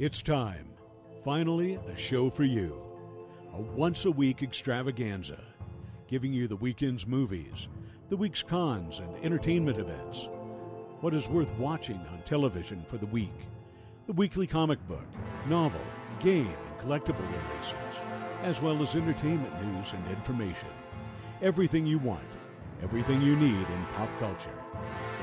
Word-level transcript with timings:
It's 0.00 0.22
time. 0.22 0.68
Finally, 1.24 1.74
a 1.92 1.96
show 1.96 2.30
for 2.30 2.44
you. 2.44 2.80
A 3.52 3.60
once 3.60 4.04
a 4.04 4.10
week 4.12 4.44
extravaganza, 4.44 5.40
giving 6.06 6.32
you 6.32 6.46
the 6.46 6.54
weekend's 6.54 7.04
movies, 7.04 7.66
the 8.08 8.16
week's 8.16 8.44
cons 8.44 9.00
and 9.00 9.24
entertainment 9.24 9.76
events, 9.76 10.28
what 11.00 11.14
is 11.14 11.26
worth 11.26 11.50
watching 11.54 11.98
on 12.12 12.22
television 12.24 12.84
for 12.88 12.96
the 12.96 13.06
week, 13.06 13.48
the 14.06 14.12
weekly 14.12 14.46
comic 14.46 14.78
book, 14.86 15.04
novel, 15.48 15.80
game, 16.20 16.46
and 16.46 16.88
collectible 16.88 17.18
releases, 17.18 17.98
as 18.44 18.62
well 18.62 18.80
as 18.80 18.94
entertainment 18.94 19.52
news 19.64 19.88
and 19.92 20.16
information. 20.16 20.68
Everything 21.42 21.84
you 21.84 21.98
want, 21.98 22.22
everything 22.84 23.20
you 23.20 23.34
need 23.34 23.50
in 23.50 23.86
pop 23.96 24.10
culture. 24.20 24.62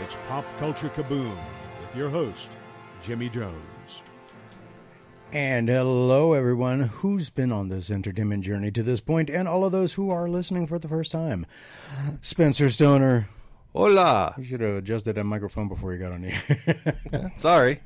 It's 0.03 0.17
Pop 0.27 0.43
Culture 0.59 0.89
Kaboom 0.89 1.37
with 1.79 1.95
your 1.95 2.09
host, 2.09 2.49
Jimmy 3.01 3.29
Jones. 3.29 4.01
And 5.35 5.67
hello, 5.67 6.31
everyone 6.31 6.79
who's 6.79 7.29
been 7.29 7.51
on 7.51 7.67
this 7.67 7.91
entertainment 7.91 8.45
journey 8.45 8.71
to 8.71 8.81
this 8.81 9.01
point, 9.01 9.29
and 9.29 9.49
all 9.49 9.65
of 9.65 9.73
those 9.73 9.91
who 9.91 10.09
are 10.09 10.29
listening 10.29 10.65
for 10.65 10.79
the 10.79 10.87
first 10.87 11.11
time. 11.11 11.45
Spencer 12.21 12.69
Stoner. 12.69 13.27
Hola. 13.75 14.33
You 14.37 14.45
should 14.45 14.61
have 14.61 14.77
adjusted 14.77 15.15
that 15.15 15.25
microphone 15.25 15.67
before 15.67 15.91
you 15.91 15.99
got 15.99 16.13
on 16.13 16.23
here. 16.23 17.31
Sorry. 17.35 17.81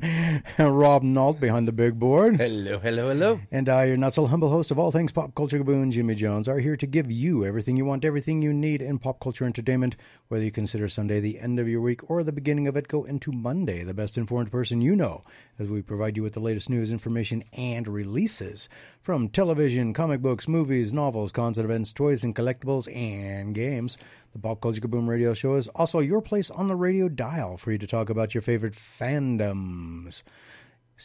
Rob 0.58 1.02
Nault 1.02 1.42
behind 1.42 1.68
the 1.68 1.72
big 1.72 1.98
board. 1.98 2.38
Hello, 2.38 2.78
hello, 2.78 3.10
hello. 3.10 3.40
And 3.52 3.68
I, 3.68 3.84
your 3.84 3.98
not 3.98 4.14
so 4.14 4.26
humble 4.26 4.48
host 4.48 4.70
of 4.70 4.78
all 4.78 4.90
things 4.90 5.12
pop 5.12 5.34
culture 5.34 5.58
kaboom, 5.58 5.92
Jimmy 5.92 6.14
Jones, 6.14 6.48
are 6.48 6.58
here 6.58 6.78
to 6.78 6.86
give 6.86 7.12
you 7.12 7.44
everything 7.44 7.76
you 7.76 7.84
want, 7.84 8.02
everything 8.02 8.40
you 8.40 8.54
need 8.54 8.80
in 8.80 8.98
pop 8.98 9.20
culture 9.20 9.44
entertainment. 9.44 9.96
Whether 10.28 10.42
you 10.44 10.50
consider 10.50 10.88
Sunday 10.88 11.20
the 11.20 11.38
end 11.38 11.60
of 11.60 11.68
your 11.68 11.82
week 11.82 12.10
or 12.10 12.24
the 12.24 12.32
beginning 12.32 12.66
of 12.66 12.74
it, 12.74 12.88
go 12.88 13.04
into 13.04 13.30
Monday, 13.30 13.84
the 13.84 13.92
best 13.92 14.16
informed 14.16 14.50
person 14.50 14.80
you 14.80 14.96
know, 14.96 15.22
as 15.58 15.68
we 15.68 15.82
provide 15.82 16.16
you 16.16 16.22
with 16.22 16.32
the 16.32 16.40
latest 16.40 16.70
news, 16.70 16.90
information, 16.90 17.44
and 17.52 17.86
releases 17.86 18.70
from 19.02 19.28
television, 19.28 19.92
comic 19.92 20.22
books, 20.22 20.48
movies, 20.48 20.94
novels, 20.94 21.30
concert 21.30 21.66
events, 21.66 21.92
toys 21.92 22.24
and 22.24 22.34
collectibles, 22.34 22.88
and 22.96 23.54
games. 23.54 23.98
The 24.36 24.42
Pop 24.42 24.60
Culture 24.60 24.82
Kaboom 24.82 25.08
radio 25.08 25.32
show 25.32 25.54
is 25.54 25.66
also 25.68 26.00
your 26.00 26.20
place 26.20 26.50
on 26.50 26.68
the 26.68 26.76
radio 26.76 27.08
dial 27.08 27.56
for 27.56 27.72
you 27.72 27.78
to 27.78 27.86
talk 27.86 28.10
about 28.10 28.34
your 28.34 28.42
favorite 28.42 28.74
fandoms. 28.74 30.22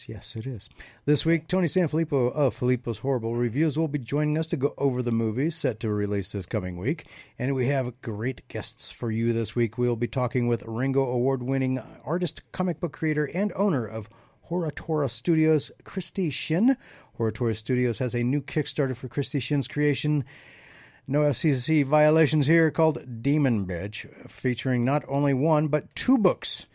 Yes, 0.06 0.36
it 0.36 0.46
is. 0.46 0.70
This 1.06 1.26
week, 1.26 1.48
Tony 1.48 1.68
Sanfilippo 1.68 2.34
of 2.34 2.54
Filippo's 2.54 2.98
Horrible 2.98 3.38
Reviews 3.38 3.80
will 3.80 3.88
be 3.88 4.00
joining 4.00 4.38
us 4.38 4.48
to 4.48 4.58
go 4.58 4.74
over 4.78 5.02
the 5.02 5.14
movies 5.14 5.56
set 5.56 5.80
to 5.80 5.90
release 5.90 6.34
this 6.34 6.46
coming 6.46 6.76
week. 6.76 7.06
And 7.40 7.56
we 7.56 7.68
have 7.68 8.02
great 8.02 8.46
guests 8.50 8.92
for 8.92 9.10
you 9.10 9.32
this 9.32 9.56
week. 9.56 9.78
We'll 9.78 9.96
be 9.96 10.10
talking 10.10 10.50
with 10.50 10.66
Ringo 10.68 11.06
Award 11.06 11.42
winning 11.42 11.80
artist, 12.04 12.42
comic 12.52 12.82
book 12.82 12.92
creator, 12.92 13.30
and 13.34 13.54
owner 13.56 13.86
of 13.86 14.10
Horatora 14.50 15.10
Studios, 15.10 15.72
Christie 15.86 16.32
Shinn. 16.32 16.76
Horatora 17.18 17.56
Studios 17.56 18.00
has 18.00 18.14
a 18.14 18.24
new 18.24 18.42
Kickstarter 18.42 18.98
for 18.98 19.08
Christie 19.08 19.40
Shinn's 19.40 19.70
creation. 19.70 20.26
No 21.08 21.22
FCC 21.22 21.86
violations 21.86 22.48
here 22.48 22.72
called 22.72 23.22
Demon 23.22 23.66
Bitch, 23.66 24.08
featuring 24.30 24.86
not 24.86 25.04
only 25.08 25.34
one, 25.34 25.68
but 25.68 25.94
two 25.96 26.18
books. 26.18 26.68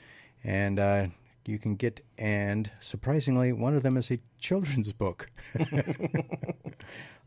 And 0.44 0.78
uh, 0.78 1.06
you 1.46 1.58
can 1.58 1.76
get, 1.76 2.04
and 2.18 2.70
surprisingly, 2.80 3.52
one 3.52 3.74
of 3.74 3.82
them 3.82 3.96
is 3.96 4.10
a 4.10 4.18
children's 4.38 4.92
book 4.92 5.28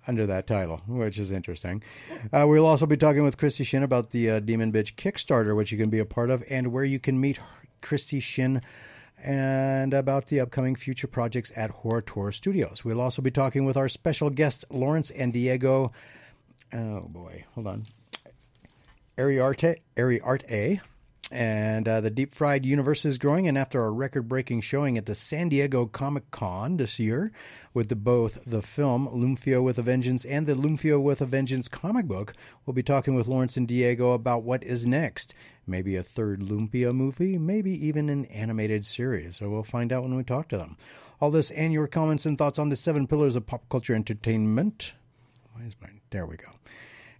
under 0.07 0.25
that 0.25 0.47
title, 0.47 0.81
which 0.87 1.17
is 1.17 1.31
interesting. 1.31 1.83
Uh, 2.31 2.45
we'll 2.47 2.65
also 2.65 2.85
be 2.85 2.97
talking 2.97 3.23
with 3.23 3.37
Christie 3.37 3.63
Shinn 3.63 3.83
about 3.83 4.11
the 4.11 4.29
uh, 4.29 4.39
Demon 4.39 4.71
Bitch 4.71 4.95
Kickstarter, 4.95 5.55
which 5.55 5.71
you 5.71 5.77
can 5.77 5.89
be 5.89 5.99
a 5.99 6.05
part 6.05 6.29
of, 6.29 6.43
and 6.49 6.71
where 6.71 6.83
you 6.83 6.99
can 6.99 7.19
meet 7.19 7.39
Christie 7.81 8.19
Shinn 8.19 8.61
and 9.23 9.93
about 9.93 10.27
the 10.27 10.39
upcoming 10.39 10.75
future 10.75 11.07
projects 11.07 11.51
at 11.55 11.83
Horatora 11.83 12.33
Studios. 12.33 12.85
We'll 12.85 13.01
also 13.01 13.21
be 13.21 13.31
talking 13.31 13.65
with 13.65 13.77
our 13.77 13.89
special 13.89 14.29
guests, 14.29 14.63
Lawrence 14.69 15.09
and 15.11 15.33
Diego. 15.33 15.91
Oh 16.73 17.01
boy, 17.01 17.45
hold 17.55 17.67
on. 17.67 17.85
Ariarte, 19.17 19.77
Ariarte, 19.97 20.79
and 21.31 21.87
uh, 21.87 21.99
the 22.01 22.09
deep 22.09 22.33
fried 22.33 22.65
universe 22.65 23.05
is 23.05 23.17
growing. 23.17 23.47
And 23.47 23.57
after 23.57 23.83
a 23.83 23.91
record 23.91 24.29
breaking 24.29 24.61
showing 24.61 24.97
at 24.97 25.05
the 25.05 25.15
San 25.15 25.49
Diego 25.49 25.85
Comic 25.85 26.31
Con 26.31 26.77
this 26.77 26.99
year, 26.99 27.31
with 27.73 27.89
the, 27.89 27.95
both 27.95 28.45
the 28.45 28.61
film 28.61 29.07
Lumpia 29.07 29.61
with 29.61 29.77
a 29.77 29.81
Vengeance 29.81 30.25
and 30.25 30.47
the 30.47 30.53
Lumpia 30.53 31.01
with 31.01 31.21
a 31.21 31.25
Vengeance 31.25 31.67
comic 31.67 32.05
book, 32.05 32.33
we'll 32.65 32.73
be 32.73 32.83
talking 32.83 33.15
with 33.15 33.27
Lawrence 33.27 33.57
and 33.57 33.67
Diego 33.67 34.11
about 34.11 34.43
what 34.43 34.63
is 34.63 34.87
next. 34.87 35.33
Maybe 35.67 35.95
a 35.95 36.03
third 36.03 36.41
Lumpia 36.41 36.93
movie, 36.93 37.37
maybe 37.37 37.73
even 37.85 38.09
an 38.09 38.25
animated 38.25 38.85
series. 38.85 39.37
So 39.37 39.49
we'll 39.49 39.63
find 39.63 39.91
out 39.91 40.03
when 40.03 40.15
we 40.15 40.23
talk 40.23 40.47
to 40.49 40.57
them. 40.57 40.77
All 41.19 41.31
this 41.31 41.51
and 41.51 41.73
your 41.73 41.87
comments 41.87 42.25
and 42.25 42.37
thoughts 42.37 42.57
on 42.57 42.69
the 42.69 42.75
seven 42.75 43.05
pillars 43.05 43.35
of 43.35 43.45
pop 43.45 43.67
culture 43.69 43.93
entertainment. 43.93 44.93
Why 45.53 45.63
is 45.65 45.75
mine? 45.81 45.98
There 46.09 46.25
we 46.25 46.37
go 46.37 46.49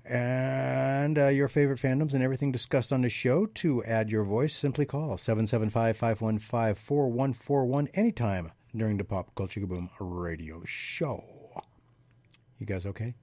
and 0.09 1.19
uh, 1.19 1.27
your 1.27 1.47
favorite 1.47 1.79
fandoms 1.79 2.15
and 2.15 2.23
everything 2.23 2.51
discussed 2.51 2.91
on 2.91 3.01
the 3.01 3.09
show. 3.09 3.45
To 3.45 3.83
add 3.83 4.09
your 4.09 4.23
voice, 4.23 4.55
simply 4.55 4.85
call 4.85 5.17
775 5.17 5.95
515 5.95 6.75
4141 6.75 7.89
anytime 7.93 8.51
during 8.75 8.97
the 8.97 9.03
Pop 9.03 9.33
Culture 9.35 9.61
Kaboom 9.61 9.89
radio 9.99 10.63
show. 10.65 11.23
You 12.57 12.65
guys 12.65 12.85
okay? 12.87 13.13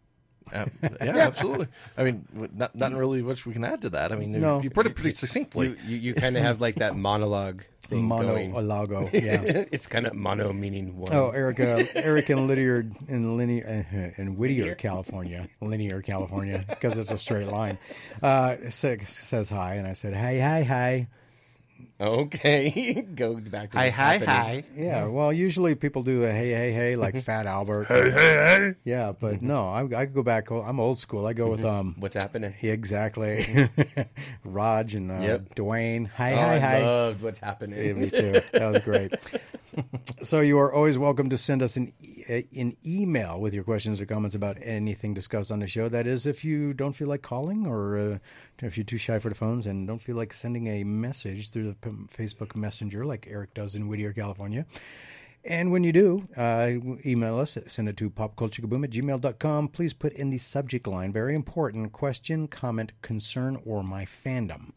Uh, 0.52 0.66
yeah, 1.00 1.16
absolutely. 1.16 1.68
I 1.96 2.04
mean, 2.04 2.24
not 2.54 2.74
not 2.74 2.92
really 2.92 3.22
much 3.22 3.46
we 3.46 3.52
can 3.52 3.64
add 3.64 3.82
to 3.82 3.90
that. 3.90 4.12
I 4.12 4.16
mean, 4.16 4.40
No. 4.40 4.62
you 4.62 4.70
put 4.70 4.86
it 4.86 4.94
pretty 4.94 5.10
succinctly. 5.10 5.68
You, 5.68 5.76
you, 5.86 5.96
you 5.96 6.14
kind 6.14 6.36
of 6.36 6.42
have 6.42 6.60
like 6.60 6.76
that 6.76 6.96
monologue 6.96 7.62
thing 7.80 8.08
going. 8.08 8.52
Monologo, 8.52 9.12
yeah. 9.12 9.64
it's 9.72 9.86
kind 9.86 10.06
of 10.06 10.14
mono 10.14 10.52
meaning 10.52 10.98
one. 10.98 11.12
Oh, 11.12 11.30
Erica, 11.30 11.88
Eric 11.96 12.30
in 12.30 12.46
Linear 12.46 12.86
in 13.08 13.36
Linear 13.36 13.86
uh, 13.92 14.20
in 14.22 14.36
Whittier, 14.36 14.74
California, 14.76 15.48
Linear, 15.60 16.00
California, 16.02 16.64
because 16.68 16.96
it's 16.96 17.10
a 17.10 17.18
straight 17.18 17.48
line. 17.48 17.78
Uh, 18.22 18.56
sa- 18.68 18.94
says 19.04 19.48
hi, 19.50 19.74
and 19.74 19.86
I 19.86 19.92
said 19.94 20.14
hi, 20.14 20.38
hi, 20.38 20.62
hi. 20.62 21.08
Okay, 21.98 23.06
go 23.14 23.36
back 23.40 23.70
to 23.70 23.78
Hi, 23.78 23.86
what's 23.86 23.96
hi, 23.96 24.02
happening. 24.18 24.28
hi. 24.28 24.64
Yeah, 24.76 25.06
well, 25.06 25.32
usually 25.32 25.74
people 25.74 26.02
do 26.02 26.24
a 26.24 26.30
hey, 26.30 26.50
hey, 26.50 26.70
hey, 26.72 26.94
like 26.96 27.16
Fat 27.16 27.46
Albert. 27.46 27.84
hey, 27.88 28.10
hey, 28.10 28.10
hey. 28.12 28.74
Yeah, 28.84 29.12
but 29.18 29.40
no, 29.40 29.68
I, 29.70 30.00
I 30.00 30.04
go 30.04 30.22
back. 30.22 30.50
I'm 30.50 30.78
old 30.78 30.98
school. 30.98 31.26
I 31.26 31.32
go 31.32 31.48
with 31.50 31.64
um, 31.64 31.94
What's 31.98 32.14
happening? 32.16 32.52
yeah, 32.60 32.72
exactly, 32.72 33.70
Raj 34.44 34.94
and 34.94 35.10
uh, 35.10 35.20
Yep. 35.22 35.54
Dwayne. 35.54 36.06
Hi, 36.10 36.32
Oh, 36.34 36.36
hi, 36.36 36.54
I 36.54 36.58
hi. 36.58 36.80
loved 36.82 37.22
what's 37.22 37.40
Yeah, 37.40 37.46
happening. 37.46 37.98
me 37.98 38.10
too. 38.10 38.42
That 38.52 38.66
was 38.68 38.80
great. 38.80 39.12
so 40.22 40.40
you 40.40 40.58
are 40.58 40.72
always 40.74 40.98
welcome 40.98 41.30
to 41.30 41.38
send 41.38 41.62
us 41.62 41.76
an 41.76 41.94
e- 42.02 42.44
an 42.58 42.76
email 42.84 43.40
with 43.40 43.54
your 43.54 43.64
questions 43.64 44.00
or 44.02 44.06
comments 44.06 44.34
about 44.34 44.58
anything 44.60 45.14
discussed 45.14 45.50
on 45.50 45.60
the 45.60 45.66
show. 45.66 45.88
That 45.88 46.06
is, 46.06 46.26
if 46.26 46.44
you 46.44 46.74
don't 46.74 46.92
feel 46.92 47.08
like 47.08 47.22
calling 47.22 47.66
or 47.66 47.96
uh, 47.96 48.18
if 48.62 48.76
you're 48.76 48.84
too 48.84 48.98
shy 48.98 49.18
for 49.18 49.28
the 49.28 49.34
phones 49.34 49.66
and 49.66 49.86
don't 49.86 50.00
feel 50.00 50.16
like 50.16 50.32
sending 50.32 50.66
a 50.68 50.84
message 50.84 51.50
through 51.50 51.68
the 51.68 51.74
Facebook 52.08 52.56
Messenger 52.56 53.04
like 53.04 53.26
Eric 53.30 53.54
does 53.54 53.76
in 53.76 53.88
Whittier, 53.88 54.12
California. 54.12 54.66
And 55.44 55.70
when 55.70 55.84
you 55.84 55.92
do, 55.92 56.24
uh, 56.36 56.72
email 57.04 57.38
us, 57.38 57.56
send 57.68 57.88
it 57.88 57.96
to 57.98 58.10
popculturekaboom 58.10 58.82
at 58.82 58.90
gmail.com. 58.90 59.68
Please 59.68 59.92
put 59.92 60.12
in 60.14 60.30
the 60.30 60.38
subject 60.38 60.88
line, 60.88 61.12
very 61.12 61.36
important, 61.36 61.92
question, 61.92 62.48
comment, 62.48 62.92
concern, 63.00 63.60
or 63.64 63.84
my 63.84 64.04
fandom. 64.04 64.72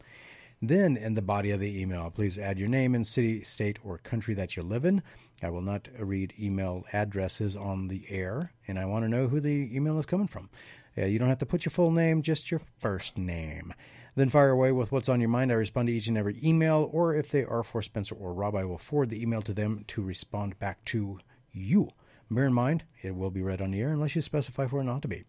Then, 0.62 0.96
in 0.96 1.14
the 1.14 1.22
body 1.22 1.50
of 1.50 1.58
the 1.58 1.80
email, 1.80 2.10
please 2.10 2.38
add 2.38 2.58
your 2.58 2.68
name 2.68 2.94
and 2.94 3.06
city, 3.06 3.42
state, 3.42 3.78
or 3.82 3.98
country 3.98 4.34
that 4.34 4.56
you 4.56 4.62
live 4.62 4.84
in. 4.84 5.02
I 5.42 5.48
will 5.48 5.62
not 5.62 5.88
read 5.98 6.34
email 6.38 6.84
addresses 6.92 7.56
on 7.56 7.88
the 7.88 8.04
air, 8.10 8.52
and 8.68 8.78
I 8.78 8.84
want 8.84 9.04
to 9.04 9.08
know 9.08 9.26
who 9.26 9.40
the 9.40 9.74
email 9.74 9.98
is 9.98 10.06
coming 10.06 10.28
from. 10.28 10.50
Uh, 11.00 11.06
you 11.06 11.18
don't 11.18 11.28
have 11.28 11.38
to 11.38 11.46
put 11.46 11.64
your 11.64 11.70
full 11.70 11.90
name, 11.90 12.22
just 12.22 12.50
your 12.50 12.60
first 12.78 13.16
name. 13.16 13.72
Then 14.16 14.28
fire 14.28 14.50
away 14.50 14.72
with 14.72 14.92
what's 14.92 15.08
on 15.08 15.20
your 15.20 15.28
mind. 15.28 15.52
I 15.52 15.54
respond 15.54 15.88
to 15.88 15.94
each 15.94 16.08
and 16.08 16.18
every 16.18 16.38
email, 16.42 16.90
or 16.92 17.14
if 17.14 17.30
they 17.30 17.44
are 17.44 17.62
for 17.62 17.80
Spencer 17.80 18.14
or 18.14 18.34
Rob, 18.34 18.56
I 18.56 18.64
will 18.64 18.78
forward 18.78 19.10
the 19.10 19.22
email 19.22 19.40
to 19.42 19.54
them 19.54 19.84
to 19.88 20.02
respond 20.02 20.58
back 20.58 20.84
to 20.86 21.20
you. 21.52 21.90
Bear 22.32 22.46
in 22.46 22.52
mind, 22.52 22.84
it 23.02 23.16
will 23.16 23.30
be 23.30 23.42
read 23.42 23.60
on 23.60 23.72
the 23.72 23.80
air 23.80 23.92
unless 23.92 24.14
you 24.14 24.22
specify 24.22 24.66
for 24.68 24.80
it 24.80 24.84
not 24.84 25.02
to 25.02 25.08
be. 25.08 25.24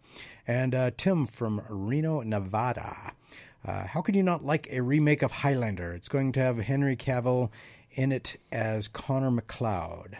And 0.47 0.75
uh, 0.75 0.91
Tim 0.97 1.25
from 1.25 1.62
Reno, 1.68 2.21
Nevada. 2.21 3.13
Uh, 3.65 3.85
how 3.85 4.01
could 4.01 4.15
you 4.15 4.24
not 4.24 4.45
like 4.45 4.67
a 4.71 4.81
remake 4.81 5.24
of 5.24 5.31
Highlander? 5.31 5.94
It's 5.94 6.09
going 6.09 6.31
to 6.33 6.39
have 6.41 6.57
Henry 6.59 6.95
Cavill 6.95 7.50
in 7.91 8.12
it 8.12 8.38
as 8.51 8.88
Connor 8.88 9.31
MacLeod. 9.31 10.17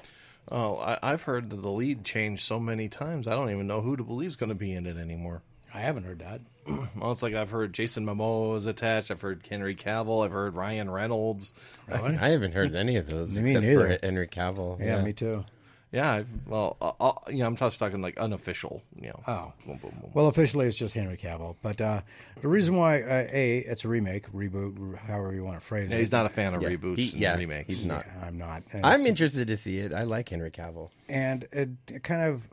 Oh, 0.50 0.78
I, 0.78 0.98
I've 1.04 1.24
heard 1.24 1.50
that 1.50 1.62
the 1.62 1.70
lead 1.72 2.04
changed 2.04 2.44
so 2.44 2.60
many 2.60 2.90
times. 2.90 3.28
I 3.28 3.36
don't 3.36 3.50
even 3.52 3.68
know 3.68 3.82
who 3.82 3.96
to 3.96 4.04
believe 4.04 4.30
is 4.30 4.36
going 4.36 4.50
to 4.50 4.56
be 4.56 4.74
in 4.74 4.86
it 4.86 4.98
anymore. 4.98 5.42
I 5.74 5.80
haven't 5.80 6.04
heard 6.04 6.20
that. 6.20 6.42
Well, 6.96 7.12
it's 7.12 7.24
like 7.24 7.34
I've 7.34 7.50
heard 7.50 7.74
Jason 7.74 8.06
Momoa 8.06 8.58
is 8.58 8.66
attached. 8.68 9.10
I've 9.10 9.22
heard 9.22 9.42
Henry 9.50 9.76
Cavill. 9.76 10.24
I've 10.26 10.32
heard 10.32 10.54
Ryan 10.56 10.90
Reynolds. 10.90 11.54
I 11.90 11.98
haven't 12.12 12.52
heard 12.52 12.76
any 12.76 12.98
of 12.98 13.08
those 13.08 13.36
Me 13.40 13.52
except 13.52 13.66
neither. 13.66 13.94
for 13.98 14.06
Henry 14.06 14.28
Cavill. 14.28 14.80
Yeah, 14.80 15.02
me 15.02 15.14
too. 15.14 15.44
Yeah, 15.92 16.10
I, 16.10 16.26
well, 16.48 16.78
uh, 16.82 16.94
uh, 17.02 17.12
you 17.30 17.40
know, 17.40 17.48
I'm 17.48 17.58
just 17.58 17.78
talking 17.78 18.02
like 18.02 18.18
unofficial. 18.18 18.82
You 18.96 19.10
know. 19.10 19.24
Oh. 19.28 19.54
Boom, 19.66 19.78
boom, 19.78 19.92
boom. 20.02 20.12
Well, 20.14 20.28
officially, 20.28 20.66
it's 20.66 20.78
just 20.78 20.94
Henry 20.94 21.18
Cavill. 21.18 21.56
But 21.62 21.82
uh, 21.82 22.00
the 22.42 22.48
reason 22.48 22.76
why, 22.78 23.02
uh, 23.02 23.28
A, 23.32 23.58
it's 23.68 23.84
a 23.84 23.90
remake, 23.90 24.32
reboot, 24.32 24.98
however 25.00 25.34
you 25.34 25.44
want 25.44 25.60
to 25.60 25.66
phrase 25.66 25.90
Yeah, 25.90 25.98
it. 25.98 26.00
he's 26.00 26.12
not 26.14 26.26
a 26.26 26.30
fan 26.30 26.54
of 26.54 26.62
Yeah, 26.62 26.70
reboots 26.70 26.98
he- 27.00 27.12
and 27.12 27.20
yeah, 27.22 27.36
remakes. 27.38 27.68
he's 27.68 27.86
not. 27.86 28.06
Yeah, 28.06 28.26
I'm 28.28 28.38
not. 28.38 28.64
And 28.72 28.86
I'm 28.86 29.06
interested 29.06 29.48
to 29.50 29.58
see 29.58 29.80
it. 29.80 29.92
I 29.94 30.04
like 30.04 30.30
Henry 30.30 30.50
Cavill. 30.50 30.92
And 31.10 31.46
it, 31.52 31.70
it 31.92 32.04
kind 32.04 32.22
of, 32.22 32.44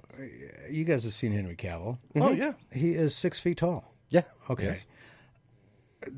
you 0.69 0.83
guys 0.85 1.05
have 1.05 1.15
seen 1.15 1.31
Henry 1.31 1.55
Cavill. 1.55 1.99
Oh 2.17 2.33
yeah. 2.33 2.55
He 2.73 2.95
is 2.95 3.15
six 3.15 3.39
feet 3.39 3.59
tall. 3.59 3.85
Yeah. 4.11 4.23
Okay. 4.51 4.65
Yes. 4.65 4.87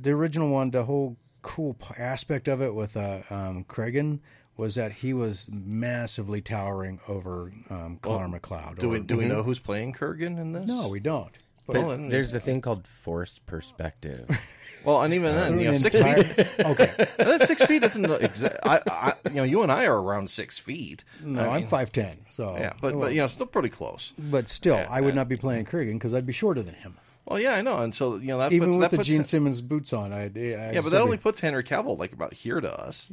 The 0.01 0.13
original 0.13 0.49
one, 0.51 0.71
the 0.71 0.85
whole 0.85 1.17
cool 1.43 1.77
aspect 1.99 2.49
of 2.49 2.63
it 2.63 2.75
with 2.75 2.97
uh, 2.97 3.21
um, 3.31 3.65
Kragan 3.65 4.21
was 4.61 4.77
that 4.77 4.93
he 4.93 5.13
was 5.13 5.49
massively 5.51 6.41
towering 6.41 7.01
over 7.09 7.51
um, 7.71 7.99
Connor 8.03 8.29
MacLeod. 8.29 8.79
Do 8.79 8.89
we 8.89 8.99
or- 8.99 9.01
do 9.01 9.17
we 9.17 9.27
know 9.27 9.43
who's 9.43 9.59
playing 9.59 9.95
Kurgan 9.95 10.39
in 10.39 10.53
this? 10.53 10.67
No, 10.69 10.89
we 10.89 11.01
don't. 11.01 11.37
But 11.67 11.77
Well, 11.77 11.91
and- 11.93 12.13
there's 12.13 12.33
a 12.35 12.41
thing 12.41 12.61
called 12.61 12.87
force 12.87 13.39
perspective. 13.39 14.29
Well, 14.83 15.03
and 15.03 15.13
even 15.13 15.35
then, 15.35 15.59
you 15.61 15.67
know, 15.67 15.75
six 15.75 15.95
entire- 15.95 16.25
feet. 16.25 16.47
okay. 16.61 17.07
That 17.19 17.43
six 17.43 17.63
feet 17.67 17.85
isn't 17.85 18.03
exact. 18.23 18.61
I, 18.65 18.81
I, 18.87 19.13
you 19.29 19.35
know, 19.35 19.43
you 19.43 19.63
and 19.63 19.71
I 19.71 19.85
are 19.85 20.01
around 20.01 20.31
six 20.31 20.59
feet. 20.59 21.05
No, 21.23 21.43
I 21.43 21.49
I'm 21.49 21.61
mean, 21.61 21.67
five 21.69 21.93
ten. 21.93 22.17
So 22.31 22.57
Yeah, 22.59 22.73
but 22.81 22.99
but 22.99 23.13
you 23.13 23.21
know, 23.21 23.27
still 23.27 23.45
pretty 23.45 23.69
close. 23.69 24.15
but 24.19 24.49
still, 24.49 24.77
Yeah, 24.77 24.87
I 24.89 25.03
would 25.03 25.09
yeah. 25.09 25.15
not 25.21 25.29
be 25.29 25.37
playing 25.37 25.67
Kurgan 25.67 25.93
because 25.93 26.15
I'd 26.15 26.25
be 26.25 26.33
shorter 26.33 26.63
than 26.63 26.77
him. 26.77 26.97
Well, 27.27 27.39
yeah, 27.39 27.57
I 27.57 27.61
know, 27.61 27.83
and 27.83 27.95
so 27.95 28.17
you 28.17 28.29
know 28.29 28.39
that 28.39 28.53
Even 28.53 28.69
puts, 28.71 28.77
with 28.79 28.81
that 28.81 28.91
the 28.93 28.97
puts, 28.97 29.09
Gene 29.11 29.25
Simmons 29.25 29.61
boots 29.61 29.93
on, 29.93 30.15
I 30.15 30.31
yeah, 30.35 30.81
but 30.81 30.93
that 30.93 31.03
only 31.03 31.19
puts 31.19 31.41
Henry 31.43 31.63
Cavill 31.63 31.99
like 31.99 32.15
about 32.15 32.33
here 32.33 32.59
to 32.63 32.73
us. 32.81 33.11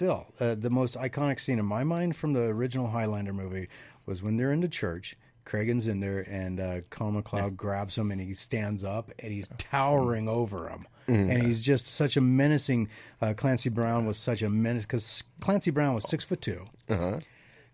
Still 0.00 0.26
uh, 0.40 0.54
the 0.54 0.70
most 0.70 0.96
iconic 0.96 1.38
scene 1.38 1.58
in 1.58 1.66
my 1.66 1.84
mind 1.84 2.16
from 2.16 2.32
the 2.32 2.44
original 2.44 2.88
Highlander 2.88 3.34
movie 3.34 3.68
was 4.06 4.22
when 4.22 4.38
they're 4.38 4.50
in 4.50 4.62
the 4.62 4.68
church. 4.68 5.14
Kragan's 5.44 5.88
in 5.88 6.00
there, 6.00 6.20
and 6.20 6.58
uh, 6.58 6.80
Colin 6.88 7.22
McLeod 7.22 7.54
grabs 7.58 7.98
him, 7.98 8.10
and 8.10 8.18
he 8.18 8.32
stands 8.32 8.82
up, 8.82 9.10
and 9.18 9.30
he's 9.30 9.50
towering 9.58 10.26
over 10.26 10.70
him, 10.70 10.86
and 11.06 11.42
he's 11.42 11.62
just 11.62 11.86
such 11.86 12.16
a 12.16 12.22
menacing. 12.22 12.88
Uh, 13.20 13.34
Clancy 13.36 13.68
Brown 13.68 14.06
was 14.06 14.16
such 14.16 14.40
a 14.40 14.48
menace 14.48 14.84
because 14.86 15.22
Clancy 15.40 15.70
Brown 15.70 15.94
was 15.94 16.08
six 16.08 16.24
foot 16.24 16.40
2 16.40 16.66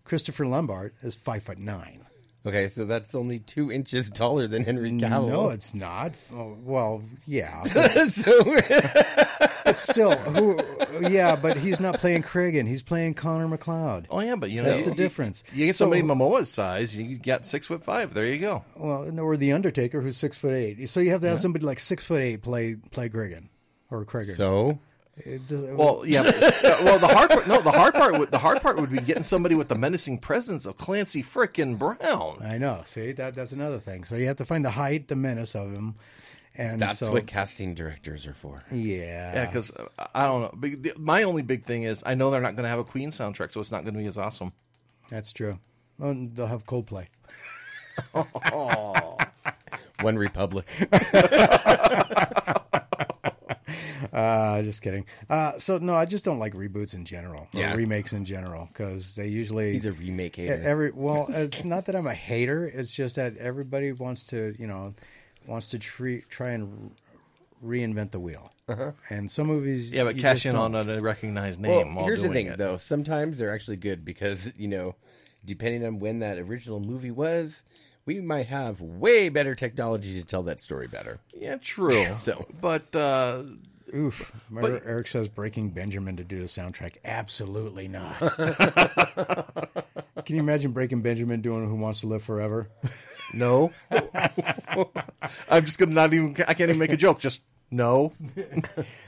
Christopher 0.03 0.45
Lambert 0.47 0.95
is 1.03 1.15
five 1.15 1.43
foot 1.43 1.59
nine. 1.59 2.01
okay, 2.45 2.67
so 2.67 2.83
that's 2.83 3.15
only 3.15 3.39
two 3.39 3.71
inches 3.71 4.09
taller 4.09 4.47
than 4.47 4.65
Henry 4.65 4.91
Cavill. 4.91 5.29
No, 5.29 5.49
it's 5.51 5.73
not. 5.73 6.11
Oh, 6.33 6.57
well, 6.61 7.03
yeah, 7.25 7.63
so 8.09 8.33
but 9.67 9.79
still, 9.79 10.15
who? 10.15 10.59
Yeah, 11.07 11.35
but 11.35 11.57
he's 11.57 11.79
not 11.79 11.99
playing 11.99 12.23
Kragan. 12.23 12.67
He's 12.67 12.81
playing 12.83 13.13
Connor 13.13 13.47
MacLeod. 13.47 14.07
Oh 14.09 14.19
yeah, 14.21 14.35
but 14.35 14.49
you 14.49 14.61
know 14.61 14.69
That's 14.69 14.85
the 14.85 14.95
difference. 14.95 15.43
You 15.53 15.67
get 15.67 15.75
So- 15.75 15.83
somebody 15.85 16.01
Momoa's 16.01 16.49
size, 16.49 16.97
you 16.97 17.17
get 17.17 17.45
six 17.45 17.67
foot 17.67 17.83
five. 17.83 18.13
There 18.13 18.25
you 18.25 18.39
go. 18.39 18.63
Well, 18.75 19.19
or 19.19 19.37
the 19.37 19.51
Undertaker, 19.51 20.01
who's 20.01 20.17
six 20.17 20.37
foot 20.37 20.53
eight. 20.53 20.89
So 20.89 20.99
you 20.99 21.11
have 21.11 21.21
to 21.21 21.29
have 21.29 21.39
somebody 21.39 21.65
like 21.65 21.79
six 21.79 22.03
foot 22.05 22.21
eight 22.21 22.41
play 22.41 22.75
play 22.91 23.09
Kragan 23.09 23.49
or 23.91 24.03
Kragan. 24.05 24.35
so 24.35 24.79
It 25.17 25.47
does- 25.47 25.61
Well, 25.71 26.03
yeah. 26.05 26.23
but- 26.61 26.83
well, 26.83 26.99
the 26.99 27.07
hard 27.07 27.29
part. 27.31 27.47
No, 27.47 27.61
the 27.61 27.71
hard 27.71 27.93
part. 27.95 28.17
Would, 28.19 28.29
the 28.31 28.37
hard 28.37 28.61
part 28.61 28.77
would 28.79 28.91
be 28.91 28.99
getting 28.99 29.23
somebody 29.23 29.55
with 29.55 29.67
the 29.67 29.75
menacing 29.75 30.19
presence 30.19 30.65
of 30.65 30.77
Clancy 30.77 31.23
frickin' 31.23 31.77
Brown. 31.79 32.41
I 32.43 32.57
know. 32.59 32.81
See, 32.85 33.11
that 33.13 33.33
that's 33.35 33.51
another 33.51 33.79
thing. 33.79 34.03
So 34.03 34.15
you 34.15 34.27
have 34.27 34.37
to 34.37 34.45
find 34.45 34.63
the 34.63 34.69
height, 34.71 35.07
the 35.07 35.15
menace 35.15 35.55
of 35.55 35.71
him, 35.73 35.95
and 36.57 36.79
that's 36.79 36.99
so, 36.99 37.11
what 37.11 37.27
casting 37.27 37.73
directors 37.75 38.25
are 38.27 38.33
for. 38.33 38.63
Yeah, 38.71 39.33
Yeah, 39.33 39.45
because 39.45 39.71
I 40.13 40.25
don't 40.25 40.61
know. 40.63 40.91
My 40.97 41.23
only 41.23 41.43
big 41.43 41.63
thing 41.63 41.83
is 41.83 42.03
I 42.05 42.15
know 42.15 42.31
they're 42.31 42.41
not 42.41 42.55
going 42.55 42.63
to 42.63 42.69
have 42.69 42.79
a 42.79 42.83
Queen 42.83 43.11
soundtrack, 43.11 43.51
so 43.51 43.61
it's 43.61 43.71
not 43.71 43.83
going 43.83 43.93
to 43.93 43.99
be 43.99 44.07
as 44.07 44.17
awesome. 44.17 44.51
that's 45.09 45.31
true. 45.31 45.59
Well, 45.99 46.15
they'll 46.33 46.47
have 46.47 46.65
Coldplay. 46.65 47.07
One 50.01 50.17
Republic. 50.17 50.65
Uh, 54.13 54.63
just 54.63 54.81
kidding. 54.81 55.05
Uh, 55.29 55.57
so 55.59 55.77
no, 55.77 55.93
I 55.95 56.05
just 56.05 56.25
don't 56.25 56.39
like 56.39 56.53
reboots 56.53 56.93
in 56.95 57.05
general 57.05 57.47
or 57.53 57.59
Yeah. 57.59 57.75
remakes 57.75 58.13
in 58.13 58.25
general 58.25 58.67
because 58.71 59.15
they 59.15 59.27
usually 59.27 59.73
He's 59.73 59.85
a 59.85 59.91
remake 59.91 60.37
hater. 60.37 60.59
Every 60.63 60.91
well, 60.91 61.27
it's 61.29 61.63
not 61.63 61.85
that 61.85 61.95
I'm 61.95 62.07
a 62.07 62.13
hater. 62.15 62.65
It's 62.65 62.95
just 62.95 63.17
that 63.17 63.37
everybody 63.37 63.91
wants 63.91 64.25
to, 64.27 64.55
you 64.57 64.65
know, 64.65 64.95
wants 65.47 65.69
to 65.71 65.79
treat, 65.79 66.29
try 66.29 66.49
and 66.51 66.91
re- 67.61 67.79
reinvent 67.87 68.11
the 68.11 68.19
wheel. 68.19 68.51
And 69.09 69.31
some 69.31 69.47
movies, 69.47 69.93
Yeah, 69.93 70.03
but 70.03 70.17
cash 70.17 70.45
in 70.45 70.53
don't. 70.53 70.75
on 70.75 70.89
a 70.89 71.01
recognized 71.01 71.61
Well, 71.61 71.85
name. 71.85 71.95
while 71.95 72.05
here's 72.05 72.21
the 72.21 72.29
thing, 72.29 72.47
it. 72.47 72.57
though. 72.57 72.75
Sometimes 72.77 73.37
they're 73.37 73.53
actually 73.53 73.77
good 73.77 74.03
because 74.03 74.51
you 74.57 74.67
know, 74.67 74.95
depending 75.45 75.85
on 75.85 75.99
when 75.99 76.19
that 76.19 76.37
original 76.37 76.79
movie 76.81 77.11
was, 77.11 77.63
we 78.05 78.19
might 78.19 78.47
have 78.47 78.81
way 78.81 79.29
better 79.29 79.55
technology 79.55 80.19
to 80.21 80.27
tell 80.27 80.43
that 80.43 80.59
story 80.59 80.87
better. 80.87 81.19
Yeah, 81.33 81.57
true. 81.61 82.05
So- 82.17 82.45
but 82.61 82.93
uh, 82.95 83.43
Oof. 83.95 84.33
Remember 84.49 84.81
Eric 84.85 85.07
says 85.07 85.29
Breaking 85.29 85.69
Benjamin 85.69 86.17
to 86.17 86.23
do 86.25 86.39
the 86.39 86.45
soundtrack. 86.47 86.97
Absolutely 87.05 87.87
not. 87.87 88.19
Can 90.25 90.35
you 90.35 90.41
imagine 90.41 90.71
Breaking 90.71 91.01
Benjamin 91.01 91.39
doing 91.39 91.65
Who 91.69 91.75
Wants 91.75 92.01
to 92.01 92.07
Live 92.07 92.21
Forever? 92.21 92.67
No, 93.33 93.71
I'm 95.49 95.65
just 95.65 95.79
gonna 95.79 95.91
not 95.93 96.13
even. 96.13 96.35
I 96.47 96.53
can't 96.53 96.69
even 96.69 96.77
make 96.79 96.91
a 96.91 96.97
joke. 96.97 97.19
Just 97.19 97.43
no. 97.71 98.13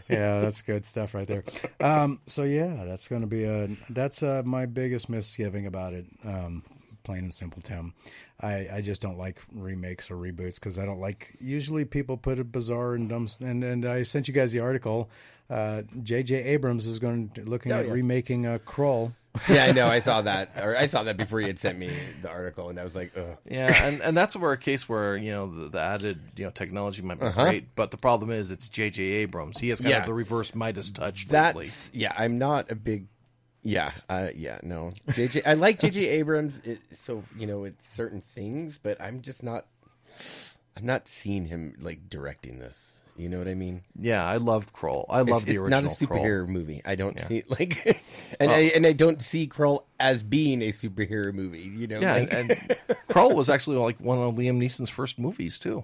yeah, 0.10 0.42
that's 0.42 0.62
good 0.62 0.86
stuff 0.86 1.14
right 1.14 1.28
there. 1.28 1.44
Um, 1.80 2.20
so 2.26 2.44
yeah, 2.44 2.84
that's 2.86 3.08
going 3.08 3.22
to 3.22 3.28
be 3.28 3.46
a 3.46 3.70
that's 3.90 4.22
uh, 4.24 4.42
my 4.46 4.66
biggest 4.66 5.10
misgiving 5.10 5.66
about 5.68 5.94
it. 5.94 6.06
Um, 6.26 6.64
plain 7.04 7.20
and 7.24 7.34
simple, 7.34 7.62
Tim. 7.62 7.94
I, 8.42 8.68
I 8.74 8.82
just 8.82 9.02
don't 9.02 9.18
like 9.18 9.42
remakes 9.54 10.10
or 10.10 10.16
reboots 10.16 10.56
because 10.56 10.80
I 10.80 10.86
don't 10.86 11.00
like. 11.00 11.36
Usually, 11.40 11.86
people 11.86 12.18
put 12.18 12.40
a 12.40 12.44
bizarre 12.44 12.96
and 12.96 13.08
dumb. 13.10 13.28
And 13.42 13.64
and 13.64 13.86
I 13.86 14.04
sent 14.04 14.28
you 14.28 14.34
guys 14.34 14.52
the 14.52 14.60
article. 14.60 15.10
Uh, 15.50 15.82
J.J. 16.04 16.44
Abrams 16.44 16.86
is 16.86 17.00
going 17.00 17.30
to 17.30 17.44
looking 17.44 17.72
Oh, 17.72 17.80
at 17.80 17.88
yeah. 17.88 17.92
remaking 17.94 18.46
a 18.46 18.60
Krull. 18.60 19.14
yeah, 19.50 19.66
I 19.66 19.72
know. 19.74 19.88
I 19.88 20.00
saw 20.00 20.22
that, 20.24 20.52
or 20.62 20.76
I 20.76 20.88
saw 20.88 21.04
that 21.04 21.16
before 21.16 21.40
he 21.40 21.48
had 21.48 21.60
sent 21.60 21.78
me 21.78 21.96
the 22.22 22.30
article, 22.30 22.70
and 22.70 22.80
I 22.80 22.84
was 22.84 22.96
like, 22.96 23.12
Ugh. 23.16 23.38
Yeah, 23.50 23.74
and, 23.86 24.02
and 24.02 24.18
that's 24.18 24.36
where 24.36 24.52
a 24.52 24.58
case 24.58 24.90
where 24.90 25.16
you 25.18 25.32
know 25.32 25.46
the, 25.48 25.70
the 25.70 25.80
added 25.80 26.20
you 26.36 26.46
know 26.46 26.52
technology 26.52 27.02
might 27.04 27.20
be 27.20 27.30
great, 27.30 27.76
but 27.76 27.92
the 27.92 27.98
problem 27.98 28.32
is 28.32 28.50
it's 28.50 28.70
J.J. 28.70 29.04
Abrams. 29.04 29.60
He 29.60 29.70
has 29.70 29.82
kind 29.82 29.92
Yeah. 29.92 30.00
of 30.00 30.08
the 30.08 30.14
reverse 30.14 30.56
Midas 30.56 30.90
touch. 30.92 31.30
lately. 31.30 31.66
That's 31.66 31.92
yeah. 31.94 32.12
I'm 32.18 32.38
not 32.40 32.72
a 32.72 32.76
big. 32.76 33.06
Yeah, 33.62 33.92
uh, 34.10 34.30
yeah, 34.36 34.60
no. 34.64 34.94
JJ, 35.10 35.42
I 35.46 35.54
like 35.54 35.80
JJ 35.80 35.98
Abrams. 36.08 36.62
It, 36.62 36.80
so 36.94 37.24
you 37.38 37.46
know, 37.46 37.66
it's 37.66 37.88
certain 37.88 38.22
things, 38.22 38.80
but 38.80 39.00
I'm 39.02 39.22
just 39.22 39.44
not. 39.44 39.66
I'm 40.78 40.86
not 40.86 41.08
seeing 41.08 41.46
him 41.46 41.76
like 41.82 42.10
directing 42.10 42.58
this. 42.58 42.99
You 43.20 43.30
know 43.30 43.38
what 43.38 43.48
I 43.48 43.54
mean? 43.54 43.82
yeah. 44.00 44.26
I 44.26 44.38
loved 44.38 44.74
Krull. 44.74 45.06
I 45.10 45.20
love 45.20 45.30
It's, 45.30 45.44
the 45.44 45.52
it's 45.52 45.60
original. 45.62 45.82
not 45.84 45.92
a 45.92 45.94
Krull. 45.94 46.08
superhero 46.08 46.48
movie. 46.48 46.82
I 46.86 46.96
don't 46.96 47.20
see 47.20 47.44
like, 47.50 48.02
and 48.40 48.50
I 48.50 48.72
and 48.76 48.86
I 48.88 48.94
don't 48.94 49.22
see 49.22 49.46
Krull 49.48 49.84
as 50.00 50.24
being 50.24 50.62
a 50.62 50.70
superhero 50.70 51.34
movie. 51.34 51.60
You 51.62 51.88
know? 51.88 52.00
Yeah, 52.00 52.14
like- 52.14 52.34
and, 52.34 52.52
and 52.52 52.76
Krull 53.10 53.36
was 53.36 53.50
actually 53.50 53.78
like 53.78 54.00
one 54.00 54.18
of 54.18 54.36
Liam 54.36 54.58
Neeson's 54.58 54.90
first 54.90 55.20
movies 55.20 55.60
too. 55.60 55.84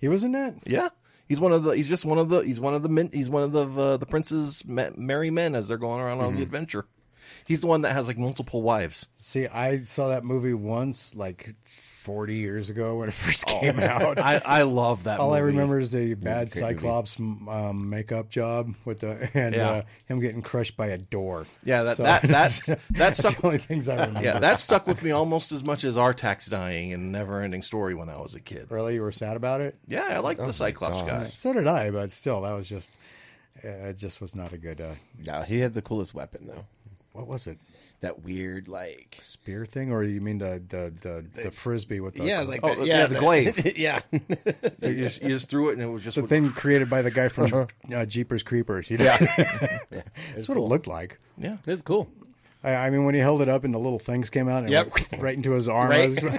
He 0.00 0.08
was 0.08 0.24
in 0.24 0.32
that. 0.32 0.54
Yeah, 0.66 0.88
he's 1.28 1.40
one 1.40 1.52
of 1.52 1.62
the. 1.62 1.70
He's 1.72 1.88
just 1.88 2.04
one 2.04 2.18
of 2.18 2.28
the. 2.28 2.40
He's 2.40 2.58
one 2.60 2.74
of 2.74 2.82
the. 2.82 2.88
men- 2.88 3.10
He's 3.12 3.30
one 3.30 3.44
of 3.44 3.52
the 3.52 3.66
uh, 3.66 3.96
the 3.96 4.06
prince's 4.06 4.64
ma- 4.66 4.90
merry 4.96 5.30
men 5.30 5.54
as 5.54 5.68
they're 5.68 5.76
going 5.78 6.00
around 6.00 6.20
on 6.20 6.34
the 6.36 6.42
adventure. 6.42 6.86
He's 7.46 7.60
the 7.60 7.66
one 7.68 7.82
that 7.82 7.92
has 7.92 8.08
like 8.08 8.18
multiple 8.18 8.62
wives. 8.62 9.06
See, 9.16 9.46
I 9.46 9.82
saw 9.84 10.08
that 10.08 10.24
movie 10.24 10.54
once, 10.54 11.14
like 11.14 11.54
forty 12.02 12.36
years 12.36 12.68
ago 12.70 12.98
when 12.98 13.08
it 13.08 13.14
first 13.24 13.46
came 13.46 13.78
out. 13.80 14.18
I, 14.18 14.42
I 14.44 14.62
love 14.62 15.04
that. 15.04 15.20
All 15.20 15.32
I 15.34 15.38
remember 15.38 15.78
is 15.78 15.92
the 15.92 16.14
bad 16.14 16.48
a 16.48 16.50
great 16.50 16.62
movie. 16.64 16.74
Cyclops 16.76 17.18
um, 17.20 17.88
makeup 17.88 18.28
job 18.28 18.74
with 18.84 19.00
the 19.00 19.30
and 19.34 19.54
Yeah. 19.54 19.70
uh, 19.70 19.82
him 20.06 20.20
getting 20.20 20.42
crushed 20.42 20.76
by 20.76 20.88
a 20.88 20.98
door. 20.98 21.46
Yeah, 21.64 21.84
that- 21.84 21.96
So 21.96 22.02
that- 22.02 22.22
that's- 22.22 22.66
that's 22.66 22.80
that's 22.90 23.18
stuck- 23.18 23.36
the 23.40 23.46
only 23.46 23.58
things 23.58 23.88
I 23.88 23.94
remember. 23.94 24.22
Yeah, 24.22 24.38
that 24.40 24.58
stuck 24.60 24.86
with 24.86 25.02
me 25.02 25.10
almost 25.12 25.52
as 25.52 25.64
much 25.64 25.84
as 25.84 25.96
Artax 25.96 26.50
dying 26.50 26.92
and 26.92 27.12
Never 27.12 27.40
Ending 27.40 27.62
Story 27.62 27.94
when 27.94 28.08
I 28.08 28.20
was 28.20 28.34
a 28.34 28.40
kid. 28.40 28.66
really, 28.70 28.94
you 28.94 29.02
were 29.02 29.12
sad 29.12 29.36
about 29.36 29.60
it. 29.60 29.76
Yeah, 29.86 30.06
I 30.10 30.18
like 30.18 30.38
the 30.38 30.52
Cyclops 30.52 31.00
gosh. 31.02 31.08
guy. 31.08 31.24
So 31.34 31.52
did 31.52 31.66
I, 31.66 31.90
but 31.90 32.10
still, 32.10 32.42
that 32.42 32.52
was 32.52 32.68
just 32.68 32.90
uh, 33.64 33.68
it. 33.68 33.96
Just 33.98 34.20
was 34.20 34.34
not 34.34 34.52
a 34.52 34.58
good. 34.58 34.80
Uh, 34.80 34.94
no, 35.24 35.42
he 35.42 35.60
had 35.60 35.72
the 35.74 35.82
coolest 35.82 36.14
weapon 36.14 36.46
though. 36.46 36.64
what 37.12 37.26
was 37.26 37.46
it? 37.46 37.58
That 38.02 38.22
weird 38.22 38.68
like. 38.68 39.16
Spear 39.20 39.64
thing, 39.64 39.92
or 39.92 40.02
you 40.02 40.20
mean 40.20 40.38
the 40.38 40.60
the 40.68 40.92
the, 41.00 41.42
the 41.44 41.50
frisbee 41.50 42.00
with 42.00 42.14
the 42.16 42.24
Yeah, 42.24 42.42
like 42.42 42.60
Oh, 42.62 42.74
the, 42.74 42.86
yeah, 42.86 43.06
the 43.06 43.18
glaive. 43.18 43.76
yeah, 43.78 44.00
You 44.10 44.94
just, 44.94 45.22
you 45.22 45.28
just 45.28 45.48
threw 45.48 45.70
it 45.70 45.74
and 45.74 45.82
it 45.82 45.86
was 45.86 46.02
just 46.04 46.16
the 46.16 46.26
thing 46.26 46.50
created 46.50 46.90
by 46.90 47.00
the 47.02 47.10
guy 47.12 47.28
from 47.28 47.68
uh, 47.94 48.04
Jeepers 48.04 48.42
Creepers. 48.42 48.90
You 48.90 48.98
know? 48.98 49.04
Yeah, 49.90 50.02
that's 50.34 50.48
what 50.48 50.58
it 50.58 50.62
looked 50.62 50.86
like. 50.86 51.18
Yeah, 51.38 51.56
it's 51.66 51.82
cool. 51.82 52.08
I, 52.64 52.74
I 52.74 52.90
mean, 52.90 53.04
when 53.04 53.14
he 53.14 53.20
held 53.20 53.42
it 53.42 53.48
up 53.48 53.64
and 53.64 53.72
the 53.74 53.78
little 53.78 53.98
things 53.98 54.30
came 54.30 54.48
out 54.48 54.58
and 54.64 54.68
it 54.68 54.72
Yep. 54.72 54.92
went 55.12 55.12
right 55.22 55.36
into 55.36 55.52
his 55.52 55.68
arm. 55.68 55.90
Right. 55.90 56.22
I, 56.22 56.24
was- 56.24 56.34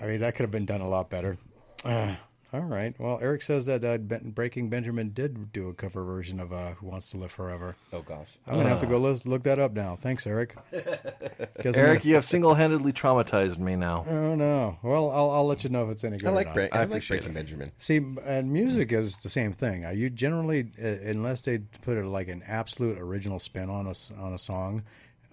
I 0.00 0.06
mean, 0.06 0.20
that 0.20 0.34
could 0.36 0.44
have 0.44 0.50
been 0.50 0.66
done 0.66 0.80
a 0.80 0.88
lot 0.88 1.10
better. 1.10 1.36
Uh, 1.84 2.14
All 2.52 2.60
right. 2.62 2.98
Well, 2.98 3.20
Eric 3.22 3.42
says 3.42 3.66
that 3.66 3.84
uh, 3.84 3.98
ben- 3.98 4.32
Breaking 4.32 4.68
Benjamin 4.68 5.10
did 5.10 5.52
do 5.52 5.68
a 5.68 5.74
cover 5.74 6.02
version 6.02 6.40
of 6.40 6.52
uh, 6.52 6.72
"Who 6.72 6.86
Wants 6.88 7.10
to 7.12 7.16
Live 7.16 7.30
Forever." 7.30 7.76
Oh 7.92 8.02
gosh. 8.02 8.36
I'm 8.48 8.56
gonna 8.56 8.68
have 8.68 8.80
to 8.80 8.88
go 8.88 8.98
look, 8.98 9.24
look 9.24 9.44
that 9.44 9.60
up 9.60 9.72
now. 9.72 9.96
Thanks, 10.00 10.26
Eric. 10.26 10.56
'Cause 10.72 10.82
I'm 10.82 11.74
Eric, 11.76 12.00
gonna- 12.00 12.08
you 12.08 12.14
have 12.16 12.24
single-handedly 12.24 12.92
traumatized 12.92 13.58
me 13.58 13.76
now. 13.76 14.04
Oh 14.08 14.34
no. 14.34 14.78
Well, 14.82 15.10
I'll, 15.10 15.30
I'll 15.30 15.46
let 15.46 15.62
you 15.62 15.70
know 15.70 15.84
if 15.84 15.90
it's 15.92 16.02
any 16.04 16.16
good. 16.18 16.26
I 16.26 16.30
or 16.32 16.34
like 16.34 16.46
not. 16.48 16.54
Bre- 16.54 16.60
I, 16.72 16.84
like 16.86 17.06
Breaking 17.06 17.28
it. 17.30 17.34
Benjamin. 17.34 17.72
See, 17.78 18.00
and 18.24 18.52
music 18.52 18.90
is 18.90 19.16
the 19.18 19.28
same 19.28 19.52
thing. 19.52 19.84
Uh, 19.86 19.90
You 19.90 20.10
generally, 20.10 20.72
uh, 20.82 20.86
unless 21.08 21.42
they 21.42 21.58
put 21.58 21.98
it 21.98 22.04
like 22.06 22.26
an 22.28 22.42
absolute 22.48 22.98
original 22.98 23.38
spin 23.38 23.70
on 23.70 23.86
a 23.86 23.90
s- 23.90 24.10
on 24.18 24.32
a 24.34 24.38
song, 24.38 24.82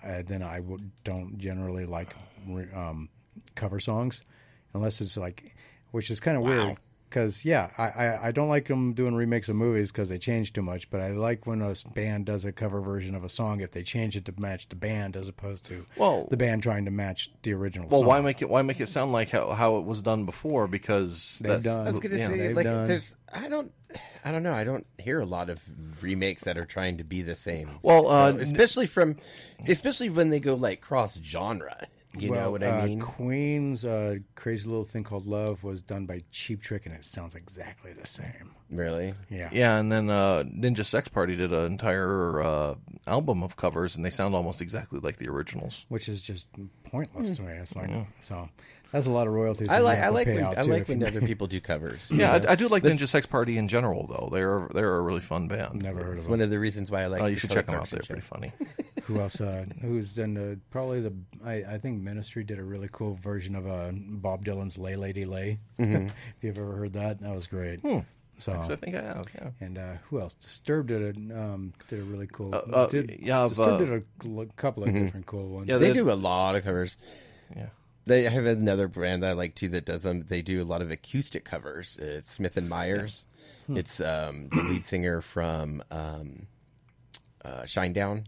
uh, 0.03 0.21
then 0.23 0.43
I 0.43 0.61
don't 1.03 1.39
generally 1.39 1.85
like 1.87 2.15
re- 2.47 2.71
um, 2.75 3.09
cover 3.55 3.79
songs, 3.79 4.21
unless 4.75 5.01
it's 5.01 5.17
like, 5.17 5.55
which 5.89 6.11
is 6.11 6.19
kind 6.19 6.37
of 6.37 6.43
weird. 6.43 6.77
Because 7.09 7.45
yeah, 7.45 7.69
I, 7.77 7.89
I 7.89 8.27
I 8.27 8.31
don't 8.31 8.49
like 8.49 8.67
them 8.67 8.93
doing 8.93 9.15
remakes 9.15 9.47
of 9.49 9.55
movies 9.55 9.91
because 9.91 10.09
they 10.09 10.17
change 10.17 10.51
too 10.53 10.61
much. 10.61 10.89
But 10.89 10.99
I 11.01 11.11
like 11.11 11.47
when 11.47 11.61
a 11.61 11.73
band 11.95 12.25
does 12.25 12.43
a 12.45 12.51
cover 12.51 12.81
version 12.81 13.15
of 13.15 13.23
a 13.23 13.29
song 13.29 13.61
if 13.61 13.71
they 13.71 13.81
change 13.83 14.15
it 14.17 14.25
to 14.25 14.33
match 14.37 14.67
the 14.69 14.75
band 14.75 15.15
as 15.15 15.27
opposed 15.27 15.65
to 15.67 15.85
Well- 15.95 16.27
the 16.29 16.37
band 16.37 16.63
trying 16.63 16.85
to 16.85 16.91
match 16.91 17.31
the 17.43 17.53
original. 17.53 17.87
Well, 17.89 18.01
song. 18.01 18.07
why 18.09 18.21
make 18.21 18.41
it? 18.41 18.49
Why 18.49 18.61
make 18.61 18.81
it 18.81 18.89
sound 18.89 19.11
like 19.13 19.29
how, 19.29 19.51
how 19.51 19.77
it 19.77 19.85
was 19.85 20.01
done 20.01 20.25
before? 20.25 20.67
Because 20.67 21.39
They've 21.41 21.51
that's, 21.53 21.63
done- 21.63 21.87
I 21.87 21.91
was 21.91 21.99
gonna 21.99 22.17
yeah. 22.17 22.27
say 22.27 22.53
like 22.53 22.65
done- 22.65 22.87
there's 22.87 23.15
I 23.33 23.47
don't 23.47 23.71
I 24.25 24.31
don't 24.31 24.43
know 24.43 24.51
I 24.53 24.65
don't 24.65 24.85
hear 24.97 25.19
a 25.21 25.25
lot 25.25 25.49
of 25.49 25.63
remakes 26.03 26.43
that 26.43 26.57
are 26.57 26.65
trying 26.65 26.97
to 26.97 27.03
be 27.05 27.21
the 27.21 27.35
same. 27.35 27.79
Well, 27.81 28.07
uh, 28.07 28.31
So, 28.33 28.37
especially 28.39 28.85
from 28.87 29.15
especially 29.67 30.09
when 30.09 30.29
they 30.29 30.39
go 30.41 30.55
like 30.55 30.81
cross 30.81 31.19
genre. 31.23 31.87
You 32.19 32.29
know 32.31 32.35
Well, 32.35 32.51
what 32.51 32.63
I 32.63 32.81
uh, 32.81 32.85
mean? 32.85 32.99
Queen's 32.99 33.85
uh, 33.85 34.17
"Crazy 34.35 34.67
Little 34.67 34.83
Thing 34.83 35.03
Called 35.03 35.25
Love" 35.25 35.63
was 35.63 35.81
done 35.81 36.05
by 36.05 36.21
Cheap 36.31 36.61
Trick, 36.61 36.85
and 36.85 36.95
it 36.95 37.05
sounds 37.05 37.35
exactly 37.35 37.93
the 37.93 38.07
same. 38.07 38.51
Really? 38.69 39.13
Yeah, 39.29 39.49
Yeah, 39.51 39.77
and 39.77 39.91
then 39.91 40.09
uh, 40.09 40.43
Ninja 40.43 40.85
Sex 40.85 41.07
Party 41.07 41.35
did 41.35 41.53
an 41.53 41.65
entire 41.65 42.41
uh, 42.41 42.75
album 43.05 43.43
of 43.43 43.55
covers, 43.55 43.95
and 43.95 44.03
they 44.03 44.09
sound 44.09 44.35
almost 44.35 44.61
exactly 44.61 44.99
like 44.99 45.17
the 45.17 45.29
originals. 45.29 45.85
which 45.89 46.09
is 46.09 46.21
just 46.21 46.47
pointless 46.83 47.35
to 47.37 47.43
me. 47.43 47.53
It's 47.53 47.75
like 47.75 47.89
so. 48.19 48.49
That's 48.91 49.05
a 49.05 49.11
lot 49.11 49.27
of 49.27 49.33
royalties. 49.33 49.67
I 49.69 49.79
like 49.79 49.97
I 49.99 50.09
like 50.09 50.27
when, 50.27 50.39
out, 50.43 50.57
I 50.57 50.61
like 50.61 50.87
when 50.87 51.03
other 51.03 51.19
people 51.27 51.47
do 51.47 51.59
covers. 51.59 52.09
Yeah, 52.09 52.33
I, 52.47 52.53
I 52.53 52.55
do 52.55 52.67
like 52.69 52.83
Let's- 52.83 53.01
Ninja 53.01 53.07
Sex 53.07 53.25
Party 53.25 53.57
in 53.57 53.67
general, 53.67 54.07
though. 54.07 54.29
They're 54.31 54.67
they're 54.73 54.95
a 54.95 55.01
really 55.01 55.19
fun 55.19 55.47
band. 55.47 55.83
Never 55.83 56.03
heard 56.03 56.15
It's 56.15 56.25
of 56.25 56.29
one 56.31 56.39
them. 56.39 56.45
of 56.47 56.51
the 56.51 56.59
reasons 56.59 56.89
why 56.89 57.03
I 57.03 57.07
like. 57.07 57.21
Oh, 57.21 57.25
you 57.25 57.35
should 57.35 57.51
check 57.51 57.65
them 57.65 57.75
out. 57.75 57.89
They're 57.89 57.99
pretty 57.99 58.21
funny. 58.21 58.51
Who 59.03 59.19
else? 59.21 59.39
Uh, 59.39 59.65
who's 59.81 60.15
done 60.15 60.37
uh, 60.37 60.55
probably 60.69 61.01
the? 61.01 61.13
I, 61.45 61.53
I 61.75 61.77
think 61.77 62.01
Ministry 62.01 62.43
did 62.43 62.59
a 62.59 62.63
really 62.63 62.89
cool 62.91 63.15
version 63.15 63.55
of 63.55 63.65
uh, 63.67 63.91
Bob 63.93 64.43
Dylan's 64.45 64.77
"Lay 64.77 64.95
Lady 64.95 65.25
Lay." 65.25 65.59
Mm-hmm. 65.79 66.05
if 66.05 66.13
you've 66.41 66.57
ever 66.57 66.75
heard 66.75 66.93
that, 66.93 67.21
that 67.21 67.33
was 67.33 67.47
great. 67.47 67.79
Hmm. 67.81 67.99
So. 68.39 68.53
So 68.67 68.73
I 68.73 68.75
think 68.75 68.95
I 68.95 69.01
have. 69.01 69.27
Yeah. 69.33 69.49
and 69.61 69.77
uh, 69.77 69.93
who 70.09 70.19
else? 70.21 70.33
Disturbed 70.35 70.89
did 70.89 71.17
a 71.17 71.39
um, 71.41 71.73
did 71.87 71.99
a 71.99 72.03
really 72.03 72.27
cool. 72.27 72.53
Uh, 72.53 72.57
uh, 72.71 72.87
did, 72.87 73.19
yeah, 73.21 73.39
of, 73.43 73.49
Disturbed 73.49 73.81
uh, 73.83 73.85
did 73.85 74.39
a 74.39 74.45
couple 74.57 74.83
of 74.83 74.93
different 74.93 75.25
cool 75.25 75.47
ones. 75.49 75.67
Yeah, 75.69 75.77
They 75.77 75.87
They- 75.87 75.93
do 75.93 76.11
a 76.11 76.13
lot 76.13 76.55
of 76.55 76.63
covers. 76.63 76.97
Yeah. 77.55 77.67
They 78.07 78.23
have 78.23 78.45
another 78.45 78.87
brand 78.87 79.25
I 79.25 79.33
like 79.33 79.55
too 79.55 79.69
that 79.69 79.85
does 79.85 80.03
them. 80.03 80.23
They 80.27 80.41
do 80.41 80.61
a 80.61 80.65
lot 80.65 80.81
of 80.81 80.91
acoustic 80.91 81.43
covers. 81.45 81.97
It's 81.97 82.31
Smith 82.31 82.57
and 82.57 82.69
Myers. 82.69 83.25
It's 83.69 83.99
um, 84.01 84.47
the 84.49 84.63
lead 84.63 84.83
singer 84.85 85.21
from 85.21 85.83
um, 85.91 86.47
uh, 87.43 87.63
Shinedown 87.63 88.25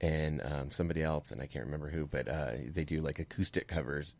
and 0.00 0.42
um, 0.44 0.70
somebody 0.70 1.02
else, 1.02 1.30
and 1.30 1.40
I 1.40 1.46
can't 1.46 1.64
remember 1.66 1.88
who, 1.88 2.06
but 2.06 2.28
uh, 2.28 2.52
they 2.72 2.84
do 2.84 3.00
like 3.02 3.18
acoustic 3.18 3.66
covers 3.68 4.14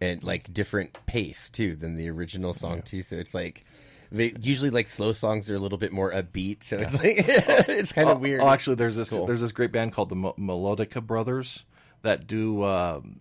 and 0.00 0.22
like 0.22 0.52
different 0.52 0.98
pace 1.06 1.50
too 1.50 1.76
than 1.76 1.94
the 1.94 2.08
original 2.10 2.52
song 2.54 2.82
too. 2.82 3.02
So 3.02 3.16
it's 3.16 3.34
like 3.34 3.64
they 4.12 4.32
usually 4.40 4.70
like 4.70 4.88
slow 4.88 5.12
songs 5.12 5.50
are 5.50 5.56
a 5.56 5.58
little 5.58 5.78
bit 5.78 5.92
more 5.92 6.10
upbeat. 6.12 6.62
So 6.62 6.78
it's 6.78 6.94
like 6.94 7.14
it's 7.18 7.92
kind 7.92 8.08
of 8.08 8.16
Oh, 8.18 8.20
weird. 8.20 8.40
Oh, 8.40 8.48
actually, 8.48 8.76
there's 8.76 8.96
this 8.96 9.10
Cool. 9.10 9.26
there's 9.26 9.40
this 9.42 9.52
great 9.52 9.72
band 9.72 9.92
called 9.92 10.08
the 10.10 10.16
Melodica 10.16 11.04
Brothers 11.06 11.64
that 12.02 12.26
do 12.26 12.64
um 12.64 13.20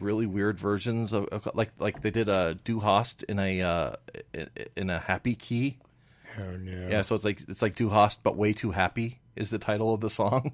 really 0.00 0.26
weird 0.26 0.58
versions 0.58 1.12
of, 1.12 1.26
of- 1.26 1.48
like 1.54 1.70
like 1.78 2.02
they 2.02 2.10
did 2.10 2.28
a 2.28 2.58
Du 2.64 2.80
Hast 2.80 3.22
in 3.24 3.38
a 3.38 3.62
uh, 3.62 3.92
in, 4.32 4.48
in 4.76 4.90
a 4.90 4.98
happy 4.98 5.34
key. 5.34 5.78
Oh 6.38 6.56
no! 6.56 6.88
Yeah, 6.88 7.02
so 7.02 7.14
it's 7.14 7.24
like 7.24 7.42
it's 7.48 7.62
like 7.62 7.74
Du 7.76 7.88
Hast 7.88 8.22
but 8.22 8.36
way 8.36 8.52
too 8.52 8.70
happy 8.70 9.20
is 9.36 9.50
the 9.50 9.58
title 9.58 9.92
of 9.94 10.00
the 10.00 10.10
song. 10.10 10.52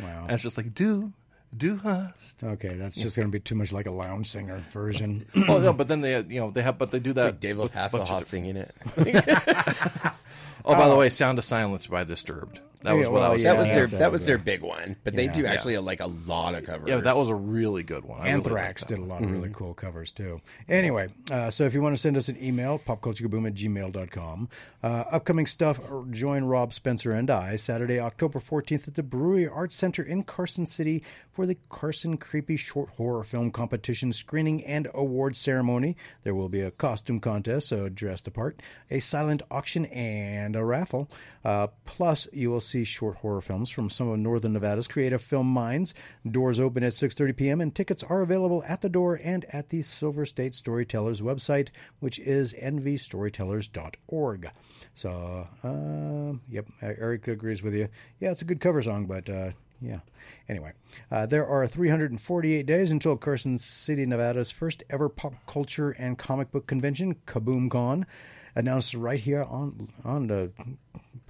Wow. 0.00 0.22
and 0.22 0.32
it's 0.32 0.42
just 0.42 0.56
like 0.56 0.74
Du 0.74 1.12
Du 1.56 1.76
Hast. 1.76 2.42
Okay, 2.42 2.74
that's 2.74 2.96
just 2.96 3.16
going 3.16 3.28
to 3.28 3.32
be 3.32 3.40
too 3.40 3.54
much 3.54 3.72
like 3.72 3.86
a 3.86 3.90
lounge 3.90 4.26
singer 4.28 4.62
version. 4.70 5.24
oh 5.48 5.58
no, 5.58 5.72
but 5.72 5.86
then 5.88 6.00
they 6.00 6.18
you 6.20 6.40
know 6.40 6.50
they 6.50 6.62
have 6.62 6.78
but 6.78 6.90
they 6.90 6.98
do 6.98 7.12
that. 7.12 7.24
like 7.24 7.40
David 7.40 7.62
with 7.62 7.76
a 7.76 7.88
bunch 7.90 8.08
Hasselhoff 8.08 8.24
singing 8.24 8.56
it. 8.56 8.74
Oh, 10.64 10.74
by 10.74 10.88
the 10.88 10.96
way, 10.96 11.10
Sound 11.10 11.38
of 11.38 11.44
Silence 11.44 11.86
by 11.86 12.04
Disturbed. 12.04 12.60
That 12.82 12.94
was 12.94 13.04
Yeah, 13.04 13.12
what 13.12 13.20
well, 13.20 13.30
I 13.30 13.34
was. 13.34 13.44
yeah, 13.44 13.52
that 13.54 13.58
was 13.60 13.68
their 13.68 13.98
that 14.00 14.10
was 14.10 14.26
their 14.26 14.38
big 14.38 14.60
one, 14.60 14.96
but 15.04 15.14
they 15.14 15.26
yeah. 15.26 15.32
do 15.32 15.42
Yeah. 15.42 15.52
actually 15.52 15.78
like 15.78 16.00
a 16.00 16.08
lot 16.08 16.56
of 16.56 16.64
covers. 16.64 16.88
Yeah, 16.88 16.96
that 16.96 17.16
was 17.16 17.28
a 17.28 17.34
really 17.34 17.84
good 17.84 18.04
one. 18.04 18.20
I 18.20 18.24
really 18.24 18.34
liked 18.38 18.46
Anthrax 18.46 18.84
that 18.86 18.96
did 18.96 18.98
a 18.98 19.04
lot 19.06 19.22
of 19.22 19.30
really 19.30 19.50
cool 19.52 19.72
covers 19.72 20.10
too. 20.10 20.40
Anyway, 20.68 21.06
uh, 21.30 21.52
so 21.52 21.62
if 21.62 21.74
you 21.74 21.80
want 21.80 21.94
to 21.94 22.00
send 22.02 22.16
us 22.16 22.28
an 22.28 22.36
email, 22.42 22.80
popculturekaboom 22.80 23.46
at 23.46 23.54
gmail.com. 23.54 24.48
Uh, 24.82 24.86
upcoming 25.12 25.46
stuff, 25.46 25.78
uh, 25.92 26.02
join 26.10 26.42
Rob 26.44 26.72
Spencer 26.72 27.12
and 27.12 27.30
I 27.30 27.54
Saturday, 27.54 28.00
October 28.00 28.40
14th 28.40 28.88
at 28.88 28.96
the 28.96 29.04
Brewery 29.04 29.46
Arts 29.46 29.76
Center 29.76 30.02
in 30.02 30.24
Carson 30.24 30.66
City 30.66 31.04
for 31.30 31.46
the 31.46 31.56
Carson 31.68 32.16
Creepy 32.16 32.56
Short 32.56 32.90
Horror 32.96 33.22
Film 33.22 33.52
Competition 33.52 34.12
screening 34.12 34.62
and 34.64 34.88
award 34.92 35.36
ceremony. 35.36 35.96
There 36.24 36.34
will 36.34 36.48
be 36.48 36.60
a 36.62 36.72
costume 36.72 37.20
contest, 37.20 37.68
so 37.68 37.88
dress 37.88 38.22
the 38.22 38.32
part, 38.32 38.60
a 38.90 38.98
silent 38.98 39.42
auction, 39.52 39.86
and 39.86 40.51
a 40.56 40.64
raffle. 40.64 41.10
Uh, 41.44 41.66
plus, 41.84 42.28
you 42.32 42.50
will 42.50 42.60
see 42.60 42.84
short 42.84 43.16
horror 43.16 43.40
films 43.40 43.70
from 43.70 43.90
some 43.90 44.08
of 44.08 44.18
Northern 44.18 44.52
Nevada's 44.52 44.88
creative 44.88 45.22
film 45.22 45.46
minds. 45.46 45.94
Doors 46.30 46.60
open 46.60 46.84
at 46.84 46.92
6:30 46.92 47.36
p.m. 47.36 47.60
and 47.60 47.74
tickets 47.74 48.02
are 48.02 48.22
available 48.22 48.62
at 48.66 48.80
the 48.80 48.88
door 48.88 49.20
and 49.22 49.44
at 49.46 49.68
the 49.70 49.82
Silver 49.82 50.24
State 50.24 50.54
Storytellers 50.54 51.20
website, 51.20 51.68
which 52.00 52.18
is 52.18 52.52
nvstorytellers.org. 52.54 54.50
So, 54.94 55.48
uh, 55.64 56.38
yep, 56.48 56.66
Eric 56.82 57.28
agrees 57.28 57.62
with 57.62 57.74
you. 57.74 57.88
Yeah, 58.20 58.30
it's 58.30 58.42
a 58.42 58.46
good 58.46 58.60
cover 58.60 58.82
song, 58.82 59.06
but 59.06 59.28
uh, 59.30 59.52
yeah. 59.82 60.00
Anyway, 60.48 60.72
uh, 61.10 61.26
there 61.26 61.46
are 61.46 61.66
348 61.66 62.66
days 62.66 62.92
until 62.92 63.16
Carson 63.16 63.58
City, 63.58 64.06
Nevada's 64.06 64.50
first 64.50 64.84
ever 64.88 65.08
pop 65.08 65.34
culture 65.46 65.90
and 65.90 66.16
comic 66.16 66.52
book 66.52 66.66
convention, 66.66 67.16
Kaboom 67.26 67.70
Con, 67.70 68.06
announced 68.54 68.94
right 68.94 69.20
here 69.20 69.42
on 69.42 69.88
on 70.04 70.26
the 70.26 70.52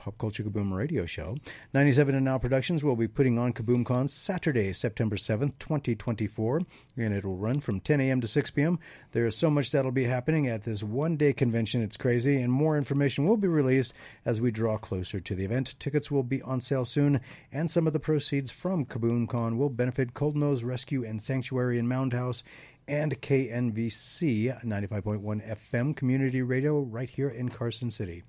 Pop 0.03 0.19
Culture 0.19 0.43
Kaboom 0.43 0.73
radio 0.73 1.07
show. 1.07 1.37
97 1.75 2.17
and 2.17 2.25
Now 2.25 2.37
Productions 2.37 2.83
will 2.83 2.97
be 2.97 3.07
putting 3.07 3.39
on 3.39 3.53
Kaboom 3.53 3.87
Con 3.87 4.09
Saturday, 4.09 4.73
September 4.73 5.15
7th, 5.15 5.59
2024, 5.61 6.63
and 6.97 7.15
it'll 7.15 7.37
run 7.37 7.61
from 7.61 7.79
10 7.79 8.01
a.m. 8.01 8.21
to 8.21 8.27
6 8.27 8.51
p.m. 8.51 8.81
There 9.13 9.27
is 9.27 9.37
so 9.37 9.49
much 9.49 9.71
that'll 9.71 9.93
be 9.93 10.05
happening 10.05 10.49
at 10.49 10.65
this 10.65 10.83
one 10.83 11.17
day 11.17 11.33
convention. 11.33 11.83
It's 11.83 11.97
crazy, 11.97 12.41
and 12.41 12.53
more 12.53 12.77
information 12.77 13.29
will 13.29 13.37
be 13.37 13.47
released 13.47 13.95
as 14.25 14.41
we 14.41 14.51
draw 14.51 14.77
closer 14.77 15.21
to 15.21 15.35
the 15.37 15.45
event. 15.45 15.79
Tickets 15.79 16.11
will 16.11 16.25
be 16.25 16.43
on 16.43 16.61
sale 16.61 16.85
soon, 16.85 17.21
and 17.53 17.71
some 17.71 17.87
of 17.87 17.93
the 17.93 18.01
proceeds 18.01 18.51
from 18.51 18.85
Kaboom 18.85 19.29
Con 19.29 19.57
will 19.57 19.71
benefit 19.71 20.15
Cold 20.15 20.35
Nose 20.35 20.65
Rescue 20.65 21.05
and 21.05 21.23
Sanctuary 21.23 21.79
in 21.79 21.87
Mound 21.87 22.13
House 22.13 22.43
and 22.89 23.21
KNVC 23.21 24.65
95.1 24.65 25.57
FM 25.57 25.97
community 25.97 26.43
radio 26.43 26.81
right 26.81 27.09
here 27.09 27.29
in 27.29 27.49
Carson 27.49 27.91
City. 27.91 28.23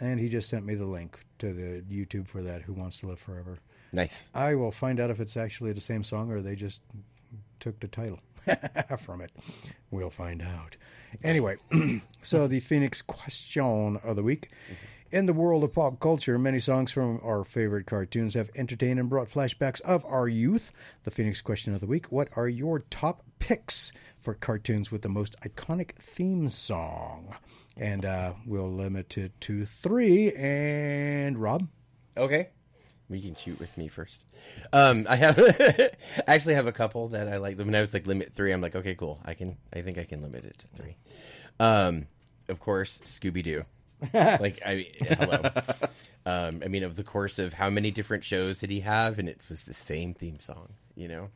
And 0.00 0.18
he 0.20 0.28
just 0.28 0.48
sent 0.48 0.64
me 0.64 0.74
the 0.74 0.86
link 0.86 1.18
to 1.38 1.52
the 1.52 1.82
YouTube 1.94 2.26
for 2.26 2.42
that. 2.42 2.62
Who 2.62 2.72
wants 2.72 3.00
to 3.00 3.06
live 3.08 3.18
forever? 3.18 3.58
nice. 3.92 4.28
I 4.34 4.54
will 4.56 4.72
find 4.72 4.98
out 4.98 5.10
if 5.10 5.20
it's 5.20 5.36
actually 5.36 5.72
the 5.72 5.80
same 5.80 6.02
song 6.02 6.30
or 6.32 6.42
they 6.42 6.56
just 6.56 6.82
took 7.60 7.78
the 7.80 7.88
title 7.88 8.18
from 8.98 9.20
it. 9.20 9.30
We'll 9.90 10.10
find 10.10 10.42
out. 10.42 10.76
Anyway, 11.22 11.56
so 12.22 12.46
the 12.46 12.60
Phoenix 12.60 13.02
question 13.02 13.98
of 14.02 14.16
the 14.16 14.22
week. 14.22 14.50
Mm-hmm. 14.66 14.74
In 15.14 15.26
the 15.26 15.32
world 15.32 15.62
of 15.62 15.72
pop 15.72 16.00
culture, 16.00 16.36
many 16.40 16.58
songs 16.58 16.90
from 16.90 17.20
our 17.22 17.44
favorite 17.44 17.86
cartoons 17.86 18.34
have 18.34 18.50
entertained 18.56 18.98
and 18.98 19.08
brought 19.08 19.28
flashbacks 19.28 19.80
of 19.82 20.04
our 20.04 20.26
youth. 20.26 20.72
The 21.04 21.12
Phoenix 21.12 21.40
question 21.40 21.72
of 21.72 21.80
the 21.80 21.86
week 21.86 22.10
What 22.10 22.30
are 22.34 22.48
your 22.48 22.80
top 22.90 23.22
picks 23.38 23.92
for 24.18 24.34
cartoons 24.34 24.90
with 24.90 25.02
the 25.02 25.08
most 25.08 25.36
iconic 25.42 25.92
theme 25.92 26.48
song? 26.48 27.32
And 27.76 28.04
uh, 28.04 28.32
we'll 28.44 28.72
limit 28.72 29.16
it 29.16 29.40
to 29.42 29.64
three. 29.64 30.32
And 30.32 31.38
Rob? 31.38 31.68
Okay. 32.16 32.48
We 33.08 33.20
can 33.20 33.36
shoot 33.36 33.60
with 33.60 33.78
me 33.78 33.86
first. 33.86 34.26
Um, 34.72 35.06
I 35.08 35.14
have 35.14 35.38
I 35.38 35.90
actually 36.26 36.56
have 36.56 36.66
a 36.66 36.72
couple 36.72 37.10
that 37.10 37.28
I 37.28 37.36
like. 37.36 37.56
When 37.56 37.76
I 37.76 37.82
was 37.82 37.94
like 37.94 38.08
limit 38.08 38.32
three, 38.32 38.50
I'm 38.50 38.60
like, 38.60 38.74
okay, 38.74 38.96
cool. 38.96 39.20
I 39.24 39.34
can. 39.34 39.58
I 39.72 39.82
think 39.82 39.96
I 39.96 40.04
can 40.06 40.22
limit 40.22 40.44
it 40.44 40.58
to 40.58 40.66
three. 40.66 40.96
Um, 41.60 42.08
of 42.48 42.58
course, 42.58 42.98
Scooby 43.04 43.44
Doo. 43.44 43.64
like 44.14 44.60
I 44.64 44.86
hello. 45.00 45.50
Um, 46.26 46.62
I 46.64 46.68
mean, 46.68 46.84
of 46.84 46.96
the 46.96 47.04
course 47.04 47.38
of 47.38 47.52
how 47.52 47.70
many 47.70 47.90
different 47.90 48.24
shows 48.24 48.60
did 48.60 48.70
he 48.70 48.80
have, 48.80 49.18
and 49.18 49.28
it 49.28 49.44
was 49.48 49.64
the 49.64 49.74
same 49.74 50.14
theme 50.14 50.38
song. 50.38 50.74
You 50.96 51.08
know, 51.08 51.28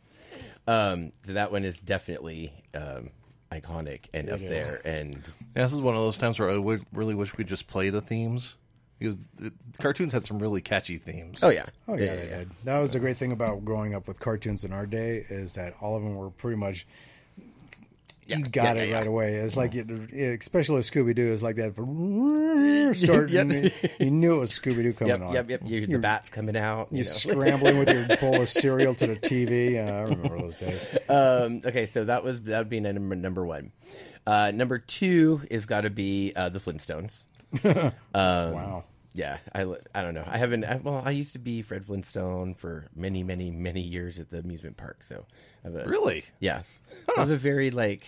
um, 0.66 1.12
so 1.25 1.32
that 1.34 1.52
one 1.52 1.64
is 1.64 1.78
definitely 1.78 2.52
um, 2.75 3.10
iconic 3.50 4.06
and 4.14 4.30
up 4.30 4.40
is. 4.40 4.48
there. 4.48 4.80
And 4.84 5.14
Yeah, 5.56 5.64
this 5.64 5.72
is 5.72 5.80
one 5.80 5.94
of 5.94 6.02
those 6.02 6.18
times 6.18 6.38
where 6.38 6.50
I 6.50 6.56
would 6.56 6.84
really 6.92 7.14
wish 7.14 7.37
we'd 7.37 7.48
just 7.48 7.66
play 7.66 7.90
the 7.90 8.00
themes 8.00 8.56
because 8.98 9.16
the 9.37 9.50
the 9.50 9.78
cartoons 9.78 10.12
had 10.12 10.25
some 10.25 10.38
really 10.38 10.60
catchy 10.60 10.96
themes. 10.96 11.42
oh 11.42 11.50
yeah, 11.50 11.66
Oh 11.87 11.96
yeah, 11.96 12.14
yeah, 12.14 12.38
did. 12.38 12.50
That 12.64 12.78
was 12.78 12.92
the 12.92 13.00
great 13.00 13.16
thing 13.16 13.32
about 13.32 13.64
growing 13.64 13.94
up 13.94 14.08
with 14.08 14.20
cartoons 14.20 14.64
in 14.64 14.72
our 14.72 14.87
day 14.87 15.25
is 15.28 15.54
that 15.54 15.75
all 15.80 15.96
of 15.96 16.02
them 16.02 16.16
were 16.16 16.30
pretty 16.30 16.56
much. 16.56 16.87
You 18.28 18.44
got 18.44 18.76
yeah, 18.76 18.82
it 18.82 18.88
yeah, 18.90 18.94
right 18.97 19.04
yeah. 19.04 19.08
away. 19.11 19.35
It's 19.37 19.56
like, 19.56 19.75
it, 19.75 19.88
especially 20.40 20.80
Scooby 20.82 21.14
Doo, 21.14 21.32
is 21.32 21.42
like 21.42 21.56
that. 21.56 21.75
Starting, 22.94 23.50
Yep. 23.52 23.73
you 24.00 24.11
knew 24.11 24.35
it 24.37 24.38
was 24.38 24.52
Scooby 24.52 24.82
Doo 24.82 24.92
coming 24.92 25.11
Yep, 25.12 25.20
on. 25.23 25.32
yep, 25.35 25.50
yep. 25.50 25.61
You, 25.64 25.87
the 25.87 25.99
bats 25.99 26.30
coming 26.30 26.56
out. 26.56 26.88
You 26.90 26.99
You're 26.99 27.04
know. 27.04 27.11
scrambling 27.11 27.78
with 27.78 27.88
your 27.90 28.16
bowl 28.18 28.40
of 28.42 28.49
cereal 28.50 28.94
to 28.97 29.06
the 29.06 29.16
TV. 29.16 29.73
Yeah, 29.73 29.97
I 29.99 30.00
remember 30.02 30.38
those 30.38 30.56
days. 30.56 30.87
um, 31.08 31.61
okay, 31.64 31.87
so 31.87 32.04
that 32.04 32.23
was 32.25 32.42
that 32.42 32.58
would 32.58 32.68
be 32.68 32.80
number 32.80 33.16
number 33.16 33.44
one. 33.47 33.73
Uh, 34.26 34.50
number 34.54 34.78
two 34.78 35.40
is 35.50 35.66
got 35.66 35.82
to 35.82 35.90
be 35.90 36.32
uh, 36.37 36.49
the 36.50 36.58
Flintstones. 36.58 37.25
wow. 38.14 38.85
Yeah, 39.18 39.38
I, 39.52 39.62
I 39.96 40.02
don't 40.02 40.14
know. 40.14 40.22
I 40.25 40.38
haven't. 40.38 40.62
I, 40.64 40.76
well, 40.76 41.02
I 41.04 41.10
used 41.10 41.32
to 41.32 41.40
be 41.40 41.60
Fred 41.60 41.84
Flintstone 41.84 42.54
for 42.54 42.87
many, 42.94 43.25
many, 43.25 43.50
many 43.50 43.80
years 43.80 44.20
at 44.20 44.30
the 44.30 44.38
amusement 44.38 44.76
park. 44.76 45.02
So, 45.02 45.26
I 45.64 45.68
have 45.68 45.75
a, 45.75 45.88
Really? 45.88 46.22
yes, 46.38 46.80
I 47.16 47.22
have 47.22 47.30
a 47.32 47.37
very 47.37 47.72
like, 47.72 48.06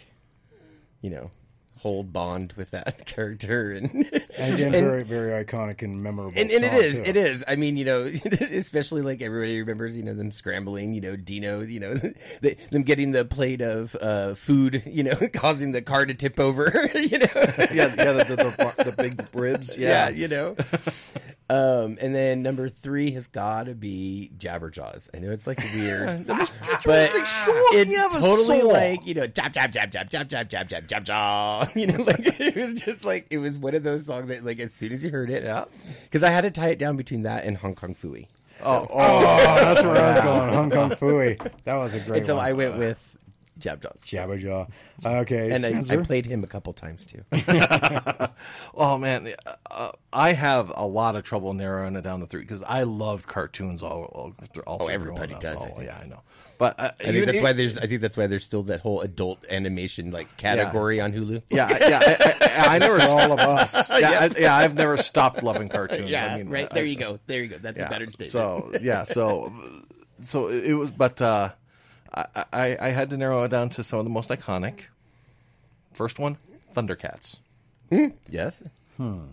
you 1.03 1.11
know, 1.11 1.33
hold 1.81 2.13
bond 2.13 2.53
with 2.57 2.71
that 2.73 3.07
character, 3.07 3.73
and 3.73 3.91
And 4.39 4.55
again, 4.55 4.73
very, 4.73 5.03
very 5.03 5.45
iconic 5.45 5.83
and 5.83 6.03
memorable. 6.03 6.33
and, 6.39 6.51
and 6.51 6.65
it 6.65 6.73
song, 6.73 6.83
is, 6.83 6.97
too. 6.99 7.05
it 7.07 7.17
is. 7.17 7.45
I 7.49 7.57
mean, 7.57 7.77
you 7.77 7.85
know, 7.85 8.03
especially 8.53 9.03
like 9.03 9.23
everybody 9.23 9.59
remembers, 9.61 9.97
you 9.97 10.03
know, 10.05 10.15
them 10.15 10.31
scrambling, 10.31 10.95
you 10.95 11.01
know, 11.01 11.17
Dino, 11.17 11.61
you 11.61 11.81
know, 11.81 11.95
the, 12.41 12.57
them 12.71 12.83
getting 12.83 13.13
the 13.13 13.25
plate 13.25 13.63
of 13.63 13.97
uh, 14.01 14.35
food, 14.35 14.83
you 14.87 15.03
know, 15.03 15.17
causing 15.33 15.73
the 15.73 15.83
car 15.83 16.05
to 16.07 16.15
tip 16.15 16.39
over, 16.39 16.65
you 16.95 17.19
know. 17.19 17.27
yeah, 17.35 17.95
yeah, 17.95 18.13
the, 18.13 18.25
the, 18.29 18.75
the, 18.77 18.85
the 18.85 18.93
big 18.93 19.27
ribs. 19.35 19.79
yeah, 19.79 20.09
Yeah, 20.09 20.17
you 20.17 20.29
know. 20.29 20.57
Um, 21.51 21.99
and 22.01 22.15
then 22.15 22.43
number 22.45 22.69
three 22.69 23.11
has 23.11 23.27
got 23.27 23.67
to 23.67 23.75
be 23.75 24.31
Jabberjaws. 24.39 25.11
I 25.13 25.19
know 25.19 25.33
it's 25.33 25.49
like 25.49 25.59
weird, 25.75 26.25
but 26.29 27.11
it's 27.13 27.91
You 27.91 27.99
have 27.99 28.13
totally 28.13 28.61
soul. 28.61 28.73
like 28.73 29.05
you 29.05 29.15
know, 29.15 29.27
jab 29.27 29.53
jab 29.53 29.73
jab 29.73 29.91
jab 29.91 30.09
jab 30.09 30.29
jab 30.29 30.49
jab 30.49 30.69
jab 30.69 30.87
jab 30.87 31.05
jaw. 31.05 31.67
You 31.75 31.89
know, 31.89 32.05
like 32.05 32.21
it 32.41 32.55
was 32.55 32.81
just 32.81 33.05
like 33.05 33.27
it 33.31 33.39
was 33.39 33.59
one 33.59 33.75
of 33.75 33.83
those 33.83 34.07
songs 34.07 34.29
that 34.29 34.45
like 34.45 34.61
as 34.61 34.73
soon 34.73 34.93
as 34.93 35.05
you 35.05 35.11
heard 35.11 35.29
it, 35.31 35.43
Yeah. 35.43 35.65
because 36.05 36.23
I 36.23 36.31
had 36.31 36.43
to 36.43 36.53
tie 36.53 36.69
it 36.69 36.79
down 36.79 36.97
between 36.97 37.23
that 37.23 37.45
and 37.45 37.57
Hong 37.57 37.75
Kong 37.75 37.95
Phooey. 37.97 38.29
Oh, 38.63 38.87
oh, 38.89 38.89
Oh, 38.93 39.25
that's 39.65 39.83
where 39.83 39.97
I 39.97 40.09
was 40.13 40.21
going. 40.21 40.53
Hong 40.53 40.71
Kong 40.71 40.91
Phooey. 40.91 41.51
That 41.65 41.75
was 41.77 41.95
a 41.95 42.01
great 42.01 42.19
And 42.19 42.27
so 42.27 42.37
one. 42.37 42.47
I 42.47 42.53
went 42.53 42.79
with 42.79 43.17
Jabberjaws. 43.61 44.03
Jabberjaw. 44.05 44.69
Okay, 45.05 45.51
And 45.53 45.65
I, 45.65 45.95
I 45.95 45.97
played 45.99 46.27
him 46.27 46.43
a 46.43 46.47
couple 46.47 46.73
times 46.73 47.07
too. 47.07 47.23
oh, 48.75 48.99
man, 48.99 49.35
uh, 49.71 49.93
I 50.13 50.33
have 50.33 50.73
a 50.75 50.87
lot 50.87 51.17
of 51.17 51.23
trouble 51.23 51.53
narrowing 51.55 51.97
it 51.97 52.03
down 52.03 52.21
to 52.21 52.27
three 52.27 52.41
because 52.43 52.63
I 52.63 52.83
love 52.85 53.27
cartoons 53.27 53.83
all 53.83 54.05
all, 54.05 54.33
all 54.67 54.79
through 54.79 54.89
everybody 54.91 55.35
growing 55.35 55.35
up. 55.35 55.41
does, 55.41 55.63
Oh, 55.65 55.75
think. 55.77 55.83
yeah, 55.89 55.99
I 56.03 56.07
know. 56.07 56.21
But 56.59 56.79
uh, 56.79 56.91
I 57.01 57.05
think 57.13 57.25
that's 57.27 57.41
why 57.43 57.53
there's. 57.55 57.79
I 57.79 57.87
think 57.87 58.03
that's 58.03 58.17
why 58.19 58.27
there's 58.27 58.45
still 58.45 58.63
that 58.65 58.81
whole 58.81 59.01
adult 59.01 59.47
animation 59.51 60.11
like 60.11 60.37
category 60.37 61.01
on 61.01 61.13
Hulu. 61.13 61.43
Yeah, 61.49 61.69
yeah. 61.89 62.01
I, 62.03 62.37
I, 62.69 62.75
I 62.75 62.79
never. 62.79 63.01
All 63.01 63.33
of 63.33 63.39
us. 63.41 63.89
yeah, 63.99 64.29
I, 64.31 64.39
yeah. 64.39 64.55
I've 64.57 64.75
never 64.75 64.99
stopped 64.99 65.43
loving 65.43 65.71
cartoons. 65.71 66.11
Yeah, 66.11 66.35
I 66.35 66.39
mean, 66.39 66.51
right. 66.51 66.69
I- 66.71 66.75
There 66.75 66.85
you 66.85 66.97
go. 66.97 67.19
There 67.27 67.43
you 67.43 67.49
go. 67.49 67.59
That's 67.59 67.81
a 67.81 67.89
better 67.89 68.07
statement. 68.09 68.33
So 68.33 68.73
yeah, 68.83 69.05
so 69.05 69.51
so 70.23 70.49
it 70.49 70.75
was, 70.75 70.91
but 70.91 71.23
uh, 71.23 71.51
I, 72.15 72.27
I 72.53 72.77
I 72.81 72.89
had 72.91 73.11
to 73.11 73.17
narrow 73.17 73.43
it 73.45 73.49
down 73.49 73.69
to 73.71 73.85
some 73.85 73.99
of 73.99 74.05
the 74.05 74.11
most 74.11 74.31
iconic. 74.31 74.85
First 75.93 76.19
one, 76.19 76.39
Thundercats. 76.75 77.39
Hmm. 77.91 78.09
yes. 78.29 78.63
Hmm. 78.97 79.27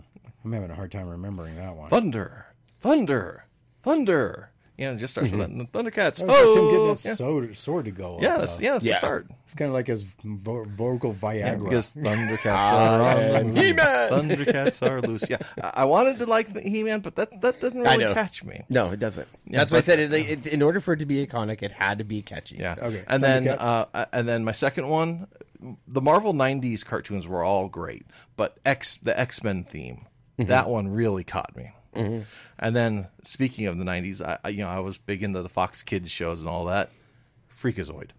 I'm 0.44 0.52
having 0.52 0.70
a 0.70 0.74
hard 0.74 0.90
time 0.92 1.08
remembering 1.08 1.56
that 1.56 1.74
one. 1.74 1.90
Thunder, 1.90 2.46
thunder, 2.80 3.44
thunder. 3.82 4.50
Yeah, 4.78 4.92
it 4.92 4.98
just 4.98 5.12
starts 5.12 5.32
with 5.32 5.40
mm-hmm. 5.40 5.58
that. 5.58 5.72
Thundercats. 5.72 6.18
That 6.18 6.28
was 6.28 6.38
just 6.38 6.56
him 6.56 6.64
Oh, 6.64 6.70
getting 6.70 6.86
that 6.86 7.04
yeah. 7.04 7.14
sword, 7.14 7.56
sword 7.58 7.84
to 7.86 7.90
go. 7.90 8.18
yeah, 8.22 8.36
that's 8.38 8.58
uh, 8.58 8.60
yeah, 8.62 8.72
that's 8.74 8.86
Yeah. 8.86 8.92
the 8.92 8.98
start. 8.98 9.26
It's 9.44 9.54
kind 9.54 9.68
of 9.68 9.74
like 9.74 9.88
his 9.88 10.04
vo- 10.04 10.66
vocal 10.66 11.10
Yeah, 11.10 11.56
Viagra. 11.56 11.64
because 11.64 11.94
Thundercats 11.96 12.38
ah, 12.46 12.94
are 12.94 13.40
on 13.40 13.56
He-Man! 13.56 14.10
Thundercats 14.10 14.88
are 14.88 15.02
loose. 15.02 15.24
Yeah, 15.28 15.38
I 15.60 15.82
I 15.82 15.84
wanted 15.84 16.20
to 16.20 16.26
like 16.26 16.52
the 16.52 16.60
He-Man, 16.60 17.00
but 17.00 17.16
that 17.16 17.40
that 17.40 17.60
doesn't 17.60 17.80
really 17.80 18.14
catch 18.14 18.44
me. 18.44 18.62
No, 18.68 18.90
it 18.92 19.00
doesn't. 19.00 19.26
Yeah, 19.46 19.58
That's 19.58 19.72
why 19.72 19.78
I 19.78 19.80
said 19.80 19.98
it, 19.98 20.12
it, 20.12 20.46
In 20.46 20.62
order 20.62 20.78
for 20.78 20.92
it 20.92 20.98
to 20.98 21.06
be 21.06 21.26
iconic, 21.26 21.62
it 21.62 21.72
had 21.72 21.98
to 21.98 22.04
be 22.04 22.22
catchy. 22.22 22.58
Yeah. 22.58 22.76
Okay, 22.80 23.02
And 23.08 23.20
then 23.20 23.48
uh, 23.48 24.06
and 24.12 24.28
then 24.28 24.44
my 24.44 24.52
second 24.52 24.88
one, 24.88 25.26
the 25.88 26.00
Marvel 26.00 26.32
'90s 26.32 26.84
cartoons 26.84 27.26
were 27.26 27.42
all 27.42 27.68
great, 27.68 28.06
but 28.36 28.58
X 28.64 28.96
the 28.96 29.18
X 29.18 29.42
Men 29.42 29.64
theme, 29.64 30.06
mm-hmm. 30.38 30.48
that 30.48 30.68
one 30.68 30.86
really 30.86 31.24
caught 31.24 31.56
me. 31.56 31.72
Mm-hmm. 31.98 32.22
And 32.58 32.76
then 32.76 33.08
speaking 33.22 33.66
of 33.66 33.78
the 33.78 33.84
'90s, 33.84 34.22
I, 34.22 34.38
I 34.44 34.48
you 34.50 34.62
know 34.62 34.68
I 34.68 34.78
was 34.80 34.98
big 34.98 35.22
into 35.22 35.42
the 35.42 35.48
Fox 35.48 35.82
Kids 35.82 36.10
shows 36.10 36.40
and 36.40 36.48
all 36.48 36.66
that. 36.66 36.90
Freakazoid, 37.54 38.10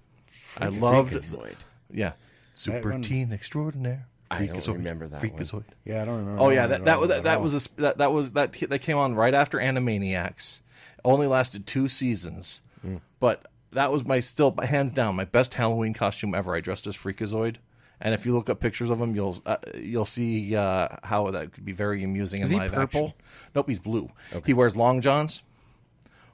I 0.58 0.68
loved. 0.68 1.14
Freakazoid. 1.14 1.56
Yeah. 1.92 2.14
Super 2.56 2.92
one- 2.92 3.02
Teen 3.02 3.32
Extraordinaire. 3.32 4.08
I 4.32 4.46
don't 4.46 4.68
remember 4.68 5.08
that 5.08 5.24
one. 5.24 5.32
Freakazoid. 5.32 5.64
yeah, 5.86 6.02
I 6.02 6.06
don't 6.06 6.20
remember. 6.20 6.42
Oh 6.42 6.50
yeah, 6.50 6.68
that 6.68 6.86
that 6.86 6.86
that 6.86 7.00
was 7.00 7.10
that, 7.10 7.24
that 7.24 7.42
was 7.42 7.54
a, 7.66 7.82
that 7.82 7.98
that 7.98 8.12
was 8.12 8.32
that 8.34 8.54
that 8.54 8.80
came 8.80 8.98
on 8.98 9.16
right 9.16 9.34
after 9.34 9.58
Animaniacs. 9.58 10.62
Only 11.04 11.28
lasted 11.28 11.66
two 11.66 11.88
seasons, 11.88 12.62
mm. 12.86 13.00
but 13.20 13.48
that 13.72 13.92
was 13.92 14.06
my 14.06 14.20
still 14.20 14.54
hands 14.62 14.92
down 14.92 15.16
my 15.16 15.26
best 15.26 15.56
Halloween 15.56 15.94
costume 15.94 16.36
ever. 16.36 16.54
I 16.56 16.60
dressed 16.60 16.86
as 16.86 16.96
Freakazoid, 16.96 17.56
and 18.02 18.14
if 18.14 18.26
you 18.26 18.34
look 18.34 18.50
up 18.50 18.60
pictures 18.60 18.90
of 18.90 19.00
him, 19.00 19.16
you'll 19.16 19.42
uh, 19.46 19.58
you'll 19.76 20.06
see 20.06 20.56
uh, 20.56 20.88
how 21.04 21.30
that 21.32 21.52
could 21.54 21.66
be 21.66 21.72
very 21.74 22.04
amusing 22.04 22.42
Is 22.42 22.52
in 22.52 22.58
he 22.58 22.64
live 22.64 22.72
purple? 22.74 23.08
action. 23.08 23.22
Nope, 23.56 23.70
he's 23.70 23.80
blue. 23.80 24.10
He 24.46 24.54
wears 24.54 24.76
long 24.76 25.02
johns, 25.02 25.44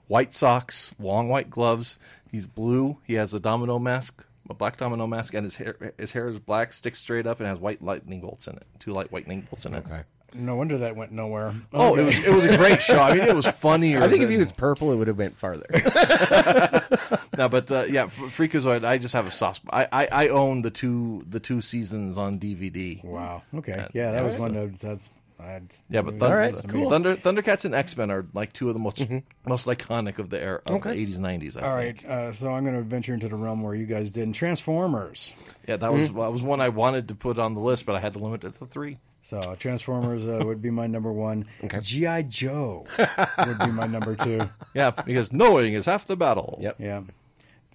white 0.08 0.34
socks, 0.34 0.94
long 1.00 1.30
white 1.30 1.50
gloves. 1.50 1.98
He's 2.32 2.46
blue. 2.48 2.98
He 3.04 3.14
has 3.16 3.34
a 3.34 3.40
domino 3.40 3.80
mask, 3.80 4.24
a 4.50 4.54
black 4.54 4.78
domino 4.78 5.08
mask, 5.08 5.34
and 5.34 5.46
his 5.46 5.56
hair 5.56 5.94
his 5.98 6.12
hair 6.12 6.28
is 6.28 6.40
black, 6.40 6.74
sticks 6.74 7.00
straight 7.00 7.26
up, 7.26 7.40
and 7.40 7.48
has 7.48 7.60
white 7.60 7.82
lightning 7.82 8.22
bolts 8.22 8.48
in 8.48 8.56
it. 8.58 8.64
Two 8.80 8.92
light 8.92 9.12
lightning 9.14 9.42
bolts 9.50 9.66
in 9.66 9.74
it. 9.74 9.86
Okay. 9.86 10.02
No 10.38 10.56
wonder 10.58 10.78
that 10.80 10.98
went 10.98 11.14
nowhere. 11.14 11.54
Oh, 11.72 11.96
it 11.96 12.04
was 12.04 12.18
it 12.26 12.34
was 12.34 12.44
a 12.46 12.58
great 12.58 12.82
show. 12.82 13.00
I 13.00 13.16
mean, 13.16 13.26
it 13.26 13.36
was 13.36 13.48
funnier. 13.52 14.00
I 14.04 14.10
think 14.10 14.16
if 14.22 14.22
than- 14.24 14.32
he 14.32 14.38
was 14.38 14.52
purple, 14.52 14.92
it 14.92 14.98
would 14.98 15.08
have 15.08 15.18
went 15.18 15.38
farther. 15.38 15.66
no, 17.38 17.50
but 17.50 17.72
uh, 17.72 17.86
yeah, 17.90 18.08
Freakazoid. 18.08 18.84
I 18.86 18.98
just 18.98 19.14
have 19.14 19.28
a 19.28 19.32
soft. 19.32 19.58
spot. 19.58 19.90
I, 19.92 20.04
I 20.04 20.26
I 20.26 20.28
own 20.30 20.62
the 20.62 20.72
two 20.72 21.24
the 21.30 21.40
two 21.40 21.62
seasons 21.62 22.18
on 22.18 22.40
DVD. 22.40 23.04
Wow. 23.04 23.44
Okay. 23.54 23.88
Yeah, 23.94 24.12
that 24.12 24.24
was 24.24 24.38
one 24.38 24.54
that 24.54 24.80
that's. 24.80 25.10
I'd, 25.38 25.64
Yeah, 25.90 26.02
but 26.02 26.18
Thunder, 26.18 26.74
me. 26.74 26.90
Thunder 26.90 27.16
Thundercats 27.18 27.66
and 27.66 27.76
X 27.76 27.98
Men 27.98 28.10
are 28.10 28.26
like 28.34 28.54
two 28.54 28.70
of 28.70 28.74
the 28.74 28.80
most 28.80 29.06
most 29.46 29.68
iconic 29.68 30.18
of 30.18 30.30
the 30.30 30.42
era 30.42 30.62
of 30.66 30.76
Okay. 30.76 30.92
the 30.92 30.96
eighties 31.02 31.20
nineties. 31.20 31.58
All 31.58 31.76
right, 31.76 32.04
uh, 32.06 32.32
so 32.32 32.54
I'm 32.54 32.64
going 32.64 32.78
to 32.78 32.82
venture 32.84 33.14
into 33.14 33.28
the 33.28 33.36
realm 33.36 33.62
where 33.62 33.76
you 33.76 33.86
guys 33.86 34.12
did 34.12 34.34
Transformers. 34.34 35.34
Yeah, 35.68 35.76
that 35.76 35.92
was 35.92 36.08
that 36.08 36.32
was 36.32 36.42
one 36.42 36.62
I 36.62 36.70
wanted 36.70 37.10
to 37.10 37.16
put 37.16 37.38
on 37.38 37.54
the 37.54 37.60
list, 37.60 37.86
but 37.86 37.96
I 37.96 38.00
had 38.00 38.14
to 38.14 38.20
limit 38.20 38.46
it 38.46 38.54
to 38.56 38.66
three. 38.66 38.98
So 39.24 39.56
Transformers 39.60 40.26
uh, 40.26 40.46
would 40.46 40.62
be 40.62 40.70
my 40.70 40.88
number 40.88 41.12
one. 41.12 41.46
Okay. 41.66 41.80
GI 41.82 42.24
Joe 42.30 42.86
would 43.46 43.60
be 43.60 43.72
my 43.72 43.88
number 43.88 44.16
two. 44.16 44.50
Yeah, 44.74 44.92
because 44.92 45.34
knowing 45.34 45.74
is 45.74 45.86
half 45.86 46.08
the 46.08 46.16
battle. 46.16 46.60
Yep. 46.62 46.76
Yeah, 46.80 47.02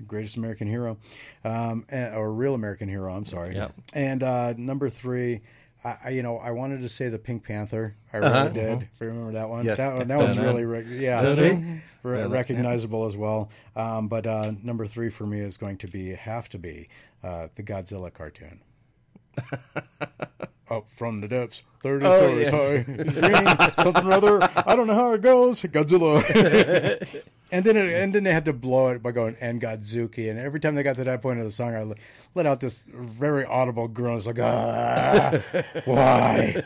the 0.01 0.07
greatest 0.07 0.37
American 0.37 0.67
hero, 0.67 0.97
um, 1.45 1.85
and, 1.89 2.15
or 2.15 2.33
real 2.33 2.55
American 2.55 2.89
hero. 2.89 3.15
I'm 3.15 3.25
sorry. 3.25 3.55
Yep. 3.55 3.73
And 3.95 4.23
uh, 4.23 4.55
number 4.57 4.89
three, 4.91 5.41
I, 5.85 6.11
you 6.11 6.23
know, 6.23 6.39
I 6.39 6.51
wanted 6.51 6.81
to 6.83 6.89
say 6.89 7.09
the 7.09 7.19
Pink 7.19 7.45
Panther. 7.45 7.95
I 8.13 8.17
really 8.19 8.51
did. 8.53 8.89
Remember 8.99 9.33
that 9.33 9.49
one? 9.49 9.65
Yes. 9.65 9.77
That, 9.77 10.09
that 10.09 10.19
Dun-dun. 10.19 10.45
really, 10.45 10.65
rec- 10.65 10.87
yeah? 10.89 11.23
Re- 12.03 12.25
recognizable 12.27 13.07
as 13.07 13.17
well. 13.17 13.51
Um, 13.77 14.09
but 14.09 14.27
uh, 14.27 14.53
number 14.63 14.87
three 14.87 15.11
for 15.11 15.25
me 15.25 15.41
is 15.41 15.57
going 15.57 15.77
to 15.79 15.87
be 15.87 16.11
have 16.15 16.49
to 16.51 16.59
be 16.59 16.89
uh, 17.23 17.49
the 17.55 17.63
Godzilla 17.63 18.13
cartoon. 18.13 18.61
Up 20.71 20.89
from 20.89 21.21
the 21.21 21.29
depths, 21.29 21.63
thirty 21.83 22.05
Oh, 22.05 22.17
stories 22.17 22.51
yes. 22.51 23.57
high, 23.77 23.83
something 23.83 24.07
or 24.07 24.13
other. 24.13 24.39
I 24.67 24.75
don't 24.77 24.87
know 24.87 24.95
how 24.95 25.13
it 25.15 25.23
goes. 25.23 25.63
Godzilla. 25.63 26.21
And 27.53 27.65
then, 27.65 27.77
it, 27.77 27.93
and 27.93 28.15
then 28.15 28.23
they 28.25 28.33
had 28.33 28.45
to 28.45 28.53
blow 28.53 28.89
it 28.89 29.03
by 29.03 29.11
going 29.13 29.37
"and 29.41 29.61
Godzooky." 29.61 30.31
And 30.31 30.39
every 30.39 30.61
time 30.61 30.75
they 30.77 30.83
got 30.83 30.97
to 30.97 31.05
that 31.05 31.21
point 31.23 31.39
of 31.41 31.45
the 31.45 31.51
song, 31.51 31.75
I 31.75 31.83
let- 31.83 31.99
let 32.35 32.47
out 32.47 32.61
this 32.61 32.83
very 32.83 33.45
audible 33.45 33.89
groan. 33.89 34.19
It's 34.19 34.27
like, 34.27 34.39
ah, 34.41 35.41
why? 35.85 36.63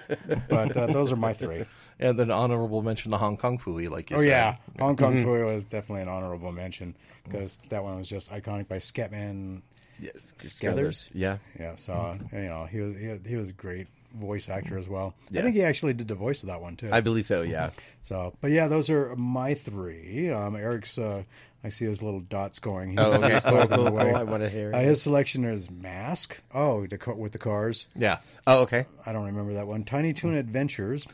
But 0.48 0.76
uh, 0.76 0.86
those 0.88 1.10
are 1.12 1.16
my 1.16 1.32
three. 1.32 1.64
And 1.98 2.18
then 2.18 2.30
honorable 2.30 2.82
mention 2.82 3.10
the 3.12 3.18
Hong 3.18 3.36
Kong 3.36 3.58
Phooey, 3.58 3.88
like 3.88 4.10
you 4.10 4.16
Oh 4.16 4.20
said. 4.20 4.28
yeah, 4.28 4.56
Hong 4.78 4.96
Kong 4.96 5.14
Mm-hmm. 5.14 5.44
Was 5.54 5.64
definitely 5.64 6.02
an 6.02 6.08
honorable 6.08 6.52
mention 6.52 6.94
because 7.24 7.56
that 7.68 7.82
one 7.84 7.96
was 7.98 8.08
just 8.08 8.30
iconic 8.30 8.68
by 8.68 8.76
Scatman. 8.78 9.62
Yes. 10.00 10.34
Skethers? 10.38 11.10
Yeah. 11.14 11.38
Yeah, 11.58 11.76
so 11.76 11.92
uh, 11.92 12.18
you 12.32 12.48
know 12.48 12.64
he 12.66 12.80
was 12.80 12.96
he, 12.96 13.16
he 13.28 13.36
was 13.36 13.52
great 13.52 13.86
voice 14.14 14.48
actor 14.48 14.78
as 14.78 14.88
well. 14.88 15.14
I 15.36 15.40
think 15.42 15.54
he 15.56 15.62
actually 15.62 15.92
did 15.94 16.08
the 16.08 16.14
voice 16.14 16.42
of 16.42 16.48
that 16.48 16.60
one 16.60 16.76
too. 16.76 16.88
I 16.92 17.00
believe 17.00 17.26
so. 17.26 17.42
Yeah. 17.42 17.70
So, 18.02 18.34
but 18.42 18.50
yeah, 18.50 18.68
those 18.68 18.90
are 18.90 19.16
my 19.16 19.54
three. 19.54 20.30
Um, 20.30 20.56
Eric's 20.56 20.98
uh, 20.98 21.22
I 21.64 21.70
see 21.70 21.86
his 21.86 22.02
little 22.02 22.20
dots 22.20 22.58
going. 22.58 22.90
He's 22.90 23.00
Oh, 23.00 23.12
okay, 23.14 23.40
cool, 23.42 23.66
cool, 23.66 23.86
away. 23.88 24.04
cool. 24.10 24.16
I 24.16 24.22
want 24.24 24.42
to 24.42 24.48
hear. 24.50 24.74
Uh, 24.74 24.80
his 24.80 25.00
selection 25.00 25.46
is 25.46 25.70
Mask. 25.70 26.38
Oh, 26.52 26.86
the 26.86 26.98
car, 26.98 27.14
with 27.14 27.32
the 27.32 27.38
cars. 27.38 27.86
Yeah. 27.96 28.18
oh, 28.46 28.60
okay. 28.64 28.84
I 29.06 29.12
don't 29.14 29.24
remember 29.24 29.54
that 29.54 29.66
one. 29.66 29.84
Tiny 29.84 30.12
Toon 30.12 30.34
Adventures. 30.34 31.06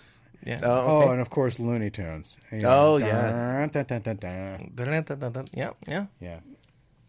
Yeah. 0.45 0.59
Oh, 0.65 1.05
Oh, 1.05 1.11
and 1.13 1.21
of 1.21 1.31
course 1.31 1.61
Looney 1.61 1.91
Tunes. 1.91 2.37
You 2.51 2.63
Oh, 2.67 2.99
dun, 2.99 3.07
yes. 3.09 3.71
dun, 3.73 3.85
dun, 3.85 4.01
dun, 4.03 4.17
dun. 4.17 4.73
Dun-dun-dun-dun-dun. 4.75 5.47
Yeah, 5.55 5.71
yeah. 5.87 6.07
Yeah. 6.21 6.41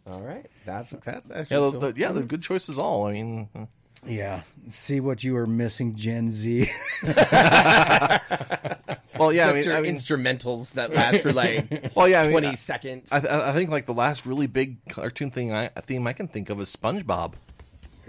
all 0.05 0.21
right. 0.21 0.45
That's 0.65 0.91
that's 0.91 1.29
Yeah, 1.31 1.37
actually 1.39 1.71
the, 1.71 1.79
cool. 1.79 1.91
the, 1.91 1.99
yeah, 1.99 2.11
the 2.11 2.21
good 2.23 2.43
choices 2.43 2.77
all. 2.77 3.07
I 3.07 3.13
mean, 3.13 3.49
uh, 3.55 3.65
Yeah. 4.05 4.41
See 4.69 4.99
what 4.99 5.23
you 5.23 5.35
are 5.37 5.47
missing, 5.47 5.95
Gen 5.95 6.31
Z. 6.31 6.67
well, 7.03 7.13
yeah, 9.31 9.43
just 9.43 9.47
I 9.47 9.53
mean, 9.53 9.63
your 9.63 9.77
I 9.77 9.81
mean, 9.81 9.95
instrumentals 9.95 10.71
that 10.71 10.93
last 10.93 11.21
for 11.21 11.33
like 11.33 11.91
well, 11.95 12.07
yeah, 12.07 12.21
I 12.21 12.23
mean, 12.23 12.31
20 12.31 12.47
I- 12.47 12.55
seconds. 12.55 13.11
I, 13.11 13.19
th- 13.19 13.31
I 13.31 13.53
think 13.53 13.69
like 13.69 13.85
the 13.85 13.93
last 13.93 14.25
really 14.25 14.47
big 14.47 14.77
cartoon 14.89 15.29
thing 15.31 15.53
I 15.53 15.67
theme 15.81 16.07
I 16.07 16.13
can 16.13 16.27
think 16.27 16.49
of 16.49 16.59
is 16.59 16.75
SpongeBob. 16.75 17.33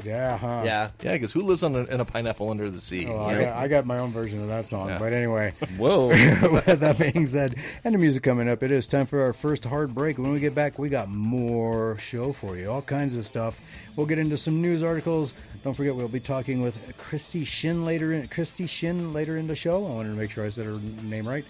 Yeah, 0.04 0.38
huh? 0.38 0.62
yeah. 0.64 0.90
Yeah, 1.02 1.12
because 1.12 1.32
who 1.32 1.42
lives 1.42 1.62
on 1.62 1.74
a, 1.74 1.84
in 1.84 2.00
a 2.00 2.04
pineapple 2.04 2.50
under 2.50 2.70
the 2.70 2.80
sea? 2.80 3.06
Well, 3.06 3.20
I, 3.20 3.44
got, 3.44 3.56
I 3.56 3.68
got 3.68 3.86
my 3.86 3.98
own 3.98 4.10
version 4.10 4.42
of 4.42 4.48
that 4.48 4.66
song. 4.66 4.88
Yeah. 4.88 4.98
But 4.98 5.12
anyway, 5.12 5.52
Whoa. 5.76 6.08
with 6.08 6.80
that 6.80 6.98
being 6.98 7.26
said, 7.26 7.56
and 7.84 7.94
the 7.94 7.98
music 7.98 8.22
coming 8.22 8.48
up, 8.48 8.62
it 8.62 8.70
is 8.70 8.86
time 8.86 9.06
for 9.06 9.20
our 9.20 9.32
first 9.32 9.64
hard 9.64 9.94
break. 9.94 10.18
When 10.18 10.32
we 10.32 10.40
get 10.40 10.54
back, 10.54 10.78
we 10.78 10.88
got 10.88 11.08
more 11.08 11.98
show 11.98 12.32
for 12.32 12.56
you, 12.56 12.70
all 12.70 12.82
kinds 12.82 13.16
of 13.16 13.26
stuff. 13.26 13.60
We'll 13.96 14.06
get 14.06 14.18
into 14.18 14.36
some 14.36 14.62
news 14.62 14.82
articles. 14.82 15.34
Don't 15.62 15.74
forget, 15.74 15.94
we'll 15.94 16.08
be 16.08 16.20
talking 16.20 16.62
with 16.62 16.96
Christie 16.96 17.44
Shinn 17.44 17.84
later. 17.84 18.12
In, 18.12 18.26
Christie 18.28 18.66
Shinn 18.66 19.12
later 19.12 19.36
in 19.36 19.46
the 19.46 19.56
show. 19.56 19.86
I 19.86 19.90
wanted 19.90 20.10
to 20.10 20.16
make 20.16 20.30
sure 20.30 20.44
I 20.44 20.48
said 20.48 20.66
her 20.66 20.78
name 21.02 21.28
right. 21.28 21.44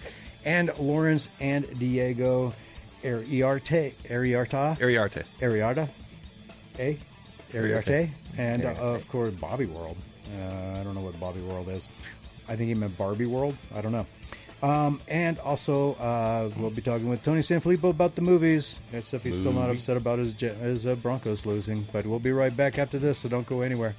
And 0.45 0.71
Lawrence 0.77 1.29
and 1.39 1.79
Diego 1.79 2.53
Ariarte, 3.03 3.93
Ariarta, 4.09 4.77
Ariarte. 4.77 5.25
Ariarta, 5.39 5.89
A, 6.79 6.97
Ariarte, 7.53 8.09
and 8.37 8.65
uh, 8.65 8.69
of 8.79 9.07
course 9.09 9.29
Bobby 9.31 9.65
World. 9.65 9.97
Uh, 10.37 10.79
I 10.79 10.83
don't 10.83 10.95
know 10.95 11.01
what 11.01 11.19
Bobby 11.19 11.41
World 11.41 11.69
is. 11.69 11.87
I 12.49 12.55
think 12.55 12.67
he 12.69 12.75
meant 12.75 12.97
Barbie 12.97 13.25
World. 13.25 13.55
I 13.75 13.81
don't 13.81 13.91
know. 13.91 14.05
Um, 14.61 15.01
and 15.09 15.37
also, 15.39 15.95
uh, 15.95 16.49
we'll 16.57 16.69
be 16.69 16.81
talking 16.81 17.09
with 17.09 17.21
Tony 17.21 17.41
Sanfilippo 17.41 17.89
about 17.89 18.15
the 18.15 18.21
movies. 18.21 18.79
As 18.93 19.13
if 19.13 19.23
he's 19.23 19.35
still 19.35 19.51
not 19.51 19.69
upset 19.69 19.97
about 19.97 20.19
his 20.19 20.39
his 20.39 20.87
uh, 20.87 20.95
Broncos 20.95 21.45
losing. 21.45 21.85
But 21.91 22.05
we'll 22.05 22.19
be 22.19 22.31
right 22.31 22.55
back 22.55 22.79
after 22.79 22.97
this, 22.97 23.19
so 23.19 23.29
don't 23.29 23.45
go 23.45 23.61
anywhere. 23.61 23.93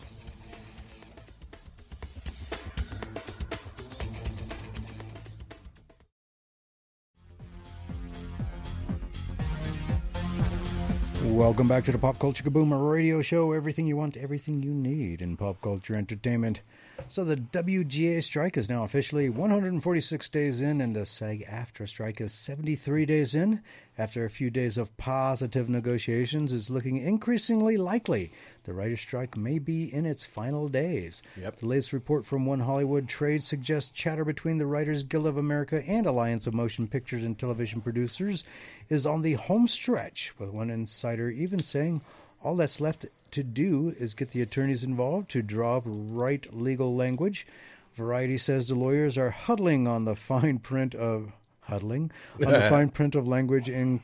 Welcome 11.35 11.67
back 11.67 11.85
to 11.87 11.93
the 11.93 11.99
Pop 11.99 12.21
Culture 12.21 12.45
Kaboom 12.45 12.89
radio 12.89 13.21
show. 13.21 13.51
Everything 13.51 13.89
you 13.89 13.97
want, 13.97 14.17
everything 14.17 14.63
you 14.63 14.71
need 14.71 15.21
in 15.21 15.37
pop 15.37 15.61
culture 15.61 15.97
entertainment. 15.97 16.61
So 17.09 17.25
the 17.25 17.35
WGA 17.35 18.23
strike 18.23 18.57
is 18.57 18.69
now 18.69 18.85
officially 18.85 19.29
146 19.29 20.29
days 20.29 20.61
in, 20.61 20.81
and 20.81 20.95
the 20.95 21.05
SAG-AFTRA 21.05 21.89
strike 21.89 22.21
is 22.21 22.33
73 22.33 23.05
days 23.05 23.35
in. 23.35 23.63
After 23.99 24.25
a 24.25 24.31
few 24.31 24.49
days 24.49 24.79
of 24.79 24.97
positive 24.97 25.69
negotiations, 25.69 26.53
it's 26.53 26.71
looking 26.71 26.99
increasingly 26.99 27.77
likely 27.77 28.31
the 28.65 28.73
writer's 28.73 29.01
strike 29.01 29.37
may 29.37 29.59
be 29.59 29.93
in 29.93 30.07
its 30.07 30.25
final 30.25 30.69
days. 30.69 31.23
Yep. 31.41 31.59
The 31.59 31.67
latest 31.67 31.93
report 31.93 32.25
from 32.25 32.47
One 32.47 32.61
Hollywood 32.61 33.09
Trade 33.09 33.43
suggests 33.43 33.91
chatter 33.91 34.25
between 34.25 34.59
the 34.59 34.67
Writers 34.67 35.03
Guild 35.03 35.27
of 35.27 35.37
America 35.37 35.83
and 35.87 36.07
Alliance 36.07 36.47
of 36.47 36.55
Motion 36.55 36.89
Pictures 36.89 37.25
and 37.25 37.39
Television 37.39 37.81
Producers 37.81 38.45
is 38.89 39.07
on 39.07 39.23
the 39.23 39.35
home 39.35 39.67
stretch, 39.67 40.33
with 40.39 40.51
one 40.51 40.71
insider 40.71 41.31
even 41.31 41.61
saying 41.61 42.01
all 42.43 42.57
that's 42.57 42.81
left 42.81 43.07
to 43.31 43.43
do 43.43 43.95
is 43.99 44.15
get 44.15 44.31
the 44.31 44.43
attorneys 44.43 44.85
involved 44.85 45.31
to 45.31 45.43
draw 45.43 45.79
up 45.79 45.85
right 45.87 46.47
legal 46.53 46.95
language. 46.95 47.47
Variety 47.95 48.39
says 48.39 48.69
the 48.69 48.75
lawyers 48.75 49.17
are 49.17 49.31
huddling 49.31 49.87
on 49.87 50.05
the 50.05 50.17
fine 50.17 50.59
print 50.59 50.95
of 50.95 51.33
huddling 51.61 52.11
on 52.45 52.53
the 52.53 52.61
fine 52.71 52.91
print 52.91 53.15
of 53.15 53.27
language 53.27 53.69
in 53.69 54.01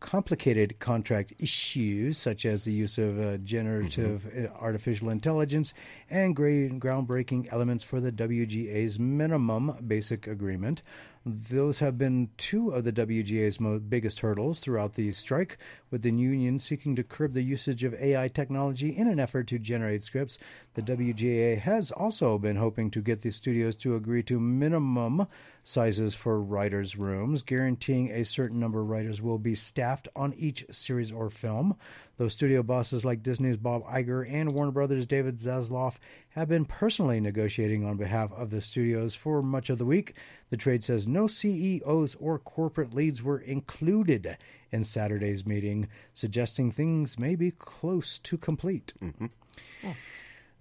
complicated 0.00 0.78
contract 0.78 1.32
issues 1.38 2.18
such 2.18 2.46
as 2.46 2.64
the 2.64 2.72
use 2.72 2.98
of 2.98 3.18
uh, 3.18 3.36
generative 3.38 4.26
uh, 4.26 4.48
artificial 4.60 5.10
intelligence 5.10 5.74
and 6.10 6.36
great 6.36 6.78
groundbreaking 6.78 7.48
elements 7.52 7.82
for 7.82 8.00
the 8.00 8.12
WGA's 8.12 8.98
minimum 8.98 9.74
basic 9.86 10.26
agreement. 10.26 10.82
Those 11.26 11.80
have 11.80 11.98
been 11.98 12.30
two 12.38 12.70
of 12.70 12.84
the 12.84 12.92
WGA's 12.92 13.60
most 13.60 13.90
biggest 13.90 14.20
hurdles 14.20 14.60
throughout 14.60 14.94
the 14.94 15.12
strike, 15.12 15.58
with 15.90 16.02
the 16.02 16.10
union 16.10 16.58
seeking 16.58 16.96
to 16.96 17.02
curb 17.02 17.34
the 17.34 17.42
usage 17.42 17.84
of 17.84 17.92
AI 17.94 18.28
technology 18.28 18.96
in 18.96 19.08
an 19.08 19.20
effort 19.20 19.46
to 19.48 19.58
generate 19.58 20.04
scripts. 20.04 20.38
The 20.72 20.82
WGA 20.82 21.58
has 21.58 21.90
also 21.90 22.38
been 22.38 22.56
hoping 22.56 22.90
to 22.92 23.02
get 23.02 23.20
the 23.20 23.30
studios 23.30 23.76
to 23.76 23.96
agree 23.96 24.22
to 24.22 24.40
minimum 24.40 25.26
sizes 25.68 26.14
for 26.14 26.40
writers' 26.40 26.96
rooms, 26.96 27.42
guaranteeing 27.42 28.10
a 28.10 28.24
certain 28.24 28.58
number 28.58 28.80
of 28.80 28.88
writers 28.88 29.20
will 29.20 29.36
be 29.36 29.54
staffed 29.54 30.08
on 30.16 30.32
each 30.38 30.64
series 30.70 31.12
or 31.12 31.28
film. 31.28 31.76
Though 32.16 32.28
studio 32.28 32.62
bosses 32.62 33.04
like 33.04 33.22
Disney's 33.22 33.58
Bob 33.58 33.84
Iger 33.84 34.26
and 34.32 34.52
Warner 34.52 34.72
Brothers' 34.72 35.04
David 35.04 35.36
Zaslav 35.36 35.98
have 36.30 36.48
been 36.48 36.64
personally 36.64 37.20
negotiating 37.20 37.84
on 37.84 37.98
behalf 37.98 38.32
of 38.32 38.48
the 38.48 38.62
studios 38.62 39.14
for 39.14 39.42
much 39.42 39.68
of 39.68 39.76
the 39.76 39.84
week, 39.84 40.14
the 40.48 40.56
trade 40.56 40.82
says 40.82 41.06
no 41.06 41.26
CEOs 41.26 42.14
or 42.14 42.38
corporate 42.38 42.94
leads 42.94 43.22
were 43.22 43.38
included 43.38 44.38
in 44.72 44.82
Saturday's 44.82 45.44
meeting, 45.44 45.86
suggesting 46.14 46.70
things 46.70 47.18
may 47.18 47.34
be 47.34 47.50
close 47.50 48.18
to 48.20 48.38
complete. 48.38 48.94
Mm-hmm. 49.02 49.26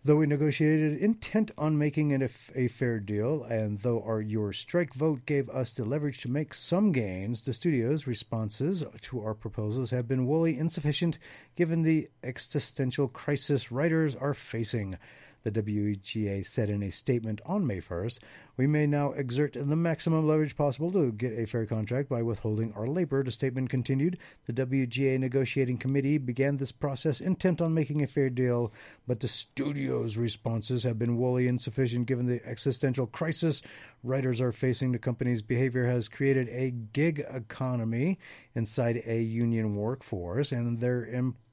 Though 0.08 0.16
we 0.16 0.26
negotiated 0.26 1.00
intent 1.00 1.52
on 1.58 1.78
making 1.78 2.12
it 2.12 2.22
a, 2.56 2.70
fair 2.70 2.98
deal, 2.98 3.44
and 3.44 3.78
though 3.80 4.02
our 4.04 4.22
your 4.22 4.54
strike 4.54 4.94
vote 4.94 5.26
gave 5.26 5.50
us 5.50 5.74
the 5.74 5.84
leverage 5.84 6.22
to 6.22 6.32
make 6.32 6.54
some 6.54 6.94
gains, 6.94 7.42
the 7.42 7.52
studio's 7.52 8.08
responses 8.08 8.86
to 9.02 9.22
our 9.22 9.34
proposals 9.34 9.92
have 9.92 10.08
been 10.08 10.26
woefully 10.26 10.58
insufficient 10.58 11.20
given 11.58 11.82
the 11.82 12.08
existential 12.24 13.10
crisis 13.10 13.70
writers 13.70 14.16
are 14.16 14.34
facing. 14.34 14.98
The 15.44 15.52
WGA 15.52 16.46
said 16.46 16.70
in 16.70 16.84
a 16.84 16.92
statement 16.92 17.42
on 17.46 17.66
May 17.66 17.78
1st, 17.78 18.20
We 18.58 18.68
may 18.68 18.88
now 18.88 19.12
exert 19.12 19.54
the 19.54 19.76
maximum 19.76 20.28
leverage 20.28 20.58
possible 20.58 20.92
to 20.92 21.12
get 21.12 21.38
a 21.38 21.46
fair 21.46 21.66
contract 21.66 22.10
by 22.10 22.22
withholding 22.22 22.74
our 22.74 22.88
labor. 22.88 23.24
The 23.24 23.32
statement 23.32 23.70
continued 23.70 24.20
The 24.46 24.54
WGA 24.54 25.20
negotiating 25.20 25.78
committee 25.78 26.18
began 26.18 26.58
this 26.58 26.72
process 26.72 27.22
intent 27.22 27.62
on 27.62 27.74
making 27.74 28.02
a 28.02 28.08
fair 28.08 28.30
deal, 28.30 28.74
but 29.08 29.20
the 29.20 29.28
studio's 29.28 30.18
responses 30.18 30.84
have 30.84 31.00
been 31.00 31.18
woefully 31.18 31.48
insufficient 31.48 32.08
given 32.08 32.26
the 32.26 32.46
existential 32.46 33.08
crisis 33.08 33.62
writers 34.04 34.42
are 34.42 34.52
facing. 34.52 34.92
The 34.92 35.00
company's 35.00 35.42
behavior 35.42 35.86
has 35.86 36.08
created 36.08 36.50
a 36.50 36.72
gig 36.72 37.24
economy 37.30 38.20
inside 38.56 39.04
a 39.06 39.22
union 39.22 39.76
workforce, 39.76 40.52
and 40.52 40.80
their 40.80 41.06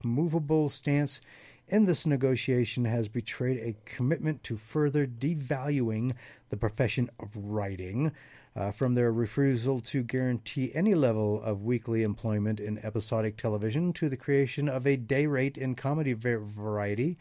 immovable 0.02 0.68
stance 0.68 1.20
in 1.68 1.84
this 1.86 2.06
negotiation 2.06 2.84
has 2.84 3.08
betrayed 3.08 3.58
a 3.58 3.76
commitment 3.84 4.42
to 4.44 4.56
further 4.56 5.06
devaluing 5.06 6.12
the 6.50 6.56
profession 6.56 7.10
of 7.18 7.30
writing. 7.36 8.12
Uh, 8.56 8.70
from 8.70 8.94
their 8.94 9.12
refusal 9.12 9.80
to 9.80 10.04
guarantee 10.04 10.70
any 10.76 10.94
level 10.94 11.42
of 11.42 11.64
weekly 11.64 12.04
employment 12.04 12.60
in 12.60 12.78
episodic 12.84 13.36
television 13.36 13.92
to 13.92 14.08
the 14.08 14.16
creation 14.16 14.68
of 14.68 14.86
a 14.86 14.96
day 14.96 15.26
rate 15.26 15.58
in 15.58 15.74
comedy 15.74 16.12
va- 16.12 16.38
variety 16.38 17.16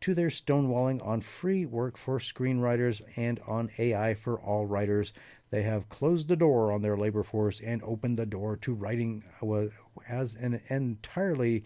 to 0.00 0.14
their 0.14 0.28
stonewalling 0.28 1.04
on 1.04 1.20
free 1.20 1.66
work 1.66 1.96
for 1.96 2.20
screenwriters 2.20 3.02
and 3.16 3.40
on 3.48 3.68
AI 3.78 4.14
for 4.14 4.38
all 4.38 4.64
writers. 4.64 5.12
They 5.50 5.62
have 5.62 5.88
closed 5.88 6.28
the 6.28 6.36
door 6.36 6.70
on 6.70 6.82
their 6.82 6.96
labor 6.96 7.24
force 7.24 7.60
and 7.60 7.82
opened 7.82 8.18
the 8.18 8.26
door 8.26 8.56
to 8.58 8.74
writing 8.74 9.24
uh, 9.42 9.66
as 10.08 10.34
an 10.36 10.60
entirely 10.68 11.64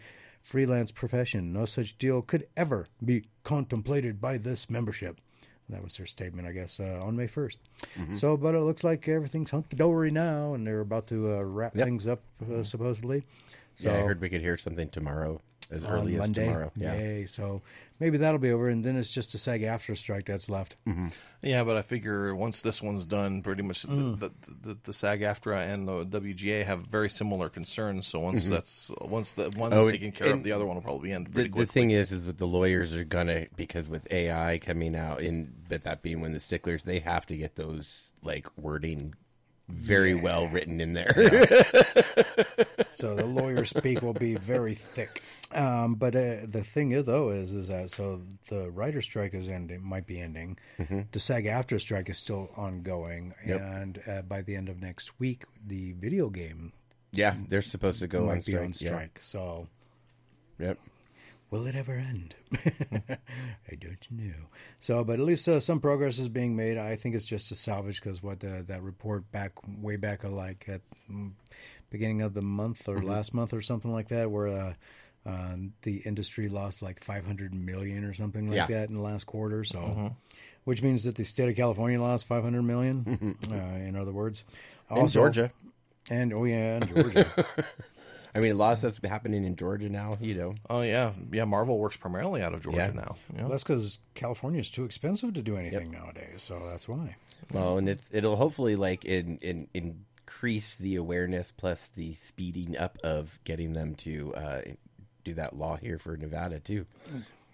freelance 0.54 0.90
profession. 0.90 1.52
No 1.52 1.64
such 1.64 1.96
deal 1.96 2.22
could 2.22 2.46
ever 2.56 2.86
be 3.04 3.22
contemplated 3.44 4.20
by 4.20 4.36
this 4.36 4.68
membership. 4.68 5.20
That 5.68 5.84
was 5.84 5.96
their 5.96 6.06
statement, 6.06 6.48
I 6.48 6.52
guess, 6.52 6.80
uh, 6.80 6.98
on 7.00 7.14
May 7.16 7.28
1st. 7.28 7.58
So, 8.16 8.36
but 8.36 8.56
it 8.56 8.60
looks 8.60 8.82
like 8.82 9.06
everything's 9.06 9.52
hunky 9.52 9.76
dory 9.76 10.10
now, 10.10 10.54
and 10.54 10.66
they're 10.66 10.80
about 10.80 11.06
to 11.08 11.36
uh, 11.36 11.42
wrap 11.44 11.76
Yep. 11.76 11.84
things 11.84 12.08
up, 12.08 12.20
uh, 12.52 12.64
supposedly. 12.64 13.22
So, 13.76 13.88
yeah, 13.92 13.98
I 13.98 14.00
heard 14.02 14.20
we 14.20 14.28
could 14.28 14.40
hear 14.40 14.58
something 14.58 14.88
tomorrow, 14.88 15.40
as 15.70 15.86
early 15.86 16.14
as 16.14 16.18
Monday. 16.22 16.46
tomorrow. 16.46 16.72
Yeah. 16.74 16.94
Yay. 16.96 17.26
So 17.26 17.62
maybe 18.00 18.16
that'll 18.18 18.40
be 18.40 18.50
over, 18.50 18.68
and 18.68 18.82
then 18.84 18.96
it's 18.96 19.10
just 19.10 19.34
a 19.34 19.38
SAG-AFTRA 19.38 19.96
strike 19.96 20.24
that's 20.26 20.48
left. 20.50 20.74
Yeah, 21.42 21.62
but 21.64 21.76
I 21.76 21.82
figure 21.82 22.34
once 22.34 22.62
this 22.62 22.82
one's 22.82 23.04
done, 23.04 23.42
pretty 23.42 23.62
much 23.62 23.86
Mm. 23.86 24.18
the, 24.18 24.28
the, 24.28 24.34
the, 24.74 24.78
the 24.84 24.92
SAG-AFTRA 24.92 25.72
and 25.72 25.86
the 25.86 26.04
WGA 26.06 26.64
have 26.64 26.80
very 26.86 27.08
similar 27.10 27.48
concerns. 27.48 28.06
So 28.06 28.18
once 28.20 28.48
that's 28.48 28.90
once 29.00 29.32
the 29.32 29.50
one's 29.56 29.74
Oh, 29.74 29.90
taken 29.90 30.10
care 30.12 30.32
of, 30.32 30.42
the 30.42 30.52
other 30.52 30.66
one 30.66 30.74
will 30.76 30.82
probably 30.82 31.12
end 31.12 31.28
The, 31.32 31.48
the 31.48 31.66
thing 31.66 31.90
is, 31.90 32.10
is 32.10 32.24
that 32.24 32.38
the 32.38 32.46
lawyers 32.46 32.94
are 32.96 33.04
gonna 33.04 33.46
because 33.56 33.88
with 33.88 34.10
AI 34.12 34.58
coming 34.58 34.96
out, 34.96 35.20
in 35.20 35.52
but 35.68 35.82
that 35.82 36.02
being 36.02 36.20
when 36.20 36.32
the 36.32 36.40
sticklers, 36.40 36.82
they 36.84 36.98
have 37.00 37.26
to 37.26 37.36
get 37.36 37.56
those 37.56 38.12
like 38.22 38.46
wording 38.58 39.14
very 39.68 40.14
well 40.14 40.48
written 40.48 40.80
in 40.80 40.94
there. 40.94 41.12
so 42.90 43.14
the 43.14 43.24
lawyer 43.24 43.64
speak 43.64 44.02
will 44.02 44.12
be 44.14 44.34
very 44.34 44.74
thick. 44.74 45.22
Um, 45.52 45.94
but 45.96 46.14
uh, 46.14 46.46
the 46.46 46.62
thing 46.62 46.92
is, 46.92 47.04
though, 47.04 47.30
is 47.30 47.52
is 47.52 47.68
that 47.68 47.90
so 47.90 48.22
the 48.48 48.70
writer 48.70 49.00
strike 49.00 49.34
is 49.34 49.48
ending, 49.48 49.82
might 49.82 50.06
be 50.06 50.20
ending. 50.20 50.58
The 51.12 51.18
SAG-AFTRA 51.20 51.80
strike 51.80 52.08
is 52.08 52.18
still 52.18 52.50
ongoing, 52.56 53.34
Yep. 53.44 53.60
and 53.60 54.02
uh, 54.06 54.22
by 54.22 54.42
the 54.42 54.54
end 54.54 54.68
of 54.68 54.80
next 54.80 55.18
week, 55.18 55.44
the 55.66 55.92
video 55.92 56.30
game 56.30 56.72
Yeah, 57.12 57.34
they're 57.48 57.62
supposed 57.62 57.98
to 58.00 58.06
go 58.06 58.28
on 58.28 58.36
be 58.36 58.42
strike. 58.42 58.64
on 58.64 58.72
strike. 58.72 59.18
So 59.22 59.66
Yep. 60.60 60.78
Will 61.50 61.66
it 61.66 61.74
ever 61.74 61.94
end? 61.94 62.36
I 62.64 63.74
don't 63.74 64.06
know. 64.12 64.34
So, 64.78 65.02
but 65.02 65.14
at 65.18 65.24
least 65.24 65.48
uh, 65.48 65.58
some 65.58 65.80
progress 65.80 66.20
is 66.20 66.28
being 66.28 66.54
made. 66.54 66.78
I 66.78 66.94
think 66.94 67.16
it's 67.16 67.26
just 67.26 67.50
a 67.50 67.56
salvage 67.56 68.00
because 68.00 68.22
what 68.22 68.44
uh, 68.44 68.62
that 68.68 68.82
report 68.82 69.28
back 69.32 69.52
way 69.80 69.96
back, 69.96 70.24
uh, 70.24 70.28
like 70.30 70.66
at 70.68 70.80
mm, 71.10 71.32
beginning 71.90 72.22
of 72.22 72.34
the 72.34 72.42
month 72.42 72.88
or 72.88 73.02
last 73.02 73.34
month 73.34 73.52
or 73.52 73.62
something 73.62 73.90
like 73.92 74.06
that, 74.08 74.30
where 74.30 74.76
uh, 75.26 75.56
the 75.83 75.98
industry 75.98 76.48
lost 76.48 76.83
like 76.83 77.02
500 77.04 77.54
million 77.54 78.04
or 78.04 78.14
something 78.14 78.48
like 78.48 78.56
Yeah. 78.56 78.66
that 78.66 78.88
in 78.88 78.94
the 78.94 79.02
last 79.02 79.24
quarter. 79.26 79.64
So, 79.64 80.14
which 80.64 80.83
means 80.83 81.04
that 81.04 81.14
the 81.16 81.24
state 81.24 81.48
of 81.48 81.56
California 81.56 82.00
lost 82.00 82.26
500 82.26 82.62
million. 82.62 83.37
uh, 83.50 83.54
in 83.54 83.96
other 83.96 84.12
words, 84.12 84.44
In 84.94 85.06
Georgia. 85.09 85.50
and 86.11 86.33
oh 86.33 86.44
yeah, 86.44 86.76
in 86.78 86.87
Georgia. 86.88 87.46
I 88.35 88.38
mean, 88.38 88.52
a 88.52 88.54
lot 88.54 88.72
of 88.74 88.78
stuff's 88.78 89.00
happening 89.02 89.44
in 89.44 89.56
Georgia 89.56 89.88
now. 89.88 90.16
You 90.20 90.35
know. 90.37 90.54
Oh 90.70 90.83
yeah, 90.83 91.12
yeah. 91.33 91.44
Marvel 91.44 91.78
works 91.78 91.96
primarily 91.96 92.42
out 92.42 92.54
of 92.54 92.62
Georgia 92.62 92.92
Yeah. 92.94 93.00
now. 93.00 93.16
Yeah. 93.35 93.40
Well, 93.42 93.50
that's 93.50 93.64
because 93.64 93.98
California 94.14 94.61
is 94.61 94.70
too 94.70 94.85
expensive 94.85 95.35
to 95.35 95.42
do 95.42 95.56
anything 95.56 95.90
nowadays. 95.90 96.42
So 96.42 96.61
that's 96.70 96.88
why. 96.88 97.16
Well, 97.52 97.78
and 97.78 97.88
it's 97.88 98.09
it'll 98.14 98.37
hopefully 98.37 98.76
like 98.76 99.04
in, 99.04 99.38
in 99.42 99.66
increase 99.74 100.76
the 100.76 100.94
awareness 100.96 101.50
plus 101.50 101.88
the 101.88 102.14
speeding 102.14 102.76
up 102.78 102.98
of 103.02 103.37
getting 103.42 103.72
them 103.72 103.96
to 103.96 104.33
uh, 104.37 104.61
do 105.24 105.35
that 105.35 105.56
law 105.56 105.76
here 105.76 105.98
for 105.98 106.16
Nevada 106.16 106.59
too. 106.61 106.87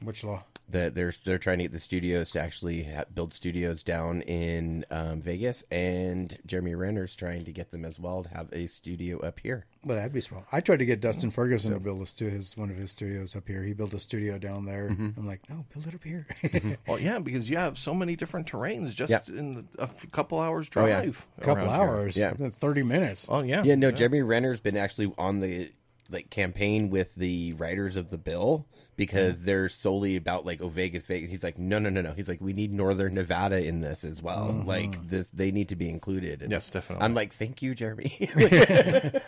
Which 0.02 0.24
law? 0.24 0.44
That 0.68 0.94
they're 0.96 1.12
they're 1.24 1.38
trying 1.38 1.58
to 1.58 1.64
get 1.64 1.72
the 1.72 1.78
studios 1.78 2.32
to 2.32 2.40
actually 2.40 2.82
ha- 2.84 3.04
build 3.14 3.32
studios 3.32 3.82
down 3.84 4.20
in 4.22 4.84
um, 4.90 5.22
Vegas, 5.22 5.62
and 5.70 6.36
Jeremy 6.44 6.74
Renner's 6.74 7.14
trying 7.14 7.44
to 7.44 7.52
get 7.52 7.70
them 7.70 7.84
as 7.84 7.98
well 8.00 8.24
to 8.24 8.28
have 8.30 8.52
a 8.52 8.66
studio 8.66 9.20
up 9.20 9.38
here. 9.40 9.64
Well, 9.84 9.96
that'd 9.96 10.12
be 10.12 10.20
small. 10.20 10.44
I 10.50 10.60
tried 10.60 10.80
to 10.80 10.84
get 10.84 11.00
Dustin 11.00 11.30
mm-hmm. 11.30 11.34
Ferguson 11.36 11.72
to 11.72 11.78
build 11.78 12.02
a 12.02 12.06
stu- 12.06 12.26
his 12.28 12.56
one 12.56 12.68
of 12.70 12.76
his 12.76 12.90
studios 12.90 13.36
up 13.36 13.46
here. 13.46 13.62
He 13.62 13.72
built 13.74 13.94
a 13.94 14.00
studio 14.00 14.38
down 14.38 14.66
there. 14.66 14.88
Mm-hmm. 14.90 15.10
I'm 15.16 15.26
like, 15.26 15.48
no, 15.48 15.64
build 15.72 15.86
it 15.86 15.94
up 15.94 16.02
here. 16.04 16.26
Mm-hmm. 16.42 16.72
Well, 16.88 16.98
yeah, 16.98 17.20
because 17.20 17.48
you 17.48 17.56
have 17.58 17.78
so 17.78 17.94
many 17.94 18.16
different 18.16 18.50
terrains 18.50 18.92
just 18.94 19.10
Yeah. 19.28 19.38
in 19.38 19.68
a 19.78 19.84
f- 19.84 20.10
couple 20.10 20.40
hours 20.40 20.68
Oh, 20.76 20.84
yeah. 20.84 21.00
drive. 21.02 21.26
A 21.38 21.40
couple 21.42 21.64
around 21.64 21.74
here. 21.80 21.88
hours, 21.88 22.16
Yeah. 22.16 22.32
thirty 22.34 22.82
minutes. 22.82 23.26
Oh 23.30 23.42
yeah. 23.42 23.62
Yeah, 23.62 23.76
no, 23.76 23.92
Jeremy 23.92 24.22
Renner's 24.22 24.58
been 24.60 24.76
actually 24.76 25.12
on 25.16 25.38
the 25.40 25.70
like 26.10 26.30
campaign 26.30 26.90
with 26.90 27.14
the 27.14 27.52
writers 27.54 27.96
of 27.96 28.10
the 28.10 28.18
bill 28.18 28.66
because 28.96 29.36
mm-hmm. 29.36 29.46
they're 29.46 29.68
solely 29.68 30.16
about 30.16 30.44
like 30.44 30.60
oh 30.60 30.68
Vegas, 30.68 31.06
Vegas. 31.06 31.30
He's 31.30 31.44
like, 31.44 31.58
no, 31.58 31.78
no, 31.78 31.90
no, 31.90 32.00
no. 32.00 32.12
He's 32.12 32.28
like, 32.28 32.40
we 32.40 32.52
need 32.52 32.72
Northern 32.72 33.14
Nevada 33.14 33.64
in 33.64 33.80
this 33.80 34.04
as 34.04 34.22
well. 34.22 34.48
Mm-hmm. 34.48 34.68
Like 34.68 35.08
this, 35.08 35.30
they 35.30 35.50
need 35.50 35.68
to 35.68 35.76
be 35.76 35.88
included. 35.88 36.42
And 36.42 36.50
Yes, 36.50 36.70
definitely. 36.70 37.04
I'm 37.04 37.14
like, 37.14 37.32
thank 37.32 37.62
you, 37.62 37.74
Jeremy. 37.74 38.16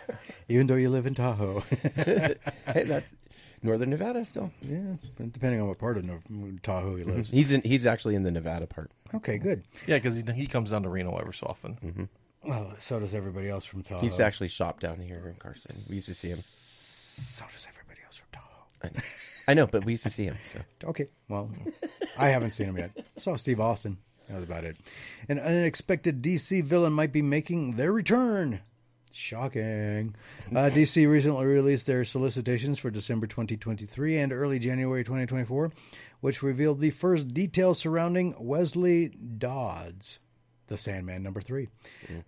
Even 0.49 0.67
though 0.67 0.75
you 0.75 0.89
live 0.89 1.05
in 1.05 1.15
Tahoe, 1.15 1.59
hey, 1.95 2.35
that's 2.85 3.11
Northern 3.61 3.89
Nevada 3.89 4.25
still. 4.25 4.51
yeah, 4.61 4.95
depending 5.31 5.61
on 5.61 5.67
what 5.67 5.77
part 5.77 5.97
of 5.97 6.05
Nor- 6.05 6.21
Tahoe 6.63 6.95
he 6.95 7.03
lives. 7.03 7.29
Mm-hmm. 7.29 7.37
He's 7.37 7.51
in. 7.51 7.61
He's 7.61 7.85
actually 7.85 8.15
in 8.15 8.23
the 8.23 8.31
Nevada 8.31 8.67
part. 8.67 8.91
Okay, 9.13 9.37
good. 9.37 9.63
Yeah, 9.85 9.97
because 9.97 10.15
he, 10.15 10.23
he 10.33 10.47
comes 10.47 10.71
down 10.71 10.83
to 10.83 10.89
Reno 10.89 11.15
ever 11.17 11.33
so 11.33 11.47
often. 11.47 12.09
Well, 12.43 12.73
so 12.79 12.99
does 12.99 13.13
everybody 13.13 13.49
else 13.49 13.65
from 13.65 13.83
Tahoe. 13.83 14.01
He's 14.01 14.19
actually 14.19 14.47
shop 14.47 14.79
down 14.79 14.99
here 14.99 15.27
in 15.27 15.35
Carson. 15.35 15.75
We 15.89 15.95
used 15.95 16.07
to 16.07 16.15
see 16.15 16.29
him. 16.29 16.37
So 17.19 17.45
does 17.51 17.67
everybody 17.69 17.99
else 18.05 18.17
from 18.17 18.27
Tahoe. 18.31 18.65
I 18.83 18.87
know, 18.87 19.03
I 19.49 19.53
know 19.53 19.67
but 19.67 19.85
we 19.85 19.93
used 19.93 20.03
to 20.03 20.09
see 20.09 20.25
him. 20.25 20.37
So 20.43 20.59
Okay, 20.85 21.07
well, 21.27 21.49
I 22.17 22.29
haven't 22.29 22.51
seen 22.51 22.67
him 22.67 22.77
yet. 22.77 22.91
I 22.97 23.19
saw 23.19 23.35
Steve 23.35 23.59
Austin. 23.59 23.97
That 24.29 24.39
was 24.39 24.47
about 24.47 24.63
it. 24.63 24.77
An 25.27 25.39
unexpected 25.39 26.21
DC 26.21 26.63
villain 26.63 26.93
might 26.93 27.11
be 27.11 27.21
making 27.21 27.75
their 27.77 27.91
return. 27.91 28.61
Shocking. 29.11 30.15
Uh, 30.51 30.53
DC 30.71 31.09
recently 31.09 31.45
released 31.45 31.87
their 31.87 32.05
solicitations 32.05 32.77
for 32.77 32.91
December 32.91 33.25
2023 33.25 34.17
and 34.17 34.31
early 34.31 34.59
January 34.59 35.03
2024, 35.03 35.71
which 36.21 36.43
revealed 36.43 36.79
the 36.79 36.91
first 36.91 37.33
details 37.33 37.79
surrounding 37.79 38.35
Wesley 38.39 39.09
Dodds, 39.09 40.19
the 40.67 40.77
Sandman 40.77 41.23
number 41.23 41.41
three. 41.41 41.69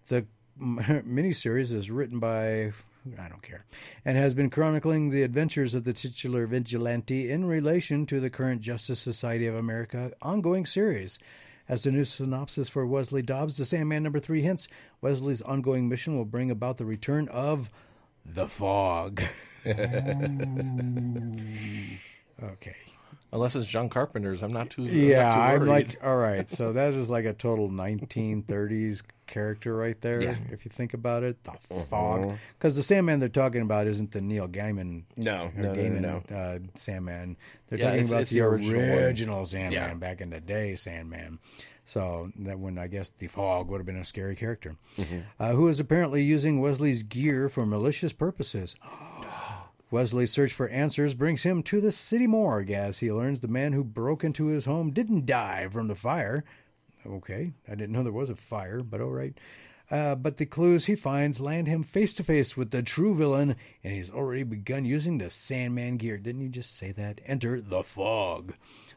The 0.08 0.26
m- 0.60 0.78
miniseries 1.08 1.72
is 1.72 1.92
written 1.92 2.20
by 2.20 2.72
I 3.20 3.28
don't 3.28 3.42
care, 3.42 3.66
and 4.06 4.18
has 4.18 4.36
been 4.36 4.50
chronicling 4.50 5.10
the 5.10 5.24
adventures 5.24 5.74
of 5.74 5.84
the 5.86 5.94
titular 5.94 6.46
vigilante 6.46 7.32
in 7.32 7.46
relation 7.46 8.06
to 8.08 8.20
the 8.20 8.30
current 8.30 8.62
Justice 8.62 9.00
Society 9.00 9.48
of 9.48 9.56
America 9.56 10.12
ongoing 10.22 10.66
series. 10.66 11.18
As 11.70 11.84
the 11.84 11.92
new 11.92 12.04
synopsis 12.04 12.68
for 12.68 12.86
Wesley 12.86 13.22
Dodds, 13.22 13.56
The 13.58 13.66
Sandman 13.66 14.04
number 14.04 14.20
three 14.20 14.42
hints, 14.42 14.68
Wesley's 15.00 15.42
ongoing 15.42 15.88
mission 15.88 16.18
will 16.18 16.26
bring 16.26 16.52
about 16.52 16.78
the 16.78 16.86
return 16.86 17.30
of 17.30 17.70
the 18.26 18.48
fog. 18.48 19.22
okay. 22.44 22.76
Unless 23.34 23.56
it's 23.56 23.68
John 23.68 23.88
Carpenter's, 23.88 24.42
I'm 24.42 24.52
not 24.52 24.70
too. 24.70 24.84
Yeah, 24.84 25.30
I'm, 25.30 25.60
not 25.60 25.62
I'm 25.62 25.68
like, 25.68 25.98
all 26.04 26.18
right. 26.18 26.50
So 26.50 26.74
that 26.74 26.94
is 26.94 27.10
like 27.10 27.24
a 27.26 27.34
total 27.34 27.70
1930s 27.70 29.04
character 29.32 29.76
right 29.76 30.00
there. 30.02 30.22
Yeah. 30.22 30.36
If 30.52 30.64
you 30.66 30.70
think 30.70 30.94
about 30.94 31.24
it, 31.24 31.44
the 31.44 31.54
fog. 31.86 32.38
Because 32.60 32.76
the 32.76 32.84
Sandman 32.84 33.20
they're 33.20 33.30
talking 33.30 33.64
about 33.64 33.88
isn't 33.88 34.12
the 34.12 34.22
Neil 34.22 34.48
Gaiman. 34.48 35.04
No, 35.18 35.50
no, 35.56 35.74
no, 35.74 35.74
Gaiman 35.74 36.02
no, 36.30 36.36
Uh, 36.36 36.60
Sandman. 36.76 37.38
They're 37.70 37.80
Yeah, 37.80 37.86
talking 37.86 37.96
it's- 38.02 38.12
about 38.12 38.22
it's 38.22 38.30
the, 38.32 38.40
the 38.42 38.46
original 38.46 38.82
original. 39.00 39.46
Sandman 39.48 39.74
Yeah. 39.74 39.94
back 39.96 40.22
in 40.22 40.30
the 40.30 40.40
day, 40.40 40.76
Sandman. 40.76 41.40
So 41.86 42.32
that 42.40 42.60
when 42.60 42.78
I 42.78 42.88
guess 42.88 43.10
the 43.18 43.28
fog 43.28 43.70
would 43.70 43.80
have 43.80 43.86
been 43.88 43.98
a 43.98 44.06
scary 44.06 44.36
character, 44.36 44.74
uh, 45.40 45.54
who 45.54 45.68
is 45.68 45.80
apparently 45.80 46.22
using 46.22 46.62
Wesley's 46.62 47.02
gear 47.04 47.50
for 47.50 47.66
malicious 47.66 48.14
purposes. 48.14 48.76
Wesley's 49.92 50.32
search 50.32 50.54
for 50.54 50.70
answers 50.70 51.16
brings 51.16 51.44
him 51.44 51.62
to 51.64 51.82
the 51.82 51.92
city 51.92 52.28
morgue 52.28 52.72
as 52.72 53.00
he 53.00 53.12
learns 53.12 53.42
the 53.42 53.50
man 53.50 53.74
who 53.74 53.84
broke 53.84 54.24
into 54.24 54.46
his 54.46 54.64
home 54.66 54.92
didn't 54.92 55.26
die 55.26 55.68
from 55.70 55.88
the 55.90 55.96
fire. 55.96 56.46
Okay, 57.06 57.54
I 57.68 57.72
didn't 57.72 57.92
know 57.92 58.04
there 58.04 58.12
was 58.12 58.30
a 58.30 58.36
fire, 58.36 58.82
but 58.82 59.02
all 59.02 59.10
right. 59.12 59.38
Uh, 59.90 60.16
but 60.16 60.38
the 60.38 60.46
clues 60.46 60.86
he 60.86 60.96
finds 60.96 61.42
land 61.42 61.68
him 61.68 61.84
face 61.84 62.14
to 62.14 62.24
face 62.24 62.56
with 62.56 62.72
the 62.72 62.82
true 62.82 63.14
villain, 63.14 63.58
and 63.84 63.94
he's 63.94 64.10
already 64.10 64.44
begun 64.44 64.86
using 64.86 65.18
the 65.18 65.30
Sandman 65.30 65.98
gear. 65.98 66.18
Didn't 66.18 66.42
you 66.42 66.48
just 66.48 66.78
say 66.78 66.94
that? 66.94 67.20
Enter 67.26 67.60
the 67.60 67.84
Fog. 67.84 68.54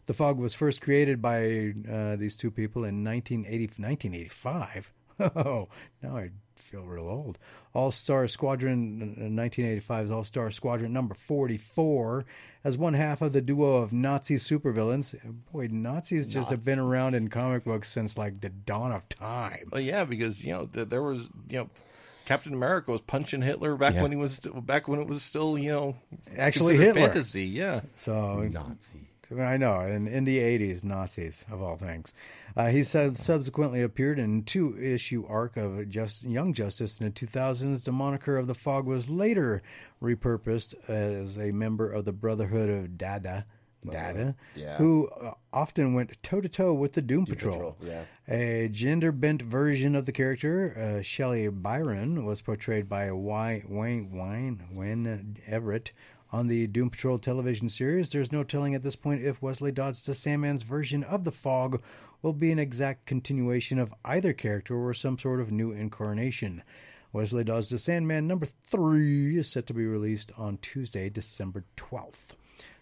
The 0.07 0.15
Fog 0.15 0.39
was 0.39 0.55
first 0.55 0.81
created 0.81 1.21
by 1.21 1.75
uh, 1.91 2.15
these 2.15 2.37
two 2.37 2.53
people 2.53 2.85
in 2.85 3.03
1980, 3.05 3.83
1985. 3.83 4.93
Oh, 5.21 5.69
now 6.03 6.17
I 6.17 6.31
feel 6.57 6.83
real 6.83 7.09
old. 7.09 7.39
All 7.73 7.93
Star 7.93 8.27
Squadron, 8.27 9.15
uh, 9.17 9.41
1985's 9.41 10.11
All 10.11 10.25
Star 10.25 10.51
Squadron 10.51 10.93
number 10.93 11.15
44, 11.15 12.25
as 12.65 12.79
one 12.79 12.95
half 12.95 13.21
of 13.23 13.33
the 13.35 13.41
duo 13.43 13.75
of 13.77 13.93
Nazi 13.93 14.37
supervillains. 14.37 15.15
Boy, 15.53 15.69
Nazis 15.71 16.27
just 16.27 16.51
have 16.51 16.65
been 16.65 16.79
around 16.79 17.15
in 17.15 17.29
comic 17.29 17.65
books 17.65 17.89
since 17.91 18.17
like 18.19 18.41
the 18.41 18.49
dawn 18.49 18.91
of 18.93 19.07
time. 19.11 19.69
Well, 19.71 19.81
yeah, 19.81 20.05
because 20.05 20.43
you 20.45 20.53
know 20.53 20.67
th- 20.67 20.89
there 20.89 21.03
was 21.03 21.29
you 21.49 21.59
know 21.59 21.71
Captain 22.25 22.55
America 22.55 22.91
was 22.91 23.03
punching 23.03 23.43
Hitler 23.43 23.77
back 23.77 23.95
Yeah. 23.95 24.03
when 24.03 24.11
he 24.11 24.17
was 24.17 24.37
st- 24.37 24.65
back 24.67 24.89
when 24.89 24.99
it 25.01 25.07
was 25.09 25.23
still 25.23 25.59
you 25.59 25.71
know 25.71 25.97
Actually, 26.39 26.77
considered 26.77 26.95
Hitler. 26.97 27.01
fantasy. 27.09 27.45
Yeah, 27.45 27.81
So 27.95 28.41
Nazi. 28.51 29.09
I 29.33 29.57
know, 29.57 29.81
in, 29.81 30.07
in 30.07 30.25
the 30.25 30.39
80s, 30.39 30.85
Nazis, 30.85 31.45
of 31.51 31.63
all 31.63 31.77
things. 31.77 32.13
Uh, 32.57 32.69
he 32.69 32.85
said 32.85 33.17
subsequently 33.17 33.83
appeared 33.83 34.19
in 34.19 34.45
two 34.45 34.77
issue 34.79 35.27
arc 35.29 35.57
of 35.57 35.89
Just, 35.89 36.25
Young 36.25 36.53
Justice 36.53 37.01
in 37.01 37.07
the 37.07 37.13
2000s. 37.13 37.85
The 37.85 37.93
moniker 37.93 38.37
of 38.37 38.47
the 38.47 38.55
Fog 38.55 38.87
was 38.87 39.09
later 39.09 39.63
repurposed 40.03 40.75
as 40.89 41.39
a 41.39 41.53
member 41.53 41.91
of 41.91 42.05
the 42.05 42.13
Brotherhood 42.13 42.69
of 42.69 42.99
Dada. 42.99 43.47
Dada, 43.91 44.35
yeah. 44.55 44.79
who 44.79 45.09
uh, 45.09 45.33
often 45.53 45.93
went 45.93 46.17
toe 46.23 46.41
to 46.41 46.49
toe 46.49 46.73
with 46.73 46.95
the 46.95 47.03
Doom, 47.03 47.27
Patrol. 47.27 47.73
Patrol, 47.73 47.77
yeah. 47.83 48.05
A 48.29 48.69
gender 48.69 49.13
bent 49.13 49.43
version 49.43 49.95
of 49.95 50.07
the 50.07 50.13
character, 50.13 50.97
uh, 50.99 51.03
Shelley 51.03 51.49
Byron, 51.49 52.25
was 52.25 52.41
portrayed 52.41 52.89
by 52.89 53.13
y- 53.13 53.63
Wayne 53.69 54.11
Wayne 54.11 54.63
Wayne 54.73 55.37
Everett 55.47 55.93
on 56.35 56.49
the 56.49 56.67
Doom 56.67 56.91
Patrol 56.91 57.17
television 57.17 57.69
series. 57.69 58.11
There's 58.11 58.33
no 58.33 58.43
telling 58.43 58.75
at 58.75 58.83
this 58.83 58.97
point 58.97 59.23
if 59.23 59.41
Wesley 59.41 59.71
Dodds 59.71 60.05
the 60.05 60.17
Sandman's 60.17 60.65
version 60.65 61.05
of 61.05 61.23
the 61.23 61.31
Fog 61.31 61.81
will 62.23 62.33
be 62.33 62.51
an 62.51 62.59
exact 62.59 63.07
continuation 63.07 63.79
of 63.79 63.95
either 64.05 64.33
character 64.33 64.75
or 64.77 64.93
some 64.95 65.17
sort 65.17 65.41
of 65.41 65.53
new 65.53 65.71
incarnation. 65.71 66.63
Wesley 67.13 67.45
Dodds 67.45 67.69
the 67.69 67.79
Sandman 67.79 68.27
number 68.27 68.47
three 68.65 69.39
is 69.39 69.49
set 69.49 69.67
to 69.69 69.75
be 69.75 69.87
released 69.87 70.33
on 70.37 70.59
Tuesday, 70.59 71.09
December 71.09 71.63
12th. 71.77 72.33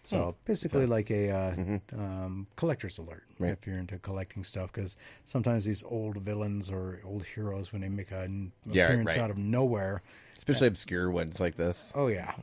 So 0.05 0.35
basically, 0.45 0.85
like 0.87 1.11
a 1.11 1.29
uh, 1.29 1.55
um, 1.97 2.47
collector's 2.57 2.97
alert 2.97 3.23
Right. 3.39 3.53
if 3.53 3.65
you're 3.67 3.77
into 3.77 3.99
collecting 3.99 4.43
stuff, 4.43 4.71
because 4.73 4.97
sometimes 5.25 5.63
these 5.63 5.83
old 5.83 6.17
villains 6.17 6.69
or 6.71 6.99
old 7.05 7.23
heroes, 7.23 7.71
when 7.71 7.81
they 7.81 7.87
make 7.87 8.11
an 8.11 8.51
Yeah, 8.65 8.85
appearance 8.87 9.09
right. 9.15 9.19
out 9.19 9.29
of 9.29 9.37
nowhere, 9.37 10.01
Especially 10.35 10.67
obscure 10.67 11.09
ones 11.11 11.39
like 11.39 11.55
this. 11.55 11.93
Oh 11.95 12.07
yeah. 12.07 12.33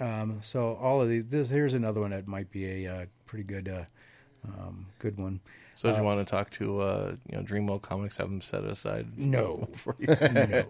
Um, 0.00 0.38
so 0.42 0.76
all 0.80 1.00
of 1.02 1.08
these. 1.08 1.26
This 1.26 1.48
here's 1.50 1.74
another 1.74 2.00
one 2.00 2.10
that 2.10 2.26
might 2.26 2.50
be 2.50 2.86
a 2.86 2.92
uh, 2.92 3.06
pretty 3.26 3.44
good, 3.44 3.68
uh, 3.68 3.84
um, 4.46 4.86
good 4.98 5.18
one. 5.18 5.40
So, 5.76 5.90
do 5.90 5.96
you 5.96 6.02
want 6.02 6.26
to 6.26 6.30
talk 6.30 6.50
to 6.50 6.80
uh, 6.80 7.14
you 7.30 7.38
know 7.38 7.42
Dreamwell 7.42 7.80
Comics? 7.80 8.18
Have 8.18 8.28
them 8.28 8.42
set 8.42 8.64
aside 8.64 9.16
No, 9.16 9.66
for 9.74 9.96
you. 9.98 10.08
no. 10.20 10.64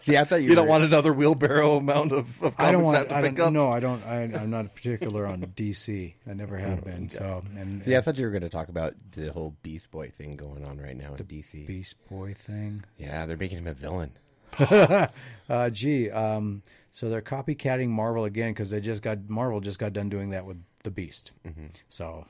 See, 0.00 0.16
I 0.16 0.24
thought 0.24 0.36
you, 0.36 0.48
you 0.50 0.54
don't 0.54 0.68
want 0.68 0.82
another 0.82 1.12
wheelbarrow 1.12 1.76
amount 1.76 2.12
of, 2.12 2.42
of 2.42 2.56
comics 2.56 2.60
I 2.60 2.72
don't 2.72 2.80
to 2.80 2.84
want. 2.86 2.96
have 2.96 3.08
to 3.08 3.16
I 3.16 3.22
pick 3.22 3.34
don't, 3.34 3.48
up. 3.48 3.52
no, 3.52 3.70
I 3.70 3.80
don't. 3.80 4.02
I, 4.06 4.22
I'm 4.22 4.50
not 4.50 4.74
particular 4.74 5.26
on 5.26 5.40
DC. 5.56 6.14
I 6.26 6.32
never 6.32 6.56
have 6.56 6.82
been. 6.84 7.10
So 7.10 7.42
and 7.54 7.82
See, 7.82 7.96
I 7.96 8.00
thought 8.00 8.16
you 8.16 8.24
were 8.24 8.30
going 8.30 8.42
to 8.44 8.48
talk 8.48 8.70
about 8.70 8.94
the 9.12 9.30
whole 9.30 9.54
Beast 9.62 9.90
Boy 9.90 10.08
thing 10.08 10.36
going 10.36 10.66
on 10.66 10.78
right 10.78 10.96
now 10.96 11.14
in 11.14 11.24
DC. 11.26 11.66
Beast 11.66 11.96
Boy 12.08 12.32
thing. 12.32 12.82
Yeah, 12.96 13.26
they're 13.26 13.36
making 13.36 13.58
him 13.58 13.66
a 13.66 13.74
villain. 13.74 14.12
Uh, 14.58 15.68
gee, 15.70 16.10
um, 16.10 16.62
so 16.96 17.10
they're 17.10 17.20
copycatting 17.20 17.88
Marvel 17.90 18.24
again 18.24 18.52
because 18.54 18.70
they 18.70 18.80
just 18.80 19.02
got 19.02 19.28
Marvel 19.28 19.60
just 19.60 19.78
got 19.78 19.92
done 19.92 20.08
doing 20.08 20.30
that 20.30 20.46
with 20.46 20.56
the 20.82 20.90
Beast. 20.90 21.32
Mm-hmm. 21.46 21.66
So 21.90 22.24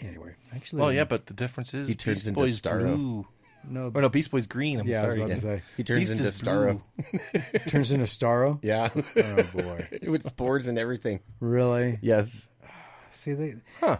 anyway, 0.00 0.34
actually, 0.54 0.80
Well, 0.80 0.90
yeah, 0.92 1.04
but 1.04 1.26
the 1.26 1.34
difference 1.34 1.74
is 1.74 1.86
He 1.86 1.94
turns 1.94 2.18
Beast 2.20 2.28
into 2.28 2.40
Boy's 2.40 2.62
Starro. 2.62 2.96
blue. 2.96 3.26
no, 3.68 3.90
Or 3.94 4.00
no, 4.00 4.08
Beast 4.08 4.30
Boy's 4.30 4.46
green. 4.46 4.80
I'm 4.80 4.86
Yeah, 4.86 5.02
I 5.02 5.04
was 5.04 5.10
sorry. 5.12 5.22
about 5.22 5.34
to 5.34 5.40
say. 5.40 5.62
He 5.76 5.84
turns 5.84 6.00
Beast 6.00 6.12
into 6.12 6.28
is 6.28 6.40
Starro. 6.40 6.82
turns 7.66 7.92
into 7.92 8.06
Starro. 8.06 8.58
Yeah, 8.62 8.88
Oh 9.16 9.42
boy, 9.52 9.88
with 10.08 10.22
spores 10.22 10.66
and 10.66 10.78
everything. 10.78 11.20
really? 11.40 11.98
Yes. 12.00 12.48
See, 13.12 13.32
they 13.34 13.54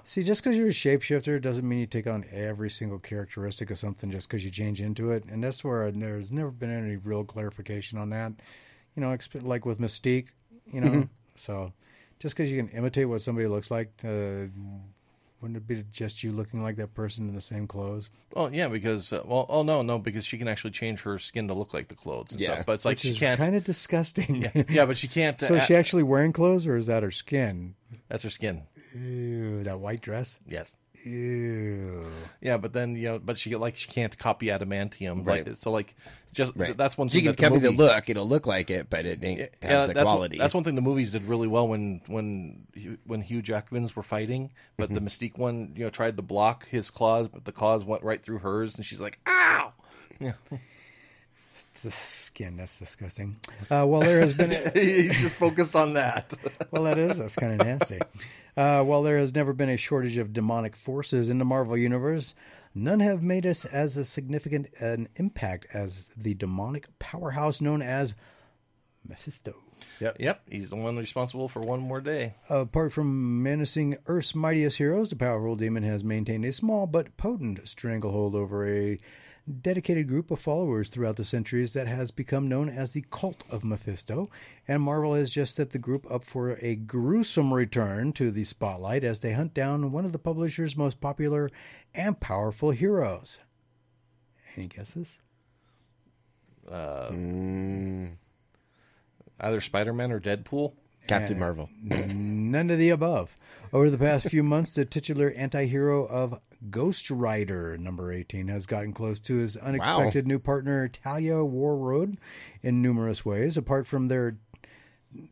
see 0.04 0.22
just 0.22 0.42
because 0.42 0.56
you're 0.58 0.68
a 0.68 0.70
shapeshifter 0.70 1.40
doesn't 1.40 1.68
mean 1.68 1.78
you 1.80 1.86
take 1.86 2.06
on 2.06 2.24
every 2.32 2.70
single 2.70 2.98
characteristic 2.98 3.70
of 3.70 3.78
something 3.78 4.10
just 4.10 4.28
because 4.28 4.44
you 4.44 4.50
change 4.50 4.80
into 4.80 5.10
it, 5.10 5.24
and 5.26 5.44
that's 5.44 5.62
where 5.62 5.90
there's 5.90 6.32
never 6.32 6.50
been 6.50 6.70
any 6.70 6.96
real 6.96 7.22
clarification 7.24 7.98
on 7.98 8.10
that. 8.10 8.32
You 8.96 9.02
know, 9.02 9.08
exp- 9.08 9.42
like 9.44 9.64
with 9.66 9.78
Mystique, 9.78 10.28
you 10.66 10.80
know. 10.80 11.08
So 11.36 11.72
just 12.20 12.36
because 12.36 12.50
you 12.50 12.58
can 12.62 12.68
imitate 12.70 13.08
what 13.08 13.22
somebody 13.22 13.46
looks 13.48 13.70
like, 13.70 13.90
uh, 14.04 14.46
wouldn't 15.40 15.56
it 15.56 15.66
be 15.66 15.84
just 15.92 16.22
you 16.22 16.30
looking 16.30 16.62
like 16.62 16.76
that 16.76 16.94
person 16.94 17.28
in 17.28 17.34
the 17.34 17.40
same 17.40 17.66
clothes? 17.66 18.08
Well, 18.34 18.52
yeah, 18.54 18.68
because 18.68 19.12
uh, 19.12 19.22
well, 19.24 19.44
oh 19.48 19.62
no, 19.62 19.82
no, 19.82 19.98
because 19.98 20.24
she 20.24 20.38
can 20.38 20.46
actually 20.46 20.70
change 20.70 21.02
her 21.02 21.18
skin 21.18 21.48
to 21.48 21.54
look 21.54 21.74
like 21.74 21.88
the 21.88 21.94
clothes 21.96 22.32
and 22.32 22.40
Yeah, 22.40 22.54
stuff. 22.54 22.66
But 22.66 22.72
it's 22.74 22.84
like 22.84 22.92
Which 22.92 23.00
she 23.00 23.08
is 23.10 23.18
can't. 23.18 23.38
kind 23.40 23.56
of 23.56 23.64
disgusting. 23.64 24.50
yeah, 24.68 24.84
but 24.84 24.96
she 24.96 25.08
can't. 25.08 25.38
so 25.40 25.54
uh, 25.54 25.56
is 25.56 25.64
she 25.64 25.74
actually 25.74 26.02
wearing 26.04 26.32
clothes, 26.32 26.66
or 26.66 26.76
is 26.76 26.86
that 26.86 27.02
her 27.02 27.10
skin? 27.10 27.74
that's 28.08 28.22
her 28.22 28.30
skin. 28.30 28.62
Ew, 28.94 29.62
that 29.64 29.78
white 29.80 30.00
dress. 30.00 30.38
Yes. 30.46 30.72
Ew. 31.04 32.06
Yeah, 32.40 32.58
but 32.58 32.72
then 32.72 32.94
you 32.94 33.08
know, 33.08 33.18
but 33.18 33.36
she 33.38 33.54
like 33.56 33.74
she 33.76 33.88
can't 33.88 34.16
copy 34.16 34.46
adamantium. 34.46 35.26
Right. 35.26 35.46
Like, 35.46 35.56
so 35.56 35.70
like, 35.72 35.96
just 36.32 36.52
Right. 36.56 36.76
that's 36.76 36.96
one 36.96 37.08
She 37.08 37.18
thing. 37.18 37.24
can 37.24 37.30
that 37.32 37.36
the 37.38 37.42
copy 37.48 37.58
the 37.58 37.70
look. 37.84 38.08
It'll 38.08 38.26
look 38.28 38.46
like 38.46 38.70
it, 38.70 38.88
but 38.88 39.04
it 39.04 39.24
ain't 39.24 39.40
Yeah, 39.40 39.46
has 39.62 39.88
the 39.88 39.94
that's 39.94 40.08
quality. 40.08 40.36
One, 40.36 40.44
that's 40.44 40.54
one 40.54 40.62
thing 40.64 40.74
the 40.76 40.80
movies 40.80 41.10
did 41.10 41.24
really 41.24 41.48
well 41.48 41.66
when 41.66 42.02
when 42.06 42.66
when 43.04 43.20
Hugh 43.22 43.42
Jackman's 43.42 43.96
were 43.96 44.02
fighting, 44.04 44.52
but 44.76 44.90
Mm-hmm. 44.90 44.94
the 44.94 45.00
Mystique 45.10 45.38
one, 45.38 45.72
you 45.76 45.84
know, 45.84 45.90
tried 45.90 46.16
to 46.16 46.22
block 46.22 46.68
his 46.68 46.90
claws, 46.90 47.28
but 47.28 47.44
the 47.44 47.52
claws 47.52 47.84
went 47.84 48.04
right 48.04 48.22
through 48.22 48.38
hers, 48.38 48.76
and 48.76 48.86
she's 48.86 49.00
like, 49.00 49.18
"Ow!" 49.26 49.72
Yeah, 50.20 50.32
the 51.82 51.90
skin. 51.90 52.56
That's 52.56 52.78
disgusting. 52.78 53.36
Uh, 53.70 53.86
well, 53.86 54.00
there 54.00 54.20
has 54.20 54.34
been. 54.34 54.50
he's 54.74 55.20
just 55.20 55.34
focused 55.34 55.74
on 55.74 55.94
that. 55.94 56.32
well, 56.70 56.84
that 56.84 56.98
is. 56.98 57.18
That's 57.18 57.36
kind 57.36 57.60
of 57.60 57.66
nasty. 57.66 58.00
Uh, 58.56 58.82
while 58.82 59.02
there 59.02 59.18
has 59.18 59.34
never 59.34 59.52
been 59.52 59.70
a 59.70 59.76
shortage 59.76 60.18
of 60.18 60.32
demonic 60.32 60.76
forces 60.76 61.28
in 61.28 61.38
the 61.38 61.44
Marvel 61.44 61.76
Universe, 61.76 62.34
none 62.74 63.00
have 63.00 63.22
made 63.22 63.46
us 63.46 63.64
as 63.64 63.96
a 63.96 64.04
significant 64.04 64.68
an 64.78 65.08
impact 65.16 65.66
as 65.72 66.06
the 66.16 66.34
demonic 66.34 66.86
powerhouse 66.98 67.60
known 67.60 67.82
as 67.82 68.14
Mephisto. 69.08 69.54
Yep. 70.00 70.16
yep, 70.20 70.42
he's 70.48 70.70
the 70.70 70.76
one 70.76 70.96
responsible 70.96 71.48
for 71.48 71.60
one 71.60 71.80
more 71.80 72.00
day. 72.00 72.34
Apart 72.48 72.92
from 72.92 73.42
menacing 73.42 73.96
Earth's 74.06 74.34
mightiest 74.34 74.78
heroes, 74.78 75.10
the 75.10 75.16
powerful 75.16 75.56
demon 75.56 75.82
has 75.82 76.04
maintained 76.04 76.44
a 76.44 76.52
small 76.52 76.86
but 76.86 77.16
potent 77.16 77.66
stranglehold 77.66 78.34
over 78.34 78.66
a 78.68 78.98
dedicated 79.60 80.06
group 80.06 80.30
of 80.30 80.38
followers 80.38 80.88
throughout 80.88 81.16
the 81.16 81.24
centuries 81.24 81.72
that 81.72 81.86
has 81.88 82.10
become 82.10 82.48
known 82.48 82.68
as 82.68 82.92
the 82.92 83.04
Cult 83.10 83.44
of 83.50 83.64
Mephisto. 83.64 84.30
And 84.68 84.82
Marvel 84.82 85.14
has 85.14 85.32
just 85.32 85.54
set 85.54 85.70
the 85.70 85.78
group 85.78 86.10
up 86.10 86.24
for 86.24 86.58
a 86.60 86.76
gruesome 86.76 87.52
return 87.52 88.12
to 88.14 88.30
the 88.30 88.44
spotlight 88.44 89.04
as 89.04 89.20
they 89.20 89.32
hunt 89.32 89.54
down 89.54 89.92
one 89.92 90.04
of 90.04 90.12
the 90.12 90.18
publisher's 90.18 90.76
most 90.76 91.00
popular 91.00 91.50
and 91.94 92.18
powerful 92.20 92.70
heroes. 92.70 93.40
Any 94.56 94.66
guesses? 94.66 95.18
Uh, 96.70 97.08
mm. 97.10 98.12
Either 99.40 99.60
Spider 99.60 99.92
Man 99.92 100.12
or 100.12 100.20
Deadpool. 100.20 100.74
Captain 101.08 101.38
Marvel. 101.38 101.68
None 101.82 102.70
of 102.70 102.78
the 102.78 102.90
above. 102.90 103.34
Over 103.72 103.88
the 103.88 103.96
past 103.96 104.28
few 104.28 104.42
months, 104.42 104.74
the 104.74 104.84
titular 104.84 105.32
anti-hero 105.34 106.04
of 106.04 106.38
Ghost 106.68 107.10
Rider 107.10 107.78
number 107.78 108.12
18 108.12 108.48
has 108.48 108.66
gotten 108.66 108.92
close 108.92 109.18
to 109.20 109.36
his 109.36 109.56
unexpected 109.56 110.26
new 110.26 110.38
partner 110.38 110.88
Talia 110.88 111.36
Warroad 111.36 112.18
in 112.62 112.82
numerous 112.82 113.24
ways. 113.24 113.56
Apart 113.56 113.86
from 113.86 114.08
their 114.08 114.36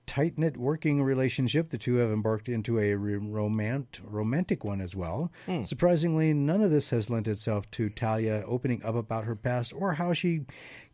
tight-knit 0.07 0.57
working 0.57 1.03
relationship, 1.03 1.69
the 1.69 1.77
two 1.77 1.97
have 1.97 2.11
embarked 2.11 2.49
into 2.49 2.79
a 2.79 2.93
romant- 2.93 4.01
romantic 4.03 4.65
one 4.65 4.81
as 4.81 4.97
well. 4.97 5.31
Hmm. 5.45 5.61
Surprisingly, 5.61 6.33
none 6.33 6.63
of 6.63 6.71
this 6.71 6.89
has 6.91 7.11
lent 7.11 7.29
itself 7.29 7.71
to 7.73 7.91
Talia 7.91 8.43
opening 8.47 8.83
up 8.83 8.95
about 8.95 9.25
her 9.25 9.37
past 9.37 9.75
or 9.75 9.93
how 9.93 10.15
she 10.15 10.47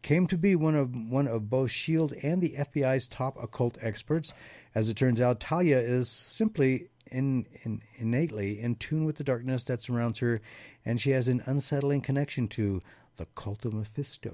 came 0.03 0.27
to 0.27 0.37
be 0.37 0.57
one 0.57 0.75
of 0.75 0.97
one 1.11 1.29
of 1.29 1.49
both 1.49 1.71
Shield 1.71 2.13
and 2.25 2.43
the 2.43 2.57
FBI's 2.59 3.07
top 3.07 3.41
occult 3.41 3.79
experts. 3.81 4.33
As 4.75 4.89
it 4.89 4.97
turns 4.97 5.21
out, 5.21 5.39
Talia 5.39 5.79
is 5.79 6.09
simply 6.09 6.89
in, 7.11 7.47
in, 7.63 7.83
innately 7.97 8.61
in 8.61 8.77
tune 8.77 9.05
with 9.05 9.17
the 9.17 9.25
darkness 9.25 9.65
that 9.65 9.81
surrounds 9.81 10.19
her, 10.19 10.41
and 10.85 11.01
she 11.01 11.11
has 11.11 11.29
an 11.29 11.43
unsettling 11.47 12.01
connection 12.01 12.49
to 12.49 12.81
the 13.17 13.27
cult 13.35 13.65
of 13.65 13.73
Mephisto. 13.73 14.33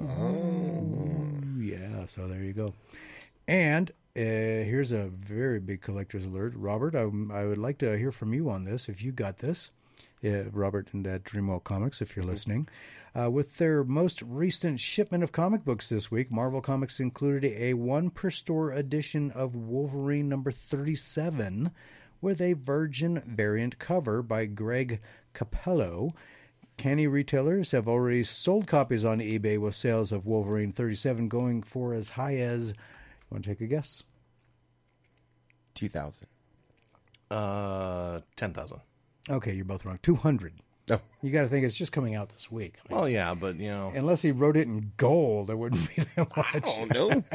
Oh, 0.00 0.86
yeah. 1.58 2.06
So 2.06 2.28
there 2.28 2.42
you 2.42 2.52
go. 2.52 2.74
And 3.48 3.90
uh, 3.90 4.20
here's 4.20 4.92
a 4.92 5.06
very 5.06 5.60
big 5.60 5.80
collector's 5.80 6.24
alert, 6.24 6.54
Robert. 6.56 6.94
I, 6.94 7.02
I 7.02 7.46
would 7.46 7.58
like 7.58 7.78
to 7.78 7.96
hear 7.96 8.12
from 8.12 8.34
you 8.34 8.50
on 8.50 8.64
this. 8.64 8.88
If 8.88 9.02
you 9.02 9.12
got 9.12 9.38
this, 9.38 9.70
uh, 10.24 10.44
Robert 10.50 10.92
and 10.94 11.06
uh, 11.06 11.18
Dreamwell 11.20 11.64
Comics, 11.64 12.02
if 12.02 12.16
you're 12.16 12.24
listening, 12.24 12.68
uh, 13.18 13.30
with 13.30 13.56
their 13.56 13.82
most 13.84 14.20
recent 14.22 14.78
shipment 14.78 15.24
of 15.24 15.32
comic 15.32 15.64
books 15.64 15.88
this 15.88 16.10
week, 16.10 16.32
Marvel 16.32 16.60
Comics 16.60 17.00
included 17.00 17.52
a 17.52 17.74
one 17.74 18.10
per 18.10 18.30
store 18.30 18.72
edition 18.72 19.30
of 19.30 19.56
Wolverine 19.56 20.28
number 20.28 20.50
37 20.50 21.70
with 22.20 22.40
a 22.40 22.52
Virgin 22.54 23.22
variant 23.26 23.78
cover 23.78 24.22
by 24.22 24.44
Greg 24.44 25.00
Capullo. 25.34 26.10
Canny 26.76 27.06
retailers 27.06 27.70
have 27.70 27.88
already 27.88 28.22
sold 28.22 28.66
copies 28.66 29.04
on 29.04 29.20
eBay 29.20 29.58
with 29.58 29.74
sales 29.74 30.12
of 30.12 30.26
Wolverine 30.26 30.72
37 30.72 31.28
going 31.28 31.62
for 31.62 31.94
as 31.94 32.10
high 32.10 32.36
as. 32.36 32.74
Want 33.30 33.44
to 33.44 33.50
take 33.50 33.62
a 33.62 33.66
guess? 33.66 34.02
Two 35.74 35.88
thousand. 35.88 36.26
Uh, 37.30 38.20
ten 38.36 38.52
thousand. 38.52 38.80
Okay, 39.28 39.54
you're 39.54 39.64
both 39.64 39.84
wrong. 39.84 39.98
200. 40.02 40.52
Oh, 40.88 41.00
You 41.20 41.30
got 41.30 41.42
to 41.42 41.48
think 41.48 41.66
it's 41.66 41.74
just 41.76 41.90
coming 41.90 42.14
out 42.14 42.28
this 42.28 42.48
week. 42.50 42.76
I 42.78 42.88
mean, 42.92 42.98
Well, 43.00 43.08
yeah, 43.08 43.34
but 43.34 43.56
you 43.56 43.68
know, 43.68 43.92
unless 43.96 44.22
he 44.22 44.30
wrote 44.30 44.56
it 44.56 44.68
in 44.68 44.92
gold, 44.96 45.50
it 45.50 45.58
wouldn't 45.58 45.88
be 45.96 46.04
that 46.14 46.36
much. 46.36 46.64
oh 46.66 46.84
no! 46.84 47.24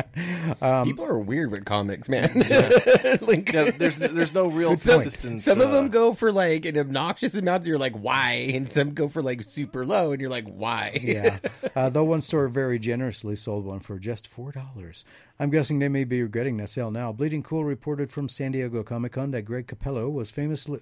Um, 0.61 0.85
People 0.85 1.05
are 1.05 1.17
weird 1.19 1.49
with 1.51 1.65
comics, 1.65 2.07
man. 2.07 2.31
like, 3.21 3.51
yeah, 3.51 3.71
there's 3.71 3.97
there's 3.97 4.33
no 4.33 4.47
real 4.47 4.75
some, 4.77 5.01
consistent. 5.01 5.41
some 5.41 5.59
of 5.59 5.69
uh, 5.69 5.73
them 5.73 5.89
go 5.89 6.13
for 6.13 6.31
like 6.31 6.65
an 6.65 6.77
obnoxious 6.77 7.33
amount. 7.33 7.65
You're 7.65 7.77
like, 7.79 7.95
why? 7.95 8.51
And 8.53 8.69
some 8.69 8.93
go 8.93 9.07
for 9.07 9.21
like 9.21 9.43
super 9.43 9.85
low, 9.85 10.11
and 10.11 10.21
you're 10.21 10.29
like, 10.29 10.45
why? 10.45 10.99
yeah. 11.01 11.39
Uh, 11.75 11.89
though 11.89 12.03
one 12.03 12.21
store 12.21 12.47
very 12.47 12.77
generously 12.79 13.35
sold 13.35 13.65
one 13.65 13.79
for 13.79 13.97
just 13.99 14.27
four 14.27 14.51
dollars. 14.51 15.03
I'm 15.39 15.49
guessing 15.49 15.79
they 15.79 15.89
may 15.89 16.03
be 16.03 16.21
regretting 16.21 16.57
that 16.57 16.69
sale 16.69 16.91
now. 16.91 17.11
Bleeding 17.11 17.41
Cool 17.41 17.63
reported 17.65 18.11
from 18.11 18.29
San 18.29 18.51
Diego 18.51 18.83
Comic 18.83 19.13
Con 19.13 19.31
that 19.31 19.41
Greg 19.43 19.65
Capullo 19.67 20.11
was 20.11 20.29
famously, 20.29 20.79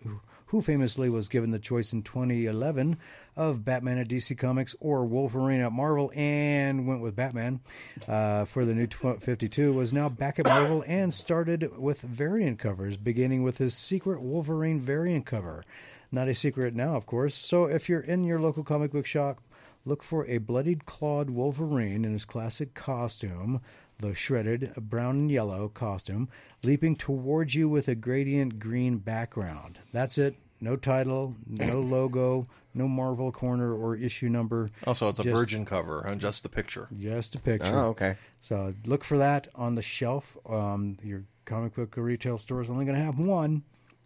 who 0.50 0.62
famously 0.62 1.10
was 1.10 1.30
given 1.30 1.52
the 1.52 1.60
choice 1.60 1.94
in 1.94 2.02
2011 2.02 2.98
of 3.36 3.64
Batman 3.64 4.00
at 4.00 4.08
DC 4.08 4.36
Comics 4.36 4.76
or 4.80 5.06
Wolverine 5.06 5.62
at 5.62 5.72
Marvel, 5.72 6.12
and 6.16 6.88
went 6.88 7.02
with 7.02 7.16
Batman 7.16 7.60
uh, 8.08 8.46
for 8.46 8.66
the 8.66 8.74
new 8.74 8.88
tw- 8.88 9.22
52. 9.22 9.74
Was 9.74 9.94
now 9.94 10.10
back 10.10 10.40
at 10.40 10.48
Marvel 10.48 10.84
and 10.88 11.14
started 11.14 11.78
with 11.78 12.02
variant 12.02 12.58
covers, 12.58 12.98
beginning 12.98 13.44
with 13.44 13.60
his 13.60 13.76
Secret 13.76 14.22
Wolverine 14.22 14.80
variant 14.80 15.28
cover. 15.28 15.64
Not 16.12 16.28
a 16.28 16.34
secret 16.34 16.74
now, 16.74 16.96
of 16.96 17.06
course. 17.06 17.36
So 17.36 17.66
if 17.66 17.88
you're 17.88 18.00
in 18.00 18.24
your 18.24 18.40
local 18.40 18.64
comic 18.64 18.92
book 18.92 19.06
shop, 19.06 19.40
look 19.86 20.02
for 20.02 20.26
a 20.26 20.40
bloodied 20.40 20.88
clawed 20.88 21.30
Wolverine 21.30 22.04
in 22.04 22.14
his 22.14 22.26
classic 22.26 22.74
costume. 22.74 23.62
The 24.00 24.14
shredded 24.16 24.74
brown 24.78 25.16
and 25.16 25.32
yellow 25.32 25.68
costume, 25.70 26.30
leaping 26.64 26.96
towards 26.96 27.54
you 27.56 27.68
with 27.70 27.88
a 27.88 27.96
gradient 27.96 28.60
green 28.60 28.98
background. 28.98 29.80
That's 29.92 30.18
it. 30.18 30.36
No 30.62 30.76
title, 30.76 31.36
no 31.48 31.80
logo, 31.80 32.48
no 32.74 32.88
Marvel 32.88 33.32
corner 33.32 33.74
or 33.74 33.96
issue 33.96 34.28
number. 34.30 34.70
Also, 34.86 35.08
it's 35.10 35.20
a 35.20 35.24
Just- 35.24 35.36
virgin 35.36 35.66
cover 35.66 36.02
and 36.02 36.20
just 36.20 36.44
the 36.44 36.50
picture. 36.50 36.88
Just 37.00 37.36
a 37.36 37.40
picture. 37.40 37.74
Oh, 37.78 37.88
okay. 37.90 38.16
So 38.42 38.74
look 38.86 39.04
for 39.04 39.18
that 39.18 39.48
on 39.56 39.76
the 39.76 39.82
shelf. 39.82 40.36
Um, 40.50 40.98
your 41.04 41.24
comic 41.46 41.76
book 41.76 41.96
retail 41.98 42.38
store 42.38 42.62
is 42.62 42.70
only 42.70 42.86
going 42.86 42.98
to 42.98 43.04
have 43.04 43.20
one, 43.20 43.64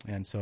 and 0.08 0.26
so 0.26 0.40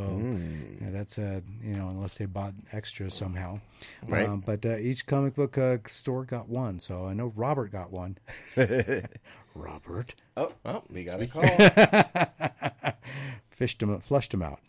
yeah, 0.81 0.89
that's 0.91 1.17
uh, 1.17 1.41
you 1.63 1.75
know 1.75 1.87
unless 1.89 2.17
they 2.17 2.25
bought 2.25 2.53
extras 2.73 3.13
somehow. 3.13 3.59
Right. 4.07 4.27
Um, 4.27 4.41
but 4.45 4.65
uh, 4.65 4.77
each 4.77 5.05
comic 5.05 5.35
book 5.35 5.57
uh, 5.57 5.77
store 5.87 6.23
got 6.25 6.47
one. 6.49 6.79
So 6.79 7.05
I 7.05 7.13
know 7.13 7.31
Robert 7.35 7.71
got 7.71 7.91
one. 7.91 8.17
Robert 9.55 10.15
Oh, 10.37 10.51
oh, 10.65 10.83
we 10.89 11.03
got 11.03 11.21
a 11.21 11.27
call. 11.27 11.43
fished 13.49 13.81
him, 13.81 13.99
flushed 13.99 14.33
him 14.33 14.41
out. 14.41 14.59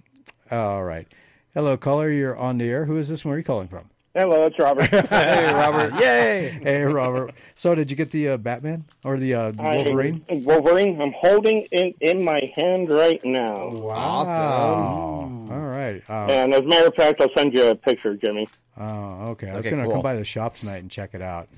All 0.51 0.83
right. 0.85 1.07
Hello, 1.55 1.77
caller. 1.77 2.11
You're 2.11 2.37
on 2.37 2.59
the 2.59 2.69
air. 2.69 2.85
Who 2.87 2.97
is 2.97 3.09
this? 3.09 3.25
Where 3.25 3.35
are 3.35 3.39
you 3.39 3.45
calling 3.45 3.69
from? 3.69 3.89
Hello, 4.15 4.45
it's 4.47 4.59
Robert. 4.59 4.91
Hey, 5.09 5.53
Robert. 5.55 5.95
Yay! 6.01 6.59
hey, 6.63 6.83
Robert. 6.83 7.33
So, 7.55 7.75
did 7.75 7.91
you 7.91 7.97
get 7.97 8.11
the 8.11 8.31
uh, 8.31 8.37
Batman 8.37 8.85
or 9.05 9.17
the 9.17 9.33
uh, 9.35 9.53
Wolverine? 9.57 10.23
I, 10.31 10.43
Wolverine. 10.45 11.01
I'm 11.01 11.13
holding 11.13 11.67
it 11.73 11.97
in 12.01 12.23
my 12.23 12.53
hand 12.55 12.91
right 12.91 13.25
now. 13.25 13.55
Awesome. 13.91 15.51
All 15.51 15.61
right. 15.69 16.03
Uh, 16.11 16.27
And 16.29 16.53
as 16.53 16.61
a 16.61 16.67
matter 16.67 16.89
of 16.89 16.95
fact, 16.95 17.21
I'll 17.23 17.31
send 17.31 17.55
you 17.55 17.69
a 17.71 17.75
picture, 17.75 18.15
Jimmy. 18.15 18.47
Oh, 18.79 19.29
okay. 19.31 19.49
I 19.49 19.57
was 19.57 19.67
Okay, 19.67 19.71
gonna 19.71 19.85
cool. 19.85 19.93
come 19.95 20.03
by 20.03 20.15
the 20.15 20.25
shop 20.25 20.57
tonight 20.57 20.79
and 20.79 20.91
check 20.91 21.11
it 21.15 21.23
out. 21.23 21.49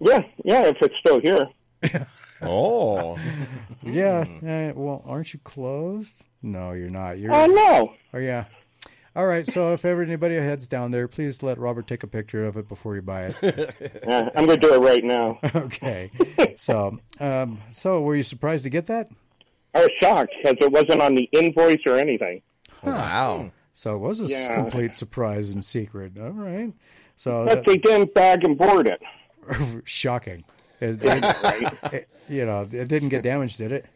Yeah, 0.00 0.22
yeah, 0.44 0.62
if 0.66 0.76
it's 0.82 0.96
still 0.98 1.20
here. 1.20 1.48
Oh, 2.46 3.18
Yeah. 3.82 4.24
eh, 4.44 4.72
well, 4.74 5.02
aren't 5.06 5.32
you 5.32 5.40
closed? 5.44 6.24
No, 6.42 6.72
you're 6.72 6.90
not. 6.90 7.18
You're. 7.18 7.34
Oh, 7.34 7.46
no. 7.46 7.92
Oh, 8.12 8.18
yeah. 8.18 8.44
All 9.16 9.26
right. 9.26 9.46
So 9.46 9.72
if 9.72 9.84
ever 9.84 10.02
anybody 10.02 10.34
heads 10.34 10.66
down 10.68 10.90
there, 10.90 11.06
please 11.08 11.42
let 11.42 11.56
Robert 11.58 11.86
take 11.86 12.02
a 12.02 12.06
picture 12.06 12.44
of 12.46 12.56
it 12.56 12.68
before 12.68 12.96
you 12.96 13.02
buy 13.02 13.26
it. 13.26 13.36
Yeah, 14.06 14.28
I'm 14.34 14.46
going 14.46 14.60
to 14.60 14.66
do 14.68 14.74
it 14.74 14.78
right 14.78 15.04
now. 15.04 15.38
okay. 15.54 16.10
So, 16.56 16.98
um, 17.20 17.58
so 17.70 18.00
were 18.02 18.16
you 18.16 18.22
surprised 18.24 18.64
to 18.64 18.70
get 18.70 18.86
that? 18.88 19.08
I 19.74 19.80
was 19.80 19.90
shocked 20.02 20.32
because 20.42 20.56
it 20.60 20.70
wasn't 20.72 21.00
on 21.00 21.14
the 21.14 21.24
invoice 21.32 21.80
or 21.86 21.96
anything. 21.98 22.42
wow. 22.82 23.50
So 23.72 23.96
it 23.96 23.98
was 23.98 24.20
a 24.20 24.24
Yeah. 24.26 24.54
complete 24.54 24.94
surprise 24.94 25.50
and 25.50 25.64
secret. 25.64 26.12
All 26.20 26.30
right. 26.30 26.72
So 27.16 27.44
But 27.44 27.54
that, 27.56 27.64
they 27.66 27.76
didn't 27.78 28.14
bag 28.14 28.44
and 28.44 28.56
board 28.58 28.86
it. 28.88 29.00
shocking. 29.84 30.44
It, 30.80 31.02
it- 31.02 31.22
Right? 31.42 31.92
it- 31.92 32.08
you 32.28 32.46
know, 32.46 32.62
it 32.70 32.88
didn't 32.88 33.10
get 33.10 33.22
damaged, 33.22 33.58
did 33.58 33.72
it? 33.72 33.86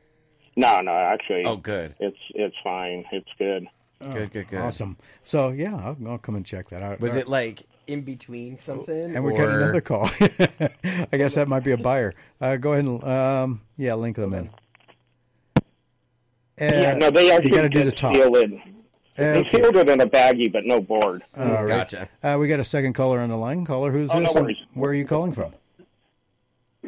no, 0.56 0.80
no, 0.80 0.92
actually, 0.92 1.44
Oh, 1.46 1.56
good. 1.56 1.94
it's 2.00 2.18
it's 2.34 2.56
fine. 2.62 3.04
It's 3.12 3.28
good. 3.38 3.66
Good, 4.00 4.32
good, 4.32 4.48
good. 4.48 4.60
Awesome. 4.60 4.96
So 5.24 5.50
yeah, 5.50 5.74
I'll, 5.74 5.96
I'll 6.06 6.18
come 6.18 6.36
and 6.36 6.44
check 6.46 6.68
that 6.70 6.82
out. 6.82 7.00
Was 7.00 7.14
All 7.14 7.20
it 7.20 7.28
like 7.28 7.62
in 7.88 8.02
between 8.02 8.56
something? 8.58 9.16
And 9.16 9.24
we 9.24 9.32
or... 9.32 9.36
got 9.38 9.48
another 9.48 9.80
call. 9.80 10.08
I 10.20 11.16
guess 11.16 11.34
that 11.34 11.48
might 11.48 11.64
be 11.64 11.72
a 11.72 11.76
buyer. 11.78 12.12
Uh, 12.40 12.56
go 12.56 12.72
ahead 12.74 12.84
and 12.84 13.02
um, 13.02 13.60
yeah, 13.76 13.94
link 13.94 14.16
them 14.16 14.34
in. 14.34 14.50
Uh, 15.56 15.60
yeah, 16.60 16.94
no, 16.94 17.10
they 17.10 17.26
you 17.26 17.32
actually 17.32 17.50
got 17.50 17.62
to 17.62 17.68
do 17.68 17.78
did 17.80 17.86
the 17.88 17.92
top. 17.92 18.14
seal 18.14 18.34
it. 18.36 18.50
They 19.16 19.38
Okay. 19.38 19.50
sealed 19.62 19.74
it 19.76 19.88
in 19.88 20.00
a 20.00 20.06
baggie, 20.06 20.52
but 20.52 20.64
no 20.64 20.80
board. 20.80 21.24
All 21.36 21.44
right. 21.64 21.66
Gotcha. 21.66 22.08
Uh, 22.22 22.36
we 22.38 22.46
got 22.46 22.60
a 22.60 22.64
second 22.64 22.92
caller 22.92 23.18
on 23.20 23.28
the 23.30 23.36
line. 23.36 23.64
Caller, 23.64 23.90
who's 23.90 24.10
Oh, 24.14 24.20
this? 24.20 24.34
and 24.34 24.44
worries. 24.44 24.56
where 24.74 24.90
are 24.92 24.94
you 24.94 25.04
calling 25.06 25.32
from? 25.32 25.52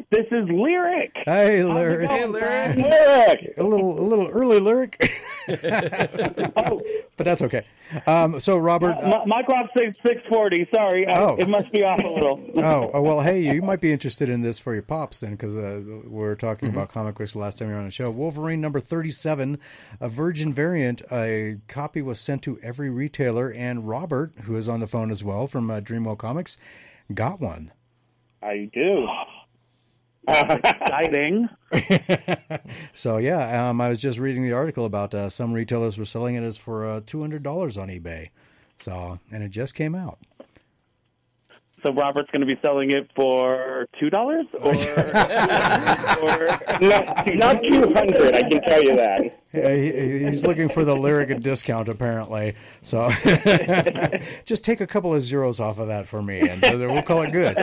This 0.09 0.25
is 0.31 0.49
lyric. 0.49 1.11
Hey, 1.25 1.63
lyric. 1.63 2.09
Lyric. 2.09 3.53
A 3.57 3.63
little, 3.63 3.99
a 3.99 4.01
little 4.01 4.27
early 4.29 4.59
lyric, 4.59 5.11
Oh, 5.47 6.81
but 7.17 7.23
that's 7.25 7.41
okay. 7.41 7.65
Um, 8.07 8.39
so, 8.39 8.57
Robert. 8.57 8.93
uh, 9.01 9.21
My, 9.25 9.37
my 9.37 9.43
clock 9.43 9.69
says 9.77 9.93
640. 10.03 10.67
Sorry. 10.73 11.07
I, 11.07 11.19
Oh. 11.21 11.35
It 11.37 11.47
must 11.49 11.71
be 11.71 11.83
off 11.83 11.99
a 12.03 12.07
little. 12.07 12.41
oh, 12.57 12.89
oh, 12.93 13.01
well, 13.01 13.21
hey, 13.21 13.41
you 13.53 13.61
might 13.61 13.81
be 13.81 13.91
interested 13.91 14.29
in 14.29 14.41
this 14.41 14.59
for 14.59 14.73
your 14.73 14.83
pops 14.83 15.19
then, 15.19 15.31
because 15.31 15.55
uh, 15.55 15.81
we're 16.05 16.35
talking 16.35 16.69
Mm-hmm. 16.69 16.77
about 16.77 16.91
comic 16.91 17.15
books 17.15 17.33
the 17.33 17.39
last 17.39 17.59
time 17.59 17.67
you 17.67 17.73
were 17.73 17.79
on 17.79 17.85
the 17.85 17.91
show. 17.91 18.09
Wolverine 18.09 18.61
number 18.61 18.79
37, 18.79 19.59
a 19.99 20.09
virgin 20.09 20.53
variant. 20.53 21.01
A 21.11 21.57
copy 21.67 22.01
was 22.01 22.19
sent 22.19 22.41
to 22.43 22.59
every 22.61 22.89
retailer, 22.89 23.49
and 23.51 23.87
Robert, 23.87 24.31
who 24.43 24.55
is 24.55 24.69
on 24.69 24.79
the 24.79 24.87
phone 24.87 25.11
as 25.11 25.23
well 25.23 25.47
from 25.47 25.69
uh, 25.69 25.79
Dreamwell 25.81 26.17
Comics, 26.17 26.57
got 27.13 27.39
one. 27.41 27.71
I 28.43 28.69
do. 28.73 29.07
Exciting. 30.27 31.49
So, 32.93 33.17
yeah, 33.17 33.69
um, 33.69 33.81
I 33.81 33.89
was 33.89 33.99
just 33.99 34.19
reading 34.19 34.43
the 34.43 34.53
article 34.53 34.85
about 34.85 35.13
uh, 35.13 35.29
some 35.29 35.53
retailers 35.53 35.97
were 35.97 36.05
selling 36.05 36.35
it 36.35 36.43
as 36.43 36.57
for 36.57 36.85
uh, 36.85 37.01
$200 37.01 37.41
on 37.81 37.87
eBay. 37.87 38.29
So, 38.77 39.19
and 39.31 39.43
it 39.43 39.49
just 39.49 39.75
came 39.75 39.95
out. 39.95 40.19
So 41.83 41.91
Robert's 41.93 42.29
going 42.29 42.41
to 42.41 42.45
be 42.45 42.59
selling 42.61 42.91
it 42.91 43.09
for 43.15 43.87
two 43.99 44.11
dollars, 44.11 44.45
or, 44.53 44.75
Not, 46.79 47.35
not 47.35 47.63
200, 47.63 48.35
I 48.35 48.49
can 48.49 48.61
tell 48.61 48.83
you 48.83 48.95
that. 48.97 49.39
Yeah, 49.51 49.73
he, 49.75 50.19
he's 50.25 50.45
looking 50.45 50.69
for 50.69 50.85
the 50.85 50.95
lyric 50.95 51.41
discount 51.41 51.89
apparently. 51.89 52.53
So 52.83 53.09
just 54.45 54.63
take 54.63 54.79
a 54.81 54.87
couple 54.87 55.15
of 55.15 55.23
zeros 55.23 55.59
off 55.59 55.79
of 55.79 55.87
that 55.87 56.05
for 56.05 56.21
me, 56.21 56.41
and 56.41 56.61
we'll 56.61 57.01
call 57.01 57.23
it 57.23 57.31
good. 57.31 57.57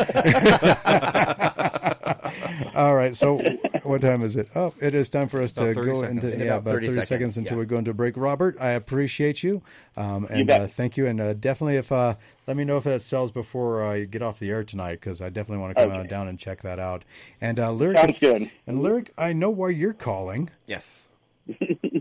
All 2.74 2.94
right. 2.94 3.16
So 3.16 3.38
what 3.84 4.00
time 4.00 4.22
is 4.22 4.36
it? 4.36 4.48
Oh, 4.54 4.72
it 4.80 4.94
is 4.94 5.08
time 5.08 5.28
for 5.28 5.42
us 5.42 5.52
to 5.54 5.62
About 5.70 5.74
30 5.76 5.86
go 5.92 6.00
seconds. 6.00 6.24
into 6.24 6.34
In 6.34 6.40
yeah, 6.40 6.46
about 6.46 6.58
about 6.60 6.70
30 6.72 6.86
thirty 6.86 6.94
seconds, 6.96 7.08
seconds, 7.08 7.36
until 7.38 7.56
yeah. 7.56 7.60
we 7.60 7.66
go 7.66 7.76
into 7.78 7.94
break. 7.94 8.16
Robert, 8.16 8.56
I 8.60 8.70
appreciate 8.70 9.42
you, 9.42 9.62
um, 9.96 10.26
and 10.30 10.46
bet. 10.46 10.60
uh, 10.60 10.66
thank 10.66 10.96
you, 10.96 11.06
and 11.06 11.20
uh, 11.20 11.32
definitely 11.34 11.76
if 11.76 11.90
uh, 11.92 12.14
let 12.46 12.56
me 12.56 12.64
know 12.64 12.76
if 12.76 12.84
that 12.84 13.02
sells 13.02 13.30
before 13.32 13.84
I 13.84 14.04
get 14.04 14.22
off 14.22 14.38
the 14.38 14.50
air 14.50 14.64
tonight 14.64 15.00
because 15.00 15.20
I 15.20 15.28
definitely 15.28 15.62
want 15.62 15.76
to 15.76 15.84
come 15.86 15.92
Okay. 15.92 16.08
down 16.08 16.28
and 16.28 16.38
check 16.38 16.62
that 16.62 16.78
out. 16.78 17.04
And 17.40 17.58
uh, 17.60 17.72
lyric, 17.72 17.98
Sounds 17.98 18.18
good. 18.18 18.50
And 18.66 18.80
lyric, 18.82 19.12
I 19.18 19.32
know 19.32 19.50
why 19.50 19.70
you're 19.70 19.92
calling. 19.92 20.50
Yes. 20.66 21.04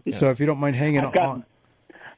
So 0.10 0.30
if 0.30 0.40
you 0.40 0.46
don't 0.46 0.60
mind 0.60 0.76
hanging 0.76 1.00
I've 1.06 1.14
got- 1.14 1.26
on. 1.26 1.46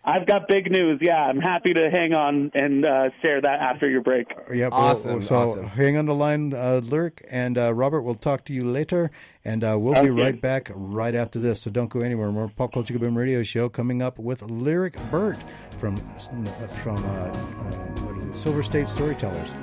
I've 0.03 0.25
got 0.25 0.47
big 0.47 0.71
news. 0.71 0.99
Yeah, 1.01 1.21
I'm 1.21 1.39
happy 1.39 1.73
to 1.73 1.89
hang 1.89 2.13
on 2.13 2.51
and 2.53 2.85
uh, 2.85 3.09
share 3.21 3.41
that 3.41 3.59
after 3.59 3.89
your 3.89 4.01
break. 4.01 4.33
Yep. 4.51 4.71
Awesome, 4.71 5.11
well, 5.13 5.21
so 5.21 5.35
awesome. 5.35 5.67
hang 5.67 5.97
on 5.97 6.05
the 6.05 6.15
line, 6.15 6.53
uh, 6.53 6.81
Lyric, 6.83 7.25
and 7.29 7.57
uh, 7.57 7.73
Robert. 7.73 8.01
We'll 8.01 8.15
talk 8.15 8.45
to 8.45 8.53
you 8.53 8.63
later, 8.63 9.11
and 9.43 9.63
uh, 9.63 9.77
we'll 9.77 10.01
be 10.01 10.09
right 10.09 10.39
back 10.39 10.71
right 10.73 11.13
after 11.13 11.37
this. 11.37 11.61
So 11.61 11.69
don't 11.69 11.89
go 11.89 11.99
anywhere. 11.99 12.31
More 12.31 12.47
Pop 12.47 12.71
Culture 12.71 12.97
Boom 12.97 13.17
Radio 13.17 13.43
show 13.43 13.67
coming 13.67 14.01
up 14.01 14.17
with 14.17 14.41
Lyric 14.43 14.95
Burt 15.11 15.37
from 15.77 15.97
from 15.97 16.45
uh, 16.45 17.09
uh, 17.09 17.31
what 18.01 18.17
is 18.19 18.25
it? 18.25 18.37
Silver 18.37 18.63
State 18.63 18.87
Storytellers. 18.87 19.53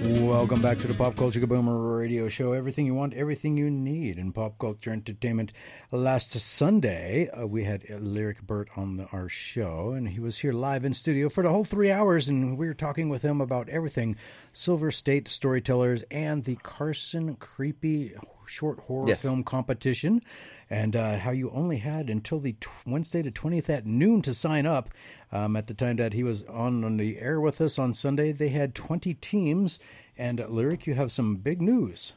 Welcome 0.00 0.62
back 0.62 0.78
to 0.78 0.86
the 0.86 0.94
Pop 0.94 1.16
Culture 1.16 1.40
Kaboomer 1.40 1.98
Radio 1.98 2.28
Show. 2.28 2.52
Everything 2.52 2.86
you 2.86 2.94
want, 2.94 3.14
everything 3.14 3.56
you 3.56 3.68
need 3.68 4.16
in 4.16 4.32
pop 4.32 4.56
culture 4.58 4.90
entertainment. 4.90 5.52
Last 5.90 6.30
Sunday, 6.32 7.28
uh, 7.30 7.46
we 7.46 7.64
had 7.64 7.84
Lyric 8.00 8.40
Burt 8.42 8.68
on 8.76 8.96
the, 8.96 9.06
our 9.12 9.28
show, 9.28 9.90
and 9.90 10.08
he 10.08 10.20
was 10.20 10.38
here 10.38 10.52
live 10.52 10.84
in 10.84 10.94
studio 10.94 11.28
for 11.28 11.42
the 11.42 11.50
whole 11.50 11.64
three 11.64 11.90
hours, 11.90 12.28
and 12.28 12.56
we 12.56 12.66
were 12.68 12.74
talking 12.74 13.08
with 13.08 13.22
him 13.22 13.40
about 13.40 13.68
everything 13.68 14.16
Silver 14.52 14.90
State 14.90 15.26
Storytellers 15.28 16.02
and 16.10 16.44
the 16.44 16.56
Carson 16.62 17.34
Creepy 17.36 18.12
short 18.46 18.80
horror 18.80 19.08
Yes. 19.08 19.20
film 19.20 19.42
competition, 19.44 20.22
and 20.70 20.94
uh, 20.96 21.18
how 21.18 21.30
you 21.30 21.50
only 21.50 21.78
had 21.78 22.10
until 22.10 22.40
the 22.40 22.52
t- 22.52 22.66
Wednesday 22.86 23.22
the 23.22 23.30
20th 23.30 23.68
at 23.70 23.86
noon 23.86 24.22
to 24.22 24.34
sign 24.34 24.66
up. 24.66 24.90
Um, 25.32 25.56
at 25.56 25.66
the 25.66 25.74
time 25.74 25.96
that 25.96 26.12
he 26.14 26.22
was 26.22 26.42
on, 26.44 26.84
on 26.84 26.96
the 26.96 27.18
air 27.18 27.40
with 27.40 27.60
us 27.60 27.78
on 27.78 27.92
Sunday, 27.94 28.32
they 28.32 28.48
had 28.48 28.74
20 28.74 29.14
teams. 29.14 29.78
And 30.16 30.40
uh, 30.40 30.46
Lyric, 30.48 30.86
you 30.86 30.94
have 30.94 31.12
some 31.12 31.36
big 31.36 31.60
news. 31.62 32.14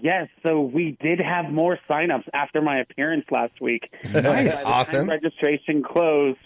Yes, 0.00 0.28
so 0.44 0.60
we 0.60 0.96
did 1.00 1.20
have 1.20 1.50
more 1.52 1.78
signups 1.88 2.24
after 2.34 2.60
my 2.60 2.80
appearance 2.80 3.24
last 3.30 3.60
week. 3.60 3.88
Nice. 4.04 4.12
By 4.12 4.22
the 4.42 4.48
time 4.50 4.72
Awesome. 4.72 5.08
registration 5.10 5.82
closed. 5.82 6.38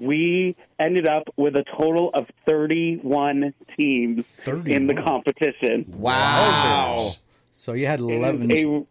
We 0.00 0.56
ended 0.78 1.06
up 1.06 1.24
with 1.36 1.54
a 1.54 1.64
total 1.76 2.10
of 2.14 2.26
31 2.46 3.54
teams 3.78 4.40
in 4.66 4.86
the 4.88 4.94
competition. 4.94 5.84
Wow. 5.96 7.12
So 7.52 7.74
you 7.74 7.86
had 7.86 8.00
It 8.00 8.04
is 8.04 8.10
11, 8.10 8.50
a- 8.50 8.86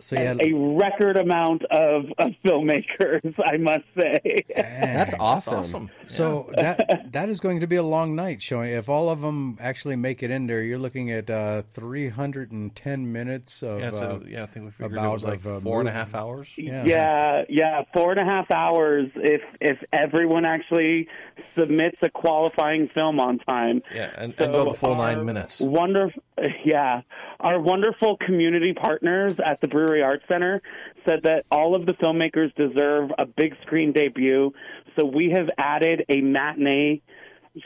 So 0.00 0.16
you 0.16 0.26
had, 0.26 0.40
a 0.40 0.52
record 0.52 1.16
amount 1.16 1.64
of, 1.64 2.06
of 2.18 2.32
filmmakers, 2.44 3.34
I 3.44 3.56
must 3.56 3.84
say. 3.96 4.44
That's 4.54 5.14
awesome. 5.18 5.58
Awesome. 5.58 5.90
so 6.06 6.50
that 6.56 7.12
that 7.12 7.28
is 7.28 7.40
going 7.40 7.60
to 7.60 7.66
be 7.66 7.76
a 7.76 7.82
long 7.82 8.14
night 8.14 8.40
showing. 8.40 8.72
If 8.72 8.88
all 8.88 9.10
of 9.10 9.20
them 9.20 9.56
actually 9.60 9.96
make 9.96 10.22
it 10.22 10.30
in 10.30 10.46
there, 10.46 10.62
you're 10.62 10.78
looking 10.78 11.10
at 11.10 11.28
uh, 11.28 11.62
310 11.72 13.12
minutes 13.12 13.62
of. 13.62 13.80
Yeah, 13.80 13.88
uh, 13.88 13.90
so, 13.90 14.22
yeah, 14.26 14.42
I 14.42 14.46
think 14.46 14.66
we 14.66 14.70
figured 14.70 14.92
it 14.92 14.98
about 14.98 15.12
was 15.12 15.24
like 15.24 15.40
of, 15.40 15.46
uh, 15.46 15.60
four 15.60 15.82
a 15.82 15.90
half 15.90 16.14
hours. 16.14 16.52
Yeah. 16.56 16.84
Yeah, 16.84 17.44
yeah, 17.48 17.82
four 17.92 18.12
and 18.12 18.20
a 18.20 18.24
half 18.24 18.50
hours. 18.50 19.10
If 19.16 19.42
if 19.60 19.78
everyone 19.92 20.44
actually 20.44 21.08
submits 21.56 22.02
a 22.02 22.10
qualifying 22.10 22.88
film 22.94 23.20
on 23.20 23.38
time. 23.38 23.82
Yeah, 23.94 24.10
and, 24.16 24.34
and 24.38 24.52
go 24.52 24.64
the 24.64 24.74
full 24.74 24.94
nine 24.94 25.24
minutes. 25.24 25.60
Wonderful, 25.60 26.22
yeah. 26.64 27.02
Our 27.40 27.60
wonderful 27.60 28.16
community 28.16 28.72
partners 28.72 29.34
at 29.44 29.60
the 29.60 29.68
Brewery 29.68 30.02
Arts 30.02 30.24
Center 30.28 30.62
said 31.06 31.20
that 31.24 31.44
all 31.50 31.76
of 31.76 31.86
the 31.86 31.94
filmmakers 31.94 32.54
deserve 32.54 33.10
a 33.18 33.26
big 33.26 33.56
screen 33.60 33.92
debut. 33.92 34.52
So 34.96 35.04
we 35.04 35.30
have 35.30 35.48
added 35.56 36.04
a 36.08 36.20
matinee 36.20 37.02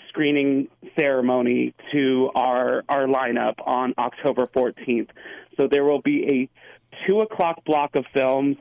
screening 0.08 0.68
ceremony 0.98 1.74
to 1.92 2.30
our 2.34 2.84
our 2.88 3.06
lineup 3.06 3.54
on 3.66 3.94
October 3.98 4.46
14th. 4.46 5.08
So 5.56 5.68
there 5.70 5.84
will 5.84 6.00
be 6.00 6.24
a 6.24 7.06
two 7.06 7.18
o'clock 7.18 7.64
block 7.64 7.96
of 7.96 8.04
films, 8.14 8.56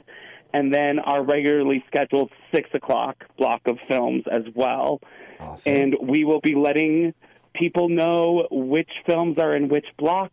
and 0.53 0.73
then 0.73 0.99
our 0.99 1.23
regularly 1.23 1.83
scheduled 1.87 2.31
six 2.53 2.69
o'clock 2.73 3.25
block 3.37 3.61
of 3.65 3.77
films 3.87 4.23
as 4.31 4.43
well. 4.53 5.01
Awesome. 5.39 5.73
And 5.73 5.95
we 6.01 6.23
will 6.23 6.41
be 6.41 6.55
letting 6.55 7.13
people 7.53 7.89
know 7.89 8.47
which 8.51 8.89
films 9.05 9.37
are 9.37 9.55
in 9.55 9.67
which 9.67 9.85
block. 9.97 10.31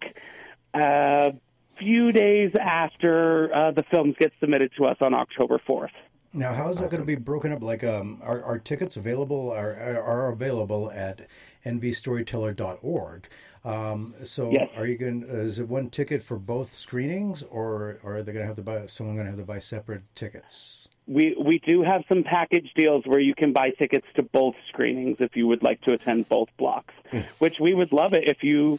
A 0.74 1.32
few 1.78 2.12
days 2.12 2.52
after 2.60 3.54
uh, 3.54 3.70
the 3.70 3.84
films 3.90 4.16
get 4.18 4.32
submitted 4.40 4.72
to 4.76 4.84
us 4.84 4.96
on 5.00 5.14
October 5.14 5.60
4th. 5.66 5.90
Now, 6.34 6.52
how 6.52 6.68
is 6.68 6.78
that 6.78 6.90
going 6.90 7.00
to 7.00 7.06
be 7.06 7.16
broken 7.16 7.52
up? 7.52 7.62
Like, 7.62 7.82
um, 7.82 8.20
are, 8.22 8.42
are 8.42 8.58
tickets 8.58 8.96
available? 8.96 9.50
Are, 9.50 9.74
are 9.98 10.30
available 10.30 10.90
at 10.90 11.26
nvstoryteller.org. 11.64 13.28
Um, 13.64 14.14
so, 14.24 14.50
Yes. 14.52 14.70
are 14.76 14.86
you 14.86 14.96
going? 14.96 15.22
Is 15.22 15.58
it 15.58 15.68
one 15.68 15.90
ticket 15.90 16.22
for 16.22 16.36
both 16.38 16.74
screenings, 16.74 17.42
or, 17.42 17.98
or 18.02 18.16
are 18.16 18.22
they 18.22 18.32
going 18.32 18.42
to 18.42 18.46
have 18.46 18.56
to 18.56 18.62
buy? 18.62 18.86
Someone 18.86 19.16
going 19.16 19.26
to 19.26 19.30
have 19.32 19.40
to 19.40 19.46
buy 19.46 19.58
separate 19.58 20.02
tickets? 20.14 20.88
We 21.06 21.34
we 21.42 21.58
do 21.60 21.82
have 21.82 22.04
some 22.08 22.22
package 22.22 22.70
deals 22.74 23.04
where 23.06 23.20
you 23.20 23.34
can 23.34 23.52
buy 23.52 23.70
tickets 23.70 24.06
to 24.14 24.22
both 24.22 24.54
screenings 24.68 25.16
if 25.20 25.36
you 25.36 25.46
would 25.46 25.62
like 25.62 25.80
to 25.82 25.94
attend 25.94 26.28
both 26.28 26.48
blocks. 26.58 26.92
Which 27.38 27.58
we 27.58 27.72
would 27.74 27.92
love 27.92 28.12
it 28.12 28.28
if 28.28 28.42
you 28.42 28.78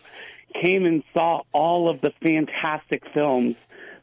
came 0.62 0.86
and 0.86 1.04
saw 1.14 1.42
all 1.52 1.90
of 1.90 2.02
the 2.02 2.12
fantastic 2.22 3.04
films 3.14 3.56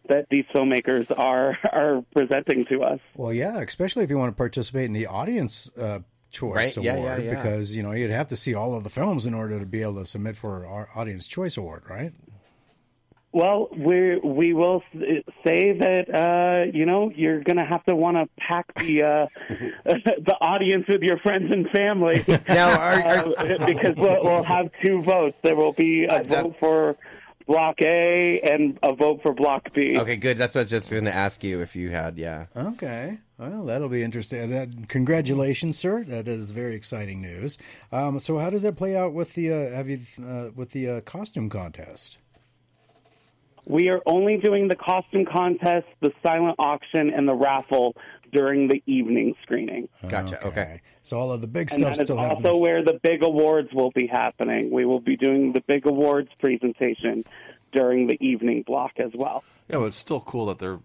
that 0.08 0.28
these 0.28 0.44
filmmakers 0.54 1.16
are 1.16 1.56
are 1.72 2.04
presenting 2.12 2.64
to 2.66 2.82
us. 2.82 3.00
Well, 3.14 3.32
yeah, 3.32 3.60
especially 3.60 4.02
if 4.04 4.10
you 4.10 4.18
want 4.18 4.32
to 4.32 4.36
participate 4.36 4.84
in 4.86 4.92
the 4.92 5.06
audience 5.06 5.70
uh, 5.78 6.00
choice 6.40 6.76
Right, 6.76 6.76
award, 6.94 7.22
yeah, 7.22 7.32
yeah. 7.32 7.42
because 7.42 7.74
you 7.76 7.82
know 7.82 7.92
you'd 7.92 8.10
have 8.10 8.28
to 8.28 8.36
see 8.36 8.54
all 8.54 8.74
of 8.74 8.84
the 8.84 8.90
films 8.90 9.26
in 9.26 9.34
order 9.34 9.58
to 9.58 9.66
be 9.66 9.82
able 9.82 9.94
to 9.96 10.06
submit 10.06 10.36
for 10.36 10.66
our 10.66 10.88
audience 10.94 11.26
choice 11.26 11.56
award, 11.56 11.82
right? 11.88 12.12
Well, 13.32 13.68
we 13.76 14.16
we 14.16 14.54
will 14.54 14.82
say 15.44 15.72
that 15.78 16.04
uh, 16.14 16.64
you 16.72 16.86
know 16.86 17.10
you're 17.14 17.42
going 17.42 17.58
to 17.58 17.66
have 17.66 17.84
to 17.84 17.94
want 17.94 18.16
to 18.16 18.26
pack 18.38 18.72
the 18.76 19.02
uh, 19.02 19.26
the 19.84 20.36
audience 20.40 20.86
with 20.88 21.02
your 21.02 21.18
friends 21.18 21.52
and 21.52 21.68
family. 21.70 22.24
Now, 22.48 22.70
are, 22.78 23.02
are, 23.02 23.26
Uh, 23.26 23.66
because 23.66 23.94
we'll, 23.96 24.22
we'll 24.22 24.42
have 24.44 24.70
two 24.82 25.02
votes. 25.02 25.36
There 25.42 25.54
will 25.56 25.72
be 25.74 26.04
a 26.04 26.22
that- 26.22 26.28
vote 26.44 26.56
for 26.58 26.96
Block 27.46 27.76
A 27.82 28.40
and 28.40 28.78
a 28.82 28.94
vote 28.94 29.20
for 29.22 29.34
Block 29.34 29.70
B. 29.74 29.98
okay, 29.98 30.16
good. 30.16 30.38
That's 30.38 30.54
what 30.54 30.62
I 30.62 30.64
was 30.64 30.70
just 30.70 30.90
going 30.90 31.04
to 31.04 31.14
ask 31.14 31.44
you 31.44 31.60
if 31.60 31.76
you 31.76 31.90
had, 31.90 32.16
yeah. 32.16 32.46
Okay. 32.56 33.18
Well, 33.38 33.64
that'll 33.64 33.90
be 33.90 34.02
interesting. 34.02 34.52
Uh, 34.52 34.66
congratulations, 34.88 35.76
sir. 35.76 36.04
That 36.04 36.26
is 36.26 36.52
very 36.52 36.74
exciting 36.74 37.20
news. 37.20 37.58
Um, 37.92 38.18
so, 38.18 38.38
how 38.38 38.48
does 38.48 38.62
that 38.62 38.76
play 38.76 38.96
out 38.96 39.12
with 39.12 39.34
the 39.34 39.52
uh, 39.52 39.70
have 39.74 39.88
you 39.90 40.00
uh, 40.26 40.48
with 40.54 40.70
the 40.70 40.88
uh, 40.88 41.00
costume 41.02 41.50
contest? 41.50 42.16
We 43.66 43.90
are 43.90 44.00
only 44.06 44.38
doing 44.38 44.68
the 44.68 44.76
costume 44.76 45.26
contest, 45.26 45.86
the 46.00 46.12
silent 46.22 46.54
auction, 46.58 47.10
and 47.12 47.28
the 47.28 47.34
raffle 47.34 47.96
during 48.32 48.68
the 48.68 48.82
evening 48.86 49.34
screening. 49.42 49.88
Gotcha. 50.08 50.44
Okay. 50.46 50.80
So 51.02 51.18
all 51.18 51.32
of 51.32 51.40
the 51.40 51.46
big 51.46 51.70
And 51.72 51.80
stuff 51.82 51.96
that 51.96 52.02
is 52.02 52.06
still 52.06 52.18
also 52.18 52.36
happens. 52.36 52.60
where 52.60 52.82
the 52.84 52.98
big 53.02 53.22
awards 53.22 53.72
will 53.74 53.90
be 53.90 54.06
happening. 54.06 54.70
We 54.70 54.84
will 54.84 55.00
be 55.00 55.16
doing 55.16 55.52
the 55.52 55.62
big 55.66 55.86
awards 55.86 56.30
presentation 56.38 57.24
during 57.72 58.06
the 58.06 58.16
evening 58.24 58.62
block 58.62 58.92
as 58.98 59.10
well. 59.14 59.44
Yeah, 59.68 59.78
but 59.78 59.86
it's 59.86 59.96
still 59.96 60.20
cool 60.20 60.46
that 60.46 60.58
they're 60.58 60.78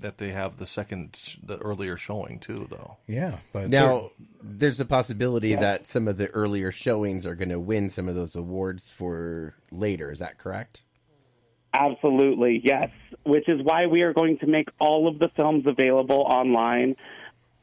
that 0.00 0.18
they 0.18 0.30
have 0.30 0.58
the 0.58 0.66
second, 0.66 1.18
the 1.42 1.58
earlier 1.58 1.96
showing 1.96 2.38
too, 2.38 2.66
though. 2.70 2.96
yeah, 3.06 3.38
but 3.52 3.68
Now, 3.68 4.10
there's 4.42 4.78
a 4.80 4.84
possibility 4.84 5.54
that 5.56 5.86
some 5.86 6.06
of 6.08 6.16
the 6.16 6.28
earlier 6.28 6.70
showings 6.70 7.26
are 7.26 7.34
going 7.34 7.48
to 7.48 7.58
win 7.58 7.90
some 7.90 8.08
of 8.08 8.14
those 8.14 8.36
awards 8.36 8.88
for 8.90 9.54
later. 9.72 10.10
Is 10.12 10.20
that 10.20 10.38
correct? 10.38 10.82
Absolutely, 11.72 12.60
yes. 12.64 12.90
Which 13.24 13.48
is 13.48 13.60
why 13.62 13.86
we 13.86 14.02
are 14.02 14.12
going 14.12 14.38
to 14.38 14.46
make 14.46 14.68
all 14.78 15.08
of 15.08 15.18
the 15.18 15.28
films 15.30 15.66
available 15.66 16.20
online 16.20 16.94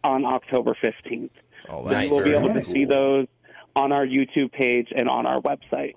on 0.03 0.25
October 0.25 0.75
15th. 0.83 1.29
Oh, 1.69 1.83
You 1.83 1.89
that's 1.89 2.11
will 2.11 2.23
be 2.23 2.33
able 2.33 2.53
to 2.53 2.65
see 2.65 2.83
those 2.85 3.27
on 3.75 3.93
our 3.93 4.05
YouTube 4.05 4.51
page 4.51 4.89
and 4.93 5.07
on 5.07 5.25
our 5.25 5.39
website. 5.41 5.93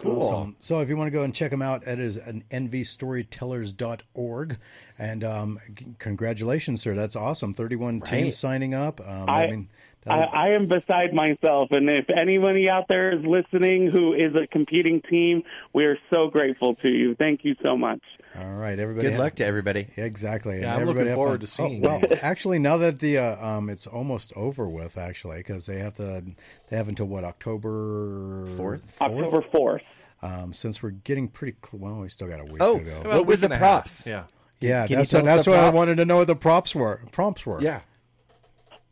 Cool. 0.00 0.22
Awesome. 0.22 0.56
So 0.60 0.80
if 0.80 0.88
you 0.88 0.96
want 0.96 1.08
to 1.08 1.10
go 1.10 1.24
and 1.24 1.34
check 1.34 1.50
them 1.50 1.60
out, 1.60 1.86
it 1.86 1.98
is 1.98 2.16
an 2.16 2.42
nvstorytellers.org. 2.50 4.56
And 4.98 5.24
um, 5.24 5.60
c- 5.78 5.94
congratulations, 5.98 6.80
sir. 6.80 6.94
That's 6.94 7.16
awesome. 7.16 7.52
31 7.52 8.00
teams 8.00 8.38
signing 8.38 8.72
up. 8.72 9.06
Um, 9.06 9.28
I, 9.28 9.44
I, 9.44 9.50
mean, 9.50 9.68
I, 10.06 10.20
I 10.20 10.48
am 10.54 10.66
beside 10.66 11.12
myself, 11.12 11.72
and 11.72 11.90
if 11.90 12.08
anybody 12.08 12.70
out 12.70 12.88
there 12.88 13.12
is 13.18 13.22
listening 13.24 13.90
who 13.90 14.14
is 14.14 14.34
a 14.34 14.46
competing 14.46 15.02
team, 15.02 15.42
we 15.74 15.84
are 15.84 15.98
so 16.10 16.28
grateful 16.28 16.74
to 16.76 16.90
you. 16.90 17.14
Thank 17.16 17.44
you 17.44 17.54
so 17.62 17.76
much. 17.76 18.00
all 18.34 18.54
right, 18.54 18.78
everybody. 18.78 19.08
Good 19.08 19.12
have- 19.12 19.20
luck 19.20 19.34
to 19.36 19.44
everybody. 19.46 19.88
Yeah, 19.98 20.04
exactly. 20.04 20.60
Yeah, 20.60 20.72
And 20.72 20.80
I'm 20.82 20.86
looking 20.86 21.02
everybody 21.02 21.14
forward 21.14 21.32
fun. 21.32 21.40
to 21.40 21.46
seeing 21.46 21.86
Oh, 21.86 21.98
well, 21.98 22.18
actually, 22.22 22.58
now 22.58 22.78
that 22.78 22.98
the 23.00 23.18
uh, 23.18 23.46
um, 23.46 23.68
it's 23.68 23.86
almost 23.86 24.32
over 24.36 24.66
with, 24.66 24.96
actually, 24.96 25.36
because 25.38 25.66
they 25.66 25.78
have 25.80 25.94
to, 25.94 26.22
they 26.70 26.76
have 26.76 26.88
until 26.88 27.06
what 27.06 27.24
October 27.24 28.46
Fourth? 28.56 29.00
October 29.02 29.42
4th. 29.52 29.80
Um, 30.22 30.52
since 30.54 30.82
we're 30.82 30.90
getting 30.90 31.28
pretty, 31.28 31.56
cl- 31.64 31.80
well, 31.82 32.00
we 32.00 32.08
still 32.08 32.28
got 32.28 32.40
a 32.40 32.44
week 32.44 32.56
Oh, 32.60 32.78
to 32.78 32.84
go. 32.84 33.02
Well, 33.04 33.18
what 33.18 33.26
were 33.26 33.36
the 33.36 33.46
and 33.46 33.54
a 33.54 33.58
half. 33.58 33.62
props? 33.84 34.06
Yeah. 34.06 34.24
yeah, 34.60 34.86
can 34.86 34.90
you 34.92 34.96
that's 34.96 35.10
tell 35.10 35.20
what, 35.20 35.26
that's 35.26 35.44
the 35.44 35.50
what 35.52 35.60
I 35.60 35.70
wanted 35.70 35.96
to 35.96 36.04
know 36.04 36.18
what 36.18 36.26
the 36.26 36.36
props 36.36 36.74
were. 36.74 37.00
Prompts 37.12 37.44
were. 37.46 37.60
Yeah. 37.62 37.80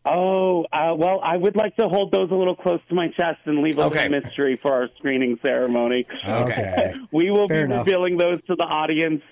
Oh, 0.05 0.65
uh, 0.73 0.95
well, 0.97 1.21
I 1.23 1.37
would 1.37 1.57
like 1.57 1.77
to 1.77 1.89
hold 1.89 2.13
those 2.13 2.31
a 2.31 2.35
little 2.35 2.57
close 2.57 2.81
to 2.89 2.95
my 2.95 3.09
chest 3.09 3.41
and 3.45 3.59
leave 3.59 3.79
a 3.79 3.83
Okay. 3.85 4.09
little 4.09 4.23
mystery 4.23 4.57
for 4.57 4.73
our 4.73 4.89
screening 4.97 5.39
ceremony. 5.43 6.07
Okay. 6.27 6.95
We 7.13 7.31
will 7.31 7.49
Fair 7.49 7.67
be 7.67 7.73
enough. 7.73 7.87
revealing 7.87 8.17
those 8.17 8.41
to 8.47 8.55
the 8.55 8.65
audience 8.65 9.23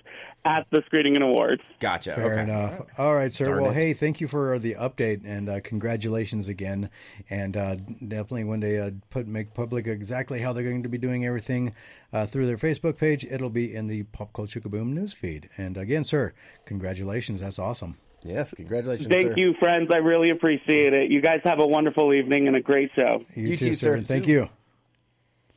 at 0.45 0.67
the 0.71 0.83
screening 0.87 1.15
and 1.17 1.25
awards. 1.25 1.63
Gotcha. 1.81 2.15
Fair 2.15 2.33
okay. 2.33 2.43
enough. 2.43 2.81
All 2.99 3.15
right, 3.15 3.33
sir. 3.33 3.47
Darn 3.47 3.63
well, 3.63 3.71
it. 3.73 3.75
hey, 3.75 3.93
thank 3.95 4.21
you 4.21 4.29
for 4.29 4.59
the 4.59 4.75
update 4.75 5.23
and 5.25 5.49
uh, 5.49 5.61
congratulations 5.61 6.49
again. 6.49 6.89
And 7.29 7.57
uh, 7.57 7.77
definitely 8.07 8.45
one 8.45 8.61
day 8.61 8.79
uh, 8.79 8.93
put 9.11 9.27
make 9.27 9.55
public 9.55 9.87
exactly 9.87 10.41
how 10.41 10.53
they're 10.53 10.63
going 10.63 10.85
to 10.85 10.89
be 10.89 10.99
doing 10.99 11.27
everything 11.27 11.75
uh, 12.13 12.27
through 12.27 12.47
their 12.47 12.57
Facebook 12.57 12.97
page, 12.97 13.25
it'll 13.25 13.51
be 13.51 13.75
in 13.75 13.89
the 13.89 14.05
Pop 14.05 14.33
Culture 14.33 14.61
Kaboom 14.61 14.93
news 14.93 15.13
feed. 15.13 15.49
And 15.57 15.77
again, 15.77 16.05
sir, 16.05 16.33
congratulations. 16.65 17.41
That's 17.41 17.59
awesome. 17.59 17.99
Yes, 18.27 18.53
congratulations. 18.55 19.09
Thank 19.09 19.29
sir. 19.29 19.35
you, 19.37 19.55
friends. 19.61 19.91
I 19.93 19.99
really 19.99 20.31
appreciate 20.31 20.95
it. 20.95 21.11
You 21.11 21.21
guys 21.21 21.41
have 21.45 21.61
a 21.61 21.67
wonderful 21.67 22.13
evening 22.13 22.47
and 22.47 22.57
a 22.57 22.61
great 22.61 22.91
show. 22.95 23.25
You, 23.35 23.49
You 23.49 23.57
too, 23.57 23.67
too, 23.69 23.75
sir. 23.75 23.99
sir. 23.99 24.03
Thank 24.05 24.27
you. 24.27 24.49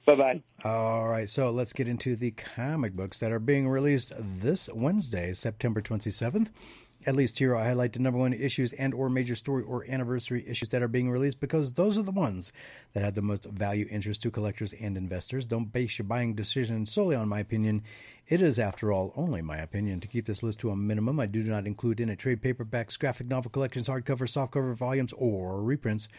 Bye 0.06 0.16
bye. 0.16 0.42
All 0.64 1.08
right, 1.08 1.30
so 1.30 1.52
let's 1.52 1.72
get 1.74 1.88
into 1.88 2.16
the 2.16 2.32
comic 2.32 2.94
books 2.94 3.20
that 3.20 3.32
are 3.32 3.40
being 3.40 3.68
released 3.70 4.12
this 4.18 4.70
Wednesday, 4.74 5.34
September 5.34 5.82
27th. 5.82 6.52
At 7.06 7.16
least 7.16 7.40
here 7.40 7.56
I 7.56 7.64
highlight 7.64 7.94
the 7.94 8.00
number 8.00 8.20
one 8.20 8.34
issues 8.34 8.74
and 8.74 8.94
or 8.94 9.10
major 9.10 9.36
story 9.36 9.64
or 9.64 9.86
anniversary 9.88 10.44
issues 10.46 10.68
that 10.70 10.84
are 10.84 10.90
being 10.90 11.10
released 11.10 11.40
because 11.40 11.72
those 11.72 11.98
are 11.98 12.04
the 12.04 12.12
ones 12.12 12.52
that 12.92 13.04
have 13.04 13.16
the 13.16 13.22
most 13.22 13.46
value 13.46 13.88
interest 13.90 14.22
to 14.24 14.32
collectors 14.32 14.74
and 14.74 14.98
investors. 14.98 15.46
Don't 15.46 15.72
base 15.72 15.98
your 15.98 16.06
buying 16.06 16.34
decision 16.34 16.86
solely 16.86 17.16
on 17.16 17.30
my 17.30 17.40
opinion. 17.40 17.84
It 18.28 18.42
is, 18.42 18.60
after 18.60 18.92
all, 18.92 19.14
only 19.16 19.42
my 19.42 19.58
opinion. 19.58 20.02
To 20.02 20.10
keep 20.10 20.26
this 20.26 20.44
list 20.44 20.60
to 20.60 20.72
a 20.72 20.76
minimum, 20.76 21.22
I 21.22 21.26
do 21.26 21.42
not 21.42 21.66
include 21.66 22.02
in 22.02 22.10
it 22.10 22.20
trade 22.20 22.42
paperbacks, 22.42 23.00
graphic 23.00 23.28
novel 23.28 23.50
collections, 23.50 23.88
hardcover, 23.88 24.28
softcover 24.28 24.76
volumes, 24.76 25.14
or 25.14 25.64
reprints. 25.64 26.10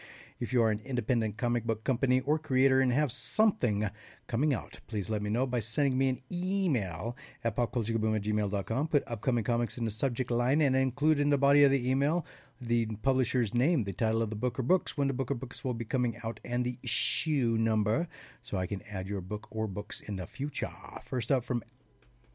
If 0.41 0.51
you 0.51 0.63
are 0.63 0.71
an 0.71 0.81
independent 0.83 1.37
comic 1.37 1.65
book 1.65 1.83
company 1.83 2.21
or 2.21 2.39
creator 2.39 2.79
and 2.79 2.91
have 2.91 3.11
something 3.11 3.87
coming 4.25 4.55
out, 4.55 4.79
please 4.87 5.07
let 5.07 5.21
me 5.21 5.29
know 5.29 5.45
by 5.45 5.59
sending 5.59 5.95
me 5.95 6.09
an 6.09 6.21
email 6.31 7.15
at 7.43 7.55
popculturekaboom. 7.55 8.89
Put 8.89 9.03
upcoming 9.05 9.43
comics 9.43 9.77
in 9.77 9.85
the 9.85 9.91
subject 9.91 10.31
line 10.31 10.61
and 10.61 10.75
include 10.75 11.19
in 11.19 11.29
the 11.29 11.37
body 11.37 11.63
of 11.63 11.69
the 11.69 11.87
email 11.87 12.25
the 12.59 12.87
publisher's 13.03 13.53
name, 13.53 13.83
the 13.83 13.93
title 13.93 14.23
of 14.23 14.31
the 14.31 14.35
book 14.35 14.57
or 14.57 14.63
books, 14.63 14.97
when 14.97 15.07
the 15.07 15.13
book 15.13 15.29
or 15.29 15.35
books 15.35 15.63
will 15.63 15.75
be 15.75 15.85
coming 15.85 16.19
out, 16.23 16.39
and 16.43 16.65
the 16.65 16.79
issue 16.81 17.55
number 17.59 18.07
so 18.41 18.57
I 18.57 18.65
can 18.65 18.81
add 18.89 19.07
your 19.07 19.21
book 19.21 19.47
or 19.51 19.67
books 19.67 20.01
in 20.01 20.15
the 20.15 20.25
future. 20.25 20.71
First 21.03 21.31
up 21.31 21.43
from 21.43 21.61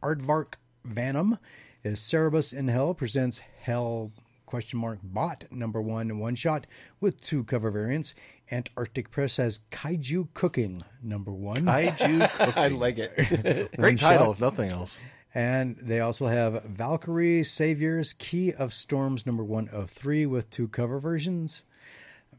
Aardvark 0.00 0.54
Vanum 0.84 1.40
is 1.82 1.98
Cerebus 1.98 2.52
in 2.52 2.68
Hell 2.68 2.94
presents 2.94 3.40
Hell 3.62 4.12
question 4.46 4.78
mark 4.78 5.00
bot 5.02 5.44
number 5.50 5.80
one 5.82 6.18
one 6.18 6.34
shot 6.34 6.66
with 7.00 7.20
two 7.20 7.44
cover 7.44 7.70
variants. 7.70 8.14
Antarctic 8.50 9.10
Press 9.10 9.36
has 9.38 9.60
Kaiju 9.70 10.28
Cooking 10.32 10.84
number 11.02 11.32
one. 11.32 11.64
Kaiju 11.64 12.32
cooking. 12.38 12.54
I 12.56 12.68
like 12.68 12.98
it. 12.98 13.72
Great 13.76 13.98
title, 13.98 14.32
if 14.32 14.40
nothing 14.40 14.70
else. 14.70 15.02
And 15.34 15.76
they 15.76 16.00
also 16.00 16.26
have 16.28 16.64
Valkyrie 16.64 17.42
Saviors 17.42 18.14
Key 18.14 18.54
of 18.54 18.72
Storms 18.72 19.26
number 19.26 19.44
one 19.44 19.68
of 19.68 19.90
three 19.90 20.24
with 20.24 20.48
two 20.48 20.68
cover 20.68 20.98
versions. 20.98 21.64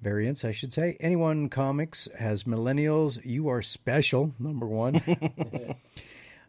Variants, 0.01 0.45
I 0.45 0.51
should 0.51 0.74
say. 0.74 0.97
Anyone 0.99 1.49
Comics 1.49 2.08
has 2.18 2.45
Millennials 2.45 3.24
You 3.26 3.49
Are 3.49 3.62
Special 3.62 4.34
number 4.39 4.66
one. 4.66 5.01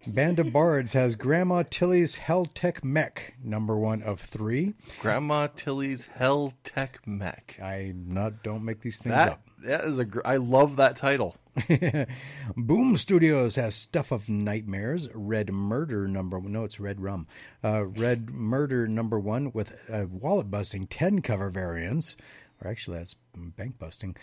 Band 0.07 0.39
of 0.39 0.53
Bards 0.53 0.93
has 0.95 1.17
Grandma 1.17 1.65
Tilly's 1.69 2.17
Hell 2.17 2.45
Tech 2.47 2.83
Mech 2.85 3.35
number 3.43 3.77
one 3.77 4.03
of 4.03 4.21
three. 4.21 4.75
Grandma 5.01 5.49
Tilly's 5.49 6.07
Hell 6.07 6.55
Tech 6.65 7.07
Mech. 7.07 7.59
I 7.63 7.93
not 7.95 8.43
don't 8.43 8.65
make 8.65 8.81
these 8.81 9.03
things 9.03 9.15
That 9.15 9.29
up. 9.33 9.43
that 9.65 9.85
is 9.85 9.99
a. 9.99 10.05
Gr- 10.05 10.21
I 10.25 10.37
love 10.37 10.77
that 10.77 10.97
title. 10.97 11.37
Boom 12.57 12.97
Studios 12.97 13.57
has 13.57 13.75
Stuff 13.75 14.13
of 14.13 14.29
Nightmares, 14.29 15.09
Red 15.13 15.53
Murder 15.53 16.07
number 16.07 16.41
no, 16.41 16.65
it's 16.65 16.79
Red 16.81 17.01
Rum, 17.01 17.27
uh, 17.65 17.85
Red 17.87 18.31
Murder 18.31 18.87
number 18.87 19.19
one 19.19 19.51
with 19.53 19.79
uh, 19.93 20.07
wallet 20.09 20.51
busting 20.51 20.87
ten 20.87 21.21
cover 21.21 21.51
variants, 21.51 22.17
or 22.63 22.71
actually 22.71 22.99
that's 22.99 23.17
bank 23.35 23.79
busting. 23.79 24.17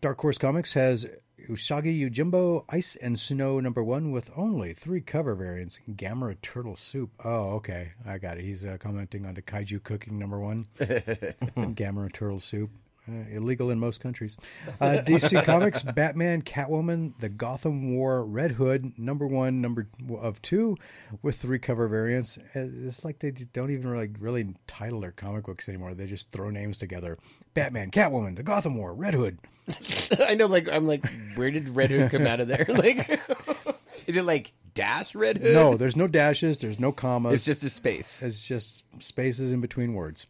Dark 0.00 0.18
Horse 0.22 0.38
Comics 0.38 0.72
has 0.72 1.06
Usagi 1.46 2.00
Yojimbo 2.00 2.64
Ice 2.70 2.96
and 2.96 3.18
Snow 3.18 3.60
number 3.60 3.84
one 3.84 4.12
with 4.12 4.30
only 4.34 4.72
three 4.72 5.02
cover 5.02 5.34
variants. 5.34 5.78
Gamma 5.94 6.34
Turtle 6.36 6.74
Soup. 6.74 7.10
Oh, 7.22 7.50
okay, 7.56 7.90
I 8.06 8.16
got 8.16 8.38
it. 8.38 8.44
He's 8.44 8.64
uh, 8.64 8.78
commenting 8.80 9.26
on 9.26 9.34
the 9.34 9.42
Kaiju 9.42 9.82
Cooking 9.82 10.18
number 10.18 10.40
one. 10.40 10.66
Gamma 11.74 12.08
Turtle 12.08 12.40
Soup. 12.40 12.70
Uh, 13.08 13.24
illegal 13.32 13.70
in 13.70 13.78
most 13.78 14.00
countries. 14.00 14.36
Uh, 14.80 14.98
DC 15.04 15.42
Comics, 15.44 15.82
Batman, 15.82 16.42
Catwoman, 16.42 17.12
The 17.18 17.28
Gotham 17.30 17.96
War, 17.96 18.24
Red 18.24 18.52
Hood, 18.52 18.92
number 18.98 19.26
one, 19.26 19.60
number 19.60 19.88
of 20.20 20.40
two, 20.42 20.76
with 21.22 21.36
three 21.36 21.58
cover 21.58 21.88
variants. 21.88 22.38
Uh, 22.38 22.68
It's 22.86 23.04
like 23.04 23.18
they 23.18 23.30
don't 23.30 23.70
even 23.70 23.88
really, 23.90 24.10
really 24.20 24.54
title 24.66 25.00
their 25.00 25.10
comic 25.12 25.44
books 25.46 25.68
anymore. 25.68 25.94
They 25.94 26.06
just 26.06 26.30
throw 26.30 26.50
names 26.50 26.78
together. 26.78 27.16
Batman, 27.54 27.90
Catwoman, 27.90 28.36
The 28.36 28.42
Gotham 28.42 28.76
War, 28.76 28.92
Red 28.94 29.14
Hood. 29.14 29.38
I 30.28 30.34
know, 30.34 30.46
like 30.46 30.70
I'm 30.72 30.86
like, 30.86 31.04
where 31.34 31.50
did 31.50 31.70
Red 31.70 31.90
Hood 31.90 32.10
come 32.10 32.26
out 32.26 32.40
of 32.40 32.48
there? 32.48 32.66
Like, 32.68 33.08
is 34.06 34.16
it 34.16 34.24
like 34.24 34.52
dash 34.74 35.14
Red 35.14 35.38
Hood? 35.38 35.54
No, 35.54 35.76
there's 35.76 35.96
no 35.96 36.06
dashes, 36.06 36.60
there's 36.60 36.78
no 36.78 36.92
commas. 36.92 37.32
it's 37.34 37.44
just 37.44 37.64
a 37.64 37.70
space. 37.70 38.22
it's 38.22 38.46
just 38.46 38.84
spaces 39.02 39.52
in 39.52 39.60
between 39.60 39.94
words. 39.94 40.26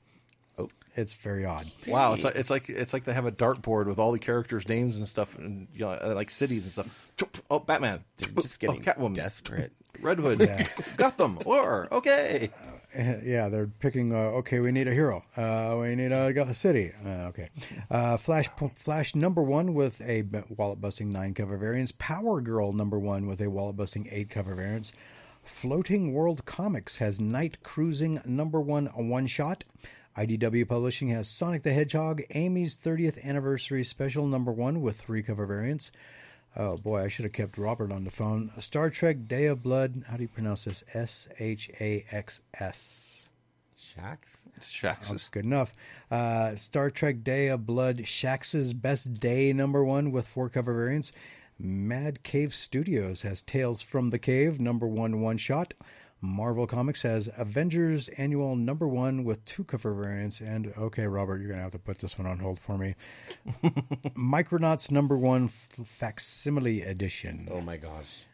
Oh. 0.97 1.01
It's 1.01 1.14
very 1.14 1.45
odd. 1.45 1.66
Wow, 1.86 2.14
it's 2.14 2.24
like 2.24 2.36
it's 2.36 2.51
like 2.51 2.68
it's 2.68 2.93
like 2.93 3.05
they 3.05 3.12
have 3.12 3.26
a 3.26 3.32
dartboard 3.32 3.86
with 3.86 3.99
all 3.99 4.12
the 4.12 4.18
characters' 4.18 4.68
names 4.68 4.97
and 4.97 5.07
stuff, 5.07 5.38
and 5.38 5.68
you 5.72 5.80
know, 5.80 5.91
uh, 5.91 6.12
like 6.14 6.30
cities 6.30 6.64
and 6.64 6.72
stuff. 6.72 7.12
Oh, 7.51 7.61
Batman, 7.61 8.05
They're 8.16 8.28
just 8.43 8.62
oh, 8.64 8.72
Catwoman, 8.72 9.14
desperate. 9.14 9.72
Red 10.01 10.18
Hood, 10.18 10.38
Gotham, 10.97 11.38
War. 11.45 11.88
Okay, 11.93 12.51
Yeah, 12.95 13.49
they're 13.49 13.68
picking. 13.68 14.12
Uh, 14.12 14.38
okay, 14.41 14.59
we 14.59 14.72
need 14.72 14.88
a 14.88 14.95
hero. 14.95 15.24
Uh, 15.36 15.78
we 15.80 15.95
need 15.95 16.11
a, 16.11 16.26
a 16.26 16.55
city. 16.55 16.93
Uh, 17.05 17.28
okay, 17.28 17.49
uh, 17.91 18.16
Flash. 18.16 18.49
Flash 18.74 19.14
number 19.14 19.43
one 19.43 19.74
with 19.74 20.01
a 20.03 20.24
wallet 20.57 20.80
busting 20.80 21.11
nine 21.11 21.34
cover 21.34 21.57
variants. 21.57 21.93
Power 21.93 22.41
Girl 22.41 22.72
number 22.72 22.99
one 22.99 23.28
with 23.28 23.41
a 23.41 23.49
wallet 23.49 23.76
busting 23.76 24.09
eight 24.11 24.28
cover 24.28 24.55
variants. 24.55 24.93
Floating 25.45 26.12
World 26.12 26.45
Comics 26.45 26.97
has 26.97 27.20
Night 27.20 27.62
Cruising 27.62 28.20
number 28.24 28.61
one 28.61 28.86
one 28.86 29.26
shot. 29.26 29.64
IDW 30.21 30.68
Publishing 30.68 31.09
has 31.09 31.31
Sonic 31.31 31.62
the 31.62 31.73
Hedgehog 31.73 32.21
Amy's 32.35 32.77
30th 32.77 33.25
Anniversary 33.25 33.83
Special 33.83 34.27
number 34.27 34.53
one 34.53 34.83
with 34.83 35.01
three 35.01 35.23
cover 35.23 35.47
variants. 35.47 35.91
Oh 36.55 36.77
boy, 36.77 37.05
I 37.05 37.09
should 37.09 37.25
have 37.25 37.33
kept 37.33 37.57
Robert 37.57 37.91
on 37.91 38.05
the 38.05 38.11
phone. 38.11 38.51
Star 38.59 38.91
Trek 38.91 39.27
Day 39.27 39.47
of 39.47 39.62
Blood. 39.62 40.05
How 40.07 40.18
do 40.18 40.23
you 40.23 40.29
pronounce 40.29 40.64
this? 40.64 40.85
S 40.93 41.31
H 41.39 41.71
A 41.81 42.05
X 42.11 42.43
S. 42.53 43.31
Shacks. 43.75 44.43
Shaxes. 44.61 45.31
Good 45.31 45.47
enough. 45.47 45.73
Uh, 46.11 46.55
Star 46.55 46.91
Trek 46.91 47.25
Day 47.25 47.49
of 47.49 47.64
Blood. 47.64 48.07
Shax's 48.07 48.75
Best 48.75 49.14
Day 49.14 49.55
number 49.55 49.83
one 49.83 50.12
with 50.12 50.27
four 50.27 50.51
cover 50.51 50.75
variants. 50.75 51.12
Mad 51.59 52.23
Cave 52.23 52.55
Studios 52.55 53.23
has 53.23 53.41
Tales 53.41 53.81
from 53.81 54.11
the 54.11 54.18
Cave 54.18 54.61
number 54.61 54.87
one 54.87 55.23
one 55.23 55.39
shot. 55.39 55.73
Marvel 56.23 56.66
Comics 56.66 57.03
has 57.03 57.29
Avengers 57.37 58.09
Annual 58.11 58.57
number 58.57 58.87
one 58.87 59.25
with 59.25 59.45
two 59.47 59.64
cover 59.64 59.95
variants. 59.95 60.41
And 60.41 60.73
okay, 60.77 61.07
Robert, 61.07 61.39
you're 61.39 61.49
going 61.49 61.59
to 61.59 61.62
have 61.62 61.73
to 61.73 61.79
put 61.79 61.99
this 61.99 62.18
one 62.18 62.27
on 62.27 62.39
hold 62.39 62.59
for 62.59 62.77
me. 62.77 62.95
Micronauts 64.16 64.91
number 64.91 65.16
one 65.16 65.47
f- 65.47 65.87
facsimile 65.87 66.83
edition, 66.83 67.49
Oh 67.51 67.61
my 67.61 67.77
gosh. 67.77 68.25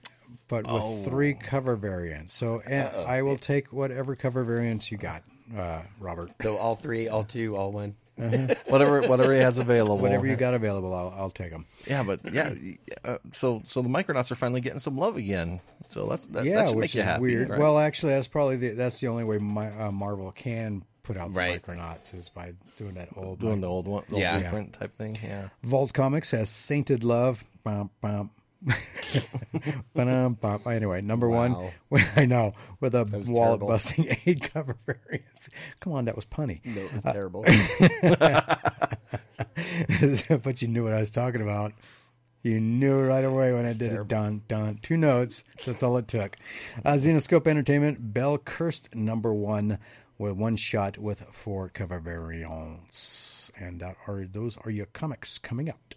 but 0.49 0.67
with 0.71 1.05
three 1.05 1.35
cover 1.35 1.77
variants. 1.77 2.33
So 2.35 2.61
and 2.67 2.89
I 3.07 3.23
will 3.23 3.37
take 3.39 3.73
whatever 3.73 4.17
cover 4.17 4.43
variants 4.45 4.91
you 4.91 4.99
got, 4.99 5.23
uh, 5.57 5.83
Robert. 6.01 6.31
So 6.43 6.57
all 6.57 6.77
three, 6.77 7.09
all 7.09 7.25
two, 7.25 7.57
all 7.57 7.73
one. 7.73 7.95
Whatever 8.17 9.03
whatever 9.03 9.33
he 9.35 9.41
has 9.41 9.59
available. 9.59 9.99
Whatever 9.99 10.27
you 10.27 10.37
got 10.37 10.55
available, 10.55 10.95
I'll, 10.95 11.15
I'll 11.17 11.31
take 11.31 11.51
them. 11.51 11.67
Yeah, 11.87 12.03
but 12.03 12.21
yeah, 12.33 12.55
uh, 13.05 13.19
so 13.33 13.63
so 13.67 13.83
the 13.83 13.89
Micronauts 13.89 14.31
are 14.31 14.37
finally 14.37 14.61
getting 14.61 14.79
some 14.79 14.97
love 14.97 15.17
again. 15.17 15.61
So 15.91 16.07
that's 16.07 16.27
that, 16.29 16.45
yeah, 16.45 16.57
that 16.57 16.69
should 16.69 16.77
which 16.77 16.83
make 16.91 16.95
you 16.95 17.01
is 17.01 17.07
happy. 17.07 17.23
weird. 17.23 17.49
right? 17.51 17.59
Well, 17.61 17.79
actually, 17.79 18.15
that's 18.15 18.29
probably 18.29 18.57
the, 18.57 18.69
that's 18.71 19.01
the 19.01 19.09
only 19.09 19.25
way 19.25 19.39
my, 19.39 19.69
uh, 19.71 19.91
Marvel 19.93 20.33
can 20.33 20.83
put 21.03 21.17
out 21.17 21.29
the 21.33 21.39
Right. 21.39 21.63
Micronauts 21.63 22.15
is 22.19 22.29
by 22.29 22.53
doing 22.77 22.95
that 22.95 23.09
old 23.17 23.39
doing 23.39 23.61
the 23.61 23.69
old 23.69 23.87
one, 23.87 24.03
the 24.09 24.19
Yeah. 24.19 24.35
old 24.35 24.43
reprint 24.45 24.73
type 24.73 24.97
thing. 24.97 25.17
Yeah, 25.23 25.49
Vault 25.63 25.93
Comics 25.93 26.31
has 26.33 26.51
Sainted 26.51 27.05
Love. 27.05 27.45
Bum, 27.65 27.91
bum. 28.01 28.31
Bum. 29.95 30.37
Anyway, 30.67 31.01
number 31.03 31.29
Wow. 31.29 31.71
one, 31.91 32.03
I 32.17 32.27
know, 32.27 32.55
with 32.81 32.95
a 32.95 33.05
was 33.05 33.29
wallet 33.29 33.61
terrible. 33.61 33.69
busting 33.69 34.07
eight 34.27 34.51
cover 34.53 34.77
variants. 34.87 35.51
Come 35.81 35.93
on, 35.93 36.05
that 36.07 36.17
was 36.17 36.27
punny. 36.27 36.61
No, 36.65 36.81
it 36.83 36.93
was 36.93 37.03
terrible. 37.05 37.45
but 40.43 40.63
you 40.63 40.69
knew 40.69 40.85
what 40.85 40.93
I 40.93 41.01
was 41.01 41.11
talking 41.11 41.41
about. 41.43 41.73
You 42.43 42.61
knew 42.61 43.01
right 43.01 43.25
away 43.25 43.53
when 43.53 43.65
I 43.67 43.73
did 43.73 43.93
it. 43.93 44.09
Done, 44.09 44.43
done. 44.47 44.79
Two 44.81 44.97
notes. 44.97 45.43
That's 45.65 45.83
all 45.83 45.97
it 45.97 46.07
took. 46.07 46.37
Uh, 46.85 46.93
Zenescope 46.93 47.47
Entertainment, 47.49 48.15
Bell 48.15 48.39
Cursed 48.39 48.95
number 48.95 49.35
one 49.35 49.79
with 50.19 50.33
one 50.35 50.55
shot 50.57 50.97
with 50.97 51.23
four 51.33 51.69
cover 51.69 51.99
variants. 51.99 53.51
And 53.59 53.81
that 53.81 53.97
are 54.07 54.25
those 54.25 54.57
are 54.59 54.71
your 54.71 54.87
comics 54.87 55.39
coming 55.39 55.69
out. 55.71 55.97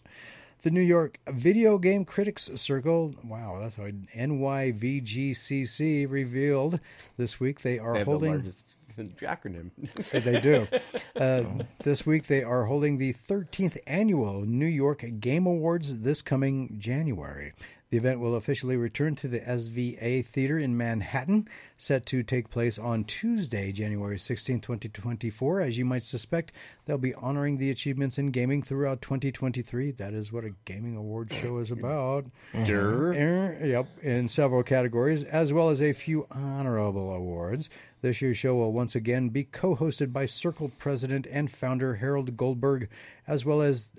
The 0.62 0.72
New 0.72 0.82
York 0.82 1.20
Video 1.30 1.78
Game 1.78 2.04
Critics 2.04 2.50
Circle, 2.56 3.16
wow, 3.24 3.60
that's 3.62 3.78
what 3.78 3.94
NYVGCC 4.08 6.06
revealed 6.10 6.82
this 7.16 7.40
week. 7.40 7.62
They 7.62 7.80
are 7.80 7.94
They 7.94 8.00
have 8.00 8.06
the 8.06 8.12
holding 8.12 8.32
largest 8.32 8.76
acronym. 9.22 9.72
they 10.12 10.42
do. 10.42 10.68
Uh, 11.20 11.44
this 11.84 12.06
week 12.06 12.28
they 12.28 12.44
are 12.44 12.64
holding 12.64 12.98
the 12.98 13.14
13th 13.14 13.78
annual 13.88 14.46
New 14.46 14.66
York 14.66 15.04
Game 15.20 15.46
Awards 15.46 16.00
this 16.00 16.22
coming 16.22 16.76
January. 16.80 17.52
The 17.92 17.98
event 17.98 18.20
will 18.20 18.36
officially 18.36 18.78
return 18.78 19.16
to 19.16 19.28
the 19.28 19.40
SVA 19.40 20.24
Theater 20.24 20.60
in 20.60 20.78
Manhattan, 20.78 21.48
set 21.76 22.06
to 22.08 22.22
take 22.22 22.52
place 22.52 22.78
on 22.78 23.04
Tuesday, 23.04 23.72
January 23.72 24.20
16, 24.20 24.60
2024. 24.60 25.62
As 25.62 25.76
you 25.76 25.86
might 25.86 26.04
suspect, 26.04 26.52
they'll 26.86 27.00
be 27.00 27.16
honoring 27.16 27.58
the 27.58 27.72
achievements 27.72 28.20
in 28.20 28.30
gaming 28.30 28.62
throughout 28.62 29.02
2023. 29.02 29.90
That 29.94 30.14
is 30.14 30.32
what 30.32 30.44
a 30.44 30.54
gaming 30.66 30.98
award 30.98 31.34
show 31.34 31.58
is 31.58 31.72
about. 31.72 32.26
Er, 32.54 33.58
Yep, 33.60 33.88
in 34.04 34.28
several 34.28 34.62
categories, 34.62 35.24
as 35.24 35.52
well 35.52 35.70
as 35.70 35.82
a 35.82 35.92
few 35.92 36.28
honorable 36.30 37.12
awards. 37.12 37.72
This 38.02 38.22
year's 38.22 38.38
show 38.38 38.54
will 38.54 38.72
once 38.72 38.94
again 38.94 39.30
be 39.30 39.46
co 39.46 39.76
hosted 39.76 40.14
by 40.14 40.28
Circle 40.28 40.74
president 40.78 41.26
and 41.26 41.50
founder 41.50 41.96
Harold 41.96 42.38
Goldberg, 42.38 42.88
as 43.26 43.46
well 43.46 43.64
as 43.64 43.94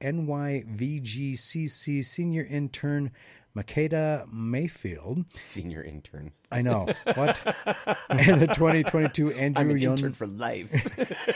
NYVGCC 0.00 2.04
senior 2.04 2.46
intern 2.48 3.10
Makeda 3.56 4.26
Mayfield. 4.32 5.24
Senior 5.34 5.82
intern. 5.82 6.32
I 6.50 6.62
know. 6.62 6.88
What? 7.14 7.40
and 8.10 8.40
the 8.40 8.48
2022 8.48 9.32
I'm 9.32 9.38
Andrew 9.38 9.70
an 9.72 9.78
Young. 9.78 9.92
intern 9.92 10.12
for 10.12 10.26
life. 10.26 10.72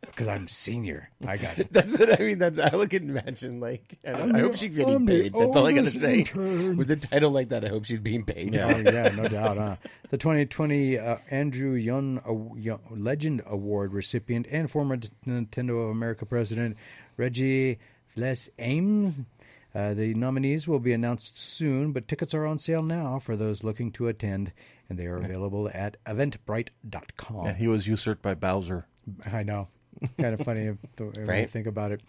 Because 0.00 0.28
I'm 0.28 0.48
senior. 0.48 1.10
I 1.26 1.36
got 1.36 1.58
it. 1.58 1.70
That's 1.70 1.98
what 1.98 2.18
I 2.18 2.24
mean. 2.24 2.38
That's 2.38 2.58
I 2.58 2.74
look 2.74 2.94
and 2.94 3.10
imagine 3.10 3.60
like 3.60 3.98
I, 4.02 4.12
I'm 4.12 4.32
hope 4.32 4.56
she's 4.56 4.74
getting 4.74 4.94
I'm 4.94 5.06
paid. 5.06 5.34
That's 5.34 5.44
all 5.54 5.66
I 5.66 5.72
gotta 5.72 5.90
say. 5.90 6.20
intern. 6.20 6.78
With 6.78 6.90
a 6.90 6.96
title 6.96 7.30
like 7.32 7.50
that, 7.50 7.66
I 7.66 7.68
hope 7.68 7.84
she's 7.84 8.00
being 8.00 8.24
paid. 8.24 8.56
Oh 8.56 8.78
yeah, 8.78 9.10
no 9.10 9.28
doubt. 9.28 9.58
Huh? 9.58 9.76
The 10.08 10.16
2020 10.16 10.98
uh, 10.98 11.16
Andrew 11.30 11.74
Young, 11.74 12.18
Aw- 12.20 12.54
Young 12.54 12.80
Legend 12.92 13.42
Award 13.44 13.92
recipient 13.92 14.46
and 14.50 14.70
former 14.70 14.96
Nintendo 14.96 15.84
of 15.84 15.90
America 15.90 16.24
president 16.24 16.78
Reggie 17.16 17.78
Les 18.16 18.48
Ames 18.58 19.22
Uh, 19.74 19.92
the 19.92 20.14
nominees 20.14 20.66
will 20.66 20.78
be 20.78 20.94
announced 20.94 21.38
soon, 21.38 21.92
but 21.92 22.08
tickets 22.08 22.32
are 22.32 22.46
on 22.46 22.56
sale 22.58 22.82
now 22.82 23.18
for 23.18 23.36
those 23.36 23.62
looking 23.62 23.92
to 23.92 24.08
attend, 24.08 24.50
and 24.88 24.98
they 24.98 25.04
are 25.06 25.18
available 25.18 25.68
at 25.74 26.02
eventbrite.com. 26.06 27.44
Yeah, 27.44 27.52
he 27.52 27.68
was 27.68 27.86
usurped 27.86 28.22
by 28.22 28.32
Bowser. 28.32 28.86
I 29.30 29.42
know. 29.42 29.68
kind 30.18 30.32
of 30.32 30.40
funny 30.40 30.66
if 30.66 30.76
when 30.98 31.40
you 31.40 31.46
think 31.46 31.66
about 31.66 31.92
it. 31.92 32.00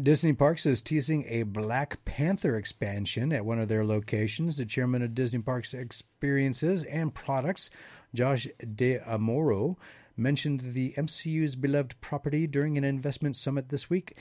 Disney 0.00 0.32
Parks 0.32 0.64
is 0.64 0.80
teasing 0.80 1.24
a 1.28 1.42
Black 1.42 2.04
Panther 2.04 2.56
expansion 2.56 3.32
at 3.32 3.44
one 3.44 3.60
of 3.60 3.68
their 3.68 3.84
locations. 3.84 4.56
The 4.56 4.64
chairman 4.64 5.02
of 5.02 5.14
Disney 5.14 5.40
Parks 5.40 5.74
Experiences 5.74 6.84
and 6.84 7.12
Products, 7.12 7.70
Josh 8.14 8.46
D'Amaro, 8.74 9.76
mentioned 10.16 10.60
the 10.60 10.92
MCU's 10.96 11.56
beloved 11.56 12.00
property 12.00 12.46
during 12.46 12.78
an 12.78 12.84
investment 12.84 13.36
summit 13.36 13.68
this 13.68 13.90
week. 13.90 14.16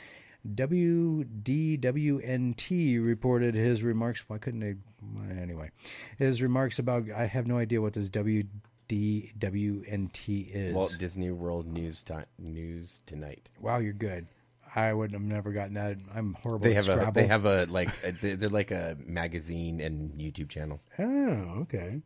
WDWNT 0.48 1.44
reported 3.06 3.54
his 3.56 3.84
remarks. 3.84 4.24
Why 4.28 4.38
couldn't 4.40 4.60
they? 4.60 4.76
Anyway, 5.40 5.70
his 6.18 6.42
remarks 6.42 6.80
about 6.80 7.12
I 7.16 7.26
have 7.28 7.46
no 7.48 7.60
idea 7.60 7.80
what 7.82 7.94
this 7.94 8.10
WDWNT 8.10 8.50
is. 10.52 10.74
Walt 10.74 10.98
Disney 11.00 11.30
World 11.32 11.68
News 11.68 12.02
ti 12.02 12.16
News 12.40 13.02
Tonight. 13.06 13.52
Wow, 13.60 13.78
you're 13.78 13.94
good. 13.94 14.28
I 14.76 14.94
would 14.94 15.12
have 15.12 15.22
never 15.22 15.52
gotten 15.52 15.74
that. 15.76 15.98
I'm 16.14 16.34
horrible. 16.34 16.64
They 16.64 16.74
have 16.74 16.88
a 16.88 17.12
they 17.14 17.28
have 17.28 17.46
a 17.46 17.66
like 17.66 17.90
a, 18.04 18.12
they're 18.12 18.50
like 18.50 18.72
a 18.72 18.98
magazine 19.06 19.80
and 19.82 20.12
YouTube 20.14 20.50
channel. 20.50 20.80
Oh, 20.98 21.62
okay. 21.62 22.02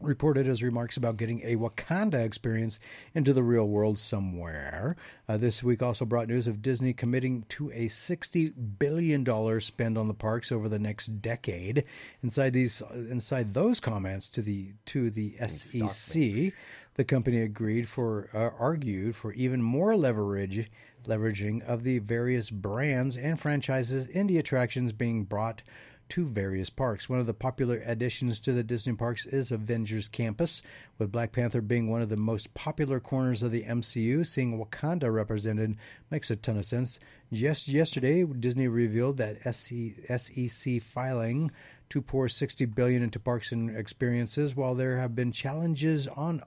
Reported 0.00 0.46
his 0.46 0.62
remarks 0.62 0.96
about 0.96 1.16
getting 1.16 1.40
a 1.42 1.56
Wakanda 1.56 2.24
experience 2.24 2.78
into 3.14 3.32
the 3.32 3.42
real 3.42 3.68
world 3.68 3.98
somewhere. 3.98 4.94
Uh, 5.28 5.36
this 5.36 5.60
week 5.60 5.82
also 5.82 6.04
brought 6.04 6.28
news 6.28 6.46
of 6.46 6.62
Disney 6.62 6.92
committing 6.92 7.44
to 7.48 7.70
a 7.70 7.88
$60 7.88 8.78
billion 8.78 9.60
spend 9.60 9.98
on 9.98 10.06
the 10.06 10.14
parks 10.14 10.52
over 10.52 10.68
the 10.68 10.78
next 10.78 11.20
decade. 11.20 11.82
Inside 12.22 12.52
these, 12.52 12.80
inside 12.94 13.54
those 13.54 13.80
comments 13.80 14.30
to 14.30 14.42
the 14.42 14.72
to 14.86 15.10
the 15.10 15.32
SEC, 15.48 16.52
the 16.94 17.04
company 17.04 17.40
agreed 17.40 17.88
for 17.88 18.30
uh, 18.32 18.50
argued 18.56 19.16
for 19.16 19.32
even 19.32 19.60
more 19.62 19.96
leverage 19.96 20.70
leveraging 21.06 21.62
of 21.62 21.82
the 21.82 21.98
various 21.98 22.50
brands 22.50 23.16
and 23.16 23.40
franchises 23.40 24.06
in 24.06 24.26
the 24.26 24.38
attractions 24.38 24.92
being 24.92 25.24
brought 25.24 25.62
to 26.10 26.26
various 26.26 26.70
parks. 26.70 27.08
One 27.08 27.20
of 27.20 27.26
the 27.26 27.34
popular 27.34 27.82
additions 27.84 28.40
to 28.40 28.52
the 28.52 28.62
Disney 28.62 28.94
parks 28.94 29.26
is 29.26 29.52
Avengers 29.52 30.08
Campus, 30.08 30.62
with 30.98 31.12
Black 31.12 31.32
Panther 31.32 31.60
being 31.60 31.90
one 31.90 32.02
of 32.02 32.08
the 32.08 32.16
most 32.16 32.52
popular 32.54 33.00
corners 33.00 33.42
of 33.42 33.50
the 33.50 33.64
MCU. 33.64 34.26
Seeing 34.26 34.58
Wakanda 34.58 35.12
represented 35.12 35.76
makes 36.10 36.30
a 36.30 36.36
ton 36.36 36.58
of 36.58 36.64
sense. 36.64 36.98
Just 37.32 37.68
yesterday, 37.68 38.24
Disney 38.24 38.68
revealed 38.68 39.18
that 39.18 39.42
SEC 39.54 40.82
filing 40.82 41.50
to 41.90 42.02
pour 42.02 42.28
60 42.28 42.64
billion 42.66 43.02
into 43.02 43.18
parks 43.18 43.52
and 43.52 43.74
experiences, 43.76 44.54
while 44.54 44.74
there 44.74 44.98
have 44.98 45.14
been 45.14 45.32
challenges 45.32 46.06
on 46.08 46.42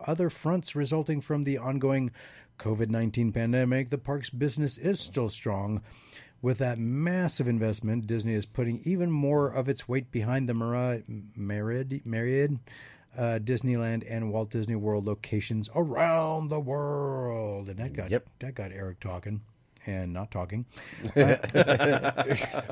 other 0.00 0.30
fronts 0.30 0.74
resulting 0.74 1.20
from 1.20 1.44
the 1.44 1.58
ongoing 1.58 2.10
COVID 2.58 2.90
19 2.90 3.32
pandemic, 3.32 3.88
the 3.88 3.98
park's 3.98 4.30
business 4.30 4.76
is 4.76 5.00
still 5.00 5.28
strong. 5.28 5.82
With 6.42 6.58
that 6.58 6.78
massive 6.78 7.48
investment, 7.48 8.06
Disney 8.06 8.32
is 8.32 8.46
putting 8.46 8.80
even 8.84 9.10
more 9.10 9.48
of 9.48 9.68
its 9.68 9.86
weight 9.86 10.10
behind 10.10 10.48
the 10.48 10.54
Marriott, 10.54 11.04
Marriott, 11.36 12.06
Marriott 12.06 12.52
uh, 13.16 13.38
Disneyland 13.42 14.04
and 14.08 14.32
Walt 14.32 14.50
Disney 14.50 14.76
World 14.76 15.04
locations 15.06 15.68
around 15.74 16.48
the 16.48 16.60
world. 16.60 17.68
And 17.68 17.78
that 17.78 17.92
got 17.92 18.10
Yep. 18.10 18.26
that 18.38 18.54
got 18.54 18.72
Eric 18.72 19.00
talking 19.00 19.40
and 19.86 20.12
not 20.12 20.30
talking. 20.30 20.64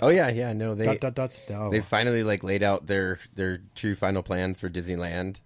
Oh 0.00 0.08
yeah, 0.10 0.30
yeah. 0.30 0.52
No, 0.52 0.74
they 0.74 0.86
dot 0.86 1.00
dot 1.00 1.14
dots. 1.14 1.42
Oh. 1.50 1.70
they 1.70 1.80
finally 1.80 2.22
like 2.22 2.42
laid 2.42 2.62
out 2.62 2.86
their 2.86 3.18
their 3.34 3.60
true 3.74 3.94
final 3.94 4.22
plans 4.22 4.60
for 4.60 4.68
Disneyland, 4.70 5.40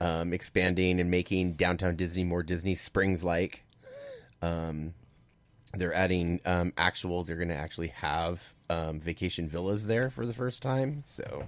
um, 0.00 0.32
expanding 0.32 1.00
and 1.00 1.10
making 1.10 1.54
downtown 1.54 1.96
Disney 1.96 2.24
more 2.24 2.42
Disney 2.42 2.74
Springs 2.74 3.24
like. 3.24 3.64
Um, 4.42 4.94
they're 5.74 5.94
adding 5.94 6.40
um, 6.44 6.72
actual. 6.76 7.22
They're 7.22 7.36
going 7.36 7.48
to 7.48 7.54
actually 7.54 7.88
have 7.88 8.54
um, 8.70 9.00
vacation 9.00 9.48
villas 9.48 9.86
there 9.86 10.10
for 10.10 10.24
the 10.26 10.32
first 10.32 10.62
time. 10.62 11.02
So 11.06 11.44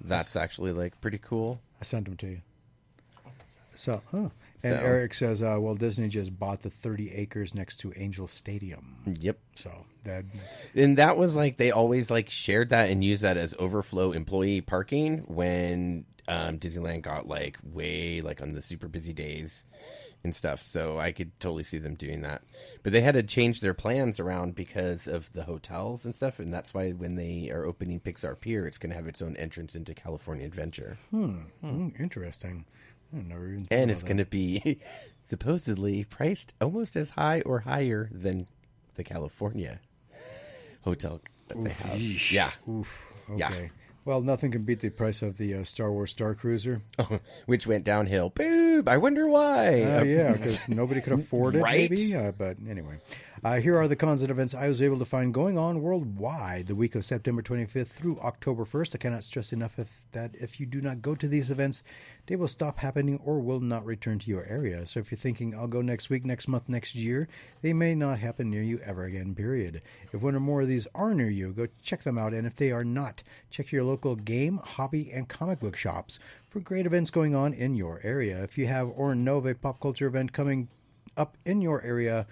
that's 0.00 0.36
actually 0.36 0.72
like 0.72 1.00
pretty 1.00 1.18
cool. 1.18 1.60
I 1.80 1.84
sent 1.84 2.06
them 2.06 2.16
to 2.18 2.26
you. 2.26 2.40
So, 3.74 4.00
oh. 4.14 4.30
and 4.62 4.74
So- 4.74 4.80
Eric 4.80 5.12
says, 5.12 5.42
uh, 5.42 5.56
"Well, 5.60 5.74
Disney 5.74 6.08
just 6.08 6.38
bought 6.38 6.62
the 6.62 6.70
30 6.70 7.12
acres 7.12 7.54
next 7.54 7.76
to 7.78 7.92
Angel 7.94 8.26
Stadium." 8.26 8.96
Yep. 9.04 9.38
So 9.54 9.70
that 10.04 10.24
And 10.74 10.96
that 10.96 11.18
was 11.18 11.36
like 11.36 11.58
they 11.58 11.72
always 11.72 12.10
like 12.10 12.30
shared 12.30 12.70
that 12.70 12.88
and 12.88 13.04
used 13.04 13.22
that 13.22 13.36
as 13.36 13.54
overflow 13.58 14.12
employee 14.12 14.62
parking 14.62 15.24
when 15.26 16.06
um, 16.28 16.58
Disneyland 16.58 17.02
got 17.02 17.28
like 17.28 17.58
way 17.62 18.20
like 18.20 18.40
on 18.42 18.52
the 18.52 18.62
super 18.62 18.88
busy 18.88 19.12
days 19.12 19.64
and 20.24 20.34
stuff. 20.34 20.60
So 20.60 20.98
I 20.98 21.12
could 21.12 21.38
totally 21.40 21.62
see 21.62 21.78
them 21.78 21.94
doing 21.94 22.22
that. 22.22 22.42
But 22.82 22.92
they 22.92 23.00
had 23.00 23.14
to 23.14 23.22
change 23.22 23.60
their 23.60 23.74
plans 23.74 24.18
around 24.18 24.54
because 24.54 25.06
of 25.06 25.32
the 25.32 25.44
hotels 25.44 26.04
and 26.04 26.14
stuff, 26.14 26.38
and 26.38 26.52
that's 26.52 26.74
why 26.74 26.90
when 26.90 27.14
they 27.14 27.50
are 27.50 27.64
opening 27.64 28.00
Pixar 28.00 28.40
Pier, 28.40 28.66
it's 28.66 28.78
going 28.78 28.90
to 28.90 28.96
have 28.96 29.06
its 29.06 29.22
own 29.22 29.36
entrance 29.36 29.74
into 29.74 29.94
California 29.94 30.46
Adventure, 30.46 30.96
Hmm, 31.10 31.38
interesting. 31.98 32.64
I 33.14 33.18
never 33.18 33.46
even 33.48 33.66
and 33.70 33.90
it's 33.90 34.02
going 34.02 34.16
to 34.18 34.24
be 34.24 34.80
supposedly 35.22 36.04
priced 36.04 36.54
almost 36.60 36.96
as 36.96 37.10
high 37.10 37.40
or 37.42 37.60
higher 37.60 38.08
than 38.10 38.48
the 38.96 39.04
California 39.04 39.78
hotel 40.82 41.20
that 41.48 41.62
they 41.62 41.70
have. 41.70 42.00
Yeah. 42.32 42.50
Oof. 42.68 43.06
Okay. 43.30 43.38
Yeah. 43.38 43.68
Well, 44.06 44.22
nothing 44.22 44.52
can 44.52 44.62
beat 44.62 44.80
the 44.80 44.88
price 44.90 45.20
of 45.20 45.36
the 45.36 45.54
uh, 45.56 45.64
Star 45.64 45.90
Wars 45.92 46.12
Star 46.12 46.34
Cruiser. 46.34 46.80
which 47.46 47.66
went 47.66 47.84
downhill. 47.84 48.30
Boob! 48.30 48.88
I 48.88 48.96
wonder 48.98 49.28
why. 49.28 49.82
Oh 49.82 49.98
Uh, 49.98 50.04
yeah, 50.04 50.32
because 50.32 50.68
nobody 50.68 51.00
could 51.00 51.12
afford 51.12 51.56
it, 51.56 51.60
Right? 51.62 51.90
maybe. 51.90 52.14
Uh, 52.14 52.30
but 52.30 52.56
anyway, 52.68 52.94
uh, 53.44 53.60
here 53.60 53.76
are 53.76 53.86
the 53.86 53.96
cons 53.96 54.22
and 54.22 54.30
events 54.30 54.54
I 54.54 54.66
was 54.68 54.80
able 54.80 54.98
to 54.98 55.04
find 55.04 55.32
going 55.32 55.58
on 55.58 55.82
worldwide 55.82 56.66
the 56.66 56.74
week 56.74 56.94
of 56.94 57.04
September 57.04 57.42
25th 57.42 57.88
through 57.88 58.18
October 58.20 58.64
1st. 58.64 58.94
I 58.94 58.98
cannot 58.98 59.24
stress 59.24 59.52
enough 59.52 59.78
if, 59.78 60.02
that 60.12 60.34
if 60.34 60.58
you 60.58 60.64
do 60.64 60.80
not 60.80 61.02
go 61.02 61.14
to 61.14 61.28
these 61.28 61.50
events, 61.50 61.84
they 62.26 62.36
will 62.36 62.48
stop 62.48 62.78
happening 62.78 63.20
or 63.24 63.40
will 63.40 63.60
not 63.60 63.84
return 63.84 64.18
to 64.20 64.30
your 64.30 64.44
area. 64.46 64.86
So 64.86 65.00
if 65.00 65.10
you're 65.10 65.18
thinking 65.18 65.54
I'll 65.54 65.66
go 65.66 65.82
next 65.82 66.08
week, 66.08 66.24
next 66.24 66.48
month, 66.48 66.68
next 66.68 66.94
year, 66.94 67.28
they 67.60 67.72
may 67.74 67.94
not 67.94 68.18
happen 68.18 68.50
near 68.50 68.62
you 68.62 68.78
ever 68.78 69.04
again. 69.04 69.34
Period. 69.34 69.82
If 70.12 70.22
one 70.22 70.34
or 70.34 70.40
more 70.40 70.62
of 70.62 70.68
these 70.68 70.86
are 70.94 71.14
near 71.14 71.30
you, 71.30 71.52
go 71.52 71.66
check 71.82 72.02
them 72.04 72.18
out. 72.18 72.32
And 72.32 72.46
if 72.46 72.56
they 72.56 72.72
are 72.72 72.84
not, 72.84 73.22
check 73.50 73.70
your 73.70 73.84
local 73.84 74.16
game, 74.16 74.58
hobby, 74.64 75.12
and 75.12 75.28
comic 75.28 75.60
book 75.60 75.76
shops 75.76 76.18
for 76.48 76.60
great 76.60 76.86
events 76.86 77.10
going 77.10 77.34
on 77.34 77.52
in 77.52 77.74
your 77.74 78.00
area. 78.02 78.42
If 78.42 78.56
you 78.56 78.66
have 78.66 78.88
or 78.96 79.14
know 79.14 79.36
of 79.36 79.46
a 79.46 79.54
pop 79.54 79.78
culture 79.80 80.06
event 80.06 80.32
coming 80.32 80.68
up 81.18 81.36
in 81.44 81.60
your 81.60 81.82
area 81.82 82.26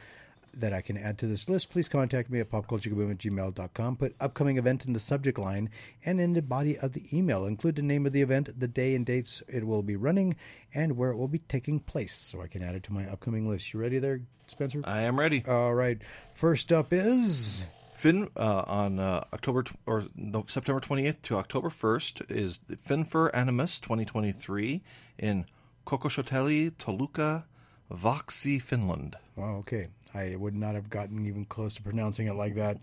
that 0.61 0.73
I 0.73 0.81
can 0.81 0.97
add 0.97 1.19
to 1.19 1.27
this 1.27 1.49
list, 1.49 1.71
please 1.71 1.89
contact 1.89 2.31
me 2.31 2.41
at 2.41 2.51
popculturekaboom 2.51 3.11
at 3.11 3.19
gmail.com. 3.19 3.97
Put 3.97 4.15
upcoming 4.21 4.59
event 4.59 4.85
in 4.87 4.93
the 4.93 5.01
subject 5.01 5.39
line 5.39 5.71
and 6.05 6.21
in 6.21 6.33
the 6.33 6.43
body 6.43 6.79
of 6.79 6.93
the 6.93 7.05
email. 7.17 7.47
Include 7.47 7.77
the 7.77 7.83
name 7.83 8.07
of 8.07 8.13
the 8.13 8.23
event, 8.23 8.59
the 8.59 8.69
day 8.69 8.95
and 8.95 9.05
dates 9.05 9.43
it 9.49 9.67
will 9.67 9.83
be 9.83 9.97
running, 9.97 10.37
and 10.75 10.97
where 10.97 11.11
it 11.11 11.17
will 11.17 11.29
be 11.29 11.39
taking 11.39 11.81
place 11.81 12.15
so 12.15 12.43
I 12.43 12.47
can 12.47 12.63
add 12.63 12.75
it 12.75 12.83
to 12.85 12.93
my 12.93 13.07
upcoming 13.07 13.49
list. 13.49 13.73
You 13.73 13.81
ready 13.81 13.99
there, 13.99 14.21
Spencer? 14.47 14.81
I 14.85 15.03
am 15.03 15.19
ready. 15.19 15.45
All 15.47 15.75
right. 15.75 16.01
First 16.35 16.73
up 16.73 16.93
is. 16.93 17.67
Fin 17.95 18.29
uh, 18.37 18.65
on 18.67 18.99
uh, 18.99 19.25
October 19.33 19.63
tw- 19.63 19.77
or 19.87 20.05
no, 20.15 20.45
September 20.47 20.81
28th 20.81 21.23
to 21.23 21.37
October 21.37 21.71
1st 21.71 22.31
is 22.31 22.61
the 22.69 22.77
Finfer 22.77 23.31
Animus 23.35 23.81
2023 23.81 24.83
in 25.19 25.47
Kokosoteli, 25.87 26.73
Toluca, 26.77 27.45
Voxy, 27.91 28.61
Finland. 28.61 29.17
Wow, 29.37 29.57
okay. 29.57 29.87
I 30.15 30.37
would 30.37 30.55
not 30.55 30.75
have 30.75 30.89
gotten 30.89 31.27
even 31.27 31.45
close 31.45 31.75
to 31.75 31.83
pronouncing 31.83 32.29
it 32.29 32.35
like 32.35 32.55
that. 32.55 32.79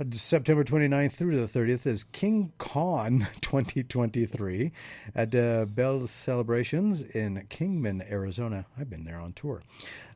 Uh, 0.00 0.04
September 0.12 0.62
29th 0.62 1.12
through 1.12 1.44
the 1.44 1.58
30th 1.58 1.86
is 1.86 2.04
King 2.04 2.52
Con 2.58 3.26
2023 3.40 4.72
at 5.14 5.34
uh, 5.34 5.64
Bell 5.66 6.06
Celebrations 6.06 7.02
in 7.02 7.46
Kingman, 7.50 8.02
Arizona. 8.10 8.66
I've 8.78 8.88
been 8.88 9.04
there 9.04 9.18
on 9.18 9.32
tour. 9.32 9.62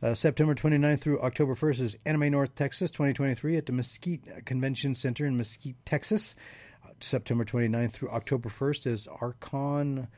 Uh, 0.03 0.15
September 0.15 0.55
29th 0.55 1.01
through 1.01 1.21
October 1.21 1.55
1st 1.55 1.81
is 1.81 1.97
Anime 2.07 2.31
North 2.31 2.55
Texas 2.55 2.91
2023 2.91 3.57
at 3.57 3.67
the 3.67 3.73
Mesquite 3.73 4.47
Convention 4.47 4.95
Center 4.95 5.27
in 5.27 5.37
Mesquite, 5.37 5.77
Texas. 5.85 6.37
Uh, 6.85 6.91
September 7.01 7.45
29th 7.45 7.93
through 7.93 8.11
October 8.11 8.49
1st 8.49 8.87
is 8.87 9.09
Archon 9.21 10.09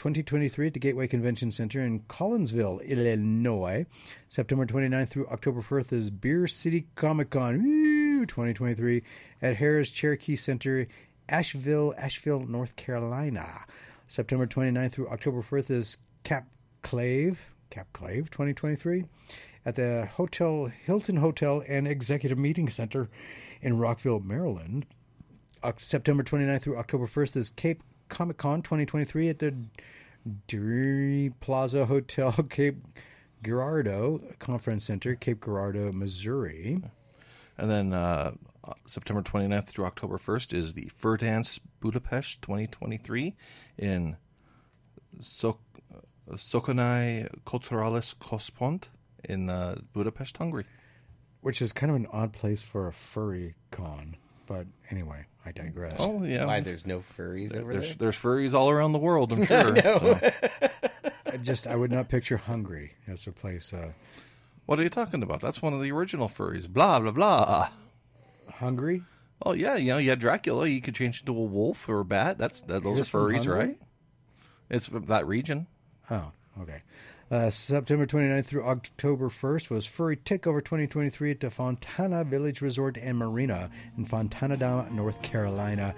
2023 0.00 0.68
at 0.68 0.72
the 0.72 0.80
Gateway 0.80 1.06
Convention 1.06 1.50
Center 1.50 1.78
in 1.78 2.00
Collinsville, 2.04 2.82
Illinois. 2.86 3.84
September 4.30 4.64
29th 4.64 5.10
through 5.10 5.26
October 5.26 5.60
1st 5.60 5.92
is 5.92 6.08
Beer 6.08 6.46
City 6.46 6.86
Comic 6.94 7.28
Con 7.28 7.60
2023 8.26 9.02
at 9.42 9.58
Harrah's 9.58 9.90
Cherokee 9.90 10.36
Center, 10.36 10.88
Asheville, 11.28 11.92
Asheville, 11.98 12.40
North 12.40 12.76
Carolina. 12.76 13.66
September 14.08 14.46
29th 14.46 14.92
through 14.92 15.08
October 15.10 15.42
1st 15.42 15.70
is 15.70 15.98
Cap 16.24 16.48
Clave, 16.80 17.50
Capclave 17.70 18.30
2023 18.30 19.04
at 19.66 19.76
the 19.76 20.08
Hotel 20.14 20.72
Hilton 20.86 21.16
Hotel 21.16 21.62
and 21.68 21.86
Executive 21.86 22.38
Meeting 22.38 22.70
Center 22.70 23.10
In 23.60 23.76
Rockville, 23.76 24.20
Maryland, 24.20 24.86
September 25.76 26.22
29th 26.22 26.62
through 26.62 26.78
October 26.78 27.06
1st 27.06 27.36
is 27.36 27.50
Cape 27.50 27.82
Comic 28.10 28.36
Con 28.36 28.60
2023 28.62 29.28
at 29.28 29.38
the 29.38 29.54
Drury 30.46 31.32
Plaza 31.40 31.86
Hotel, 31.86 32.32
Cape 32.50 32.76
Girardeau 33.42 34.20
Conference 34.38 34.84
Center, 34.84 35.14
Cape 35.14 35.42
Girardeau, 35.42 35.92
Missouri. 35.92 36.82
And 37.56 37.70
then 37.70 37.92
uh, 37.92 38.32
September 38.86 39.22
29th 39.22 39.66
through 39.66 39.86
October 39.86 40.18
1st 40.18 40.52
is 40.52 40.74
the 40.74 40.90
Fur 40.96 41.16
Dance 41.16 41.58
Budapest 41.80 42.42
2023 42.42 43.34
in 43.78 44.16
Sok- 45.20 45.60
uh, 45.94 46.34
Sokonai 46.36 47.28
Kulturalis 47.44 48.14
Kospont 48.16 48.88
in 49.24 49.50
uh, 49.50 49.76
Budapest, 49.92 50.36
Hungary. 50.38 50.64
which 51.40 51.60
is 51.62 51.72
kind 51.72 51.90
of 51.90 51.96
an 51.96 52.06
odd 52.12 52.32
place 52.32 52.62
for 52.62 52.86
a 52.86 52.92
furry 52.92 53.54
con. 53.70 54.16
But 54.46 54.66
anyway, 54.90 55.26
I 55.44 55.52
digress. 55.52 55.96
Oh, 56.00 56.22
yeah. 56.22 56.44
Why 56.44 56.60
there's 56.60 56.86
no 56.86 56.98
furries 56.98 57.54
over 57.54 57.72
there's, 57.72 57.88
there? 57.88 57.96
there's 57.98 58.16
furries 58.18 58.52
all 58.52 58.68
around 58.70 58.92
the 58.92 58.98
world, 58.98 59.32
I'm 59.32 59.46
sure. 59.46 59.76
So, 59.76 60.20
I 61.26 61.36
just 61.38 61.66
I 61.66 61.76
would 61.76 61.90
not 61.90 62.08
picture 62.08 62.36
Hungary 62.36 62.92
as 63.08 63.26
a 63.26 63.32
place. 63.32 63.72
Uh, 63.72 63.92
what 64.66 64.78
are 64.78 64.82
you 64.82 64.90
talking 64.90 65.22
about? 65.22 65.40
That's 65.40 65.62
one 65.62 65.72
of 65.72 65.82
the 65.82 65.90
original 65.92 66.28
furries. 66.28 66.68
Blah, 66.68 67.00
blah, 67.00 67.10
blah. 67.10 67.68
Hungary? 68.54 69.02
Oh, 69.42 69.52
yeah. 69.52 69.76
You 69.76 69.92
know, 69.92 69.98
you 69.98 70.10
had 70.10 70.18
Dracula. 70.18 70.66
You 70.66 70.82
could 70.82 70.94
change 70.94 71.20
into 71.20 71.32
a 71.32 71.44
wolf 71.44 71.88
or 71.88 72.00
a 72.00 72.04
bat. 72.04 72.36
That's 72.36 72.60
that, 72.62 72.82
Those 72.82 73.00
are 73.00 73.18
furries, 73.18 73.48
right? 73.48 73.78
It's 74.68 74.88
that 74.88 75.26
region. 75.26 75.66
Oh, 76.10 76.32
okay. 76.60 76.80
Uh, 77.30 77.48
September 77.48 78.06
29th 78.06 78.46
through 78.46 78.64
October 78.64 79.28
1st 79.28 79.70
was 79.70 79.86
Furry 79.86 80.16
Takeover 80.16 80.58
2023 80.58 81.30
at 81.30 81.38
the 81.38 81.48
Fontana 81.48 82.24
Village 82.24 82.60
Resort 82.60 82.98
and 82.98 83.16
Marina 83.16 83.70
in 83.96 84.04
Fontana, 84.04 84.56
Dam, 84.56 84.96
North 84.96 85.22
Carolina. 85.22 85.94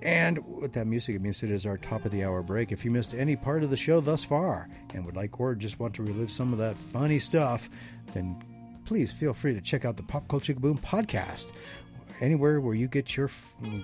And 0.00 0.38
with 0.46 0.74
that 0.74 0.86
music, 0.86 1.16
it 1.16 1.22
means 1.22 1.42
it 1.42 1.50
is 1.50 1.66
our 1.66 1.76
top 1.76 2.04
of 2.04 2.12
the 2.12 2.22
hour 2.22 2.40
break. 2.40 2.70
If 2.70 2.84
you 2.84 2.92
missed 2.92 3.14
any 3.14 3.34
part 3.34 3.64
of 3.64 3.70
the 3.70 3.76
show 3.76 4.00
thus 4.00 4.22
far 4.22 4.68
and 4.94 5.04
would 5.04 5.16
like 5.16 5.40
or 5.40 5.56
just 5.56 5.80
want 5.80 5.92
to 5.94 6.04
relive 6.04 6.30
some 6.30 6.52
of 6.52 6.60
that 6.60 6.78
funny 6.78 7.18
stuff, 7.18 7.68
then 8.12 8.36
please 8.84 9.12
feel 9.12 9.34
free 9.34 9.54
to 9.54 9.60
check 9.60 9.84
out 9.84 9.96
the 9.96 10.04
Pop 10.04 10.28
Culture 10.28 10.54
Boom 10.54 10.78
podcast. 10.78 11.50
Anywhere 12.20 12.60
where 12.60 12.74
you 12.74 12.88
get 12.88 13.16
your 13.16 13.30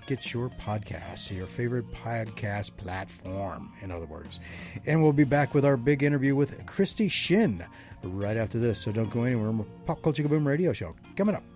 get 0.06 0.32
your 0.32 0.48
podcasts, 0.48 1.30
your 1.34 1.46
favorite 1.46 1.90
podcast 1.92 2.76
platform, 2.76 3.72
in 3.82 3.90
other 3.90 4.06
words. 4.06 4.40
And 4.86 5.02
we'll 5.02 5.12
be 5.12 5.24
back 5.24 5.54
with 5.54 5.64
our 5.64 5.76
big 5.76 6.02
interview 6.02 6.34
with 6.34 6.64
Christie 6.66 7.08
Shinn 7.08 7.64
right 8.02 8.36
after 8.36 8.58
this. 8.58 8.80
So 8.80 8.92
don't 8.92 9.10
go 9.10 9.24
anywhere. 9.24 9.52
Pop 9.86 10.02
Culture 10.02 10.26
Boom 10.26 10.46
radio 10.46 10.72
show 10.72 10.94
coming 11.16 11.34
up. 11.34 11.51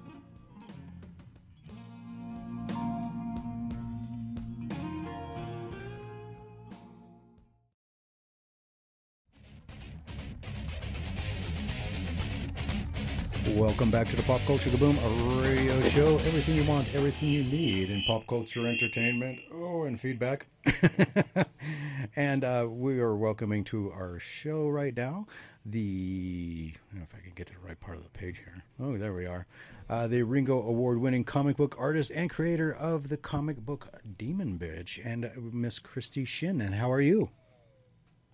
Welcome 13.56 13.90
back 13.90 14.06
to 14.10 14.16
the 14.16 14.22
Pop 14.24 14.42
Culture 14.42 14.68
Kaboom 14.68 14.98
a 15.02 15.42
radio 15.42 15.80
show. 15.88 16.18
Everything 16.18 16.56
you 16.56 16.64
want, 16.64 16.94
everything 16.94 17.30
you 17.30 17.42
need 17.42 17.88
in 17.88 18.02
pop 18.02 18.26
culture 18.26 18.66
entertainment. 18.66 19.38
Oh, 19.50 19.84
and 19.84 19.98
feedback. 19.98 20.46
and 22.16 22.44
uh, 22.44 22.66
we 22.68 23.00
are 23.00 23.16
welcoming 23.16 23.64
to 23.64 23.90
our 23.92 24.18
show 24.18 24.68
right 24.68 24.94
now 24.94 25.26
the. 25.64 26.70
I 26.74 26.92
don't 26.92 26.98
know 27.00 27.06
if 27.10 27.14
I 27.18 27.22
can 27.24 27.32
get 27.34 27.46
to 27.46 27.54
the 27.54 27.66
right 27.66 27.80
part 27.80 27.96
of 27.96 28.02
the 28.02 28.10
page 28.10 28.42
here. 28.44 28.62
Oh, 28.78 28.98
there 28.98 29.14
we 29.14 29.24
are. 29.24 29.46
Uh, 29.88 30.06
the 30.06 30.22
Ringo 30.22 30.60
Award 30.60 30.98
winning 30.98 31.24
comic 31.24 31.56
book 31.56 31.76
artist 31.78 32.12
and 32.14 32.28
creator 32.28 32.74
of 32.74 33.08
the 33.08 33.16
comic 33.16 33.56
book 33.56 33.88
Demon 34.18 34.58
Bitch, 34.58 35.00
and 35.02 35.30
Miss 35.54 35.78
Christie 35.78 36.26
Shinn. 36.26 36.60
And 36.60 36.74
how 36.74 36.92
are 36.92 37.00
you? 37.00 37.30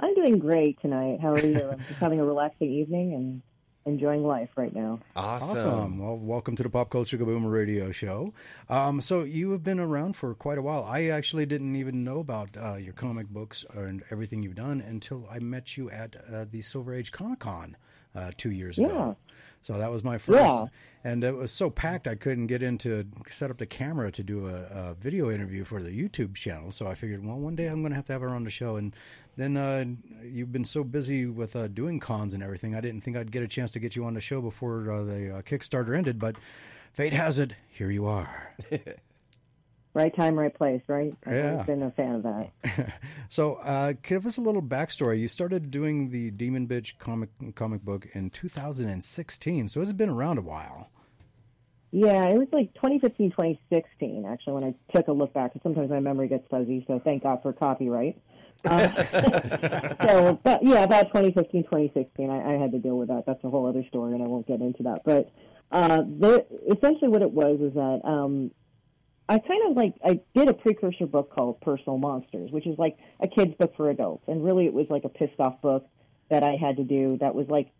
I'm 0.00 0.16
doing 0.16 0.40
great 0.40 0.80
tonight. 0.80 1.20
How 1.22 1.34
are 1.34 1.38
you? 1.38 1.70
I'm 1.70 1.78
just 1.78 2.00
having 2.00 2.18
a 2.18 2.24
relaxing 2.24 2.72
evening 2.72 3.14
and 3.14 3.42
enjoying 3.84 4.24
life 4.24 4.50
right 4.56 4.74
now. 4.74 5.00
Awesome. 5.16 5.56
Awesome. 5.58 5.98
Well, 5.98 6.16
welcome 6.18 6.54
to 6.56 6.62
the 6.62 6.70
Pop 6.70 6.90
Culture 6.90 7.18
Kaboom 7.18 7.50
radio 7.50 7.90
show. 7.90 8.32
Um, 8.68 9.00
so 9.00 9.22
you 9.22 9.50
have 9.52 9.64
been 9.64 9.80
around 9.80 10.16
for 10.16 10.34
quite 10.34 10.58
a 10.58 10.62
while. 10.62 10.84
I 10.84 11.06
actually 11.06 11.46
didn't 11.46 11.74
even 11.76 12.04
know 12.04 12.20
about 12.20 12.50
uh, 12.56 12.76
your 12.76 12.92
comic 12.92 13.28
books 13.28 13.64
and 13.74 14.02
everything 14.10 14.42
you've 14.42 14.54
done 14.54 14.80
until 14.80 15.26
I 15.30 15.38
met 15.40 15.76
you 15.76 15.90
at 15.90 16.16
uh, 16.32 16.44
the 16.50 16.60
Silver 16.62 16.94
Age 16.94 17.10
Comic 17.12 17.40
Con 17.40 17.76
uh, 18.14 18.30
two 18.36 18.50
years 18.50 18.78
Yeah. 18.78 18.86
ago. 18.86 19.16
So 19.64 19.78
that 19.78 19.92
was 19.92 20.02
my 20.02 20.18
first, 20.18 20.40
Yeah. 20.40 20.66
and 21.04 21.22
it 21.22 21.36
was 21.36 21.52
so 21.52 21.70
packed 21.70 22.08
I 22.08 22.16
couldn't 22.16 22.48
get 22.48 22.64
in 22.64 22.78
to 22.78 23.04
set 23.28 23.48
up 23.48 23.58
the 23.58 23.66
camera 23.66 24.10
to 24.10 24.22
do 24.24 24.48
a, 24.48 24.54
a 24.90 24.94
video 24.94 25.30
interview 25.30 25.62
for 25.64 25.80
the 25.80 25.90
YouTube 25.90 26.34
channel. 26.34 26.72
So 26.72 26.88
I 26.88 26.96
figured, 26.96 27.24
well, 27.24 27.38
one 27.38 27.54
day 27.54 27.68
I'm 27.68 27.80
going 27.80 27.90
to 27.92 27.96
have 27.96 28.06
to 28.06 28.12
have 28.12 28.22
her 28.22 28.30
on 28.30 28.42
the 28.42 28.50
show. 28.50 28.74
And 28.74 28.92
then 29.36 29.56
uh, 29.56 29.84
you've 30.24 30.52
been 30.52 30.64
so 30.64 30.84
busy 30.84 31.26
with 31.26 31.56
uh, 31.56 31.68
doing 31.68 32.00
cons 32.00 32.34
and 32.34 32.42
everything, 32.42 32.74
I 32.74 32.80
didn't 32.80 33.02
think 33.02 33.16
I'd 33.16 33.32
get 33.32 33.42
a 33.42 33.48
chance 33.48 33.70
to 33.72 33.78
get 33.80 33.96
you 33.96 34.04
on 34.04 34.14
the 34.14 34.20
show 34.20 34.40
before 34.40 34.90
uh, 34.90 35.02
the 35.04 35.36
uh, 35.38 35.42
Kickstarter 35.42 35.96
ended. 35.96 36.18
But 36.18 36.36
fate 36.92 37.12
has 37.12 37.38
it, 37.38 37.54
here 37.68 37.90
you 37.90 38.06
are. 38.06 38.50
Right 39.94 40.14
time, 40.16 40.38
right 40.38 40.54
place, 40.54 40.80
right? 40.88 41.14
I've 41.26 41.34
Yeah. 41.34 41.50
always 41.50 41.66
been 41.66 41.82
a 41.82 41.90
fan 41.90 42.14
of 42.14 42.22
that. 42.22 42.92
So, 43.28 43.56
uh, 43.56 43.92
give 44.02 44.24
us 44.26 44.38
a 44.38 44.40
little 44.40 44.62
backstory. 44.62 45.20
You 45.20 45.28
started 45.28 45.70
doing 45.70 46.08
the 46.10 46.30
Demon 46.30 46.66
Bitch 46.66 46.96
comic 46.98 47.28
comic 47.54 47.82
book 47.82 48.06
in 48.14 48.30
2016, 48.30 49.68
so 49.68 49.80
it's 49.82 49.92
been 49.92 50.08
around 50.08 50.38
a 50.38 50.42
while. 50.42 50.90
Yeah, 51.90 52.26
it 52.28 52.38
was 52.38 52.48
like 52.52 52.72
2015, 52.72 53.32
2016, 53.32 54.24
actually, 54.26 54.52
when 54.54 54.64
I 54.64 54.74
took 54.96 55.08
a 55.08 55.12
look 55.12 55.34
back. 55.34 55.52
Sometimes 55.62 55.90
my 55.90 56.00
memory 56.00 56.28
gets 56.28 56.48
fuzzy, 56.48 56.84
so 56.86 56.98
thank 56.98 57.22
God 57.22 57.42
for 57.42 57.52
copyright. 57.52 58.18
Uh, 58.64 58.88
so, 60.06 60.40
but 60.42 60.62
yeah, 60.62 60.84
about 60.84 61.08
2015, 61.08 61.64
2016, 61.64 62.30
I, 62.30 62.54
I 62.54 62.58
had 62.58 62.72
to 62.72 62.78
deal 62.78 62.96
with 62.96 63.08
that. 63.08 63.24
That's 63.26 63.42
a 63.44 63.50
whole 63.50 63.66
other 63.66 63.84
story, 63.88 64.14
and 64.14 64.22
I 64.22 64.26
won't 64.26 64.46
get 64.46 64.60
into 64.60 64.84
that. 64.84 65.02
But 65.04 65.30
uh, 65.70 66.02
the, 66.02 66.46
essentially, 66.70 67.08
what 67.08 67.22
it 67.22 67.32
was 67.32 67.60
is 67.60 67.74
that 67.74 68.00
um, 68.04 68.50
I 69.28 69.38
kind 69.38 69.70
of 69.70 69.76
like 69.76 69.94
I 70.04 70.20
did 70.34 70.48
a 70.48 70.54
precursor 70.54 71.06
book 71.06 71.34
called 71.34 71.60
Personal 71.60 71.98
Monsters, 71.98 72.50
which 72.50 72.66
is 72.66 72.78
like 72.78 72.98
a 73.20 73.28
kids 73.28 73.54
book 73.58 73.74
for 73.76 73.90
adults, 73.90 74.24
and 74.28 74.44
really 74.44 74.66
it 74.66 74.72
was 74.72 74.86
like 74.90 75.04
a 75.04 75.08
pissed 75.08 75.40
off 75.40 75.60
book 75.62 75.86
that 76.28 76.42
I 76.42 76.56
had 76.56 76.76
to 76.76 76.84
do. 76.84 77.18
That 77.20 77.34
was 77.34 77.48
like 77.48 77.70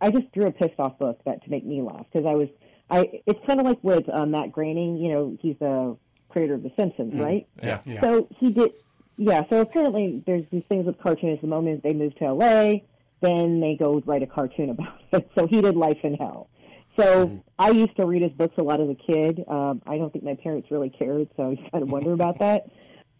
I 0.00 0.10
just 0.10 0.32
drew 0.32 0.46
a 0.46 0.52
pissed 0.52 0.78
off 0.78 0.98
book 0.98 1.20
that 1.24 1.42
to 1.44 1.50
make 1.50 1.64
me 1.64 1.82
laugh 1.82 2.06
because 2.12 2.26
I 2.26 2.34
was 2.34 2.48
I. 2.90 3.22
It's 3.26 3.40
kind 3.46 3.60
of 3.60 3.66
like 3.66 3.78
with 3.82 4.08
uh, 4.08 4.26
Matt 4.26 4.52
Groening, 4.52 4.96
you 4.96 5.12
know, 5.12 5.36
he's 5.40 5.56
the 5.58 5.96
creator 6.28 6.54
of 6.54 6.62
The 6.62 6.72
Simpsons, 6.78 7.14
right? 7.18 7.46
Yeah. 7.62 7.80
Yeah. 7.84 8.00
So 8.00 8.28
he 8.38 8.52
did, 8.52 8.72
yeah. 9.18 9.42
So 9.50 9.60
apparently, 9.60 10.22
there's 10.26 10.44
these 10.50 10.62
things 10.68 10.86
with 10.86 10.98
cartoonists. 10.98 11.42
The 11.42 11.48
moment 11.48 11.82
they 11.82 11.92
move 11.92 12.14
to 12.16 12.32
LA, 12.32 12.74
then 13.20 13.60
they 13.60 13.76
go 13.78 14.00
write 14.06 14.22
a 14.22 14.26
cartoon 14.26 14.70
about 14.70 15.00
it. 15.12 15.28
So 15.36 15.46
he 15.46 15.60
did 15.60 15.76
Life 15.76 15.98
in 16.04 16.14
Hell. 16.14 16.48
So 16.98 17.42
I 17.58 17.70
used 17.70 17.96
to 17.96 18.06
read 18.06 18.22
his 18.22 18.32
books 18.32 18.54
a 18.58 18.62
lot 18.62 18.80
as 18.80 18.88
a 18.88 18.94
kid. 18.94 19.44
Um, 19.46 19.82
I 19.86 19.98
don't 19.98 20.12
think 20.12 20.24
my 20.24 20.34
parents 20.34 20.68
really 20.70 20.90
cared, 20.90 21.28
so 21.36 21.50
I 21.50 21.70
kind 21.70 21.82
of 21.82 21.90
wonder 21.90 22.12
about 22.12 22.38
that. 22.40 22.70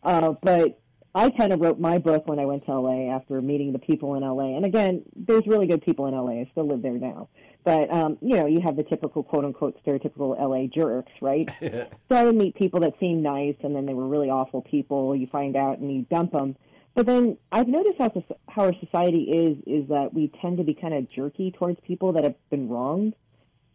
Uh, 0.03 0.35
but 0.43 0.81
I 1.15 1.31
kind 1.31 1.53
of 1.53 1.61
wrote 1.61 1.81
my 1.81 1.99
book 1.99 2.27
when 2.27 2.39
I 2.39 2.45
went 2.45 2.65
to 2.67 2.79
LA 2.79 3.15
after 3.15 3.41
meeting 3.41 3.73
the 3.73 3.79
people 3.79 4.15
in 4.15 4.23
LA. 4.23 4.57
And 4.57 4.65
again, 4.65 5.03
there's 5.17 5.47
really 5.47 5.67
good 5.67 5.83
people 5.83 6.07
in 6.07 6.15
LA. 6.15 6.41
I 6.41 6.49
still 6.53 6.67
live 6.67 6.83
there 6.83 6.99
now. 6.99 7.29
But, 7.65 7.93
um, 7.93 8.17
you 8.23 8.37
know, 8.37 8.47
you 8.47 8.61
have 8.61 8.77
the 8.77 8.83
typical 8.85 9.23
quote 9.23 9.45
unquote 9.45 9.83
stereotypical 9.85 10.39
LA 10.41 10.67
jerks, 10.67 11.13
right? 11.21 11.49
so 11.61 12.17
I 12.17 12.25
would 12.25 12.37
meet 12.37 12.55
people 12.55 12.81
that 12.81 12.95
seemed 12.99 13.23
nice 13.23 13.57
and 13.63 13.75
then 13.77 13.85
they 13.85 13.95
were 13.95 14.07
really 14.07 14.31
awful 14.31 14.63
people. 14.63 15.15
You 15.15 15.27
find 15.27 15.57
out 15.57 15.79
and 15.79 15.95
you 15.95 16.03
dump 16.03 16.33
them. 16.33 16.57
But 16.95 17.07
then 17.07 17.37
I've 17.53 17.69
noticed 17.69 17.97
how, 17.99 18.11
how 18.49 18.63
our 18.63 18.73
society 18.73 19.25
is, 19.25 19.59
is 19.67 19.89
that 19.89 20.15
we 20.15 20.33
tend 20.41 20.59
to 20.59 20.65
be 20.65 20.75
kind 20.75 20.95
of 20.95 21.11
jerky 21.11 21.51
towards 21.53 21.79
people 21.81 22.13
that 22.13 22.25
have 22.25 22.35
been 22.51 22.69
wronged. 22.69 23.15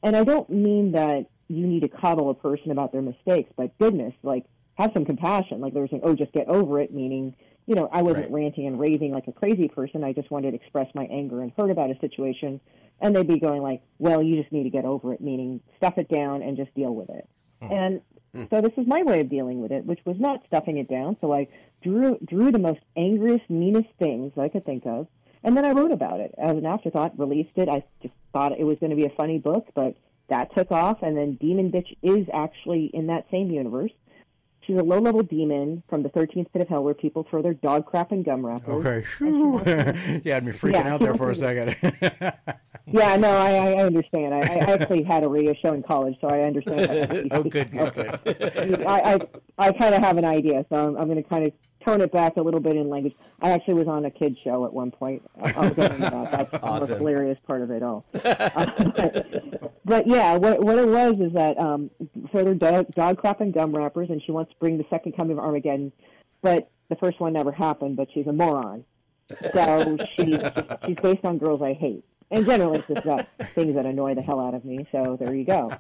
And 0.02 0.16
I 0.16 0.24
don't 0.24 0.50
mean 0.50 0.92
that 0.94 1.28
you 1.48 1.68
need 1.68 1.82
to 1.82 1.88
coddle 1.88 2.30
a 2.30 2.34
person 2.34 2.72
about 2.72 2.92
their 2.92 3.02
mistakes, 3.02 3.52
but 3.56 3.78
goodness, 3.78 4.14
like 4.24 4.46
have 4.76 4.92
some 4.94 5.06
compassion. 5.06 5.62
Like 5.62 5.74
they 5.74 5.80
were 5.80 5.88
saying, 5.88 6.02
oh, 6.04 6.16
just 6.16 6.34
get 6.34 6.48
over 6.48 6.82
it, 6.82 6.94
meaning, 6.94 7.36
you 7.68 7.76
know, 7.76 7.88
I 7.94 8.02
wasn't 8.02 8.26
Right. 8.26 8.44
ranting 8.44 8.68
and 8.68 8.80
raving 8.80 9.12
like 9.14 9.28
a 9.28 9.32
crazy 9.32 9.68
person. 9.68 10.04
I 10.04 10.14
just 10.14 10.32
wanted 10.32 10.52
to 10.52 10.58
express 10.58 10.88
my 10.96 11.06
anger 11.06 11.42
and 11.42 11.52
hurt 11.56 11.70
about 11.72 11.92
a 11.92 12.00
situation. 12.00 12.60
And 13.04 13.16
they'd 13.16 13.28
be 13.28 13.40
going 13.40 13.62
like, 13.62 13.82
well, 14.00 14.24
you 14.24 14.42
just 14.42 14.52
need 14.52 14.64
to 14.64 14.70
get 14.72 14.86
over 14.86 15.14
it, 15.14 15.22
meaning 15.22 15.60
stuff 15.78 15.98
it 15.98 16.10
down 16.10 16.42
and 16.42 16.58
just 16.58 16.74
deal 16.74 16.96
with 16.96 17.10
it. 17.10 17.30
Hmm. 17.62 17.72
And 17.72 18.02
hmm. 18.34 18.44
so 18.50 18.62
this 18.62 18.72
is 18.78 18.88
my 18.88 19.04
way 19.04 19.20
of 19.20 19.30
dealing 19.30 19.62
with 19.62 19.72
it, 19.72 19.86
which 19.86 20.00
was 20.06 20.16
not 20.20 20.42
stuffing 20.48 20.78
it 20.78 20.90
down. 20.90 21.18
So 21.22 21.32
I 21.34 21.48
drew 21.84 22.18
drew 22.26 22.52
the 22.52 22.60
most 22.60 22.80
angriest, 22.98 23.50
meanest 23.50 23.90
things 24.00 24.32
I 24.38 24.48
could 24.50 24.66
think 24.66 24.86
of, 24.88 25.08
and 25.44 25.56
then 25.56 25.66
I 25.66 25.72
wrote 25.72 25.92
about 25.92 26.22
it 26.22 26.34
as 26.38 26.52
an 26.52 26.66
afterthought. 26.66 27.20
Released 27.20 27.58
it. 27.58 27.68
I 27.68 27.84
just 28.02 28.14
thought 28.32 28.58
it 28.58 28.64
was 28.64 28.78
going 28.80 28.92
to 28.92 28.96
be 28.96 29.06
a 29.06 29.16
funny 29.18 29.38
book, 29.38 29.68
but 29.76 29.96
that 30.30 30.56
took 30.56 30.72
off. 30.72 31.04
And 31.04 31.18
then 31.18 31.36
Demon 31.36 31.72
Bitch 31.72 31.98
is 32.02 32.28
actually 32.34 32.86
in 32.94 33.08
that 33.08 33.26
same 33.30 33.52
universe. 33.52 33.92
She's 34.66 34.78
a 34.78 34.84
low-level 34.84 35.24
demon 35.24 35.84
from 35.90 36.04
the 36.04 36.10
13th 36.10 36.52
pit 36.54 36.62
of 36.62 36.70
hell 36.70 36.84
where 36.84 36.94
people 36.94 37.26
throw 37.30 37.42
their 37.42 37.54
dog 37.54 37.86
crap 37.86 38.12
and 38.12 38.24
gum 38.24 38.46
wrappers. 38.46 38.86
Okay. 38.86 39.04
You 40.24 40.32
had 40.32 40.44
me 40.46 40.52
freaking 40.52 40.74
Yeah, 40.74 40.94
out 40.94 41.02
there 41.02 41.16
for 41.16 41.30
a 41.30 41.36
second. 41.36 41.76
Yeah, 42.86 43.16
no, 43.16 43.30
I, 43.30 43.54
I 43.54 43.76
understand. 43.84 44.34
I, 44.34 44.40
I 44.42 44.58
actually 44.74 45.04
had 45.04 45.24
a 45.24 45.28
radio 45.30 45.54
show 45.54 45.74
in 45.74 45.84
college, 45.84 46.18
so 46.20 46.28
I 46.28 46.42
understand. 46.42 46.80
that. 46.82 47.28
Oh, 47.32 47.44
good, 47.44 47.72
good, 47.72 47.94
good. 47.94 48.86
I, 48.86 49.14
I, 49.14 49.20
I 49.58 49.72
kind 49.72 49.96
of 49.96 50.04
have 50.04 50.18
an 50.18 50.26
idea, 50.26 50.66
so 50.70 50.76
I'm, 50.76 50.98
I'm 50.98 51.08
going 51.08 51.22
to 51.22 51.28
kind 51.28 51.46
of 51.46 51.54
tone 51.86 52.02
it 52.02 52.12
back 52.12 52.38
a 52.38 52.42
little 52.42 52.60
bit 52.60 52.76
in 52.76 52.90
language. 52.90 53.16
I 53.42 53.52
actually 53.52 53.76
was 53.76 53.88
on 53.88 54.06
a 54.06 54.12
kid 54.12 54.38
show 54.44 54.66
at 54.66 54.74
one 54.74 54.92
point. 54.92 55.22
I'll 55.42 55.70
get 55.74 55.92
into 55.92 56.10
that. 56.10 56.32
That's 56.32 56.52
the 56.52 56.60
most 56.60 56.90
hilarious 56.90 57.38
part 57.46 57.62
of 57.62 57.72
it 57.72 57.84
all. 57.84 58.06
but 59.86 60.08
yeah, 60.08 60.36
what, 60.36 60.64
what 60.64 60.78
it 60.78 60.88
was 60.88 61.20
is 61.20 61.34
that 61.34 61.58
um, 61.60 61.90
so 62.32 62.44
they're 62.44 62.54
dog, 62.54 62.94
dog 62.96 63.18
crap 63.18 63.42
and 63.42 63.54
gum 63.54 63.76
wrappers, 63.76 64.10
and 64.10 64.22
she 64.24 64.32
wants 64.32 64.52
to 64.52 64.58
bring 64.60 64.78
the 64.78 64.86
second 64.90 65.16
coming 65.16 65.38
of 65.38 65.44
Armageddon, 65.44 65.92
but 66.42 66.70
the 66.90 66.96
first 66.96 67.20
one 67.20 67.34
never 67.34 67.52
happened. 67.52 67.96
But 67.96 68.08
she's 68.14 68.28
a 68.28 68.34
moron, 68.34 68.86
so 69.54 69.98
she's 70.16 70.40
she's 70.86 70.98
based 71.02 71.26
on 71.26 71.38
girls 71.38 71.62
I 71.62 71.74
hate. 71.74 72.06
And 72.32 72.48
generally, 72.48 72.80
it's 72.80 72.88
just 72.88 73.04
about 73.04 73.28
things 73.54 73.76
that 73.76 73.86
annoy 73.86 74.16
the 74.16 74.22
hell 74.22 74.40
out 74.40 74.56
of 74.56 74.66
me. 74.66 74.88
So 74.92 75.18
there 75.20 75.36
you 75.36 75.46
go. 75.46 75.72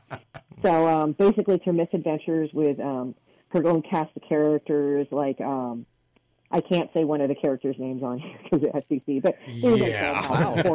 So 0.62 0.88
um, 0.88 1.14
basically, 1.14 1.56
it's 1.56 1.66
her 1.66 1.74
misadventures 1.74 2.52
with 2.54 2.80
um, 2.80 3.16
her 3.50 3.66
own 3.66 3.82
cast 3.82 4.16
of 4.16 4.22
characters. 4.28 5.08
Like 5.10 5.42
um, 5.42 5.86
I 6.54 6.62
can't 6.62 6.90
say 6.94 7.04
one 7.04 7.20
of 7.20 7.28
the 7.30 7.36
characters' 7.36 7.76
names 7.80 8.04
on 8.04 8.20
here 8.20 8.38
because 8.44 8.64
it 8.64 8.74
has 8.74 8.84
CC, 8.84 9.22
but 9.22 9.38
there's 9.62 9.80
Yeah. 9.80 10.12
like 10.12 10.26
House 10.26 10.66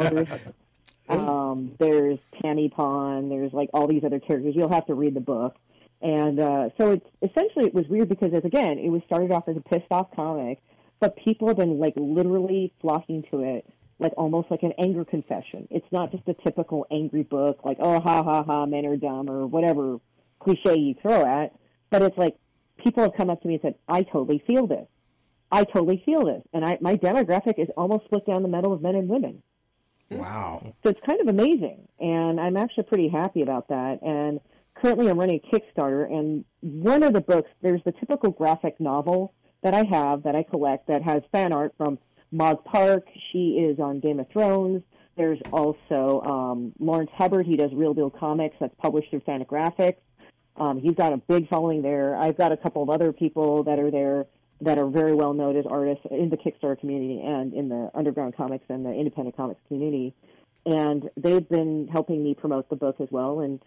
of 1.09 1.27
Um, 1.27 1.71
there's 1.79 2.19
Tammy 2.41 2.69
Pond. 2.69 3.31
There's 3.31 3.53
like 3.53 3.69
all 3.73 3.87
these 3.87 4.03
other 4.03 4.19
characters. 4.19 4.55
You'll 4.55 4.71
have 4.71 4.85
to 4.87 4.93
read 4.93 5.15
the 5.15 5.21
book. 5.21 5.55
And 6.01 6.39
uh, 6.39 6.69
so 6.77 6.91
it's 6.91 7.05
essentially 7.21 7.65
it 7.65 7.73
was 7.73 7.87
weird 7.87 8.09
because 8.09 8.33
as 8.33 8.45
again 8.45 8.77
it 8.77 8.89
was 8.89 9.01
started 9.05 9.31
off 9.31 9.47
as 9.47 9.57
a 9.57 9.61
pissed 9.61 9.91
off 9.91 10.07
comic, 10.15 10.61
but 10.99 11.15
people 11.17 11.47
have 11.47 11.57
been 11.57 11.79
like 11.79 11.93
literally 11.97 12.73
flocking 12.81 13.23
to 13.31 13.41
it 13.41 13.65
like 13.99 14.13
almost 14.15 14.49
like 14.49 14.63
an 14.63 14.71
anger 14.79 15.03
confession. 15.03 15.67
It's 15.69 15.85
not 15.91 16.11
just 16.11 16.25
a 16.27 16.33
typical 16.33 16.87
angry 16.89 17.23
book 17.23 17.65
like 17.65 17.77
oh 17.81 17.99
ha 17.99 18.23
ha 18.23 18.43
ha 18.43 18.65
men 18.65 18.85
are 18.85 18.95
dumb 18.95 19.29
or 19.29 19.45
whatever 19.45 19.99
cliche 20.39 20.77
you 20.79 20.95
throw 21.01 21.25
at, 21.25 21.53
but 21.89 22.01
it's 22.01 22.17
like 22.17 22.37
people 22.81 23.03
have 23.03 23.13
come 23.15 23.29
up 23.29 23.41
to 23.41 23.47
me 23.47 23.55
and 23.55 23.61
said 23.61 23.75
I 23.89 24.03
totally 24.03 24.41
feel 24.47 24.67
this. 24.67 24.87
I 25.51 25.63
totally 25.63 26.01
feel 26.05 26.25
this, 26.25 26.43
and 26.53 26.63
I 26.63 26.77
my 26.81 26.95
demographic 26.95 27.57
is 27.57 27.69
almost 27.75 28.05
split 28.05 28.25
down 28.25 28.43
the 28.43 28.49
middle 28.49 28.73
of 28.73 28.81
men 28.81 28.95
and 28.95 29.09
women. 29.09 29.41
wow. 30.09 30.61
So 30.83 30.89
it's 30.89 30.99
kind 31.05 31.21
of 31.21 31.27
amazing, 31.27 31.87
and 31.99 32.39
I'm 32.39 32.57
actually 32.57 32.83
pretty 32.83 33.09
happy 33.09 33.41
about 33.41 33.69
that. 33.69 34.01
And 34.01 34.39
currently, 34.75 35.09
I'm 35.09 35.19
running 35.19 35.41
a 35.43 35.55
Kickstarter, 35.55 36.05
and 36.11 36.45
one 36.61 37.03
of 37.03 37.13
the 37.13 37.21
books, 37.21 37.49
there's 37.61 37.83
the 37.83 37.91
typical 37.93 38.31
graphic 38.31 38.79
novel 38.79 39.33
that 39.61 39.73
I 39.73 39.83
have 39.83 40.23
that 40.23 40.35
I 40.35 40.43
collect 40.43 40.87
that 40.87 41.01
has 41.01 41.23
fan 41.31 41.51
art 41.51 41.73
from 41.77 41.97
Mog 42.31 42.63
Park. 42.63 43.07
She 43.31 43.57
is 43.57 43.79
on 43.79 43.99
Game 43.99 44.19
of 44.19 44.29
Thrones. 44.29 44.83
There's 45.17 45.39
also 45.51 46.21
um, 46.21 46.73
Lawrence 46.79 47.11
Hubbard. 47.13 47.45
He 47.45 47.57
does 47.57 47.73
Real 47.73 47.93
Deal 47.93 48.09
Comics. 48.09 48.55
That's 48.59 48.73
published 48.75 49.09
through 49.09 49.21
Fantagraphics. 49.21 49.97
Um, 50.55 50.79
he's 50.79 50.93
got 50.93 51.11
a 51.11 51.17
big 51.17 51.49
following 51.49 51.81
there. 51.81 52.15
I've 52.15 52.37
got 52.37 52.51
a 52.51 52.57
couple 52.57 52.83
of 52.83 52.89
other 52.89 53.11
people 53.11 53.63
that 53.63 53.79
are 53.79 53.91
there 53.91 54.27
that 54.61 54.77
are 54.77 54.87
very 54.87 55.13
well 55.13 55.33
known 55.33 55.55
as 55.55 55.65
artists 55.65 56.05
in 56.11 56.29
the 56.29 56.37
Kickstarter 56.37 56.79
community 56.79 57.21
and 57.21 57.53
in 57.53 57.69
the 57.69 57.89
underground 57.93 58.35
comics 58.35 58.65
and 58.69 58.85
the 58.85 58.91
independent 58.91 59.37
comics 59.37 59.61
community. 59.67 60.13
And 60.65 61.09
they've 61.15 61.47
been 61.47 61.87
helping 61.87 62.23
me 62.23 62.33
promote 62.33 62.69
the 62.69 62.75
book 62.75 62.97
as 62.99 63.07
well. 63.09 63.39
And 63.39 63.61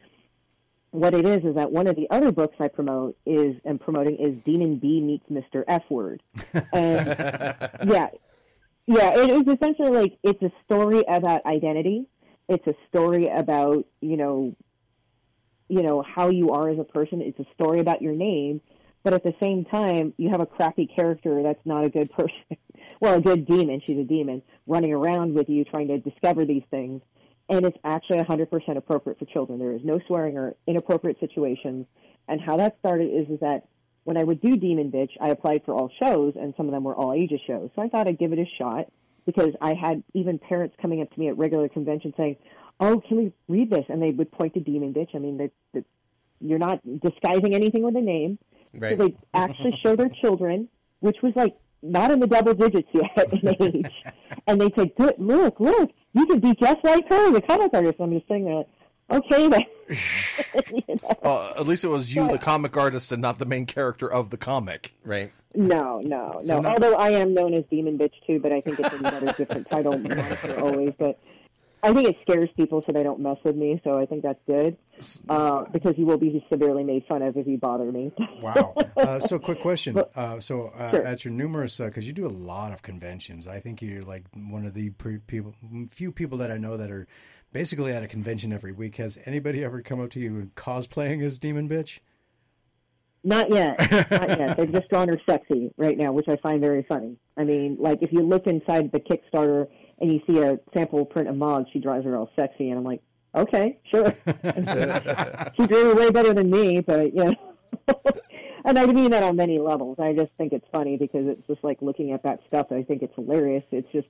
what 0.90 1.14
it 1.14 1.24
is 1.24 1.42
is 1.44 1.54
that 1.54 1.72
one 1.72 1.86
of 1.86 1.96
the 1.96 2.06
other 2.10 2.30
books 2.30 2.56
I 2.60 2.68
promote 2.68 3.16
is 3.24 3.56
and 3.64 3.80
promoting 3.80 4.16
is 4.16 4.36
Demon 4.44 4.76
B 4.76 5.00
meets 5.00 5.24
Mr. 5.30 5.64
F 5.66 5.82
word. 5.88 6.22
And 6.72 7.06
yeah, 7.90 8.08
yeah, 8.86 9.16
it 9.16 9.30
is 9.30 9.54
essentially 9.54 9.90
like 9.90 10.18
it's 10.22 10.42
a 10.42 10.52
story 10.64 11.02
about 11.08 11.46
identity. 11.46 12.06
It's 12.48 12.66
a 12.66 12.74
story 12.88 13.28
about 13.28 13.86
you 14.00 14.16
know, 14.18 14.54
you 15.68 15.82
know 15.82 16.02
how 16.02 16.28
you 16.28 16.50
are 16.50 16.68
as 16.68 16.78
a 16.78 16.84
person. 16.84 17.22
It's 17.22 17.38
a 17.38 17.46
story 17.54 17.80
about 17.80 18.02
your 18.02 18.14
name, 18.14 18.60
but 19.02 19.14
at 19.14 19.22
the 19.24 19.34
same 19.42 19.64
time, 19.64 20.14
you 20.16 20.30
have 20.30 20.40
a 20.40 20.46
crappy 20.46 20.86
character 20.86 21.42
that's 21.42 21.64
not 21.64 21.84
a 21.84 21.88
good 21.88 22.10
person. 22.12 22.56
well, 23.00 23.14
a 23.14 23.20
good 23.20 23.46
demon. 23.46 23.80
She's 23.84 23.98
a 23.98 24.04
demon 24.04 24.42
running 24.66 24.92
around 24.92 25.34
with 25.34 25.48
you 25.48 25.64
trying 25.64 25.88
to 25.88 25.98
discover 25.98 26.44
these 26.44 26.62
things. 26.70 27.02
And 27.48 27.66
it's 27.66 27.76
actually 27.84 28.18
100% 28.18 28.76
appropriate 28.76 29.18
for 29.18 29.24
children. 29.26 29.58
There 29.58 29.72
is 29.72 29.82
no 29.84 30.00
swearing 30.06 30.38
or 30.38 30.54
inappropriate 30.66 31.18
situations. 31.20 31.86
And 32.28 32.40
how 32.40 32.56
that 32.58 32.78
started 32.78 33.08
is, 33.08 33.28
is 33.28 33.40
that 33.40 33.66
when 34.04 34.16
I 34.16 34.24
would 34.24 34.40
do 34.40 34.56
Demon 34.56 34.90
Bitch, 34.90 35.10
I 35.20 35.30
applied 35.30 35.62
for 35.64 35.74
all 35.74 35.90
shows, 36.02 36.34
and 36.36 36.54
some 36.56 36.66
of 36.66 36.72
them 36.72 36.84
were 36.84 36.94
all 36.94 37.12
ages 37.12 37.40
shows. 37.46 37.70
So 37.74 37.82
I 37.82 37.88
thought 37.88 38.08
I'd 38.08 38.18
give 38.18 38.32
it 38.32 38.38
a 38.38 38.46
shot 38.58 38.86
because 39.26 39.54
I 39.60 39.74
had 39.74 40.02
even 40.14 40.38
parents 40.38 40.74
coming 40.80 41.02
up 41.02 41.12
to 41.12 41.20
me 41.20 41.28
at 41.28 41.38
regular 41.38 41.68
conventions 41.68 42.14
saying, 42.16 42.36
"Oh, 42.80 43.00
can 43.00 43.16
we 43.16 43.32
read 43.48 43.70
this?" 43.70 43.84
And 43.88 44.02
they 44.02 44.10
would 44.10 44.32
point 44.32 44.54
to 44.54 44.60
Demon 44.60 44.92
Bitch. 44.92 45.14
I 45.14 45.18
mean, 45.18 45.36
they, 45.72 45.84
you're 46.40 46.58
not 46.58 46.80
disguising 47.00 47.54
anything 47.54 47.82
with 47.82 47.96
a 47.96 48.00
name. 48.00 48.38
Right. 48.74 48.96
So 48.98 49.08
they 49.08 49.16
actually 49.34 49.78
show 49.82 49.96
their 49.96 50.08
children, 50.08 50.68
which 51.00 51.16
was 51.22 51.32
like 51.36 51.56
not 51.82 52.10
in 52.10 52.20
the 52.20 52.26
double 52.26 52.54
digits 52.54 52.88
yet 52.92 53.32
in 53.32 53.56
age, 53.62 53.92
and 54.46 54.60
they 54.60 54.70
say, 54.76 54.92
"Good, 54.96 55.14
look, 55.18 55.58
look, 55.60 55.90
you 56.14 56.26
can 56.26 56.40
be 56.40 56.54
just 56.54 56.82
like 56.84 57.08
her, 57.08 57.30
the 57.30 57.40
comic 57.42 57.70
artist." 57.74 57.96
I'm 58.00 58.12
just 58.12 58.26
sitting 58.28 58.44
there, 58.44 58.54
like, 58.56 58.68
okay, 59.24 59.48
then. 59.48 59.64
You 60.88 60.98
know? 61.02 61.08
Uh, 61.22 61.52
at 61.58 61.66
least 61.66 61.84
it 61.84 61.88
was 61.88 62.14
you, 62.14 62.26
the 62.28 62.38
comic 62.38 62.76
artist, 62.76 63.12
and 63.12 63.20
not 63.20 63.38
the 63.38 63.44
main 63.46 63.66
character 63.66 64.10
of 64.10 64.30
the 64.30 64.36
comic. 64.38 64.94
Right. 65.04 65.32
No, 65.54 66.00
no, 66.02 66.38
So 66.40 66.54
no. 66.56 66.60
now- 66.62 66.70
Although 66.70 66.94
I 66.94 67.10
am 67.10 67.34
known 67.34 67.52
as 67.52 67.64
Demon 67.70 67.98
Bitch 67.98 68.14
too, 68.26 68.40
but 68.40 68.52
I 68.52 68.62
think 68.62 68.80
it's 68.80 68.94
another 68.94 69.32
different 69.34 69.68
title 69.68 69.98
moniker 69.98 70.58
always. 70.60 70.92
But 70.98 71.18
I 71.84 71.92
think 71.92 72.08
it 72.08 72.16
scares 72.22 72.48
people 72.56 72.80
so 72.86 72.92
they 72.92 73.02
don't 73.02 73.18
mess 73.20 73.38
with 73.44 73.56
me. 73.56 73.80
So 73.82 73.98
I 73.98 74.06
think 74.06 74.22
that's 74.22 74.38
good 74.46 74.76
uh, 75.28 75.64
because 75.72 75.98
you 75.98 76.06
will 76.06 76.16
be 76.16 76.44
severely 76.48 76.84
made 76.84 77.04
fun 77.06 77.22
of 77.22 77.36
if 77.36 77.46
you 77.46 77.58
bother 77.58 77.90
me. 77.90 78.12
Wow. 78.40 78.74
Uh, 78.96 79.18
so, 79.20 79.38
quick 79.40 79.60
question. 79.60 80.00
Uh, 80.14 80.38
so, 80.38 80.68
uh, 80.76 80.90
Sure. 80.90 81.04
at 81.04 81.24
your 81.24 81.32
numerous, 81.32 81.78
because 81.78 82.06
you 82.06 82.12
do 82.12 82.24
a 82.24 82.28
lot 82.28 82.72
of 82.72 82.82
conventions, 82.82 83.48
I 83.48 83.58
think 83.58 83.82
you're 83.82 84.02
like 84.02 84.24
one 84.34 84.64
of 84.64 84.74
the 84.74 84.90
pre- 84.90 85.18
people, 85.18 85.54
few 85.90 86.12
people 86.12 86.38
that 86.38 86.52
I 86.52 86.56
know 86.56 86.76
that 86.76 86.90
are 86.90 87.08
basically 87.52 87.92
at 87.92 88.02
a 88.04 88.08
convention 88.08 88.52
every 88.52 88.72
week. 88.72 88.96
Has 88.96 89.18
anybody 89.26 89.64
ever 89.64 89.82
come 89.82 90.00
up 90.00 90.10
to 90.10 90.20
you 90.20 90.36
and 90.38 90.54
cosplaying 90.54 91.20
as 91.22 91.36
Demon 91.38 91.68
Bitch? 91.68 91.98
Not 93.24 93.50
yet. 93.50 93.78
Not 94.10 94.28
yet. 94.38 94.56
They've 94.56 94.72
just 94.72 94.88
drawn 94.88 95.08
her 95.08 95.20
sexy 95.28 95.72
right 95.76 95.96
now, 95.96 96.12
which 96.12 96.28
I 96.28 96.36
find 96.36 96.60
very 96.60 96.82
funny. 96.82 97.16
I 97.36 97.44
mean, 97.44 97.76
like 97.78 97.98
if 98.02 98.12
you 98.12 98.20
look 98.22 98.46
inside 98.46 98.90
the 98.92 99.00
Kickstarter 99.00 99.68
and 100.02 100.12
you 100.12 100.20
see 100.26 100.40
a 100.40 100.58
sample 100.74 101.06
print 101.06 101.28
of 101.28 101.36
Mog, 101.36 101.66
she 101.72 101.78
draws 101.78 102.04
her 102.04 102.16
all 102.16 102.28
sexy, 102.36 102.68
and 102.68 102.78
I'm 102.78 102.84
like, 102.84 103.00
okay, 103.34 103.78
sure. 103.84 104.14
she 105.56 105.66
drew 105.66 105.90
her 105.90 105.94
way 105.94 106.10
better 106.10 106.34
than 106.34 106.50
me, 106.50 106.80
but 106.80 107.14
you 107.14 107.24
know. 107.24 107.34
and 108.64 108.78
I 108.78 108.86
mean 108.86 109.12
that 109.12 109.22
on 109.22 109.36
many 109.36 109.58
levels. 109.58 109.98
I 110.00 110.12
just 110.12 110.36
think 110.36 110.52
it's 110.52 110.66
funny 110.72 110.96
because 110.96 111.26
it's 111.28 111.46
just 111.46 111.62
like 111.62 111.80
looking 111.80 112.12
at 112.12 112.24
that 112.24 112.40
stuff. 112.48 112.66
I 112.72 112.82
think 112.82 113.02
it's 113.02 113.14
hilarious. 113.14 113.64
It's 113.70 113.90
just. 113.92 114.08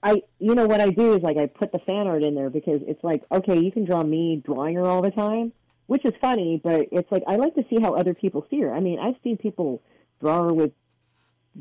I, 0.00 0.22
you 0.38 0.54
know, 0.54 0.68
what 0.68 0.80
I 0.80 0.90
do 0.90 1.14
is 1.14 1.22
like 1.22 1.36
I 1.36 1.46
put 1.46 1.72
the 1.72 1.80
fan 1.80 2.06
art 2.06 2.22
in 2.22 2.36
there 2.36 2.50
because 2.50 2.80
it's 2.86 3.02
like, 3.02 3.24
okay, 3.32 3.58
you 3.58 3.72
can 3.72 3.84
draw 3.84 4.04
me 4.04 4.40
drawing 4.46 4.76
her 4.76 4.86
all 4.86 5.02
the 5.02 5.10
time, 5.10 5.52
which 5.88 6.04
is 6.04 6.12
funny, 6.20 6.60
but 6.62 6.86
it's 6.92 7.10
like 7.10 7.24
I 7.26 7.34
like 7.34 7.56
to 7.56 7.64
see 7.68 7.80
how 7.82 7.94
other 7.94 8.14
people 8.14 8.46
see 8.48 8.60
her. 8.60 8.72
I 8.72 8.78
mean, 8.78 9.00
I've 9.00 9.16
seen 9.24 9.36
people 9.36 9.82
draw 10.20 10.44
her 10.44 10.52
with 10.52 10.70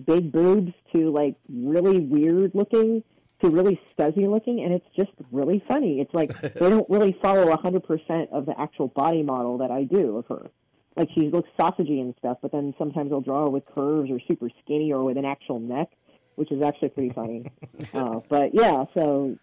big 0.05 0.31
boobs 0.31 0.73
to 0.93 1.09
like 1.09 1.35
really 1.49 1.97
weird 1.97 2.51
looking 2.53 3.03
to 3.41 3.49
really 3.49 3.79
scuzzy 3.91 4.29
looking, 4.29 4.63
and 4.63 4.73
it's 4.73 4.87
just 4.95 5.11
really 5.31 5.63
funny. 5.67 5.99
It's 6.01 6.13
like 6.13 6.39
they 6.53 6.69
don't 6.69 6.89
really 6.89 7.17
follow 7.21 7.51
a 7.51 7.57
hundred 7.57 7.83
percent 7.83 8.29
of 8.31 8.45
the 8.45 8.59
actual 8.59 8.87
body 8.87 9.23
model 9.23 9.57
that 9.59 9.71
I 9.71 9.83
do 9.83 10.17
of 10.17 10.27
her. 10.27 10.49
Like 10.95 11.09
she 11.13 11.29
looks 11.29 11.49
sausagey 11.59 12.01
and 12.01 12.15
stuff, 12.17 12.39
but 12.41 12.51
then 12.51 12.73
sometimes 12.77 13.11
I'll 13.11 13.21
draw 13.21 13.43
her 13.43 13.49
with 13.49 13.65
curves 13.67 14.09
or 14.09 14.19
super 14.27 14.49
skinny 14.63 14.91
or 14.91 15.03
with 15.03 15.17
an 15.17 15.25
actual 15.25 15.59
neck, 15.59 15.89
which 16.35 16.51
is 16.51 16.63
actually 16.63 16.89
pretty 16.89 17.11
funny. 17.11 17.45
uh, 17.93 18.21
but 18.27 18.55
yeah, 18.55 18.85
so 18.95 19.37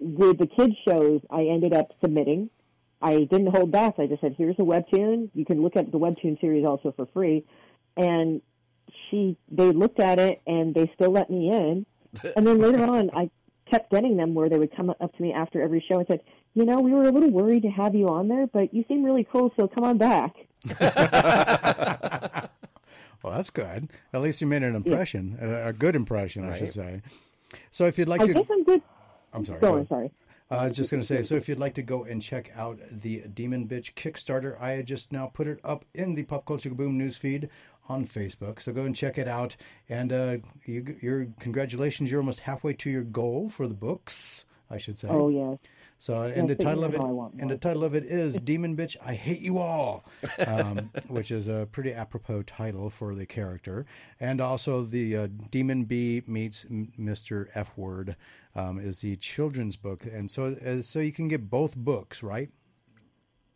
with 0.00 0.38
the 0.38 0.48
kids 0.48 0.74
shows, 0.84 1.20
I 1.30 1.44
ended 1.44 1.72
up 1.72 1.92
submitting. 2.00 2.50
I 3.00 3.24
didn't 3.24 3.54
hold 3.54 3.70
back. 3.70 3.98
I 3.98 4.06
just 4.06 4.20
said, 4.20 4.34
"Here's 4.36 4.58
a 4.58 4.62
webtoon. 4.62 5.30
You 5.34 5.44
can 5.44 5.62
look 5.62 5.76
at 5.76 5.92
the 5.92 5.98
webtoon 5.98 6.40
series 6.40 6.64
also 6.64 6.92
for 6.96 7.06
free." 7.06 7.44
And 7.96 8.42
she, 9.10 9.36
they 9.50 9.70
looked 9.70 10.00
at 10.00 10.18
it 10.18 10.40
and 10.46 10.74
they 10.74 10.90
still 10.94 11.10
let 11.10 11.30
me 11.30 11.50
in. 11.50 11.86
And 12.36 12.46
then 12.46 12.58
later 12.58 12.84
on, 12.84 13.10
I 13.14 13.30
kept 13.66 13.90
getting 13.90 14.16
them 14.16 14.34
where 14.34 14.48
they 14.48 14.58
would 14.58 14.74
come 14.76 14.90
up 14.90 15.16
to 15.16 15.22
me 15.22 15.32
after 15.32 15.62
every 15.62 15.84
show 15.86 15.98
and 15.98 16.06
said, 16.06 16.20
"You 16.54 16.64
know, 16.64 16.80
we 16.80 16.92
were 16.92 17.04
a 17.04 17.10
little 17.12 17.30
worried 17.30 17.62
to 17.62 17.70
have 17.70 17.94
you 17.94 18.08
on 18.08 18.28
there, 18.28 18.46
but 18.46 18.74
you 18.74 18.84
seem 18.88 19.02
really 19.02 19.24
cool, 19.24 19.52
so 19.56 19.66
come 19.68 19.84
on 19.84 19.98
back." 19.98 20.36
Well, 23.22 23.32
that's 23.34 23.50
good. 23.50 23.88
At 24.12 24.20
least 24.20 24.40
you 24.40 24.46
made 24.48 24.62
an 24.64 24.74
impression, 24.74 25.38
a, 25.40 25.68
a 25.68 25.72
good 25.72 25.94
impression, 25.94 26.44
I 26.44 26.58
should 26.58 26.72
say. 26.72 27.02
So, 27.70 27.86
if 27.86 27.96
you'd 27.98 28.08
like 28.08 28.20
I 28.20 28.26
to, 28.26 28.34
guess 28.34 28.46
I'm 28.50 28.64
good. 28.64 28.82
I'm 29.32 29.44
sorry. 29.44 29.60
Go 29.60 29.66
go 29.68 29.72
on, 29.74 29.78
ahead. 29.78 29.88
sorry. 29.88 30.10
I 30.50 30.66
was 30.66 30.76
just 30.76 30.90
going 30.90 31.00
to 31.00 31.06
say, 31.06 31.22
so 31.22 31.34
if 31.36 31.48
you'd 31.48 31.60
like 31.60 31.74
to 31.74 31.82
go 31.82 32.04
and 32.04 32.20
check 32.20 32.50
out 32.54 32.78
the 32.90 33.20
Demon 33.32 33.66
Bitch 33.66 33.94
Kickstarter, 33.94 34.60
I 34.60 34.82
just 34.82 35.10
now 35.12 35.26
put 35.26 35.46
it 35.46 35.60
up 35.64 35.86
in 35.94 36.14
the 36.14 36.24
Pop 36.24 36.44
Culture 36.44 36.68
Kaboom 36.68 37.00
newsfeed 37.00 37.48
on 37.88 38.06
Facebook. 38.06 38.60
So 38.60 38.72
go 38.72 38.82
and 38.82 38.94
check 38.94 39.18
it 39.18 39.28
out. 39.28 39.56
And 39.88 40.12
uh, 40.12 40.36
you, 40.64 40.96
your 41.00 41.26
congratulations, 41.40 42.10
you're 42.10 42.20
almost 42.20 42.40
halfway 42.40 42.74
to 42.74 42.90
your 42.90 43.02
goal 43.02 43.48
for 43.48 43.66
the 43.66 43.74
books, 43.74 44.44
I 44.70 44.78
should 44.78 44.98
say. 44.98 45.08
Oh 45.10 45.28
yes. 45.28 45.58
So, 46.02 46.22
and 46.22 46.50
the 46.50 46.56
title 46.56 46.82
of 46.82 46.94
it, 46.94 46.98
how 46.98 47.06
I 47.06 47.12
want 47.12 47.34
and 47.38 47.48
the 47.48 47.56
title 47.56 47.84
of 47.84 47.94
it 47.94 48.04
is 48.04 48.34
"Demon 48.44 48.76
Bitch, 48.76 48.96
I 49.06 49.14
Hate 49.14 49.38
You 49.38 49.58
All," 49.58 50.04
um, 50.48 50.90
which 51.06 51.30
is 51.30 51.46
a 51.46 51.68
pretty 51.70 51.92
apropos 51.92 52.42
title 52.42 52.90
for 52.90 53.14
the 53.14 53.24
character. 53.24 53.84
And 54.18 54.40
also, 54.40 54.82
the 54.82 55.16
uh, 55.16 55.28
Demon 55.52 55.84
B 55.84 56.22
meets 56.26 56.64
Mr. 56.64 57.46
F 57.54 57.70
Word 57.76 58.16
um, 58.56 58.80
is 58.80 59.00
the 59.00 59.14
children's 59.14 59.76
book, 59.76 60.04
and 60.04 60.28
so 60.28 60.56
uh, 60.66 60.82
so 60.82 60.98
you 60.98 61.12
can 61.12 61.28
get 61.28 61.48
both 61.48 61.76
books, 61.76 62.20
right? 62.20 62.50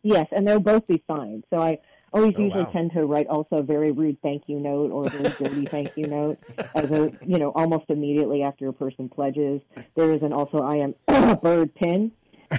Yes, 0.03 0.27
and 0.31 0.47
they'll 0.47 0.61
both 0.61 0.87
be 0.87 1.03
signed. 1.05 1.43
So 1.49 1.59
I 1.59 1.79
always 2.13 2.33
Oh, 2.37 2.41
usually 2.41 2.63
wow. 2.63 2.71
tend 2.71 2.91
to 2.93 3.05
write 3.05 3.27
also 3.27 3.57
a 3.57 3.63
very 3.63 3.91
rude 3.91 4.17
thank 4.21 4.43
you 4.47 4.59
note 4.59 4.91
or 4.91 5.07
a 5.07 5.09
very 5.09 5.35
dirty 5.39 5.65
thank 5.67 5.91
you 5.95 6.07
note 6.07 6.39
as 6.75 6.85
a 6.85 7.11
you 7.25 7.37
know 7.37 7.51
almost 7.55 7.85
immediately 7.89 8.43
after 8.43 8.67
a 8.67 8.73
person 8.73 9.09
pledges. 9.09 9.61
There 9.95 10.11
is 10.13 10.21
an 10.21 10.33
also 10.33 10.59
I 10.59 10.77
am 10.77 10.95
a 11.07 11.35
bird 11.35 11.73
pin. 11.75 12.11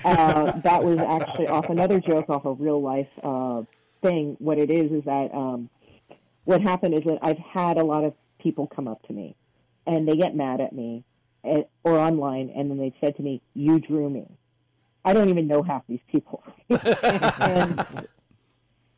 Uh, 0.05 0.53
that 0.61 0.85
was 0.85 0.99
actually 0.99 1.47
off 1.49 1.71
another 1.71 1.99
joke 2.01 2.29
off 2.29 2.45
a 2.45 2.53
real 2.53 2.83
life 2.83 3.09
uh, 3.23 3.63
thing. 4.03 4.37
What 4.39 4.59
it 4.59 4.71
is 4.71 4.93
is 4.93 5.05
that 5.05 5.35
um, 5.35 5.71
what 6.45 6.61
happened 6.61 6.95
is 6.95 7.05
that 7.05 7.19
I've 7.23 7.39
had 7.39 7.79
a 7.79 7.85
lot 7.85 8.05
of 8.05 8.15
people 8.39 8.67
come 8.67 8.87
up 8.87 9.07
to 9.07 9.13
me 9.13 9.35
and 9.87 10.07
they 10.07 10.17
get 10.17 10.37
mad 10.37 10.61
at 10.61 10.73
me 10.73 11.05
eh, 11.45 11.63
or 11.85 11.99
online 11.99 12.53
and 12.55 12.71
then 12.71 12.79
they 12.79 12.93
said 13.01 13.17
to 13.17 13.23
me, 13.23 13.41
"You 13.55 13.81
drew 13.81 14.09
me." 14.11 14.27
I 15.05 15.15
don't 15.15 15.31
even 15.31 15.47
know 15.47 15.63
half 15.63 15.83
these 15.89 16.01
people. 16.11 16.43
and, 16.69 18.07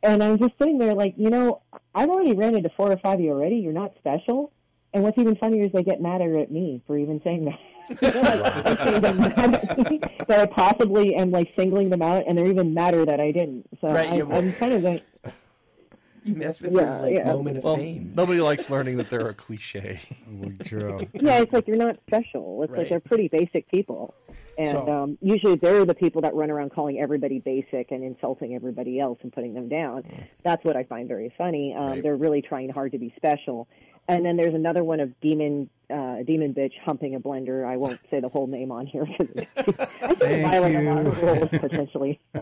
and 0.03 0.23
I'm 0.23 0.37
just 0.39 0.53
sitting 0.59 0.77
there 0.77 0.93
like, 0.93 1.13
you 1.17 1.29
know, 1.29 1.61
I've 1.93 2.09
already 2.09 2.33
ran 2.33 2.55
into 2.55 2.69
four 2.75 2.91
or 2.91 2.97
five 2.97 3.15
of 3.15 3.21
you 3.21 3.31
already. 3.31 3.57
You're 3.57 3.73
not 3.73 3.93
special. 3.97 4.51
And 4.93 5.03
what's 5.03 5.17
even 5.17 5.35
funnier 5.37 5.63
is 5.65 5.71
they 5.71 5.83
get 5.83 6.01
madder 6.01 6.37
at 6.39 6.51
me 6.51 6.81
for 6.87 6.97
even 6.97 7.21
saying 7.23 7.45
that. 7.45 7.59
Like, 8.01 8.79
okay, 8.79 8.99
they're 8.99 9.13
mad 9.13 9.55
at 9.55 9.89
me 9.89 9.99
that 10.27 10.39
I 10.39 10.45
possibly 10.45 11.15
am 11.15 11.31
like 11.31 11.51
singling 11.57 11.89
them 11.89 12.01
out, 12.01 12.23
and 12.27 12.37
they're 12.37 12.45
even 12.47 12.73
madder 12.73 13.05
that 13.05 13.19
I 13.19 13.31
didn't. 13.31 13.67
So 13.81 13.87
Right, 13.89 14.09
I, 14.09 14.15
yeah, 14.17 14.23
well- 14.23 14.37
I'm 14.37 14.53
kind 14.53 14.73
of 14.73 14.83
like, 14.83 15.03
You 16.23 16.35
mess 16.35 16.61
with 16.61 16.73
Yeah, 16.73 16.81
your 16.81 17.01
like 17.01 17.13
yeah. 17.15 17.23
moment 17.33 17.57
of 17.57 17.63
Well, 17.63 17.77
fame. 17.77 18.11
nobody 18.15 18.39
likes 18.41 18.69
learning 18.69 18.97
that 18.97 19.09
they're 19.09 19.27
a 19.29 19.33
cliche. 19.33 19.99
True. 20.63 20.99
yeah, 21.19 21.39
it's 21.39 21.51
like 21.51 21.67
you're 21.67 21.77
not 21.77 21.97
special. 22.07 22.61
It's 22.63 22.69
Right. 22.71 22.79
like 22.79 22.89
they're 22.89 22.99
pretty 22.99 23.27
basic 23.27 23.67
people. 23.69 24.13
And 24.61 24.69
So- 24.69 24.87
um, 24.87 25.17
usually 25.21 25.55
they're 25.55 25.85
the 25.85 25.95
people 25.95 26.21
that 26.21 26.35
run 26.35 26.51
around 26.51 26.71
calling 26.71 26.99
everybody 26.99 27.39
basic 27.39 27.91
and 27.91 28.03
insulting 28.03 28.53
everybody 28.53 28.99
else 28.99 29.17
and 29.23 29.33
putting 29.33 29.53
them 29.55 29.67
down. 29.67 30.03
That's 30.43 30.63
what 30.63 30.75
I 30.75 30.83
find 30.83 31.07
very 31.07 31.33
funny. 31.37 31.73
Um, 31.73 31.87
Right. 31.87 32.03
They're 32.03 32.15
really 32.15 32.41
trying 32.43 32.69
hard 32.69 32.91
to 32.91 32.99
be 32.99 33.11
special. 33.15 33.67
And 34.11 34.25
then 34.25 34.35
there's 34.35 34.53
another 34.53 34.83
one 34.83 34.99
of 34.99 35.17
demon 35.21 35.69
uh, 35.89 36.23
demon 36.23 36.53
bitch 36.53 36.71
humping 36.85 37.15
a 37.15 37.19
blender. 37.19 37.65
I 37.65 37.75
won't 37.77 37.99
say 38.09 38.19
the 38.21 38.29
whole 38.29 38.47
name 38.47 38.71
on 38.71 38.85
here 38.87 39.05
I 39.19 39.23
think 39.25 39.47
Thank 40.19 40.43
violating 40.47 40.87
a 40.87 40.93
lot 40.95 41.05
of 41.05 41.17
you. 41.21 41.27
rules 41.27 41.49
potentially. 41.49 42.19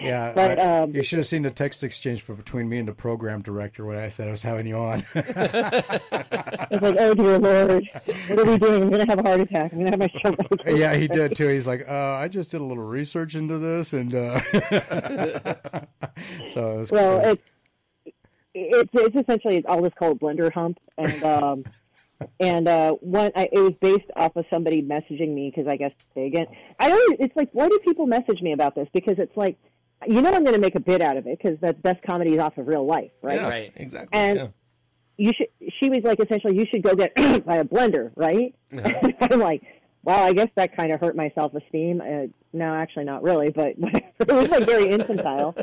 Yeah, 0.00 0.32
But, 0.34 0.58
I- 0.58 0.80
um, 0.82 0.94
you 0.94 1.02
should 1.02 1.18
have 1.18 1.26
seen 1.26 1.42
the 1.42 1.50
text 1.50 1.82
exchange 1.82 2.26
between 2.26 2.68
me 2.68 2.78
and 2.78 2.86
the 2.86 2.92
program 2.92 3.42
director 3.42 3.84
when 3.86 3.96
I 3.96 4.08
said 4.10 4.28
I 4.28 4.32
was 4.32 4.42
having 4.42 4.66
you 4.66 4.76
on. 4.76 5.02
It's 6.70 6.82
like, 6.82 6.96
oh 6.98 7.14
dear 7.14 7.38
lord, 7.38 7.88
what 8.28 8.38
are 8.38 8.44
we 8.44 8.58
doing? 8.58 8.82
I'm 8.84 8.90
gonna 8.90 9.06
have 9.06 9.18
a 9.20 9.22
heart 9.22 9.40
attack. 9.40 9.72
I'm 9.72 9.78
gonna 9.78 9.90
have 9.90 9.98
my 10.00 10.08
stomach. 10.18 10.46
yeah, 10.66 10.94
he 10.96 11.06
did 11.08 11.36
too. 11.36 11.46
He's 11.48 11.66
like, 11.66 11.88
uh, 11.88 11.92
I 12.20 12.26
just 12.28 12.50
did 12.50 12.60
a 12.60 12.64
little 12.64 12.82
research 12.84 13.34
into 13.36 13.58
this, 13.58 13.92
and 13.92 14.12
uh, 14.14 14.40
so 16.48 16.72
it 16.74 16.78
was 16.78 16.90
Well, 16.92 17.20
cool. 17.20 17.30
it's 17.30 17.42
it's 18.54 18.90
it's 18.94 19.16
essentially 19.16 19.64
I'll 19.66 19.82
just 19.82 19.96
call 19.96 20.12
it 20.12 20.20
blender 20.20 20.52
hump, 20.52 20.78
and 20.98 21.22
um, 21.24 21.64
and 22.40 22.68
uh, 22.68 22.92
one 22.92 23.32
I, 23.36 23.48
it 23.52 23.58
was 23.58 23.72
based 23.80 24.10
off 24.16 24.36
of 24.36 24.44
somebody 24.50 24.82
messaging 24.82 25.34
me 25.34 25.50
because 25.54 25.68
I 25.70 25.76
guess 25.76 25.92
they 26.14 26.26
again 26.26 26.46
I 26.78 26.88
don't. 26.88 27.20
It's 27.20 27.34
like 27.36 27.50
why 27.52 27.68
do 27.68 27.78
people 27.80 28.06
message 28.06 28.40
me 28.42 28.52
about 28.52 28.74
this? 28.74 28.88
Because 28.92 29.18
it's 29.18 29.36
like 29.36 29.56
you 30.06 30.22
know 30.22 30.30
I'm 30.32 30.42
going 30.44 30.54
to 30.54 30.60
make 30.60 30.74
a 30.74 30.80
bit 30.80 31.00
out 31.00 31.16
of 31.16 31.26
it 31.26 31.38
because 31.38 31.58
the 31.60 31.72
best 31.72 32.02
comedy 32.02 32.34
is 32.34 32.38
off 32.40 32.56
of 32.58 32.66
real 32.68 32.86
life, 32.86 33.10
right? 33.22 33.40
Yeah, 33.40 33.48
Right. 33.48 33.72
exactly. 33.76 34.18
And- 34.18 34.38
yeah. 34.38 34.46
You 35.16 35.30
should. 35.32 35.46
She 35.80 35.90
was 35.90 36.00
like 36.02 36.18
essentially 36.18 36.56
you 36.56 36.66
should 36.68 36.82
go 36.82 36.96
get 36.96 37.14
by 37.46 37.56
a 37.58 37.64
blender, 37.64 38.10
right? 38.16 38.54
I'm 39.30 39.38
like. 39.38 39.62
Wow, 40.06 40.22
I 40.22 40.34
guess 40.34 40.48
that 40.56 40.76
kind 40.76 40.92
of 40.92 41.00
hurt 41.00 41.16
my 41.16 41.32
self 41.34 41.54
esteem. 41.54 42.02
Uh, 42.02 42.26
no, 42.52 42.74
actually, 42.74 43.04
not 43.04 43.22
really, 43.22 43.48
but 43.48 43.78
whatever. 43.78 44.04
It 44.20 44.30
was 44.30 44.48
like 44.48 44.66
very 44.66 44.90
infantile. 44.90 45.54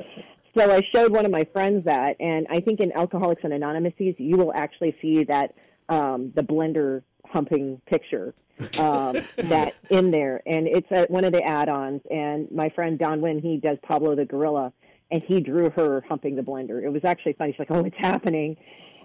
So 0.57 0.69
I 0.69 0.81
showed 0.93 1.11
one 1.11 1.25
of 1.25 1.31
my 1.31 1.45
friends 1.45 1.85
that, 1.85 2.17
and 2.19 2.45
I 2.49 2.59
think 2.59 2.79
in 2.79 2.91
Alcoholics 2.91 3.41
and 3.43 3.53
Anonymous, 3.53 3.93
you 3.97 4.35
will 4.35 4.53
actually 4.53 4.95
see 5.01 5.23
that 5.25 5.55
um, 5.87 6.31
the 6.35 6.43
blender 6.43 7.03
humping 7.25 7.81
picture 7.85 8.33
um, 8.79 9.17
that 9.37 9.73
in 9.89 10.11
there, 10.11 10.41
and 10.45 10.67
it's 10.67 10.91
at 10.91 11.09
one 11.09 11.23
of 11.23 11.31
the 11.31 11.43
add-ons. 11.43 12.01
And 12.09 12.51
my 12.51 12.69
friend 12.69 12.99
Don 12.99 13.21
Wynn, 13.21 13.39
he 13.39 13.57
does 13.57 13.77
Pablo 13.81 14.15
the 14.15 14.25
Gorilla, 14.25 14.73
and 15.09 15.23
he 15.23 15.39
drew 15.39 15.69
her 15.69 16.03
humping 16.07 16.35
the 16.35 16.41
blender. 16.41 16.83
It 16.83 16.89
was 16.89 17.03
actually 17.05 17.33
funny. 17.33 17.53
She's 17.53 17.59
like, 17.59 17.71
"Oh, 17.71 17.85
it's 17.85 17.97
happening," 17.97 18.57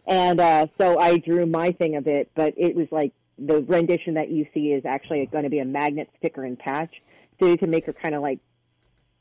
and 0.06 0.40
uh, 0.40 0.66
so 0.78 0.98
I 0.98 1.18
drew 1.18 1.46
my 1.46 1.72
thing 1.72 1.96
of 1.96 2.06
it, 2.06 2.30
but 2.34 2.54
it 2.56 2.74
was 2.74 2.88
like 2.90 3.12
the 3.38 3.62
rendition 3.62 4.14
that 4.14 4.30
you 4.30 4.46
see 4.54 4.72
is 4.72 4.84
actually 4.84 5.26
going 5.26 5.44
to 5.44 5.50
be 5.50 5.58
a 5.58 5.64
magnet 5.64 6.10
sticker 6.18 6.44
and 6.44 6.58
patch, 6.58 7.02
so 7.38 7.46
you 7.46 7.56
can 7.56 7.70
make 7.70 7.86
her 7.86 7.92
kind 7.92 8.14
of 8.14 8.22
like 8.22 8.40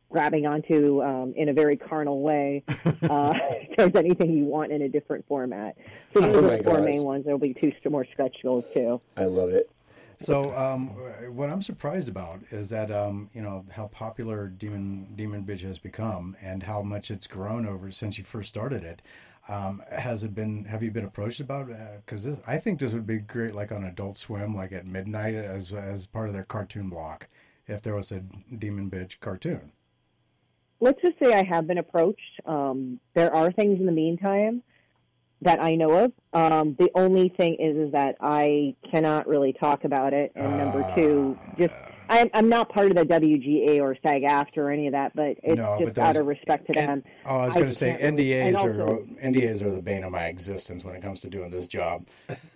grabbing 0.09 0.45
onto 0.45 1.03
um, 1.03 1.33
in 1.35 1.49
a 1.49 1.53
very 1.53 1.77
carnal 1.77 2.21
way. 2.21 2.63
Uh, 3.05 3.37
if 3.51 3.77
there's 3.77 3.95
anything 3.95 4.31
you 4.35 4.45
want 4.45 4.71
in 4.71 4.81
a 4.81 4.89
different 4.89 5.27
format. 5.27 5.77
So 6.13 6.21
those 6.21 6.35
Oh 6.35 6.39
are 6.39 6.57
the 6.57 6.63
four 6.63 6.77
gosh. 6.77 6.85
main 6.85 7.03
ones. 7.03 7.23
There'll 7.25 7.37
be 7.37 7.53
two 7.53 7.71
more 7.89 8.05
stretch 8.05 8.37
goals 8.41 8.65
too. 8.73 8.99
I 9.15 9.25
love 9.25 9.49
it. 9.49 9.69
So, 10.19 10.55
um, 10.57 10.87
what 11.35 11.49
I'm 11.49 11.61
surprised 11.61 12.07
about 12.09 12.39
is 12.51 12.69
that 12.69 12.89
um, 12.89 13.29
you 13.33 13.41
know 13.41 13.65
how 13.69 13.87
popular 13.87 14.47
Demon 14.47 15.13
Demon 15.15 15.43
Bitch 15.43 15.61
has 15.61 15.77
become, 15.77 16.35
and 16.41 16.63
how 16.63 16.81
much 16.81 17.11
it's 17.11 17.27
grown 17.27 17.65
over 17.67 17.91
since 17.91 18.17
you 18.17 18.23
first 18.23 18.49
started 18.49 18.83
it. 18.83 19.01
Um, 19.49 19.83
has 19.91 20.23
it 20.23 20.33
been? 20.33 20.65
Have 20.65 20.81
you 20.81 20.89
been 20.89 21.05
approached 21.05 21.41
about? 21.41 21.67
Because 22.05 22.25
I 22.47 22.57
think 22.57 22.79
this 22.79 22.93
would 22.93 23.05
be 23.05 23.17
great, 23.17 23.53
like 23.53 23.71
on 23.71 23.83
Adult 23.83 24.17
Swim, 24.17 24.55
like 24.55 24.71
at 24.71 24.85
midnight, 24.87 25.35
as 25.35 25.73
as 25.73 26.07
part 26.07 26.27
of 26.29 26.33
their 26.33 26.43
cartoon 26.45 26.89
block. 26.89 27.27
If 27.67 27.81
there 27.81 27.93
was 27.95 28.11
a 28.11 28.21
Demon 28.57 28.89
Bitch 28.89 29.19
cartoon, 29.19 29.71
Let's 30.85 31.01
just 31.01 31.17
say 31.17 31.33
I 31.33 31.43
have 31.43 31.65
been 31.65 31.79
approached. 31.79 32.39
Um, 32.45 32.99
there 33.15 33.33
are 33.33 33.51
things 33.51 33.79
in 33.79 33.87
the 33.87 33.91
meantime 33.91 34.61
that 35.41 35.59
I 35.59 35.71
know 35.73 35.89
of. 36.05 36.11
Um, 36.31 36.75
the 36.77 36.91
only 36.93 37.29
thing 37.29 37.55
is, 37.55 37.75
is 37.87 37.91
that 37.93 38.17
I 38.21 38.75
cannot 38.91 39.27
really 39.27 39.51
talk 39.51 39.83
about 39.83 40.13
it. 40.13 40.31
And 40.35 40.57
number 40.59 40.87
two, 40.93 41.39
just 41.57 41.73
I'm, 42.07 42.29
I'm 42.35 42.49
not 42.49 42.69
part 42.69 42.91
of 42.91 42.95
the 42.97 43.03
WGA 43.03 43.81
or 43.81 43.97
SAG-AFTRA 44.03 44.57
or 44.57 44.69
any 44.69 44.85
of 44.85 44.91
that, 44.93 45.15
but 45.15 45.37
it's 45.41 45.57
No, 45.57 45.75
but 45.79 45.85
just 45.87 45.97
out 45.97 46.17
of 46.17 46.27
respect 46.27 46.67
to 46.67 46.77
And- 46.77 46.87
them. 46.87 47.03
oh, 47.25 47.37
I 47.37 47.45
was 47.45 47.55
going 47.55 47.65
to 47.65 47.71
say 47.73 47.95
really- 47.99 48.17
NDAs 48.29 48.55
are 48.63 48.81
also- 48.83 49.07
NDAs 49.23 49.61
are 49.63 49.71
the 49.71 49.81
bane 49.81 50.03
of 50.03 50.11
my 50.11 50.25
existence 50.25 50.85
when 50.85 50.95
it 50.95 51.01
comes 51.01 51.21
to 51.21 51.31
doing 51.31 51.49
this 51.49 51.65
job. 51.65 52.05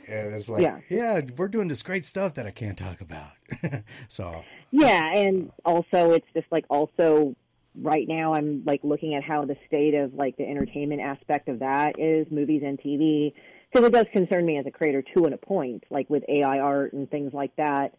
It's 0.05 0.49
like, 0.49 0.61
yeah, 0.61 0.77
Yeah. 0.88 1.21
we're 1.36 1.47
doing 1.47 1.67
this 1.67 1.82
great 1.82 2.05
stuff 2.05 2.36
that 2.36 2.45
I 2.45 2.51
can't 2.51 2.77
talk 2.77 3.01
about. 3.01 3.32
so, 4.07 4.43
Yeah, 4.69 5.13
and 5.15 5.51
also 5.65 6.11
it's 6.11 6.27
just 6.36 6.45
like 6.51 6.65
also 6.69 7.36
right 7.82 8.07
now 8.07 8.34
I'm 8.34 8.63
like 8.65 8.82
looking 8.84 9.15
at 9.15 9.23
how 9.23 9.45
the 9.45 9.55
state 9.67 9.93
of 9.93 10.13
like 10.13 10.38
the 10.38 10.47
entertainment 10.47 11.01
aspect 11.01 11.47
of 11.47 11.59
that 11.59 11.99
is 11.99 12.27
movies 12.32 12.61
and 12.65 12.80
TV 12.80 13.34
because 13.71 13.88
it 13.88 13.93
does 13.93 14.05
concern 14.11 14.45
me 14.45 14.57
as 14.57 14.65
a 14.65 14.71
creator 14.71 15.03
to 15.15 15.25
an 15.25 15.34
a 15.34 15.38
point 15.38 15.84
like 15.89 16.09
with 16.09 16.23
AI 16.27 16.59
art 16.59 16.93
and 16.93 17.09
things 17.09 17.34
like 17.34 17.55
that. 17.57 17.95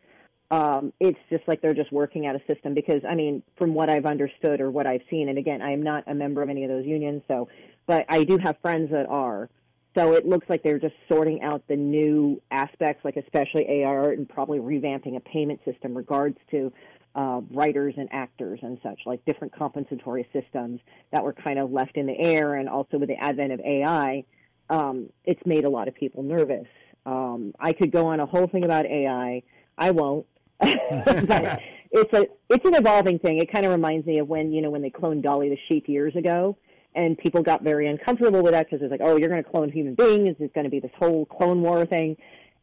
Um, 0.51 0.93
it's 0.99 1.19
just 1.31 1.47
like 1.47 1.63
they're 1.63 1.75
just 1.75 1.93
working 1.93 2.27
out 2.27 2.35
a 2.35 2.41
system 2.53 2.75
because 2.75 3.03
I 3.09 3.15
mean 3.15 3.43
from 3.57 3.75
what 3.75 3.89
I've 3.89 4.07
understood 4.07 4.61
or 4.61 4.71
what 4.71 4.87
I've 4.87 5.03
seen 5.09 5.29
and 5.29 5.39
again 5.39 5.63
I 5.63 5.73
am 5.73 5.83
not 5.83 6.05
a 6.07 6.15
member 6.15 6.43
of 6.43 6.51
any 6.51 6.65
of 6.65 6.71
those 6.71 6.87
unions 6.87 7.23
so 7.29 7.49
but 7.87 8.05
I 8.09 8.25
do 8.25 8.37
have 8.39 8.57
friends 8.61 8.91
that 8.91 9.07
are 9.07 9.49
so 9.97 10.13
it 10.13 10.25
looks 10.25 10.47
like 10.49 10.63
they're 10.63 10.79
just 10.79 10.95
sorting 11.11 11.43
out 11.43 11.63
the 11.69 11.77
new 11.77 12.41
aspects, 12.51 13.05
like 13.05 13.17
especially 13.17 13.83
AR 13.83 14.05
art 14.05 14.19
and 14.19 14.29
probably 14.29 14.61
revamping 14.61 15.17
a 15.17 15.21
payment 15.21 15.61
system 15.65 15.97
regards 15.97 16.39
to 16.53 16.73
uh, 17.15 17.41
writers 17.51 17.95
and 17.97 18.09
actors 18.13 18.61
and 18.63 18.79
such, 18.83 19.01
like 19.07 19.25
different 19.25 19.55
compensatory 19.55 20.29
systems 20.33 20.81
that 21.13 21.25
were 21.25 21.33
kind 21.33 21.59
of 21.59 21.73
left 21.73 21.97
in 21.97 22.07
the 22.07 22.19
air. 22.19 22.55
And 22.55 22.69
also 22.69 22.99
with 22.99 23.09
the 23.09 23.17
advent 23.17 23.53
of 23.53 23.61
AI, 23.61 24.25
um, 24.69 25.11
it's 25.25 25.45
made 25.45 25.65
a 25.65 25.71
lot 25.71 25.89
of 25.89 25.95
people 25.95 26.23
nervous. 26.23 26.67
Um, 27.07 27.55
I 27.59 27.73
could 27.73 27.91
go 27.91 28.07
on 28.07 28.21
a 28.21 28.27
whole 28.27 28.47
thing 28.47 28.65
about 28.65 28.87
AI. 28.87 29.43
I 29.77 29.91
won't. 29.91 30.27
but 30.61 31.61
it's 31.91 32.13
a 32.13 32.27
it's 32.51 32.65
an 32.65 32.75
evolving 32.75 33.19
thing. 33.19 33.39
It 33.39 33.51
kind 33.51 33.65
of 33.65 33.73
reminds 33.73 34.07
me 34.07 34.19
of 34.19 34.29
when 34.29 34.53
you 34.53 34.61
know 34.61 34.71
when 34.71 34.83
they 34.83 34.91
cloned 34.91 35.23
Dolly 35.23 35.49
the 35.49 35.59
sheep 35.69 35.89
years 35.89 36.15
ago, 36.15 36.57
and 36.95 37.17
people 37.17 37.43
got 37.43 37.63
very 37.63 37.89
uncomfortable 37.89 38.43
with 38.43 38.53
that 38.53 38.67
because 38.67 38.83
it's 38.83 38.91
like, 38.91 39.01
oh, 39.03 39.17
you're 39.17 39.31
going 39.31 39.43
to 39.43 39.51
clone 39.51 39.73
human 39.73 39.95
beings. 39.95 40.37
It's 40.39 40.55
going 40.55 40.65
to 40.65 40.71
be 40.71 40.81
this 40.81 40.91
whole 40.99 41.25
clone 41.25 41.63
war 41.63 41.87
thing, 41.87 42.17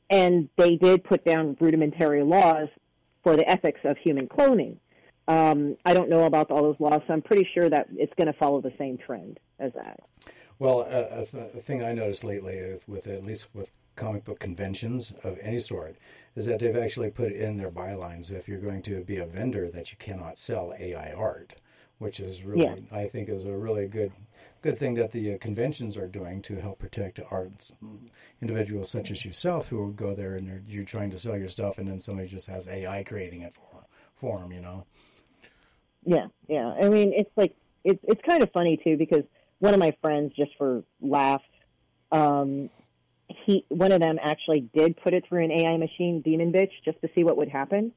and 0.10 0.48
they 0.58 0.76
did 0.76 1.04
put 1.04 1.26
down 1.26 1.58
rudimentary 1.60 2.24
laws 2.24 2.70
for 3.28 3.36
the 3.36 3.50
ethics 3.50 3.82
of 3.84 3.98
human 3.98 4.26
cloning. 4.26 4.78
Um, 5.28 5.76
I 5.84 5.94
don't 5.94 6.10
know 6.10 6.24
about 6.24 6.50
all 6.50 6.64
those 6.64 6.80
laws, 6.80 7.02
so 7.06 7.14
I'm 7.14 7.22
pretty 7.22 7.46
sure 7.54 7.70
that 7.70 7.88
it's 7.92 8.14
going 8.16 8.28
to 8.28 8.40
follow 8.40 8.62
the 8.62 8.72
same 8.78 8.98
trend 8.98 9.42
as 9.60 9.74
that. 9.74 10.00
Well, 10.60 10.88
a, 10.90 11.20
a, 11.20 11.26
thing 11.26 11.84
I 11.84 11.92
noticed 11.92 12.24
lately 12.24 12.54
is 12.54 12.88
with 12.88 13.06
at 13.08 13.26
least 13.26 13.50
with 13.54 13.70
comic 13.98 14.24
book 14.24 14.40
conventions 14.40 15.12
of 15.26 15.38
any 15.42 15.60
sort 15.60 15.98
is 16.38 16.46
that 16.46 16.60
they've 16.60 16.78
actually 16.78 17.12
put 17.12 17.34
it 17.34 17.42
in 17.42 17.58
their 17.58 17.70
bylines 17.70 18.32
if 18.32 18.48
you're 18.48 18.62
going 18.62 18.82
to 18.84 19.04
be 19.04 19.18
a 19.18 19.26
vendor 19.26 19.70
that 19.72 19.92
you 19.92 19.98
cannot 19.98 20.38
sell 20.38 20.74
AI 20.80 21.12
art, 21.12 21.56
which 21.98 22.22
is 22.22 22.44
really 22.44 22.64
Yeah. 22.64 22.98
I 22.98 23.10
think 23.10 23.28
is 23.28 23.44
a 23.44 23.58
really 23.58 23.88
good 23.88 24.14
good 24.62 24.78
thing 24.78 24.96
that 24.96 25.12
the 25.12 25.34
uh, 25.34 25.38
conventions 25.40 25.98
are 25.98 26.08
doing 26.08 26.42
to 26.44 26.60
help 26.60 26.80
protect 26.80 27.20
arts 27.32 27.72
individuals 28.42 28.90
such 28.90 29.12
as 29.12 29.24
yourself 29.24 29.68
who 29.68 29.78
will 29.78 29.92
go 29.92 30.14
there 30.14 30.36
and 30.36 30.48
you're, 30.48 30.62
you're 30.68 30.86
trying 30.86 31.12
to 31.12 31.20
sell 31.20 31.38
your 31.38 31.50
stuff 31.50 31.78
and 31.78 31.88
then 31.88 32.00
somebody 32.00 32.28
just 32.28 32.48
has 32.48 32.68
AI 32.68 33.04
creating 33.04 33.42
it 33.42 33.54
for 33.54 33.86
for 34.16 34.40
them, 34.40 34.52
you 34.52 34.62
know. 34.62 34.84
Yeah, 36.04 36.28
yeah. 36.48 36.74
I 36.82 36.90
mean, 36.90 37.14
it's 37.14 37.30
like 37.36 37.56
it's 37.84 38.00
it's 38.04 38.22
kind 38.28 38.42
of 38.42 38.52
funny 38.52 38.78
too 38.78 38.98
because 38.98 39.24
one 39.60 39.74
of 39.74 39.80
my 39.80 39.96
friends, 40.02 40.34
just 40.36 40.52
for 40.58 40.84
laughs, 41.02 41.44
um, 42.12 42.70
he 43.28 43.66
one 43.70 43.92
of 43.92 44.02
them 44.02 44.18
actually 44.22 44.62
did 44.74 44.98
put 44.98 45.14
it 45.14 45.26
through 45.28 45.44
an 45.44 45.52
AI 45.52 45.78
machine, 45.78 46.22
Demon 46.22 46.52
Bitch, 46.52 46.72
just 46.84 47.00
to 47.02 47.10
see 47.14 47.24
what 47.24 47.38
would 47.38 47.50
happen. 47.50 47.92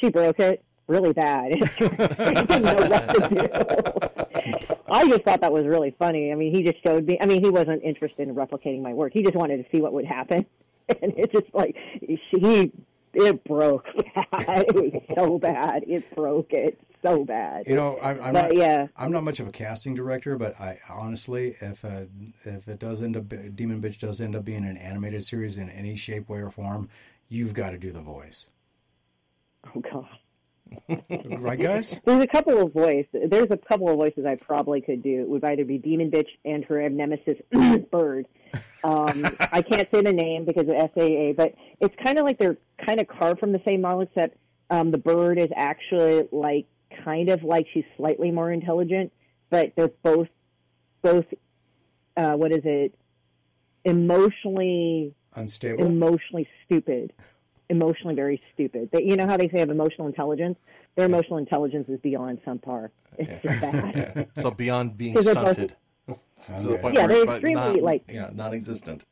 She 0.00 0.10
broke 0.10 0.40
it 0.40 0.64
really 0.86 1.12
bad. 1.12 1.52
she 1.76 1.88
didn't 1.88 2.62
know 2.62 2.74
what 2.74 3.08
to 3.08 3.28
do. 3.30 4.33
I 4.88 5.08
just 5.08 5.22
thought 5.24 5.40
that 5.40 5.52
was 5.52 5.66
really 5.66 5.94
funny. 5.98 6.32
I 6.32 6.34
mean, 6.34 6.54
he 6.54 6.62
just 6.62 6.82
showed 6.82 7.06
me. 7.06 7.18
I 7.20 7.26
mean, 7.26 7.42
he 7.42 7.50
wasn't 7.50 7.82
interested 7.82 8.28
in 8.28 8.34
replicating 8.34 8.82
my 8.82 8.92
work. 8.92 9.12
He 9.12 9.22
just 9.22 9.34
wanted 9.34 9.58
to 9.64 9.70
see 9.70 9.80
what 9.80 9.92
would 9.92 10.04
happen, 10.04 10.44
and 11.02 11.12
it 11.16 11.32
just 11.32 11.46
like 11.54 11.76
he 12.00 12.72
it 13.14 13.44
broke 13.44 13.86
bad. 14.14 14.64
It 14.68 14.74
was 14.74 15.02
so 15.14 15.38
bad. 15.38 15.84
It 15.86 16.14
broke 16.14 16.52
it 16.52 16.80
so 17.02 17.24
bad. 17.24 17.66
You 17.66 17.76
know, 17.76 17.98
I'm, 18.02 18.20
I'm 18.20 18.32
But, 18.32 18.48
not. 18.48 18.56
yeah. 18.56 18.86
I'm 18.96 19.12
not 19.12 19.22
much 19.22 19.38
of 19.38 19.46
a 19.46 19.52
casting 19.52 19.94
director, 19.94 20.36
but 20.36 20.58
I 20.60 20.78
honestly, 20.90 21.54
if 21.60 21.84
uh, 21.84 22.02
if 22.44 22.66
it 22.68 22.78
does 22.78 23.02
end 23.02 23.16
up, 23.16 23.28
Demon 23.28 23.80
Bitch 23.80 23.98
does 23.98 24.20
end 24.20 24.34
up 24.34 24.44
being 24.44 24.64
an 24.64 24.76
animated 24.76 25.24
series 25.24 25.56
in 25.56 25.70
any 25.70 25.96
shape, 25.96 26.28
way, 26.28 26.40
or 26.40 26.50
form, 26.50 26.88
you've 27.28 27.54
got 27.54 27.70
to 27.70 27.78
do 27.78 27.92
the 27.92 28.00
voice, 28.00 28.48
Oh 29.74 29.80
god. 29.80 30.06
Right, 31.38 31.58
guys? 31.58 32.00
There's 32.04 32.22
a 32.22 32.26
couple 32.26 32.60
of 32.60 32.72
voices. 32.72 33.28
There's 33.28 33.50
a 33.50 33.56
couple 33.56 33.88
of 33.88 33.96
voices 33.96 34.26
I 34.26 34.36
probably 34.36 34.80
could 34.80 35.02
do. 35.02 35.20
It 35.22 35.28
would 35.28 35.44
either 35.44 35.64
be 35.64 35.78
Demon 35.78 36.10
Bitch 36.10 36.28
and 36.44 36.64
her 36.64 36.88
nemesis 36.88 37.38
Bird. 37.90 38.26
Um, 38.82 39.26
I 39.52 39.62
can't 39.62 39.88
say 39.92 40.02
the 40.02 40.12
name 40.12 40.44
because 40.44 40.68
of 40.68 40.74
SAA, 40.94 41.32
but 41.36 41.54
it's 41.80 41.94
kind 42.02 42.18
of 42.18 42.24
like 42.24 42.38
they're 42.38 42.56
kind 42.84 43.00
of 43.00 43.08
carved 43.08 43.40
from 43.40 43.52
the 43.52 43.60
same 43.66 43.80
model, 43.80 44.02
except 44.02 44.36
um, 44.70 44.90
the 44.90 44.98
bird 44.98 45.38
is 45.38 45.50
actually 45.56 46.28
like 46.32 46.66
kind 47.04 47.28
of 47.28 47.42
like 47.42 47.66
she's 47.72 47.84
slightly 47.96 48.30
more 48.30 48.50
intelligent, 48.52 49.12
but 49.50 49.72
they're 49.76 49.88
both 50.02 50.28
both 51.02 51.26
uh, 52.16 52.32
what 52.34 52.52
is 52.52 52.62
it? 52.64 52.94
Emotionally 53.84 55.14
Unstable. 55.34 55.84
emotionally 55.84 56.48
stupid, 56.64 57.12
emotionally 57.70 58.14
very 58.14 58.40
stupid. 58.52 58.90
They, 58.92 59.02
you 59.04 59.16
know 59.16 59.26
how 59.26 59.36
they 59.36 59.48
say 59.48 59.58
have 59.60 59.70
emotional 59.70 60.06
intelligence? 60.06 60.58
Their 60.96 61.06
emotional 61.06 61.38
intelligence 61.38 61.88
is 61.88 61.98
beyond 62.00 62.40
some 62.44 62.58
par. 62.58 62.90
It's 63.18 63.42
just 63.44 63.60
bad. 63.60 64.28
So 64.40 64.50
beyond 64.50 64.96
being 64.96 65.14
they're 65.14 65.34
both- 65.34 65.54
stunted. 65.54 65.76
to 66.08 66.62
the 66.68 66.78
point 66.78 66.94
Yeah, 66.94 67.06
they're 67.06 67.24
but 67.24 67.34
extremely, 67.36 67.74
not, 67.74 67.80
like- 67.82 68.04
yeah, 68.08 68.30
non-existent. 68.32 69.04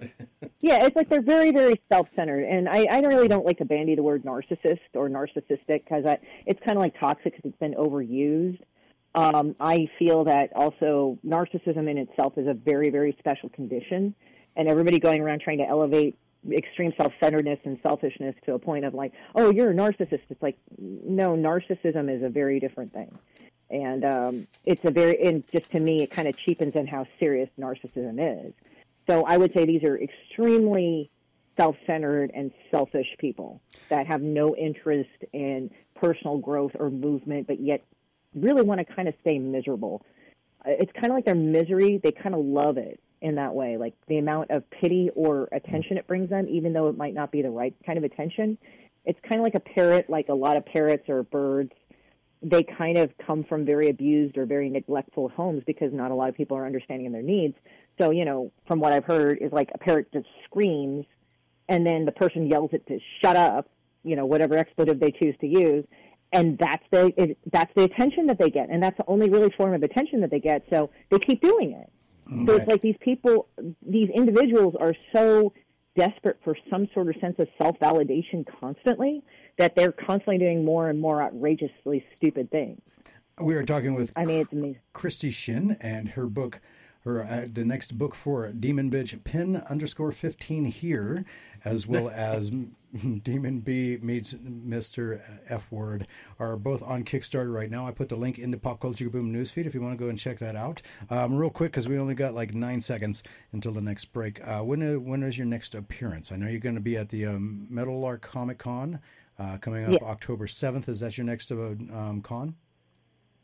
yeah, 0.62 0.86
it's 0.86 0.96
like 0.96 1.10
they're 1.10 1.20
very, 1.20 1.50
very 1.50 1.78
self-centered, 1.92 2.44
and 2.44 2.68
I, 2.68 2.86
I 2.90 3.00
really 3.00 3.28
don't 3.28 3.44
like 3.44 3.58
to 3.58 3.66
bandy 3.66 3.94
the 3.94 4.02
word 4.02 4.24
narcissist 4.24 4.78
or 4.94 5.10
narcissistic 5.10 5.84
because 5.84 6.04
it's 6.46 6.58
kind 6.60 6.78
of 6.78 6.78
like 6.78 6.98
toxic 6.98 7.36
because 7.36 7.42
it's 7.44 7.58
been 7.58 7.74
overused. 7.74 8.60
Um, 9.14 9.54
I 9.60 9.88
feel 9.98 10.24
that 10.24 10.52
also 10.54 11.18
narcissism 11.26 11.90
in 11.90 11.98
itself 11.98 12.38
is 12.38 12.46
a 12.46 12.54
very, 12.54 12.88
very 12.88 13.14
special 13.18 13.50
condition, 13.50 14.14
and 14.56 14.68
everybody 14.68 14.98
going 15.00 15.20
around 15.20 15.42
trying 15.42 15.58
to 15.58 15.68
elevate 15.68 16.16
extreme 16.50 16.92
self-centeredness 16.96 17.60
and 17.64 17.78
selfishness 17.82 18.34
to 18.46 18.54
a 18.54 18.58
point 18.58 18.84
of 18.84 18.94
like, 18.94 19.12
oh, 19.34 19.50
you're 19.50 19.70
a 19.70 19.74
narcissist. 19.74 20.22
It's 20.28 20.42
like, 20.42 20.56
no, 20.78 21.36
narcissism 21.36 22.14
is 22.14 22.22
a 22.22 22.28
very 22.28 22.60
different 22.60 22.92
thing, 22.92 23.16
and 23.68 24.04
um, 24.04 24.46
it's 24.64 24.84
a 24.84 24.90
very, 24.90 25.22
and 25.22 25.44
just 25.52 25.70
to 25.72 25.80
me, 25.80 26.02
it 26.02 26.10
kind 26.10 26.28
of 26.28 26.36
cheapens 26.36 26.74
in 26.74 26.86
how 26.86 27.06
serious 27.18 27.50
narcissism 27.58 28.46
is. 28.46 28.54
So 29.06 29.24
I 29.26 29.36
would 29.36 29.52
say 29.52 29.64
these 29.66 29.82
are 29.82 29.98
extremely 29.98 31.10
self-centered 31.56 32.30
and 32.32 32.52
selfish 32.70 33.08
people 33.18 33.60
that 33.88 34.06
have 34.06 34.22
no 34.22 34.56
interest 34.56 35.10
in 35.32 35.70
personal 35.94 36.38
growth 36.38 36.72
or 36.78 36.90
movement, 36.90 37.46
but 37.46 37.60
yet 37.60 37.82
really 38.34 38.62
want 38.62 38.78
to 38.78 38.84
kind 38.94 39.08
of 39.08 39.14
stay 39.20 39.38
miserable. 39.38 40.06
Uh, 40.64 40.70
It's 40.70 40.92
kind 40.92 41.06
of 41.06 41.12
like 41.12 41.24
their 41.26 41.34
misery; 41.34 41.98
they 41.98 42.12
kind 42.12 42.34
of 42.34 42.44
love 42.44 42.78
it 42.78 42.98
in 43.22 43.34
that 43.34 43.54
way, 43.54 43.76
like 43.76 43.94
the 44.08 44.18
amount 44.18 44.50
of 44.50 44.68
pity 44.70 45.10
or 45.14 45.48
attention 45.52 45.98
it 45.98 46.06
brings 46.06 46.30
them, 46.30 46.46
even 46.48 46.72
though 46.72 46.88
it 46.88 46.96
might 46.96 47.14
not 47.14 47.30
be 47.30 47.42
the 47.42 47.50
right 47.50 47.74
kind 47.84 47.98
of 47.98 48.04
attention. 48.04 48.56
It's 49.04 49.18
kind 49.22 49.36
of 49.36 49.42
like 49.42 49.54
a 49.54 49.60
parrot, 49.60 50.08
like 50.08 50.28
a 50.28 50.34
lot 50.34 50.56
of 50.56 50.64
parrots 50.64 51.08
or 51.08 51.22
birds. 51.22 51.72
They 52.42 52.62
kind 52.62 52.96
of 52.96 53.10
come 53.26 53.44
from 53.44 53.66
very 53.66 53.90
abused 53.90 54.38
or 54.38 54.46
very 54.46 54.70
neglectful 54.70 55.28
homes 55.28 55.62
because 55.66 55.92
not 55.92 56.10
a 56.10 56.14
lot 56.14 56.30
of 56.30 56.34
people 56.34 56.56
are 56.56 56.64
understanding 56.64 57.12
their 57.12 57.22
needs. 57.22 57.54
So, 57.98 58.10
you 58.10 58.24
know, 58.24 58.50
from 58.66 58.80
what 58.80 58.92
I've 58.92 59.04
heard, 59.04 59.38
is 59.38 59.52
like 59.52 59.70
a 59.74 59.78
parrot 59.78 60.10
just 60.12 60.26
screams, 60.44 61.04
and 61.68 61.86
then 61.86 62.06
the 62.06 62.12
person 62.12 62.46
yells 62.46 62.70
it 62.72 62.86
to 62.86 62.98
shut 63.20 63.36
up, 63.36 63.68
you 64.02 64.16
know, 64.16 64.24
whatever 64.24 64.56
expletive 64.56 64.98
they 64.98 65.10
choose 65.10 65.34
to 65.42 65.46
use, 65.46 65.84
and 66.32 66.56
that's 66.58 66.84
the 66.90 67.12
it, 67.16 67.38
that's 67.52 67.72
the 67.74 67.82
attention 67.82 68.26
that 68.26 68.38
they 68.38 68.48
get, 68.48 68.70
and 68.70 68.82
that's 68.82 68.96
the 68.96 69.04
only 69.06 69.28
really 69.28 69.50
form 69.50 69.74
of 69.74 69.82
attention 69.82 70.20
that 70.22 70.30
they 70.30 70.40
get. 70.40 70.64
So 70.70 70.90
they 71.10 71.18
keep 71.18 71.42
doing 71.42 71.72
it. 71.72 71.90
So 72.46 72.54
it's 72.56 72.66
like 72.66 72.80
these 72.80 72.96
people, 73.00 73.48
these 73.82 74.08
individuals 74.10 74.76
are 74.78 74.94
so 75.12 75.52
desperate 75.96 76.38
for 76.44 76.56
some 76.70 76.88
sort 76.94 77.08
of 77.08 77.16
sense 77.20 77.36
of 77.38 77.48
self 77.60 77.78
validation 77.80 78.46
constantly 78.60 79.22
that 79.58 79.74
they're 79.74 79.92
constantly 79.92 80.38
doing 80.38 80.64
more 80.64 80.88
and 80.88 81.00
more 81.00 81.22
outrageously 81.22 82.04
stupid 82.16 82.50
things. 82.50 82.80
We 83.40 83.54
are 83.54 83.64
talking 83.64 83.94
with 83.94 84.12
I 84.16 84.24
mean, 84.24 84.40
it's 84.40 84.52
amazing. 84.52 84.78
Christie 84.92 85.30
Shinn 85.30 85.76
and 85.80 86.10
her 86.10 86.26
book, 86.26 86.60
her 87.04 87.24
uh, 87.24 87.46
the 87.52 87.64
next 87.64 87.98
book 87.98 88.14
for 88.14 88.52
Demon 88.52 88.90
Bitch, 88.90 89.22
pin 89.24 89.56
underscore 89.68 90.12
fifteen 90.12 90.64
here, 90.64 91.24
as 91.64 91.86
well 91.86 92.10
as 92.10 92.50
Demon 93.22 93.60
B 93.60 93.98
meets 94.02 94.34
Mister 94.42 95.22
F 95.48 95.70
Word, 95.70 96.06
are 96.38 96.56
both 96.56 96.82
on 96.82 97.04
Kickstarter 97.04 97.52
right 97.52 97.70
now. 97.70 97.86
I 97.86 97.92
put 97.92 98.08
the 98.08 98.16
link 98.16 98.38
in 98.38 98.50
the 98.50 98.56
Pop 98.58 98.80
Culture 98.80 99.08
Boom 99.08 99.32
newsfeed 99.32 99.66
if 99.66 99.74
you 99.74 99.80
want 99.80 99.96
to 99.98 100.04
go 100.04 100.08
and 100.10 100.18
check 100.18 100.38
that 100.40 100.56
out. 100.56 100.82
Um, 101.08 101.36
real 101.36 101.50
quick, 101.50 101.72
because 101.72 101.88
we 101.88 101.98
only 101.98 102.14
got 102.14 102.34
like 102.34 102.52
nine 102.54 102.80
seconds 102.80 103.22
until 103.52 103.72
the 103.72 103.80
next 103.80 104.06
break. 104.06 104.46
Uh, 104.46 104.60
when 104.60 104.82
uh, 104.82 104.98
when 104.98 105.22
is 105.22 105.38
your 105.38 105.46
next 105.46 105.74
appearance? 105.74 106.32
I 106.32 106.36
know 106.36 106.48
you're 106.48 106.60
going 106.60 106.74
to 106.74 106.80
be 106.80 106.96
at 106.96 107.08
the 107.08 107.26
um, 107.26 107.66
Metal 107.70 108.04
Arc 108.04 108.22
Comic 108.22 108.58
Con. 108.58 109.00
Uh, 109.38 109.56
coming 109.56 109.84
up 109.86 109.92
Yeah. 110.02 110.06
October 110.06 110.46
7th. 110.46 110.86
Is 110.86 111.00
that 111.00 111.16
your 111.16 111.24
next 111.24 111.50
um, 111.50 112.20
con? 112.22 112.54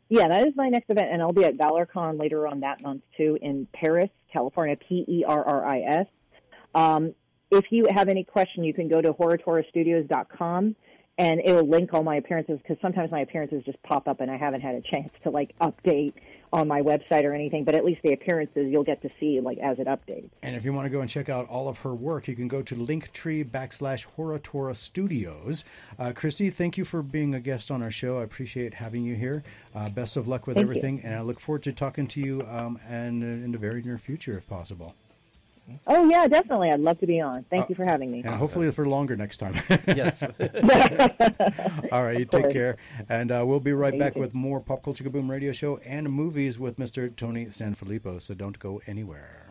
Yeah, 0.09 0.27
that 0.27 0.47
is 0.47 0.53
my 0.55 0.69
next 0.69 0.89
event, 0.91 1.09
and 1.11 1.21
I'll 1.23 1.33
be 1.33 1.43
at 1.43 1.57
ValorCon 1.57 2.19
later 2.19 2.47
on 2.47 2.59
that 2.59 2.81
month 2.83 3.01
too 3.17 3.37
in 3.41 3.67
Perris, 3.73 4.09
California. 4.31 4.75
P 4.77 5.03
E 5.07 5.23
R 5.27 5.43
R 5.43 5.65
I 5.65 5.79
S. 5.81 6.07
Um, 6.75 7.15
if 7.51 7.65
you 7.71 7.85
have 7.93 8.09
any 8.09 8.23
question, 8.23 8.63
you 8.63 8.73
can 8.73 8.87
go 8.87 9.01
to 9.01 9.13
horatorastudios.com 9.13 10.75
and 11.19 11.41
it 11.43 11.51
will 11.51 11.67
link 11.67 11.93
all 11.93 12.03
my 12.03 12.17
appearances 12.17 12.59
because 12.61 12.77
sometimes 12.81 13.11
my 13.11 13.21
appearances 13.21 13.63
just 13.65 13.81
pop 13.83 14.07
up 14.07 14.21
and 14.21 14.29
I 14.29 14.37
haven't 14.37 14.61
had 14.61 14.75
a 14.75 14.81
chance 14.81 15.09
to 15.23 15.31
like 15.31 15.57
update 15.59 16.13
on 16.53 16.67
my 16.67 16.81
website 16.81 17.23
or 17.23 17.33
anything. 17.33 17.63
But 17.63 17.73
at 17.73 17.83
least 17.83 18.01
the 18.03 18.13
appearances 18.13 18.67
you'll 18.69 18.83
get 18.83 19.01
to 19.01 19.09
see 19.19 19.39
like 19.41 19.57
as 19.57 19.79
it 19.79 19.87
updates. 19.87 20.29
And 20.43 20.55
if 20.55 20.63
you 20.63 20.73
want 20.73 20.85
to 20.85 20.89
go 20.91 21.01
and 21.01 21.09
check 21.09 21.27
out 21.27 21.49
all 21.49 21.67
of 21.67 21.79
her 21.79 21.95
work, 21.95 22.27
you 22.27 22.35
can 22.35 22.47
go 22.47 22.61
to 22.61 22.75
linktree 22.75 23.43
backslash 23.49 24.05
Horatora 24.15 24.75
Studios. 24.75 25.65
Uh, 25.97 26.11
Christie, 26.13 26.51
thank 26.51 26.77
you 26.77 26.85
for 26.85 27.01
being 27.01 27.33
a 27.33 27.39
guest 27.39 27.71
on 27.71 27.81
our 27.81 27.91
show. 27.91 28.19
I 28.19 28.23
appreciate 28.23 28.75
having 28.75 29.03
you 29.03 29.15
here. 29.15 29.43
Uh, 29.73 29.89
best 29.89 30.17
of 30.17 30.27
luck 30.27 30.45
with 30.45 30.55
Thank 30.55 30.65
you. 30.65 30.71
everything, 30.71 31.01
and 31.03 31.15
I 31.15 31.21
look 31.21 31.39
forward 31.39 31.63
to 31.63 31.73
talking 31.73 32.07
to 32.07 32.19
you 32.19 32.45
um, 32.49 32.79
and 32.87 33.23
uh, 33.23 33.25
in 33.25 33.51
the 33.51 33.57
very 33.57 33.81
near 33.81 33.97
future, 33.97 34.37
if 34.37 34.47
possible. 34.47 34.93
Oh 35.85 36.09
yeah, 36.09 36.27
definitely. 36.27 36.71
I'd 36.71 36.79
love 36.79 36.99
to 36.99 37.07
be 37.07 37.19
on. 37.21 37.43
Thank 37.43 37.69
you 37.69 37.75
for 37.75 37.85
having 37.85 38.11
me. 38.11 38.23
And 38.23 38.35
hopefully 38.35 38.71
for 38.71 38.87
longer 38.87 39.15
next 39.15 39.37
time. 39.37 39.55
Yes. 39.87 40.23
all 41.91 42.03
right, 42.03 42.19
you 42.19 42.25
take 42.25 42.51
care. 42.51 42.77
And 43.09 43.31
uh, 43.31 43.43
we'll 43.45 43.59
be 43.59 43.73
right 43.73 43.93
you 43.93 43.99
back 43.99 44.13
too. 44.13 44.19
with 44.19 44.33
more 44.33 44.59
Pop 44.59 44.83
Culture 44.83 45.03
Kaboom 45.03 45.29
radio 45.29 45.51
show 45.51 45.77
and 45.77 46.11
movies 46.11 46.59
with 46.59 46.77
Mr. 46.77 47.13
Tony 47.15 47.47
Sanfilippo, 47.47 48.21
so 48.21 48.33
don't 48.33 48.59
go 48.59 48.81
anywhere. 48.87 49.46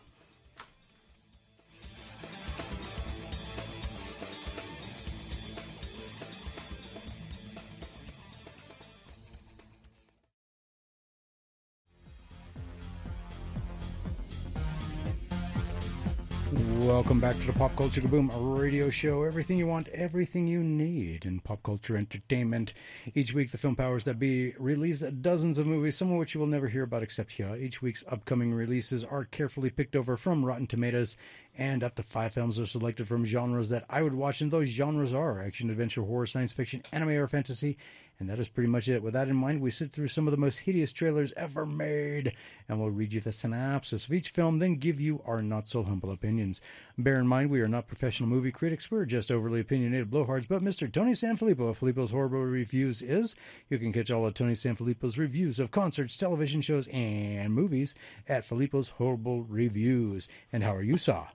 Welcome 16.80 17.20
back 17.20 17.36
to 17.36 17.46
the 17.46 17.54
Pop 17.54 17.74
Culture 17.74 18.02
Kaboom 18.02 18.30
radio 18.58 18.90
show. 18.90 19.22
Everything 19.22 19.56
you 19.56 19.66
want, 19.66 19.88
everything 19.88 20.46
you 20.46 20.62
need 20.62 21.24
in 21.24 21.40
pop 21.40 21.62
culture 21.62 21.96
entertainment. 21.96 22.74
Each 23.14 23.32
week, 23.32 23.50
the 23.50 23.56
film 23.56 23.74
powers 23.74 24.04
that 24.04 24.18
be 24.18 24.52
release 24.58 25.00
dozens 25.00 25.56
of 25.56 25.66
movies, 25.66 25.96
some 25.96 26.12
of 26.12 26.18
which 26.18 26.34
you 26.34 26.40
will 26.40 26.46
never 26.46 26.68
hear 26.68 26.82
about 26.82 27.02
except 27.02 27.32
here. 27.32 27.56
Each 27.56 27.80
week's 27.80 28.04
upcoming 28.08 28.52
releases 28.52 29.04
are 29.04 29.24
carefully 29.24 29.70
picked 29.70 29.96
over 29.96 30.18
from 30.18 30.44
Rotten 30.44 30.66
Tomatoes, 30.66 31.16
and 31.56 31.82
up 31.82 31.94
to 31.94 32.02
five 32.02 32.34
films 32.34 32.60
are 32.60 32.66
selected 32.66 33.08
from 33.08 33.24
genres 33.24 33.70
that 33.70 33.86
I 33.88 34.02
would 34.02 34.14
watch, 34.14 34.42
and 34.42 34.50
those 34.50 34.68
genres 34.68 35.14
are 35.14 35.40
action, 35.40 35.70
adventure, 35.70 36.02
horror, 36.02 36.26
science 36.26 36.52
fiction, 36.52 36.82
anime, 36.92 37.10
or 37.10 37.26
fantasy. 37.26 37.78
And 38.18 38.30
that 38.30 38.38
is 38.38 38.48
pretty 38.48 38.68
much 38.68 38.88
it. 38.88 39.02
With 39.02 39.12
that 39.12 39.28
in 39.28 39.36
mind, 39.36 39.60
we 39.60 39.70
sit 39.70 39.92
through 39.92 40.08
some 40.08 40.26
of 40.26 40.30
the 40.30 40.38
most 40.38 40.58
hideous 40.58 40.92
trailers 40.92 41.32
ever 41.36 41.66
made, 41.66 42.34
and 42.68 42.80
we'll 42.80 42.90
read 42.90 43.12
you 43.12 43.20
the 43.20 43.30
synopsis 43.30 44.06
of 44.06 44.12
each 44.12 44.30
film, 44.30 44.58
then 44.58 44.76
give 44.76 44.98
you 44.98 45.22
our 45.26 45.42
not 45.42 45.68
so 45.68 45.82
humble 45.82 46.10
opinions. 46.10 46.62
Bear 46.96 47.20
in 47.20 47.26
mind, 47.26 47.50
we 47.50 47.60
are 47.60 47.68
not 47.68 47.88
professional 47.88 48.28
movie 48.28 48.52
critics, 48.52 48.90
we're 48.90 49.04
just 49.04 49.30
overly 49.30 49.60
opinionated 49.60 50.10
blowhards, 50.10 50.48
but 50.48 50.62
Mr. 50.62 50.90
Tony 50.90 51.12
Sanfilippo 51.12 51.68
of 51.68 51.78
Filippo's 51.78 52.10
Horrible 52.10 52.44
Reviews 52.44 53.02
is. 53.02 53.34
You 53.68 53.78
can 53.78 53.92
catch 53.92 54.10
all 54.10 54.26
of 54.26 54.32
Tony 54.32 54.54
Sanfilippo's 54.54 55.18
reviews 55.18 55.58
of 55.58 55.70
concerts, 55.70 56.16
television 56.16 56.62
shows, 56.62 56.86
and 56.88 57.52
movies 57.52 57.94
at 58.28 58.44
Filippo's 58.44 58.88
Horrible 58.88 59.42
Reviews. 59.42 60.26
And 60.52 60.62
how 60.62 60.74
are 60.74 60.82
you, 60.82 60.96
Saw? 60.96 61.26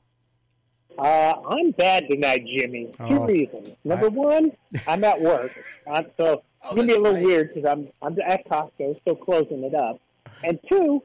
Uh, 1.02 1.34
I'm 1.50 1.72
bad 1.72 2.08
tonight, 2.10 2.46
Jimmy. 2.46 2.92
Two 2.98 3.04
Oh. 3.22 3.26
reasons. 3.26 3.70
Number 3.84 4.10
one, 4.10 4.52
I'm 4.88 5.04
at 5.04 5.20
work, 5.20 5.52
uh, 5.88 6.04
so 6.16 6.44
it's 6.64 6.76
gonna 6.76 6.86
be 6.88 6.94
a 6.94 7.00
little 7.00 7.22
weird 7.24 7.54
because 7.54 7.68
I'm 7.70 7.88
I'm 8.04 8.16
at 8.26 8.48
Costco, 8.48 9.02
still 9.02 9.16
closing 9.16 9.64
it 9.64 9.74
up. 9.74 10.00
And 10.44 10.60
two, 10.70 11.02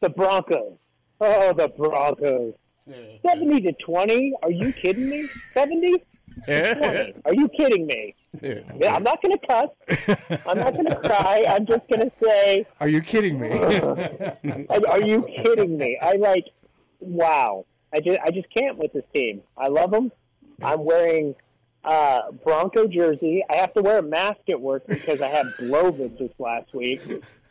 the 0.00 0.10
Broncos. 0.10 0.74
Oh, 1.20 1.52
the 1.52 1.68
Broncos. 1.68 2.54
Seventy 3.26 3.60
to 3.62 3.72
twenty? 3.84 4.32
Are 4.42 4.50
you 4.50 4.72
kidding 4.72 5.08
me? 5.08 5.26
Seventy? 5.52 6.02
Are 6.48 7.34
you 7.34 7.48
kidding 7.48 7.86
me? 7.86 8.14
Yeah, 8.40 8.94
I'm 8.96 9.02
not 9.02 9.20
gonna 9.22 9.38
cuss. 9.46 9.68
I'm 10.46 10.58
not 10.58 10.74
gonna 10.76 10.96
cry. 10.96 11.44
I'm 11.48 11.66
just 11.66 11.82
gonna 11.90 12.10
say, 12.22 12.64
Are 12.80 12.88
you 12.88 13.00
kidding 13.02 13.38
me? 13.40 13.50
are, 13.50 14.88
are 14.88 15.00
you 15.02 15.26
kidding 15.44 15.76
me? 15.76 15.98
I 16.00 16.12
like, 16.12 16.44
wow. 17.00 17.66
I 17.92 18.00
just, 18.00 18.20
I 18.20 18.30
just 18.30 18.48
can't 18.50 18.78
with 18.78 18.92
this 18.92 19.04
team. 19.14 19.42
I 19.56 19.68
love 19.68 19.90
them. 19.90 20.12
I'm 20.62 20.84
wearing 20.84 21.34
uh, 21.84 22.30
Bronco 22.44 22.86
jersey. 22.86 23.44
I 23.48 23.56
have 23.56 23.74
to 23.74 23.82
wear 23.82 23.98
a 23.98 24.02
mask 24.02 24.40
at 24.48 24.60
work 24.60 24.86
because 24.86 25.20
I 25.20 25.28
had 25.28 25.46
Blovid 25.58 26.18
this 26.18 26.32
last 26.38 26.72
week. 26.74 27.00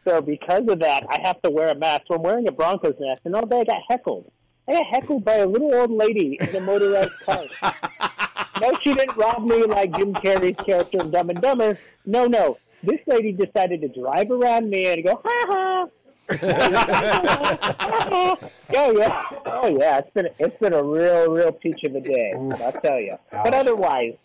So 0.04 0.22
because 0.22 0.68
of 0.68 0.80
that, 0.80 1.06
I 1.10 1.20
have 1.24 1.42
to 1.44 1.50
wear 1.50 1.70
a 1.70 1.76
mask. 1.76 2.04
So 2.08 2.16
I'm 2.16 2.24
wearing 2.24 2.48
a 2.48 2.52
Broncos 2.52 2.96
mask, 3.00 3.22
and 3.26 3.36
all 3.36 3.46
day 3.46 3.62
I 3.62 3.64
got 3.66 3.82
heckled. 3.88 4.32
I 4.68 4.74
got 4.74 4.86
heckled 4.88 5.26
by 5.26 5.36
a 5.36 5.48
little 5.48 5.74
old 5.74 5.92
lady 5.92 6.38
in 6.40 6.56
a 6.56 6.62
motorized 6.62 7.20
car. 7.20 7.44
no, 8.62 8.78
she 8.84 8.94
didn't 8.94 9.16
rob 9.18 9.48
me 9.48 9.64
like 9.64 9.96
Jim 9.96 10.14
Carrey's 10.14 10.60
character 10.64 11.02
in 11.02 11.12
Dumb 11.12 11.30
and 11.30 11.42
Dumber. 11.42 11.78
No, 12.06 12.26
no. 12.26 12.58
This 12.84 13.00
lady 13.06 13.32
decided 13.32 13.82
to 13.82 13.90
drive 13.90 14.32
around 14.32 14.70
me 14.70 14.88
and 14.88 15.04
go, 15.04 15.22
ha 15.24 15.46
ha. 15.50 15.88
oh 16.42 18.38
yeah, 18.74 19.24
oh 19.46 19.78
yeah. 19.80 19.98
It's 20.00 20.12
been 20.12 20.30
it's 20.40 20.58
been 20.60 20.74
a 20.74 20.84
real 20.84 21.32
real 21.32 21.52
peach 21.52 21.84
of 21.84 21.96
a 21.96 22.02
day. 22.02 22.34
I'll 22.36 22.72
tell 22.74 23.00
you. 23.00 23.18
But 23.32 23.54
otherwise, 23.54 24.16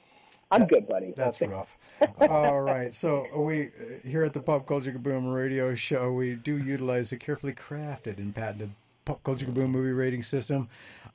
I'm 0.51 0.67
good, 0.67 0.89
buddy. 0.89 1.13
That's 1.17 1.41
rough. 1.41 1.77
All 2.21 2.61
right. 2.61 2.95
So 2.95 3.27
we 3.35 3.67
uh, 3.67 3.69
here 4.05 4.25
at 4.25 4.33
the 4.33 4.41
Pop 4.41 4.67
Culture 4.67 4.93
Kaboom 4.93 5.35
radio 5.35 5.75
show, 5.75 6.13
we 6.13 6.35
do 6.35 6.57
utilize 6.57 7.11
a 7.13 7.17
carefully 7.17 7.53
crafted 7.53 8.19
and 8.19 8.35
patented 8.35 8.71
Pop 9.05 9.23
Culture 9.25 9.47
Kaboom 9.47 9.71
movie 9.71 9.93
rating 9.93 10.23
system. 10.23 10.69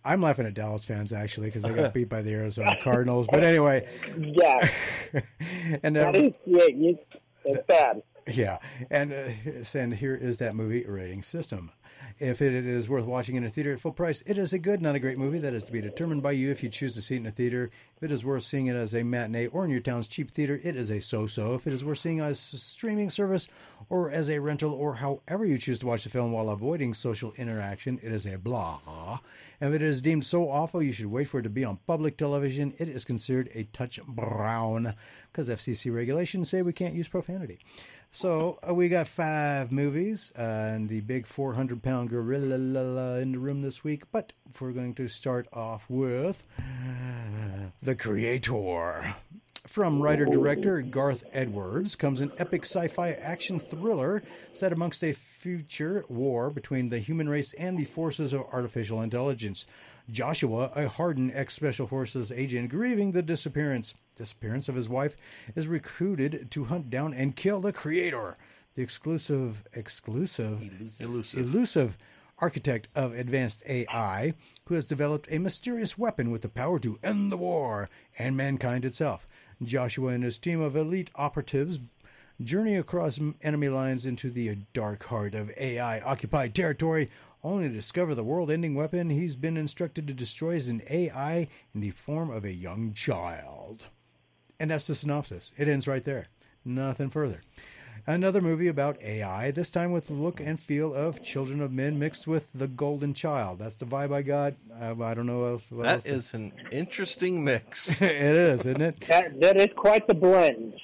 I'm 0.04 0.22
laughing 0.22 0.46
at 0.48 0.54
Dallas 0.54 0.84
fans 0.84 1.14
actually 1.14 1.48
because 1.48 1.64
they 1.64 1.74
got 1.74 1.94
beat 1.94 2.10
by 2.10 2.22
the 2.22 2.34
Arizona 2.34 2.76
Cardinals. 2.82 3.28
But 3.32 3.44
anyway, 3.44 3.88
Yeah, 4.18 4.68
and 5.84 5.96
uh, 5.96 6.12
that 6.12 6.16
is 6.16 6.34
yeah. 6.46 6.66
You, 6.66 6.98
it's 7.46 7.66
bad. 7.68 8.04
Yeah, 8.28 8.60
and 8.90 9.12
uh, 9.14 9.78
and 9.78 9.94
here 9.94 10.16
is 10.16 10.38
that 10.40 10.56
movie 10.56 10.84
rating 10.86 11.24
system. 11.24 11.72
If 12.20 12.42
it 12.42 12.54
is 12.54 12.90
worth 12.90 13.06
watching 13.06 13.36
in 13.36 13.44
a 13.44 13.50
theater 13.50 13.74
at 13.74 13.80
full 13.80 13.92
price, 13.92 14.22
it 14.26 14.38
is 14.38 14.54
a 14.54 14.60
good, 14.60 14.82
not 14.82 14.96
a 14.96 15.00
great 15.00 15.18
movie. 15.18 15.40
That 15.40 15.54
is 15.54 15.64
to 15.66 15.72
be 15.72 15.82
determined 15.82 16.24
by 16.24 16.32
you 16.32 16.50
if 16.52 16.64
you 16.64 16.70
choose 16.70 16.94
to 16.96 17.02
see 17.02 17.16
it 17.16 17.20
in 17.20 17.28
a 17.28 17.32
theater. 17.32 17.70
If 17.98 18.04
it 18.04 18.12
is 18.12 18.26
worth 18.26 18.44
seeing 18.44 18.68
it 18.68 18.76
as 18.76 18.94
a 18.94 19.04
matinee 19.04 19.48
or 19.48 19.66
in 19.66 19.72
your 19.72 19.80
town's 19.80 20.08
cheap 20.08 20.32
theater, 20.32 20.60
it 20.64 20.76
is 20.76 20.92
a 20.92 21.00
so-so. 21.00 21.54
If 21.54 21.68
it 21.68 21.74
is 21.74 21.84
worth 21.84 22.00
seeing 22.00 22.20
as 22.20 22.54
a 22.54 22.58
streaming 22.58 23.10
service 23.10 23.48
or 23.90 24.12
as 24.12 24.30
a 24.30 24.40
rental 24.40 24.74
or 24.74 24.96
however 24.96 25.46
you 25.46 25.58
choose 25.58 25.80
to 25.80 25.88
watch 25.88 26.04
the 26.04 26.10
film 26.10 26.32
while 26.32 26.50
avoiding 26.50 26.94
social 26.94 27.34
interaction, 27.38 28.00
it 28.02 28.12
is 28.12 28.26
a 28.26 28.38
blah. 28.38 29.20
If 29.60 29.74
it 29.74 29.82
is 29.82 30.02
deemed 30.02 30.26
so 30.26 30.50
awful 30.50 30.82
you 30.82 30.94
should 30.94 31.06
wait 31.08 31.28
for 31.28 31.40
it 31.40 31.44
to 31.44 31.50
be 31.50 31.66
on 31.66 31.78
public 31.88 32.18
television, 32.18 32.74
it 32.78 32.90
is 32.90 33.06
considered 33.06 33.50
a 33.54 33.64
touch 33.66 34.02
brown 34.04 34.96
because 35.32 35.50
FCC 35.50 35.94
regulations 35.94 36.50
say 36.50 36.62
we 36.62 36.74
can't 36.74 36.96
use 36.96 37.08
profanity. 37.08 37.60
So 38.14 38.60
uh, 38.68 38.74
we 38.74 38.90
got 38.90 39.08
five 39.08 39.72
movies 39.72 40.34
uh, 40.38 40.42
and 40.42 40.90
the 40.90 41.00
big 41.00 41.26
400 41.26 41.82
pound 41.82 42.10
gorilla 42.10 42.58
la, 42.58 42.82
la, 42.82 43.16
in 43.16 43.32
the 43.32 43.40
room 43.40 43.62
this 43.62 43.86
week. 43.86 44.04
But 44.12 44.34
we're 44.60 44.74
going 44.74 44.96
to 44.96 45.08
start 45.08 45.48
off 45.54 45.90
with 45.90 46.46
The 47.82 47.96
Creator. 47.96 49.16
From 49.66 50.02
writer 50.02 50.26
director 50.26 50.82
Gareth 50.82 51.24
Edwards 51.32 51.96
comes 51.96 52.20
an 52.20 52.34
epic 52.38 52.66
sci 52.66 52.90
fi 52.90 53.12
action 53.12 53.60
thriller 53.60 54.22
set 54.52 54.74
amongst 54.74 55.04
a 55.04 55.14
future 55.14 56.04
war 56.10 56.50
between 56.50 56.90
the 56.90 57.00
human 57.00 57.30
race 57.30 57.54
and 57.54 57.78
the 57.78 57.86
forces 57.86 58.34
of 58.34 58.42
artificial 58.52 59.02
intelligence. 59.02 59.66
Joshua, 60.10 60.72
a 60.76 60.90
hardened 60.90 61.32
ex 61.34 61.54
special 61.54 61.88
forces 61.88 62.32
agent 62.32 62.70
grieving 62.70 63.12
the 63.14 63.22
disappearance 63.22 63.94
disappearance 64.16 64.70
of 64.70 64.76
his 64.76 64.90
wife, 64.90 65.16
is 65.56 65.68
recruited 65.68 66.50
to 66.52 66.66
hunt 66.66 66.90
down 66.90 67.14
and 67.14 67.36
kill 67.36 67.62
the 67.62 67.74
creator, 67.74 68.38
the 68.76 68.82
exclusive 68.82 69.64
exclusive 69.74 70.62
Elusive. 71.02 71.40
elusive 71.40 71.98
architect 72.40 72.88
of 72.96 73.14
advanced 73.14 73.64
AI 73.68 74.34
who 74.66 74.76
has 74.76 74.86
developed 74.86 75.28
a 75.30 75.38
mysterious 75.38 75.98
weapon 75.98 76.32
with 76.32 76.42
the 76.42 76.50
power 76.50 76.80
to 76.80 76.98
end 77.04 77.32
the 77.32 77.38
war 77.38 77.90
and 78.18 78.36
mankind 78.36 78.84
itself. 78.84 79.28
Joshua 79.62 80.14
and 80.14 80.24
his 80.24 80.40
team 80.40 80.60
of 80.60 80.76
elite 80.76 81.12
operatives 81.16 81.80
journey 82.44 82.76
across 82.76 83.20
enemy 83.44 83.70
lines 83.70 84.06
into 84.06 84.32
the 84.32 84.56
dark 84.74 85.04
heart 85.04 85.36
of 85.36 85.52
AI 85.58 86.00
occupied 86.00 86.56
territory, 86.56 87.10
only 87.44 87.68
to 87.68 87.74
discover 87.74 88.16
the 88.16 88.24
world 88.24 88.50
ending 88.50 88.74
weapon 88.74 89.10
he's 89.10 89.36
been 89.36 89.58
instructed 89.58 90.08
to 90.08 90.14
destroy 90.14 90.52
is 90.52 90.68
an 90.68 90.82
AI 90.90 91.48
in 91.74 91.82
the 91.82 91.92
form 91.92 92.32
of 92.32 92.46
a 92.46 92.54
young 92.54 92.94
child. 92.94 93.86
And 94.62 94.70
that's 94.70 94.86
the 94.86 94.94
synopsis. 94.94 95.52
It 95.58 95.68
ends 95.68 95.88
right 95.88 96.06
there. 96.06 96.28
Nothing 96.64 97.10
further. 97.10 97.42
Another 98.06 98.42
movie 98.42 98.68
about 98.68 99.02
AI, 99.02 99.50
this 99.50 99.72
time 99.72 99.92
with 99.92 100.06
the 100.06 100.14
look 100.14 100.40
and 100.40 100.60
feel 100.60 100.94
of 100.94 101.24
Children 101.24 101.62
of 101.62 101.72
Men 101.72 101.98
mixed 101.98 102.28
with 102.28 102.52
The 102.54 102.68
Golden 102.68 103.16
Child. 103.16 103.58
That's 103.58 103.76
the 103.76 103.88
vibe 103.88 104.14
I 104.14 104.22
got. 104.22 104.54
Uh, 104.80 105.04
I 105.04 105.16
don't 105.16 105.26
know 105.26 105.40
what 105.40 105.48
else. 105.48 105.72
What 105.72 105.86
That 105.86 105.94
else 105.94 106.06
is 106.06 106.34
an 106.36 106.54
interesting 106.72 107.44
mix. 107.44 108.02
it 108.04 108.12
is, 108.12 108.68
isn't 108.68 108.82
it? 108.82 109.02
That 109.08 109.40
that 109.40 109.58
is 109.58 109.70
quite 109.76 110.06
the 110.06 110.14
blend. 110.14 110.76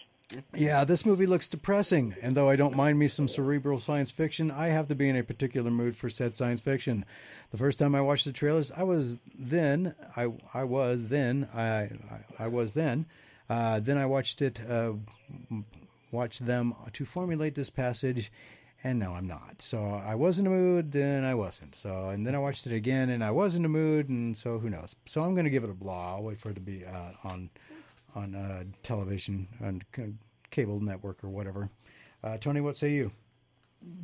Yeah, 0.56 0.84
this 0.84 1.06
movie 1.06 1.28
looks 1.28 1.48
depressing, 1.48 2.16
and 2.24 2.36
though 2.36 2.50
I 2.50 2.56
don't 2.56 2.76
mind 2.76 2.98
me 2.98 3.08
some 3.08 3.28
cerebral 3.28 3.78
science 3.78 4.10
fiction, 4.10 4.50
I 4.50 4.70
have 4.70 4.88
to 4.88 4.96
be 4.96 5.08
in 5.08 5.16
a 5.16 5.24
particular 5.24 5.70
mood 5.70 5.96
for 5.96 6.10
said 6.10 6.34
science 6.34 6.62
fiction. 6.62 7.06
The 7.52 7.58
first 7.58 7.78
time 7.78 7.94
I 7.94 8.02
watched 8.02 8.26
the 8.26 8.32
trailers, 8.32 8.72
I 8.72 8.82
was 8.82 9.18
then 9.38 9.94
I 10.16 10.30
I 10.56 10.64
was 10.64 11.10
then 11.10 11.48
I 11.54 11.66
I, 11.66 11.90
I 12.40 12.48
was 12.48 12.74
then. 12.74 13.06
Uh, 13.50 13.80
then 13.80 13.98
I 13.98 14.06
watched 14.06 14.42
it, 14.42 14.60
uh, 14.70 14.94
watched 16.12 16.46
them 16.46 16.76
to 16.94 17.06
formulate 17.06 17.56
this 17.56 17.70
passage, 17.70 18.32
and 18.84 19.00
now 19.00 19.14
I'm 19.16 19.28
not. 19.28 19.62
So 19.62 19.84
I 19.84 20.16
was 20.16 20.40
in 20.40 20.48
a 20.48 20.50
mood, 20.50 20.92
then 20.92 21.24
I 21.24 21.34
wasn't. 21.34 21.76
So 21.76 22.10
and 22.10 22.26
then 22.28 22.36
I 22.36 22.40
watched 22.40 22.68
it 22.68 22.74
again, 22.74 23.10
and 23.10 23.24
I 23.24 23.32
was 23.32 23.56
in 23.56 23.66
a 23.66 23.70
mood, 23.70 24.10
and 24.10 24.38
so 24.38 24.60
who 24.60 24.70
knows? 24.70 24.96
So 25.06 25.24
I'm 25.24 25.34
going 25.34 25.46
to 25.46 25.50
give 25.50 25.64
it 25.64 25.70
a 25.70 25.74
blah. 25.74 26.16
I'll 26.16 26.24
wait 26.24 26.40
for 26.40 26.50
it 26.50 26.56
to 26.56 26.62
be 26.62 26.86
uh, 26.86 27.12
on 27.24 27.50
on 28.16 28.36
uh, 28.36 28.64
television 28.84 29.48
on 29.64 29.82
cable 30.52 30.80
network 30.80 31.24
or 31.24 31.30
whatever. 31.30 31.70
Uh, 32.24 32.38
Tony, 32.38 32.62
what 32.62 32.76
say 32.76 32.92
you? 32.92 33.12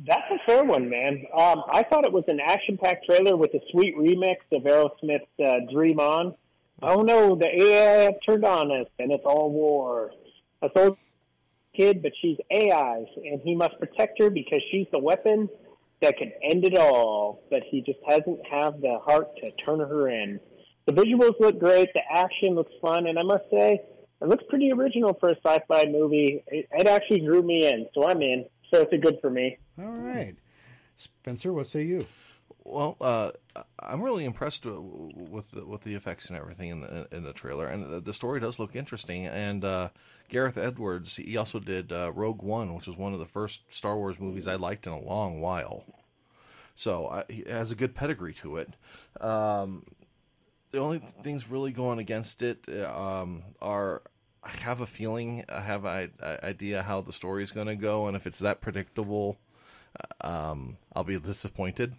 That's 0.06 0.30
a 0.30 0.38
fair 0.46 0.64
one, 0.64 0.88
man. 0.88 1.24
Um, 1.36 1.62
I 1.72 1.82
thought 1.82 2.06
it 2.06 2.12
was 2.12 2.24
an 2.28 2.38
action-packed 2.40 3.06
trailer 3.06 3.36
with 3.36 3.52
a 3.54 3.60
sweet 3.72 3.96
remix 3.96 4.36
of 4.52 4.62
Aerosmith's 4.62 5.26
uh, 5.44 5.72
"Dream 5.72 5.98
On." 6.00 6.34
Oh 6.82 7.02
no, 7.02 7.34
the 7.36 7.48
AI 7.62 8.12
turned 8.26 8.44
on 8.44 8.70
us, 8.70 8.88
and 8.98 9.12
it's 9.12 9.24
all 9.24 9.50
war. 9.50 10.10
A 10.62 10.70
old 10.76 10.98
kid, 11.74 12.02
but 12.02 12.12
she's 12.20 12.38
AI's, 12.52 13.06
and 13.16 13.40
he 13.42 13.54
must 13.54 13.78
protect 13.78 14.18
her 14.20 14.30
because 14.30 14.60
she's 14.70 14.86
the 14.92 14.98
weapon 14.98 15.48
that 16.00 16.16
can 16.16 16.32
end 16.42 16.64
it 16.64 16.76
all. 16.76 17.42
But 17.50 17.62
he 17.64 17.80
just 17.80 17.98
hasn't 18.06 18.40
have 18.46 18.80
the 18.80 18.98
heart 18.98 19.36
to 19.38 19.50
turn 19.64 19.80
her 19.80 20.08
in. 20.08 20.40
The 20.86 20.92
visuals 20.92 21.38
look 21.40 21.58
great, 21.58 21.88
the 21.94 22.02
action 22.10 22.54
looks 22.54 22.72
fun, 22.82 23.06
and 23.06 23.18
I 23.18 23.22
must 23.22 23.44
say, 23.50 23.80
it 24.20 24.28
looks 24.28 24.44
pretty 24.48 24.70
original 24.72 25.14
for 25.14 25.30
a 25.30 25.36
sci-fi 25.44 25.86
movie. 25.86 26.44
It, 26.48 26.68
it 26.70 26.86
actually 26.86 27.20
drew 27.20 27.42
me 27.42 27.66
in, 27.66 27.86
so 27.94 28.06
I'm 28.06 28.20
in. 28.22 28.44
So 28.70 28.82
it's 28.82 28.92
a 28.92 28.98
good 28.98 29.18
for 29.20 29.30
me. 29.30 29.58
All 29.78 29.92
right, 29.92 30.34
Spencer, 30.96 31.52
what 31.52 31.66
say 31.66 31.82
you? 31.82 32.06
Well, 32.64 32.96
uh, 33.00 33.32
I'm 33.78 34.02
really 34.02 34.24
impressed 34.24 34.62
w- 34.62 35.12
with 35.14 35.50
the, 35.50 35.66
with 35.66 35.82
the 35.82 35.94
effects 35.94 36.28
and 36.28 36.38
everything 36.38 36.70
in 36.70 36.80
the 36.80 37.06
in 37.12 37.22
the 37.22 37.32
trailer, 37.32 37.66
and 37.66 37.92
the, 37.92 38.00
the 38.00 38.14
story 38.14 38.40
does 38.40 38.58
look 38.58 38.74
interesting. 38.74 39.26
And 39.26 39.64
uh, 39.64 39.90
Gareth 40.30 40.56
Edwards, 40.56 41.16
he 41.16 41.36
also 41.36 41.60
did 41.60 41.92
uh, 41.92 42.10
Rogue 42.12 42.42
One, 42.42 42.74
which 42.74 42.86
was 42.86 42.96
one 42.96 43.12
of 43.12 43.18
the 43.18 43.26
first 43.26 43.60
Star 43.68 43.96
Wars 43.96 44.18
movies 44.18 44.46
I 44.46 44.54
liked 44.54 44.86
in 44.86 44.92
a 44.92 45.02
long 45.02 45.40
while. 45.40 45.84
So 46.74 47.06
uh, 47.06 47.22
he 47.28 47.44
has 47.48 47.70
a 47.70 47.76
good 47.76 47.94
pedigree 47.94 48.34
to 48.34 48.56
it. 48.56 48.70
Um, 49.20 49.84
the 50.70 50.78
only 50.78 50.98
things 50.98 51.48
really 51.48 51.70
going 51.70 51.98
against 51.98 52.42
it 52.42 52.66
um, 52.86 53.44
are 53.60 54.02
I 54.42 54.50
have 54.62 54.80
a 54.80 54.86
feeling, 54.86 55.44
I 55.48 55.60
have 55.60 55.84
an 55.84 56.10
idea 56.42 56.82
how 56.82 57.00
the 57.00 57.12
story 57.12 57.42
is 57.42 57.52
going 57.52 57.68
to 57.68 57.76
go, 57.76 58.06
and 58.06 58.16
if 58.16 58.26
it's 58.26 58.40
that 58.40 58.60
predictable, 58.60 59.38
um, 60.20 60.76
I'll 60.94 61.04
be 61.04 61.18
disappointed. 61.18 61.94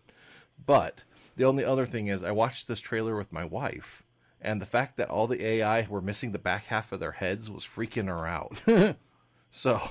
But 0.64 1.04
the 1.36 1.46
only 1.46 1.64
other 1.64 1.86
thing 1.86 2.08
is, 2.08 2.24
I 2.24 2.32
watched 2.32 2.68
this 2.68 2.80
trailer 2.80 3.16
with 3.16 3.34
my 3.34 3.46
wife, 3.46 4.04
and 4.42 4.62
the 4.62 4.66
fact 4.66 4.98
that 4.98 5.10
all 5.10 5.28
the 5.28 5.44
AI 5.44 5.88
were 5.90 6.02
missing 6.02 6.32
the 6.32 6.40
back 6.40 6.66
half 6.66 6.92
of 6.92 7.00
their 7.00 7.12
heads 7.12 7.50
was 7.50 7.66
freaking 7.66 8.08
her 8.08 8.28
out. 8.28 8.62
so, 9.52 9.82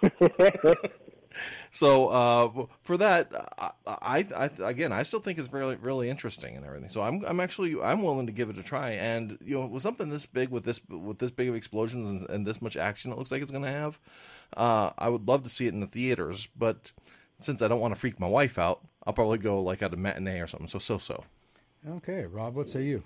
so 1.70 2.08
uh, 2.08 2.66
for 2.82 2.96
that, 2.98 3.32
I, 3.58 3.70
I, 3.86 4.26
I 4.36 4.50
again, 4.68 4.92
I 4.92 5.02
still 5.04 5.20
think 5.20 5.38
it's 5.38 5.52
really, 5.52 5.76
really 5.76 6.10
interesting 6.10 6.56
and 6.56 6.64
everything. 6.64 6.90
So 6.90 7.00
I'm, 7.00 7.24
I'm 7.24 7.40
actually, 7.40 7.80
I'm 7.80 8.02
willing 8.02 8.26
to 8.26 8.32
give 8.32 8.50
it 8.50 8.58
a 8.58 8.62
try. 8.62 8.90
And 8.90 9.38
you 9.44 9.58
know, 9.58 9.66
with 9.66 9.82
something 9.82 10.10
this 10.10 10.26
big, 10.26 10.50
with 10.50 10.64
this, 10.64 10.80
with 10.88 11.18
this 11.18 11.30
big 11.30 11.48
of 11.48 11.54
explosions 11.54 12.10
and, 12.10 12.30
and 12.30 12.46
this 12.46 12.62
much 12.62 12.76
action, 12.76 13.10
it 13.10 13.18
looks 13.18 13.30
like 13.30 13.42
it's 13.42 13.50
going 13.50 13.64
to 13.64 13.70
have. 13.70 13.98
Uh, 14.56 14.90
I 14.98 15.08
would 15.08 15.26
love 15.26 15.42
to 15.44 15.48
see 15.48 15.66
it 15.66 15.74
in 15.74 15.80
the 15.80 15.86
theaters, 15.86 16.48
but 16.56 16.92
since 17.38 17.62
I 17.62 17.68
don't 17.68 17.80
want 17.80 17.94
to 17.94 18.00
freak 18.00 18.20
my 18.20 18.28
wife 18.28 18.58
out, 18.58 18.84
I'll 19.06 19.12
probably 19.12 19.38
go 19.38 19.62
like 19.62 19.82
at 19.82 19.94
a 19.94 19.96
matinee 19.96 20.40
or 20.40 20.46
something. 20.46 20.68
So, 20.68 20.78
so, 20.78 20.98
so. 20.98 21.24
Okay, 21.88 22.26
Rob, 22.26 22.54
what 22.54 22.68
say 22.68 22.84
you? 22.84 23.02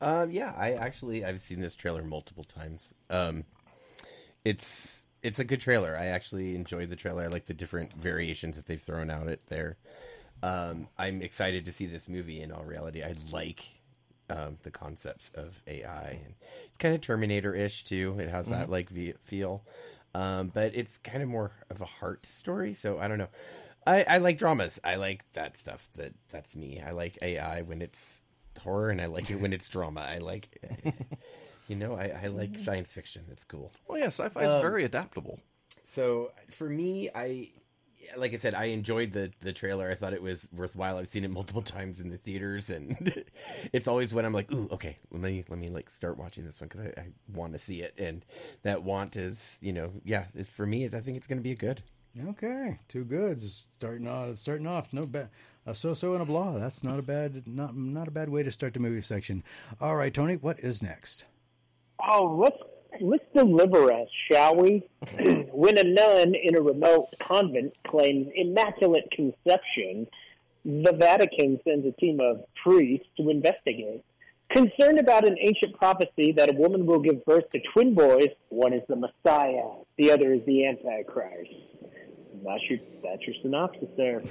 Um, 0.00 0.30
yeah, 0.30 0.54
I 0.56 0.72
actually 0.72 1.24
I've 1.24 1.40
seen 1.40 1.60
this 1.60 1.74
trailer 1.74 2.02
multiple 2.02 2.44
times. 2.44 2.94
Um, 3.10 3.44
it's 4.44 5.06
it's 5.22 5.38
a 5.38 5.44
good 5.44 5.60
trailer. 5.60 5.96
I 5.98 6.06
actually 6.06 6.54
enjoyed 6.54 6.88
the 6.88 6.96
trailer. 6.96 7.24
I 7.24 7.26
like 7.26 7.46
the 7.46 7.54
different 7.54 7.92
variations 7.92 8.56
that 8.56 8.66
they've 8.66 8.80
thrown 8.80 9.10
out 9.10 9.26
it 9.28 9.46
there. 9.48 9.76
Um, 10.42 10.88
I'm 10.96 11.20
excited 11.20 11.64
to 11.64 11.72
see 11.72 11.86
this 11.86 12.08
movie. 12.08 12.40
In 12.40 12.52
all 12.52 12.62
reality, 12.62 13.02
I 13.02 13.14
like 13.32 13.66
um, 14.30 14.58
the 14.62 14.70
concepts 14.70 15.30
of 15.34 15.60
AI, 15.66 16.20
and 16.24 16.34
it's 16.66 16.78
kind 16.78 16.94
of 16.94 17.00
Terminator 17.00 17.54
ish 17.54 17.84
too. 17.84 18.16
It 18.20 18.30
has 18.30 18.48
that 18.50 18.70
like 18.70 18.88
v- 18.90 19.14
feel, 19.24 19.64
um, 20.14 20.48
but 20.54 20.74
it's 20.74 20.98
kind 20.98 21.22
of 21.22 21.28
more 21.28 21.50
of 21.70 21.80
a 21.80 21.86
heart 21.86 22.24
story. 22.24 22.72
So 22.74 22.98
I 23.00 23.08
don't 23.08 23.18
know. 23.18 23.28
I, 23.88 24.04
I 24.08 24.18
like 24.18 24.38
dramas. 24.38 24.78
I 24.84 24.96
like 24.96 25.24
that 25.32 25.56
stuff. 25.56 25.88
That 25.96 26.12
that's 26.28 26.54
me. 26.54 26.82
I 26.84 26.90
like 26.90 27.18
AI 27.22 27.62
when 27.62 27.80
it's 27.80 28.22
horror, 28.60 28.90
and 28.90 29.00
I 29.00 29.06
like 29.06 29.30
it 29.30 29.40
when 29.40 29.52
it's 29.52 29.68
drama. 29.68 30.00
I 30.00 30.18
like, 30.18 30.48
you 31.68 31.76
know, 31.76 31.94
I, 31.94 32.12
I 32.24 32.26
like 32.26 32.52
mm-hmm. 32.52 32.62
science 32.62 32.92
fiction. 32.92 33.24
It's 33.30 33.44
cool. 33.44 33.72
Well, 33.86 33.98
yeah, 33.98 34.06
sci-fi 34.06 34.44
is 34.44 34.52
um, 34.52 34.60
very 34.60 34.84
adaptable. 34.84 35.40
So 35.84 36.32
for 36.50 36.68
me, 36.68 37.08
I 37.14 37.50
like 38.16 38.32
I 38.32 38.36
said, 38.36 38.54
I 38.54 38.66
enjoyed 38.66 39.12
the 39.12 39.32
the 39.40 39.54
trailer. 39.54 39.90
I 39.90 39.94
thought 39.94 40.12
it 40.12 40.22
was 40.22 40.48
worthwhile. 40.52 40.98
I've 40.98 41.08
seen 41.08 41.24
it 41.24 41.30
multiple 41.30 41.62
times 41.78 42.00
in 42.00 42.10
the 42.10 42.18
theaters, 42.18 42.68
and 42.68 43.24
it's 43.72 43.88
always 43.88 44.12
when 44.12 44.24
I'm 44.24 44.34
like, 44.34 44.52
"Ooh, 44.52 44.68
okay, 44.72 44.98
let 45.10 45.22
me 45.22 45.44
let 45.48 45.58
me 45.58 45.68
like 45.68 45.88
start 45.88 46.18
watching 46.18 46.44
this 46.44 46.60
one 46.60 46.68
because 46.68 46.82
I, 46.82 47.00
I 47.00 47.06
want 47.32 47.54
to 47.54 47.58
see 47.58 47.80
it." 47.80 47.94
And 47.98 48.24
that 48.62 48.82
want 48.82 49.16
is, 49.16 49.58
you 49.62 49.72
know, 49.72 49.92
yeah, 50.04 50.26
it, 50.34 50.46
for 50.46 50.66
me, 50.66 50.84
I 50.84 51.00
think 51.00 51.16
it's 51.16 51.26
going 51.26 51.38
to 51.38 51.42
be 51.42 51.52
a 51.52 51.56
good. 51.56 51.82
Okay, 52.28 52.78
two 52.88 53.04
goods 53.04 53.66
starting 53.78 54.08
off. 54.08 54.36
Starting 54.38 54.66
off, 54.66 54.92
no 54.92 55.02
bad. 55.04 55.28
A 55.66 55.74
so-so 55.74 56.14
and 56.14 56.22
a 56.22 56.24
blah. 56.24 56.58
That's 56.58 56.82
not 56.82 56.98
a 56.98 57.02
bad, 57.02 57.46
not 57.46 57.76
not 57.76 58.08
a 58.08 58.10
bad 58.10 58.28
way 58.28 58.42
to 58.42 58.50
start 58.50 58.74
the 58.74 58.80
movie 58.80 59.02
section. 59.02 59.44
All 59.80 59.96
right, 59.96 60.12
Tony, 60.12 60.36
what 60.36 60.58
is 60.60 60.82
next? 60.82 61.26
Oh, 62.02 62.36
let's 62.42 62.56
let's 63.00 63.24
deliver 63.34 63.92
us, 63.92 64.08
shall 64.30 64.56
we? 64.56 64.88
when 65.52 65.78
a 65.78 65.84
nun 65.84 66.34
in 66.34 66.56
a 66.56 66.62
remote 66.62 67.08
convent 67.20 67.76
claims 67.86 68.28
immaculate 68.34 69.10
conception, 69.10 70.06
the 70.64 70.92
Vatican 70.92 71.60
sends 71.64 71.86
a 71.86 71.92
team 71.92 72.20
of 72.20 72.44
priests 72.62 73.06
to 73.18 73.28
investigate. 73.30 74.02
Concerned 74.50 74.98
about 74.98 75.28
an 75.28 75.36
ancient 75.40 75.76
prophecy 75.76 76.32
that 76.32 76.50
a 76.50 76.56
woman 76.56 76.86
will 76.86 77.00
give 77.00 77.22
birth 77.26 77.44
to 77.52 77.60
twin 77.74 77.94
boys, 77.94 78.28
one 78.48 78.72
is 78.72 78.82
the 78.88 78.96
Messiah, 78.96 79.68
the 79.98 80.10
other 80.10 80.32
is 80.32 80.40
the 80.46 80.66
Antichrist. 80.66 81.50
That's 82.44 82.62
your 82.68 82.78
that's 83.02 83.26
your 83.26 83.36
synopsis 83.42 83.88
there. 83.96 84.22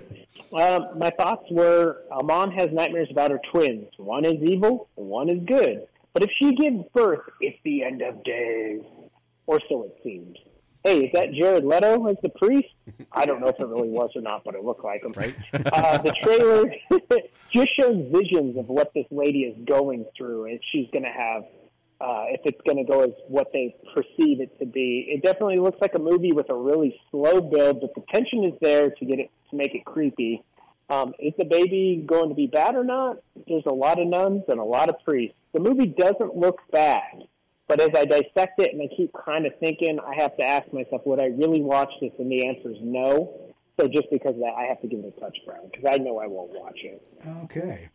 Um, 0.54 0.98
my 0.98 1.10
thoughts 1.12 1.46
were: 1.52 2.04
Amon 2.12 2.52
has 2.52 2.72
nightmares 2.72 3.10
about 3.12 3.32
her 3.32 3.42
twins. 3.52 3.88
One 3.98 4.26
is 4.26 4.42
evil, 4.42 4.90
one 4.96 5.30
is 5.30 5.44
good. 5.46 5.88
But 6.14 6.24
if 6.24 6.32
she 6.40 6.56
gives 6.56 6.84
birth, 6.94 7.22
it's 7.42 7.58
the 7.64 7.84
end 7.84 8.02
of 8.02 8.24
days, 8.24 8.82
or 9.46 9.60
so 9.70 9.84
it 9.84 9.98
seems. 10.04 10.38
Hey, 10.84 11.06
is 11.06 11.12
that 11.14 11.34
Jared 11.34 11.66
Leto 11.66 12.08
as 12.08 12.16
the 12.24 12.30
priest? 12.30 12.70
I 13.12 13.26
don't 13.26 13.42
know 13.42 13.48
if 13.48 13.60
it 13.60 13.68
really 13.68 13.90
was 13.90 14.12
or 14.16 14.22
not, 14.22 14.44
but 14.44 14.56
it 14.56 14.64
looked 14.64 14.84
like 14.84 15.04
him. 15.04 15.14
Right. 15.16 15.36
Uh, 15.54 15.98
the 15.98 16.16
trailer 16.24 16.74
just 17.52 17.76
shows 17.78 18.06
visions 18.12 18.58
of 18.58 18.70
what 18.70 18.94
this 18.94 19.06
lady 19.12 19.44
is 19.44 19.58
going 19.66 20.06
through, 20.16 20.46
and 20.46 20.60
she's 20.72 20.88
going 20.92 21.04
to 21.04 21.12
have 21.12 21.44
uh, 22.00 22.26
if 22.30 22.42
it's 22.46 22.62
going 22.66 22.78
to 22.78 22.90
go 22.90 23.02
as 23.02 23.12
what 23.28 23.48
they 23.54 23.76
perceive 23.94 24.40
it 24.40 24.58
to 24.60 24.66
be. 24.66 25.08
It 25.10 25.24
definitely 25.24 25.58
looks 25.58 25.80
like 25.82 25.96
a 25.96 26.00
movie 26.00 26.32
with 26.32 26.50
a 26.50 26.56
really 26.56 27.00
slow 27.10 27.42
build, 27.42 27.82
but 27.82 27.96
the 27.96 28.04
tension 28.14 28.44
is 28.44 28.54
there 28.62 28.92
to 28.92 29.06
get 29.06 29.20
it 29.20 29.32
to 29.50 29.56
make 29.56 29.74
it 29.74 29.86
creepy. 29.86 30.44
Um, 30.90 31.14
is 31.20 31.34
the 31.38 31.46
baby 31.46 32.04
going 32.06 32.30
to 32.30 32.36
be 32.36 32.48
bad 32.48 32.76
or 32.76 32.84
not? 32.84 33.18
There's 33.48 33.66
a 33.66 33.74
lot 33.74 34.00
of 34.00 34.08
nuns 34.08 34.44
and 34.48 34.60
a 34.60 34.64
lot 34.64 34.90
of 34.90 34.96
priests. 35.04 35.36
The 35.54 35.60
movie 35.60 35.88
doesn't 35.88 36.36
look 36.36 36.62
bad, 36.72 37.24
but 37.68 37.82
as 37.82 37.90
I 37.96 38.06
dissect 38.06 38.60
it 38.60 38.74
and 38.74 38.82
I 38.82 38.96
keep 38.96 39.12
kind 39.26 39.46
of 39.46 39.54
thinking, 39.60 40.00
I 40.00 40.22
have 40.22 40.38
to 40.38 40.44
ask 40.44 40.72
myself, 40.72 41.02
would 41.06 41.20
I 41.20 41.26
really 41.26 41.62
watch 41.62 41.92
this? 42.00 42.12
And 42.20 42.32
the 42.32 42.48
answer 42.48 42.72
is 42.72 42.78
no. 42.82 43.54
So 43.80 43.88
just 43.88 44.10
because 44.10 44.34
of 44.34 44.40
that, 44.40 44.56
I 44.58 44.64
have 44.64 44.82
to 44.82 44.88
give 44.88 45.00
it 45.00 45.14
a 45.16 45.20
touch 45.20 45.38
brown 45.46 45.70
because 45.72 45.86
I 45.88 45.98
know 45.98 46.18
I 46.18 46.26
won't 46.26 46.52
watch 46.52 46.80
it. 46.82 47.02
Okay. 47.44 47.90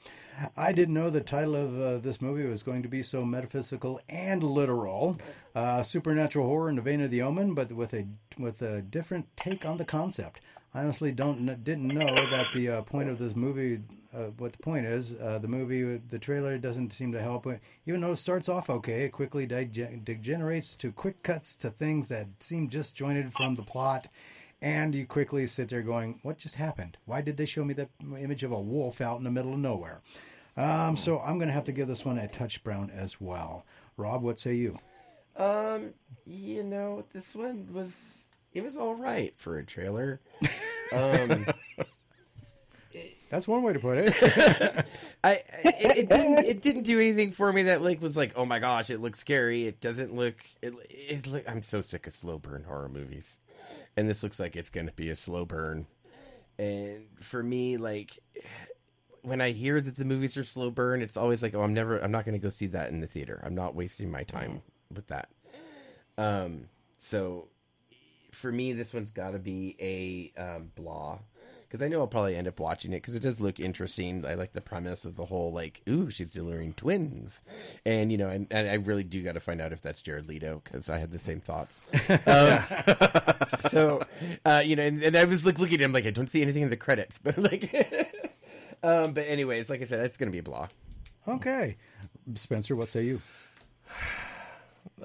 I 0.56 0.72
didn't 0.72 0.94
know 0.94 1.10
the 1.10 1.20
title 1.20 1.56
of 1.56 1.80
uh, 1.80 1.98
this 1.98 2.22
movie 2.22 2.46
was 2.46 2.62
going 2.62 2.82
to 2.82 2.88
be 2.88 3.02
so 3.02 3.24
metaphysical 3.24 4.00
and 4.09 4.44
literal. 4.44 5.18
Uh, 5.56 5.82
supernatural 5.82 6.46
horror 6.46 6.68
in 6.68 6.76
the 6.76 6.82
vein 6.82 7.02
of 7.02 7.10
The 7.10 7.22
Omen, 7.22 7.54
but 7.54 7.72
with 7.72 7.94
a 7.94 8.06
with 8.38 8.62
a 8.62 8.80
different 8.82 9.26
take 9.36 9.66
on 9.66 9.76
the 9.76 9.84
concept. 9.84 10.40
I 10.72 10.82
honestly 10.82 11.10
don't 11.12 11.62
didn't 11.64 11.88
know 11.88 12.14
that 12.30 12.46
the 12.54 12.68
uh, 12.68 12.82
point 12.82 13.10
of 13.10 13.18
this 13.18 13.34
movie, 13.34 13.80
uh, 14.14 14.26
what 14.38 14.52
the 14.52 14.59
point 14.59 14.86
is. 14.86 15.14
Uh, 15.14 15.38
the 15.38 15.48
movie, 15.48 16.00
the 16.09 16.18
trailer 16.18 16.59
doesn't 16.59 16.92
seem 16.92 17.12
to 17.12 17.20
help. 17.20 17.46
Even 17.86 18.00
though 18.00 18.12
it 18.12 18.16
starts 18.16 18.48
off 18.48 18.70
okay, 18.70 19.02
it 19.02 19.10
quickly 19.10 19.46
degenerates 19.46 20.76
to 20.76 20.92
quick 20.92 21.22
cuts 21.24 21.56
to 21.56 21.70
things 21.70 22.09
that 22.09 22.28
seem 22.40 22.68
disjointed 22.68 23.32
from 23.32 23.56
the 23.56 23.62
plot 23.62 24.06
and 24.62 24.94
you 24.94 25.05
quickly 25.05 25.47
sit 25.47 25.68
there 25.68 25.82
going, 25.82 26.20
"What 26.22 26.39
just 26.39 26.55
happened? 26.55 26.97
Why 27.05 27.20
did 27.20 27.36
they 27.36 27.44
show 27.44 27.64
me 27.64 27.74
the 27.74 27.89
image 28.18 28.44
of 28.44 28.52
a 28.52 28.60
wolf 28.60 29.01
out 29.01 29.18
in 29.18 29.24
the 29.24 29.30
middle 29.30 29.52
of 29.52 29.59
nowhere?" 29.59 30.01
Um, 30.56 30.97
so 30.97 31.20
I'm 31.20 31.36
going 31.36 31.48
to 31.48 31.55
have 31.55 31.64
to 31.64 31.72
give 31.72 31.89
this 31.89 32.05
one 32.05 32.18
a 32.18 32.28
touch 32.28 32.62
brown 32.62 32.90
as 32.90 33.20
well. 33.20 33.66
Rob, 33.97 34.22
what 34.22 34.39
say 34.39 34.55
you? 34.55 34.74
Um, 35.36 35.94
you 36.26 36.62
know, 36.62 37.05
this 37.12 37.34
one 37.34 37.68
was 37.72 38.28
it 38.52 38.62
was 38.62 38.76
all 38.76 38.94
right 38.94 39.34
for 39.36 39.59
a 39.59 39.64
trailer. 39.64 40.20
Um, 40.94 41.47
That's 43.30 43.48
one 43.48 43.62
way 43.62 43.72
to 43.72 43.78
put 43.78 43.97
it. 43.97 44.12
I 45.24 45.40
it, 45.64 45.97
it 45.97 46.09
didn't 46.10 46.39
it 46.40 46.60
didn't 46.60 46.82
do 46.82 47.01
anything 47.01 47.30
for 47.30 47.51
me 47.51 47.62
that 47.62 47.80
like 47.80 48.02
was 48.02 48.14
like 48.14 48.32
oh 48.36 48.44
my 48.44 48.59
gosh 48.59 48.90
it 48.90 49.01
looks 49.01 49.18
scary. 49.18 49.66
It 49.66 49.80
doesn't 49.80 50.14
look 50.14 50.44
it. 50.60 50.74
it 50.90 51.26
look, 51.26 51.48
I'm 51.48 51.62
so 51.62 51.80
sick 51.80 52.06
of 52.06 52.12
slow 52.12 52.39
burn 52.39 52.64
horror 52.64 52.90
movies, 52.90 53.39
and 53.97 54.09
this 54.09 54.22
looks 54.22 54.40
like 54.40 54.56
it's 54.56 54.70
going 54.70 54.86
to 54.86 54.93
be 54.93 55.10
a 55.10 55.16
slow 55.16 55.44
burn. 55.44 55.86
And 56.59 57.06
for 57.20 57.43
me, 57.43 57.76
like 57.76 58.18
when 59.22 59.40
I 59.40 59.52
hear 59.52 59.80
that 59.80 59.97
the 59.97 60.05
movies 60.05 60.36
are 60.36 60.44
slow 60.44 60.70
burn, 60.70 61.02
it's 61.02 61.16
always 61.16 61.43
like, 61.43 61.55
oh, 61.55 61.62
I'm 61.62 61.74
never, 61.74 61.98
I'm 61.98 62.12
not 62.12 62.24
going 62.24 62.39
to 62.39 62.43
go 62.43 62.51
see 62.51 62.66
that 62.68 62.90
in 62.90 63.01
the 63.01 63.06
theater. 63.06 63.40
I'm 63.44 63.55
not 63.55 63.74
wasting 63.74 64.10
my 64.10 64.24
time 64.24 64.62
with 64.94 65.06
that. 65.09 65.28
Um, 66.18 66.68
so 66.98 67.48
for 68.32 68.51
me, 68.52 68.72
this 68.72 68.93
one's 68.93 69.10
got 69.10 69.30
to 69.30 69.39
be 69.39 69.76
a 69.80 70.40
um, 70.40 70.72
blah 70.74 71.18
because 71.72 71.82
I 71.82 71.88
know 71.88 72.00
I'll 72.00 72.06
probably 72.06 72.36
end 72.36 72.46
up 72.46 72.60
watching 72.60 72.92
it 72.92 72.96
because 72.96 73.14
it 73.14 73.22
does 73.22 73.40
look 73.40 73.58
interesting. 73.58 74.26
I 74.26 74.34
like 74.34 74.52
the 74.52 74.60
premise 74.60 75.06
of 75.06 75.16
the 75.16 75.24
whole 75.24 75.54
like, 75.54 75.80
ooh, 75.88 76.10
she's 76.10 76.30
delivering 76.30 76.74
twins, 76.74 77.40
and 77.86 78.12
you 78.12 78.18
know, 78.18 78.28
and, 78.28 78.46
and 78.50 78.68
I 78.68 78.74
really 78.74 79.04
do 79.04 79.22
got 79.22 79.32
to 79.32 79.40
find 79.40 79.58
out 79.58 79.72
if 79.72 79.80
that's 79.80 80.02
Jared 80.02 80.28
Leto 80.28 80.60
because 80.62 80.90
I 80.90 80.98
had 80.98 81.12
the 81.12 81.18
same 81.18 81.40
thoughts. 81.40 81.80
um, 82.26 82.62
so, 83.70 84.02
uh, 84.44 84.60
you 84.62 84.76
know, 84.76 84.82
and, 84.82 85.02
and 85.02 85.16
I 85.16 85.24
was 85.24 85.46
like 85.46 85.58
looking 85.58 85.76
at 85.76 85.80
him 85.80 85.92
like 85.92 86.04
I 86.04 86.10
don't 86.10 86.28
see 86.28 86.42
anything 86.42 86.62
in 86.62 86.68
the 86.68 86.76
credits, 86.76 87.18
but 87.24 87.38
like, 87.38 87.72
um, 88.82 89.14
but 89.14 89.24
anyways, 89.26 89.70
like 89.70 89.80
I 89.80 89.86
said, 89.86 90.04
it's 90.04 90.18
gonna 90.18 90.30
be 90.30 90.40
a 90.40 90.42
blah. 90.42 90.68
okay, 91.26 91.78
Spencer, 92.34 92.76
what 92.76 92.90
say 92.90 93.04
you? 93.04 93.22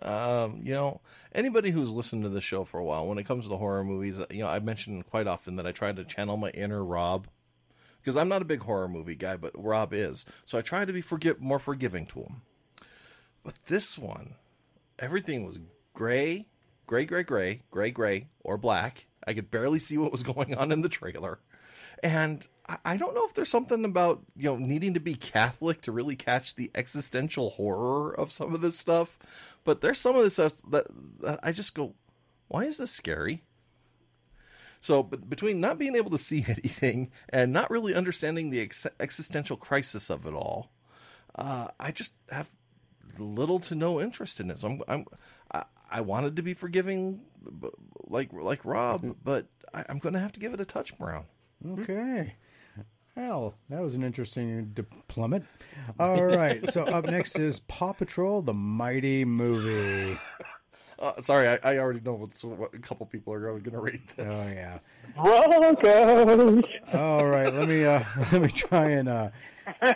Um, 0.02 0.62
you 0.64 0.74
know, 0.74 1.02
anybody 1.34 1.72
who's 1.72 1.90
listened 1.90 2.24
to 2.24 2.30
the 2.30 2.42
show 2.42 2.64
for 2.64 2.80
a 2.80 2.84
while, 2.84 3.08
when 3.08 3.18
it 3.18 3.26
comes 3.26 3.48
to 3.48 3.58
horror 3.58 3.84
movies, 3.84 4.20
you 4.30 4.40
know, 4.44 4.48
I 4.48 4.60
mentioned 4.60 5.08
quite 5.08 5.28
often 5.28 5.56
that 5.56 5.68
I 5.68 5.72
try 5.72 5.92
to 5.92 6.04
channel 6.04 6.38
my 6.38 6.50
inner 6.52 6.84
Rob 6.84 7.28
because 8.02 8.16
I'm 8.16 8.30
not 8.30 8.42
a 8.42 8.46
big 8.46 8.62
horror 8.62 8.88
movie 8.88 9.16
guy, 9.16 9.36
but 9.38 9.52
Rob 9.56 9.94
is. 9.94 10.26
So 10.46 10.58
I 10.58 10.62
try 10.62 10.86
to 10.86 10.94
be 10.94 11.02
forgive 11.02 11.42
more 11.42 11.60
forgiving 11.60 12.06
to 12.08 12.22
him. 12.22 12.42
But 13.44 13.56
this 13.66 13.98
one, 13.98 14.36
everything 15.00 15.46
was 15.46 15.60
gray, 15.94 16.48
gray, 16.86 17.06
gray, 17.06 17.24
gray, 17.24 17.62
gray, 17.72 17.92
gray, 17.92 18.28
or 18.44 18.58
black. 18.58 19.08
I 19.26 19.34
could 19.34 19.52
barely 19.52 19.80
see 19.80 19.98
what 19.98 20.12
was 20.12 20.24
going 20.24 20.56
on 20.56 20.72
in 20.72 20.82
the 20.82 20.90
trailer. 20.90 21.40
And 22.04 22.48
I- 22.70 22.78
I 22.86 22.98
don't 22.98 23.16
know 23.16 23.26
if 23.26 23.34
there's 23.34 23.50
something 23.50 23.84
about, 23.84 24.24
you 24.36 24.46
know, 24.46 24.58
needing 24.58 24.94
to 24.94 25.00
be 25.00 25.16
Catholic 25.16 25.82
to 25.82 25.92
really 25.92 26.16
catch 26.16 26.56
the 26.56 26.70
existential 26.76 27.52
horror 27.52 28.14
of 28.14 28.32
some 28.32 28.54
of 28.54 28.62
this 28.62 28.78
stuff. 28.78 29.18
But 29.68 29.82
there's 29.82 30.00
some 30.00 30.16
of 30.16 30.24
this 30.24 30.36
stuff 30.36 30.62
that, 30.70 30.88
that 31.20 31.42
I 31.44 31.52
just 31.52 31.76
go, 31.76 31.94
why 32.48 32.64
is 32.64 32.78
this 32.78 32.90
scary? 32.90 33.44
So, 34.80 35.04
but 35.04 35.30
between 35.30 35.60
not 35.60 35.78
being 35.78 35.98
able 35.98 36.10
to 36.12 36.18
see 36.18 36.38
anything 36.48 37.12
and 37.28 37.52
not 37.52 37.70
really 37.70 37.94
understanding 37.94 38.50
the 38.50 38.62
ex- 38.62 38.88
existential 39.02 39.58
crisis 39.58 40.10
of 40.10 40.26
it 40.26 40.34
all, 40.34 40.72
uh, 41.36 41.68
I 41.82 41.92
just 41.92 42.14
have 42.32 42.50
little 43.20 43.60
to 43.60 43.76
no 43.76 44.00
interest 44.00 44.40
in 44.40 44.50
it. 44.52 44.60
So 44.60 44.70
I'm, 44.70 44.82
I'm 44.88 45.06
I, 45.52 45.66
I 45.92 46.00
wanted 46.00 46.38
to 46.38 46.42
be 46.42 46.54
forgiving, 46.54 47.20
like 48.06 48.32
like 48.32 48.64
Rob, 48.64 49.18
but 49.22 49.48
I, 49.74 49.84
I'm 49.90 50.00
going 50.00 50.14
to 50.14 50.20
have 50.20 50.32
to 50.32 50.40
give 50.40 50.54
it 50.54 50.62
a 50.62 50.66
touch 50.66 50.98
brown. 50.98 51.26
Okay. 51.68 52.36
Well, 53.18 53.56
that 53.72 53.82
was 53.82 53.96
an 53.96 54.04
interesting 54.04 54.66
deployment. 54.76 55.48
All 56.00 56.24
right. 56.24 56.72
So 56.72 56.84
up 56.84 57.06
next 57.10 57.40
is 57.40 57.62
Paw 57.62 57.94
Patrol, 57.94 58.44
the 58.44 58.54
mighty 58.54 59.26
movie. 59.26 60.18
Uh, 61.00 61.14
sorry, 61.22 61.48
I, 61.48 61.60
I 61.62 61.78
already 61.78 62.00
know 62.00 62.16
what, 62.16 62.30
what 62.58 62.74
a 62.74 62.80
couple 62.80 63.06
people 63.06 63.32
are 63.32 63.40
going 63.40 63.64
to 63.66 63.80
rate 63.80 64.08
this. 64.18 64.26
Oh 64.28 64.56
yeah. 64.56 64.80
Broncos. 65.16 66.64
All 66.92 67.28
right. 67.28 67.54
Let 67.54 67.70
me 67.70 67.86
uh, 67.86 68.04
let 68.32 68.42
me 68.42 68.48
try 68.48 68.90
and 68.90 69.08
uh, 69.08 69.30
take 69.84 69.94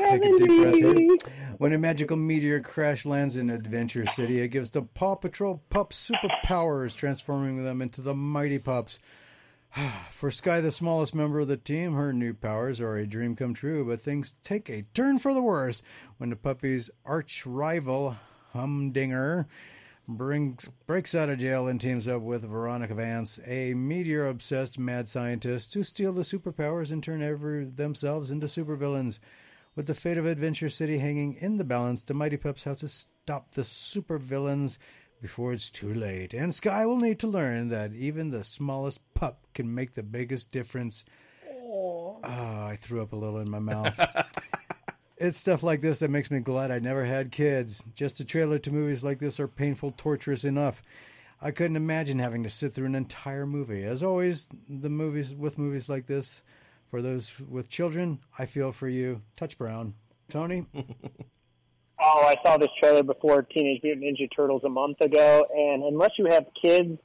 a 0.00 0.38
deep 0.38 0.46
breath 0.46 0.74
here. 0.76 1.16
When 1.58 1.74
a 1.74 1.78
magical 1.78 2.16
meteor 2.16 2.60
crash 2.60 3.04
lands 3.04 3.36
in 3.36 3.50
Adventure 3.50 4.06
City, 4.06 4.40
it 4.40 4.48
gives 4.48 4.70
the 4.70 4.80
Paw 4.80 5.16
Patrol 5.16 5.62
pups 5.68 6.10
superpowers, 6.10 6.96
transforming 6.96 7.62
them 7.62 7.82
into 7.82 8.00
the 8.00 8.14
mighty 8.14 8.58
pups. 8.58 9.00
For 10.10 10.30
Sky, 10.30 10.60
the 10.60 10.70
smallest 10.70 11.14
member 11.14 11.40
of 11.40 11.48
the 11.48 11.56
team, 11.56 11.94
her 11.94 12.12
new 12.12 12.32
powers 12.32 12.80
are 12.80 12.96
a 12.96 13.06
dream 13.06 13.34
come 13.34 13.54
true, 13.54 13.84
but 13.84 14.00
things 14.00 14.34
take 14.42 14.68
a 14.70 14.82
turn 14.94 15.18
for 15.18 15.34
the 15.34 15.42
worse 15.42 15.82
when 16.18 16.30
the 16.30 16.36
puppy's 16.36 16.90
arch 17.04 17.44
rival, 17.44 18.16
Humdinger, 18.52 19.48
brings 20.06 20.70
breaks 20.86 21.14
out 21.14 21.28
of 21.28 21.38
jail 21.38 21.66
and 21.66 21.80
teams 21.80 22.06
up 22.06 22.22
with 22.22 22.48
Veronica 22.48 22.94
Vance, 22.94 23.40
a 23.46 23.74
meteor 23.74 24.28
obsessed 24.28 24.78
mad 24.78 25.08
scientist, 25.08 25.72
to 25.72 25.82
steal 25.82 26.12
the 26.12 26.22
superpowers 26.22 26.92
and 26.92 27.02
turn 27.02 27.22
every 27.22 27.64
themselves 27.64 28.30
into 28.30 28.46
supervillains. 28.46 29.18
With 29.74 29.86
the 29.86 29.94
fate 29.94 30.18
of 30.18 30.26
Adventure 30.26 30.68
City 30.68 30.98
hanging 30.98 31.34
in 31.34 31.56
the 31.56 31.64
balance, 31.64 32.04
the 32.04 32.14
Mighty 32.14 32.36
Pups 32.36 32.62
have 32.62 32.76
to 32.76 32.88
stop 32.88 33.52
the 33.52 33.62
supervillains 33.62 34.78
before 35.24 35.54
it's 35.54 35.70
too 35.70 35.94
late. 35.94 36.34
And 36.34 36.54
Sky 36.54 36.84
will 36.84 36.98
need 36.98 37.18
to 37.20 37.26
learn 37.26 37.70
that 37.70 37.94
even 37.94 38.30
the 38.30 38.44
smallest 38.44 39.00
pup 39.14 39.46
can 39.54 39.74
make 39.74 39.94
the 39.94 40.02
biggest 40.02 40.52
difference. 40.52 41.02
Oh, 41.50 42.18
I 42.22 42.76
threw 42.78 43.00
up 43.00 43.14
a 43.14 43.16
little 43.16 43.38
in 43.38 43.50
my 43.50 43.58
mouth. 43.58 43.98
It's 45.16 45.38
stuff 45.38 45.62
like 45.62 45.80
this 45.80 46.00
that 46.00 46.10
makes 46.10 46.30
me 46.30 46.40
glad 46.40 46.72
I 46.72 46.80
never 46.80 47.04
had 47.04 47.30
kids. 47.30 47.82
Just 47.94 48.18
a 48.18 48.24
trailer 48.24 48.58
to 48.58 48.72
movies 48.72 49.04
like 49.04 49.20
this 49.20 49.38
are 49.38 49.46
painful, 49.46 49.94
torturous 49.96 50.44
enough. 50.44 50.82
I 51.40 51.52
couldn't 51.52 51.76
imagine 51.76 52.18
having 52.18 52.42
to 52.42 52.50
sit 52.50 52.74
through 52.74 52.86
an 52.86 52.96
entire 52.96 53.46
movie. 53.46 53.84
As 53.84 54.02
always, 54.02 54.48
the 54.68 54.90
movies 54.90 55.32
with 55.32 55.56
movies 55.56 55.88
like 55.88 56.06
this, 56.06 56.42
for 56.90 57.00
those 57.00 57.32
with 57.48 57.70
children, 57.70 58.18
I 58.38 58.44
feel 58.44 58.72
for 58.72 58.88
you. 58.88 59.22
Touch 59.36 59.56
Brown, 59.56 59.94
Tony. 60.28 60.66
Oh, 62.02 62.24
I 62.26 62.36
saw 62.44 62.56
this 62.56 62.68
trailer 62.80 63.02
before 63.02 63.42
Teenage 63.42 63.82
Mutant 63.82 64.04
Ninja 64.04 64.28
Turtles 64.34 64.62
a 64.64 64.68
month 64.68 65.00
ago, 65.00 65.46
and 65.54 65.82
unless 65.84 66.10
you 66.18 66.26
have 66.26 66.46
kids 66.60 66.98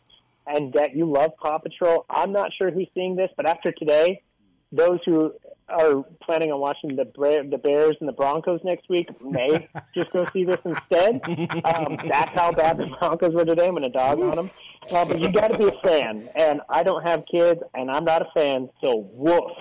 and 0.48 0.74
that 0.74 0.96
you 0.96 1.10
love 1.10 1.32
Paw 1.42 1.60
Patrol, 1.60 2.06
I'm 2.10 2.32
not 2.32 2.52
sure 2.58 2.72
who's 2.72 2.88
seeing 2.94 3.16
this, 3.16 3.30
but 3.38 3.46
after 3.46 3.72
today, 3.72 4.24
those 4.72 5.00
who 5.06 5.34
are 5.68 6.04
planning 6.24 6.52
on 6.52 6.60
watching 6.60 6.96
the 6.96 7.06
Bra- 7.06 7.44
the 7.50 7.58
Bears 7.58 7.96
and 8.00 8.10
the 8.10 8.14
Broncos 8.14 8.60
next 8.64 8.90
week 8.90 9.10
may 9.22 9.70
just 9.96 10.12
go 10.12 10.26
see 10.26 10.44
this 10.44 10.60
instead. 10.66 11.22
Um, 11.64 11.98
that's 12.08 12.32
how 12.34 12.52
bad 12.52 12.78
the 12.78 12.88
Broncos 13.00 13.34
were 13.34 13.46
today. 13.46 13.68
I'm 13.68 13.74
going 13.74 13.84
to 13.84 13.90
dog 13.90 14.20
on 14.22 14.36
them. 14.36 14.50
Uh, 14.92 15.06
but 15.06 15.20
you 15.20 15.32
got 15.32 15.50
to 15.50 15.58
be 15.58 15.66
a 15.66 15.80
fan, 15.84 16.30
and 16.36 16.62
I 16.70 16.82
don't 16.84 17.04
have 17.04 17.24
kids, 17.32 17.62
and 17.76 17.92
I'm 17.92 18.06
not 18.06 18.24
a 18.24 18.28
fan, 18.34 18.70
so 18.82 19.08
woof, 19.12 19.52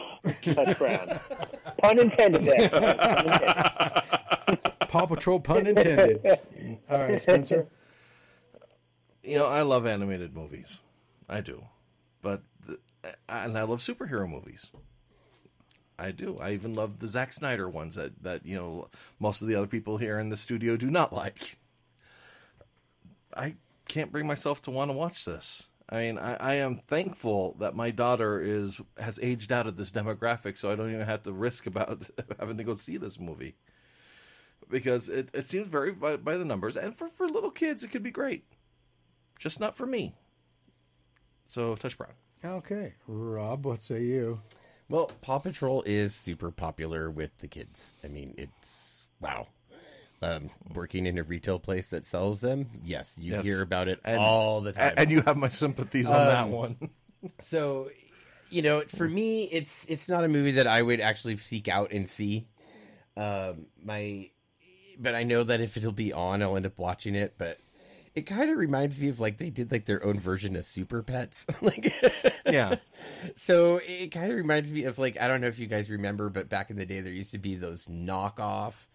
Brown. 0.78 1.20
Pun 1.82 1.98
intended 1.98 2.44
there. 2.44 2.68
Pun 2.70 2.84
intended. 2.84 4.60
Paw 4.88 5.06
Patrol, 5.06 5.38
pun 5.38 5.66
intended. 5.66 6.24
All 6.90 6.98
right, 6.98 7.20
Spencer. 7.20 7.68
you 9.22 9.36
know, 9.36 9.46
I 9.46 9.62
love 9.62 9.86
animated 9.86 10.34
movies. 10.34 10.80
I 11.28 11.42
do. 11.42 11.66
But, 12.22 12.42
the, 12.66 12.78
and 13.28 13.56
I 13.56 13.62
love 13.62 13.80
superhero 13.80 14.28
movies. 14.28 14.72
I 15.98 16.10
do. 16.10 16.38
I 16.40 16.52
even 16.52 16.74
love 16.74 17.00
the 17.00 17.08
Zack 17.08 17.32
Snyder 17.32 17.68
ones 17.68 17.96
that, 17.96 18.22
that, 18.22 18.46
you 18.46 18.56
know, 18.56 18.88
most 19.20 19.42
of 19.42 19.48
the 19.48 19.56
other 19.56 19.66
people 19.66 19.98
here 19.98 20.18
in 20.18 20.30
the 20.30 20.36
studio 20.36 20.76
do 20.76 20.90
not 20.90 21.12
like. 21.12 21.58
I 23.36 23.56
can't 23.88 24.12
bring 24.12 24.26
myself 24.26 24.62
to 24.62 24.70
want 24.70 24.90
to 24.90 24.96
watch 24.96 25.24
this. 25.24 25.68
I 25.90 26.00
mean, 26.00 26.18
I, 26.18 26.34
I 26.34 26.54
am 26.54 26.76
thankful 26.76 27.56
that 27.60 27.74
my 27.74 27.90
daughter 27.90 28.40
is 28.40 28.80
has 28.98 29.18
aged 29.22 29.50
out 29.50 29.66
of 29.66 29.76
this 29.76 29.90
demographic, 29.90 30.58
so 30.58 30.70
I 30.70 30.76
don't 30.76 30.92
even 30.92 31.06
have 31.06 31.22
to 31.22 31.32
risk 31.32 31.66
about 31.66 32.08
having 32.38 32.58
to 32.58 32.64
go 32.64 32.74
see 32.74 32.98
this 32.98 33.18
movie 33.18 33.56
because 34.68 35.08
it, 35.08 35.28
it 35.34 35.48
seems 35.48 35.66
very 35.68 35.92
by, 35.92 36.16
by 36.16 36.36
the 36.36 36.44
numbers, 36.44 36.76
and 36.76 36.96
for, 36.96 37.08
for 37.08 37.26
little 37.28 37.50
kids, 37.50 37.82
it 37.84 37.88
could 37.90 38.02
be 38.02 38.10
great 38.10 38.44
just 39.38 39.60
not 39.60 39.76
for 39.76 39.86
me. 39.86 40.12
So 41.46 41.74
touch 41.76 41.96
brown. 41.96 42.12
Okay, 42.44 42.94
Rob, 43.06 43.64
what 43.66 43.82
say 43.82 44.02
you? 44.02 44.40
Well, 44.88 45.10
Paw 45.20 45.38
Patrol 45.38 45.82
is 45.86 46.14
super 46.14 46.50
popular 46.50 47.10
with 47.10 47.36
the 47.38 47.48
kids. 47.48 47.92
I 48.04 48.08
mean, 48.08 48.34
it's 48.38 49.08
wow. 49.20 49.48
Um, 50.20 50.50
working 50.74 51.06
in 51.06 51.16
a 51.18 51.22
retail 51.22 51.60
place 51.60 51.90
that 51.90 52.04
sells 52.04 52.40
them, 52.40 52.66
yes, 52.82 53.16
you 53.20 53.32
Yes. 53.34 53.44
hear 53.44 53.62
about 53.62 53.86
it 53.86 54.00
And- 54.04 54.18
all 54.18 54.60
the 54.60 54.72
time. 54.72 54.88
And, 54.90 54.98
and 54.98 55.10
you 55.12 55.20
have 55.22 55.36
my 55.36 55.48
sympathies 55.48 56.08
on 56.08 56.26
that 56.26 56.48
one. 56.48 56.76
so, 57.40 57.90
you 58.50 58.62
know, 58.62 58.80
for 58.88 59.08
me, 59.08 59.44
it's 59.44 59.84
it's 59.86 60.08
not 60.08 60.24
a 60.24 60.28
movie 60.28 60.52
that 60.52 60.66
I 60.66 60.82
would 60.82 61.00
actually 61.00 61.36
seek 61.36 61.68
out 61.68 61.92
and 61.92 62.08
see. 62.08 62.48
Um, 63.16 63.66
my, 63.84 64.30
but 64.98 65.14
I 65.14 65.22
know 65.22 65.42
that 65.42 65.60
if 65.60 65.76
it'll 65.76 65.92
be 65.92 66.12
on, 66.12 66.42
I'll 66.42 66.56
end 66.56 66.66
up 66.66 66.78
watching 66.78 67.14
it. 67.14 67.34
But 67.38 67.58
it 68.14 68.22
kind 68.22 68.50
of 68.50 68.56
reminds 68.56 68.98
me 68.98 69.08
of 69.08 69.20
like 69.20 69.38
they 69.38 69.50
did 69.50 69.70
like 69.70 69.84
their 69.84 70.04
own 70.04 70.18
version 70.18 70.56
of 70.56 70.64
Super 70.64 71.02
Pets, 71.02 71.46
like. 71.62 71.92
yeah. 72.46 72.76
So 73.36 73.80
it 73.84 74.08
kind 74.08 74.30
of 74.30 74.36
reminds 74.36 74.72
me 74.72 74.84
of 74.84 74.98
like 74.98 75.20
I 75.20 75.28
don't 75.28 75.40
know 75.40 75.46
if 75.46 75.58
you 75.58 75.66
guys 75.66 75.90
remember, 75.90 76.28
but 76.28 76.48
back 76.48 76.70
in 76.70 76.76
the 76.76 76.86
day 76.86 77.00
there 77.00 77.12
used 77.12 77.32
to 77.32 77.38
be 77.38 77.54
those 77.54 77.86
knockoff 77.86 78.86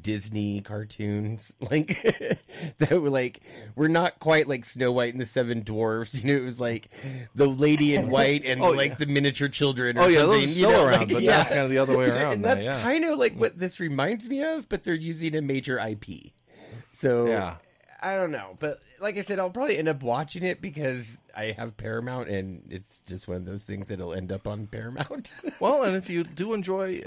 Disney 0.00 0.60
cartoons 0.60 1.54
like 1.70 2.02
that 2.78 2.90
were 3.00 3.10
like 3.10 3.40
we're 3.76 3.88
not 3.88 4.18
quite 4.18 4.48
like 4.48 4.64
Snow 4.64 4.92
White 4.92 5.12
and 5.12 5.20
the 5.20 5.26
Seven 5.26 5.62
Dwarfs. 5.62 6.14
You 6.24 6.32
know, 6.32 6.40
it 6.40 6.44
was 6.44 6.60
like 6.60 6.90
the 7.34 7.46
lady 7.46 7.94
in 7.94 8.08
white 8.08 8.44
and 8.44 8.62
Oh, 8.62 8.70
like 8.70 8.90
yeah. 8.92 8.96
the 8.96 9.06
miniature 9.06 9.48
children. 9.48 9.98
Oh, 9.98 10.06
yeah, 10.06 10.20
something, 10.20 10.40
those 10.40 10.56
are 10.56 10.60
you 10.60 10.66
know, 10.68 10.86
around, 10.86 10.98
like, 11.00 11.12
but 11.12 11.22
yeah. 11.22 11.30
that's 11.36 11.48
kind 11.50 11.60
of 11.62 11.70
the 11.70 11.78
other 11.78 11.96
way 11.98 12.08
around. 12.08 12.32
and 12.34 12.42
now, 12.42 12.54
that's 12.54 12.64
yeah. 12.66 12.80
kind 12.82 13.04
of 13.04 13.18
like 13.18 13.34
what 13.34 13.58
this 13.58 13.78
reminds 13.80 14.28
me 14.28 14.42
of, 14.42 14.68
but 14.68 14.84
they're 14.84 14.94
using 14.94 15.34
a 15.34 15.42
major 15.42 15.78
IP. 15.78 16.32
So 16.92 17.26
Yeah. 17.26 17.56
I 18.04 18.16
don't 18.16 18.30
know, 18.32 18.56
but 18.58 18.80
like 19.00 19.16
I 19.16 19.22
said, 19.22 19.38
I'll 19.38 19.48
probably 19.50 19.78
end 19.78 19.88
up 19.88 20.02
watching 20.02 20.42
it 20.42 20.60
because 20.60 21.18
I 21.36 21.46
have 21.58 21.76
Paramount, 21.76 22.28
and 22.28 22.62
it's 22.70 23.00
just 23.00 23.26
one 23.26 23.38
of 23.38 23.46
those 23.46 23.64
things 23.66 23.88
that'll 23.88 24.12
end 24.12 24.30
up 24.30 24.46
on 24.46 24.66
Paramount. 24.66 25.32
Well, 25.60 25.84
and 25.84 25.96
if 25.96 26.10
you 26.10 26.24
do 26.24 26.52
enjoy, 26.52 27.02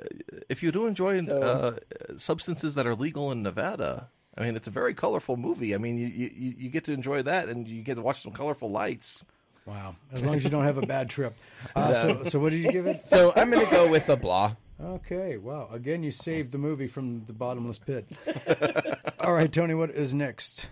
if 0.49 0.63
you 0.63 0.71
do 0.71 0.87
enjoy 0.87 1.21
So- 1.21 1.37
uh, 1.41 2.17
substances 2.17 2.73
that 2.75 2.87
are 2.87 2.95
legal 2.95 3.31
in 3.31 3.43
Nevada, 3.43 4.09
I 4.37 4.43
mean, 4.45 4.55
it's 4.55 4.67
a 4.67 4.71
very 4.71 4.93
colorful 4.95 5.37
movie. 5.37 5.75
I 5.75 5.77
mean, 5.77 5.97
you, 5.97 6.07
you 6.07 6.53
you 6.57 6.69
get 6.69 6.85
to 6.85 6.93
enjoy 6.93 7.21
that, 7.23 7.49
and 7.49 7.67
you 7.67 7.83
get 7.83 7.95
to 7.95 8.01
watch 8.01 8.21
some 8.23 8.31
colorful 8.31 8.71
lights. 8.71 9.23
Wow, 9.65 9.95
as 10.13 10.23
long 10.23 10.35
as 10.35 10.43
you 10.43 10.49
don't 10.49 10.63
have 10.63 10.77
a 10.77 10.85
bad 10.85 11.09
trip. 11.09 11.35
Uh, 11.75 11.93
so, 11.93 12.23
so 12.23 12.39
what 12.39 12.51
did 12.51 12.63
you 12.63 12.71
give 12.71 12.87
it? 12.87 13.07
so 13.07 13.33
I'm 13.35 13.49
gonna 13.51 13.69
go 13.69 13.89
with 13.91 14.09
a 14.09 14.15
blah. 14.17 14.55
Okay, 14.79 15.37
wow. 15.37 15.67
Again, 15.73 16.03
you 16.03 16.11
saved 16.11 16.51
the 16.51 16.57
movie 16.59 16.87
from 16.87 17.25
the 17.25 17.33
bottomless 17.33 17.79
pit. 17.79 18.05
All 19.21 19.33
right, 19.33 19.51
Tony, 19.51 19.73
what 19.73 19.89
is 19.89 20.13
next? 20.13 20.69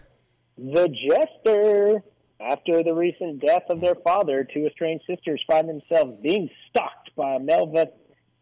The 0.57 0.87
Jester. 1.09 2.03
After 2.37 2.83
the 2.83 2.93
recent 2.93 3.39
death 3.39 3.63
of 3.69 3.79
their 3.79 3.95
father, 3.95 4.43
two 4.43 4.67
estranged 4.67 5.05
sisters 5.07 5.41
find 5.47 5.69
themselves 5.69 6.17
being 6.21 6.49
stalked 6.69 7.15
by 7.15 7.35
a 7.35 7.39
malve- 7.39 7.93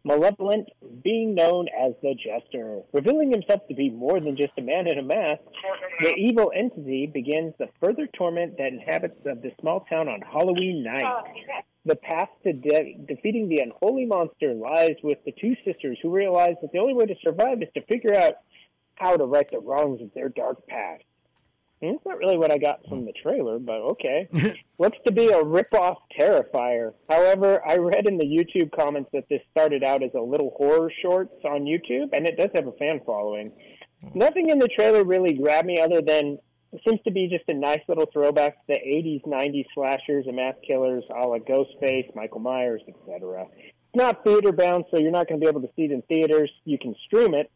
malevolent 0.02 0.68
being 1.04 1.34
known 1.36 1.68
as 1.68 1.92
the 2.02 2.14
Jester. 2.16 2.82
Revealing 2.92 3.30
himself 3.30 3.66
to 3.68 3.74
be 3.74 3.90
more 3.90 4.18
than 4.18 4.36
just 4.36 4.52
a 4.58 4.62
man 4.62 4.88
in 4.88 4.98
a 4.98 5.02
mask, 5.02 5.40
the 6.00 6.12
evil 6.16 6.50
entity 6.54 7.06
begins 7.06 7.54
the 7.58 7.68
further 7.80 8.08
torment 8.18 8.58
that 8.58 8.66
inhabits 8.72 9.24
of 9.26 9.42
the 9.42 9.52
small 9.60 9.80
town 9.88 10.08
on 10.08 10.20
Halloween 10.22 10.82
night. 10.82 11.04
Oh, 11.04 11.22
the 11.84 11.96
path 11.96 12.30
to 12.42 12.52
de- 12.52 12.98
defeating 13.06 13.48
the 13.48 13.60
unholy 13.60 14.06
monster 14.06 14.54
lies 14.54 14.96
with 15.04 15.18
the 15.24 15.32
two 15.32 15.54
sisters 15.64 15.98
who 16.02 16.10
realize 16.10 16.56
that 16.62 16.72
the 16.72 16.78
only 16.78 16.94
way 16.94 17.06
to 17.06 17.14
survive 17.22 17.62
is 17.62 17.68
to 17.74 17.82
figure 17.82 18.14
out 18.16 18.34
how 18.96 19.16
to 19.16 19.24
right 19.24 19.48
the 19.52 19.60
wrongs 19.60 20.00
of 20.02 20.12
their 20.14 20.28
dark 20.30 20.66
past. 20.66 21.04
And 21.84 21.96
that's 21.96 22.06
not 22.06 22.18
really 22.18 22.38
what 22.38 22.50
I 22.50 22.58
got 22.58 22.80
from 22.88 23.04
the 23.04 23.12
trailer, 23.12 23.58
but 23.58 23.76
okay. 23.76 24.28
Looks 24.78 24.98
to 25.06 25.12
be 25.12 25.28
a 25.28 25.42
rip-off 25.42 25.98
Terrifier. 26.18 26.94
However, 27.10 27.60
I 27.66 27.76
read 27.76 28.08
in 28.08 28.16
the 28.16 28.24
YouTube 28.24 28.72
comments 28.72 29.10
that 29.12 29.28
this 29.28 29.42
started 29.50 29.84
out 29.84 30.02
as 30.02 30.10
a 30.14 30.20
little 30.20 30.54
horror 30.56 30.90
shorts 31.02 31.34
on 31.44 31.64
YouTube, 31.64 32.08
and 32.14 32.26
it 32.26 32.38
does 32.38 32.50
have 32.54 32.66
a 32.66 32.72
fan 32.72 33.00
following. 33.04 33.52
Nothing 34.14 34.48
in 34.48 34.58
the 34.58 34.68
trailer 34.68 35.04
really 35.04 35.34
grabbed 35.34 35.66
me 35.66 35.78
other 35.78 36.00
than 36.00 36.38
it 36.72 36.80
seems 36.86 37.00
to 37.04 37.10
be 37.10 37.28
just 37.28 37.44
a 37.48 37.54
nice 37.54 37.80
little 37.86 38.06
throwback 38.12 38.54
to 38.54 38.74
the 38.74 38.74
80s, 38.74 39.22
90s 39.24 39.66
slashers 39.74 40.26
and 40.26 40.36
mass 40.36 40.54
killers 40.66 41.04
a 41.10 41.26
la 41.26 41.38
Ghostface, 41.38 42.14
Michael 42.16 42.40
Myers, 42.40 42.82
etc. 42.88 43.46
It's 43.58 43.94
not 43.94 44.24
theater 44.24 44.52
bound, 44.52 44.86
so 44.90 44.98
you're 44.98 45.12
not 45.12 45.28
going 45.28 45.40
to 45.40 45.44
be 45.44 45.48
able 45.48 45.60
to 45.60 45.70
see 45.76 45.84
it 45.84 45.92
in 45.92 46.02
theaters. 46.02 46.50
You 46.64 46.78
can 46.78 46.96
stream 47.06 47.34
it. 47.34 47.50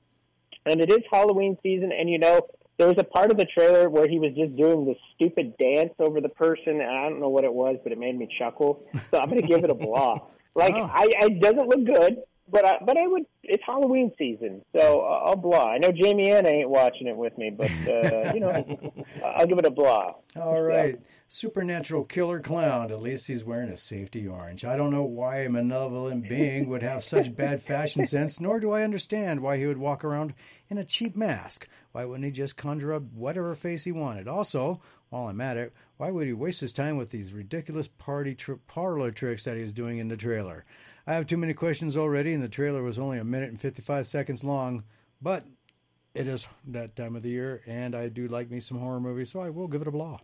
And 0.67 0.81
it 0.81 0.91
is 0.91 1.01
Halloween 1.11 1.57
season, 1.63 1.93
and 1.93 2.09
you 2.09 2.19
know, 2.19 2.47
there 2.79 2.87
was 2.87 2.97
a 2.99 3.05
part 3.05 3.31
of 3.31 3.37
the 3.37 3.45
trailer 3.45 3.91
where 3.91 4.09
he 4.09 4.19
was 4.19 4.31
just 4.37 4.57
doing 4.57 4.87
this 4.87 4.97
stupid 5.15 5.57
dance 5.59 5.93
over 5.99 6.21
the 6.21 6.29
person, 6.29 6.81
and 6.81 6.91
I 6.91 7.09
don't 7.09 7.21
know 7.21 7.29
what 7.29 7.45
it 7.45 7.53
was, 7.53 7.77
but 7.83 7.93
it 7.93 7.99
made 7.99 8.17
me 8.17 8.29
chuckle. 8.39 8.85
So 9.11 9.19
I'm 9.19 9.29
going 9.29 9.43
to 9.43 9.47
give 9.47 9.65
it 9.65 9.71
a 9.71 9.75
blah. 9.75 10.19
Like, 10.55 10.75
Oh. 10.77 10.91
I, 10.93 11.09
I 11.21 11.27
it 11.27 11.41
doesn't 11.41 11.69
look 11.69 11.85
good, 11.85 12.19
but 12.51 12.65
I, 12.65 12.79
but 12.85 12.97
I 12.97 13.07
would. 13.07 13.25
It's 13.43 13.63
Halloween 13.65 14.13
season, 14.19 14.63
so 14.75 15.01
I'll 15.01 15.37
blah. 15.37 15.71
I 15.71 15.79
know 15.79 15.91
Jamie 15.91 16.31
Ann 16.31 16.47
ain't 16.47 16.69
watching 16.69 17.07
it 17.07 17.17
with 17.17 17.37
me, 17.39 17.51
but 17.51 17.71
uh, 17.89 18.33
you 18.35 18.41
know, 18.41 19.05
I'll 19.25 19.47
give 19.47 19.59
it 19.59 19.65
a 19.65 19.71
blah. 19.71 20.15
All 20.37 20.61
right. 20.61 20.99
Supernatural 21.29 22.05
killer 22.05 22.41
clown. 22.41 22.91
At 22.91 23.01
least 23.01 23.27
he's 23.27 23.45
wearing 23.45 23.71
a 23.71 23.77
safety 23.77 24.27
orange. 24.27 24.65
I 24.65 24.77
don't 24.77 24.91
know 24.91 25.05
why 25.05 25.41
a 25.41 25.49
malevolent 25.51 26.29
being 26.29 26.69
would 26.69 26.83
have 26.83 27.03
such 27.03 27.35
bad 27.35 27.63
fashion 27.63 28.05
sense, 28.07 28.41
nor 28.41 28.61
do 28.61 28.73
I 28.73 28.83
understand 28.83 29.41
why 29.41 29.57
he 29.57 29.67
would 29.67 29.79
walk 29.79 30.05
around 30.05 30.35
in 30.69 30.79
a 30.79 30.85
cheap 30.85 31.17
mask. 31.17 31.69
Why 31.93 32.05
wouldn't 32.05 32.25
he 32.25 32.31
just 32.31 32.57
conjure 32.57 32.93
up 32.93 33.03
whatever 33.15 33.55
face 33.55 33.85
he 33.85 33.93
wanted? 33.93 34.29
Also, 34.29 34.81
while 35.11 35.29
I'm 35.29 35.41
at 35.41 35.57
it, 35.57 35.73
why 35.97 36.11
would 36.11 36.27
he 36.27 36.33
waste 36.33 36.61
his 36.61 36.73
time 36.73 36.97
with 36.97 37.11
these 37.11 37.33
ridiculous 37.33 37.89
party 37.89 38.35
tri- 38.35 38.57
parlor 38.67 39.11
tricks 39.11 39.45
that 39.45 39.57
he 39.57 39.63
was 39.63 39.73
doing 39.73 39.99
in 39.99 40.09
the 40.09 40.17
trailer? 40.17 40.65
I 41.09 41.15
have 41.15 41.27
too 41.27 41.39
many 41.39 41.55
questions 41.55 41.97
already, 41.97 42.35
and 42.35 42.43
the 42.43 42.51
trailer 42.51 42.83
was 42.83 42.99
only 42.99 43.19
a 43.19 43.25
minute 43.25 43.49
and 43.49 43.59
55 43.59 44.07
seconds 44.07 44.45
long, 44.45 44.85
but 45.23 45.43
it 46.15 46.29
is 46.29 46.47
that 46.67 46.95
time 46.97 47.17
of 47.17 47.23
the 47.23 47.31
year, 47.31 47.63
and 47.67 47.95
I 47.95 48.09
do 48.09 48.29
like 48.29 48.51
me 48.51 48.61
some 48.61 48.79
horror 48.79 49.01
movies, 49.01 49.33
so 49.33 49.41
I 49.41 49.49
will 49.49 49.69
give 49.69 49.81
it 49.81 49.89
a 49.89 49.91
blah. 49.91 50.19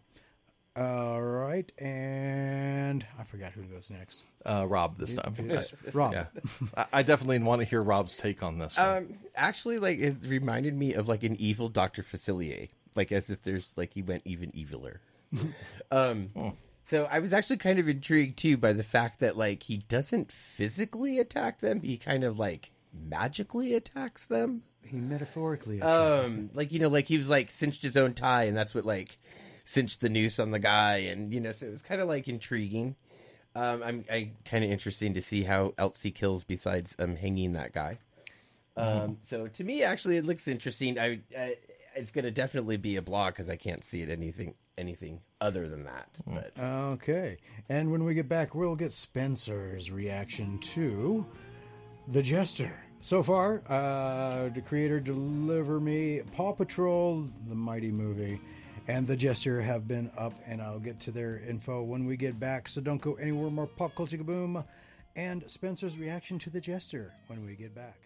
All 0.76 1.22
right, 1.22 1.72
and 1.78 3.06
I 3.18 3.24
forgot 3.24 3.52
who 3.52 3.62
goes 3.62 3.88
next. 3.88 4.24
Uh, 4.44 4.66
Rob 4.68 4.98
this 4.98 5.14
time. 5.14 5.34
Rob. 5.94 6.12
Yeah, 6.12 6.26
I, 6.76 6.86
I 6.92 7.02
definitely 7.02 7.38
want 7.38 7.62
to 7.62 7.64
hear 7.64 7.82
Rob's 7.82 8.18
take 8.18 8.42
on 8.42 8.58
this. 8.58 8.76
one. 8.76 8.86
Um, 8.86 9.14
actually, 9.34 9.78
like 9.78 9.98
it 9.98 10.16
reminded 10.26 10.76
me 10.76 10.92
of 10.92 11.08
like 11.08 11.22
an 11.22 11.36
evil 11.36 11.70
Doctor 11.70 12.02
Facilier, 12.02 12.68
like 12.94 13.10
as 13.10 13.30
if 13.30 13.40
there's 13.40 13.72
like 13.78 13.94
he 13.94 14.02
went 14.02 14.20
even 14.26 14.50
eviler. 14.50 14.98
um, 15.90 16.28
so 16.84 17.08
I 17.10 17.18
was 17.18 17.32
actually 17.32 17.56
kind 17.56 17.78
of 17.78 17.88
intrigued 17.88 18.38
too 18.38 18.56
by 18.56 18.72
the 18.72 18.82
fact 18.82 19.20
that 19.20 19.36
like 19.36 19.64
he 19.64 19.78
doesn't 19.78 20.30
physically 20.30 21.18
attack 21.18 21.60
them; 21.60 21.80
he 21.80 21.96
kind 21.96 22.24
of 22.24 22.38
like 22.38 22.70
magically 22.92 23.74
attacks 23.74 24.26
them. 24.26 24.62
He 24.82 24.96
metaphorically. 24.96 25.80
Um, 25.80 26.50
like 26.52 26.72
you 26.72 26.78
know, 26.78 26.88
like 26.88 27.08
he 27.08 27.18
was 27.18 27.30
like 27.30 27.50
cinched 27.50 27.82
his 27.82 27.96
own 27.96 28.12
tie, 28.12 28.44
and 28.44 28.56
that's 28.56 28.74
what 28.74 28.84
like 28.84 29.18
cinched 29.64 30.02
the 30.02 30.08
noose 30.10 30.38
on 30.38 30.50
the 30.50 30.58
guy, 30.58 30.96
and 30.96 31.32
you 31.32 31.40
know, 31.40 31.52
so 31.52 31.66
it 31.66 31.70
was 31.70 31.82
kind 31.82 32.00
of 32.00 32.08
like 32.08 32.28
intriguing. 32.28 32.96
Um, 33.56 33.82
I'm 33.82 34.04
I 34.10 34.32
kind 34.44 34.64
of 34.64 34.70
interesting 34.70 35.14
to 35.14 35.22
see 35.22 35.42
how 35.44 35.74
else 35.78 36.02
he 36.02 36.10
kills 36.10 36.44
besides 36.44 36.96
um 36.98 37.16
hanging 37.16 37.52
that 37.52 37.72
guy. 37.72 37.98
Um, 38.76 39.18
so 39.24 39.46
to 39.46 39.64
me, 39.64 39.84
actually, 39.84 40.16
it 40.16 40.24
looks 40.24 40.48
interesting. 40.48 40.98
I, 40.98 41.20
I 41.38 41.56
it's 41.96 42.10
gonna 42.10 42.30
definitely 42.30 42.76
be 42.76 42.96
a 42.96 43.02
blog 43.02 43.34
because 43.34 43.50
I 43.50 43.56
can't 43.56 43.84
see 43.84 44.02
it 44.02 44.10
anything 44.10 44.54
anything 44.76 45.20
other 45.40 45.68
than 45.68 45.84
that. 45.84 46.08
But 46.26 46.58
Okay, 46.58 47.38
and 47.68 47.90
when 47.90 48.04
we 48.04 48.14
get 48.14 48.28
back, 48.28 48.54
we'll 48.54 48.76
get 48.76 48.92
Spencer's 48.92 49.90
reaction 49.90 50.58
to 50.58 51.24
The 52.08 52.22
Jester. 52.22 52.72
So 53.00 53.22
far, 53.22 53.62
uh, 53.68 54.48
the 54.48 54.62
creator 54.62 54.98
Deliver 54.98 55.78
Me, 55.78 56.22
Paw 56.32 56.54
Patrol, 56.54 57.28
the 57.48 57.54
mighty 57.54 57.90
movie, 57.90 58.40
and 58.88 59.06
The 59.06 59.16
Jester 59.16 59.60
have 59.60 59.86
been 59.86 60.10
up, 60.16 60.32
and 60.46 60.62
I'll 60.62 60.78
get 60.78 61.00
to 61.00 61.10
their 61.10 61.38
info 61.46 61.82
when 61.82 62.06
we 62.06 62.16
get 62.16 62.40
back. 62.40 62.66
So 62.66 62.80
don't 62.80 63.00
go 63.00 63.14
anywhere 63.14 63.50
more 63.50 63.66
pop 63.66 63.94
culture 63.94 64.16
boom, 64.16 64.64
and 65.16 65.44
Spencer's 65.50 65.98
reaction 65.98 66.38
to 66.40 66.50
The 66.50 66.60
Jester 66.60 67.12
when 67.26 67.44
we 67.44 67.54
get 67.56 67.74
back. 67.74 67.96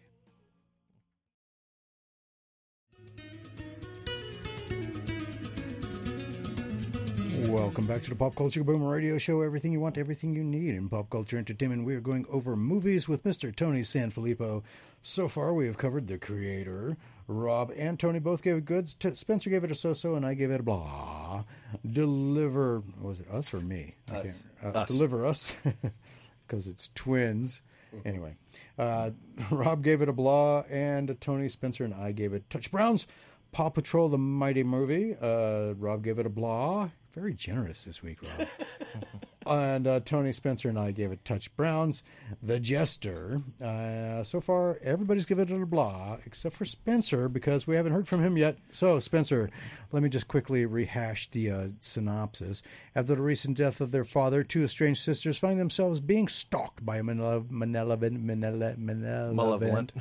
Welcome 7.46 7.86
back 7.86 8.02
to 8.02 8.10
the 8.10 8.16
Pop 8.16 8.34
Culture 8.34 8.64
Boom 8.64 8.84
Radio 8.84 9.16
Show. 9.16 9.42
Everything 9.42 9.70
you 9.72 9.78
want, 9.78 9.96
everything 9.96 10.34
you 10.34 10.42
need 10.42 10.74
in 10.74 10.88
pop 10.88 11.08
culture 11.08 11.38
entertainment. 11.38 11.84
We 11.84 11.94
are 11.94 12.00
going 12.00 12.26
over 12.28 12.56
movies 12.56 13.08
with 13.08 13.22
Mr. 13.22 13.54
Tony 13.54 13.80
Sanfilippo. 13.80 14.62
So 15.02 15.28
far, 15.28 15.54
we 15.54 15.66
have 15.66 15.78
covered 15.78 16.08
the 16.08 16.18
creator. 16.18 16.96
Rob 17.28 17.72
and 17.76 17.98
Tony 17.98 18.18
both 18.18 18.42
gave 18.42 18.56
it 18.56 18.64
goods. 18.64 18.94
T- 18.94 19.14
Spencer 19.14 19.50
gave 19.50 19.62
it 19.62 19.70
a 19.70 19.74
so-so, 19.74 20.16
and 20.16 20.26
I 20.26 20.34
gave 20.34 20.50
it 20.50 20.60
a 20.60 20.62
blah. 20.64 21.44
Deliver 21.88 22.82
was 23.00 23.20
it 23.20 23.30
us 23.30 23.54
or 23.54 23.60
me? 23.60 23.94
Us. 24.12 24.44
uh, 24.62 24.84
Deliver 24.86 25.24
us 25.24 25.54
because 26.46 26.66
it's 26.66 26.90
twins. 26.96 27.62
Anyway, 28.04 28.34
uh, 28.78 29.10
Rob 29.50 29.82
gave 29.84 30.02
it 30.02 30.08
a 30.08 30.12
blah, 30.12 30.64
and 30.70 31.16
Tony 31.20 31.48
Spencer 31.48 31.84
and 31.84 31.94
I 31.94 32.10
gave 32.12 32.32
it 32.34 32.50
touch 32.50 32.70
browns. 32.72 33.06
Paw 33.52 33.70
Patrol, 33.70 34.08
the 34.10 34.18
mighty 34.18 34.62
movie. 34.62 35.16
Uh, 35.20 35.72
Rob 35.78 36.02
gave 36.04 36.18
it 36.18 36.26
a 36.26 36.30
blah. 36.30 36.90
Very 37.14 37.34
generous 37.34 37.84
this 37.84 38.02
week, 38.02 38.18
Rob. 38.22 38.48
and 39.48 39.86
uh, 39.86 40.00
Tony 40.04 40.32
Spencer 40.32 40.68
and 40.68 40.78
I 40.78 40.90
gave 40.90 41.12
it 41.12 41.24
touch 41.24 41.54
browns. 41.56 42.02
The 42.42 42.60
Jester. 42.60 43.40
Uh, 43.62 44.22
so 44.22 44.40
far, 44.40 44.78
everybody's 44.82 45.26
given 45.26 45.48
it 45.48 45.62
a 45.62 45.66
blah 45.66 46.18
except 46.26 46.56
for 46.56 46.64
Spencer 46.64 47.28
because 47.28 47.66
we 47.66 47.76
haven't 47.76 47.92
heard 47.92 48.08
from 48.08 48.22
him 48.22 48.36
yet. 48.36 48.56
So, 48.70 48.98
Spencer, 48.98 49.50
let 49.92 50.02
me 50.02 50.08
just 50.08 50.28
quickly 50.28 50.66
rehash 50.66 51.30
the 51.30 51.50
uh, 51.50 51.68
synopsis. 51.80 52.62
After 52.94 53.14
the 53.14 53.22
recent 53.22 53.56
death 53.56 53.80
of 53.80 53.90
their 53.90 54.04
father, 54.04 54.42
two 54.44 54.62
estranged 54.62 55.02
sisters 55.02 55.38
find 55.38 55.58
themselves 55.58 56.00
being 56.00 56.28
stalked 56.28 56.84
by 56.84 56.98
a 56.98 57.02
malevolent, 57.02 57.50
malevolent, 57.50 58.78
malevolent, 59.34 59.92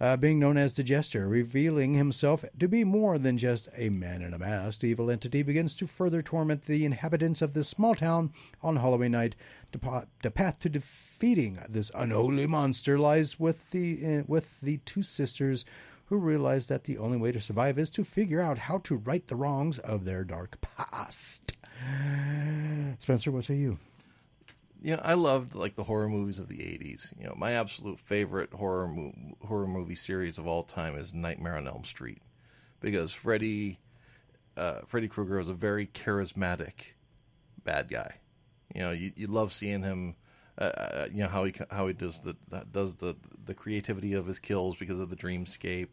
uh, 0.00 0.16
being 0.16 0.38
known 0.38 0.56
as 0.56 0.74
the 0.74 0.82
Jester, 0.82 1.28
revealing 1.28 1.94
himself 1.94 2.44
to 2.58 2.68
be 2.68 2.84
more 2.84 3.18
than 3.18 3.36
just 3.36 3.68
a 3.76 3.88
man 3.88 4.22
in 4.22 4.32
a 4.32 4.38
mask. 4.38 4.80
The 4.80 4.88
evil 4.88 5.10
entity 5.10 5.42
begins 5.42 5.74
to 5.76 5.86
further 5.86 6.22
torment 6.22 6.66
the 6.66 6.84
inhabitants 6.84 7.42
of 7.42 7.52
this 7.52 7.68
small 7.68 7.94
town 7.94 8.32
on 8.62 8.76
Halloween 8.86 9.12
night. 9.12 9.36
The, 9.72 10.06
the 10.22 10.30
path 10.30 10.60
to 10.60 10.68
defeating 10.68 11.58
this 11.68 11.90
unholy 11.94 12.46
monster 12.46 12.98
lies 12.98 13.38
with 13.38 13.70
the 13.72 14.18
uh, 14.18 14.22
with 14.26 14.60
the 14.60 14.78
two 14.78 15.02
sisters, 15.02 15.64
who 16.06 16.16
realize 16.18 16.68
that 16.68 16.84
the 16.84 16.98
only 16.98 17.18
way 17.18 17.32
to 17.32 17.40
survive 17.40 17.78
is 17.78 17.90
to 17.90 18.04
figure 18.04 18.40
out 18.40 18.58
how 18.58 18.78
to 18.78 18.96
right 18.96 19.26
the 19.26 19.36
wrongs 19.36 19.78
of 19.80 20.04
their 20.04 20.22
dark 20.22 20.60
past. 20.60 21.56
Spencer, 23.00 23.32
what 23.32 23.44
say 23.44 23.56
you? 23.56 23.78
know, 24.82 25.00
I 25.02 25.14
loved 25.14 25.56
like 25.56 25.74
the 25.74 25.84
horror 25.84 26.08
movies 26.08 26.38
of 26.38 26.48
the 26.48 26.58
'80s. 26.58 27.12
You 27.18 27.26
know, 27.26 27.34
my 27.36 27.52
absolute 27.52 27.98
favorite 27.98 28.52
horror 28.52 28.86
mo- 28.86 29.14
horror 29.44 29.66
movie 29.66 29.96
series 29.96 30.38
of 30.38 30.46
all 30.46 30.62
time 30.62 30.96
is 30.96 31.12
Nightmare 31.12 31.56
on 31.56 31.66
Elm 31.66 31.84
Street, 31.84 32.22
because 32.80 33.12
Freddy 33.12 33.78
uh, 34.56 34.80
Freddy 34.86 35.08
Krueger 35.08 35.38
was 35.38 35.48
a 35.48 35.54
very 35.54 35.86
charismatic 35.86 36.94
bad 37.64 37.88
guy. 37.88 38.16
You 38.74 38.82
know, 38.82 38.90
you, 38.90 39.12
you 39.16 39.26
love 39.26 39.52
seeing 39.52 39.82
him. 39.82 40.16
Uh, 40.58 40.64
Uh, 40.64 41.06
you 41.12 41.18
know 41.22 41.28
how 41.28 41.44
he 41.44 41.52
how 41.70 41.86
he 41.86 41.92
does 41.92 42.20
the 42.20 42.34
does 42.72 42.96
the 42.96 43.14
the 43.44 43.54
creativity 43.54 44.14
of 44.14 44.26
his 44.26 44.40
kills 44.40 44.76
because 44.76 44.98
of 44.98 45.10
the 45.10 45.16
dreamscape, 45.16 45.88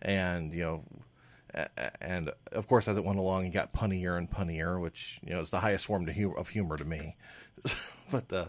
and 0.00 0.52
you 0.52 0.60
know, 0.62 0.84
and 2.00 2.32
of 2.50 2.66
course 2.66 2.88
as 2.88 2.96
it 2.96 3.04
went 3.04 3.20
along, 3.20 3.44
he 3.44 3.50
got 3.50 3.72
punnier 3.72 4.18
and 4.18 4.28
punnier, 4.30 4.80
which 4.80 5.20
you 5.22 5.30
know 5.30 5.40
is 5.40 5.50
the 5.50 5.60
highest 5.60 5.86
form 5.86 6.06
to 6.06 6.12
hu- 6.12 6.34
of 6.36 6.48
humor 6.48 6.76
to 6.76 6.84
me. 6.84 7.16
but 8.10 8.32
uh, 8.32 8.46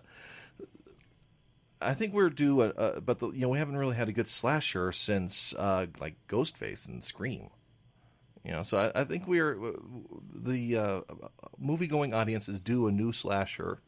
I 1.81 1.93
think 1.93 2.13
we're 2.13 2.29
due, 2.29 2.61
a, 2.63 2.69
a, 2.69 3.01
but 3.01 3.19
the, 3.19 3.29
you 3.31 3.41
know 3.41 3.49
we 3.49 3.57
haven't 3.57 3.77
really 3.77 3.95
had 3.95 4.07
a 4.09 4.13
good 4.13 4.29
slasher 4.29 4.91
since 4.91 5.53
uh, 5.55 5.87
like 5.99 6.15
Ghostface 6.27 6.87
and 6.87 7.03
Scream. 7.03 7.49
You 8.45 8.51
know, 8.51 8.63
so 8.63 8.77
I, 8.77 9.01
I 9.01 9.03
think 9.05 9.27
we're 9.27 9.57
the 10.35 10.77
uh, 10.77 11.01
movie 11.57 11.87
going 11.87 12.13
audience 12.13 12.49
is 12.49 12.59
due 12.59 12.87
a 12.87 12.91
new 12.91 13.11
slasher, 13.13 13.81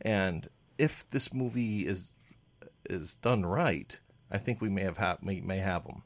and 0.00 0.48
if 0.78 1.08
this 1.10 1.32
movie 1.34 1.86
is 1.86 2.12
is 2.88 3.16
done 3.16 3.44
right, 3.44 4.00
I 4.30 4.38
think 4.38 4.60
we 4.60 4.70
may 4.70 4.82
have 4.82 4.96
ha- 4.98 5.18
may, 5.20 5.40
may 5.40 5.58
have 5.58 5.84
them. 5.84 6.04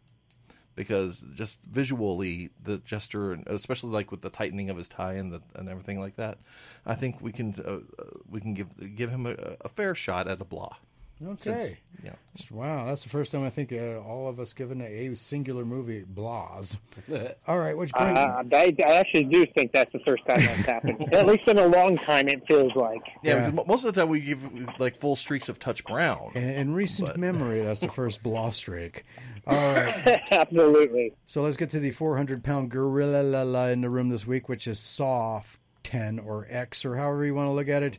because 0.74 1.24
just 1.34 1.64
visually 1.64 2.50
the 2.62 2.78
Jester, 2.78 3.32
especially 3.46 3.90
like 3.90 4.10
with 4.10 4.22
the 4.22 4.30
tightening 4.30 4.70
of 4.70 4.76
his 4.76 4.88
tie 4.88 5.14
and 5.14 5.32
the, 5.32 5.42
and 5.54 5.68
everything 5.68 6.00
like 6.00 6.16
that, 6.16 6.38
I 6.86 6.94
think 6.94 7.20
we 7.20 7.32
can 7.32 7.54
uh, 7.64 7.80
uh, 7.98 8.04
we 8.28 8.40
can 8.40 8.54
give 8.54 8.96
give 8.96 9.10
him 9.10 9.26
a, 9.26 9.36
a 9.60 9.68
fair 9.68 9.94
shot 9.94 10.28
at 10.28 10.40
a 10.40 10.44
blah. 10.44 10.76
Okay. 11.24 11.34
Since, 11.58 11.74
yeah. 12.04 12.12
Wow, 12.50 12.86
that's 12.86 13.02
the 13.04 13.08
first 13.10 13.30
time 13.32 13.44
I 13.44 13.50
think 13.50 13.72
uh, 13.72 14.00
all 14.00 14.26
of 14.28 14.40
us 14.40 14.52
given 14.52 14.80
a, 14.80 14.84
a 15.06 15.14
singular 15.14 15.64
movie 15.64 16.04
blahs. 16.14 16.76
all 17.46 17.58
right, 17.58 17.76
which 17.76 17.92
brings 17.92 18.16
Uh, 18.18 18.42
I, 18.52 18.74
I 18.86 18.92
actually 18.94 19.24
do 19.24 19.46
think 19.46 19.72
that's 19.72 19.92
the 19.92 20.00
first 20.00 20.24
time 20.26 20.40
that's 20.40 20.66
happened. 20.66 21.12
At 21.14 21.26
least 21.26 21.46
in 21.46 21.58
a 21.58 21.66
long 21.66 21.98
time, 21.98 22.28
it 22.28 22.46
feels 22.48 22.74
like. 22.74 23.02
Yeah, 23.22 23.44
Yeah. 23.48 23.62
most 23.66 23.84
of 23.84 23.94
the 23.94 24.00
time 24.00 24.08
we 24.08 24.20
give 24.20 24.80
like 24.80 24.96
full 24.96 25.14
streaks 25.16 25.48
of 25.48 25.58
touch 25.58 25.84
brown. 25.84 26.32
in, 26.34 26.42
in 26.44 26.74
recent 26.74 27.16
memory, 27.16 27.62
that's 27.62 27.80
the 27.80 27.88
first 27.88 28.22
blah 28.22 28.50
streak. 28.50 29.04
All 29.46 29.74
right, 29.74 30.20
Absolutely. 30.32 31.12
so 31.26 31.42
let's 31.42 31.56
get 31.56 31.70
to 31.70 31.80
the 31.80 31.90
400 31.90 32.42
pound 32.44 32.70
gorilla 32.70 33.22
la 33.22 33.42
la 33.42 33.66
in 33.66 33.80
the 33.80 33.90
room 33.90 34.08
this 34.08 34.26
week, 34.26 34.48
which 34.48 34.66
is 34.66 34.78
Saw 34.80 35.42
10 35.84 36.20
or 36.20 36.46
X 36.48 36.84
or 36.84 36.96
however 36.96 37.24
you 37.26 37.34
want 37.34 37.48
to 37.48 37.52
look 37.52 37.68
at 37.68 37.82
it. 37.82 37.98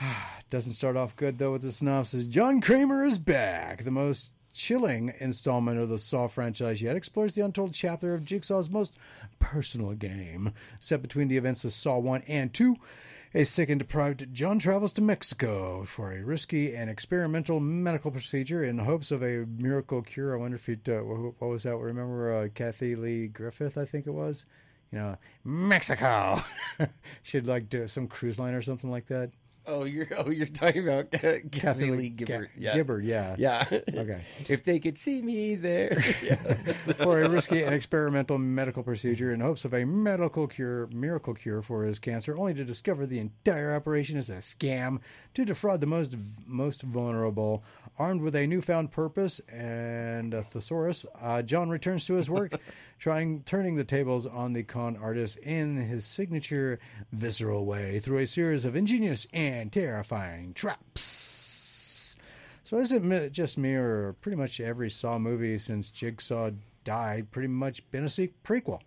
Doesn't 0.50 0.72
start 0.72 0.96
off 0.96 1.16
good 1.16 1.38
though 1.38 1.52
with 1.52 1.62
the 1.62 1.72
synopsis. 1.72 2.26
John 2.26 2.60
Kramer 2.60 3.04
is 3.04 3.18
back. 3.18 3.84
The 3.84 3.90
most 3.90 4.34
chilling 4.52 5.12
installment 5.20 5.78
of 5.78 5.88
the 5.88 5.98
Saw 5.98 6.26
franchise 6.26 6.82
yet 6.82 6.96
explores 6.96 7.34
the 7.34 7.44
untold 7.44 7.72
chapter 7.72 8.14
of 8.14 8.24
Jigsaw's 8.24 8.70
most 8.70 8.96
personal 9.38 9.92
game, 9.92 10.52
set 10.80 11.02
between 11.02 11.28
the 11.28 11.36
events 11.36 11.64
of 11.64 11.72
Saw 11.72 11.98
1 11.98 12.24
and 12.26 12.52
2. 12.52 12.76
A 13.32 13.44
sick 13.44 13.68
and 13.68 13.78
deprived 13.78 14.26
John 14.34 14.58
travels 14.58 14.92
to 14.94 15.02
Mexico 15.02 15.84
for 15.84 16.10
a 16.10 16.24
risky 16.24 16.74
and 16.74 16.90
experimental 16.90 17.60
medical 17.60 18.10
procedure 18.10 18.64
in 18.64 18.78
hopes 18.78 19.12
of 19.12 19.22
a 19.22 19.46
miracle 19.46 20.02
cure. 20.02 20.34
I 20.34 20.38
wonder 20.38 20.56
if 20.56 20.66
you 20.66 20.76
uh, 20.88 20.98
what 21.38 21.48
was 21.48 21.62
that? 21.62 21.76
Remember 21.76 22.34
uh, 22.34 22.48
Kathy 22.52 22.96
Lee 22.96 23.28
Griffith? 23.28 23.78
I 23.78 23.84
think 23.84 24.08
it 24.08 24.10
was. 24.10 24.46
You 24.90 24.98
know, 24.98 25.16
Mexico. 25.44 26.40
She'd 27.22 27.46
like 27.46 27.68
do 27.68 27.86
some 27.86 28.08
cruise 28.08 28.40
line 28.40 28.54
or 28.54 28.62
something 28.62 28.90
like 28.90 29.06
that. 29.06 29.30
Oh, 29.70 29.84
you're 29.84 30.08
oh 30.18 30.30
you're 30.30 30.46
talking 30.46 30.82
about 30.86 31.10
Kathy 31.52 31.90
Lee 31.92 32.08
Ga- 32.10 32.48
Gifford. 32.56 33.04
yeah. 33.04 33.36
Yeah. 33.38 33.64
Yeah. 33.70 33.78
Okay. 34.00 34.20
If 34.48 34.64
they 34.64 34.78
could 34.80 34.98
see 34.98 35.22
me 35.22 35.54
there. 35.54 36.02
Yeah. 36.22 36.36
for 37.02 37.22
a 37.22 37.28
risky 37.28 37.62
and 37.62 37.74
experimental 37.74 38.36
medical 38.38 38.82
procedure 38.82 39.32
in 39.32 39.40
hopes 39.40 39.64
of 39.64 39.72
a 39.74 39.84
medical 39.84 40.46
cure, 40.48 40.88
miracle 40.88 41.34
cure 41.34 41.62
for 41.62 41.84
his 41.84 41.98
cancer, 41.98 42.36
only 42.36 42.54
to 42.54 42.64
discover 42.64 43.06
the 43.06 43.20
entire 43.20 43.74
operation 43.74 44.16
is 44.18 44.28
a 44.30 44.38
scam 44.38 45.00
to 45.34 45.44
defraud 45.44 45.80
the 45.80 45.86
most 45.86 46.16
most 46.46 46.82
vulnerable. 46.82 47.62
Armed 47.98 48.22
with 48.22 48.34
a 48.34 48.46
newfound 48.46 48.90
purpose 48.92 49.40
and 49.52 50.32
a 50.32 50.42
thesaurus, 50.42 51.04
uh, 51.20 51.42
John 51.42 51.68
returns 51.68 52.06
to 52.06 52.14
his 52.14 52.30
work, 52.30 52.52
trying 53.00 53.42
turning 53.44 53.76
the 53.76 53.82
tables 53.82 54.26
on 54.26 54.52
the 54.52 54.62
con 54.62 54.94
artist 54.94 55.38
in 55.38 55.74
his 55.78 56.04
signature 56.04 56.78
visceral 57.12 57.64
way 57.64 57.98
through 57.98 58.18
a 58.18 58.26
series 58.26 58.66
of 58.66 58.76
ingenious 58.76 59.26
and 59.32 59.72
terrifying 59.72 60.52
traps. 60.52 62.18
So 62.62 62.78
is 62.78 62.92
it 62.92 63.32
just 63.32 63.56
me, 63.56 63.74
or 63.74 64.12
pretty 64.20 64.36
much 64.36 64.60
every 64.60 64.90
Saw 64.90 65.18
movie 65.18 65.56
since 65.56 65.90
Jigsaw 65.90 66.50
died 66.84 67.30
pretty 67.30 67.48
much 67.48 67.90
been 67.90 68.04
a 68.04 68.08
prequel? 68.44 68.82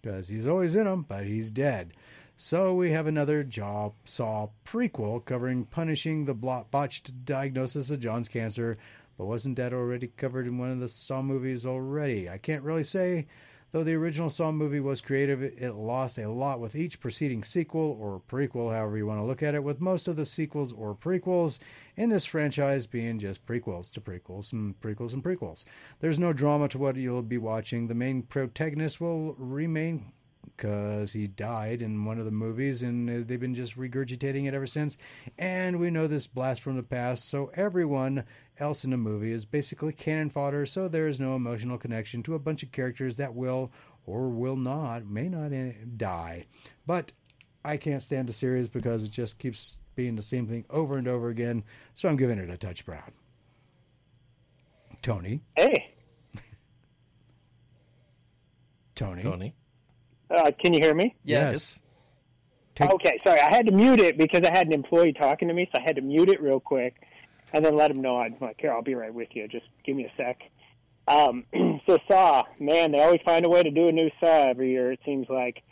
Because 0.00 0.26
he's 0.26 0.46
always 0.46 0.74
in 0.74 0.86
them, 0.86 1.04
but 1.06 1.26
he's 1.26 1.50
dead. 1.50 1.92
So 2.38 2.74
we 2.74 2.90
have 2.92 3.06
another 3.06 3.44
Jaw 3.44 3.90
Saw 4.04 4.48
prequel 4.64 5.22
covering 5.22 5.66
punishing 5.66 6.24
the 6.24 6.32
botched 6.32 7.26
diagnosis 7.26 7.90
of 7.90 8.00
John's 8.00 8.30
cancer. 8.30 8.78
But 9.18 9.26
wasn't 9.26 9.56
that 9.56 9.74
already 9.74 10.08
covered 10.16 10.46
in 10.46 10.56
one 10.56 10.70
of 10.70 10.80
the 10.80 10.88
Saw 10.88 11.20
movies 11.20 11.66
already? 11.66 12.26
I 12.30 12.38
can't 12.38 12.64
really 12.64 12.84
say. 12.84 13.26
Though 13.72 13.84
the 13.84 13.94
original 13.94 14.28
Saw 14.28 14.50
movie 14.50 14.80
was 14.80 15.00
creative, 15.00 15.42
it 15.42 15.74
lost 15.74 16.18
a 16.18 16.28
lot 16.28 16.58
with 16.58 16.74
each 16.74 16.98
preceding 16.98 17.44
sequel 17.44 17.96
or 18.00 18.20
prequel, 18.28 18.74
however 18.74 18.96
you 18.96 19.06
want 19.06 19.20
to 19.20 19.24
look 19.24 19.44
at 19.44 19.54
it, 19.54 19.62
with 19.62 19.80
most 19.80 20.08
of 20.08 20.16
the 20.16 20.26
sequels 20.26 20.72
or 20.72 20.94
prequels 20.94 21.60
in 21.96 22.10
this 22.10 22.26
franchise 22.26 22.88
being 22.88 23.18
just 23.20 23.46
prequels 23.46 23.90
to 23.92 24.00
prequels 24.00 24.52
and 24.52 24.80
prequels 24.80 25.12
and 25.12 25.22
prequels. 25.22 25.64
There's 26.00 26.18
no 26.18 26.32
drama 26.32 26.68
to 26.68 26.78
what 26.78 26.96
you'll 26.96 27.22
be 27.22 27.38
watching. 27.38 27.86
The 27.86 27.94
main 27.94 28.22
protagonist 28.22 29.00
will 29.00 29.34
remain 29.34 30.12
because 30.56 31.12
he 31.12 31.26
died 31.26 31.80
in 31.80 32.04
one 32.04 32.18
of 32.18 32.24
the 32.24 32.30
movies 32.30 32.82
and 32.82 33.08
uh, 33.08 33.24
they've 33.26 33.40
been 33.40 33.54
just 33.54 33.78
regurgitating 33.78 34.46
it 34.46 34.54
ever 34.54 34.66
since. 34.66 34.98
And 35.38 35.78
we 35.78 35.90
know 35.90 36.06
this 36.06 36.26
blast 36.26 36.60
from 36.62 36.76
the 36.76 36.82
past, 36.82 37.28
so 37.28 37.50
everyone 37.54 38.24
else 38.60 38.84
in 38.84 38.90
the 38.90 38.96
movie 38.96 39.32
is 39.32 39.44
basically 39.44 39.92
cannon 39.92 40.30
fodder, 40.30 40.66
so 40.66 40.86
there 40.88 41.08
is 41.08 41.18
no 41.18 41.34
emotional 41.34 41.78
connection 41.78 42.22
to 42.24 42.34
a 42.34 42.38
bunch 42.38 42.62
of 42.62 42.70
characters 42.72 43.16
that 43.16 43.34
will 43.34 43.72
or 44.06 44.28
will 44.28 44.56
not, 44.56 45.06
may 45.06 45.28
not 45.28 45.50
die. 45.96 46.44
But 46.86 47.12
I 47.64 47.76
can't 47.76 48.02
stand 48.02 48.28
the 48.28 48.32
series 48.32 48.68
because 48.68 49.02
it 49.04 49.10
just 49.10 49.38
keeps 49.38 49.80
being 49.94 50.16
the 50.16 50.22
same 50.22 50.46
thing 50.46 50.64
over 50.70 50.96
and 50.98 51.08
over 51.08 51.28
again, 51.28 51.64
so 51.94 52.08
I'm 52.08 52.16
giving 52.16 52.38
it 52.38 52.50
a 52.50 52.56
touch 52.56 52.84
brown. 52.86 53.12
Tony, 55.02 55.40
Hey, 55.56 55.94
Tony, 58.94 59.22
Tony. 59.22 59.54
uh, 60.30 60.50
can 60.58 60.72
you 60.74 60.80
hear 60.80 60.94
me? 60.94 61.14
Yes. 61.24 61.82
Take- 62.74 62.90
Okay, 62.90 63.18
sorry. 63.24 63.40
I 63.40 63.50
had 63.54 63.66
to 63.66 63.72
mute 63.72 64.00
it 64.00 64.16
because 64.18 64.44
I 64.44 64.50
had 64.50 64.66
an 64.66 64.72
employee 64.72 65.12
talking 65.12 65.48
to 65.48 65.54
me, 65.54 65.68
so 65.74 65.80
I 65.80 65.84
had 65.84 65.96
to 65.96 66.02
mute 66.02 66.28
it 66.28 66.40
real 66.42 66.60
quick 66.60 67.02
and 67.52 67.64
then 67.64 67.76
let 67.76 67.90
him 67.90 68.00
know 68.00 68.18
I'm 68.18 68.36
like, 68.40 68.60
here, 68.60 68.72
I'll 68.72 68.82
be 68.82 68.94
right 68.94 69.12
with 69.12 69.28
you. 69.32 69.48
Just 69.48 69.66
give 69.84 69.96
me 69.96 70.04
a 70.04 70.12
sec. 70.16 70.40
Um, 71.08 71.44
so 71.86 71.98
Saw, 72.08 72.44
man, 72.58 72.92
they 72.92 73.02
always 73.02 73.20
find 73.24 73.44
a 73.44 73.48
way 73.48 73.62
to 73.62 73.70
do 73.70 73.88
a 73.88 73.92
new 73.92 74.10
Saw 74.20 74.48
every 74.48 74.70
year. 74.70 74.92
It 74.92 75.00
seems 75.04 75.28
like. 75.28 75.62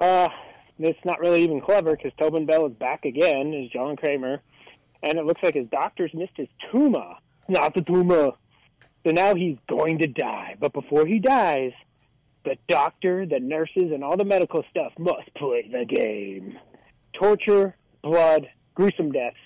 Uh, 0.00 0.28
it's 0.78 1.04
not 1.04 1.20
really 1.20 1.42
even 1.42 1.60
clever 1.60 1.96
because 1.96 2.12
Tobin 2.18 2.46
Bell 2.46 2.66
is 2.66 2.74
back 2.74 3.04
again 3.04 3.54
as 3.54 3.70
John 3.70 3.96
Kramer, 3.96 4.42
and 5.02 5.18
it 5.18 5.24
looks 5.24 5.42
like 5.42 5.54
his 5.54 5.68
doctors 5.68 6.12
missed 6.12 6.36
his 6.36 6.48
tumor, 6.70 7.14
not 7.48 7.74
the 7.74 7.82
tumor. 7.82 8.32
So 9.06 9.12
now 9.12 9.34
he's 9.34 9.56
going 9.68 9.98
to 9.98 10.06
die, 10.06 10.56
but 10.58 10.72
before 10.72 11.06
he 11.06 11.18
dies, 11.18 11.72
the 12.44 12.56
doctor, 12.68 13.24
the 13.24 13.40
nurses, 13.40 13.92
and 13.92 14.04
all 14.04 14.16
the 14.16 14.24
medical 14.24 14.64
stuff 14.70 14.92
must 14.98 15.32
play 15.34 15.68
the 15.70 15.84
game. 15.84 16.58
Torture, 17.12 17.76
blood, 18.02 18.48
gruesome 18.74 19.12
deaths, 19.12 19.36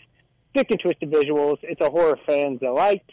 thick 0.54 0.70
and 0.70 0.80
twisted 0.80 1.10
visuals. 1.10 1.58
It's 1.62 1.80
a 1.80 1.90
horror 1.90 2.18
fans 2.26 2.60
delight. 2.60 3.04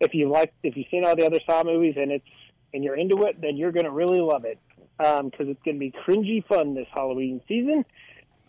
If 0.00 0.14
you 0.14 0.28
like, 0.28 0.52
if 0.62 0.76
you've 0.76 0.86
seen 0.90 1.04
all 1.04 1.16
the 1.16 1.26
other 1.26 1.40
Saw 1.46 1.62
movies 1.62 1.94
and 1.96 2.10
it's 2.10 2.24
and 2.72 2.84
you're 2.84 2.96
into 2.96 3.24
it, 3.24 3.40
then 3.40 3.56
you're 3.56 3.72
gonna 3.72 3.90
really 3.90 4.20
love 4.20 4.44
it 4.44 4.58
because 4.98 5.48
it's 5.48 5.62
gonna 5.64 5.78
be 5.78 5.92
cringy 5.92 6.46
fun 6.46 6.74
this 6.74 6.86
Halloween 6.92 7.40
season. 7.48 7.84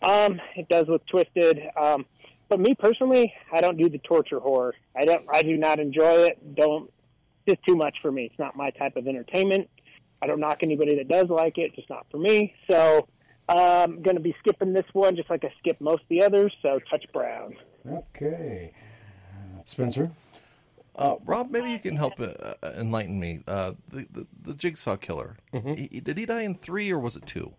Um, 0.02 0.40
it 0.56 0.68
does 0.68 0.88
look 0.88 1.06
twisted. 1.06 1.60
Um, 1.80 2.06
but 2.48 2.60
me 2.60 2.74
personally, 2.74 3.32
I 3.50 3.60
don't 3.60 3.78
do 3.78 3.88
the 3.88 3.98
torture 3.98 4.40
horror. 4.40 4.74
I 4.96 5.04
don't. 5.04 5.24
I 5.32 5.42
do 5.42 5.56
not 5.56 5.78
enjoy 5.78 6.24
it. 6.24 6.54
Don't. 6.54 6.92
It's 7.46 7.62
too 7.66 7.76
much 7.76 7.96
for 8.02 8.12
me. 8.12 8.26
It's 8.26 8.38
not 8.38 8.56
my 8.56 8.70
type 8.70 8.96
of 8.96 9.06
entertainment. 9.06 9.68
I 10.20 10.26
don't 10.26 10.38
knock 10.38 10.58
anybody 10.62 10.96
that 10.96 11.08
does 11.08 11.28
like 11.28 11.58
it, 11.58 11.74
just 11.74 11.90
not 11.90 12.06
for 12.10 12.18
me. 12.18 12.54
So 12.70 13.08
I'm 13.48 14.02
going 14.02 14.16
to 14.16 14.22
be 14.22 14.36
skipping 14.38 14.72
this 14.72 14.84
one 14.92 15.16
just 15.16 15.28
like 15.28 15.44
I 15.44 15.52
skip 15.58 15.80
most 15.80 16.02
of 16.02 16.08
the 16.08 16.22
others. 16.22 16.54
So 16.62 16.78
touch 16.90 17.04
brown. 17.12 17.56
Okay. 17.88 18.72
Spencer? 19.64 20.10
Uh, 20.94 21.16
Rob, 21.24 21.50
maybe 21.50 21.70
you 21.70 21.78
can 21.78 21.96
help 21.96 22.20
uh, 22.20 22.24
uh, 22.26 22.54
enlighten 22.76 23.18
me. 23.18 23.40
Uh, 23.46 23.72
the, 23.88 24.06
the 24.12 24.26
the 24.42 24.54
Jigsaw 24.54 24.96
killer. 24.96 25.36
He- 25.52 25.88
he- 25.90 26.00
did 26.00 26.18
he 26.18 26.26
die 26.26 26.42
in 26.42 26.54
three 26.54 26.92
or 26.92 26.98
was 26.98 27.16
it 27.16 27.26
two? 27.26 27.54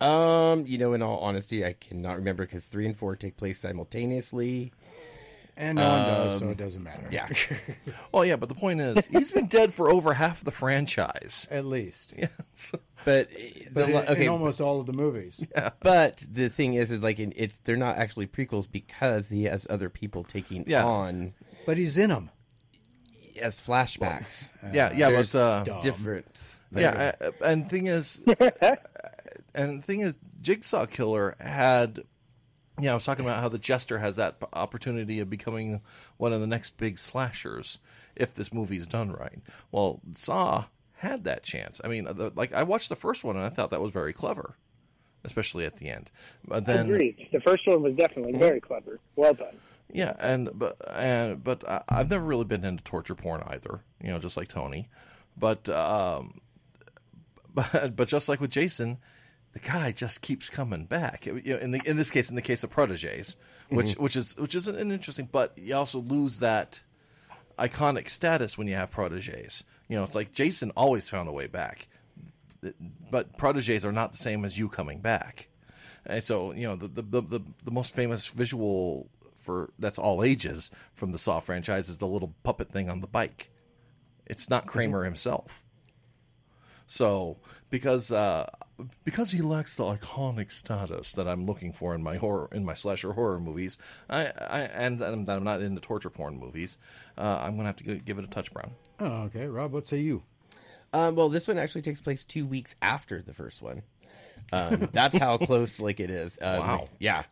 Um, 0.00 0.66
you 0.66 0.78
know, 0.78 0.92
in 0.94 1.02
all 1.02 1.18
honesty, 1.20 1.64
I 1.64 1.74
cannot 1.74 2.16
remember 2.16 2.44
because 2.44 2.66
three 2.66 2.86
and 2.86 2.96
four 2.96 3.14
take 3.16 3.36
place 3.36 3.60
simultaneously. 3.60 4.72
And 5.56 5.76
no 5.76 5.88
one 5.88 6.00
does, 6.08 6.38
so 6.38 6.48
it 6.48 6.56
doesn't 6.56 6.82
matter. 6.82 7.08
Yeah. 7.10 7.28
Well, 8.12 8.24
yeah, 8.26 8.36
but 8.36 8.48
the 8.50 8.54
point 8.54 8.80
is, 8.80 9.06
he's 9.06 9.30
been 9.30 9.46
dead 9.46 9.72
for 9.72 9.90
over 9.90 10.12
half 10.14 10.44
the 10.44 10.50
franchise. 10.50 11.46
At 11.50 11.64
least. 11.64 12.14
Yeah, 12.18 12.28
so- 12.52 12.80
But, 13.04 13.28
But 13.72 13.86
the, 13.86 13.90
in, 14.02 14.08
okay, 14.08 14.24
in 14.24 14.28
almost 14.30 14.60
all 14.60 14.80
of 14.80 14.86
the 14.86 14.92
movies. 14.92 15.44
but 15.80 16.18
the 16.30 16.48
thing 16.48 16.74
is, 16.74 16.90
is 16.90 17.02
like 17.02 17.18
in, 17.18 17.32
it's 17.36 17.58
they're 17.60 17.76
not 17.76 17.96
actually 17.96 18.26
prequels 18.26 18.70
because 18.70 19.28
he 19.28 19.44
has 19.44 19.66
other 19.70 19.88
people 19.90 20.24
taking 20.24 20.64
Yeah. 20.66 20.84
on 20.84 21.34
But 21.66 21.78
he's 21.78 21.98
in 21.98 22.10
them. 22.10 22.30
as 23.40 23.60
flashbacks. 23.60 24.52
yeah, 24.72 24.92
yeah. 24.94 25.10
There's 25.10 25.32
But 25.32 25.38
uh, 25.38 25.64
Dumb. 25.64 25.80
difference. 25.82 26.60
yeah, 26.70 27.12
uh, 27.20 27.30
and 27.44 27.68
thing 27.68 27.86
is, 27.88 28.20
and 29.54 29.84
thing 29.84 30.00
is, 30.00 30.14
Jigsaw 30.40 30.86
Killer 30.86 31.34
had. 31.40 32.02
Yeah, 32.80 32.92
I 32.92 32.94
was 32.94 33.04
talking 33.04 33.24
about 33.24 33.40
how 33.40 33.48
the 33.50 33.58
Jester 33.58 33.98
has 33.98 34.16
that 34.16 34.36
opportunity 34.54 35.20
of 35.20 35.28
becoming 35.28 35.82
one 36.16 36.32
of 36.32 36.40
the 36.40 36.46
next 36.46 36.78
big 36.78 36.98
slashers 36.98 37.78
if 38.16 38.34
this 38.34 38.52
movie's 38.52 38.86
done 38.86 39.12
right. 39.12 39.40
Well, 39.70 40.00
Saw 40.14 40.64
had 41.02 41.24
that 41.24 41.42
chance. 41.42 41.80
I 41.84 41.88
mean, 41.88 42.04
the, 42.04 42.32
like 42.36 42.52
I 42.52 42.62
watched 42.62 42.88
the 42.88 42.96
first 42.96 43.24
one 43.24 43.36
and 43.36 43.44
I 43.44 43.48
thought 43.48 43.70
that 43.70 43.80
was 43.80 43.90
very 43.90 44.12
clever, 44.12 44.54
especially 45.24 45.64
at 45.64 45.76
the 45.76 45.88
end. 45.90 46.12
But 46.46 46.64
then, 46.64 46.86
Agreed. 46.86 47.28
The 47.32 47.40
first 47.40 47.66
one 47.66 47.82
was 47.82 47.96
definitely 47.96 48.38
very 48.38 48.60
clever. 48.60 49.00
Well 49.16 49.34
done. 49.34 49.56
Yeah, 49.92 50.14
and 50.20 50.50
but 50.54 50.76
and 50.88 51.42
but 51.42 51.68
I, 51.68 51.82
I've 51.88 52.08
never 52.08 52.24
really 52.24 52.44
been 52.44 52.64
into 52.64 52.84
torture 52.84 53.16
porn 53.16 53.42
either. 53.48 53.82
You 54.00 54.10
know, 54.10 54.20
just 54.20 54.36
like 54.36 54.46
Tony. 54.46 54.88
but 55.36 55.68
um, 55.68 56.40
but 57.54 57.96
but 57.96 58.06
just 58.06 58.28
like 58.28 58.40
with 58.40 58.50
Jason, 58.50 58.98
the 59.54 59.58
guy 59.58 59.90
just 59.90 60.22
keeps 60.22 60.50
coming 60.50 60.84
back. 60.84 61.26
You 61.26 61.42
know, 61.44 61.56
in 61.56 61.72
the 61.72 61.80
in 61.84 61.96
this 61.96 62.12
case, 62.12 62.30
in 62.30 62.36
the 62.36 62.42
case 62.42 62.62
of 62.62 62.70
proteges, 62.70 63.36
which 63.70 63.94
which 63.94 64.14
is 64.14 64.36
which 64.36 64.54
is 64.54 64.68
an 64.68 64.92
interesting, 64.92 65.28
but 65.32 65.58
you 65.58 65.74
also 65.74 65.98
lose 65.98 66.38
that 66.38 66.80
iconic 67.58 68.08
status 68.08 68.56
when 68.56 68.68
you 68.68 68.76
have 68.76 68.92
proteges. 68.92 69.64
You 69.92 69.98
know, 69.98 70.04
it's 70.04 70.14
like 70.14 70.32
Jason 70.32 70.70
always 70.74 71.10
found 71.10 71.28
a 71.28 71.32
way 71.32 71.48
back, 71.48 71.86
but 73.10 73.36
proteges 73.36 73.84
are 73.84 73.92
not 73.92 74.12
the 74.12 74.16
same 74.16 74.42
as 74.46 74.58
you 74.58 74.70
coming 74.70 75.00
back. 75.00 75.48
And 76.06 76.24
so, 76.24 76.54
you 76.54 76.66
know, 76.66 76.76
the 76.76 76.88
the 76.88 77.20
the, 77.20 77.40
the, 77.62 77.70
most 77.70 77.94
famous 77.94 78.28
visual 78.28 79.10
for 79.36 79.68
that's 79.78 79.98
all 79.98 80.24
ages 80.24 80.70
from 80.94 81.12
the 81.12 81.18
Saw 81.18 81.40
franchise 81.40 81.90
is 81.90 81.98
the 81.98 82.06
little 82.06 82.32
puppet 82.42 82.70
thing 82.70 82.88
on 82.88 83.02
the 83.02 83.06
bike. 83.06 83.50
It's 84.24 84.48
not 84.48 84.66
Kramer 84.66 85.04
himself. 85.04 85.62
So, 86.86 87.36
because 87.68 88.10
uh, 88.10 88.48
because 89.04 89.30
he 89.32 89.40
lacks 89.42 89.74
the 89.76 89.84
iconic 89.84 90.50
status 90.50 91.12
that 91.12 91.26
I'm 91.28 91.46
looking 91.46 91.72
for 91.72 91.94
in 91.94 92.02
my 92.02 92.16
horror 92.16 92.48
in 92.52 92.64
my 92.64 92.74
slasher 92.74 93.12
horror 93.12 93.40
movies, 93.40 93.78
I, 94.08 94.26
I 94.26 94.60
and 94.62 94.98
that 95.00 95.12
I'm 95.12 95.44
not 95.44 95.60
into 95.62 95.80
torture 95.80 96.10
porn 96.10 96.38
movies, 96.38 96.78
uh, 97.18 97.40
I'm 97.42 97.56
gonna 97.56 97.66
have 97.68 97.76
to 97.76 97.94
give 97.96 98.18
it 98.18 98.24
a 98.24 98.28
touch 98.28 98.52
brown. 98.52 98.72
Oh, 99.00 99.22
okay. 99.24 99.46
Rob, 99.46 99.72
what 99.72 99.86
say 99.86 99.98
you? 99.98 100.22
Um, 100.92 101.16
well, 101.16 101.28
this 101.28 101.48
one 101.48 101.58
actually 101.58 101.82
takes 101.82 102.00
place 102.00 102.24
two 102.24 102.44
weeks 102.46 102.76
after 102.82 103.22
the 103.22 103.32
first 103.32 103.62
one. 103.62 103.82
Um, 104.52 104.88
that's 104.92 105.16
how 105.16 105.38
close 105.38 105.80
like 105.80 106.00
it 106.00 106.10
is. 106.10 106.38
Um, 106.42 106.58
Wow. 106.60 106.88
Yeah. 106.98 107.22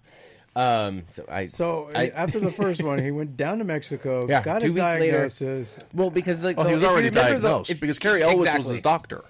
Um, 0.57 1.05
so 1.11 1.25
I 1.29 1.47
So 1.47 1.91
I- 1.95 2.09
after 2.09 2.41
the 2.41 2.51
first 2.51 2.83
one, 2.83 2.99
he 2.99 3.11
went 3.13 3.37
down 3.37 3.59
to 3.59 3.65
Mexico, 3.65 4.27
Yeah, 4.29 4.43
got 4.43 4.63
two 4.63 4.69
a 4.69 4.73
weeks 4.73 4.83
later- 4.85 5.11
diagnosis. 5.19 5.81
well 5.95 6.11
because 6.11 6.43
like 6.43 6.57
Oh, 6.59 6.65
he 6.65 6.75
was 6.75 6.83
already 6.85 7.09
remember, 7.11 7.39
though, 7.39 7.49
diagnosed 7.49 7.71
if- 7.71 7.81
because 7.81 7.99
Cary 7.99 8.23
Elwes 8.23 8.53
was 8.57 8.69
his 8.69 8.81
doctor. 8.81 9.23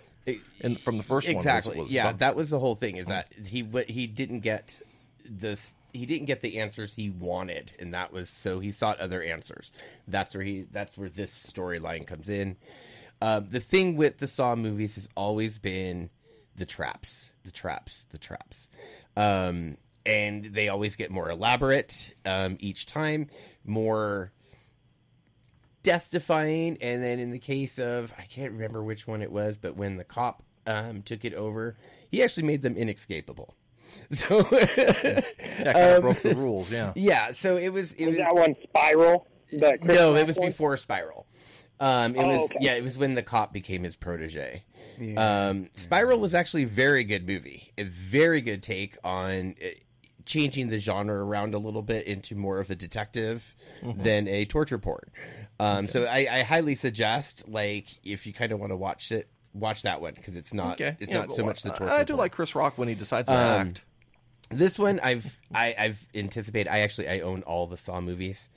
In, 0.61 0.77
from 0.77 0.99
the 0.99 1.03
first 1.03 1.27
one, 1.27 1.37
exactly. 1.37 1.87
yeah 1.89 2.13
that 2.13 2.37
was 2.37 2.51
the 2.51 2.59
whole 2.59 2.75
thing 2.75 2.97
is 2.97 3.09
that 3.09 3.33
he 3.47 3.67
he 3.89 4.07
didn't 4.07 4.41
get 4.41 4.79
this 5.29 5.75
he 5.93 6.07
didn't 6.07 6.27
get 6.27 6.41
the 6.41 6.59
answers 6.59 6.95
he 6.95 7.11
wanted 7.11 7.73
and 7.79 7.95
that 7.95 8.13
was 8.13 8.29
so 8.29 8.61
he 8.61 8.71
sought 8.71 9.01
other 9.01 9.23
answers. 9.23 9.73
That's 10.07 10.35
where 10.35 10.45
he 10.45 10.67
that's 10.71 10.97
where 10.99 11.09
this 11.09 11.33
storyline 11.33 12.07
comes 12.07 12.29
in. 12.29 12.57
Um, 13.23 13.49
the 13.49 13.61
thing 13.61 13.97
with 13.97 14.19
the 14.19 14.27
saw 14.27 14.55
movies 14.55 14.95
has 14.95 15.09
always 15.17 15.59
been 15.59 16.11
the 16.57 16.67
traps 16.67 17.33
the 17.45 17.51
traps 17.51 18.07
the 18.11 18.19
traps. 18.19 18.69
Um, 19.17 19.77
and 20.07 20.45
they 20.45 20.69
always 20.69 20.97
get 20.97 21.11
more 21.11 21.31
elaborate 21.31 22.15
um, 22.25 22.57
each 22.61 22.87
time 22.87 23.29
more 23.65 24.33
death 25.83 26.11
defying 26.11 26.77
and 26.81 27.03
then 27.03 27.19
in 27.19 27.31
the 27.31 27.39
case 27.39 27.79
of 27.79 28.13
i 28.19 28.23
can't 28.23 28.53
remember 28.53 28.83
which 28.83 29.07
one 29.07 29.23
it 29.23 29.33
was 29.33 29.57
but 29.57 29.77
when 29.77 29.97
the 29.97 30.05
cop 30.05 30.43
um, 30.67 31.03
took 31.03 31.25
it 31.25 31.33
over 31.35 31.77
he 32.11 32.23
actually 32.23 32.47
made 32.47 32.63
them 32.63 32.77
inescapable 32.77 33.55
so 34.11 34.47
yeah, 34.53 35.21
kind 35.73 35.77
of 35.97 36.03
broke 36.03 36.21
the 36.23 36.35
rules. 36.37 36.71
Yeah, 36.71 36.93
yeah 36.97 37.33
so 37.33 37.57
it 37.57 37.71
was 37.71 37.93
it 37.95 38.07
Was 38.07 38.17
was 38.17 38.19
that 38.19 38.35
one 38.35 38.55
Spiral? 38.65 39.27
The 39.51 39.79
no 39.83 40.15
it 40.15 40.27
was 40.27 40.39
one? 40.39 40.49
before 40.49 40.77
spiral 40.77 41.27
um, 41.81 42.15
it 42.15 42.21
Oh, 42.23 42.29
was 42.29 42.43
okay. 42.51 42.59
yeah 42.61 42.75
it 42.75 42.85
was 42.85 42.99
when 42.99 43.15
the 43.15 43.23
cop 43.23 43.53
became 43.53 43.83
his 43.83 43.97
protege 43.97 44.65
um, 45.17 45.69
spiral 45.75 46.21
was 46.21 46.35
actually 46.35 46.65
a 46.65 46.69
very 46.69 47.05
good 47.05 47.27
movie 47.27 47.73
a 47.79 47.85
very 47.85 48.41
good 48.43 48.63
take 48.63 48.97
on 49.03 49.55
uh, 49.65 49.69
changing 50.27 50.69
the 50.69 50.79
genre 50.79 51.25
around 51.25 51.55
a 51.55 51.59
little 51.59 51.83
bit 51.83 52.07
into 52.07 52.37
more 52.37 52.61
of 52.61 52.71
a 52.71 52.75
detective 52.77 53.57
Mm-hmm. 53.83 54.03
than 54.03 54.29
a 54.29 54.45
torture 54.45 54.77
porn 54.79 55.11
um, 55.61 55.87
so 55.89 56.05
I, 56.05 56.27
I 56.31 56.43
highly 56.43 56.75
suggest 56.75 57.49
like 57.49 57.87
if 58.05 58.27
you 58.27 58.33
kind 58.33 58.51
of 58.53 58.59
want 58.61 58.73
to 58.73 58.77
watch 58.77 59.13
it 59.13 59.29
watch 59.53 59.83
that 59.83 60.01
one 60.01 60.15
because 60.15 60.37
it's 60.37 60.55
not 60.55 60.75
okay. 60.81 60.97
it's 61.01 61.13
Yeah, 61.13 61.19
not 61.21 61.33
so 61.33 61.45
much 61.45 61.63
the 61.63 61.71
torture 61.71 61.93
I 61.93 62.05
do 62.05 62.15
porn. 62.15 62.19
like 62.21 62.33
Chris 62.33 62.55
Rock 62.55 62.79
when 62.79 62.89
he 62.89 62.95
decides 62.95 63.29
to 63.29 63.35
Um, 63.35 63.69
act. 63.69 63.85
This 64.53 64.81
one 64.81 64.99
I've 64.99 65.39
I, 65.55 65.77
I've 65.79 66.05
anticipated. 66.13 66.69
I 66.69 66.81
actually 66.81 67.09
I 67.09 67.21
own 67.21 67.43
all 67.43 67.69
the 67.69 67.77
Saw 67.77 68.01
movies. 68.01 68.49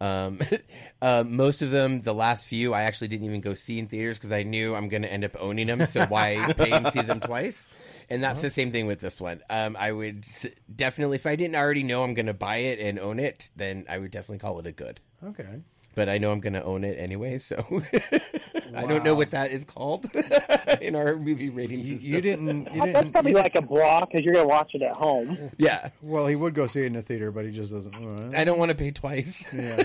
Um, 0.00 0.40
uh, 1.02 1.24
most 1.26 1.60
of 1.60 1.70
them, 1.70 2.00
the 2.00 2.14
last 2.14 2.46
few, 2.46 2.72
I 2.72 2.84
actually 2.84 3.08
didn't 3.08 3.26
even 3.26 3.42
go 3.42 3.52
see 3.52 3.78
in 3.78 3.86
theaters 3.86 4.16
because 4.16 4.32
I 4.32 4.44
knew 4.44 4.74
I'm 4.74 4.88
going 4.88 5.02
to 5.02 5.12
end 5.12 5.24
up 5.24 5.36
owning 5.38 5.66
them. 5.66 5.84
So 5.84 6.06
why 6.06 6.54
pay 6.56 6.70
and 6.72 6.88
see 6.88 7.02
them 7.02 7.20
twice? 7.20 7.68
And 8.08 8.24
that's 8.24 8.40
the 8.40 8.48
same 8.48 8.72
thing 8.72 8.86
with 8.86 9.00
this 9.00 9.20
one. 9.20 9.42
Um, 9.50 9.76
I 9.78 9.92
would 9.92 10.20
s- 10.24 10.46
definitely, 10.74 11.16
if 11.16 11.26
I 11.26 11.36
didn't 11.36 11.56
already 11.56 11.82
know 11.82 12.02
I'm 12.02 12.14
going 12.14 12.26
to 12.26 12.34
buy 12.34 12.56
it 12.56 12.78
and 12.78 12.98
own 12.98 13.18
it, 13.18 13.50
then 13.54 13.84
I 13.90 13.98
would 13.98 14.10
definitely 14.10 14.38
call 14.38 14.58
it 14.58 14.66
a 14.66 14.72
good. 14.72 15.00
Okay. 15.22 15.60
But 15.94 16.08
I 16.08 16.18
know 16.18 16.32
I'm 16.32 16.40
going 16.40 16.54
to 16.54 16.64
own 16.64 16.84
it 16.84 16.98
anyway, 16.98 17.38
so 17.38 17.82
I 18.74 18.86
don't 18.86 19.04
know 19.04 19.14
what 19.14 19.30
that 19.32 19.50
is 19.50 19.64
called 19.64 20.06
in 20.80 20.94
our 20.96 21.16
movie 21.16 21.50
rating 21.50 21.84
system. 21.84 22.10
you 22.10 22.20
didn't. 22.20 22.72
You 22.72 22.80
That's 22.80 22.92
didn't. 22.92 23.12
probably 23.12 23.30
you- 23.32 23.36
like 23.38 23.54
a 23.54 23.62
blah 23.62 24.00
because 24.04 24.22
you're 24.24 24.34
going 24.34 24.44
to 24.44 24.48
watch 24.48 24.70
it 24.74 24.82
at 24.82 24.96
home. 24.96 25.50
Yeah, 25.58 25.90
well, 26.00 26.26
he 26.26 26.36
would 26.36 26.54
go 26.54 26.66
see 26.66 26.80
it 26.82 26.86
in 26.86 26.92
the 26.94 27.02
theater, 27.02 27.30
but 27.30 27.44
he 27.44 27.50
just 27.50 27.72
doesn't. 27.72 27.94
uh, 27.94 28.36
I 28.38 28.44
don't 28.44 28.58
want 28.58 28.70
to 28.70 28.76
pay 28.76 28.90
twice. 28.90 29.46
yeah, 29.52 29.76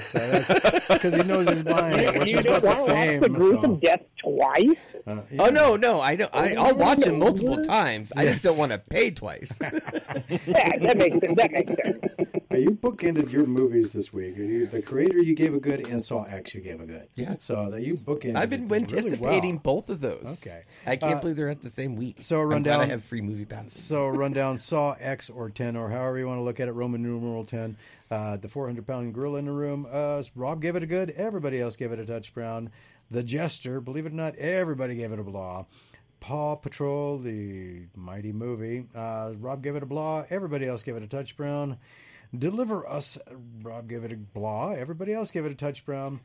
because 0.90 1.14
he 1.16 1.24
knows 1.24 1.48
he's 1.48 1.64
buying 1.64 2.00
it, 2.00 2.18
which 2.20 2.32
you 2.32 2.40
is 2.40 2.46
don't 2.46 2.58
about 2.58 2.76
the 2.88 2.94
want 2.94 2.98
to 2.98 3.20
watch 3.20 3.22
the 3.22 3.30
gruesome 3.30 3.62
so, 3.76 3.76
death 3.78 4.02
twice? 4.20 4.96
uh, 5.08 5.22
Oh 5.40 5.50
no, 5.50 5.76
no, 5.76 6.00
I 6.02 6.16
don't. 6.16 6.34
I, 6.34 6.54
I'll 6.56 6.76
watch 6.76 7.06
it 7.06 7.14
multiple 7.14 7.62
times. 7.64 8.12
I 8.16 8.26
just 8.26 8.44
don't 8.44 8.58
want 8.58 8.72
to 8.72 8.78
pay 8.80 9.12
twice. 9.12 9.58
Yeah, 10.48 10.78
that 10.80 10.98
makes 10.98 11.18
sense. 11.20 11.34
That 11.38 11.52
makes 11.52 11.74
sense. 11.82 12.04
Hey, 12.50 12.62
You 12.62 12.72
bookended 12.72 13.32
your 13.32 13.46
movies 13.46 13.94
this 13.94 14.12
week. 14.14 14.36
You, 14.38 14.66
the 14.68 14.82
creator 14.82 15.20
you 15.20 15.36
gave 15.36 15.54
a 15.54 15.60
good, 15.60 15.88
and 15.88 16.02
Saw 16.02 16.24
X 16.24 16.54
you 16.56 16.62
gave 16.62 16.80
a 16.82 16.86
good. 16.86 17.08
Yeah. 17.16 17.36
So 17.40 17.70
that 17.72 17.82
you 17.82 17.96
bookended. 17.96 18.36
I've 18.36 18.50
been 18.50 18.68
really 18.84 18.98
anticipating 18.98 19.54
well. 19.56 19.62
both 19.64 19.90
of 19.90 20.02
those. 20.02 20.46
Okay. 20.46 20.64
I 20.86 20.96
can't 20.96 21.16
Uh, 21.16 21.20
believe 21.20 21.36
they're 21.36 21.50
at 21.50 21.62
the 21.62 21.70
same 21.70 21.96
week. 21.96 22.18
so 22.22 22.46
glad 22.48 22.68
I 22.68 22.86
have 22.86 23.04
free 23.04 23.22
movie 23.22 23.46
passes. 23.46 23.74
So 23.88 24.08
run 24.08 24.32
down 24.34 24.58
Saw 24.58 24.96
X 25.00 25.30
or 25.30 25.50
10 25.50 25.76
or 25.76 25.90
however 25.90 26.18
you 26.20 26.28
want 26.28 26.40
to 26.40 26.44
look 26.44 26.60
at 26.60 26.68
it, 26.68 26.72
Roman 26.74 27.02
numeral 27.02 27.46
10. 27.46 27.76
Uh, 28.10 28.38
the 28.38 28.48
400 28.48 28.86
pound 28.88 29.14
gorilla 29.14 29.40
in 29.40 29.46
the 29.46 29.52
room. 29.52 29.86
Uh, 29.92 30.24
Rob 30.36 30.62
gave 30.62 30.76
it 30.76 30.84
a 30.84 30.86
good. 30.88 31.12
Everybody 31.12 31.60
else 31.60 31.76
gave 31.76 31.92
it 31.92 32.00
a 32.00 32.06
touch 32.06 32.34
brown. 32.34 32.70
The 33.12 33.24
Jester, 33.24 33.80
believe 33.82 34.06
it 34.06 34.12
or 34.12 34.16
not, 34.16 34.36
everybody 34.36 34.96
gave 34.96 35.12
it 35.12 35.20
a 35.20 35.24
blah. 35.24 35.66
Paw 36.20 36.56
Patrol, 36.56 37.18
the 37.20 37.84
mighty 37.96 38.32
movie. 38.32 38.86
Uh, 38.96 39.34
Rob 39.40 39.62
gave 39.62 39.76
it 39.76 39.84
a 39.84 39.86
blah. 39.86 40.26
Everybody 40.30 40.66
else 40.68 40.84
gave 40.84 40.96
it 40.96 41.04
a 41.04 41.08
touch 41.08 41.38
brown. 41.38 41.78
Deliver 42.38 42.86
Us, 42.88 43.18
Rob 43.62 43.88
gave 43.88 44.04
it 44.04 44.12
a 44.12 44.18
blah. 44.18 44.72
Everybody 44.72 45.14
else 45.14 45.32
gave 45.32 45.46
it 45.46 45.52
a 45.52 45.56
touch 45.56 45.86
brown. 45.86 46.20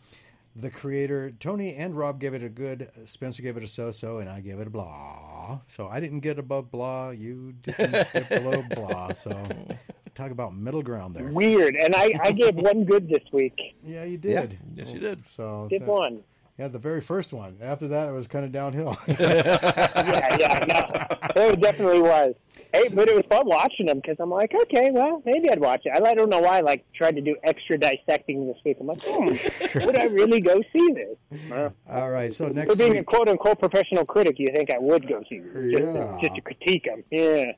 The 0.57 0.69
creator, 0.71 1.33
Tony 1.41 1.75
and 1.77 1.97
Rob 1.97 2.21
gave 2.21 2.35
it 2.35 2.43
a 2.43 2.49
good. 2.49 2.91
Spencer 3.07 3.43
gave 3.43 3.57
it 3.57 3.63
a 3.63 3.69
so-so, 3.69 4.19
and 4.19 4.29
I 4.29 4.41
gave 4.41 4.59
it 4.61 4.67
a 4.67 4.71
blah. 4.71 5.59
So 5.67 5.89
I 5.89 5.99
didn't 5.99 6.21
get 6.21 6.39
above 6.39 6.71
blah. 6.71 7.11
You 7.11 7.53
didn't 7.63 7.93
get 8.13 8.29
below 8.29 8.63
blah. 8.75 9.15
So 9.15 9.31
talk 10.15 10.31
about 10.31 10.55
middle 10.55 10.83
ground 10.83 11.17
there. 11.17 11.25
Weird. 11.25 11.75
And 11.77 11.95
I, 11.97 12.13
I 12.23 12.33
gave 12.33 12.55
one 12.57 12.85
good 12.85 13.09
this 13.09 13.23
week. 13.33 13.75
Yeah, 13.83 14.05
you 14.05 14.19
did. 14.19 14.59
Yes, 14.75 14.93
you 14.93 15.01
did. 15.01 15.27
So 15.27 15.67
Did 15.71 15.83
that- 15.83 15.89
one. 15.89 16.23
Yeah, 16.59 16.69
the 16.69 16.79
very 16.79 17.01
first 17.01 17.33
one. 17.33 17.57
After 17.63 17.89
that, 17.89 18.11
it 18.11 18.13
was 18.13 18.27
kind 18.27 18.45
of 18.45 18.53
downhill. 18.53 18.95
Yeah, 19.09 20.37
yeah, 20.39 20.65
no. 20.69 21.43
It 21.45 21.61
definitely 21.61 22.03
was. 22.03 22.35
Hey, 22.73 22.85
but 22.95 23.09
it 23.09 23.15
was 23.15 23.25
fun 23.29 23.47
watching 23.47 23.87
them 23.87 23.99
because 24.01 24.17
I'm 24.19 24.31
like, 24.31 24.53
okay, 24.63 24.91
well, 24.91 25.23
maybe 25.27 25.51
I'd 25.51 25.61
watch 25.61 25.83
it. 25.85 25.93
I, 25.95 26.11
I 26.11 26.15
don't 26.15 26.31
know 26.31 26.41
why 26.41 26.59
I 26.59 26.61
like 26.61 26.85
tried 26.95 27.17
to 27.17 27.21
do 27.23 27.37
extra 27.45 27.77
dissecting 27.79 28.47
this 28.47 28.57
week. 28.65 28.79
I'm 28.81 28.87
like, 28.87 29.03
hmm, 29.03 29.79
would 29.85 29.97
I 29.97 30.05
really 30.05 30.41
go 30.41 30.61
see 30.73 30.93
this? 30.93 31.53
Uh, 31.53 31.71
All 31.91 32.11
right. 32.11 32.33
So 32.33 32.49
next. 32.49 32.55
for 32.55 32.67
next 32.67 32.77
being 32.79 32.99
a 32.99 33.05
quote 33.05 33.29
unquote 33.29 33.59
professional 33.59 34.05
critic, 34.07 34.37
you 34.39 34.49
think 34.55 34.71
I 34.71 34.79
would 34.79 35.07
go 35.07 35.23
see 35.29 35.41
this 35.41 35.53
just, 35.73 35.85
Yeah. 35.85 35.93
to, 35.93 36.19
just 36.23 36.35
to 36.37 36.41
critique 36.41 36.85
them? 36.85 37.05
Yeah. 37.11 37.53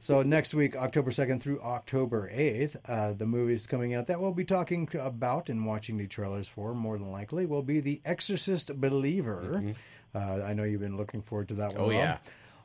So 0.00 0.22
next 0.22 0.54
week, 0.54 0.74
October 0.74 1.10
2nd 1.10 1.40
through 1.40 1.60
October 1.60 2.30
8th, 2.34 2.76
uh, 2.88 3.12
the 3.12 3.26
movies 3.26 3.66
coming 3.66 3.94
out 3.94 4.06
that 4.08 4.18
we'll 4.18 4.32
be 4.32 4.44
talking 4.44 4.88
about 4.98 5.48
and 5.50 5.64
watching 5.66 5.96
the 5.98 6.06
trailers 6.06 6.48
for, 6.48 6.74
more 6.74 6.96
than 6.98 7.12
likely, 7.12 7.44
will 7.46 7.62
be 7.62 7.80
The 7.80 8.00
Exorcist 8.06 8.80
Believer. 8.80 9.74
Uh, 10.14 10.18
I 10.44 10.54
know 10.54 10.64
you've 10.64 10.80
been 10.80 10.96
looking 10.96 11.22
forward 11.22 11.48
to 11.48 11.54
that 11.54 11.74
one. 11.76 11.82
Mm-hmm. 11.82 11.82
Oh, 11.82 11.88
Rob. 11.88 11.92
yeah. 11.92 12.18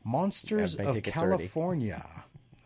Monsters 0.05 0.77
I 0.79 0.83
have 0.83 0.89
of 0.89 0.95
tickets 0.95 1.17
already. 1.17 1.37
California, 1.43 2.05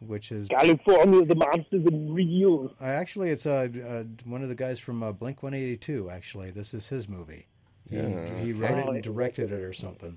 which 0.06 0.32
is 0.32 0.48
California, 0.50 1.26
the 1.26 1.36
monsters 1.36 1.86
are 1.86 2.14
real. 2.14 2.74
uh, 2.82 2.86
actually 2.86 3.30
it's 3.32 3.46
uh, 3.46 3.70
uh, 3.88 4.04
one 4.26 4.44
of 4.44 4.50
the 4.50 4.56
guys 4.56 4.80
from 4.80 5.02
uh, 5.02 5.12
Blink 5.12 5.42
182. 5.42 6.10
Actually, 6.10 6.52
this 6.52 6.74
is 6.74 6.88
his 6.88 7.08
movie. 7.10 7.46
He, 7.90 7.96
he 7.98 8.52
wrote 8.54 8.78
it 8.78 8.88
and 8.88 9.02
directed 9.02 9.52
it 9.52 9.62
or 9.62 9.74
something. 9.74 10.16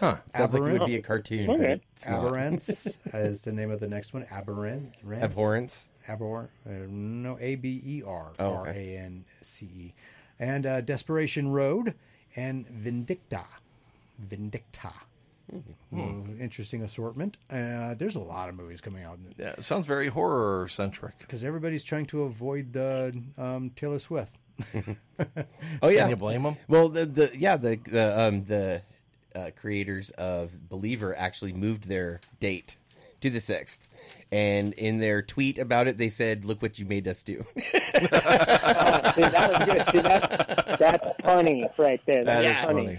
Sounds 0.00 0.20
like 0.34 0.54
it 0.54 0.60
would 0.60 0.86
be 0.86 0.96
a 0.96 1.02
cartoon, 1.02 1.46
but 1.46 1.60
Okay. 1.60 1.72
it's. 1.92 2.04
Aberrance 2.06 2.98
is 3.14 3.44
the 3.44 3.52
name 3.52 3.70
of 3.70 3.78
the 3.78 3.86
next 3.86 4.12
one. 4.12 4.26
Aberrance. 4.32 5.00
Abhorrence. 5.22 5.88
Abhor, 6.08 6.48
uh, 6.66 6.70
no, 6.88 7.38
A 7.40 7.54
B 7.54 7.80
E 7.86 8.02
R 8.04 8.32
R 8.40 8.68
okay. 8.68 8.96
A 8.96 8.98
N 8.98 9.24
C 9.42 9.66
E, 9.66 9.92
and 10.40 10.66
uh, 10.66 10.80
Desperation 10.80 11.52
Road 11.52 11.94
and 12.34 12.66
Vindicta, 12.68 13.44
Vindicta. 14.28 14.92
Hmm. 15.50 15.98
Mm, 16.00 16.40
Interesting 16.40 16.82
assortment. 16.82 17.36
Uh, 17.50 17.94
there's 17.94 18.16
a 18.16 18.20
lot 18.20 18.48
of 18.48 18.54
movies 18.54 18.80
coming 18.80 19.04
out 19.04 19.18
Yeah, 19.38 19.48
it 19.50 19.64
sounds 19.64 19.86
very 19.86 20.08
horror 20.08 20.68
centric. 20.68 21.18
because 21.18 21.44
everybody's 21.44 21.84
trying 21.84 22.06
to 22.06 22.22
avoid 22.22 22.72
the 22.72 23.20
um, 23.36 23.70
Taylor 23.76 23.98
Swift. 23.98 24.36
Oh 25.82 25.88
yeah. 25.88 26.00
Can 26.02 26.10
you 26.10 26.16
blame 26.16 26.42
them? 26.42 26.56
Well, 26.68 26.88
the, 26.88 27.06
the 27.06 27.30
yeah 27.36 27.56
the 27.56 27.76
the 27.86 28.20
um 28.20 28.44
the 28.44 28.82
uh, 29.34 29.50
creators 29.56 30.10
of 30.10 30.68
Believer 30.68 31.16
actually 31.16 31.52
moved 31.52 31.84
their 31.88 32.20
date 32.40 32.76
to 33.20 33.30
the 33.30 33.40
sixth, 33.40 33.88
and 34.32 34.72
in 34.74 34.98
their 34.98 35.22
tweet 35.22 35.58
about 35.58 35.86
it, 35.86 35.96
they 35.96 36.10
said, 36.10 36.44
"Look 36.44 36.60
what 36.60 36.78
you 36.78 36.86
made 36.86 37.06
us 37.08 37.22
do." 37.22 37.44
Oh, 37.56 37.60
see, 39.14 39.22
that 39.22 39.50
was 39.50 39.64
good. 39.64 39.90
See, 39.92 40.00
that's, 40.00 40.78
that's 40.78 41.22
funny 41.22 41.68
right 41.78 42.00
there. 42.06 42.24
That 42.24 42.42
That's 42.42 42.58
is 42.60 42.64
funny. 42.64 42.86
funny. 42.86 42.98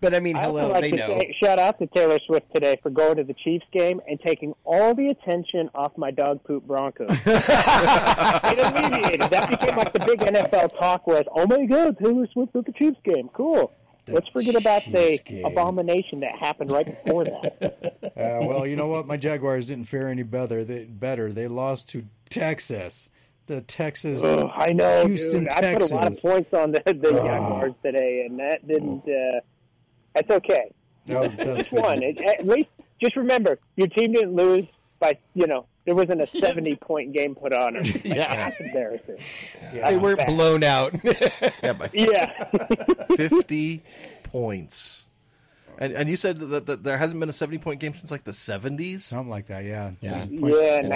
But 0.00 0.14
I 0.14 0.20
mean, 0.20 0.36
I 0.36 0.44
also 0.44 0.60
hello, 0.60 0.72
like 0.72 0.82
they 0.82 0.90
to 0.90 0.96
know. 0.96 1.18
say, 1.18 1.36
shout 1.42 1.58
out 1.58 1.78
to 1.78 1.86
Taylor 1.86 2.18
Swift 2.26 2.52
today 2.54 2.78
for 2.82 2.90
going 2.90 3.16
to 3.16 3.24
the 3.24 3.34
Chiefs 3.34 3.66
game 3.72 4.00
and 4.08 4.18
taking 4.20 4.54
all 4.64 4.94
the 4.94 5.08
attention 5.08 5.68
off 5.74 5.92
my 5.96 6.10
dog 6.10 6.42
poop 6.44 6.66
Broncos. 6.66 7.10
it 7.26 8.58
alleviated. 8.58 9.30
That 9.30 9.50
became 9.50 9.76
like 9.76 9.92
the 9.92 10.00
big 10.00 10.20
NFL 10.20 10.78
talk 10.78 11.06
was, 11.06 11.24
oh 11.34 11.46
my 11.46 11.66
God, 11.66 11.98
Taylor 11.98 12.26
Swift 12.32 12.56
at 12.56 12.64
the 12.64 12.72
Chiefs 12.72 12.98
game. 13.04 13.28
Cool. 13.34 13.72
Let's 14.08 14.28
forget 14.28 14.56
about 14.56 14.84
the 14.86 15.20
game. 15.24 15.44
abomination 15.44 16.20
that 16.20 16.36
happened 16.38 16.70
right 16.70 16.86
before 16.86 17.24
that. 17.24 17.96
Uh, 18.20 18.44
well, 18.46 18.66
you 18.66 18.76
know 18.76 18.88
what? 18.88 19.06
My 19.06 19.16
Jaguars 19.16 19.68
didn't 19.68 19.86
fare 19.86 20.08
any 20.08 20.24
better. 20.24 20.62
They, 20.62 20.84
better. 20.84 21.32
They 21.32 21.48
lost 21.48 21.88
to 21.90 22.04
Texas. 22.28 23.08
The 23.46 23.62
Texas. 23.62 24.22
Ugh, 24.22 24.50
I 24.54 24.74
know, 24.74 25.06
Houston, 25.06 25.44
dude. 25.44 25.52
I 25.54 25.74
put 25.74 25.90
a 25.90 25.94
lot 25.94 26.12
of 26.12 26.20
points 26.20 26.52
on 26.52 26.72
the, 26.72 26.82
the 26.84 27.12
Jaguars 27.12 27.72
today, 27.82 28.26
and 28.28 28.38
that 28.38 28.66
didn't. 28.68 29.08
Uh, 29.08 29.40
that's 30.14 30.30
okay. 30.30 30.72
No, 31.06 31.26
that's 31.28 31.56
Just 31.58 31.72
one. 31.72 32.02
It, 32.02 32.20
at 32.20 32.46
least, 32.46 32.68
just 33.00 33.16
remember, 33.16 33.58
your 33.76 33.86
team 33.88 34.12
didn't 34.12 34.34
lose 34.34 34.66
by, 34.98 35.18
you 35.34 35.46
know, 35.46 35.66
there 35.86 35.94
wasn't 35.94 36.20
a 36.20 36.26
70 36.38 36.76
point 36.76 37.12
game 37.12 37.34
put 37.34 37.52
on 37.52 37.74
them. 37.74 37.82
Like, 37.82 38.04
Yeah. 38.04 38.34
That's 38.50 38.60
embarrassing. 38.60 39.18
They 39.72 39.96
weren't 39.96 40.26
blown 40.26 40.62
out. 40.62 40.94
Yeah, 41.62 41.72
by 41.72 41.90
Yeah. 41.92 42.44
50 43.16 43.82
points. 44.24 45.06
And, 45.78 45.94
and 45.94 46.08
you 46.10 46.16
said 46.16 46.36
that, 46.38 46.66
that 46.66 46.84
there 46.84 46.98
hasn't 46.98 47.18
been 47.20 47.30
a 47.30 47.32
70 47.32 47.58
point 47.58 47.80
game 47.80 47.94
since 47.94 48.10
like 48.10 48.24
the 48.24 48.32
70s? 48.32 49.00
Something 49.00 49.30
like 49.30 49.46
that, 49.46 49.64
yeah. 49.64 49.92
Yeah. 50.02 50.26
yeah, 50.28 50.82
been 50.82 50.90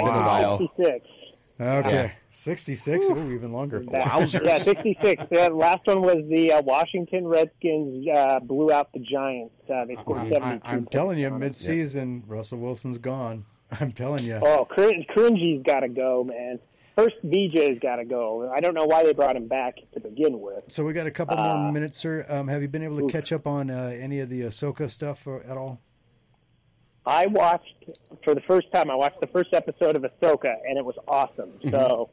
a 1.58 1.64
while. 1.64 1.74
1966. 1.82 1.86
Okay. 1.86 2.12
66? 2.30 3.06
Ooh, 3.10 3.32
even 3.32 3.52
longer. 3.52 3.80
Wowzers. 3.82 4.44
Yeah, 4.44 4.58
66. 4.58 5.24
The 5.30 5.50
last 5.50 5.86
one 5.86 6.02
was 6.02 6.24
the 6.28 6.52
uh, 6.52 6.62
Washington 6.62 7.26
Redskins 7.26 8.06
uh, 8.08 8.40
blew 8.40 8.72
out 8.72 8.92
the 8.92 9.00
Giants. 9.00 9.54
Uh, 9.72 9.84
they 9.84 9.94
scored 9.96 10.18
I, 10.18 10.30
72 10.30 10.60
I, 10.64 10.72
I'm 10.72 10.86
telling 10.86 11.18
you, 11.18 11.30
points 11.30 11.68
on 11.68 11.74
midseason, 11.74 12.22
Russell 12.26 12.58
Wilson's 12.58 12.98
gone. 12.98 13.44
I'm 13.80 13.92
telling 13.92 14.24
you. 14.24 14.40
Oh, 14.42 14.64
Crin- 14.64 15.04
Cringy's 15.08 15.62
got 15.64 15.80
to 15.80 15.88
go, 15.88 16.24
man. 16.24 16.58
First, 16.96 17.16
BJ's 17.24 17.80
got 17.80 17.96
to 17.96 18.04
go. 18.04 18.52
I 18.54 18.60
don't 18.60 18.74
know 18.74 18.84
why 18.84 19.02
they 19.02 19.12
brought 19.12 19.34
him 19.34 19.48
back 19.48 19.74
to 19.94 20.00
begin 20.00 20.40
with. 20.40 20.62
So 20.68 20.84
we 20.84 20.92
got 20.92 21.08
a 21.08 21.10
couple 21.10 21.36
Uh, 21.36 21.56
more 21.56 21.72
minutes, 21.72 21.98
sir. 21.98 22.24
Um, 22.28 22.46
have 22.46 22.62
you 22.62 22.68
been 22.68 22.84
able 22.84 23.00
to 23.00 23.08
catch 23.08 23.32
up 23.32 23.48
on 23.48 23.68
uh, 23.68 23.92
any 23.98 24.20
of 24.20 24.28
the 24.28 24.42
Ahsoka 24.42 24.88
stuff 24.88 25.26
or, 25.26 25.42
at 25.42 25.56
all? 25.56 25.80
I 27.06 27.26
watched 27.26 27.74
for 28.24 28.34
the 28.34 28.40
first 28.42 28.70
time. 28.72 28.90
I 28.90 28.94
watched 28.94 29.20
the 29.20 29.26
first 29.26 29.52
episode 29.52 29.96
of 29.96 30.02
Ahsoka, 30.02 30.54
and 30.66 30.78
it 30.78 30.84
was 30.84 30.96
awesome. 31.06 31.52
So, 31.70 32.08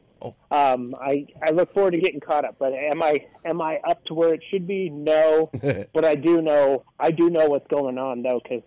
um, 0.50 0.94
I 1.00 1.26
I 1.42 1.50
look 1.50 1.72
forward 1.72 1.92
to 1.92 1.98
getting 2.00 2.20
caught 2.20 2.44
up. 2.44 2.56
But 2.58 2.72
am 2.74 3.02
I 3.02 3.24
am 3.44 3.60
I 3.62 3.78
up 3.88 4.04
to 4.06 4.14
where 4.14 4.34
it 4.34 4.42
should 4.50 4.66
be? 4.66 4.90
No, 4.90 5.50
but 5.94 6.04
I 6.04 6.14
do 6.14 6.42
know 6.42 6.84
I 7.00 7.10
do 7.10 7.30
know 7.30 7.48
what's 7.48 7.66
going 7.68 7.96
on 7.98 8.22
though, 8.22 8.40
because 8.42 8.62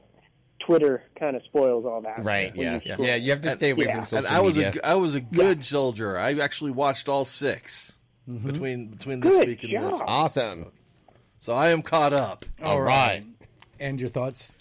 Twitter 0.60 1.03
kind 1.19 1.35
of 1.35 1.43
spoils 1.43 1.85
all 1.85 2.02
that. 2.02 2.23
right? 2.23 2.56
When 2.56 2.81
Yeah. 2.85 2.95
yeah. 2.97 3.15
You 3.15 3.31
have 3.31 3.41
to 3.41 3.52
stay 3.52 3.69
away 3.72 3.85
yeah. 3.85 3.91
from 3.91 3.99
And 3.99 4.07
social 4.07 4.27
I 4.31 4.39
was 4.39 4.57
media. 4.57 4.81
a 4.84 4.88
I 4.88 4.95
was 4.95 5.14
a 5.14 5.22
good 5.22 5.64
soldier. 5.64 6.18
I 6.18 6.34
actually 6.39 6.72
watched 6.72 7.07
all 7.07 7.23
6 7.26 7.97
between 8.43 8.88
between 8.88 9.19
this 9.19 9.38
Good 9.38 9.47
week 9.47 9.64
and 9.64 9.73
this. 9.73 9.80
job. 9.99 10.02
awesome. 10.07 10.72
So 11.39 11.53
I 11.53 11.69
am 11.69 11.84
caught 11.84 12.14
up. 12.14 12.43
All 12.64 12.81
right. 12.81 13.23
And 13.80 13.99
your 13.99 14.10
thoughts? 14.10 14.52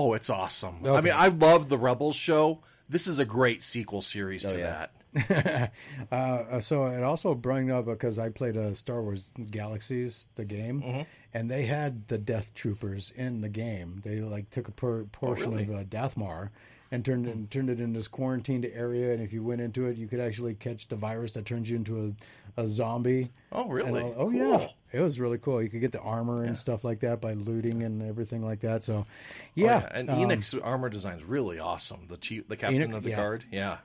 Oh, 0.00 0.14
it's 0.14 0.30
awesome. 0.30 0.76
I 0.86 1.00
mean, 1.00 1.12
I 1.14 1.26
love 1.26 1.68
the 1.68 1.76
Rebels 1.76 2.14
show. 2.14 2.60
This 2.88 3.08
is 3.08 3.18
a 3.18 3.24
great 3.24 3.64
sequel 3.64 4.00
series 4.00 4.44
to 4.44 4.56
yeah. 4.58 4.86
that. 5.14 5.72
Uh, 6.12 6.60
so 6.60 6.84
it 6.86 7.02
also 7.02 7.34
brought 7.34 7.68
up 7.70 7.86
because 7.86 8.18
I 8.18 8.28
played 8.28 8.56
a 8.56 8.74
Star 8.74 9.02
Wars 9.02 9.32
Galaxies, 9.50 10.28
the 10.36 10.44
game, 10.44 10.82
Mm-hmm. 10.82 11.00
and 11.34 11.50
they 11.50 11.64
had 11.64 12.06
the 12.08 12.18
Death 12.18 12.54
Troopers 12.54 13.10
in 13.16 13.40
the 13.40 13.48
game. 13.48 14.00
They 14.04 14.20
like 14.20 14.50
took 14.50 14.68
a 14.68 14.72
per- 14.72 15.04
portion 15.04 15.46
Oh, 15.48 15.50
really? 15.56 15.64
of 15.64 15.70
uh, 15.80 15.84
Dathomir 15.84 16.50
and 16.92 17.04
turned 17.04 17.26
it, 17.26 17.50
turned 17.50 17.68
it 17.70 17.80
into 17.80 17.98
this 17.98 18.06
quarantined 18.08 18.66
area. 18.66 19.12
And 19.12 19.20
if 19.22 19.32
you 19.32 19.42
went 19.42 19.60
into 19.60 19.86
it, 19.86 19.96
you 19.96 20.06
could 20.06 20.20
actually 20.20 20.54
catch 20.54 20.86
the 20.88 20.96
virus 20.96 21.32
that 21.32 21.44
turns 21.46 21.68
you 21.68 21.76
into 21.76 22.06
a, 22.06 22.12
a 22.58 22.66
zombie. 22.68 23.30
Oh, 23.52 23.68
really? 23.68 24.02
all- 24.02 24.14
oh 24.16 24.30
Cool. 24.30 24.34
yeah, 24.34 24.68
it 24.92 25.00
was 25.00 25.18
really 25.20 25.38
cool. 25.38 25.62
You 25.62 25.68
could 25.70 25.80
get 25.80 25.92
the 25.92 26.00
armor 26.00 26.44
and 26.44 26.58
stuff 26.58 26.82
like 26.84 27.00
that 27.00 27.20
by 27.20 27.32
looting 27.34 27.82
and 27.84 28.02
everything 28.02 28.44
like 28.44 28.60
that. 28.60 28.82
So, 28.84 29.06
yeah, 29.54 29.88
Oh, 29.90 29.94
and 29.94 30.10
um, 30.10 30.18
Enoch's 30.20 30.54
armor 30.54 30.88
design 30.88 31.18
is 31.18 31.24
really 31.24 31.58
awesome. 31.58 32.06
The 32.08 32.16
chief, 32.16 32.48
the 32.48 32.56
captain 32.56 32.82
Enoch, 32.82 32.96
of 32.98 33.02
the 33.04 33.10
yeah. 33.10 33.16
guard. 33.16 33.44
Yeah. 33.50 33.78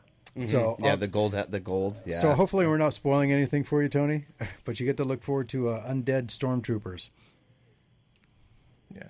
So 0.45 0.78
Yeah, 0.80 0.94
uh, 0.94 0.95
the 0.95 1.08
gold, 1.08 1.34
the 1.34 1.60
gold. 1.60 2.00
Yeah. 2.08 2.18
So 2.18 2.34
hopefully 2.34 2.66
we're 2.66 2.78
not 2.80 2.95
spoiling 2.95 3.32
anything 3.32 3.64
for 3.64 3.84
you, 3.84 3.90
Tony. 3.90 4.26
But 4.66 4.80
you 4.80 4.86
get 4.88 4.98
to 4.98 5.04
look 5.04 5.22
forward 5.22 5.48
to 5.50 5.70
uh, 5.70 5.88
undead 5.91 6.28
stormtroopers. 6.28 7.10
Yeah. 8.95 9.04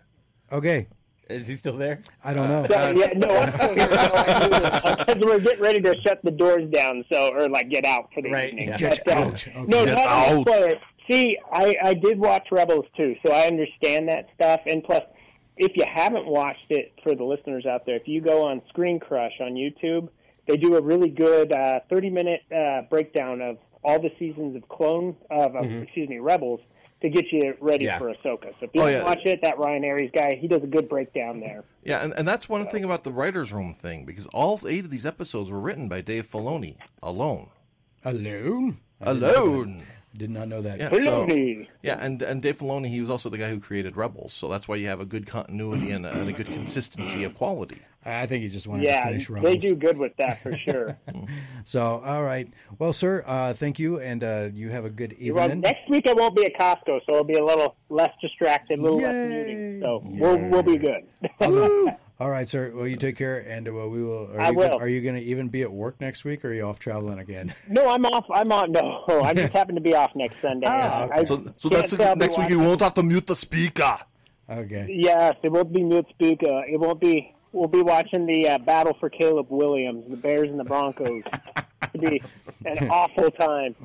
Okay, 0.51 0.87
is 1.29 1.47
he 1.47 1.55
still 1.55 1.77
there? 1.77 1.99
I 2.23 2.33
don't 2.33 2.47
know. 2.49 2.65
So, 2.69 2.91
yeah, 2.91 3.13
no, 3.15 3.29
I'm 3.29 3.53
still 3.53 3.75
here. 3.75 3.87
No, 3.87 4.11
I'm 4.13 4.49
moving. 4.51 4.97
Because 5.05 5.21
we're 5.25 5.39
getting 5.39 5.61
ready 5.61 5.81
to 5.81 5.95
shut 6.01 6.19
the 6.23 6.31
doors 6.31 6.69
down, 6.71 7.03
so 7.11 7.33
or 7.33 7.47
like 7.49 7.69
get 7.69 7.85
out 7.85 8.09
for 8.13 8.21
the 8.21 8.29
Right, 8.31 8.49
evening. 8.49 8.69
yeah. 8.69 8.77
Get 8.77 9.01
But, 9.05 9.13
uh, 9.13 9.19
out. 9.19 9.47
Okay. 9.47 9.63
No, 9.67 9.85
Get 9.85 9.95
not 9.95 10.07
out. 10.07 10.37
a 10.37 10.41
spoiler. 10.41 10.73
See, 11.09 11.37
I, 11.51 11.75
I 11.83 11.93
did 11.93 12.17
watch 12.19 12.47
Rebels 12.51 12.85
too, 12.95 13.15
so 13.25 13.33
I 13.33 13.47
understand 13.47 14.07
that 14.09 14.27
stuff. 14.35 14.61
And 14.65 14.83
plus, 14.83 15.01
if 15.57 15.75
you 15.75 15.83
haven't 15.85 16.25
watched 16.25 16.65
it, 16.69 16.93
for 17.03 17.13
the 17.15 17.23
listeners 17.23 17.65
out 17.65 17.85
there, 17.85 17.95
if 17.97 18.07
you 18.07 18.21
go 18.21 18.43
on 18.45 18.61
Screen 18.69 18.99
Crush 18.99 19.33
on 19.41 19.53
YouTube, 19.55 20.07
they 20.47 20.55
do 20.57 20.75
a 20.77 20.81
really 20.81 21.09
good 21.09 21.51
uh, 21.51 21.81
30 21.89 22.09
minute 22.09 22.41
uh, 22.55 22.81
breakdown 22.89 23.41
of 23.41 23.57
all 23.83 23.99
the 23.99 24.11
seasons 24.17 24.55
of 24.55 24.67
Clone, 24.69 25.15
of, 25.29 25.55
of 25.57 25.65
excuse 25.65 26.07
me, 26.07 26.19
Rebels, 26.19 26.61
to 27.03 27.09
get 27.09 27.31
you 27.31 27.55
ready 27.61 27.85
Yeah. 27.85 27.99
for 27.99 28.13
Ahsoka. 28.13 28.45
So 28.59 28.65
if 28.65 28.69
you 28.73 28.81
Oh, 28.81 28.87
yeah. 28.87 29.03
watched 29.03 29.25
it, 29.27 29.41
that 29.43 29.59
Ryan 29.59 29.83
Arey 29.83 30.11
guy, 30.11 30.35
he 30.35 30.47
does 30.47 30.63
a 30.63 30.67
good 30.67 30.89
breakdown 30.89 31.39
there. 31.39 31.63
Yeah, 31.83 32.03
and, 32.03 32.13
and 32.13 32.27
that's 32.27 32.49
one 32.49 32.65
thing 32.67 32.83
about 32.83 33.03
the 33.03 33.11
writers' 33.11 33.51
room 33.53 33.73
thing 33.75 34.05
because 34.05 34.25
all 34.27 34.59
eight 34.67 34.85
of 34.85 34.89
these 34.89 35.05
episodes 35.05 35.51
were 35.51 35.59
written 35.59 35.87
by 35.87 36.01
Dave 36.01 36.27
Filoni 36.31 36.77
alone. 37.03 37.49
Alone? 38.03 38.79
Alone. 39.01 39.83
Did 40.15 40.29
not 40.29 40.47
know 40.47 40.61
that. 40.61 40.79
Yeah, 40.79 40.89
so 40.89 41.25
Filoni. 41.27 41.67
yeah, 41.81 41.97
and 41.99 42.21
and 42.21 42.41
Dave 42.41 42.59
Filoni, 42.59 42.87
he 42.87 42.99
was 43.01 43.09
also 43.09 43.29
the 43.29 43.37
guy 43.37 43.49
who 43.49 43.59
created 43.59 43.97
Rebels, 43.97 44.31
so 44.31 44.47
that's 44.47 44.67
why 44.67 44.75
you 44.75 44.85
have 44.87 44.99
a 44.99 45.05
good 45.05 45.25
continuity 45.25 45.89
and 45.91 46.05
a, 46.05 46.11
and 46.13 46.29
a 46.29 46.33
good 46.33 46.45
consistency 46.45 47.23
of 47.23 47.33
quality. 47.35 47.79
I 48.05 48.25
think 48.25 48.43
he 48.43 48.49
just 48.49 48.67
wanted 48.67 48.83
Yeah, 48.83 49.03
to 49.09 49.19
finish 49.19 49.41
they 49.41 49.57
do 49.57 49.75
good 49.75 49.97
with 49.97 50.15
that 50.17 50.41
for 50.41 50.57
sure. 50.57 50.97
So, 51.65 52.01
all 52.03 52.23
right. 52.23 52.49
Well, 52.77 52.91
sir, 52.91 53.23
uh, 53.25 53.53
thank 53.53 53.79
you, 53.79 53.99
and 54.01 54.21
uh, 54.21 54.49
you 54.53 54.69
have 54.69 54.83
a 54.83 54.89
good 54.89 55.15
well, 55.31 55.45
evening. 55.45 55.61
next 55.61 55.89
week 55.89 56.05
I 56.07 56.13
won't 56.13 56.35
be 56.35 56.45
at 56.45 56.53
Costco, 56.55 56.99
so 57.05 57.11
it'll 57.11 57.23
be 57.23 57.35
a 57.35 57.43
little 57.45 57.77
less 57.87 58.11
distracted, 58.21 58.79
a 58.79 58.81
little 58.81 58.99
less 58.99 59.29
muting. 59.29 59.79
So 59.81 60.01
we'll 60.03 60.37
we'll 60.49 60.63
be 60.63 60.77
good. 60.77 61.05
all 62.19 62.29
right, 62.29 62.45
sir. 62.47 62.73
Well, 62.75 62.85
you 62.85 62.97
take 62.97 63.15
care, 63.15 63.39
and 63.47 63.67
uh, 63.69 63.71
we 63.71 64.03
will. 64.03 64.29
Are 64.33 64.41
I 64.41 64.49
you 64.49 64.55
gonna- 64.55 64.69
will. 64.75 64.77
are 64.81 64.87
you 64.89 64.99
going 65.01 65.15
to 65.15 65.21
even 65.21 65.47
be 65.47 65.61
at 65.61 65.71
work 65.71 66.01
next 66.01 66.25
week, 66.25 66.43
or 66.43 66.49
are 66.49 66.53
you 66.53 66.63
off 66.63 66.79
traveling 66.79 67.19
again? 67.19 67.53
no, 67.69 67.87
I'm 67.89 68.05
off. 68.05 68.25
I'm 68.29 68.51
on. 68.51 68.73
No, 68.73 69.05
I 69.23 69.33
just 69.33 69.53
happen 69.53 69.75
to 69.75 69.81
be 69.81 69.95
off 69.95 70.11
next 70.15 70.41
Sunday. 70.41 70.67
Ah, 70.69 71.07
I 71.13 71.23
So 71.23 71.53
so 71.55 71.69
that's 71.69 71.95
say 71.95 72.03
I'll 72.05 72.17
next 72.17 72.37
week. 72.37 72.49
You 72.49 72.59
won't 72.59 72.81
have 72.81 72.93
to 72.95 73.03
mute 73.03 73.27
the 73.27 73.37
speaker. 73.37 73.97
Okay. 74.49 74.87
Yes, 74.89 75.35
it 75.43 75.51
won't 75.51 75.71
be 75.71 75.81
mute 75.83 76.07
speaker. 76.09 76.63
It 76.67 76.77
won't 76.77 76.99
be. 76.99 77.32
We'll 77.53 77.67
be 77.67 77.81
watching 77.81 78.25
the 78.25 78.49
uh, 78.49 78.57
battle 78.57 78.97
for 78.99 79.09
Caleb 79.09 79.47
Williams, 79.49 80.05
the 80.09 80.17
Bears 80.17 80.49
and 80.49 80.59
the 80.59 80.63
Broncos. 80.63 81.21
It'll 81.93 82.09
be 82.09 82.21
an 82.65 82.89
awful 82.89 83.29
time. 83.31 83.75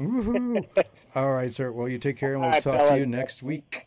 All 1.14 1.32
right, 1.34 1.52
sir. 1.52 1.70
Well, 1.70 1.88
you 1.88 1.98
take 1.98 2.16
care, 2.16 2.32
and 2.32 2.40
we'll 2.40 2.48
All 2.48 2.54
right, 2.54 2.62
talk 2.62 2.88
to 2.88 2.98
you 2.98 3.04
next 3.06 3.42
week. 3.42 3.86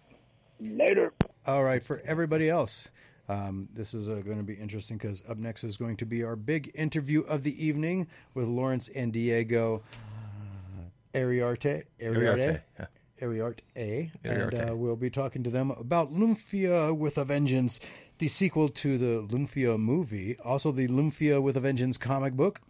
Later. 0.60 1.14
All 1.48 1.64
right, 1.64 1.82
for 1.82 2.00
everybody 2.06 2.48
else, 2.48 2.92
um, 3.28 3.70
this 3.74 3.96
is 3.96 4.08
uh, 4.08 4.22
going 4.24 4.38
to 4.38 4.44
be 4.44 4.54
interesting 4.54 4.98
because 4.98 5.24
up 5.28 5.38
next 5.38 5.64
is 5.64 5.78
going 5.78 5.98
to 5.98 6.06
be 6.06 6.24
our 6.24 6.36
big 6.36 6.72
interview 6.76 7.22
of 7.22 7.42
the 7.42 7.66
evening 7.66 8.08
with 8.36 8.48
Lawrence 8.48 8.88
and 8.90 9.12
Diego 9.12 9.82
uh, 9.94 11.18
Ariarte. 11.18 11.86
Ariarte, 12.00 12.62
yeah. 12.80 12.86
Ariarte. 13.20 14.12
And 14.24 14.70
uh, 14.70 14.76
we'll 14.76 14.96
be 14.96 15.10
talking 15.10 15.44
to 15.44 15.50
them 15.50 15.72
about 15.72 16.14
Lumpia 16.14 16.96
with 16.96 17.18
a 17.18 17.26
Vengeance, 17.26 17.80
the 18.22 18.28
sequel 18.28 18.70
to 18.70 19.00
the 19.00 19.24
Lumpia 19.36 19.80
movie, 19.80 20.38
also 20.46 20.72
the 20.72 20.88
Lumpia 20.88 21.42
with 21.42 21.58
a 21.58 21.60
Vengeance 21.60 21.98
comic 21.98 22.34
book 22.34 22.62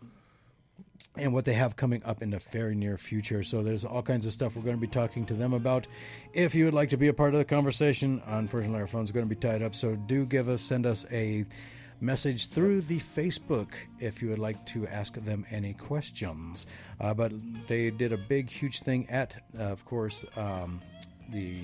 and 1.17 1.33
what 1.33 1.43
they 1.43 1.51
have 1.51 1.75
coming 1.75 2.01
up 2.05 2.21
in 2.21 2.29
the 2.29 2.39
very 2.39 2.73
near 2.73 2.97
future. 2.97 3.43
So 3.43 3.61
there's 3.61 3.83
all 3.83 4.01
kinds 4.01 4.25
of 4.25 4.31
stuff 4.31 4.55
we're 4.55 4.61
going 4.61 4.77
to 4.77 4.81
be 4.81 4.87
talking 4.87 5.25
to 5.25 5.33
them 5.33 5.51
about. 5.51 5.87
If 6.31 6.55
you 6.55 6.63
would 6.63 6.73
like 6.73 6.87
to 6.91 6.97
be 6.97 7.09
a 7.09 7.13
part 7.13 7.33
of 7.33 7.37
the 7.37 7.43
conversation, 7.43 8.21
unfortunately 8.27 8.79
our 8.79 8.87
phone's 8.87 9.09
are 9.09 9.13
going 9.13 9.27
to 9.27 9.35
be 9.35 9.35
tied 9.35 9.61
up, 9.61 9.75
so 9.75 9.97
do 9.97 10.25
give 10.25 10.47
us 10.47 10.61
send 10.61 10.85
us 10.85 11.05
a 11.11 11.43
message 11.99 12.47
through 12.47 12.79
the 12.79 12.99
Facebook 12.99 13.73
if 13.99 14.21
you 14.21 14.29
would 14.29 14.39
like 14.39 14.65
to 14.67 14.87
ask 14.87 15.15
them 15.15 15.45
any 15.51 15.73
questions. 15.73 16.65
Uh, 17.01 17.13
but 17.13 17.33
they 17.67 17.89
did 17.89 18.13
a 18.13 18.17
big, 18.17 18.49
huge 18.49 18.79
thing 18.79 19.05
at, 19.09 19.35
uh, 19.59 19.63
of 19.63 19.83
course, 19.83 20.23
um, 20.37 20.79
the 21.31 21.55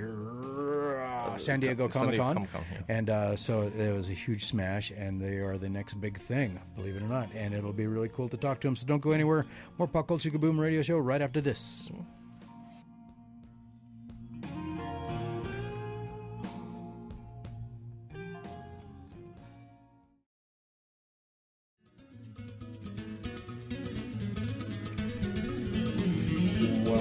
uh, 0.00 1.36
San 1.36 1.60
Diego 1.60 1.88
Comic 1.88 2.16
Con, 2.16 2.34
Comic-Con, 2.34 2.64
yeah. 2.72 2.78
and 2.88 3.10
uh, 3.10 3.36
so 3.36 3.62
it 3.62 3.92
was 3.94 4.08
a 4.08 4.12
huge 4.12 4.44
smash, 4.44 4.90
and 4.90 5.20
they 5.20 5.38
are 5.38 5.58
the 5.58 5.68
next 5.68 5.94
big 5.94 6.18
thing, 6.18 6.60
believe 6.76 6.96
it 6.96 7.02
or 7.02 7.08
not, 7.08 7.28
and 7.34 7.54
it'll 7.54 7.72
be 7.72 7.86
really 7.86 8.08
cool 8.08 8.28
to 8.28 8.36
talk 8.36 8.60
to 8.60 8.68
them. 8.68 8.76
So 8.76 8.86
don't 8.86 9.00
go 9.02 9.12
anywhere. 9.12 9.46
More 9.78 9.88
Pop 9.88 10.08
Culture 10.08 10.30
Kaboom 10.30 10.58
radio 10.58 10.82
show 10.82 10.98
right 10.98 11.22
after 11.22 11.40
this. 11.40 11.90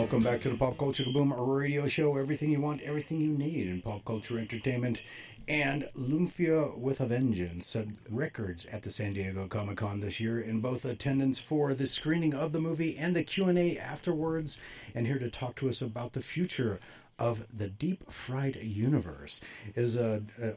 Welcome 0.08 0.24
back 0.24 0.40
to 0.44 0.50
the 0.50 0.56
Pop 0.56 0.78
Culture 0.78 1.04
Kaboom 1.04 1.36
radio 1.38 1.86
show. 1.86 2.16
Everything 2.16 2.50
you 2.50 2.62
want, 2.62 2.82
everything 2.82 3.20
you 3.20 3.34
need 3.34 3.68
in 3.68 3.82
pop 3.82 4.06
culture 4.06 4.40
entertainment. 4.40 5.02
And 5.50 5.90
Lumpia 5.98 6.78
with 6.78 7.02
a 7.02 7.06
Vengeance 7.06 7.68
set 7.68 7.88
records 8.10 8.64
at 8.72 8.84
the 8.84 8.90
San 8.90 9.12
Diego 9.12 9.50
Comic 9.50 9.76
Con 9.76 10.00
this 10.00 10.22
year 10.22 10.40
in 10.40 10.62
both 10.62 10.86
attendance 10.86 11.40
for 11.40 11.74
the 11.74 11.86
screening 11.86 12.34
of 12.34 12.54
the 12.54 12.62
movie 12.62 12.98
and 12.98 13.18
the 13.18 13.22
Q&A 13.22 13.78
afterwards. 13.78 14.58
And 14.96 15.06
here 15.06 15.20
to 15.20 15.30
talk 15.30 15.58
to 15.58 15.68
us 15.68 15.82
about 15.82 16.14
the 16.14 16.22
future 16.22 16.80
of 17.20 17.46
the 17.54 17.68
deep 17.68 18.10
fried 18.10 18.56
universe 18.56 19.42
is 19.76 19.98
uh, 19.98 20.22
uh, 20.42 20.52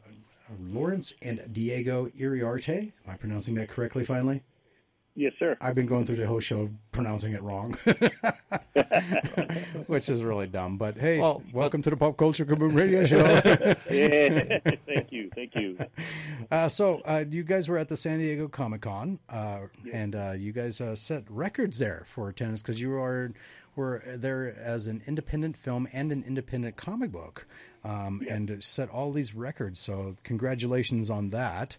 Lawrence 0.61 1.11
and 1.21 1.43
Diego 1.51 2.07
Iriarte. 2.17 2.93
Am 3.05 3.09
I 3.09 3.15
pronouncing 3.15 3.55
that 3.55 3.67
correctly 3.67 4.05
finally? 4.05 4.43
Yes, 5.13 5.33
sir. 5.39 5.57
I've 5.59 5.75
been 5.75 5.87
going 5.87 6.05
through 6.05 6.15
the 6.15 6.25
whole 6.27 6.39
show 6.39 6.69
pronouncing 6.93 7.33
it 7.33 7.43
wrong, 7.43 7.71
which 9.87 10.09
is 10.09 10.23
really 10.23 10.47
dumb. 10.47 10.77
But 10.77 10.97
hey, 10.97 11.19
Well, 11.19 11.43
welcome 11.51 11.81
to 11.81 11.89
the 11.89 11.97
Pop 11.97 12.15
Culture 12.15 12.45
Kaboom 12.45 12.75
Radio 12.75 13.05
Show. 13.05 13.19
Yeah. 13.91 14.59
thank 14.85 15.11
you. 15.11 15.29
Thank 15.35 15.55
you. 15.55 15.77
uh, 16.51 16.69
so, 16.69 17.01
uh, 17.03 17.25
you 17.29 17.43
guys 17.43 17.67
were 17.67 17.77
at 17.77 17.89
the 17.89 17.97
San 17.97 18.19
Diego 18.19 18.47
Comic 18.47 18.81
Con, 18.81 19.19
uh, 19.29 19.61
and 19.91 20.15
uh, 20.15 20.31
you 20.31 20.53
guys 20.53 20.79
uh, 20.79 20.95
set 20.95 21.23
records 21.29 21.77
there 21.79 22.03
for 22.07 22.29
attendance 22.29 22.61
because 22.61 22.81
you 22.81 22.93
are 22.93 23.33
were 23.75 24.01
there 24.15 24.55
as 24.59 24.87
an 24.87 25.01
independent 25.07 25.57
film 25.57 25.87
and 25.93 26.11
an 26.11 26.23
independent 26.25 26.77
comic 26.77 27.11
book, 27.11 27.45
um, 27.83 28.21
and 28.29 28.63
set 28.63 28.89
all 28.89 29.11
these 29.11 29.35
records. 29.35 29.79
So, 29.79 30.15
congratulations 30.23 31.09
on 31.09 31.31
that. 31.31 31.75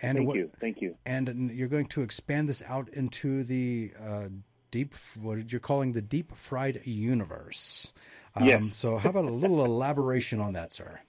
And 0.00 0.16
Thank 0.18 0.28
what, 0.28 0.36
you. 0.36 0.50
Thank 0.60 0.80
you. 0.80 0.94
and 1.06 1.50
you're 1.50 1.68
going 1.68 1.86
to 1.86 2.02
expand 2.02 2.48
this 2.48 2.62
out 2.62 2.88
into 2.90 3.42
the 3.44 3.92
uh, 4.00 4.28
deep 4.70 4.94
what 5.20 5.50
you're 5.50 5.60
calling 5.60 5.92
the 5.92 6.02
deep 6.02 6.34
fried 6.36 6.80
universe 6.84 7.92
um, 8.36 8.46
Yes. 8.46 8.76
so 8.76 8.98
how 8.98 9.10
about 9.10 9.24
a 9.24 9.30
little 9.30 9.64
elaboration 9.64 10.40
on 10.40 10.52
that 10.52 10.70
sir 10.72 11.00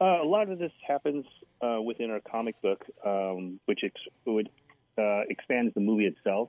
Uh, 0.00 0.20
a 0.22 0.28
lot 0.36 0.48
of 0.50 0.58
this 0.58 0.72
happens 0.86 1.24
uh, 1.62 1.80
within 1.80 2.10
our 2.10 2.20
comic 2.20 2.60
book, 2.60 2.84
um, 3.04 3.58
which 3.66 3.80
ex- 3.82 4.08
would 4.26 4.48
uh, 4.98 5.20
expands 5.30 5.72
the 5.74 5.80
movie 5.80 6.06
itself. 6.06 6.48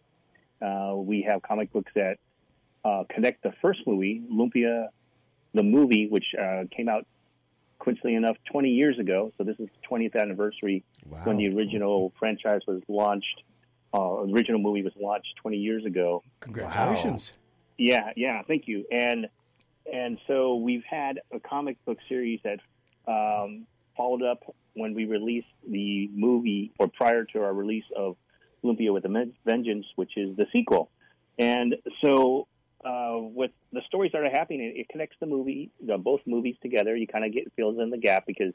Uh, 0.61 0.93
we 0.97 1.21
have 1.21 1.41
comic 1.43 1.71
books 1.71 1.91
that 1.95 2.17
uh, 2.83 3.03
connect 3.09 3.43
the 3.43 3.53
first 3.61 3.79
movie, 3.87 4.21
Lumpia, 4.31 4.87
the 5.53 5.63
movie, 5.63 6.07
which 6.09 6.27
uh, 6.37 6.63
came 6.75 6.89
out 6.89 7.05
coincidentally 7.79 8.15
enough 8.15 8.37
20 8.51 8.69
years 8.69 8.99
ago. 8.99 9.31
So 9.37 9.43
this 9.43 9.59
is 9.59 9.67
the 9.67 9.87
20th 9.87 10.19
anniversary 10.19 10.83
when 11.23 11.37
the 11.37 11.47
original 11.55 12.13
franchise 12.19 12.61
was 12.67 12.81
launched. 12.87 13.43
Uh, 13.93 14.23
original 14.23 14.59
movie 14.59 14.83
was 14.83 14.93
launched 14.99 15.35
20 15.41 15.57
years 15.57 15.85
ago. 15.85 16.23
congratulations 16.39 17.33
Yeah, 17.77 18.11
yeah, 18.15 18.41
thank 18.47 18.67
you. 18.67 18.85
And 18.91 19.27
and 19.91 20.17
so 20.27 20.55
we've 20.55 20.83
had 20.83 21.21
a 21.31 21.39
comic 21.39 21.83
book 21.85 21.97
series 22.09 22.41
that 22.43 22.59
um, 23.07 23.65
followed 23.95 24.23
up 24.23 24.43
when 24.73 24.93
we 24.93 25.05
released 25.05 25.47
the 25.67 26.09
movie, 26.13 26.71
or 26.77 26.87
prior 26.87 27.23
to 27.23 27.41
our 27.41 27.53
release 27.53 27.85
of 27.95 28.17
Lumpia 28.63 28.93
with 28.93 29.05
a 29.05 29.31
Vengeance, 29.45 29.85
which 29.95 30.17
is 30.17 30.35
the 30.35 30.45
sequel. 30.51 30.89
And 31.39 31.75
so 32.03 32.47
uh, 32.85 33.17
with 33.17 33.51
the 33.71 33.81
stories 33.87 34.11
that 34.13 34.21
are 34.21 34.29
happening, 34.29 34.61
it, 34.61 34.81
it 34.81 34.89
connects 34.89 35.17
the 35.19 35.25
movie, 35.25 35.71
the, 35.85 35.97
both 35.97 36.21
movies 36.25 36.55
together. 36.61 36.95
You 36.95 37.07
kind 37.07 37.25
of 37.25 37.33
get 37.33 37.51
fills 37.55 37.79
in 37.79 37.89
the 37.89 37.97
gap 37.97 38.25
because 38.25 38.53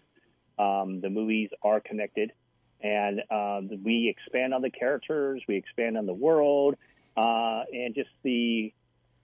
um, 0.59 1.01
the 1.01 1.11
movies 1.11 1.51
are 1.63 1.81
connected, 1.81 2.33
and 2.81 3.23
uh, 3.31 3.61
we 3.83 4.09
expand 4.09 4.55
on 4.55 4.63
the 4.63 4.71
characters, 4.71 5.43
we 5.49 5.57
expand 5.57 5.97
on 5.97 6.07
the 6.07 6.15
world, 6.15 6.77
uh, 7.17 7.63
and 7.73 7.95
just 7.95 8.11
the 8.23 8.73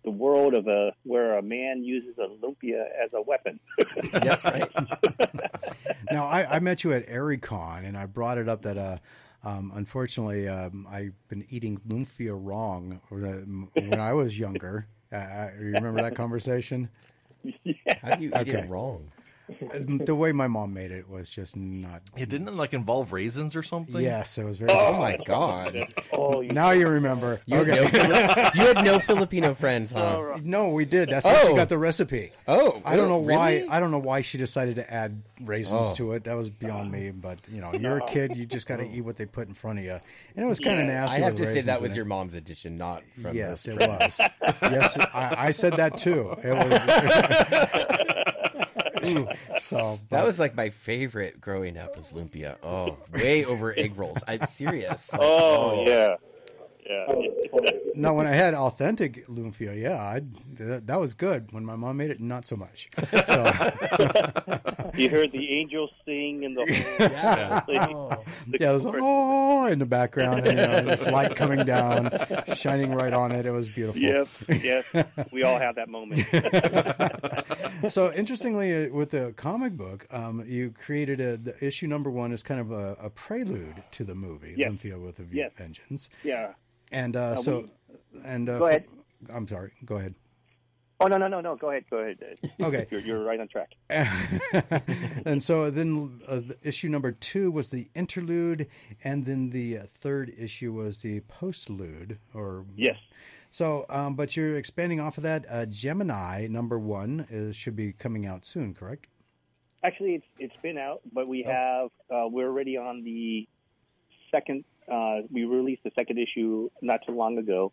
the 0.04 0.10
world 0.10 0.54
of 0.54 0.66
a 0.68 0.92
where 1.02 1.36
a 1.38 1.42
man 1.42 1.82
uses 1.82 2.16
a 2.18 2.28
lumpia 2.44 2.84
as 3.04 3.10
a 3.12 3.20
weapon. 3.20 3.58
Yep, 4.12 4.44
right. 4.44 4.70
now 6.12 6.24
I, 6.26 6.56
I 6.56 6.58
met 6.60 6.84
you 6.84 6.92
at 6.92 7.06
Aricon 7.08 7.84
and 7.84 7.96
I 7.96 8.06
brought 8.06 8.38
it 8.38 8.48
up 8.48 8.62
that 8.62 8.78
uh, 8.78 8.98
um, 9.44 9.72
unfortunately 9.74 10.48
um, 10.48 10.86
I've 10.90 11.14
been 11.28 11.44
eating 11.48 11.78
lumpia 11.88 12.36
wrong 12.38 13.00
when 13.10 14.00
I 14.00 14.12
was 14.12 14.38
younger 14.38 14.86
uh, 15.12 15.48
you 15.58 15.66
remember 15.74 16.00
that 16.00 16.14
conversation 16.14 16.88
How 17.96 18.10
do 18.12 18.18
you 18.18 18.30
eat 18.34 18.48
Okay. 18.48 18.52
it 18.54 18.58
wrong? 18.60 19.12
The 20.04 20.14
way 20.14 20.30
my 20.32 20.46
mom 20.46 20.74
made 20.74 20.90
it 20.90 21.08
was 21.08 21.30
just 21.30 21.56
not 21.56 22.02
It 22.16 22.28
didn't 22.28 22.48
it, 22.48 22.54
like 22.54 22.74
involve 22.74 23.12
raisins 23.12 23.56
or 23.56 23.62
something. 23.62 24.00
yes 24.02 24.36
it 24.38 24.44
was 24.44 24.58
very 24.58 24.70
Oh 24.72 24.98
my 24.98 25.16
god! 25.26 25.92
oh, 26.12 26.40
you, 26.42 26.50
now 26.52 26.70
you 26.72 26.86
remember 26.88 27.40
You, 27.46 27.58
okay 27.58 27.86
had 27.86 27.92
no 28.08 28.34
Fili- 28.34 28.50
you 28.54 28.74
had 28.74 28.84
no 28.84 28.98
Filipino 28.98 29.54
friends, 29.54 29.92
huh? 29.92 30.38
No, 30.42 30.68
we 30.70 30.84
did. 30.84 31.08
That's 31.08 31.26
how 31.26 31.40
she 31.42 31.48
Oh. 31.48 31.56
got 31.56 31.68
the 31.68 31.78
recipe. 31.78 32.30
Oh, 32.46 32.80
I 32.84 32.96
don't 32.96 33.08
know 33.08 33.18
why. 33.18 33.64
I 33.70 33.80
don't 33.80 33.90
know 33.90 33.98
why 33.98 34.20
she 34.22 34.36
decided 34.38 34.76
to 34.76 34.92
add 34.92 35.22
raisins 35.44 35.86
Oh. 35.90 35.94
to 35.94 36.12
it. 36.12 36.24
That 36.24 36.36
was 36.36 36.50
beyond 36.50 36.92
me. 36.92 37.10
But 37.10 37.38
you 37.50 37.60
know, 37.60 37.72
you're 37.72 37.98
a 37.98 38.06
kid. 38.08 38.36
You 38.36 38.44
just 38.46 38.66
got 38.66 38.76
to 38.78 38.86
eat 38.88 39.00
what 39.02 39.16
they 39.16 39.26
put 39.26 39.48
in 39.48 39.54
front 39.54 39.78
of 39.78 39.84
you. 39.84 39.98
And 40.36 40.44
it 40.44 40.48
was 40.48 40.60
kind 40.60 40.80
of 40.80 40.86
Yeah. 40.86 40.92
nasty. 41.00 41.22
I 41.22 41.24
have 41.24 41.36
to 41.36 41.46
say 41.46 41.60
that 41.62 41.80
was 41.80 41.94
your 41.96 42.04
it. 42.04 42.08
mom's 42.08 42.34
edition, 42.34 42.76
not 42.76 43.02
from 43.20 43.34
Yes, 43.36 43.64
her 43.66 43.72
it 43.72 43.76
friends. 43.82 44.18
was. 44.18 44.28
yes, 44.62 44.96
I, 45.14 45.34
I 45.46 45.50
said 45.52 45.76
that 45.76 45.96
too. 45.98 46.36
It 46.42 46.50
was. 46.52 48.14
so 49.60 49.98
That 50.10 50.24
was 50.24 50.38
like 50.38 50.54
my 50.56 50.70
favorite 50.70 51.40
growing 51.40 51.76
up 51.76 51.96
was 51.96 52.12
lumpia. 52.12 52.56
Oh, 52.62 52.96
way 53.12 53.44
over 53.44 53.76
egg 53.76 53.96
rolls. 53.98 54.22
I'm 54.26 54.46
serious. 54.46 55.10
oh 55.12 55.84
yeah, 55.86 56.16
yeah. 56.88 57.06
no. 57.94 58.14
When 58.14 58.26
I 58.26 58.32
had 58.32 58.54
authentic 58.54 59.26
lumpia, 59.26 59.78
yeah, 59.80 59.96
I, 59.96 60.22
that, 60.54 60.86
that 60.86 60.98
was 61.00 61.14
good. 61.14 61.52
When 61.52 61.64
my 61.64 61.76
mom 61.76 61.96
made 61.98 62.10
it, 62.10 62.20
not 62.20 62.46
so 62.46 62.56
much. 62.56 62.88
So 63.26 63.44
you 64.94 65.10
heard 65.10 65.32
the 65.32 65.48
angels 65.60 65.90
sing 66.04 66.44
and 66.44 66.56
the 66.56 66.60
whole 66.60 67.08
Yeah. 67.10 67.62
the 67.66 67.74
Yeah, 68.58 68.70
there's 68.70 68.84
a 68.84 68.88
chorus. 68.90 69.02
oh 69.04 69.66
in 69.66 69.78
the 69.78 69.86
background, 69.86 70.46
and 70.46 70.58
you 70.58 70.66
know, 70.66 70.80
this 70.82 71.06
light 71.10 71.36
coming 71.36 71.64
down, 71.64 72.10
shining 72.54 72.94
right 72.94 73.12
on 73.12 73.32
it. 73.32 73.44
It 73.46 73.50
was 73.52 73.68
beautiful. 73.68 74.00
Yep, 74.00 74.28
yes, 74.62 74.84
we 75.32 75.42
all 75.42 75.58
have 75.58 75.74
that 75.76 75.88
moment. 75.88 76.20
So 77.88 78.12
interestingly, 78.12 78.86
uh, 78.86 78.90
with 78.92 79.10
the 79.10 79.32
comic 79.36 79.76
book, 79.76 80.06
um, 80.10 80.44
you 80.46 80.70
created 80.72 81.20
a 81.20 81.36
the 81.36 81.54
issue 81.64 81.86
number 81.86 82.10
one 82.10 82.32
is 82.32 82.42
kind 82.42 82.60
of 82.60 82.72
a, 82.72 82.94
a 83.00 83.10
prelude 83.10 83.82
to 83.92 84.04
the 84.04 84.14
movie, 84.14 84.54
Yes. 84.56 84.70
Lumpia 84.72 85.00
with 85.00 85.18
a 85.20 85.26
Yes. 85.30 85.52
Vengeance, 85.56 86.08
yeah. 86.24 86.52
And 86.92 87.16
uh, 87.16 87.36
so 87.36 87.66
and 88.24 88.48
uh, 88.48 88.58
Go 88.58 88.66
ahead. 88.66 88.84
I'm 89.32 89.46
sorry. 89.48 89.72
Go 89.84 89.96
ahead. 89.96 90.14
Oh 91.00 91.06
no, 91.06 91.16
no, 91.16 91.28
no, 91.28 91.40
no. 91.40 91.54
Go 91.54 91.70
ahead, 91.70 91.84
go 91.90 91.98
ahead. 91.98 92.18
Okay. 92.60 92.86
You're, 92.90 93.00
you're 93.00 93.22
right 93.24 93.38
on 93.38 93.46
track. 93.48 93.70
and 95.24 95.40
so 95.40 95.70
then 95.70 96.20
uh, 96.26 96.40
issue 96.62 96.88
number 96.88 97.12
two 97.12 97.52
was 97.52 97.68
the 97.70 97.88
interlude, 97.94 98.66
and 99.04 99.24
then 99.24 99.50
the 99.50 99.78
uh, 99.78 99.82
third 100.00 100.32
issue 100.36 100.72
was 100.72 101.02
the 101.02 101.20
postlude, 101.20 102.18
or 102.34 102.64
Yes. 102.76 102.96
So, 103.50 103.86
um, 103.88 104.14
but 104.14 104.36
you're 104.36 104.56
expanding 104.56 105.00
off 105.00 105.16
of 105.16 105.22
that. 105.22 105.46
Uh, 105.48 105.64
Gemini 105.66 106.48
number 106.48 106.78
one 106.78 107.26
is, 107.30 107.56
should 107.56 107.76
be 107.76 107.92
coming 107.92 108.26
out 108.26 108.44
soon, 108.44 108.74
correct? 108.74 109.06
Actually, 109.84 110.14
it's 110.16 110.26
it's 110.40 110.56
been 110.62 110.76
out, 110.76 111.00
but 111.12 111.28
we 111.28 111.44
Oh. 111.46 111.50
have 111.50 111.90
uh, 112.10 112.28
we're 112.28 112.48
already 112.48 112.76
on 112.76 113.04
the 113.04 113.46
second. 114.32 114.64
Uh, 114.90 115.22
we 115.30 115.44
released 115.44 115.82
the 115.84 115.90
second 115.98 116.18
issue 116.18 116.70
not 116.80 117.00
too 117.06 117.12
long 117.12 117.38
ago, 117.38 117.72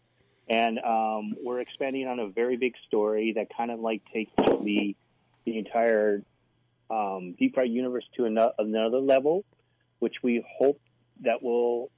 and 0.49 0.79
um, 0.79 1.35
we're 1.43 1.59
expanding 1.59 2.07
on 2.07 2.19
a 2.19 2.27
very 2.27 2.57
big 2.57 2.73
story 2.87 3.33
that 3.33 3.47
kind 3.55 3.71
of 3.71 3.79
like 3.79 4.01
takes 4.13 4.31
the 4.37 4.95
the 5.45 5.57
entire 5.57 6.23
um, 6.89 7.35
Deep 7.37 7.55
Fried 7.55 7.69
universe 7.69 8.05
to 8.17 8.25
another 8.25 8.99
level, 8.99 9.45
which 9.99 10.15
we 10.23 10.43
hope 10.57 10.79
that 11.21 11.41
will 11.41 11.89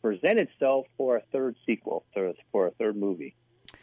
present 0.00 0.38
itself 0.38 0.86
for 0.96 1.16
a 1.16 1.22
third 1.32 1.56
sequel, 1.66 2.04
for, 2.12 2.32
for 2.50 2.66
a 2.66 2.70
third 2.72 2.96
movie. 2.96 3.34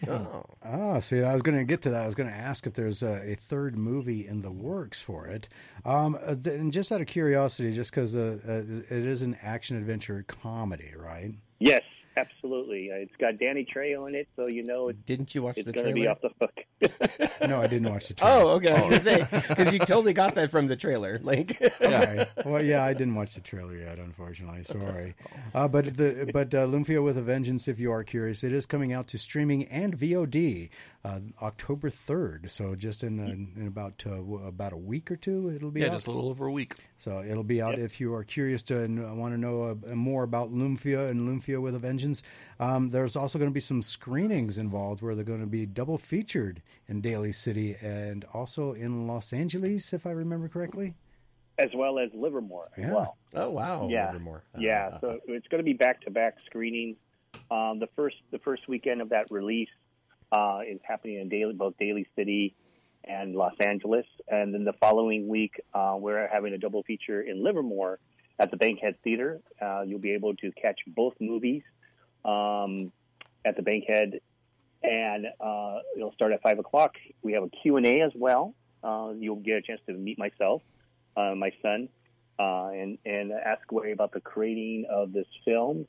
Oh. 0.08 0.46
Ah, 0.64 1.00
see, 1.00 1.22
I 1.22 1.34
was 1.34 1.42
going 1.42 1.58
to 1.58 1.66
get 1.66 1.82
to 1.84 1.90
that. 1.90 2.04
I 2.04 2.06
was 2.06 2.16
going 2.16 2.30
to 2.30 2.36
ask 2.36 2.66
if 2.66 2.74
there's 2.74 3.04
a, 3.04 3.32
a 3.32 3.36
third 3.36 3.78
movie 3.78 4.28
in 4.28 4.42
the 4.42 4.52
works 4.52 5.02
for 5.02 5.28
it. 5.28 5.50
Um, 5.86 6.18
uh, 6.26 6.36
and 6.46 6.72
just 6.72 6.92
out 6.92 7.02
of 7.02 7.08
curiosity, 7.08 7.74
just 7.74 7.92
because 7.92 8.16
uh, 8.16 8.38
uh, 8.48 8.96
it 8.96 9.06
is 9.06 9.22
an 9.22 9.38
action 9.42 9.78
adventure 9.78 10.24
comedy, 10.28 10.94
right? 10.98 11.32
Yes, 11.60 11.84
absolutely. 12.18 12.92
Uh, 12.92 12.96
It's 12.96 13.16
got 13.18 13.38
Danny 13.40 13.66
Trejo 13.66 14.08
in 14.08 14.16
it, 14.16 14.28
so 14.36 14.48
you 14.48 14.64
know 14.64 14.90
it's, 14.90 15.00
Didn't 15.06 15.34
you 15.36 15.44
watch 15.44 15.58
it's 15.58 15.66
the 15.66 15.74
going 15.74 15.88
to 15.88 15.94
be 15.94 16.02
trailer? 16.02 16.12
off 16.12 16.22
the 16.22 16.30
hook. 16.40 17.30
No, 17.48 17.62
I 17.62 17.68
didn't 17.68 17.90
watch 17.90 18.10
the 18.10 18.14
trailer. 18.14 18.42
Oh, 18.42 18.50
okay. 18.56 18.72
I 18.72 18.80
was 18.82 18.90
gonna 18.90 19.00
say 19.02 19.28
because 19.50 19.74
you 19.74 19.80
totally 19.80 20.14
got 20.14 20.36
that 20.36 20.52
from 20.52 20.68
the 20.68 20.76
trailer. 20.76 21.20
Like, 21.24 21.60
Okay. 21.82 22.28
Well, 22.46 22.64
yeah, 22.64 22.84
I 22.84 22.94
didn't 22.94 23.16
watch 23.16 23.34
the 23.36 23.42
trailer 23.42 23.76
yet, 23.76 23.98
unfortunately. 23.98 24.64
Sorry, 24.64 25.16
uh, 25.56 25.68
but 25.68 25.96
the 25.98 26.30
but 26.34 26.54
uh, 26.54 26.68
Lumpia 26.68 27.04
with 27.04 27.18
a 27.18 27.22
Vengeance. 27.22 27.68
If 27.68 27.80
you 27.80 27.92
are 27.92 28.04
curious, 28.04 28.44
it 28.44 28.52
is 28.54 28.66
coming 28.66 28.92
out 28.94 29.08
to 29.10 29.18
streaming 29.18 29.66
and 29.66 29.98
VOD 29.98 30.70
uh, 31.06 31.20
October 31.42 31.90
third. 31.90 32.50
So 32.50 32.76
just 32.76 33.04
in, 33.04 33.20
uh, 33.20 33.24
in 33.62 33.68
about 33.68 34.04
uh, 34.06 34.16
w- 34.18 34.46
about 34.46 34.74
a 34.74 34.78
week 34.78 35.10
or 35.10 35.16
two, 35.16 35.50
it'll 35.56 35.72
be 35.72 35.80
Yeah, 35.80 35.88
out. 35.88 35.94
just 35.94 36.08
a 36.08 36.12
little 36.12 36.30
over 36.30 36.46
a 36.48 36.52
week. 36.52 36.76
So 36.98 37.24
it'll 37.24 37.44
be 37.44 37.62
out 37.62 37.80
if 37.80 38.00
you 38.02 38.14
are 38.14 38.24
curious 38.24 38.64
to 38.64 38.80
and 38.84 39.18
want 39.18 39.34
to 39.34 39.38
know 39.40 39.64
uh, 39.90 39.96
more 39.96 40.24
about 40.24 40.52
Lumpia 40.52 41.10
and 41.10 41.22
Lumpia 41.28 41.62
with 41.62 41.74
a 41.76 41.80
Vengeance. 41.80 42.22
Um, 42.60 42.90
there's 42.90 43.16
also 43.16 43.40
going 43.40 43.50
to 43.50 43.54
be 43.54 43.60
some 43.62 43.82
screenings 43.82 44.58
involved 44.58 45.02
where 45.02 45.16
they're 45.16 45.24
going 45.24 45.40
to 45.40 45.46
be 45.48 45.66
double 45.66 45.98
featured 45.98 46.62
in 46.88 47.00
Daly 47.02 47.32
City 47.32 47.76
and 47.82 48.26
also 48.34 48.74
in 48.74 49.08
Los 49.08 49.32
Angeles, 49.32 49.94
if 49.94 50.06
I 50.06 50.12
remember 50.12 50.50
correctly. 50.50 50.96
as 51.58 51.70
well 51.76 52.00
as 52.00 52.10
Livermore 52.14 52.70
as 52.78 52.84
Yeah. 52.84 52.94
well. 52.94 53.18
oh 53.36 53.50
wow, 53.52 53.88
yeah, 53.90 54.08
Livermore. 54.08 54.44
Uh, 54.56 54.60
yeah. 54.62 55.00
So 55.00 55.20
it's 55.28 55.48
going 55.48 55.60
to 55.60 55.66
be 55.66 55.74
back 55.74 56.02
to 56.02 56.12
back 56.12 56.36
screenings. 56.46 56.98
Um, 57.52 57.80
the 57.80 57.88
first 57.96 58.16
the 58.32 58.40
first 58.40 58.68
weekend 58.68 59.02
of 59.02 59.10
that 59.10 59.30
release 59.32 59.70
uh, 60.32 60.60
is 60.68 60.80
happening 60.84 61.20
in 61.20 61.30
Daly, 61.30 61.54
both 61.54 61.76
Daly 61.80 62.08
City 62.16 62.56
and 63.04 63.36
Los 63.36 63.54
Angeles, 63.60 64.06
and 64.28 64.54
then 64.54 64.64
the 64.64 64.74
following 64.74 65.28
week 65.28 65.62
uh, 65.74 65.96
we're 65.98 66.28
having 66.28 66.54
a 66.54 66.58
double 66.58 66.84
feature 66.84 67.22
in 67.22 67.44
Livermore 67.44 68.00
at 68.38 68.52
the 68.52 68.58
Bankhead 68.58 68.96
Theater. 69.04 69.42
Uh, 69.62 69.82
you'll 69.82 70.00
be 70.00 70.12
able 70.12 70.36
to 70.38 70.52
catch 70.52 70.80
both 70.88 71.14
movies 71.20 71.64
um, 72.26 72.92
at 73.46 73.56
the 73.56 73.62
Bankhead, 73.62 74.20
and 74.84 75.28
uh, 75.40 75.80
it'll 75.96 76.14
start 76.14 76.32
at 76.34 76.42
five 76.42 76.60
o'clock. 76.60 76.96
We 77.22 77.34
have 77.34 77.44
a 77.44 77.50
Q 77.50 77.78
and 77.78 77.86
A 77.86 78.02
as 78.02 78.12
well. 78.16 78.54
Uh, 78.84 79.14
you'll 79.18 79.38
get 79.38 79.58
a 79.58 79.62
chance 79.62 79.82
to 79.88 79.94
meet 79.94 80.18
myself, 80.18 80.62
uh, 81.18 81.34
my 81.36 81.52
son, 81.62 81.90
uh, 82.38 82.70
and 82.70 82.98
and 83.06 83.32
ask 83.32 83.70
Way 83.72 83.92
about 83.92 84.14
the 84.14 84.22
creating 84.22 84.86
of 84.90 85.12
this 85.14 85.28
film 85.46 85.86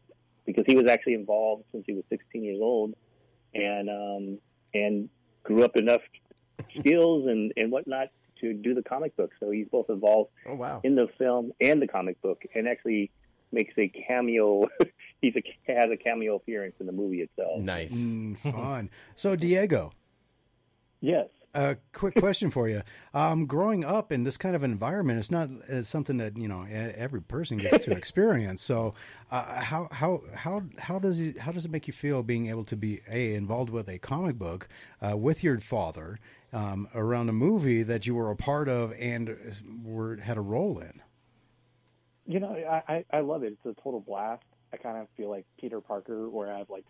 because 0.46 0.64
he 0.66 0.74
was 0.74 0.86
actually 0.86 1.14
involved 1.14 1.64
since 1.70 1.84
he 1.86 1.92
was 1.92 2.04
16 2.08 2.42
years 2.42 2.58
old, 2.60 2.94
and 3.54 3.88
um, 3.90 4.38
and 4.74 5.08
grew 5.42 5.64
up 5.64 5.76
enough 5.76 6.02
skills 6.78 7.26
and 7.26 7.52
and 7.56 7.70
whatnot 7.72 8.08
to 8.40 8.52
do 8.54 8.74
the 8.74 8.82
comic 8.82 9.16
book. 9.16 9.32
So 9.40 9.50
he's 9.50 9.66
both 9.70 9.90
involved 9.90 10.30
Oh 10.46 10.54
wow. 10.54 10.80
in 10.84 10.94
the 10.94 11.08
film 11.18 11.52
and 11.60 11.80
the 11.82 11.86
comic 11.86 12.20
book, 12.22 12.42
and 12.54 12.66
actually 12.68 13.10
makes 13.52 13.74
a 13.78 13.88
cameo. 13.88 14.68
he's 15.20 15.34
a 15.36 15.42
has 15.72 15.90
a 15.92 15.96
cameo 15.96 16.36
appearance 16.36 16.74
in 16.80 16.86
the 16.86 16.92
movie 16.92 17.20
itself. 17.20 17.60
Nice. 17.60 17.92
Mm, 17.94 18.38
fun. 18.38 18.90
so 19.16 19.36
Diego, 19.36 19.92
Yes. 21.00 21.28
A 21.54 21.76
quick 21.92 22.14
question 22.14 22.50
for 22.50 22.68
you. 22.68 22.82
Um, 23.14 23.46
growing 23.46 23.84
up 23.84 24.12
in 24.12 24.24
this 24.24 24.36
kind 24.36 24.54
of 24.54 24.62
environment, 24.62 25.18
it's 25.18 25.30
not 25.30 25.48
it's 25.68 25.88
something 25.88 26.18
that 26.18 26.36
you 26.36 26.48
know 26.48 26.64
every 26.70 27.20
person 27.22 27.58
gets 27.58 27.84
to 27.84 27.92
experience. 27.96 28.62
So, 28.62 28.94
uh, 29.30 29.60
how 29.60 29.88
how 29.90 30.22
how 30.34 30.62
how 30.78 30.98
does 30.98 31.20
it 31.20 31.38
how 31.38 31.52
does 31.52 31.64
it 31.64 31.70
make 31.70 31.86
you 31.86 31.92
feel 31.92 32.22
being 32.22 32.46
able 32.48 32.64
to 32.64 32.76
be 32.76 33.00
a 33.10 33.34
involved 33.34 33.70
with 33.70 33.88
a 33.88 33.98
comic 33.98 34.38
book 34.38 34.68
uh, 35.00 35.16
with 35.16 35.42
your 35.42 35.58
father 35.58 36.18
um, 36.52 36.88
around 36.94 37.28
a 37.28 37.32
movie 37.32 37.82
that 37.82 38.06
you 38.06 38.14
were 38.14 38.30
a 38.30 38.36
part 38.36 38.68
of 38.68 38.92
and 38.98 39.36
were 39.82 40.16
had 40.16 40.36
a 40.36 40.42
role 40.42 40.78
in? 40.78 41.02
You 42.26 42.38
know, 42.38 42.54
I, 42.54 42.82
I, 42.88 43.04
I 43.12 43.20
love 43.20 43.42
it. 43.42 43.52
It's 43.52 43.78
a 43.78 43.82
total 43.82 44.00
blast. 44.00 44.44
I 44.72 44.76
kind 44.76 44.98
of 44.98 45.08
feel 45.16 45.30
like 45.30 45.46
Peter 45.58 45.80
Parker, 45.80 46.28
where 46.28 46.52
I 46.52 46.58
have 46.58 46.70
like 46.70 46.84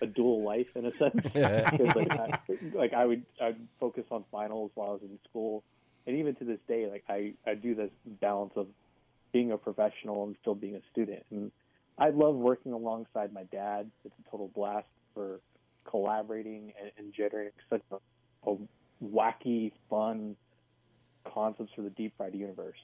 a 0.00 0.06
dual 0.06 0.42
life 0.44 0.68
in 0.74 0.86
a 0.86 0.92
sense. 0.96 1.26
'Cause, 1.32 1.96
like, 1.96 2.10
I, 2.12 2.38
like 2.74 2.92
I 2.94 3.04
would 3.04 3.24
I'd 3.40 3.56
focus 3.80 4.04
on 4.10 4.24
finals 4.30 4.70
while 4.74 4.88
I 4.90 4.92
was 4.92 5.02
in 5.02 5.18
school, 5.28 5.62
and 6.06 6.16
even 6.16 6.34
to 6.36 6.44
this 6.44 6.60
day, 6.68 6.88
like 6.88 7.04
I 7.08 7.34
I 7.46 7.54
do 7.54 7.74
this 7.74 7.90
balance 8.20 8.52
of 8.56 8.68
being 9.32 9.52
a 9.52 9.58
professional 9.58 10.24
and 10.24 10.36
still 10.40 10.54
being 10.54 10.76
a 10.76 10.80
student. 10.92 11.24
And 11.30 11.50
I 11.98 12.10
love 12.10 12.34
working 12.36 12.72
alongside 12.72 13.32
my 13.32 13.44
dad. 13.44 13.90
It's 14.04 14.14
a 14.26 14.30
total 14.30 14.48
blast 14.54 14.86
for 15.14 15.40
collaborating 15.84 16.72
and, 16.80 16.90
and 16.98 17.12
generating 17.12 17.52
such 17.70 17.82
a, 17.90 18.50
a 18.50 18.56
wacky, 19.04 19.72
fun 19.90 20.36
concepts 21.24 21.72
for 21.74 21.82
the 21.82 21.90
deep 21.90 22.14
fried 22.16 22.34
universe. 22.34 22.78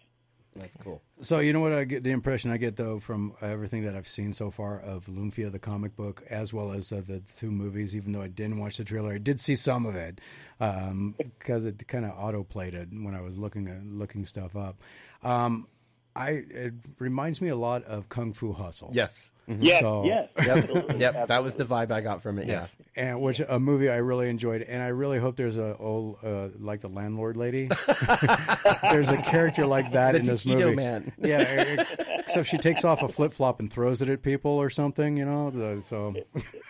That's 0.55 0.77
cool. 0.77 1.01
So 1.23 1.39
you 1.39 1.53
know 1.53 1.61
what 1.61 1.73
I 1.73 1.85
get 1.85 2.05
the 2.05 2.11
impression 2.11 2.51
I 2.51 2.59
get 2.59 2.77
though 2.77 3.01
from 3.01 3.35
everything 3.41 3.85
that 3.87 3.95
I've 3.95 4.09
seen 4.09 4.35
so 4.35 4.51
far 4.51 4.81
of 4.81 5.07
Lumpia 5.07 5.51
the 5.51 5.59
comic 5.59 5.97
book 5.97 6.23
as 6.29 6.53
well 6.53 6.73
as 6.73 6.93
uh, 6.93 7.01
the 7.07 7.23
two 7.37 7.51
movies. 7.51 7.97
Even 7.97 8.13
though 8.13 8.21
I 8.21 8.29
didn't 8.29 8.59
watch 8.59 8.77
the 8.77 8.85
trailer, 8.85 9.15
I 9.15 9.19
did 9.19 9.41
see 9.41 9.57
some 9.57 9.87
of 9.87 9.97
it 9.97 10.21
because 10.59 11.65
it 11.65 11.87
kind 11.89 12.05
of 12.05 12.13
auto 12.19 12.43
played 12.45 12.75
it 12.75 12.89
when 12.93 13.15
I 13.15 13.23
was 13.23 13.39
looking 13.39 13.69
at 13.69 13.83
looking 13.87 14.27
stuff 14.27 14.55
up. 14.55 14.77
Um, 15.23 15.69
I 16.15 16.31
it 16.51 16.75
reminds 16.99 17.41
me 17.41 17.49
a 17.49 17.57
lot 17.57 17.85
of 17.85 18.09
Kung 18.09 18.33
Fu 18.33 18.53
Hustle. 18.53 18.91
Yes. 18.93 19.33
Mhm. 19.49 19.59
Yes. 19.61 19.81
So- 19.81 20.05
yes. 20.05 20.29
Yep. 20.45 20.99
Yep. 21.01 21.27
That 21.29 21.43
was 21.43 21.57
the 21.57 21.65
vibe 21.65 21.91
I 21.91 22.01
got 22.01 22.23
from 22.23 22.39
it. 22.39 22.47
Yes. 22.47 22.75
and 22.95 23.21
which 23.21 23.41
a 23.41 23.59
movie 23.59 23.89
I 23.91 23.97
really 23.97 24.29
enjoyed, 24.29 24.63
and 24.63 24.83
I 24.83 24.89
really 24.89 25.19
hope 25.19 25.37
there's 25.37 25.57
a 25.57 25.77
old 25.79 26.19
uh, 26.23 26.49
like 26.61 26.81
the 26.81 26.89
landlord 26.89 27.37
lady. 27.37 27.69
there's 28.83 29.09
a 29.11 29.17
character 29.17 29.67
like 29.67 29.91
that 29.93 30.13
The 30.13 30.19
in 30.19 30.25
this 30.25 30.45
movie. 30.47 30.75
man. 30.75 31.13
Yeah, 31.19 31.85
except 32.19 32.49
she 32.49 32.59
takes 32.59 32.85
off 32.85 33.03
a 33.03 33.09
flip 33.09 33.33
flop 33.33 33.61
and 33.61 33.73
throws 33.73 34.03
it 34.03 34.09
at 34.09 34.23
people 34.23 34.53
or 34.53 34.71
something. 34.71 35.17
You 35.17 35.25
know, 35.25 35.51
the- 35.51 35.83
so 35.83 36.15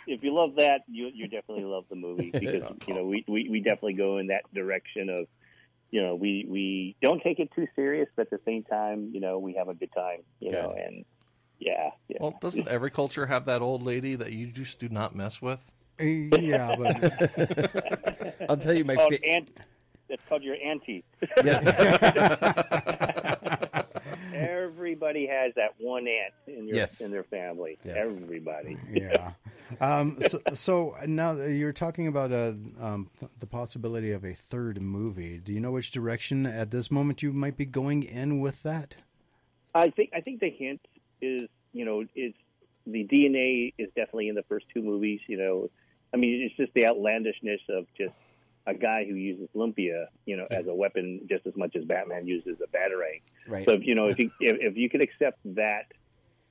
if 0.06 0.23
you 0.23 0.32
love 0.35 0.55
that, 0.56 0.82
you 0.89 1.10
you 1.12 1.27
definitely 1.28 1.64
love 1.64 1.85
the 1.90 1.97
movie 1.97 2.31
because 2.31 2.62
you 2.86 2.94
know 2.94 3.05
we, 3.05 3.24
we, 3.28 3.48
we 3.48 3.60
definitely 3.60 3.94
go 3.94 4.19
in 4.19 4.28
that 4.28 4.43
direction 4.55 5.09
of 5.09 5.27
you 5.93 6.02
know 6.02 6.16
we, 6.16 6.44
we 6.48 6.97
don't 7.01 7.23
take 7.23 7.39
it 7.39 7.51
too 7.55 7.69
serious, 7.77 8.09
but 8.16 8.23
at 8.23 8.31
the 8.31 8.40
same 8.44 8.64
time, 8.64 9.10
you 9.12 9.20
know, 9.20 9.39
we 9.39 9.55
have 9.55 9.69
a 9.69 9.74
good 9.74 9.93
time, 9.94 10.23
you 10.40 10.51
know, 10.51 10.74
and 10.77 11.05
yeah, 11.60 11.90
yeah. 12.09 12.16
Well, 12.20 12.36
doesn't 12.40 12.66
every 12.66 12.90
culture 12.90 13.27
have 13.27 13.44
that 13.44 13.62
old 13.62 13.85
lady 13.85 14.16
that 14.16 14.32
you 14.32 14.48
just 14.48 14.81
do 14.81 14.89
not 14.89 15.14
mess 15.14 15.40
with? 15.40 15.70
Uh, 16.01 16.05
yeah, 16.05 16.74
but 16.77 16.97
I'll 18.48 18.56
tell 18.56 18.74
you 18.74 18.85
my 18.85 18.97
called 18.97 19.14
fa- 19.14 19.24
aunt, 19.24 19.48
that's 20.09 20.23
called 20.28 20.43
your 20.43 20.56
auntie. 20.56 21.05
yes. 21.44 21.62
Everybody 24.34 25.26
has 25.26 25.52
that 25.56 25.74
one 25.78 26.06
aunt 26.09 26.32
in 26.46 26.66
your 26.68 26.76
Yes. 26.76 27.00
in 27.00 27.10
their 27.10 27.24
family. 27.24 27.78
Yes. 27.84 27.96
Everybody. 27.98 28.76
yeah. 28.90 29.32
Um, 29.80 30.18
so, 30.20 30.40
so 30.52 30.96
now 31.06 31.32
you're 31.34 31.72
talking 31.72 32.06
about 32.06 32.32
uh, 32.32 32.52
um, 32.80 33.09
the 33.40 33.46
possibility 33.46 34.12
of 34.12 34.24
a 34.24 34.34
third 34.34 34.80
movie. 34.82 35.38
Do 35.38 35.52
you 35.52 35.60
know 35.60 35.72
which 35.72 35.90
direction 35.90 36.44
at 36.46 36.70
this 36.70 36.90
moment 36.90 37.22
you 37.22 37.32
might 37.32 37.56
be 37.56 37.64
going 37.64 38.02
in 38.02 38.40
with 38.40 38.62
that? 38.64 38.96
I 39.74 39.88
think 39.90 40.10
I 40.14 40.20
think 40.20 40.40
the 40.40 40.50
hint 40.50 40.80
is 41.22 41.48
you 41.72 41.84
know 41.86 42.04
is 42.14 42.34
the 42.86 43.04
DNA 43.06 43.72
is 43.78 43.88
definitely 43.96 44.28
in 44.28 44.34
the 44.34 44.42
first 44.42 44.66
two 44.74 44.82
movies. 44.82 45.20
You 45.26 45.38
know, 45.38 45.70
I 46.12 46.18
mean 46.18 46.42
it's 46.42 46.54
just 46.56 46.74
the 46.74 46.86
outlandishness 46.86 47.60
of 47.70 47.86
just 47.96 48.12
a 48.66 48.74
guy 48.74 49.05
who 49.05 49.14
uses 49.14 49.48
lumpia, 49.56 50.06
you 50.24 50.36
know, 50.36 50.47
as 50.51 50.66
a 50.66 50.74
weapon 50.74 51.20
just 51.28 51.47
as 51.47 51.56
much 51.56 51.74
as 51.74 51.84
Batman 51.84 52.26
uses 52.26 52.59
a 52.60 52.76
batarang. 52.76 53.20
Right. 53.47 53.64
So 53.66 53.72
if, 53.72 53.86
you 53.86 53.94
know 53.94 54.06
if 54.06 54.18
you 54.18 54.30
if, 54.40 54.56
if 54.60 54.76
you 54.76 54.89
can 54.89 55.01
accept 55.01 55.39
that 55.56 55.93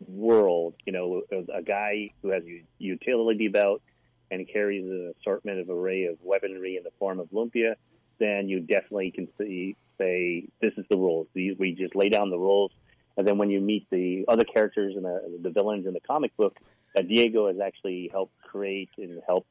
world, 0.08 0.76
you 0.86 0.94
know, 0.94 1.22
a 1.54 1.62
guy 1.62 2.12
who 2.22 2.30
has 2.30 2.44
a 2.44 2.64
utility 2.80 3.48
belt 3.48 3.82
and 4.30 4.48
carries 4.48 4.86
an 4.86 5.14
assortment 5.20 5.60
of 5.60 5.70
array 5.70 6.06
of 6.06 6.18
weaponry 6.24 6.78
in 6.78 6.84
the 6.84 6.92
form 7.00 7.20
of 7.20 7.30
lumpia, 7.32 7.76
then 8.20 8.48
you 8.50 8.60
definitely 8.60 9.12
can 9.12 9.28
see, 9.38 9.76
say 9.98 10.48
this 10.62 10.74
is 10.78 10.86
the 10.90 10.98
rules. 10.98 11.28
These 11.34 11.58
we 11.58 11.74
just 11.74 11.96
lay 11.96 12.10
down 12.10 12.30
the 12.30 12.40
rules, 12.40 12.72
and 13.18 13.28
then 13.28 13.38
when 13.38 13.52
you 13.52 13.62
meet 13.62 13.88
the 13.90 14.26
other 14.28 14.44
characters 14.44 14.96
and 14.96 15.06
the, 15.06 15.40
the 15.42 15.50
villains 15.50 15.86
in 15.86 15.94
the 15.94 16.00
comic 16.00 16.36
book 16.38 16.58
that 16.96 17.08
Diego 17.08 17.48
has 17.48 17.60
actually 17.60 18.10
helped 18.12 18.34
create 18.42 18.90
and 18.98 19.22
helped 19.26 19.48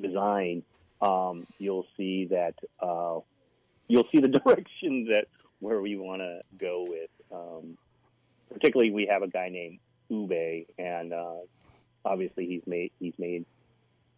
design, 0.00 0.62
um, 1.02 1.46
you'll 1.58 1.86
see 1.96 2.26
that 2.26 2.54
uh, 2.80 3.18
you'll 3.88 4.08
see 4.14 4.20
the 4.20 4.28
direction 4.44 5.06
that 5.12 5.26
where 5.60 5.80
we 5.80 5.96
want 5.96 6.22
to 6.22 6.40
go 6.58 6.84
with. 6.88 7.10
Um, 7.30 7.76
particularly, 8.52 8.90
we 8.92 9.06
have 9.06 9.22
a 9.22 9.28
guy 9.28 9.48
named 9.48 9.78
Ube, 10.08 10.66
and 10.78 11.12
uh, 11.12 11.34
obviously 12.04 12.46
he's 12.46 12.62
made 12.66 12.92
he's 12.98 13.14
made 13.18 13.44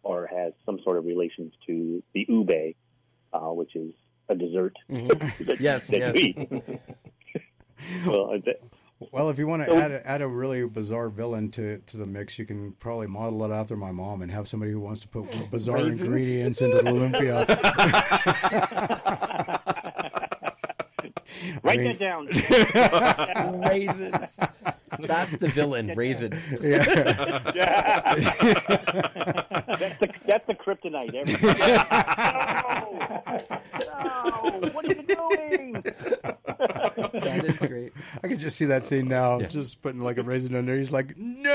or 0.03 0.27
has 0.27 0.53
some 0.65 0.79
sort 0.83 0.97
of 0.97 1.05
relations 1.05 1.51
to 1.65 2.03
the 2.13 2.25
ube, 2.29 2.75
uh, 3.33 3.51
which 3.51 3.75
is 3.75 3.91
a 4.29 4.35
dessert. 4.35 4.75
that- 4.89 5.57
Yes, 5.59 5.87
that 5.87 5.97
yes. 5.99 6.13
we 6.13 6.21
eat. 6.21 6.79
well, 8.05 8.31
uh, 8.33 8.37
Well, 9.11 9.29
if 9.29 9.37
you 9.37 9.45
want 9.45 9.65
to 9.65 9.69
So- 9.71 9.77
add 9.77 9.91
a, 9.91 10.07
add 10.07 10.21
a 10.21 10.27
really 10.27 10.65
bizarre 10.65 11.09
villain 11.09 11.51
to, 11.51 11.79
to 11.79 11.97
the 11.97 12.05
mix, 12.05 12.39
you 12.39 12.45
can 12.45 12.71
probably 12.73 13.07
model 13.07 13.43
it 13.43 13.51
after 13.53 13.75
my 13.75 13.91
mom 13.91 14.21
and 14.21 14.31
have 14.31 14.47
somebody 14.47 14.71
who 14.71 14.79
wants 14.79 15.01
to 15.01 15.07
put 15.09 15.25
bizarre 15.51 15.75
Raisins? 15.77 16.01
ingredients 16.01 16.61
into 16.61 16.77
the 16.77 16.87
I 16.87 16.91
Write 21.65 21.79
mean, 21.79 21.87
that 21.87 21.99
down. 21.99 22.27
raisins. 23.67 24.37
That's 24.99 25.37
the 25.37 25.47
villain, 25.47 25.93
raisins. 25.95 26.39
that's 26.51 26.59
the 29.99 30.09
that's 30.27 30.45
the 30.45 30.53
kryptonite. 30.53 31.15
Every- 31.15 31.33
no, 33.85 34.59
no, 34.59 34.69
what 34.69 34.85
are 34.85 34.93
you 34.93 35.03
doing? 35.03 35.73
That 37.23 37.45
is 37.45 37.57
great. 37.57 37.93
I 38.23 38.27
could 38.27 38.37
just 38.39 38.57
see 38.57 38.65
that 38.65 38.85
scene 38.85 39.07
now, 39.07 39.39
just 39.41 39.81
putting 39.81 40.01
like 40.01 40.17
a 40.17 40.23
raisin 40.23 40.55
on 40.55 40.65
there. 40.67 40.77
He's 40.77 40.91
like, 40.91 41.17
no. 41.17 41.41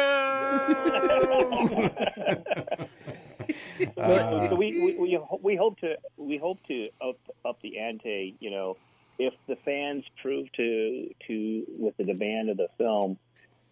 so 3.94 4.02
uh, 4.02 4.54
we, 4.56 4.82
we 4.82 4.96
we 4.98 5.18
we 5.42 5.56
hope 5.56 5.78
to 5.80 5.96
we 6.16 6.36
hope 6.36 6.58
to 6.66 6.88
up 7.00 7.16
up 7.44 7.60
the 7.62 7.78
ante. 7.78 8.34
You 8.40 8.50
know, 8.50 8.76
if 9.20 9.34
the 9.46 9.56
fans 9.64 10.04
prove 10.22 10.50
to 10.52 11.10
to 11.26 11.64
with 11.78 11.96
the 11.98 12.04
demand 12.04 12.48
of 12.48 12.56
the 12.56 12.68
film, 12.78 13.18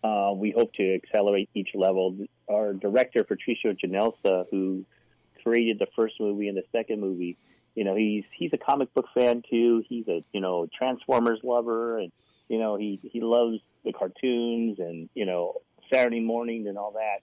uh, 0.04 0.32
we 0.36 0.50
hope 0.50 0.72
to 0.74 0.94
accelerate 0.94 1.48
each 1.54 1.70
level. 1.74 2.16
Our 2.50 2.74
director 2.74 3.24
Patricio 3.24 3.72
Ginelsa, 3.72 4.44
who 4.50 4.84
created 5.42 5.78
the 5.78 5.86
first 5.96 6.14
movie 6.20 6.48
and 6.48 6.56
the 6.56 6.64
second 6.70 7.00
movie, 7.00 7.38
you 7.74 7.84
know, 7.84 7.94
he's 7.94 8.24
he's 8.36 8.50
a 8.52 8.58
comic 8.58 8.92
book 8.92 9.06
fan 9.14 9.42
too. 9.48 9.82
He's 9.88 10.06
a 10.08 10.22
you 10.32 10.40
know 10.40 10.68
Transformers 10.76 11.40
lover, 11.42 11.98
and 11.98 12.12
you 12.48 12.58
know 12.58 12.76
he 12.76 13.00
he 13.02 13.20
loves 13.20 13.58
the 13.84 13.92
cartoons 13.92 14.78
and 14.78 15.08
you 15.14 15.24
know 15.24 15.62
Saturday 15.92 16.20
morning 16.20 16.66
and 16.68 16.76
all 16.76 16.92
that. 16.92 17.22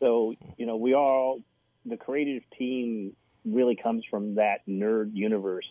So 0.00 0.34
you 0.56 0.66
know 0.66 0.76
we 0.76 0.94
all 0.94 1.40
the 1.86 1.96
creative 1.96 2.42
team 2.58 3.14
really 3.44 3.76
comes 3.76 4.04
from 4.10 4.36
that 4.36 4.66
nerd 4.68 5.10
universe, 5.14 5.68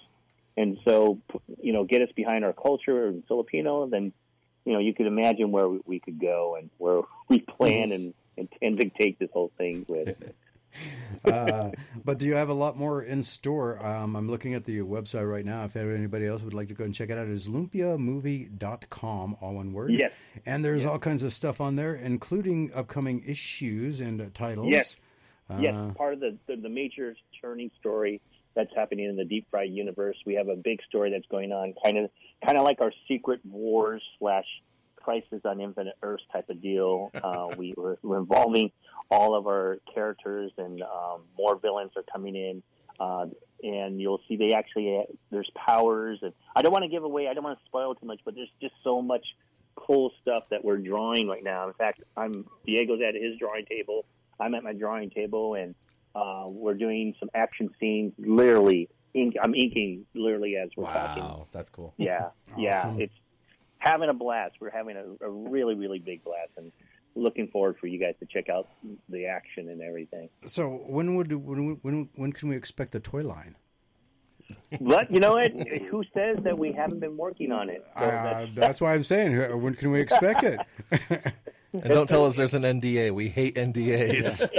and 0.58 0.78
so 0.86 1.20
you 1.62 1.74
know 1.74 1.84
get 1.84 2.02
us 2.02 2.10
behind 2.16 2.46
our 2.46 2.54
culture 2.54 3.08
and 3.08 3.24
Filipino, 3.28 3.88
then 3.88 4.14
you 4.66 4.74
know 4.74 4.80
you 4.80 4.94
could 4.94 5.08
imagine 5.08 5.52
where 5.52 5.68
we, 5.68 5.80
we 5.86 6.00
could 6.00 6.20
go 6.20 6.56
and 6.56 6.70
where 6.78 7.02
we 7.30 7.40
plan 7.40 7.92
and 7.92 8.14
intend 8.38 8.80
to 8.80 8.90
take 8.90 9.20
this 9.20 9.30
whole 9.34 9.52
thing 9.58 9.86
with. 9.88 10.16
uh, 11.26 11.70
but 12.04 12.18
do 12.18 12.26
you 12.26 12.36
have 12.36 12.50
a 12.50 12.54
lot 12.54 12.78
more 12.78 13.04
in 13.04 13.24
store? 13.24 13.84
Um, 13.86 14.16
I'm 14.16 14.30
looking 14.30 14.54
at 14.54 14.64
the 14.64 14.80
website 14.80 15.30
right 15.30 15.46
now. 15.46 15.66
If 15.66 15.76
anybody 15.76 16.26
else 16.26 16.42
would 16.42 16.54
like 16.54 16.70
to 16.70 16.74
go 16.74 16.86
and 16.86 16.94
check 16.94 17.10
it 17.10 17.18
out, 17.18 17.28
it 17.28 17.34
is 17.34 17.48
lumpiamovie.com, 17.50 19.38
all 19.42 19.54
one 19.56 19.74
word. 19.74 19.92
Yes. 19.92 20.14
And 20.46 20.64
there's 20.64 20.86
all 20.86 20.98
kinds 20.98 21.24
of 21.24 21.34
stuff 21.34 21.60
on 21.60 21.76
there, 21.76 21.96
including 21.96 22.72
upcoming 22.74 23.24
issues 23.26 24.00
and 24.00 24.22
uh, 24.22 24.26
titles. 24.34 24.70
Yes. 24.72 24.96
yes, 25.60 25.76
Uh, 25.76 25.90
part 25.90 26.14
of 26.14 26.22
the, 26.22 26.38
the 26.48 26.56
the 26.56 26.70
major 26.70 27.16
turning 27.42 27.70
story 27.80 28.22
that's 28.56 28.72
happening 28.76 29.06
in 29.06 29.16
the 29.16 29.26
deep 29.26 29.48
fried 29.50 29.72
universe. 29.72 30.18
We 30.26 30.36
have 30.36 30.48
a 30.48 30.56
big 30.56 30.82
story 30.84 31.12
that's 31.12 31.28
going 31.30 31.52
on, 31.52 31.74
kind 31.84 31.98
of 31.98 32.10
kind 32.46 32.58
of 32.58 32.64
like 32.64 32.82
our 32.82 32.92
Secret 33.08 33.40
Wars 33.46 34.04
slash 34.20 34.46
Crisis 34.96 35.42
on 35.46 35.62
Infinite 35.62 35.96
Earths 36.04 36.24
type 36.32 36.50
of 36.50 36.62
deal. 36.62 37.12
Uh, 37.22 37.48
we 37.58 37.74
we're, 37.78 37.98
we're 38.02 38.18
involving 38.18 38.72
all 39.10 39.36
of 39.36 39.46
our 39.46 39.78
characters, 39.94 40.52
and 40.58 40.82
um, 40.82 41.22
more 41.38 41.56
villains 41.58 41.92
are 41.96 42.04
coming 42.12 42.36
in. 42.36 42.64
Uh, 43.00 43.28
and 43.64 44.02
you'll 44.02 44.22
see 44.28 44.36
they 44.36 44.54
actually 44.54 45.04
there's 45.30 45.50
powers, 45.56 46.20
and 46.22 46.34
I 46.56 46.62
don't 46.62 46.72
want 46.72 46.84
to 46.84 46.90
give 46.90 47.04
away. 47.04 47.28
I 47.28 47.34
don't 47.34 47.44
want 47.44 47.60
to 47.60 47.66
spoil 47.66 47.96
too 47.96 48.06
much, 48.06 48.20
but 48.26 48.36
there's 48.36 48.52
just 48.60 48.74
so 48.84 49.02
much 49.02 49.26
cool 49.76 50.12
stuff 50.22 50.50
that 50.50 50.64
we're 50.66 50.78
drawing 50.78 51.28
right 51.28 51.44
now. 51.44 51.68
In 51.68 51.74
fact, 51.74 52.02
I'm 52.18 52.46
Diego's 52.66 53.02
at 53.08 53.16
his 53.16 53.38
drawing 53.40 53.66
table. 53.66 54.06
I'm 54.40 54.56
at 54.56 54.64
my 54.64 54.74
drawing 54.74 55.10
table, 55.10 55.56
and 55.56 55.76
uh, 56.16 56.46
we're 56.48 56.74
doing 56.74 57.14
some 57.20 57.30
action 57.34 57.70
scenes. 57.80 58.14
Literally, 58.18 58.90
ink, 59.14 59.36
I'm 59.42 59.54
inking 59.56 60.06
literally 60.14 60.56
as 60.58 60.70
we're 60.76 60.86
talking. 60.86 61.24
Wow, 61.24 61.48
that's 61.52 61.70
cool. 61.70 61.94
Yeah, 61.98 62.30
yeah, 62.58 62.94
it's 62.98 63.14
having 63.78 64.10
a 64.10 64.14
blast. 64.14 64.56
We're 64.60 64.70
having 64.72 64.98
a, 64.98 65.26
a 65.26 65.30
really, 65.30 65.76
really 65.76 66.00
big 66.00 66.24
blast, 66.24 66.52
and 66.58 66.72
looking 67.16 67.48
forward 67.50 67.78
for 67.80 67.88
you 67.88 68.00
guys 68.00 68.16
to 68.20 68.26
check 68.26 68.48
out 68.50 68.70
the 69.10 69.26
action 69.26 69.68
and 69.70 69.82
everything. 69.82 70.30
so 70.46 70.70
when 70.88 71.16
would 71.16 71.32
when 71.34 71.78
when 71.82 72.10
when 72.16 72.32
can 72.34 72.50
we 72.50 72.56
expect 72.56 72.92
the 72.92 73.00
toy 73.00 73.22
line? 73.24 73.56
But 74.82 75.10
you 75.12 75.20
know 75.22 75.34
what? 75.34 75.52
Who 75.90 76.04
says 76.14 76.38
that 76.44 76.58
we 76.58 76.74
haven't 76.74 77.00
been 77.00 77.16
working 77.16 77.52
on 77.54 77.70
it? 77.70 77.86
So 77.98 78.04
Uh, 78.06 78.10
that's- 78.12 78.50
that's 78.56 78.82
why 78.82 78.94
I'm 78.94 79.04
saying, 79.04 79.40
uh, 79.42 79.56
when 79.58 79.76
can 79.76 79.92
we 79.92 80.00
expect 80.02 80.44
it? 80.44 80.60
And 81.74 81.84
don't 81.86 82.08
tell 82.10 82.26
us 82.26 82.36
there's 82.36 82.54
an 82.54 82.64
NDA. 82.64 83.12
We 83.12 83.30
hate 83.30 83.56
NDAs. 83.56 84.50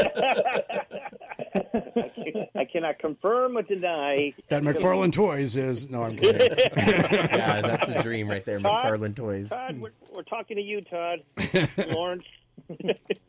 I 1.96 2.64
cannot 2.64 2.98
confirm 2.98 3.56
or 3.56 3.62
deny. 3.62 4.34
that 4.48 4.62
McFarlane 4.62 5.12
Toys 5.12 5.56
is 5.56 5.90
no, 5.90 6.02
I'm 6.04 6.16
kidding. 6.16 6.56
Yeah, 6.76 7.60
that's 7.62 7.88
a 7.88 8.02
dream 8.02 8.28
right 8.28 8.44
there, 8.44 8.58
Todd? 8.58 8.84
McFarlane 8.84 9.14
Toys. 9.16 9.48
Todd, 9.50 9.80
we're, 9.80 9.92
we're 10.14 10.22
talking 10.22 10.56
to 10.56 10.62
you, 10.62 10.80
Todd. 10.82 11.20
Lawrence. 11.92 12.24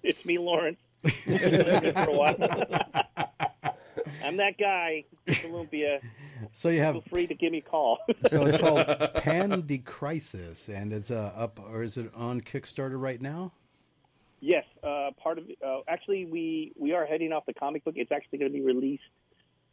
it's 0.03 0.25
me, 0.25 0.37
Lawrence. 0.37 0.77
For 1.03 1.09
a 1.29 2.11
while. 2.11 2.35
I'm 4.23 4.37
that 4.37 4.57
guy, 4.57 5.03
Olympia. 5.45 5.99
So 6.51 6.69
you 6.69 6.81
have 6.81 6.95
Feel 6.95 7.03
free 7.09 7.27
to 7.27 7.33
give 7.33 7.51
me 7.51 7.59
a 7.59 7.61
call. 7.61 7.99
so 8.27 8.45
it's 8.45 8.57
called 8.57 8.85
Pandy 9.15 9.79
Crisis, 9.79 10.69
and 10.69 10.93
it's 10.93 11.11
uh, 11.11 11.31
up 11.35 11.59
or 11.71 11.83
is 11.83 11.97
it 11.97 12.11
on 12.15 12.41
Kickstarter 12.41 12.99
right 12.99 13.21
now? 13.21 13.51
Yes, 14.43 14.65
uh, 14.83 15.11
part 15.21 15.37
of 15.37 15.45
uh, 15.65 15.79
actually 15.87 16.25
we 16.25 16.73
we 16.77 16.93
are 16.93 17.05
heading 17.05 17.31
off 17.31 17.45
the 17.45 17.53
comic 17.53 17.83
book. 17.83 17.95
It's 17.97 18.11
actually 18.11 18.39
going 18.39 18.51
to 18.51 18.57
be 18.57 18.63
released. 18.63 19.03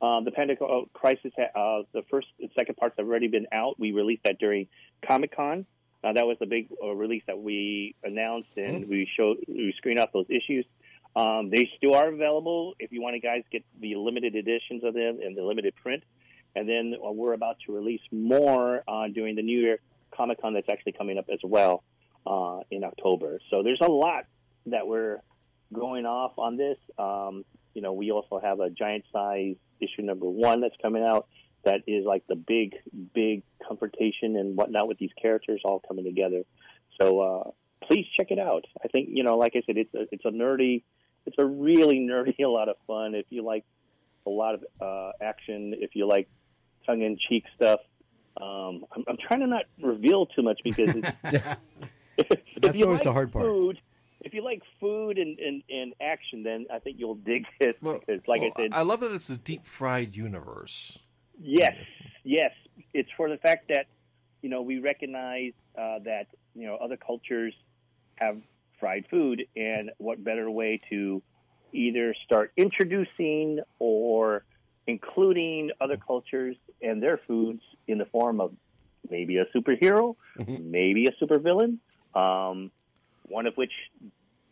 Uh, 0.00 0.20
the 0.20 0.30
Panda 0.30 0.54
uh, 0.64 0.84
Crisis, 0.94 1.32
uh, 1.38 1.82
the 1.92 2.02
first 2.10 2.28
and 2.40 2.48
second 2.58 2.76
parts 2.76 2.94
have 2.96 3.06
already 3.06 3.28
been 3.28 3.46
out. 3.52 3.78
We 3.78 3.92
released 3.92 4.22
that 4.24 4.38
during 4.38 4.68
Comic 5.06 5.36
Con. 5.36 5.66
Uh, 6.02 6.14
that 6.14 6.26
was 6.26 6.38
the 6.40 6.46
big 6.46 6.68
uh, 6.82 6.94
release 6.94 7.22
that 7.26 7.38
we 7.38 7.94
announced, 8.02 8.56
and 8.56 8.88
we 8.88 9.06
showed 9.14 9.38
we 9.46 9.74
screened 9.76 9.98
out 9.98 10.12
those 10.14 10.30
issues. 10.30 10.64
Um, 11.14 11.50
they 11.50 11.68
still 11.76 11.94
are 11.94 12.08
available 12.08 12.74
if 12.78 12.92
you 12.92 13.02
want 13.02 13.14
to 13.14 13.20
guys 13.20 13.42
get 13.50 13.64
the 13.78 13.96
limited 13.96 14.36
editions 14.36 14.84
of 14.84 14.94
them 14.94 15.18
and 15.22 15.36
the 15.36 15.42
limited 15.42 15.74
print. 15.74 16.04
And 16.54 16.68
then 16.68 16.94
uh, 16.94 17.10
we're 17.10 17.32
about 17.32 17.56
to 17.66 17.74
release 17.74 18.00
more 18.10 18.82
uh, 18.88 19.08
during 19.08 19.34
the 19.34 19.42
New 19.42 19.60
Year 19.60 19.78
Comic 20.16 20.40
Con 20.40 20.54
that's 20.54 20.68
actually 20.70 20.92
coming 20.92 21.18
up 21.18 21.26
as 21.30 21.40
well 21.42 21.82
uh, 22.26 22.60
in 22.70 22.84
October. 22.84 23.40
So 23.50 23.62
there's 23.62 23.80
a 23.82 23.90
lot 23.90 24.24
that 24.66 24.86
we're 24.86 25.18
going 25.72 26.06
off 26.06 26.32
on 26.38 26.56
this. 26.56 26.78
Um, 26.98 27.44
you 27.74 27.82
know, 27.82 27.92
we 27.92 28.10
also 28.10 28.40
have 28.42 28.60
a 28.60 28.70
giant 28.70 29.04
size 29.12 29.56
issue 29.80 30.02
number 30.02 30.28
one 30.28 30.60
that's 30.60 30.74
coming 30.82 31.04
out 31.04 31.28
that 31.64 31.82
is 31.86 32.04
like 32.04 32.26
the 32.28 32.36
big, 32.36 32.74
big 33.14 33.42
confrontation 33.66 34.36
and 34.36 34.56
whatnot 34.56 34.88
with 34.88 34.98
these 34.98 35.10
characters 35.20 35.60
all 35.64 35.80
coming 35.86 36.04
together. 36.04 36.42
So 37.00 37.20
uh, 37.20 37.50
please 37.86 38.06
check 38.16 38.30
it 38.30 38.38
out. 38.38 38.64
I 38.82 38.88
think 38.88 39.08
you 39.12 39.22
know, 39.22 39.36
like 39.36 39.52
I 39.54 39.62
said, 39.66 39.76
it's 39.76 39.94
a, 39.94 40.06
it's 40.10 40.24
a 40.24 40.30
nerdy, 40.30 40.82
it's 41.26 41.36
a 41.38 41.44
really 41.44 41.98
nerdy, 42.10 42.40
a 42.40 42.48
lot 42.48 42.68
of 42.68 42.76
fun. 42.86 43.14
If 43.14 43.26
you 43.30 43.44
like 43.44 43.64
a 44.26 44.30
lot 44.30 44.54
of 44.54 44.64
uh, 44.80 45.12
action, 45.22 45.74
if 45.78 45.90
you 45.94 46.06
like 46.06 46.28
tongue 46.86 47.02
in 47.02 47.18
cheek 47.28 47.44
stuff. 47.56 47.80
Um, 48.40 48.84
I'm, 48.94 49.04
I'm 49.08 49.16
trying 49.16 49.40
to 49.40 49.46
not 49.46 49.64
reveal 49.82 50.26
too 50.26 50.42
much 50.42 50.60
because 50.64 50.94
it's, 50.94 51.08
if 52.18 52.40
That's 52.60 52.78
you 52.78 52.84
always 52.86 53.00
like 53.00 53.04
the 53.04 53.12
hard 53.12 53.32
part. 53.32 53.44
Food, 53.44 53.80
if 54.20 54.34
you 54.34 54.44
like 54.44 54.62
food 54.78 55.18
and, 55.18 55.38
and, 55.38 55.62
and 55.70 55.94
action, 56.00 56.42
then 56.42 56.66
I 56.72 56.78
think 56.78 56.98
you'll 56.98 57.14
dig 57.14 57.46
it. 57.60 57.76
because, 57.80 58.20
like 58.26 58.40
Well, 58.42 58.52
I 58.56 58.62
said, 58.62 58.74
I 58.74 58.82
love 58.82 59.00
that 59.00 59.12
it's 59.12 59.26
the 59.26 59.36
deep 59.36 59.66
fried 59.66 60.16
universe. 60.16 60.98
Yes, 61.40 61.76
yes. 62.24 62.52
It's 62.92 63.08
for 63.16 63.28
the 63.28 63.38
fact 63.38 63.68
that 63.68 63.86
you 64.42 64.50
know 64.50 64.62
we 64.62 64.78
recognize 64.78 65.52
uh, 65.76 66.00
that 66.04 66.26
you 66.54 66.66
know 66.66 66.76
other 66.76 66.96
cultures 66.96 67.54
have 68.16 68.38
fried 68.78 69.06
food, 69.10 69.46
and 69.56 69.90
what 69.98 70.22
better 70.22 70.50
way 70.50 70.80
to 70.90 71.22
either 71.72 72.14
start 72.24 72.52
introducing 72.56 73.60
or 73.78 74.44
including 74.86 75.70
other 75.80 75.96
cultures 75.96 76.56
and 76.82 77.02
their 77.02 77.18
foods 77.26 77.62
in 77.86 77.98
the 77.98 78.06
form 78.06 78.40
of 78.40 78.52
maybe 79.08 79.38
a 79.38 79.44
superhero, 79.46 80.16
maybe 80.36 81.06
a 81.06 81.12
supervillain, 81.24 81.78
um, 82.14 82.70
one 83.30 83.46
of 83.46 83.54
which 83.56 83.72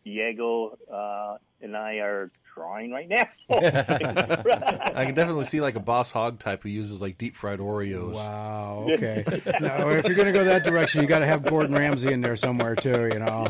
Diego 0.03 0.77
uh, 0.91 1.37
and 1.61 1.75
I 1.75 1.95
are 1.95 2.31
drawing 2.55 2.91
right 2.91 3.07
now. 3.07 3.27
I 3.49 5.05
can 5.05 5.13
definitely 5.13 5.45
see 5.45 5.61
like 5.61 5.75
a 5.75 5.79
boss 5.79 6.11
hog 6.11 6.39
type 6.39 6.63
who 6.63 6.69
uses 6.69 7.01
like 7.01 7.17
deep 7.17 7.35
fried 7.35 7.59
Oreos. 7.59 8.13
Wow. 8.15 8.57
Okay. 8.99 9.23
no, 9.61 9.89
if 9.89 10.05
you're 10.05 10.15
going 10.15 10.25
to 10.25 10.31
go 10.31 10.43
that 10.45 10.63
direction, 10.63 11.01
you 11.01 11.07
got 11.07 11.19
to 11.19 11.25
have 11.25 11.43
Gordon 11.43 11.75
Ramsay 11.75 12.11
in 12.11 12.21
there 12.21 12.35
somewhere 12.35 12.75
too. 12.75 13.09
You 13.13 13.19
know, 13.19 13.47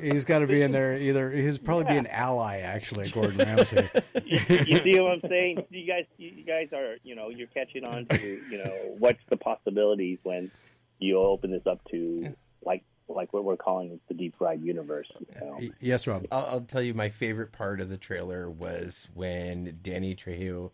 he's 0.00 0.24
got 0.24 0.40
to 0.40 0.46
be 0.46 0.62
in 0.62 0.70
there. 0.70 0.96
Either 0.96 1.30
he's 1.30 1.58
probably 1.58 1.84
be 1.84 1.96
an 1.96 2.06
ally 2.06 2.58
actually, 2.58 3.08
Gordon 3.10 3.38
Ramsay. 3.38 3.88
you, 4.24 4.38
you 4.48 4.82
see 4.82 5.00
what 5.00 5.12
I'm 5.12 5.28
saying? 5.28 5.64
You 5.70 5.86
guys, 5.86 6.04
you 6.18 6.44
guys 6.44 6.68
are, 6.72 6.96
you 7.02 7.14
know, 7.14 7.30
you're 7.30 7.48
catching 7.48 7.84
on 7.84 8.06
to, 8.06 8.40
you 8.50 8.58
know, 8.58 8.94
what's 8.98 9.20
the 9.28 9.36
possibilities 9.36 10.18
when 10.22 10.50
you 10.98 11.18
open 11.18 11.50
this 11.50 11.66
up 11.66 11.80
to 11.90 12.34
like, 12.64 12.84
like 13.08 13.32
what 13.32 13.44
we're 13.44 13.56
calling 13.56 14.00
the 14.08 14.14
deep 14.14 14.36
fried 14.36 14.60
universe. 14.62 15.10
You 15.18 15.40
know? 15.40 15.60
Yes, 15.80 16.06
Rob. 16.06 16.26
I'll, 16.30 16.46
I'll 16.46 16.60
tell 16.60 16.82
you 16.82 16.94
my 16.94 17.08
favorite 17.08 17.52
part 17.52 17.80
of 17.80 17.88
the 17.88 17.96
trailer 17.96 18.50
was 18.50 19.08
when 19.14 19.78
Danny 19.82 20.14
Trejo 20.14 20.70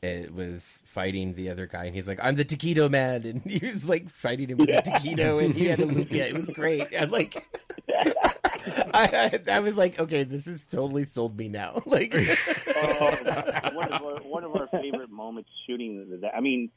it 0.00 0.32
was 0.32 0.82
fighting 0.86 1.34
the 1.34 1.50
other 1.50 1.66
guy, 1.66 1.86
and 1.86 1.94
he's 1.94 2.06
like, 2.06 2.20
"I'm 2.22 2.36
the 2.36 2.44
taquito 2.44 2.88
man," 2.88 3.22
and 3.26 3.42
he 3.42 3.66
was 3.66 3.88
like 3.88 4.08
fighting 4.08 4.48
him 4.48 4.58
with 4.58 4.68
a 4.68 4.82
taquito, 4.82 5.42
and 5.44 5.54
he 5.54 5.66
had 5.66 5.80
a 5.80 5.86
lumpia. 5.86 6.28
It 6.28 6.34
was 6.34 6.44
great. 6.44 6.86
I'm 6.98 7.10
like, 7.10 7.48
I, 7.88 9.40
I, 9.48 9.56
I 9.56 9.60
was 9.60 9.76
like, 9.76 9.98
okay, 9.98 10.24
this 10.24 10.46
has 10.46 10.64
totally 10.64 11.04
sold 11.04 11.36
me 11.36 11.48
now. 11.48 11.82
Like, 11.88 12.14
oh, 12.14 13.70
one 13.72 13.92
of 13.92 14.02
our, 14.02 14.20
one 14.20 14.44
of 14.44 14.54
our 14.54 14.68
favorite 14.68 15.10
moments 15.10 15.48
shooting 15.66 16.20
that. 16.20 16.36
I 16.36 16.40
mean, 16.40 16.70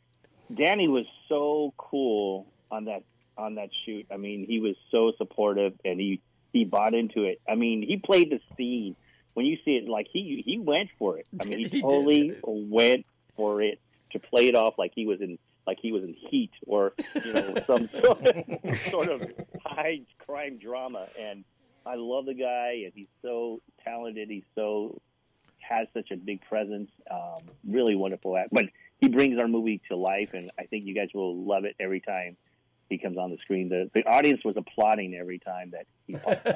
Danny 0.55 0.87
was 0.87 1.05
so 1.27 1.73
cool 1.77 2.47
on 2.71 2.85
that 2.85 3.03
on 3.37 3.55
that 3.55 3.69
shoot. 3.85 4.05
I 4.11 4.17
mean, 4.17 4.45
he 4.47 4.59
was 4.59 4.75
so 4.93 5.13
supportive 5.17 5.73
and 5.85 5.99
he 5.99 6.21
he 6.53 6.65
bought 6.65 6.93
into 6.93 7.23
it. 7.23 7.41
I 7.47 7.55
mean, 7.55 7.81
he 7.81 7.97
played 7.97 8.29
the 8.31 8.39
scene. 8.57 8.95
When 9.33 9.45
you 9.45 9.57
see 9.63 9.77
it, 9.77 9.87
like 9.87 10.07
he 10.11 10.43
he 10.45 10.59
went 10.59 10.89
for 10.99 11.17
it. 11.17 11.27
I 11.39 11.45
mean, 11.45 11.59
he, 11.59 11.67
He 11.67 11.81
totally 11.81 12.27
did. 12.29 12.41
went 12.45 13.05
for 13.35 13.61
it 13.61 13.79
to 14.11 14.19
play 14.19 14.47
it 14.47 14.55
off 14.55 14.77
like 14.77 14.91
he 14.93 15.05
was 15.05 15.21
in 15.21 15.37
like 15.65 15.77
he 15.81 15.91
was 15.91 16.03
in 16.03 16.13
Heat 16.13 16.51
or 16.67 16.93
you 17.23 17.33
know 17.33 17.55
some 17.67 17.89
sort 18.03 18.25
of, 18.25 18.77
sort 18.89 19.07
of 19.09 19.31
high 19.65 20.01
crime 20.25 20.57
drama. 20.57 21.07
And 21.19 21.45
I 21.85 21.95
love 21.95 22.25
the 22.25 22.33
guy, 22.33 22.81
and 22.83 22.91
he's 22.93 23.07
so 23.21 23.61
talented. 23.83 24.29
He's 24.29 24.43
so 24.55 24.99
has 25.59 25.87
such 25.93 26.11
a 26.11 26.17
big 26.17 26.41
presence. 26.41 26.91
Um, 27.09 27.39
really 27.65 27.95
wonderful 27.95 28.35
act. 28.35 28.49
But 28.51 28.65
he 28.99 29.07
brings 29.07 29.39
our 29.39 29.47
movie 29.47 29.81
to 29.89 29.95
life, 29.95 30.33
and 30.33 30.51
I 30.59 30.63
think 30.63 30.85
you 30.85 30.93
guys 30.93 31.09
will 31.13 31.37
love 31.45 31.63
it 31.65 31.75
every 31.79 32.01
time 32.01 32.35
he 32.91 32.97
comes 32.97 33.17
on 33.17 33.31
the 33.31 33.37
screen. 33.37 33.69
The 33.69 33.89
the 33.93 34.05
audience 34.05 34.43
was 34.43 34.57
applauding 34.57 35.15
every 35.15 35.39
time 35.39 35.71
that 35.71 35.87
he 36.05 36.13
popped 36.17 36.47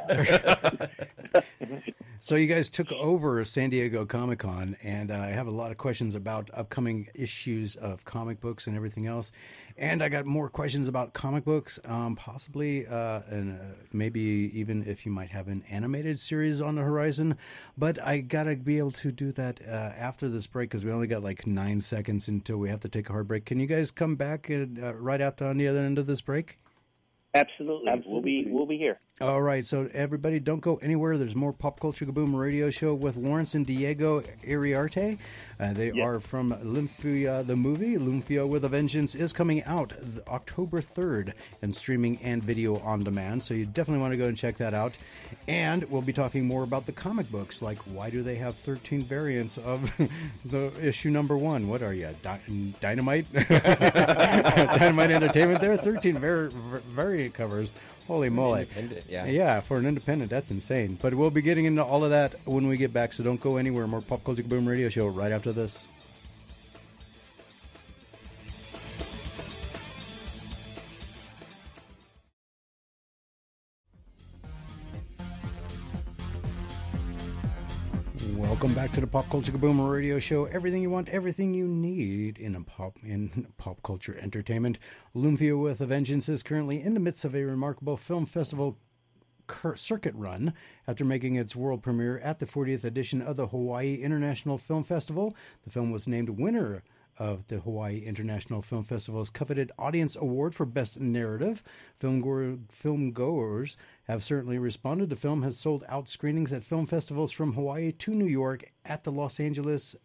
on. 1.34 1.84
So 2.22 2.36
you 2.36 2.48
guys 2.48 2.70
took 2.70 2.92
over 2.94 3.44
San 3.46 3.70
Diego 3.70 4.06
Comic 4.06 4.40
Con, 4.40 4.76
and 4.82 5.12
uh, 5.12 5.16
I 5.16 5.28
have 5.28 5.48
a 5.48 5.52
lot 5.52 5.72
of 5.72 5.78
questions 5.78 6.16
about 6.16 6.50
upcoming 6.54 7.08
issues 7.14 7.76
of 7.76 8.04
comic 8.06 8.40
books 8.40 8.68
and 8.68 8.76
everything 8.76 9.06
else. 9.06 9.32
And 9.78 10.02
I 10.02 10.10
got 10.10 10.26
more 10.26 10.50
questions 10.50 10.88
about 10.88 11.14
comic 11.14 11.44
books, 11.44 11.80
um, 11.86 12.16
possibly, 12.16 12.88
uh, 12.88 13.22
and 13.28 13.60
uh, 13.60 13.64
maybe 13.92 14.50
even 14.54 14.88
if 14.88 15.06
you 15.06 15.12
might 15.12 15.30
have 15.30 15.48
an 15.48 15.64
animated 15.70 16.18
series 16.18 16.62
on 16.62 16.76
the 16.76 16.82
horizon. 16.82 17.38
But 17.78 18.02
I 18.02 18.20
gotta 18.20 18.56
be 18.56 18.78
able 18.78 18.92
to 18.92 19.12
do 19.12 19.32
that 19.34 19.62
uh, 19.68 19.72
after 19.98 20.30
this 20.30 20.48
break 20.48 20.70
because 20.70 20.86
we 20.86 20.92
only 20.92 21.08
got 21.08 21.22
like 21.22 21.46
nine 21.46 21.82
seconds 21.82 22.28
until 22.28 22.58
we 22.58 22.70
have 22.70 22.80
to 22.82 22.90
take 22.90 23.10
a 23.10 23.12
hard 23.12 23.28
break. 23.28 23.46
Can 23.46 23.60
you 23.60 23.68
guys 23.68 23.92
come 23.92 24.16
back 24.16 24.50
and, 24.50 24.82
uh, 24.82 24.94
right 24.96 25.22
after 25.22 25.46
on 25.46 25.58
the 25.58 25.68
other 25.68 25.80
end 25.80 26.00
of 26.00 26.08
this 26.08 26.22
break? 26.22 26.58
Absolutely. 27.36 27.92
we'll 28.08 28.22
be 28.22 28.46
we'll 28.48 28.66
be 28.66 28.78
here. 28.78 29.00
All 29.22 29.42
right, 29.42 29.66
so 29.66 29.88
everybody, 29.94 30.42
don't 30.42 30.60
go 30.60 30.76
anywhere. 30.82 31.18
There's 31.18 31.36
more 31.36 31.54
Pop 31.54 31.80
Culture 31.80 32.06
Kaboom 32.06 32.38
radio 32.38 32.70
show 32.70 32.94
with 32.94 33.16
Lawrence 33.16 33.56
and 33.56 33.66
Diego 33.66 34.20
Iriarte. 34.46 35.18
Uh, 35.58 35.72
they 35.72 35.94
Yes. 35.94 36.06
are 36.06 36.20
from 36.20 36.52
Lumpia, 36.52 37.48
the 37.48 37.56
movie. 37.56 37.96
Lumpia 37.96 38.46
with 38.46 38.66
a 38.66 38.68
Vengeance 38.68 39.16
is 39.16 39.32
coming 39.32 39.64
out 39.64 39.94
October 40.28 40.82
3rd 40.82 41.32
and 41.62 41.74
streaming 41.74 42.18
and 42.24 42.44
video 42.44 42.76
on 42.80 43.06
demand. 43.06 43.42
So 43.42 43.54
you 43.54 43.66
definitely 43.66 44.02
want 44.02 44.12
to 44.12 44.18
go 44.18 44.28
and 44.28 44.36
check 44.36 44.58
that 44.58 44.74
out. 44.74 44.98
And 45.48 45.86
we'll 45.86 46.02
be 46.02 46.12
talking 46.12 46.46
more 46.46 46.64
about 46.64 46.86
the 46.86 46.92
comic 46.92 47.32
books, 47.32 47.62
like 47.62 47.78
why 47.86 48.10
do 48.10 48.22
they 48.22 48.36
have 48.36 48.54
13 48.56 49.00
variants 49.02 49.58
of 49.58 49.96
the 50.46 50.74
issue 50.86 51.10
number 51.10 51.38
one? 51.38 51.70
What 51.70 51.82
are 51.84 51.94
you, 51.94 52.10
Dy- 52.22 52.74
Dynamite? 52.82 53.32
Dynamite 53.48 55.12
Entertainment 55.12 55.62
there? 55.62 55.72
are 55.72 55.78
13 55.78 56.18
var- 56.18 56.50
var- 56.50 56.80
variant 56.80 57.34
covers. 57.34 57.72
Holy 58.08 58.30
moly. 58.30 58.62
independent, 58.62 59.04
yeah. 59.10 59.26
Yeah, 59.26 59.62
for 59.62 59.78
an 59.78 59.86
independent, 59.86 60.30
that's 60.30 60.52
insane. 60.52 60.98
But 61.02 61.16
we'll 61.16 61.32
be 61.32 61.42
getting 61.42 61.66
into 61.66 61.84
all 61.84 62.04
of 62.04 62.12
that 62.12 62.36
when 62.46 62.68
we 62.68 62.78
get 62.78 62.94
back, 62.94 63.14
so 63.14 63.24
don't 63.24 63.40
go 63.40 63.58
anywhere. 63.58 63.88
More 63.88 64.02
Pop 64.02 64.24
Culture 64.24 64.44
Boom 64.44 64.68
Radio 64.68 64.90
Show 64.90 65.08
right 65.08 65.32
after 65.32 65.52
this. 65.52 65.88
Welcome 78.36 78.74
back 78.74 78.92
to 78.92 79.00
the 79.00 79.08
Pop 79.08 79.30
Culture 79.30 79.54
Kaboom 79.54 79.90
Radio 79.90 80.20
Show. 80.20 80.44
Everything 80.44 80.82
you 80.82 80.90
want, 80.90 81.08
everything 81.08 81.54
you 81.54 81.70
need 81.70 82.38
in 82.38 82.62
pop 82.66 82.98
in 83.02 83.48
pop 83.58 83.82
culture 83.82 84.18
entertainment. 84.22 84.78
Lumpia 85.16 85.58
with 85.58 85.80
a 85.80 85.86
Vengeance 85.86 86.28
is 86.28 86.44
currently 86.44 86.82
in 86.82 86.96
the 86.96 87.00
midst 87.00 87.24
of 87.24 87.34
a 87.34 87.46
remarkable 87.46 87.96
film 87.96 88.26
festival 88.26 88.78
circuit 89.76 90.14
run 90.16 90.54
after 90.86 91.06
making 91.06 91.36
its 91.36 91.56
world 91.56 91.82
premiere 91.82 92.20
at 92.20 92.40
the 92.40 92.46
40th 92.46 92.84
edition 92.84 93.22
of 93.22 93.38
the 93.38 93.48
Hawaii 93.48 93.96
International 93.96 94.58
Film 94.58 94.84
Festival. 94.84 95.34
The 95.64 95.70
film 95.70 95.92
was 95.92 96.06
named 96.06 96.30
winner 96.30 96.84
of 97.18 97.48
the 97.48 97.60
Hawaii 97.60 98.00
International 98.00 98.62
Film 98.62 98.84
Festival's 98.84 99.30
coveted 99.30 99.72
Audience 99.78 100.16
Award 100.16 100.54
for 100.56 100.66
Best 100.66 101.00
Narrative. 101.00 101.64
Film, 102.00 102.22
go- 102.22 102.60
film 102.70 103.12
goers 103.12 103.78
have 104.08 104.24
certainly 104.24 104.58
responded. 104.60 105.10
The 105.10 105.16
film 105.16 105.44
has 105.44 105.58
sold 105.58 105.84
out 105.88 106.10
screenings 106.10 106.52
at 106.54 106.66
film 106.66 106.86
festivals 106.86 107.32
from 107.32 107.54
Hawaii 107.54 107.92
to 107.92 108.12
New 108.14 108.28
York 108.28 108.72
at 108.86 109.04
the 109.04 109.12
Los 109.12 109.40
Angeles 109.40 109.96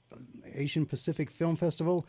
Asian 0.55 0.87
Pacific 0.87 1.31
Film 1.31 1.57
Festival 1.57 2.07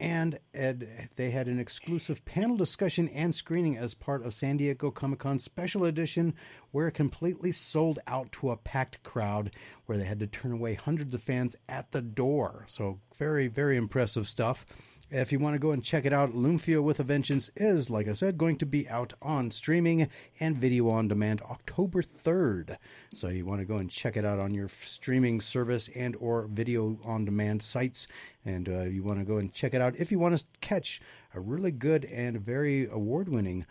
and 0.00 0.38
Ed, 0.54 1.08
they 1.16 1.30
had 1.30 1.48
an 1.48 1.58
exclusive 1.58 2.24
panel 2.24 2.56
discussion 2.56 3.08
and 3.08 3.34
screening 3.34 3.76
as 3.76 3.94
part 3.94 4.24
of 4.24 4.34
San 4.34 4.56
Diego 4.56 4.90
Comic 4.90 5.20
Con 5.20 5.38
special 5.38 5.84
edition, 5.84 6.34
where 6.70 6.88
it 6.88 6.92
completely 6.92 7.52
sold 7.52 7.98
out 8.06 8.30
to 8.32 8.50
a 8.50 8.56
packed 8.56 9.02
crowd, 9.02 9.50
where 9.86 9.98
they 9.98 10.04
had 10.04 10.20
to 10.20 10.26
turn 10.26 10.52
away 10.52 10.74
hundreds 10.74 11.14
of 11.14 11.22
fans 11.22 11.56
at 11.68 11.90
the 11.92 12.02
door. 12.02 12.64
So, 12.68 13.00
very, 13.16 13.48
very 13.48 13.76
impressive 13.76 14.28
stuff. 14.28 14.64
If 15.10 15.32
you 15.32 15.38
want 15.38 15.54
to 15.54 15.58
go 15.58 15.70
and 15.70 15.82
check 15.82 16.04
it 16.04 16.12
out, 16.12 16.34
Lumpia 16.34 16.82
with 16.82 17.00
a 17.00 17.02
Vengeance 17.02 17.50
is, 17.56 17.88
like 17.88 18.08
I 18.08 18.12
said, 18.12 18.36
going 18.36 18.56
to 18.56 18.66
be 18.66 18.86
out 18.90 19.14
on 19.22 19.50
streaming 19.50 20.10
and 20.38 20.54
video 20.54 20.90
on 20.90 21.08
demand 21.08 21.40
October 21.48 22.02
3rd. 22.02 22.76
So 23.14 23.28
you 23.28 23.46
want 23.46 23.60
to 23.60 23.64
go 23.64 23.76
and 23.76 23.90
check 23.90 24.18
it 24.18 24.26
out 24.26 24.38
on 24.38 24.52
your 24.52 24.68
streaming 24.68 25.40
service 25.40 25.88
and 25.96 26.14
or 26.16 26.46
video 26.48 26.98
on 27.06 27.24
demand 27.24 27.62
sites. 27.62 28.06
And 28.44 28.68
uh, 28.68 28.82
you 28.82 29.02
want 29.02 29.18
to 29.18 29.24
go 29.24 29.38
and 29.38 29.50
check 29.50 29.72
it 29.72 29.80
out 29.80 29.96
if 29.96 30.12
you 30.12 30.18
want 30.18 30.36
to 30.36 30.44
catch 30.60 31.00
a 31.32 31.40
really 31.40 31.70
good 31.70 32.04
and 32.04 32.38
very 32.38 32.86
award 32.86 33.30
winning 33.30 33.64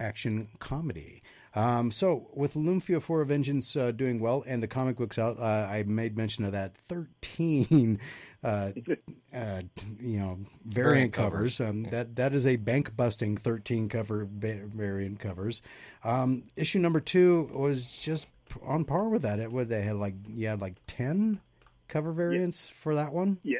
action 0.00 0.48
comedy. 0.58 1.22
Um, 1.54 1.90
so, 1.90 2.30
with 2.32 2.54
Lumpia 2.54 3.02
for 3.02 3.20
a 3.20 3.26
Vengeance 3.26 3.76
uh, 3.76 3.90
doing 3.90 4.20
well 4.20 4.44
and 4.46 4.62
the 4.62 4.68
comic 4.68 4.96
books 4.96 5.18
out, 5.18 5.38
uh, 5.38 5.68
I 5.68 5.82
made 5.84 6.16
mention 6.16 6.44
of 6.44 6.52
that 6.52 6.76
13, 6.88 7.98
uh, 8.42 8.70
uh, 9.34 9.60
you 10.00 10.18
know, 10.18 10.38
variant, 10.64 10.64
Variant 10.64 11.12
covers. 11.12 11.58
covers. 11.58 11.60
Um, 11.60 11.82
That 11.84 12.16
that 12.16 12.34
is 12.34 12.46
a 12.46 12.56
bank 12.56 12.96
busting 12.96 13.36
13 13.36 13.88
cover 13.88 14.26
variant 14.30 15.18
covers. 15.20 15.62
Um, 16.04 16.44
issue 16.56 16.78
number 16.78 17.00
two 17.00 17.50
was 17.52 18.02
just 18.02 18.28
on 18.64 18.84
par 18.84 19.08
with 19.08 19.22
that. 19.22 19.38
It 19.40 19.52
would 19.52 19.68
they 19.68 19.82
had 19.82 19.96
like 19.96 20.14
you 20.28 20.48
had 20.48 20.60
like 20.60 20.74
10 20.86 21.40
cover 21.88 22.12
variants 22.12 22.68
for 22.68 22.94
that 22.94 23.12
one. 23.12 23.38
Yeah. 23.42 23.58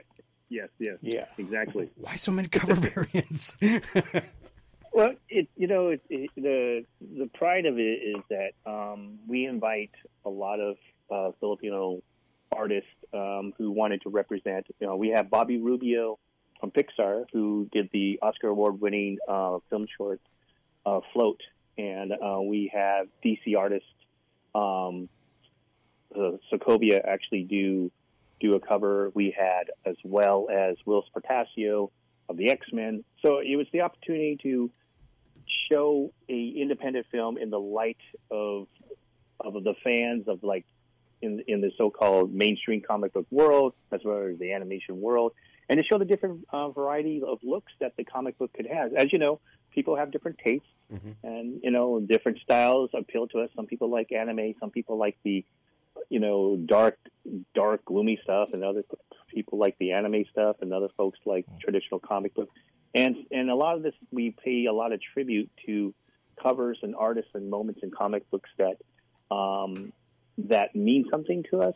Yes. 0.48 0.68
Yes. 0.78 0.96
Yeah. 1.02 1.26
Exactly. 1.38 1.90
Why 1.96 2.16
so 2.16 2.32
many 2.32 2.48
cover 2.48 2.74
variants? 2.74 3.56
Well, 4.92 5.14
it 5.28 5.48
you 5.56 5.68
know 5.68 5.90
it, 5.90 6.02
it, 6.10 6.30
the 6.36 6.84
the 7.16 7.28
pride 7.28 7.64
of 7.64 7.78
it 7.78 8.00
is 8.02 8.16
that 8.28 8.50
um, 8.66 9.20
we 9.28 9.46
invite 9.46 9.92
a 10.24 10.28
lot 10.28 10.58
of 10.58 10.76
uh, 11.12 11.30
Filipino 11.38 12.02
artists 12.52 12.90
um, 13.12 13.52
who 13.58 13.70
wanted 13.70 14.02
to 14.02 14.10
represent. 14.10 14.66
You 14.78 14.86
know, 14.86 14.96
we 14.96 15.08
have 15.10 15.30
Bobby 15.30 15.58
Rubio 15.58 16.18
from 16.58 16.70
Pixar 16.70 17.24
who 17.32 17.68
did 17.72 17.88
the 17.92 18.18
Oscar 18.22 18.48
award 18.48 18.80
winning 18.80 19.18
uh, 19.28 19.58
film 19.70 19.86
short 19.96 20.20
uh, 20.84 21.00
Float, 21.12 21.40
and 21.78 22.12
uh, 22.12 22.40
we 22.40 22.70
have 22.72 23.08
DC 23.24 23.56
artists. 23.56 23.88
Um, 24.54 25.08
uh, 26.16 26.32
Segovia 26.50 27.00
actually 27.06 27.44
do 27.44 27.90
do 28.40 28.54
a 28.54 28.60
cover. 28.60 29.10
We 29.14 29.34
had 29.36 29.70
as 29.84 29.96
well 30.02 30.48
as 30.50 30.76
Will 30.84 31.04
Spartasio 31.04 31.90
of 32.28 32.36
the 32.36 32.50
X 32.50 32.66
Men. 32.72 33.04
So 33.24 33.38
it 33.38 33.56
was 33.56 33.66
the 33.72 33.82
opportunity 33.82 34.38
to 34.42 34.70
show 35.70 36.12
a 36.28 36.48
independent 36.56 37.06
film 37.10 37.38
in 37.38 37.50
the 37.50 37.60
light 37.60 37.98
of 38.30 38.66
of 39.38 39.54
the 39.64 39.74
fans 39.82 40.28
of 40.28 40.42
like 40.42 40.66
in 41.22 41.42
in 41.46 41.60
the 41.60 41.70
so-called 41.76 42.32
mainstream 42.32 42.80
comic 42.80 43.12
book 43.12 43.26
world 43.30 43.74
as 43.92 44.00
well 44.04 44.28
as 44.30 44.38
the 44.38 44.52
animation 44.52 45.00
world, 45.00 45.32
and 45.68 45.78
to 45.78 45.84
show 45.84 45.98
the 45.98 46.04
different 46.04 46.46
uh, 46.52 46.68
variety 46.70 47.22
of 47.26 47.38
looks 47.42 47.72
that 47.80 47.96
the 47.96 48.04
comic 48.04 48.38
book 48.38 48.52
could 48.52 48.66
have. 48.66 48.92
As 48.94 49.12
you 49.12 49.18
know, 49.18 49.40
people 49.74 49.96
have 49.96 50.10
different 50.10 50.38
tastes, 50.44 50.66
and 51.22 51.60
you 51.62 51.70
know 51.70 52.00
different 52.00 52.38
styles 52.40 52.90
appeal 52.94 53.26
to 53.28 53.40
us. 53.40 53.50
Some 53.56 53.66
people 53.66 53.90
like 53.90 54.12
anime, 54.12 54.54
some 54.60 54.70
people 54.70 54.96
like 54.98 55.16
the 55.22 55.44
you 56.08 56.20
know 56.20 56.56
dark 56.56 56.98
dark 57.54 57.84
gloomy 57.84 58.18
stuff, 58.22 58.50
and 58.52 58.64
other 58.64 58.84
people 59.28 59.58
like 59.58 59.76
the 59.78 59.92
anime 59.92 60.24
stuff, 60.30 60.56
and 60.60 60.72
other 60.72 60.88
folks 60.96 61.18
like 61.24 61.46
traditional 61.60 62.00
comic 62.00 62.34
book 62.34 62.50
and 62.94 63.16
and 63.30 63.50
a 63.50 63.54
lot 63.54 63.76
of 63.76 63.82
this 63.82 63.94
we 64.10 64.34
pay 64.44 64.66
a 64.66 64.72
lot 64.72 64.92
of 64.92 65.00
tribute 65.00 65.50
to 65.66 65.94
covers 66.42 66.78
and 66.82 66.94
artists 66.96 67.30
and 67.34 67.50
moments 67.50 67.80
in 67.82 67.90
comic 67.90 68.28
books 68.30 68.50
that 68.58 68.76
um, 69.34 69.92
that 70.48 70.74
mean 70.74 71.04
something 71.10 71.44
to 71.50 71.62
us. 71.62 71.74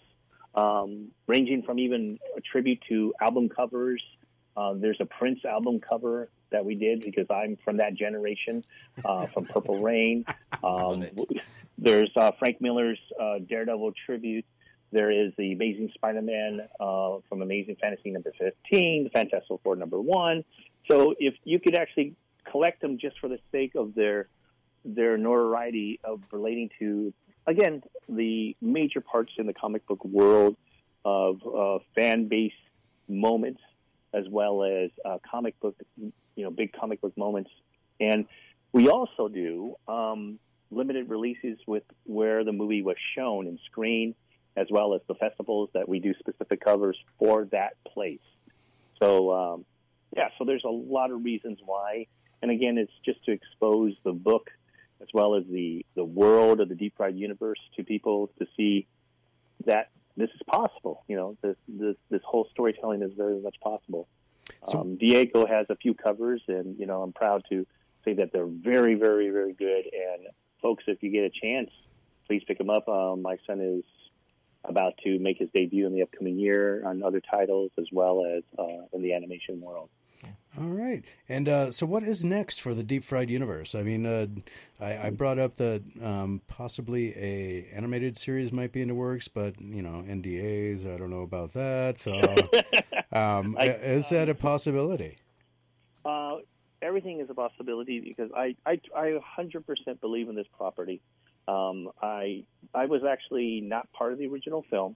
um, 0.54 1.10
ranging 1.26 1.62
from 1.62 1.78
even 1.78 2.18
a 2.36 2.40
tribute 2.40 2.80
to 2.88 3.12
album 3.20 3.48
covers. 3.48 4.02
Uh, 4.56 4.74
there's 4.74 4.98
a 5.00 5.04
Prince 5.06 5.44
album 5.44 5.80
cover 5.80 6.30
that 6.50 6.64
we 6.64 6.76
did 6.76 7.00
because 7.00 7.26
I'm 7.28 7.56
from 7.64 7.78
that 7.78 7.94
generation, 7.94 8.62
uh, 9.04 9.26
from 9.26 9.46
Purple 9.46 9.82
Rain. 9.82 10.24
Um, 10.62 11.04
there's 11.76 12.10
uh, 12.16 12.30
Frank 12.38 12.60
Miller's 12.60 13.00
uh, 13.20 13.40
Daredevil 13.46 13.92
tribute. 14.06 14.46
There 14.92 15.10
is 15.10 15.32
the 15.36 15.52
Amazing 15.52 15.90
Spider-Man 15.94 16.60
uh, 16.80 17.16
from 17.28 17.42
Amazing 17.42 17.76
Fantasy 17.82 18.10
number 18.10 18.32
15, 18.38 19.04
the 19.04 19.10
Fantastic 19.10 19.58
Four 19.62 19.76
number 19.76 20.00
one. 20.00 20.42
So 20.90 21.14
if 21.18 21.34
you 21.44 21.58
could 21.58 21.76
actually 21.76 22.14
collect 22.50 22.80
them 22.80 22.96
just 22.98 23.18
for 23.18 23.28
the 23.28 23.40
sake 23.52 23.72
of 23.74 23.94
their 23.94 24.28
their 24.86 25.18
notoriety 25.18 26.00
of 26.02 26.22
relating 26.32 26.70
to 26.78 27.12
again 27.46 27.82
the 28.08 28.56
major 28.60 29.00
parts 29.00 29.32
in 29.38 29.46
the 29.46 29.54
comic 29.54 29.86
book 29.86 30.04
world 30.04 30.56
of 31.04 31.40
uh, 31.46 31.78
fan 31.94 32.28
base 32.28 32.52
moments 33.08 33.60
as 34.12 34.24
well 34.30 34.62
as 34.62 34.90
uh, 35.04 35.18
comic 35.28 35.58
book 35.60 35.76
you 35.98 36.12
know 36.44 36.50
big 36.50 36.72
comic 36.72 37.00
book 37.00 37.16
moments. 37.16 37.50
And 38.00 38.26
we 38.72 38.88
also 38.88 39.28
do 39.28 39.76
um, 39.86 40.38
limited 40.70 41.08
releases 41.08 41.58
with 41.66 41.84
where 42.04 42.44
the 42.44 42.52
movie 42.52 42.82
was 42.82 42.96
shown 43.16 43.46
and 43.46 43.58
screened 43.66 44.14
as 44.56 44.68
well 44.70 44.94
as 44.94 45.00
the 45.08 45.14
festivals 45.14 45.68
that 45.74 45.88
we 45.88 45.98
do 45.98 46.14
specific 46.18 46.64
covers 46.64 46.96
for 47.18 47.46
that 47.46 47.74
place. 47.86 48.20
So 49.00 49.32
um, 49.32 49.64
yeah 50.16 50.28
so 50.38 50.44
there's 50.44 50.64
a 50.64 50.70
lot 50.70 51.10
of 51.10 51.24
reasons 51.24 51.58
why. 51.64 52.06
And 52.42 52.50
again 52.50 52.78
it's 52.78 52.92
just 53.04 53.24
to 53.24 53.32
expose 53.32 53.94
the 54.04 54.12
book 54.12 54.50
as 55.00 55.08
well 55.12 55.34
as 55.34 55.44
the, 55.50 55.84
the 55.94 56.04
world 56.04 56.60
of 56.60 56.68
the 56.68 56.74
deep 56.74 56.94
fried 56.96 57.16
universe 57.16 57.58
to 57.76 57.84
people 57.84 58.30
to 58.38 58.46
see 58.56 58.86
that 59.66 59.90
this 60.16 60.30
is 60.30 60.40
possible. 60.46 61.04
You 61.08 61.16
know, 61.16 61.36
this 61.42 61.56
this, 61.68 61.96
this 62.10 62.22
whole 62.24 62.48
storytelling 62.52 63.02
is 63.02 63.12
very 63.16 63.40
much 63.40 63.56
possible. 63.62 64.08
So- 64.66 64.80
um, 64.80 64.96
Diego 64.96 65.46
has 65.46 65.66
a 65.70 65.76
few 65.76 65.94
covers, 65.94 66.42
and 66.48 66.78
you 66.78 66.86
know, 66.86 67.02
I'm 67.02 67.12
proud 67.12 67.44
to 67.50 67.66
say 68.04 68.14
that 68.14 68.32
they're 68.32 68.46
very, 68.46 68.94
very, 68.94 69.30
very 69.30 69.52
good. 69.52 69.84
And 69.92 70.26
folks, 70.60 70.84
if 70.86 71.02
you 71.02 71.10
get 71.10 71.24
a 71.24 71.30
chance, 71.30 71.70
please 72.26 72.42
pick 72.46 72.58
them 72.58 72.70
up. 72.70 72.88
Um, 72.88 73.22
my 73.22 73.36
son 73.46 73.60
is 73.60 73.84
about 74.64 74.94
to 75.04 75.18
make 75.18 75.38
his 75.38 75.48
debut 75.54 75.86
in 75.86 75.94
the 75.94 76.02
upcoming 76.02 76.38
year 76.38 76.86
on 76.86 77.02
other 77.02 77.20
titles 77.20 77.70
as 77.78 77.86
well 77.92 78.24
as 78.24 78.42
uh, 78.58 78.86
in 78.92 79.02
the 79.02 79.12
animation 79.12 79.60
world. 79.60 79.90
All 80.56 80.68
right. 80.68 81.04
And 81.28 81.48
uh, 81.48 81.70
so, 81.72 81.84
what 81.84 82.04
is 82.04 82.22
next 82.22 82.60
for 82.60 82.74
the 82.74 82.84
Deep 82.84 83.02
Fried 83.02 83.28
Universe? 83.28 83.74
I 83.74 83.82
mean, 83.82 84.06
uh, 84.06 84.26
I, 84.80 85.06
I 85.06 85.10
brought 85.10 85.38
up 85.38 85.56
that 85.56 85.82
um, 86.00 86.42
possibly 86.46 87.12
a 87.16 87.68
animated 87.74 88.16
series 88.16 88.52
might 88.52 88.70
be 88.70 88.80
in 88.80 88.88
the 88.88 88.94
works, 88.94 89.26
but 89.26 89.60
you 89.60 89.82
know, 89.82 90.04
NDAs. 90.06 90.86
I 90.92 90.96
don't 90.96 91.10
know 91.10 91.22
about 91.22 91.54
that. 91.54 91.98
So, 91.98 92.12
um, 93.12 93.56
I- 93.58 93.78
is 93.82 94.08
that 94.10 94.28
a 94.28 94.34
possibility? 94.34 95.18
Uh, 96.04 96.36
everything 96.82 97.18
is 97.20 97.28
a 97.30 97.34
possibility 97.34 97.98
because 97.98 98.30
I, 98.36 98.54
I, 98.64 98.78
I 98.94 99.18
100% 99.38 100.00
believe 100.00 100.28
in 100.28 100.36
this 100.36 100.46
property. 100.56 101.00
Um, 101.48 101.88
I, 102.00 102.44
I 102.74 102.86
was 102.86 103.02
actually 103.04 103.60
not 103.60 103.90
part 103.92 104.12
of 104.12 104.18
the 104.18 104.26
original 104.26 104.64
film. 104.70 104.94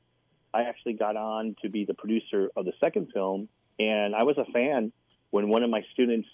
I 0.55 0.63
actually 0.63 0.95
got 0.95 1.17
on 1.17 1.57
to 1.63 1.69
be 1.69 1.85
the 1.85 1.95
producer 1.95 2.51
of 2.57 2.65
the 2.65 2.73
second 2.81 3.09
film, 3.13 3.49
and 3.79 4.15
I 4.15 4.23
was 4.23 4.39
a 4.39 4.45
fan 4.53 4.93
when 5.31 5.49
one 5.49 5.63
of 5.63 5.71
my 5.71 5.83
students 5.93 6.29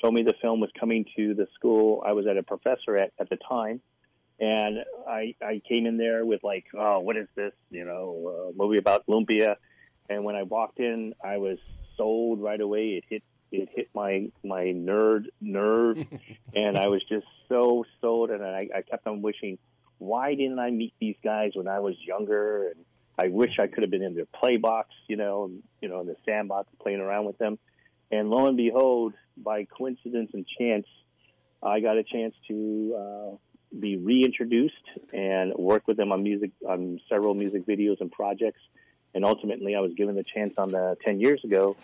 told 0.00 0.14
me 0.14 0.22
the 0.22 0.34
film 0.42 0.60
was 0.60 0.70
coming 0.78 1.04
to 1.16 1.34
the 1.34 1.46
school 1.54 2.02
I 2.04 2.12
was 2.12 2.26
at 2.26 2.36
a 2.36 2.42
professor 2.42 2.96
at 2.96 3.12
at 3.20 3.30
the 3.30 3.36
time. 3.36 3.80
And 4.40 4.78
I, 5.08 5.36
I 5.40 5.62
came 5.68 5.86
in 5.86 5.98
there 5.98 6.26
with 6.26 6.42
like, 6.42 6.64
oh, 6.76 6.98
what 6.98 7.16
is 7.16 7.28
this? 7.36 7.52
You 7.70 7.84
know, 7.84 8.50
a 8.50 8.56
movie 8.56 8.78
about 8.78 9.06
Lumpia. 9.06 9.54
And 10.08 10.24
when 10.24 10.34
I 10.34 10.42
walked 10.42 10.80
in, 10.80 11.14
I 11.22 11.36
was 11.36 11.58
sold 11.96 12.42
right 12.42 12.60
away. 12.60 13.00
It 13.00 13.04
hit 13.08 13.22
it 13.52 13.68
hit 13.74 13.90
my 13.94 14.30
my 14.42 14.64
nerd 14.64 15.26
nerve, 15.40 15.98
and 16.56 16.76
I 16.76 16.88
was 16.88 17.02
just 17.08 17.26
so 17.48 17.84
sold. 18.00 18.30
And 18.30 18.42
I, 18.42 18.68
I 18.74 18.82
kept 18.82 19.06
on 19.06 19.22
wishing, 19.22 19.58
why 19.98 20.34
didn't 20.34 20.58
I 20.58 20.70
meet 20.70 20.94
these 21.00 21.16
guys 21.22 21.52
when 21.54 21.68
I 21.68 21.78
was 21.78 21.94
younger? 22.04 22.68
And 22.68 22.84
I 23.18 23.28
wish 23.28 23.58
I 23.60 23.68
could 23.68 23.82
have 23.82 23.90
been 23.90 24.02
in 24.02 24.14
their 24.14 24.26
play 24.26 24.56
box, 24.56 24.88
you 25.06 25.16
know, 25.16 25.44
and, 25.44 25.62
you 25.80 25.88
know, 25.88 26.00
in 26.00 26.06
the 26.06 26.16
sandbox 26.26 26.68
playing 26.80 27.00
around 27.00 27.26
with 27.26 27.38
them. 27.38 27.58
And 28.12 28.28
lo 28.28 28.46
and 28.46 28.56
behold, 28.58 29.14
by 29.38 29.64
coincidence 29.64 30.30
and 30.34 30.46
chance, 30.58 30.86
I 31.62 31.80
got 31.80 31.96
a 31.96 32.04
chance 32.04 32.34
to 32.48 32.96
uh, 32.98 33.36
be 33.80 33.96
reintroduced 33.96 34.74
and 35.14 35.54
work 35.54 35.88
with 35.88 35.96
them 35.96 36.12
on 36.12 36.22
music, 36.22 36.50
on 36.68 37.00
several 37.08 37.34
music 37.34 37.66
videos 37.66 38.00
and 38.00 38.12
projects. 38.12 38.60
And 39.14 39.24
ultimately, 39.24 39.74
I 39.74 39.80
was 39.80 39.94
given 39.94 40.14
the 40.14 40.24
chance 40.24 40.52
on 40.58 40.68
the 40.68 40.96
10 41.06 41.20
years 41.20 41.42
ago 41.42 41.76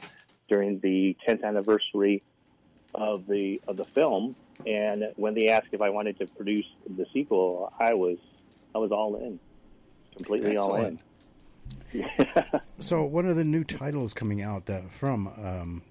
during 0.49 0.81
the 0.81 1.17
10th 1.27 1.43
anniversary 1.45 2.23
of 2.95 3.27
the 3.27 3.61
of 3.67 3.79
the 3.79 3.85
film. 3.85 4.37
And 4.67 5.13
when 5.17 5.35
they 5.35 5.49
asked 5.49 5.69
if 5.73 5.81
I 5.81 5.91
wanted 5.91 6.19
to 6.19 6.27
produce 6.27 6.67
the 6.87 7.07
sequel, 7.13 7.73
I 7.79 7.95
was 7.95 8.19
I 8.75 8.79
was 8.79 8.93
all 8.93 9.17
in, 9.17 9.41
completely 10.15 10.57
all 10.59 10.77
in. 10.77 10.99
So, 12.81 13.03
one 13.03 13.27
of 13.27 13.37
the 13.37 13.45
new 13.45 13.65
titles 13.65 14.15
coming 14.15 14.41
out 14.41 14.67
that 14.67 14.91
from 14.91 15.27
um, 15.27 15.83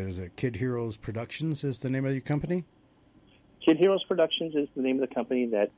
is 0.00 0.18
it 0.18 0.36
Kid 0.36 0.56
Heroes 0.56 0.96
Productions? 0.96 1.64
Is 1.64 1.78
the 1.78 1.90
name 1.90 2.04
of 2.04 2.12
your 2.12 2.20
company? 2.20 2.64
Kid 3.64 3.76
Heroes 3.76 4.04
Productions 4.04 4.54
is 4.54 4.68
the 4.74 4.82
name 4.82 5.02
of 5.02 5.08
the 5.08 5.14
company 5.14 5.46
that 5.46 5.70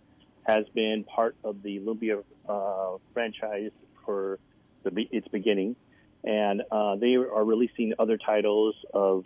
has 0.46 0.64
been 0.74 1.04
part 1.04 1.36
of 1.44 1.62
the 1.62 1.80
Lumpia 1.80 2.22
uh, 2.48 2.98
franchise 3.12 3.70
for 4.04 4.38
the, 4.82 5.08
its 5.10 5.28
beginning, 5.28 5.76
and 6.22 6.62
uh, 6.70 6.96
they 6.96 7.14
are 7.14 7.44
releasing 7.44 7.94
other 7.98 8.16
titles 8.16 8.74
of 8.92 9.24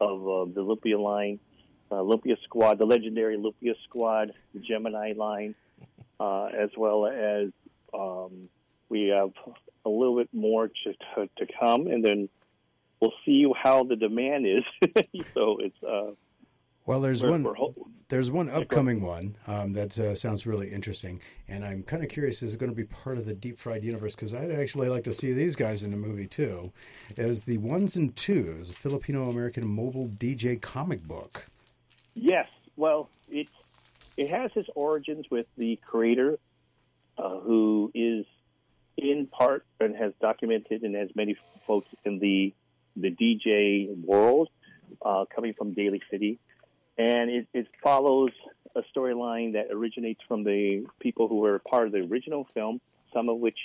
of 0.00 0.20
uh, 0.22 0.44
the 0.54 0.62
Lumpia 0.62 0.98
line, 0.98 1.38
uh, 1.90 1.96
Lumpia 1.96 2.36
Squad, 2.44 2.78
the 2.78 2.86
legendary 2.86 3.36
Lumpia 3.36 3.74
Squad, 3.84 4.32
the 4.54 4.60
Gemini 4.60 5.12
line, 5.14 5.54
uh, 6.18 6.46
as 6.46 6.70
well 6.76 7.06
as 7.06 7.50
um, 7.92 8.48
we 8.88 9.08
have 9.08 9.30
a 9.84 9.88
little 9.88 10.16
bit 10.16 10.28
more 10.32 10.68
to, 10.68 10.92
to, 11.14 11.28
to 11.36 11.52
come, 11.58 11.86
and 11.86 12.02
then 12.02 12.28
we'll 13.00 13.12
see 13.24 13.46
how 13.60 13.84
the 13.84 13.96
demand 13.96 14.46
is. 14.46 14.64
so 15.34 15.58
it's 15.58 15.82
uh, 15.82 16.12
Well, 16.86 17.00
there's 17.00 17.22
We're- 17.22 17.32
one. 17.32 17.42
we're 17.44 17.54
there's 18.08 18.28
one 18.28 18.50
upcoming 18.50 19.02
one 19.02 19.36
um, 19.46 19.72
that 19.74 19.96
uh, 19.96 20.16
sounds 20.16 20.44
really 20.44 20.68
interesting, 20.68 21.20
and 21.46 21.64
I'm 21.64 21.84
kind 21.84 22.02
of 22.02 22.08
curious. 22.08 22.42
Is 22.42 22.54
it 22.54 22.58
going 22.58 22.72
to 22.72 22.74
be 22.76 22.82
part 22.82 23.18
of 23.18 23.24
the 23.24 23.34
Deep 23.34 23.56
Fried 23.56 23.84
universe? 23.84 24.16
Because 24.16 24.34
I'd 24.34 24.50
actually 24.50 24.88
like 24.88 25.04
to 25.04 25.12
see 25.12 25.32
these 25.32 25.54
guys 25.54 25.84
in 25.84 25.92
a 25.92 25.96
movie 25.96 26.26
too. 26.26 26.72
As 27.16 27.42
the 27.44 27.58
ones 27.58 27.94
and 27.94 28.16
twos, 28.16 28.68
a 28.68 28.72
Filipino 28.72 29.30
American 29.30 29.64
mobile 29.64 30.08
DJ 30.08 30.60
comic 30.60 31.04
book. 31.04 31.46
Yes. 32.14 32.48
Well, 32.76 33.08
it 33.30 33.48
it 34.16 34.28
has 34.30 34.50
its 34.56 34.68
origins 34.74 35.26
with 35.30 35.46
the 35.56 35.76
creator, 35.76 36.40
uh, 37.16 37.38
who 37.38 37.92
is 37.94 38.26
in 38.96 39.28
part 39.28 39.64
and 39.78 39.94
has 39.94 40.12
documented 40.20 40.82
and 40.82 40.96
has 40.96 41.10
many 41.14 41.36
folks 41.64 41.86
in 42.04 42.18
the 42.18 42.52
the 42.96 43.10
DJ 43.10 43.88
world, 44.04 44.48
uh, 45.02 45.24
coming 45.34 45.54
from 45.54 45.72
Daly 45.72 46.02
City, 46.10 46.38
and 46.98 47.30
it, 47.30 47.46
it 47.54 47.66
follows 47.82 48.30
a 48.74 48.82
storyline 48.94 49.54
that 49.54 49.66
originates 49.70 50.20
from 50.28 50.44
the 50.44 50.86
people 51.00 51.28
who 51.28 51.36
were 51.36 51.58
part 51.58 51.86
of 51.86 51.92
the 51.92 51.98
original 51.98 52.46
film, 52.54 52.80
some 53.12 53.28
of 53.28 53.38
which 53.38 53.58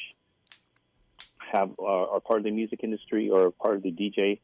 have 1.52 1.72
are, 1.80 2.07
are 2.10 2.19
part 2.19 2.39
of 2.39 2.45
the 2.45 2.52
music 2.52 2.80
industry 2.84 3.30
or 3.30 3.52
part 3.52 3.76
of 3.76 3.84
the 3.84 3.91
DJ 3.91 4.39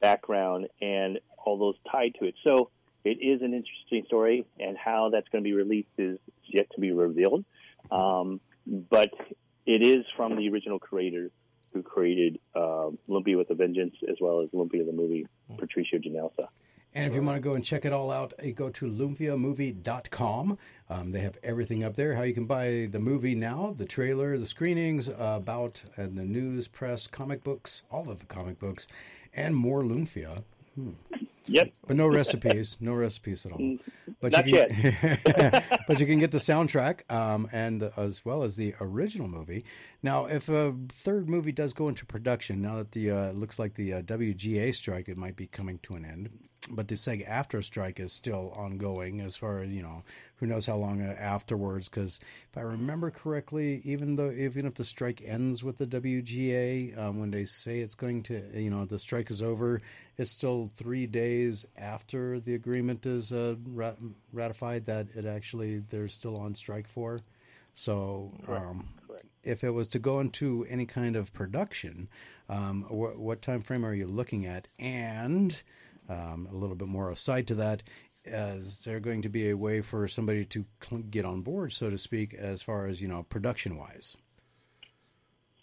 background, 0.00 0.68
and 0.80 1.20
all 1.38 1.58
those 1.58 1.76
tied 1.90 2.14
to 2.18 2.26
it. 2.26 2.34
So 2.44 2.70
it 3.04 3.18
is 3.20 3.42
an 3.42 3.54
interesting 3.54 4.04
story, 4.06 4.46
and 4.58 4.76
how 4.76 5.10
that's 5.10 5.28
going 5.28 5.44
to 5.44 5.48
be 5.48 5.54
released 5.54 5.88
is 5.98 6.18
yet 6.46 6.70
to 6.74 6.80
be 6.80 6.92
revealed. 6.92 7.44
Um, 7.90 8.40
but 8.66 9.12
it 9.66 9.82
is 9.82 10.04
from 10.16 10.36
the 10.36 10.48
original 10.48 10.78
creator 10.78 11.30
who 11.72 11.82
created 11.82 12.38
uh, 12.54 12.90
Lumpia 13.08 13.36
with 13.36 13.50
a 13.50 13.54
Vengeance, 13.54 13.94
as 14.08 14.16
well 14.20 14.40
as 14.40 14.48
Lumpia 14.50 14.84
the 14.84 14.92
movie, 14.92 15.26
Patricio 15.58 15.98
Ginelsa. 15.98 16.48
And 16.92 17.08
if 17.08 17.14
you 17.14 17.22
want 17.22 17.36
to 17.36 17.40
go 17.40 17.54
and 17.54 17.64
check 17.64 17.84
it 17.84 17.92
all 17.92 18.10
out, 18.10 18.32
go 18.56 18.68
to 18.70 18.86
lumpiamovie.com. 18.86 20.58
Um, 20.88 21.12
they 21.12 21.20
have 21.20 21.38
everything 21.44 21.84
up 21.84 21.94
there. 21.94 22.16
How 22.16 22.22
you 22.22 22.34
can 22.34 22.46
buy 22.46 22.88
the 22.90 22.98
movie 22.98 23.36
now, 23.36 23.74
the 23.78 23.84
trailer, 23.84 24.36
the 24.36 24.46
screenings, 24.46 25.08
uh, 25.08 25.34
about 25.36 25.84
and 25.96 26.18
the 26.18 26.24
news, 26.24 26.66
press, 26.66 27.06
comic 27.06 27.44
books, 27.44 27.82
all 27.92 28.10
of 28.10 28.18
the 28.18 28.26
comic 28.26 28.58
books, 28.58 28.88
and 29.32 29.54
more 29.54 29.84
Lumpia. 29.84 30.42
Hmm. 30.74 30.90
Yep. 31.50 31.72
But 31.88 31.96
no 31.96 32.06
recipes, 32.06 32.76
no 32.80 32.94
recipes 32.94 33.44
at 33.44 33.52
all. 33.52 33.66
But 34.20 34.32
Not 34.32 34.46
you 34.46 34.54
can, 34.54 35.62
but 35.88 35.98
you 35.98 36.06
can 36.06 36.18
get 36.20 36.30
the 36.30 36.38
soundtrack 36.38 37.10
um, 37.10 37.48
and 37.52 37.90
as 37.96 38.24
well 38.24 38.44
as 38.44 38.54
the 38.56 38.74
original 38.80 39.26
movie. 39.26 39.64
Now, 40.02 40.26
if 40.26 40.48
a 40.48 40.74
third 40.90 41.28
movie 41.28 41.52
does 41.52 41.72
go 41.72 41.88
into 41.88 42.06
production, 42.06 42.62
now 42.62 42.76
that 42.76 42.92
the 42.92 43.10
uh, 43.10 43.32
looks 43.32 43.58
like 43.58 43.74
the 43.74 43.94
uh, 43.94 44.02
WGA 44.02 44.74
strike, 44.74 45.08
it 45.08 45.18
might 45.18 45.34
be 45.36 45.48
coming 45.48 45.80
to 45.82 45.96
an 45.96 46.04
end. 46.04 46.30
but 46.70 46.86
the 46.88 46.96
SAG-AFTRA 46.96 47.64
strike 47.64 47.98
is 47.98 48.12
still 48.12 48.52
ongoing 48.54 49.20
as 49.20 49.34
far 49.34 49.62
as 49.62 49.70
you 49.70 49.82
know 49.82 50.04
who 50.36 50.46
knows 50.46 50.66
how 50.66 50.76
long 50.76 51.00
uh, 51.02 51.14
afterwards 51.18 51.88
because 51.88 52.20
if 52.50 52.58
i 52.58 52.60
remember 52.60 53.10
correctly 53.10 53.80
even 53.84 54.16
though 54.16 54.30
even 54.30 54.66
if 54.66 54.74
the 54.74 54.84
strike 54.84 55.22
ends 55.24 55.64
with 55.64 55.78
the 55.78 55.86
wga 55.86 56.96
um, 56.98 57.18
when 57.18 57.30
they 57.30 57.44
say 57.46 57.80
it's 57.80 57.94
going 57.94 58.22
to 58.22 58.42
you 58.54 58.70
know 58.70 58.84
the 58.84 58.98
strike 58.98 59.30
is 59.30 59.40
over 59.42 59.80
it's 60.20 60.30
still 60.30 60.68
three 60.74 61.06
days 61.06 61.66
after 61.78 62.38
the 62.40 62.54
agreement 62.54 63.06
is 63.06 63.32
uh, 63.32 63.54
rat- 63.66 63.96
ratified 64.34 64.84
that 64.84 65.06
it 65.14 65.24
actually 65.24 65.78
they're 65.78 66.08
still 66.08 66.36
on 66.36 66.54
strike 66.54 66.86
for. 66.86 67.22
So 67.72 68.30
um, 68.46 68.86
if 69.42 69.64
it 69.64 69.70
was 69.70 69.88
to 69.88 69.98
go 69.98 70.20
into 70.20 70.66
any 70.68 70.84
kind 70.84 71.16
of 71.16 71.32
production 71.32 72.06
um, 72.50 72.82
wh- 72.82 73.18
what 73.18 73.40
time 73.40 73.62
frame 73.62 73.82
are 73.82 73.94
you 73.94 74.06
looking 74.06 74.44
at? 74.44 74.68
And 74.78 75.62
um, 76.10 76.46
a 76.50 76.54
little 76.54 76.76
bit 76.76 76.88
more 76.88 77.10
aside 77.10 77.46
to 77.46 77.54
that, 77.54 77.82
is 78.26 78.84
there 78.84 79.00
going 79.00 79.22
to 79.22 79.30
be 79.30 79.48
a 79.48 79.56
way 79.56 79.80
for 79.80 80.06
somebody 80.06 80.44
to 80.44 80.66
cl- 80.82 81.00
get 81.02 81.24
on 81.24 81.40
board, 81.40 81.72
so 81.72 81.88
to 81.88 81.96
speak, 81.96 82.34
as 82.34 82.60
far 82.60 82.86
as 82.86 83.00
you 83.00 83.08
know, 83.08 83.22
production 83.22 83.78
wise? 83.78 84.18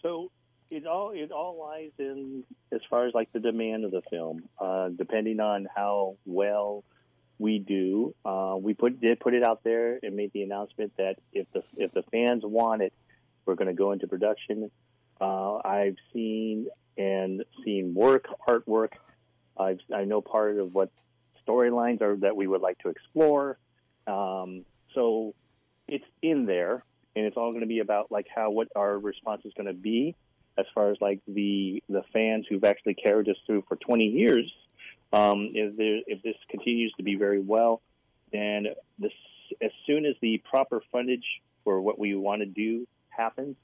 So 0.02 0.32
it 0.70 0.86
all 0.86 1.12
it 1.14 1.32
all 1.32 1.58
lies 1.58 1.90
in 1.98 2.44
as 2.72 2.80
far 2.88 3.06
as 3.06 3.14
like 3.14 3.32
the 3.32 3.40
demand 3.40 3.84
of 3.84 3.90
the 3.90 4.02
film, 4.10 4.48
uh, 4.58 4.88
depending 4.88 5.40
on 5.40 5.66
how 5.74 6.16
well 6.26 6.84
we 7.38 7.58
do. 7.58 8.14
Uh, 8.24 8.56
we 8.60 8.74
put 8.74 9.00
did 9.00 9.20
put 9.20 9.34
it 9.34 9.42
out 9.42 9.62
there 9.64 9.98
and 10.02 10.16
made 10.16 10.32
the 10.32 10.42
announcement 10.42 10.92
that 10.98 11.16
if 11.32 11.46
the 11.52 11.62
if 11.76 11.92
the 11.92 12.02
fans 12.02 12.42
want 12.44 12.82
it, 12.82 12.92
we're 13.46 13.54
going 13.54 13.68
to 13.68 13.74
go 13.74 13.92
into 13.92 14.06
production. 14.06 14.70
Uh, 15.20 15.56
I've 15.64 15.96
seen 16.12 16.68
and 16.96 17.44
seen 17.64 17.94
work 17.94 18.26
artwork 18.48 18.92
I've, 19.58 19.80
I 19.94 20.04
know 20.04 20.20
part 20.20 20.58
of 20.58 20.74
what 20.74 20.90
storylines 21.46 22.00
are 22.02 22.16
that 22.16 22.36
we 22.36 22.46
would 22.46 22.60
like 22.60 22.78
to 22.80 22.88
explore. 22.88 23.58
Um, 24.06 24.64
so 24.94 25.34
it's 25.86 26.04
in 26.22 26.46
there, 26.46 26.84
and 27.16 27.26
it's 27.26 27.36
all 27.36 27.50
going 27.50 27.62
to 27.62 27.66
be 27.66 27.80
about 27.80 28.12
like 28.12 28.26
how 28.34 28.50
what 28.50 28.68
our 28.76 28.98
response 28.98 29.42
is 29.44 29.52
going 29.54 29.66
to 29.66 29.72
be 29.72 30.14
as 30.58 30.66
far 30.74 30.90
as 30.90 30.98
like 31.00 31.20
the 31.26 31.82
the 31.88 32.02
fans 32.12 32.46
who've 32.48 32.64
actually 32.64 32.94
carried 32.94 33.28
us 33.28 33.36
through 33.46 33.64
for 33.68 33.76
20 33.76 34.04
years. 34.04 34.52
Um, 35.12 35.52
if 35.54 35.76
there, 35.76 36.00
if 36.06 36.22
this 36.22 36.34
continues 36.50 36.92
to 36.98 37.02
be 37.02 37.14
very 37.14 37.40
well, 37.40 37.80
then 38.32 38.66
this 38.98 39.12
as 39.62 39.70
soon 39.86 40.04
as 40.04 40.14
the 40.20 40.42
proper 40.50 40.82
fundage 40.92 41.24
for 41.64 41.80
what 41.80 41.98
we 41.98 42.14
want 42.14 42.42
to 42.42 42.46
do 42.46 42.86
happens, 43.08 43.56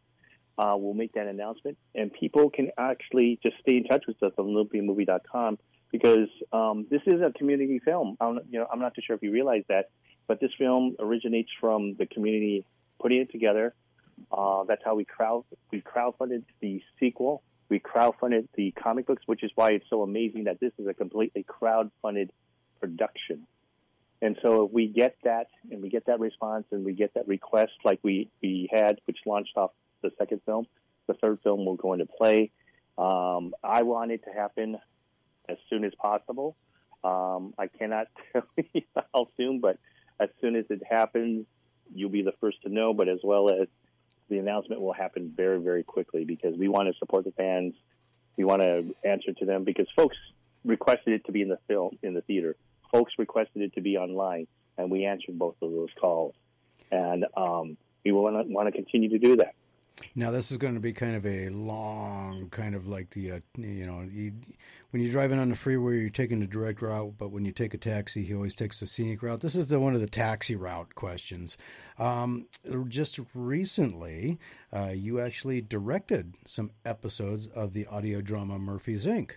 uh, 0.57 0.75
we'll 0.77 0.95
make 0.95 1.13
that 1.15 1.27
announcement, 1.27 1.77
and 1.95 2.13
people 2.13 2.49
can 2.49 2.71
actually 2.79 3.39
just 3.43 3.57
stay 3.61 3.77
in 3.77 3.85
touch 3.85 4.05
with 4.07 4.23
us 4.23 4.33
on 4.39 4.47
lumpiamovie.com 4.47 5.59
because 5.91 6.29
um, 6.53 6.87
this 6.91 7.03
is 7.07 7.21
a 7.21 7.33
community 7.33 7.81
film. 7.85 8.17
I'm, 8.21 8.41
you 8.51 8.59
know, 8.59 8.67
I'm 8.73 8.81
not 8.81 8.95
too 8.95 9.03
sure 9.07 9.17
if 9.17 9.23
you 9.23 9.33
realize 9.33 9.65
that, 9.69 9.91
but 10.27 10.41
this 10.41 10.51
film 10.59 10.97
originates 10.99 11.51
from 11.61 11.95
the 11.99 12.07
community 12.07 12.67
putting 13.01 13.21
it 13.21 13.31
together. 13.31 13.75
Uh, 14.31 14.65
that's 14.65 14.83
how 14.85 14.95
we 14.95 15.05
crowd 15.05 15.45
we 15.71 15.81
crowdfunded 15.81 16.45
the 16.61 16.83
sequel. 17.01 17.43
We 17.69 17.81
crowdfunded 17.81 18.49
the 18.55 18.73
comic 18.73 19.07
books, 19.07 19.23
which 19.27 19.43
is 19.43 19.51
why 19.55 19.71
it's 19.71 19.89
so 19.89 20.03
amazing 20.03 20.45
that 20.45 20.61
this 20.61 20.73
is 20.79 20.87
a 20.87 20.95
completely 20.95 21.45
crowdfunded 21.45 22.31
production. 22.81 23.47
And 24.21 24.39
so 24.43 24.65
if 24.65 24.73
we 24.73 24.87
get 24.87 25.17
that 25.25 25.49
and 25.71 25.83
we 25.83 25.89
get 25.89 26.07
that 26.07 26.21
response 26.21 26.67
and 26.71 26.85
we 26.85 26.93
get 26.93 27.15
that 27.15 27.27
request 27.27 27.73
like 27.85 28.01
we, 28.03 28.31
we 28.43 28.69
had, 28.73 28.99
which 29.07 29.19
launched 29.27 29.57
off 29.57 29.73
the 30.03 30.11
second 30.19 30.41
film, 30.47 30.67
the 31.07 31.15
third 31.15 31.41
film 31.43 31.65
will 31.65 31.77
go 31.77 31.93
into 31.93 32.07
play. 32.07 32.51
Um, 32.97 33.55
I 33.63 33.83
want 33.83 34.13
it 34.13 34.25
to 34.25 34.31
happen 34.31 34.79
as 35.49 35.57
soon 35.69 35.85
as 35.85 35.93
possible. 36.01 36.57
Um, 37.03 37.55
I 37.59 37.67
cannot 37.67 38.07
tell 38.33 38.47
you 38.73 38.83
how 38.95 39.29
soon, 39.37 39.61
but 39.61 39.79
as 40.19 40.29
soon 40.41 40.57
as 40.57 40.65
it 40.71 40.83
happens, 40.89 41.47
you'll 41.95 42.11
be 42.11 42.23
the 42.23 42.33
first 42.41 42.63
to 42.63 42.69
know. 42.69 42.95
But 42.95 43.09
as 43.09 43.19
well 43.23 43.51
as 43.51 43.69
the 44.29 44.39
announcement 44.39 44.81
will 44.81 44.93
happen 44.93 45.33
very, 45.37 45.61
very 45.61 45.83
quickly 45.83 46.25
because 46.25 46.57
we 46.57 46.69
want 46.69 46.93
to 46.93 46.99
support 46.99 47.25
the 47.25 47.33
fans. 47.33 47.75
We 48.37 48.45
want 48.45 48.63
to 48.63 48.95
answer 49.05 49.33
to 49.33 49.45
them 49.45 49.65
because 49.65 49.87
folks 49.95 50.17
requested 50.65 51.13
it 51.15 51.27
to 51.27 51.33
be 51.33 51.43
in 51.43 51.49
the 51.49 51.59
film 51.69 51.99
in 52.03 52.15
the 52.15 52.23
theater. 52.23 52.57
Folks 52.91 53.13
requested 53.19 53.63
it 53.63 53.75
to 53.75 53.81
be 53.81 53.97
online, 53.97 54.47
and 54.79 54.91
we 54.91 55.05
answered 55.05 55.39
both 55.39 55.57
of 55.61 55.71
those 55.71 55.91
calls. 56.01 56.35
And 56.91 57.27
um, 57.37 57.77
we 58.05 58.13
want 58.13 58.47
to 58.47 58.53
want 58.53 58.69
to 58.69 58.73
continue 58.73 59.11
to 59.11 59.19
do 59.19 59.37
that. 59.37 59.55
Now 60.15 60.31
this 60.31 60.51
is 60.51 60.59
going 60.59 60.75
to 60.75 60.81
be 60.81 60.93
kind 60.93 61.15
of 61.15 61.25
a 61.25 61.49
long, 61.51 62.49
kind 62.51 62.75
of 62.75 62.87
like 62.89 63.11
the 63.11 63.33
uh, 63.33 63.41
you 63.57 63.87
know, 63.87 64.07
you, 64.11 64.33
when 64.91 65.03
you're 65.03 65.13
driving 65.13 65.39
on 65.39 65.49
the 65.49 65.57
freeway, 65.57 66.01
you're 66.01 66.11
taking 66.11 66.41
the 66.41 66.47
direct 66.47 66.83
route, 66.83 67.15
but 67.19 67.31
when 67.31 67.45
you 67.45 67.53
take 67.53 67.75
a 67.75 67.79
taxi, 67.79 68.25
he 68.25 68.35
always 68.35 68.55
takes 68.55 68.81
the 68.81 68.87
scenic 68.87 69.23
route. 69.23 69.41
This 69.41 69.55
is 69.55 69.69
the 69.69 69.79
one 69.79 69.95
of 69.95 70.01
the 70.01 70.09
taxi 70.09 70.57
route 70.57 70.95
questions. 70.95 71.57
Um, 71.99 72.47
just 72.89 73.21
recently, 73.35 74.39
uh, 74.73 74.93
you 74.95 75.21
actually 75.21 75.61
directed 75.61 76.35
some 76.45 76.73
episodes 76.85 77.47
of 77.49 77.73
the 77.73 77.87
audio 77.87 78.21
drama 78.21 78.59
Murphy's 78.59 79.07
Inc. 79.07 79.33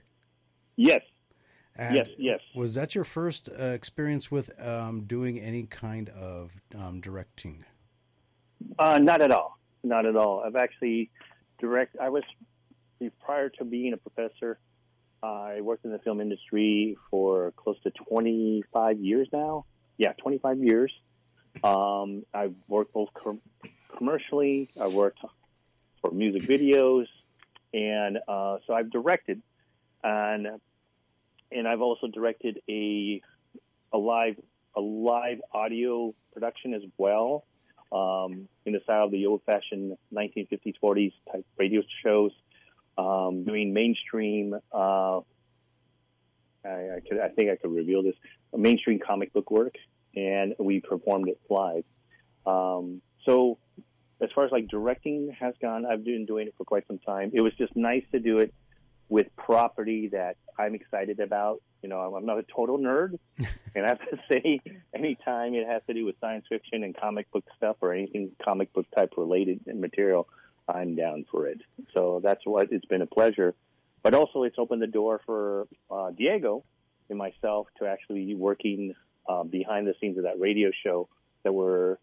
Yes. 0.76 1.02
And 1.76 1.96
yes, 1.96 2.08
yes. 2.18 2.40
Was 2.56 2.74
that 2.74 2.96
your 2.96 3.04
first 3.04 3.50
uh, 3.50 3.64
experience 3.66 4.32
with 4.32 4.52
um, 4.64 5.04
doing 5.04 5.40
any 5.40 5.64
kind 5.64 6.10
of 6.10 6.52
um, 6.76 7.02
directing? 7.02 7.64
Uh, 8.80 8.98
not 8.98 9.22
at 9.22 9.32
all. 9.32 9.57
Not 9.84 10.06
at 10.06 10.16
all. 10.16 10.44
I've 10.45 10.56
actually 10.56 11.10
direct. 11.60 11.98
I 11.99 12.10
was 12.10 12.24
prior 13.22 13.49
to 13.49 13.66
being 13.66 13.94
a 13.94 13.98
professor. 13.98 14.60
I 15.22 15.62
worked 15.62 15.86
in 15.86 15.91
the 15.91 15.99
film 15.99 16.22
industry 16.22 16.98
for 17.10 17.52
close 17.56 17.78
to 17.84 17.91
25 17.91 18.99
years 18.99 19.28
now. 19.34 19.66
Yeah, 19.98 20.14
25 20.14 20.60
years. 20.60 20.91
Um, 21.64 22.24
I've 22.34 22.54
worked 22.68 22.94
both 22.94 23.10
com- 23.14 23.41
commercially. 23.95 24.70
I 24.80 24.88
worked 24.90 25.20
for 26.02 26.12
music 26.12 26.44
videos, 26.44 27.08
and 27.74 28.20
uh, 28.28 28.58
so 28.68 28.74
I've 28.74 28.91
directed, 28.91 29.41
and 30.04 30.48
and 31.52 31.68
I've 31.68 31.82
also 31.82 32.08
directed 32.08 32.62
a 32.70 33.22
a 33.91 33.98
live 33.98 34.36
a 34.76 34.82
live 34.82 35.41
audio 35.52 36.14
production 36.34 36.76
as 36.76 36.84
well 36.98 37.45
um, 37.91 38.47
in 38.65 38.73
the 38.73 38.80
style 38.84 39.05
of 39.05 39.11
the 39.11 39.26
old-fashioned 39.26 39.97
1950s, 40.14 40.73
40s 40.84 41.14
type 41.31 41.45
radio 41.57 41.81
shows, 42.03 42.31
um, 42.97 43.43
doing 43.43 43.73
mainstream. 43.73 44.53
Uh, 44.73 45.19
I, 46.65 46.95
I, 46.95 46.99
could, 47.07 47.19
I 47.19 47.30
think 47.30 47.51
I 47.51 47.55
could 47.55 47.73
reveal 47.73 48.03
this 48.03 48.15
mainstream 48.55 48.99
comic 48.99 49.34
book 49.34 49.51
work, 49.51 49.76
and 50.15 50.55
we 50.59 50.80
performed 50.80 51.30
it 51.30 51.39
live. 51.49 51.84
Um, 52.45 53.01
so, 53.26 53.57
as 54.22 54.30
far 54.34 54.45
as 54.45 54.51
like 54.51 54.68
directing 54.68 55.35
has 55.39 55.53
gone, 55.61 55.85
I've 55.85 56.03
been 56.03 56.26
doing 56.26 56.47
it 56.47 56.55
for 56.57 56.64
quite 56.64 56.88
some 56.88 56.99
time. 56.99 57.31
It 57.34 57.41
was 57.41 57.53
just 57.53 57.76
nice 57.76 58.03
to 58.11 58.19
do 58.19 58.39
it 58.39 58.53
with 59.09 59.27
property 59.35 60.09
that 60.09 60.38
I'm 60.57 60.76
excited 60.76 61.19
about. 61.19 61.61
You 61.82 61.90
know, 61.90 61.99
I'm, 61.99 62.14
I'm 62.14 62.26
not 62.26 62.40
a 62.40 62.44
total 62.44 62.78
nerd, 62.78 63.20
and 63.76 63.86
I 63.86 63.90
have 63.90 63.99
to 63.99 64.20
say, 64.32 64.62
anytime 64.94 65.54
it 65.54 65.68
has 65.68 65.82
to 65.88 65.94
do 65.94 66.06
with 66.06 66.16
science 66.20 66.45
fiction 66.49 66.84
and 66.84 66.95
comic 66.95 67.32
book 67.32 67.45
stuff 67.56 67.78
or 67.82 67.94
anything 67.94 68.32
comic 68.44 68.74
book 68.74 68.86
type 68.95 69.14
related 69.18 69.62
and 69.68 69.80
material, 69.80 70.28
I'm 70.68 70.95
down 70.95 71.26
for 71.32 71.48
it. 71.48 71.62
So 71.94 72.20
that's 72.24 72.45
what 72.45 72.72
it's 72.72 72.86
been 72.86 73.02
a 73.02 73.08
pleasure. 73.08 73.54
But 74.04 74.14
also, 74.14 74.44
it's 74.44 74.58
opened 74.58 74.82
the 74.82 74.88
door 74.88 75.22
for 75.26 75.68
uh, 75.90 76.12
Diego 76.12 76.64
and 77.10 77.18
myself 77.18 77.68
to 77.80 77.88
actually 77.88 78.26
be 78.26 78.36
working 78.36 78.94
uh, 79.28 79.44
behind 79.44 79.88
the 79.88 79.94
scenes 79.99 80.18
of 80.18 80.24
that 80.24 80.40
radio 80.40 80.72
show 80.84 81.10
that 81.44 81.54
we're 81.54 81.98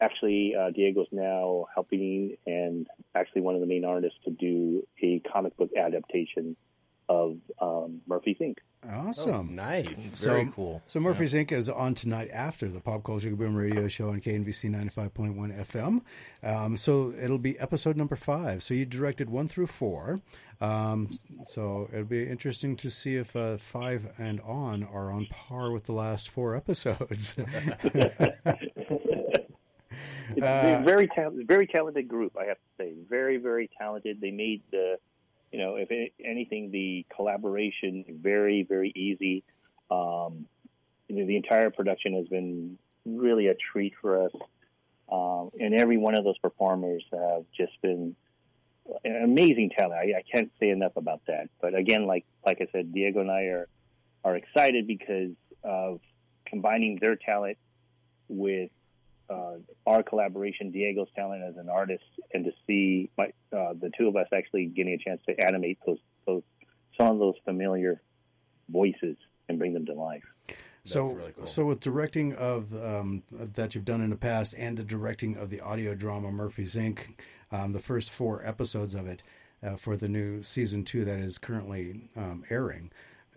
actually 0.00 0.54
uh, 0.58 0.70
Diego's 0.70 1.08
now 1.12 1.66
helping 1.74 2.36
and 2.46 2.86
actually 3.14 3.42
one 3.42 3.54
of 3.54 3.60
the 3.60 3.66
main 3.66 3.84
artists 3.84 4.18
to 4.24 4.30
do 4.30 4.86
a 5.02 5.20
comic 5.32 5.56
book 5.56 5.70
adaptation 5.76 6.56
of 7.10 7.38
um, 7.60 8.00
Murphy's 8.06 8.38
Inc. 8.38 8.58
Awesome. 8.88 9.30
Oh, 9.34 9.42
nice. 9.42 10.18
So, 10.18 10.30
Very 10.30 10.48
cool. 10.54 10.80
So 10.86 11.00
Murphy's 11.00 11.34
Inc. 11.34 11.52
is 11.52 11.68
on 11.68 11.94
tonight 11.94 12.30
after 12.32 12.68
the 12.68 12.80
Pop 12.80 13.02
Culture 13.02 13.34
Boom 13.34 13.54
radio 13.54 13.88
show 13.88 14.10
on 14.10 14.20
KNVC 14.20 14.70
95.1 14.70 15.66
FM. 15.66 16.02
Um, 16.48 16.76
so 16.76 17.12
it'll 17.20 17.38
be 17.38 17.58
episode 17.58 17.96
number 17.96 18.16
five. 18.16 18.62
So 18.62 18.72
you 18.72 18.86
directed 18.86 19.28
one 19.28 19.48
through 19.48 19.66
four. 19.66 20.20
Um, 20.60 21.10
so 21.46 21.88
it'll 21.92 22.04
be 22.04 22.26
interesting 22.26 22.76
to 22.76 22.90
see 22.90 23.16
if 23.16 23.34
uh, 23.34 23.56
five 23.56 24.12
and 24.16 24.40
on 24.42 24.84
are 24.84 25.10
on 25.10 25.26
par 25.26 25.72
with 25.72 25.84
the 25.84 25.92
last 25.92 26.30
four 26.30 26.54
episodes. 26.56 27.34
It's 30.36 30.46
a 30.46 30.82
very 30.84 31.08
talented, 31.08 31.46
very 31.48 31.66
talented 31.66 32.08
group. 32.08 32.36
I 32.38 32.44
have 32.46 32.56
to 32.56 32.62
say, 32.78 32.94
very, 33.08 33.36
very 33.36 33.68
talented. 33.78 34.20
They 34.20 34.30
made 34.30 34.62
the, 34.70 34.96
you 35.52 35.58
know, 35.58 35.76
if 35.76 35.90
anything, 36.24 36.70
the 36.70 37.04
collaboration 37.14 38.04
very, 38.08 38.62
very 38.62 38.92
easy. 38.94 39.42
Um, 39.90 40.46
you 41.08 41.16
know, 41.16 41.26
the 41.26 41.36
entire 41.36 41.70
production 41.70 42.14
has 42.14 42.28
been 42.28 42.78
really 43.04 43.48
a 43.48 43.54
treat 43.54 43.94
for 44.00 44.26
us, 44.26 44.32
um, 45.10 45.50
and 45.58 45.74
every 45.74 45.96
one 45.96 46.16
of 46.16 46.24
those 46.24 46.38
performers 46.38 47.04
have 47.12 47.44
just 47.56 47.72
been 47.82 48.14
an 49.04 49.22
amazing 49.24 49.70
talent. 49.76 49.94
I, 49.94 50.18
I 50.18 50.22
can't 50.32 50.50
say 50.60 50.70
enough 50.70 50.92
about 50.96 51.22
that. 51.26 51.48
But 51.60 51.74
again, 51.74 52.06
like 52.06 52.24
like 52.44 52.60
I 52.60 52.68
said, 52.72 52.92
Diego 52.92 53.20
and 53.20 53.30
I 53.30 53.42
are 53.44 53.68
are 54.24 54.36
excited 54.36 54.86
because 54.86 55.32
of 55.64 56.00
combining 56.46 56.98
their 57.00 57.16
talent 57.16 57.58
with 58.28 58.70
uh, 59.30 59.52
our 59.86 60.02
collaboration, 60.02 60.70
Diego's 60.70 61.08
talent 61.14 61.42
as 61.44 61.56
an 61.56 61.68
artist, 61.68 62.04
and 62.34 62.44
to 62.44 62.52
see 62.66 63.10
my, 63.16 63.26
uh, 63.56 63.74
the 63.80 63.90
two 63.96 64.08
of 64.08 64.16
us 64.16 64.26
actually 64.34 64.66
getting 64.66 64.94
a 64.94 64.98
chance 64.98 65.20
to 65.28 65.46
animate 65.46 65.78
those, 65.86 65.98
those 66.26 66.42
some 66.98 67.12
of 67.12 67.18
those 67.18 67.36
familiar 67.44 68.02
voices 68.68 69.16
and 69.48 69.58
bring 69.58 69.72
them 69.72 69.86
to 69.86 69.94
life. 69.94 70.24
So, 70.84 71.18
so 71.44 71.66
with 71.66 71.80
directing 71.80 72.34
of 72.34 72.74
um, 72.74 73.22
that 73.30 73.74
you've 73.74 73.84
done 73.84 74.00
in 74.00 74.10
the 74.10 74.16
past, 74.16 74.54
and 74.56 74.76
the 74.76 74.82
directing 74.82 75.36
of 75.36 75.50
the 75.50 75.60
audio 75.60 75.94
drama 75.94 76.32
Murphy's 76.32 76.74
Inc., 76.74 77.20
um, 77.52 77.72
the 77.72 77.80
first 77.80 78.10
four 78.10 78.44
episodes 78.46 78.94
of 78.94 79.06
it 79.06 79.22
uh, 79.62 79.76
for 79.76 79.96
the 79.96 80.08
new 80.08 80.42
season 80.42 80.84
two 80.84 81.04
that 81.04 81.18
is 81.18 81.36
currently 81.36 82.08
um, 82.16 82.44
airing. 82.48 82.90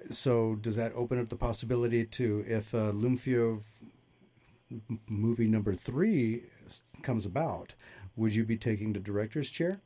So, 0.09 0.55
does 0.55 0.75
that 0.77 0.93
open 0.95 1.19
up 1.19 1.29
the 1.29 1.35
possibility 1.35 2.05
to 2.05 2.45
if 2.47 2.73
uh, 2.73 2.91
Lumpia 2.91 3.55
m- 3.55 3.61
movie 5.09 5.47
number 5.47 5.73
three 5.75 6.43
comes 7.01 7.25
about, 7.25 7.73
would 8.15 8.33
you 8.35 8.43
be 8.43 8.57
taking 8.57 8.93
the 8.93 8.99
director's 8.99 9.49
chair? 9.49 9.81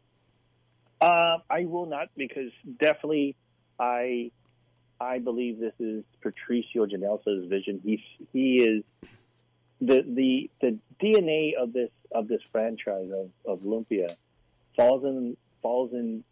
Uh, 0.99 1.37
I 1.49 1.65
will 1.65 1.85
not 1.85 2.09
because 2.15 2.51
definitely 2.79 3.35
I 3.79 4.31
I 4.99 5.19
believe 5.19 5.59
this 5.59 5.73
is 5.79 6.03
Patricio 6.21 6.85
Ginelsa's 6.87 7.47
vision. 7.47 7.79
He 7.83 8.03
he 8.33 8.57
is 8.57 8.83
the 9.79 10.03
the 10.07 10.49
the 10.61 10.77
DNA 10.99 11.53
of 11.53 11.73
this 11.73 11.91
of 12.11 12.27
this 12.27 12.41
franchise 12.51 13.09
of, 13.11 13.29
of 13.45 13.59
Lumpia 13.59 14.07
falls 14.75 15.03
in 15.03 15.37
falls 15.61 15.93
in 15.93 16.23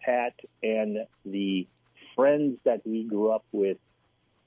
Pat 0.00 0.34
and 0.62 0.98
the 1.24 1.66
friends 2.14 2.58
that 2.64 2.80
he 2.84 3.04
grew 3.04 3.30
up 3.30 3.44
with 3.52 3.76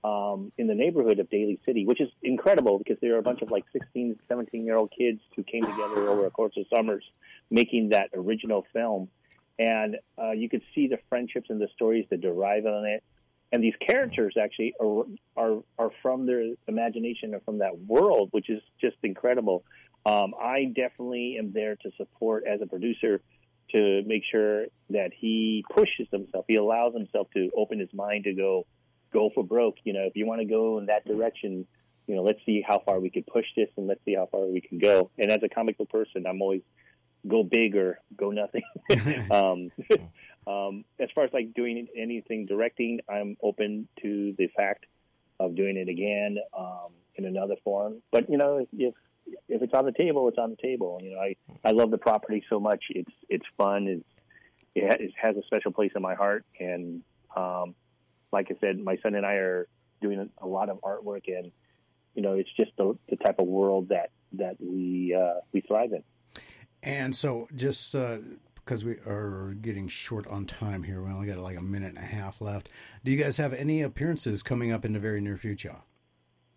um, 0.03 0.51
in 0.57 0.67
the 0.67 0.75
neighborhood 0.75 1.19
of 1.19 1.29
Daly 1.29 1.59
City, 1.65 1.85
which 1.85 1.99
is 1.99 2.09
incredible 2.23 2.77
because 2.77 2.97
there 3.01 3.15
are 3.15 3.19
a 3.19 3.23
bunch 3.23 3.41
of 3.41 3.51
like 3.51 3.65
16, 3.73 4.19
17 4.27 4.65
year 4.65 4.77
old 4.77 4.91
kids 4.97 5.19
who 5.35 5.43
came 5.43 5.63
together 5.63 6.07
over 6.09 6.25
a 6.25 6.31
course 6.31 6.53
of 6.57 6.65
summers 6.73 7.03
making 7.49 7.89
that 7.89 8.09
original 8.13 8.65
film. 8.73 9.09
And 9.57 9.97
uh, 10.17 10.31
you 10.31 10.47
could 10.47 10.61
see 10.73 10.87
the 10.87 10.99
friendships 11.09 11.49
and 11.49 11.59
the 11.59 11.67
stories 11.75 12.05
that 12.11 12.21
derive 12.21 12.65
on 12.65 12.85
it. 12.85 13.03
And 13.51 13.63
these 13.63 13.73
characters 13.85 14.35
actually 14.41 14.73
are, 14.79 15.03
are, 15.35 15.63
are 15.77 15.89
from 16.01 16.25
their 16.25 16.53
imagination 16.67 17.33
or 17.33 17.41
from 17.41 17.57
that 17.57 17.77
world, 17.79 18.29
which 18.31 18.49
is 18.49 18.61
just 18.79 18.95
incredible. 19.03 19.63
Um, 20.05 20.33
I 20.39 20.65
definitely 20.65 21.37
am 21.39 21.51
there 21.51 21.75
to 21.75 21.91
support 21.97 22.45
as 22.47 22.61
a 22.61 22.67
producer 22.67 23.21
to 23.71 24.03
make 24.05 24.23
sure 24.31 24.65
that 24.91 25.11
he 25.15 25.65
pushes 25.69 26.07
himself. 26.11 26.45
He 26.47 26.55
allows 26.55 26.93
himself 26.93 27.27
to 27.35 27.49
open 27.55 27.79
his 27.79 27.93
mind 27.93 28.23
to 28.23 28.33
go, 28.33 28.65
go 29.11 29.29
for 29.33 29.43
broke. 29.43 29.75
You 29.83 29.93
know, 29.93 30.03
if 30.03 30.15
you 30.15 30.25
want 30.25 30.41
to 30.41 30.45
go 30.45 30.77
in 30.77 30.87
that 30.87 31.05
direction, 31.05 31.65
you 32.07 32.15
know, 32.15 32.23
let's 32.23 32.39
see 32.45 32.63
how 32.67 32.79
far 32.79 32.99
we 32.99 33.09
can 33.09 33.23
push 33.23 33.45
this 33.55 33.69
and 33.77 33.87
let's 33.87 34.03
see 34.05 34.15
how 34.15 34.27
far 34.31 34.45
we 34.45 34.61
can 34.61 34.79
go. 34.79 35.11
And 35.17 35.31
as 35.31 35.39
a 35.43 35.49
comic 35.49 35.77
book 35.77 35.89
person, 35.89 36.25
I'm 36.27 36.41
always 36.41 36.61
go 37.27 37.43
big 37.43 37.75
or 37.75 37.99
go 38.15 38.31
nothing. 38.31 38.63
um, 39.31 39.71
um, 40.51 40.85
as 40.99 41.09
far 41.13 41.25
as 41.25 41.33
like 41.33 41.53
doing 41.53 41.87
anything 41.95 42.45
directing, 42.45 42.99
I'm 43.09 43.37
open 43.41 43.87
to 44.01 44.33
the 44.37 44.47
fact 44.55 44.85
of 45.39 45.55
doing 45.55 45.77
it 45.77 45.87
again 45.87 46.37
um, 46.57 46.91
in 47.15 47.25
another 47.25 47.55
form. 47.63 48.01
But 48.11 48.29
you 48.29 48.37
know, 48.37 48.65
if 48.73 48.93
if 49.47 49.61
it's 49.61 49.73
on 49.73 49.85
the 49.85 49.91
table, 49.91 50.27
it's 50.27 50.37
on 50.37 50.49
the 50.49 50.57
table. 50.57 50.99
You 51.01 51.11
know, 51.11 51.19
I 51.19 51.35
I 51.63 51.71
love 51.71 51.91
the 51.91 51.97
property 51.97 52.43
so 52.49 52.59
much. 52.59 52.85
It's 52.89 53.11
it's 53.29 53.45
fun. 53.57 53.87
It's 53.87 54.03
it 54.75 55.13
has 55.21 55.35
a 55.35 55.43
special 55.43 55.71
place 55.71 55.91
in 55.95 56.01
my 56.01 56.15
heart. 56.15 56.45
And 56.59 57.01
um, 57.35 57.75
like 58.31 58.47
I 58.49 58.55
said, 58.59 58.79
my 58.79 58.97
son 58.97 59.15
and 59.15 59.25
I 59.25 59.33
are 59.33 59.67
doing 60.01 60.29
a 60.37 60.47
lot 60.47 60.69
of 60.69 60.79
artwork, 60.81 61.27
and 61.27 61.51
you 62.15 62.21
know, 62.21 62.33
it's 62.33 62.49
just 62.57 62.71
the, 62.77 62.97
the 63.09 63.15
type 63.17 63.39
of 63.39 63.47
world 63.47 63.89
that 63.89 64.11
that 64.33 64.57
we 64.59 65.15
uh, 65.15 65.41
we 65.51 65.61
thrive 65.61 65.91
in. 65.93 66.03
And 66.81 67.15
so, 67.15 67.47
just 67.55 67.95
uh, 67.95 68.17
because 68.55 68.85
we 68.85 68.93
are 69.05 69.55
getting 69.61 69.87
short 69.87 70.27
on 70.27 70.45
time 70.45 70.83
here, 70.83 71.01
we 71.01 71.11
only 71.11 71.27
got 71.27 71.37
like 71.39 71.57
a 71.57 71.63
minute 71.63 71.89
and 71.89 71.97
a 71.97 72.01
half 72.01 72.39
left. 72.39 72.69
Do 73.03 73.11
you 73.11 73.17
guys 73.21 73.37
have 73.37 73.53
any 73.53 73.81
appearances 73.81 74.43
coming 74.43 74.71
up 74.71 74.85
in 74.85 74.93
the 74.93 74.99
very 74.99 75.21
near 75.21 75.37
future? 75.37 75.77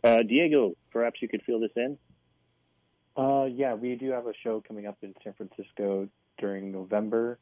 Uh, 0.04 0.22
Diego, 0.22 0.74
perhaps 0.90 1.22
you 1.22 1.28
could 1.28 1.42
fill 1.44 1.60
this 1.60 1.70
in. 1.76 1.96
Uh, 3.16 3.44
yeah, 3.44 3.74
we 3.74 3.94
do 3.94 4.10
have 4.10 4.26
a 4.26 4.32
show 4.42 4.62
coming 4.66 4.86
up 4.86 4.98
in 5.02 5.14
San 5.22 5.32
Francisco 5.34 6.08
during 6.38 6.72
November, 6.72 7.38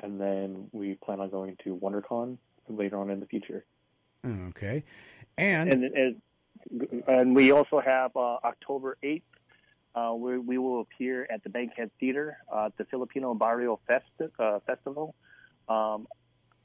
and 0.00 0.20
then 0.20 0.68
we 0.72 0.94
plan 0.94 1.20
on 1.20 1.30
going 1.30 1.56
to 1.64 1.76
WonderCon 1.76 2.38
later 2.68 2.98
on 2.98 3.10
in 3.10 3.20
the 3.20 3.26
future. 3.26 3.64
Okay, 4.26 4.84
and 5.36 5.72
and 5.72 5.84
and, 5.84 6.22
and 7.06 7.36
we 7.36 7.52
also 7.52 7.80
have 7.80 8.16
uh, 8.16 8.38
October 8.44 8.96
eighth. 9.02 9.24
Uh, 9.94 10.12
we, 10.12 10.38
we 10.38 10.58
will 10.58 10.80
appear 10.80 11.24
at 11.30 11.44
the 11.44 11.50
Bankhead 11.50 11.90
Theater 12.00 12.38
uh, 12.52 12.66
at 12.66 12.76
the 12.76 12.84
Filipino 12.86 13.32
Barrio 13.34 13.78
Festi- 13.88 14.30
uh, 14.40 14.58
Festival 14.66 15.14
um, 15.68 16.08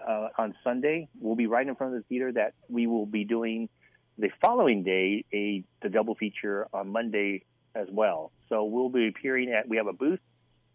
uh, 0.06 0.30
on 0.38 0.56
Sunday. 0.64 1.08
We'll 1.20 1.36
be 1.36 1.46
right 1.46 1.68
in 1.68 1.76
front 1.76 1.94
of 1.94 2.02
the 2.02 2.08
theater 2.08 2.32
that 2.32 2.54
we 2.70 2.88
will 2.88 3.06
be 3.06 3.26
doing 3.26 3.70
the 4.18 4.30
following 4.42 4.84
day 4.84 5.26
a 5.34 5.64
the 5.82 5.90
double 5.90 6.16
feature 6.16 6.68
on 6.74 6.90
Monday 6.90 7.44
as 7.76 7.88
well. 7.92 8.32
So 8.50 8.64
we'll 8.64 8.90
be 8.90 9.08
appearing 9.08 9.52
at. 9.52 9.68
We 9.68 9.78
have 9.78 9.88
a 9.88 9.94
booth. 9.94 10.20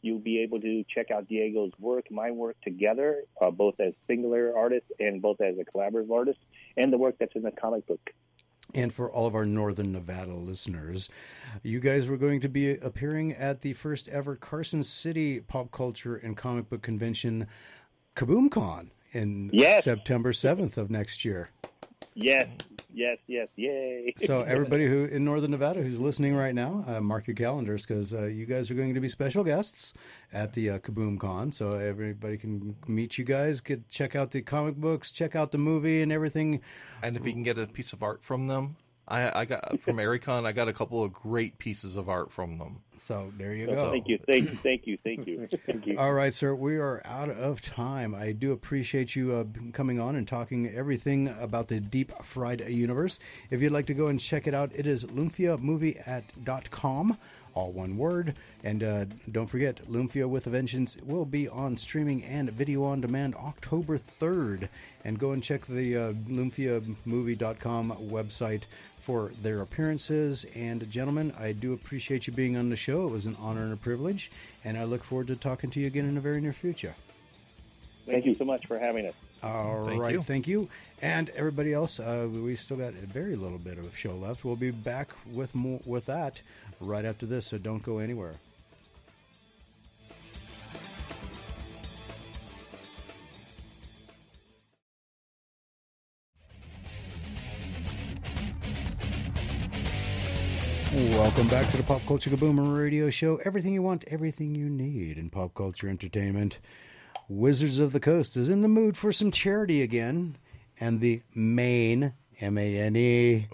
You'll 0.05 0.19
be 0.19 0.41
able 0.43 0.61
to 0.61 0.85
check 0.95 1.11
out 1.11 1.29
Diego's 1.29 1.73
work, 1.79 2.11
my 2.11 2.31
work 2.31 2.57
together, 2.63 3.23
uh, 3.41 3.51
both 3.51 3.81
as 3.81 3.95
singular 4.07 4.55
artists 4.55 4.91
and 5.01 5.23
both 5.23 5.41
as 5.41 5.55
a 5.59 5.65
collaborative 5.65 6.11
artist, 6.11 6.39
and 6.77 6.93
the 6.93 6.99
work 6.99 7.17
that's 7.19 7.35
in 7.35 7.41
the 7.43 7.51
comic 7.51 7.87
book. 7.87 8.11
And 8.75 8.93
for 8.93 9.11
all 9.11 9.27
of 9.27 9.35
our 9.35 9.47
Northern 9.47 9.93
Nevada 9.93 10.35
listeners, 10.35 11.09
you 11.63 11.81
guys 11.81 12.07
were 12.07 12.19
going 12.19 12.41
to 12.41 12.49
be 12.51 12.77
appearing 12.77 13.33
at 13.33 13.63
the 13.63 13.73
first 13.73 14.09
ever 14.09 14.37
Carson 14.37 14.83
City 14.83 15.41
Pop 15.41 15.71
Culture 15.71 16.17
and 16.17 16.37
Comic 16.37 16.69
Book 16.69 16.83
Convention, 16.83 17.47
KaboomCon, 18.15 18.91
in 19.13 19.49
Yes. 19.53 19.85
September 19.85 20.33
7th 20.33 20.77
of 20.77 20.91
next 20.91 21.25
year. 21.25 21.49
Yes, 22.15 22.49
yes, 22.93 23.19
yes, 23.27 23.53
yay! 23.57 24.13
So 24.17 24.43
everybody 24.47 24.87
who 24.87 25.07
in 25.07 25.25
Northern 25.25 25.51
Nevada 25.51 25.83
who's 25.83 25.99
listening 25.99 26.37
right 26.37 26.55
now, 26.55 26.85
uh, 26.87 27.01
mark 27.01 27.27
your 27.27 27.35
calendars 27.35 27.85
because 27.85 28.15
uh, 28.15 28.27
you 28.27 28.47
guys 28.47 28.71
are 28.71 28.75
going 28.75 28.95
to 28.95 29.01
be 29.01 29.09
special 29.09 29.43
guests 29.43 29.95
at 30.33 30.53
the 30.53 30.71
uh, 30.71 30.79
Kaboom 30.79 31.19
Con. 31.19 31.51
So 31.51 31.73
everybody 31.73 32.39
can 32.39 32.77
meet 32.87 33.19
you 33.19 33.25
guys, 33.25 33.61
get 33.61 33.89
check 33.89 34.15
out 34.15 34.31
the 34.31 34.43
comic 34.43 34.77
books, 34.77 35.11
check 35.11 35.35
out 35.35 35.51
the 35.51 35.59
movie, 35.59 36.03
and 36.03 36.13
everything. 36.13 36.61
And 37.03 37.17
if 37.17 37.27
you 37.27 37.33
can 37.33 37.43
get 37.43 37.59
a 37.59 37.67
piece 37.67 37.93
of 37.93 38.03
art 38.03 38.23
from 38.23 38.47
them, 38.47 38.77
I, 39.07 39.41
I 39.41 39.45
got 39.45 39.81
from 39.81 39.99
Ericon, 39.99 40.47
I 40.47 40.53
got 40.53 40.69
a 40.69 40.73
couple 40.73 41.03
of 41.03 41.13
great 41.13 41.59
pieces 41.59 41.97
of 41.97 42.09
art 42.09 42.33
from 42.33 42.57
them. 42.59 42.81
So 42.97 43.33
there 43.37 43.53
you 43.53 43.67
So 43.67 43.73
go. 43.73 43.91
Thank 43.91 44.09
you, 44.09 44.19
thank 44.27 44.51
you, 44.51 44.59
thank 44.63 44.87
you, 44.87 44.99
thank 45.05 45.27
you, 45.27 45.49
thank 45.67 45.87
you. 45.87 45.99
All 45.99 46.13
right, 46.13 46.33
sir. 46.33 46.55
We 46.55 46.77
are 46.77 47.03
out 47.05 47.29
of 47.29 47.61
time. 47.61 48.15
I 48.15 48.33
do 48.33 48.53
appreciate 48.53 49.15
you 49.15 49.33
uh, 49.33 49.45
coming 49.73 50.01
on 50.01 50.17
and 50.17 50.27
talking 50.27 50.73
everything 50.75 51.29
about 51.41 51.69
the 51.69 51.81
Deep 51.81 52.13
Fried 52.23 52.67
universe. 52.69 53.19
If 53.51 53.61
you'd 53.61 53.73
like 53.73 53.87
to 53.87 53.95
go 53.95 54.07
and 54.07 54.19
check 54.19 54.47
it 54.47 54.55
out, 54.55 54.71
it 54.75 54.87
is 54.87 55.05
lumpiamovie 55.05 56.07
at 56.09 56.25
dot 56.45 56.71
com, 56.71 57.19
all 57.53 57.73
one 57.73 57.99
word. 57.99 58.35
And 58.63 58.83
uh, 58.83 59.05
don't 59.31 59.49
forget, 59.49 59.83
Lumpia 59.91 60.27
with 60.27 60.47
a 60.47 60.51
Vengeance 60.51 60.97
will 61.05 61.27
be 61.27 61.47
on 61.49 61.77
streaming 61.77 62.25
and 62.25 62.51
video 62.51 62.85
on 62.85 63.03
demand 63.03 63.35
October 63.35 63.99
3rd. 63.99 64.69
And 65.05 65.19
go 65.19 65.33
and 65.33 65.43
check 65.43 65.67
the 65.67 65.97
uh, 65.97 66.13
lumpiamovie.com 66.13 67.93
website 68.09 68.63
for 69.05 69.33
their 69.43 69.61
appearances. 69.61 70.47
And 70.57 70.91
gentlemen, 70.91 71.35
I 71.39 71.53
do 71.53 71.75
appreciate 71.75 72.27
you 72.27 72.33
being 72.33 72.57
on 72.57 72.71
the 72.71 72.77
show. 72.77 73.07
It 73.07 73.11
was 73.11 73.27
an 73.27 73.37
honor 73.39 73.61
and 73.61 73.75
a 73.75 73.77
privilege, 73.77 74.31
and 74.65 74.79
I 74.79 74.85
look 74.85 75.05
forward 75.05 75.27
to 75.27 75.37
talking 75.37 75.71
to 75.73 75.81
you 75.81 75.87
again 75.87 76.07
in 76.07 76.15
the 76.15 76.23
very 76.23 76.41
near 76.41 76.55
future. 76.55 76.95
Thank 78.07 78.25
you 78.25 78.35
so 78.35 78.47
much 78.47 78.67
for 78.67 78.79
having 78.79 79.05
us. 79.07 79.15
All 79.43 79.81
right, 79.81 80.01
Thank 80.01 80.13
you. 80.13 80.23
thank 80.23 80.49
you, 80.49 80.69
and 81.03 81.29
everybody 81.31 81.75
else. 81.75 82.01
Uh, 82.01 82.27
we 82.33 82.57
still 82.57 82.79
got 82.79 82.89
a 82.95 83.07
very 83.07 83.37
little 83.37 83.59
bit 83.59 83.77
of 83.77 83.95
show 83.95 84.15
left. 84.15 84.43
We'll 84.43 84.57
be 84.57 84.71
back 84.71 85.11
with 85.31 85.55
more 85.55 85.81
with 85.85 86.07
that 86.07 86.41
right 86.81 87.05
after 87.05 87.27
this, 87.27 87.49
so 87.49 87.59
don't 87.59 87.83
go 87.83 87.99
anywhere. 87.99 88.37
Welcome 100.95 101.49
back 101.49 101.69
to 101.73 101.77
the 101.77 101.83
Pop 101.83 102.03
Culture 102.07 102.31
Kaboomer 102.31 102.79
Radio 102.79 103.11
Show. 103.11 103.41
Everything 103.45 103.75
you 103.75 103.83
want, 103.83 104.05
everything 104.07 104.55
you 104.55 104.71
need 104.71 105.19
in 105.19 105.29
pop 105.29 105.53
culture 105.53 105.89
entertainment. 105.89 106.61
Wizards 107.29 107.81
of 107.81 107.93
the 107.93 107.99
Coast 107.99 108.37
is 108.37 108.49
in 108.49 108.61
the 108.61 108.69
mood 108.69 108.97
for 108.97 109.11
some 109.11 109.33
charity 109.33 109.83
again, 109.83 110.37
and 110.79 111.01
the 111.01 111.23
main 111.35 112.13
M 112.41 112.57
A 112.57 112.79
N 112.79 112.95
E 112.95 113.49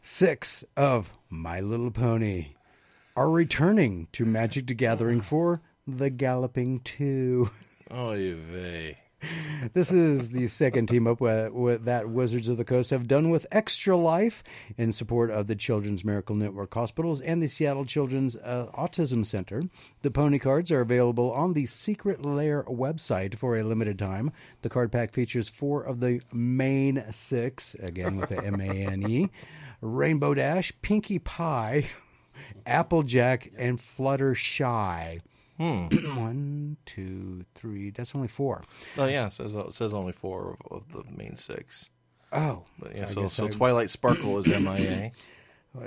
six 0.00 0.64
of 0.76 1.12
My 1.30 1.60
Little 1.60 1.92
Pony 1.92 2.54
are 3.14 3.30
returning 3.30 4.08
to 4.10 4.24
Magic 4.24 4.66
the 4.66 4.74
Gathering 4.74 5.20
for 5.20 5.62
the 5.86 6.10
Galloping 6.10 6.80
Two. 6.80 7.50
Oh, 7.88 8.14
vey. 8.14 8.96
This 9.74 9.92
is 9.92 10.30
the 10.30 10.48
second 10.48 10.88
team 10.88 11.06
up 11.06 11.20
that 11.20 12.08
Wizards 12.08 12.48
of 12.48 12.56
the 12.56 12.64
Coast 12.64 12.90
have 12.90 13.06
done 13.06 13.30
with 13.30 13.46
Extra 13.52 13.96
Life 13.96 14.42
in 14.76 14.90
support 14.90 15.30
of 15.30 15.46
the 15.46 15.54
Children's 15.54 16.04
Miracle 16.04 16.34
Network 16.34 16.74
Hospitals 16.74 17.20
and 17.20 17.42
the 17.42 17.46
Seattle 17.46 17.84
Children's 17.84 18.36
uh, 18.36 18.66
Autism 18.76 19.24
Center. 19.24 19.62
The 20.02 20.10
pony 20.10 20.38
cards 20.38 20.70
are 20.72 20.80
available 20.80 21.32
on 21.32 21.52
the 21.52 21.66
Secret 21.66 22.24
Lair 22.24 22.64
website 22.64 23.36
for 23.36 23.56
a 23.56 23.62
limited 23.62 23.98
time. 23.98 24.32
The 24.62 24.68
card 24.68 24.90
pack 24.90 25.12
features 25.12 25.48
four 25.48 25.82
of 25.82 26.00
the 26.00 26.20
main 26.32 27.04
six, 27.12 27.74
again 27.74 28.16
with 28.16 28.30
the 28.30 28.44
M 28.44 28.60
A 28.60 28.64
N 28.64 29.08
E, 29.08 29.30
Rainbow 29.80 30.34
Dash, 30.34 30.72
Pinkie 30.82 31.20
Pie, 31.20 31.86
Applejack, 32.66 33.52
and 33.56 33.80
Fluttershy. 35.58 36.02
Hmm. 36.02 36.18
One, 36.20 36.76
two, 36.86 37.44
three. 37.54 37.90
That's 37.90 38.14
only 38.14 38.28
four. 38.28 38.62
Oh 38.98 39.06
yeah, 39.06 39.26
it 39.26 39.32
says 39.32 39.54
it 39.54 39.74
says 39.74 39.92
only 39.92 40.12
four 40.12 40.56
of, 40.70 40.82
of 40.84 40.92
the 40.92 41.04
main 41.16 41.36
six. 41.36 41.90
Oh, 42.32 42.62
But 42.78 42.96
yeah, 42.96 43.02
I 43.02 43.06
so 43.06 43.28
so 43.28 43.44
I- 43.46 43.48
Twilight 43.50 43.90
Sparkle 43.90 44.38
is 44.38 44.46
MIA. 44.46 45.12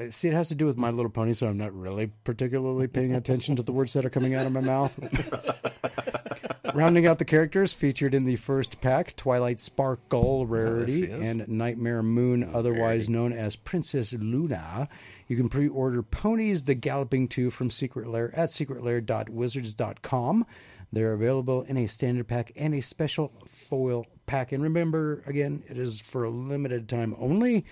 See, 0.10 0.28
it 0.30 0.34
has 0.34 0.50
to 0.50 0.56
do 0.56 0.66
with 0.66 0.78
My 0.78 0.90
Little 0.90 1.12
Pony, 1.12 1.34
so 1.34 1.48
I'm 1.48 1.58
not 1.58 1.72
really 1.72 2.08
particularly 2.24 2.88
paying 2.88 3.14
attention 3.16 3.56
to 3.58 3.62
the 3.62 3.72
words 3.72 3.94
that 3.94 4.04
are 4.04 4.10
coming 4.10 4.34
out 4.34 4.48
of 4.48 4.52
my 4.52 4.60
mouth. 4.62 4.98
Rounding 6.74 7.06
out 7.08 7.20
the 7.20 7.26
characters 7.26 7.74
featured 7.74 8.14
in 8.14 8.26
the 8.26 8.36
first 8.38 8.82
pack 8.82 9.16
Twilight 9.16 9.60
Sparkle 9.60 10.42
oh, 10.42 10.46
Rarity 10.46 11.06
There 11.06 11.18
she 11.20 11.24
is. 11.24 11.30
and 11.32 11.48
Nightmare 11.48 12.02
Moon, 12.04 12.44
oh, 12.52 12.58
otherwise 12.58 13.08
known 13.10 13.32
as 13.34 13.56
Princess 13.56 14.14
Luna. 14.14 14.88
You 15.28 15.38
can 15.38 15.50
pre 15.50 15.68
order 15.68 16.02
Ponies 16.04 16.64
the 16.66 16.76
Galloping 16.76 17.28
Two 17.28 17.50
from 17.52 17.70
Secret 17.70 18.08
Lair 18.08 18.32
at 18.36 18.50
secretlair.wizards.com. 18.50 20.46
They're 20.92 21.14
available 21.14 21.64
in 21.64 21.78
a 21.78 21.88
standard 21.88 22.28
pack 22.28 22.52
and 22.56 22.74
a 22.76 22.82
special 22.82 23.34
foil 23.48 24.06
pack. 24.28 24.52
And 24.52 24.64
remember, 24.64 25.24
again, 25.26 25.64
it 25.68 25.78
is 25.78 26.00
for 26.00 26.24
a 26.24 26.30
limited 26.30 26.88
time 26.88 27.16
only, 27.20 27.66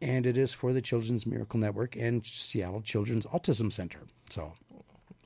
and 0.00 0.26
it 0.26 0.36
is 0.38 0.52
for 0.54 0.72
the 0.72 0.80
Children's 0.80 1.26
Miracle 1.26 1.58
Network 1.60 1.96
and 1.96 2.24
Seattle 2.24 2.80
Children's 2.80 3.26
Autism 3.26 3.72
Center. 3.72 4.00
So, 4.30 4.52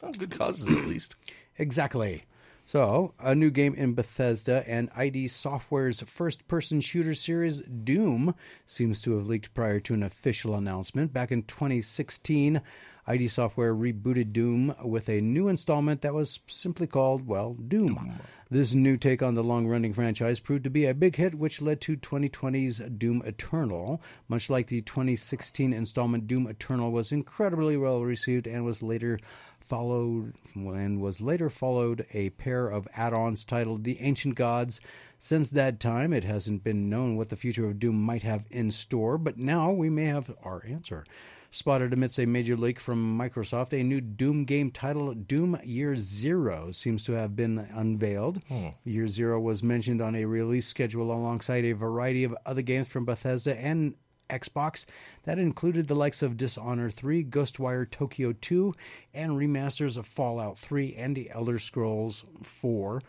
Oh, 0.03 0.11
good 0.19 0.37
causes 0.37 0.69
at 0.77 0.87
least. 0.87 1.15
Exactly. 1.57 2.25
So, 2.67 3.13
a 3.21 3.35
new 3.35 3.51
game 3.51 3.75
in 3.75 3.93
Bethesda 3.93 4.65
and 4.67 4.89
ID 4.97 5.29
Software's 5.29 6.01
first 6.03 6.49
person 6.49 6.81
shooter 6.81 7.15
series, 7.15 7.61
Doom, 7.61 8.35
seems 8.65 9.03
to 9.03 9.13
have 9.17 9.27
leaked 9.27 9.53
prior 9.53 9.81
to 9.81 9.93
an 9.93 10.03
official 10.03 10.55
announcement. 10.55 11.13
Back 11.13 11.31
in 11.31 11.43
2016, 11.43 12.63
ID 13.07 13.29
Software 13.29 13.75
rebooted 13.75 14.33
Doom 14.33 14.75
with 14.83 15.11
a 15.11 15.21
new 15.21 15.49
installment 15.49 16.01
that 16.01 16.15
was 16.15 16.41
simply 16.47 16.87
called, 16.87 17.27
well, 17.27 17.53
Doom. 17.53 18.19
This 18.51 18.73
new 18.73 18.97
take 18.97 19.23
on 19.23 19.35
the 19.35 19.45
long 19.45 19.67
running 19.67 19.93
franchise 19.93 20.41
proved 20.41 20.65
to 20.65 20.71
be 20.71 20.87
a 20.87 20.95
big 20.95 21.17
hit, 21.17 21.35
which 21.35 21.61
led 21.61 21.83
to 21.83 21.99
2020's 21.99 22.79
Doom 22.79 23.23
Eternal. 23.27 24.01
Much 24.29 24.49
like 24.49 24.69
the 24.69 24.81
2016 24.81 25.75
installment, 25.75 26.27
Doom 26.27 26.47
Eternal 26.47 26.93
was 26.93 27.13
incredibly 27.13 27.77
well 27.77 28.03
received 28.03 28.47
and 28.47 28.65
was 28.65 28.83
later 28.83 29.19
followed 29.65 30.35
and 30.55 31.01
was 31.01 31.21
later 31.21 31.49
followed 31.51 32.07
a 32.13 32.31
pair 32.31 32.69
of 32.69 32.89
add-ons 32.95 33.45
titled 33.45 33.85
The 33.85 34.01
Ancient 34.01 34.35
Gods. 34.35 34.81
Since 35.19 35.51
that 35.51 35.81
time, 35.81 36.13
it 36.13 36.25
hasn't 36.25 36.65
been 36.65 36.91
known 36.91 37.17
what 37.17 37.31
the 37.31 37.37
future 37.37 37.67
of 37.67 37.79
Doom 37.79 38.03
might 38.03 38.23
have 38.23 38.45
in 38.51 38.71
store, 38.71 39.17
but 39.17 39.39
now 39.39 39.73
we 39.73 39.89
may 39.89 40.05
have 40.05 40.35
our 40.43 40.63
answer. 40.67 41.05
Spotted 41.51 41.93
amidst 41.93 42.19
a 42.19 42.27
major 42.27 42.57
leak 42.57 42.81
from 42.81 43.17
Microsoft, 43.17 43.73
a 43.73 43.83
new 43.85 44.01
Doom 44.01 44.45
game 44.45 44.73
titled 44.73 45.29
Doom 45.29 45.57
Year 45.63 45.95
Zero 45.95 46.73
seems 46.73 47.05
to 47.05 47.13
have 47.13 47.37
been 47.37 47.59
unveiled. 47.59 48.43
Hmm. 48.49 48.71
Year 48.85 49.07
Zero 49.07 49.39
was 49.39 49.63
mentioned 49.63 50.03
on 50.03 50.17
a 50.17 50.25
release 50.25 50.67
schedule 50.67 51.13
alongside 51.13 51.65
a 51.65 51.73
variety 51.73 52.25
of 52.25 52.37
other 52.45 52.63
games 52.63 52.89
from 52.89 53.05
Bethesda 53.05 53.57
and 53.57 53.95
Xbox 54.29 54.85
that 55.25 55.39
included 55.39 55.87
the 55.87 55.95
likes 55.95 56.23
of 56.23 56.37
Dishonor 56.37 56.91
3, 56.91 57.25
Ghostwire 57.25 57.91
Tokyo 57.91 58.33
2, 58.33 58.75
and 59.15 59.33
remasters 59.33 59.97
of 59.97 60.07
Fallout 60.07 60.59
3 60.59 60.95
and 60.97 61.17
The 61.17 61.31
Elder 61.31 61.59
Scrolls 61.59 62.25
4 62.43 63.03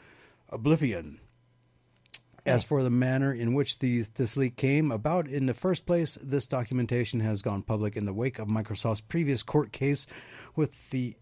Oblivion. 0.49 1.19
As 2.45 2.63
for 2.63 2.83
the 2.83 2.91
manner 2.91 3.33
in 3.33 3.55
which 3.55 3.79
these, 3.79 4.09
this 4.09 4.37
leak 4.37 4.55
came 4.55 4.91
about 4.91 5.27
in 5.27 5.47
the 5.47 5.55
first 5.55 5.87
place, 5.87 6.15
this 6.21 6.45
documentation 6.45 7.19
has 7.21 7.41
gone 7.41 7.63
public 7.63 7.97
in 7.97 8.05
the 8.05 8.13
wake 8.13 8.37
of 8.37 8.47
Microsoft's 8.47 9.01
previous 9.01 9.41
court 9.41 9.71
case 9.71 10.05
with 10.55 10.91
the 10.91 11.17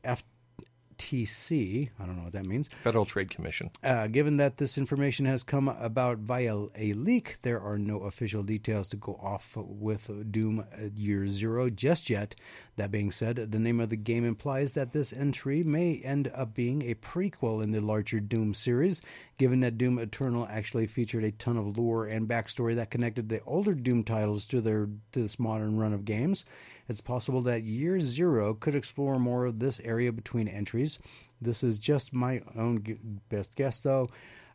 FTC. 1.03 1.89
I 1.99 2.05
don't 2.05 2.17
know 2.17 2.23
what 2.23 2.33
that 2.33 2.45
means. 2.45 2.69
Federal 2.81 3.05
Trade 3.05 3.29
Commission. 3.29 3.71
Uh, 3.83 4.07
given 4.07 4.37
that 4.37 4.57
this 4.57 4.77
information 4.77 5.25
has 5.25 5.43
come 5.43 5.67
about 5.67 6.19
via 6.19 6.55
a 6.75 6.93
leak, 6.93 7.37
there 7.41 7.61
are 7.61 7.77
no 7.77 8.01
official 8.01 8.43
details 8.43 8.87
to 8.89 8.97
go 8.97 9.19
off 9.21 9.55
with 9.57 10.31
Doom 10.31 10.65
Year 10.95 11.27
Zero 11.27 11.69
just 11.69 12.09
yet. 12.09 12.35
That 12.75 12.91
being 12.91 13.11
said, 13.11 13.51
the 13.51 13.59
name 13.59 13.79
of 13.79 13.89
the 13.89 13.95
game 13.95 14.25
implies 14.25 14.73
that 14.73 14.93
this 14.93 15.13
entry 15.13 15.63
may 15.63 15.97
end 15.97 16.31
up 16.33 16.53
being 16.53 16.89
a 16.89 16.95
prequel 16.95 17.61
in 17.61 17.71
the 17.71 17.81
larger 17.81 18.19
Doom 18.19 18.53
series, 18.53 19.01
given 19.37 19.59
that 19.59 19.77
Doom 19.77 19.99
Eternal 19.99 20.47
actually 20.49 20.87
featured 20.87 21.23
a 21.23 21.31
ton 21.31 21.57
of 21.57 21.77
lore 21.77 22.05
and 22.05 22.27
backstory 22.27 22.75
that 22.75 22.91
connected 22.91 23.29
the 23.29 23.41
older 23.43 23.73
Doom 23.73 24.03
titles 24.03 24.45
to 24.47 24.61
their 24.61 24.87
to 25.11 25.21
this 25.21 25.39
modern 25.39 25.77
run 25.77 25.93
of 25.93 26.05
games. 26.05 26.45
It's 26.89 27.01
possible 27.01 27.41
that 27.43 27.63
Year 27.63 27.99
Zero 27.99 28.53
could 28.53 28.75
explore 28.75 29.19
more 29.19 29.45
of 29.45 29.59
this 29.59 29.79
area 29.81 30.11
between 30.11 30.47
entries. 30.47 30.99
This 31.41 31.63
is 31.63 31.79
just 31.79 32.13
my 32.13 32.41
own 32.57 32.83
g- 32.83 32.97
best 33.29 33.55
guess, 33.55 33.79
though. 33.79 34.09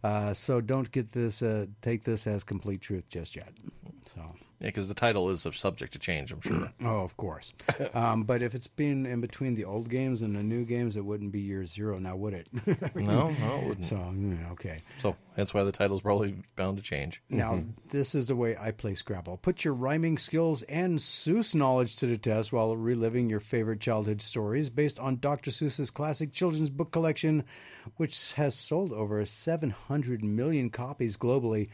Uh, 0.04 0.32
so 0.32 0.60
don't 0.60 0.90
get 0.92 1.12
this, 1.12 1.42
uh, 1.42 1.66
take 1.82 2.04
this 2.04 2.26
as 2.26 2.44
complete 2.44 2.80
truth 2.80 3.08
just 3.08 3.34
yet. 3.34 3.52
So, 4.14 4.20
because 4.60 4.88
the 4.88 4.94
title 4.94 5.30
is 5.30 5.46
subject 5.52 5.92
to 5.92 5.98
change, 5.98 6.32
I'm 6.32 6.40
sure. 6.40 6.72
oh, 6.84 7.02
of 7.04 7.16
course. 7.16 7.52
um, 7.94 8.24
but 8.24 8.42
if 8.42 8.54
it's 8.54 8.66
been 8.66 9.06
in 9.06 9.20
between 9.20 9.54
the 9.54 9.64
old 9.64 9.88
games 9.88 10.22
and 10.22 10.34
the 10.34 10.42
new 10.42 10.64
games, 10.64 10.96
it 10.96 11.04
wouldn't 11.04 11.32
be 11.32 11.40
Year 11.40 11.64
Zero, 11.64 11.98
now 11.98 12.16
would 12.16 12.34
it? 12.34 12.48
no, 12.94 13.30
no, 13.30 13.30
it 13.30 13.68
wouldn't. 13.68 13.86
so, 13.86 13.96
mm, 13.96 14.50
okay. 14.52 14.80
So 15.00 15.16
that's 15.36 15.54
why 15.54 15.62
the 15.62 15.72
title's 15.72 16.02
probably 16.02 16.36
bound 16.56 16.76
to 16.78 16.82
change. 16.82 17.22
Now, 17.30 17.62
this 17.90 18.14
is 18.14 18.26
the 18.26 18.36
way 18.36 18.56
I 18.56 18.72
play 18.72 18.94
Scrabble. 18.94 19.36
Put 19.38 19.64
your 19.64 19.74
rhyming 19.74 20.18
skills 20.18 20.62
and 20.62 20.98
Seuss 20.98 21.54
knowledge 21.54 21.96
to 21.96 22.06
the 22.06 22.18
test 22.18 22.52
while 22.52 22.76
reliving 22.76 23.30
your 23.30 23.40
favorite 23.40 23.80
childhood 23.80 24.20
stories 24.20 24.70
based 24.70 24.98
on 24.98 25.18
Dr. 25.20 25.50
Seuss's 25.50 25.90
classic 25.90 26.32
children's 26.32 26.70
book 26.70 26.90
collection, 26.90 27.44
which 27.96 28.32
has 28.34 28.54
sold 28.54 28.92
over 28.92 29.24
700 29.24 30.24
million 30.24 30.70
copies 30.70 31.16
globally. 31.16 31.68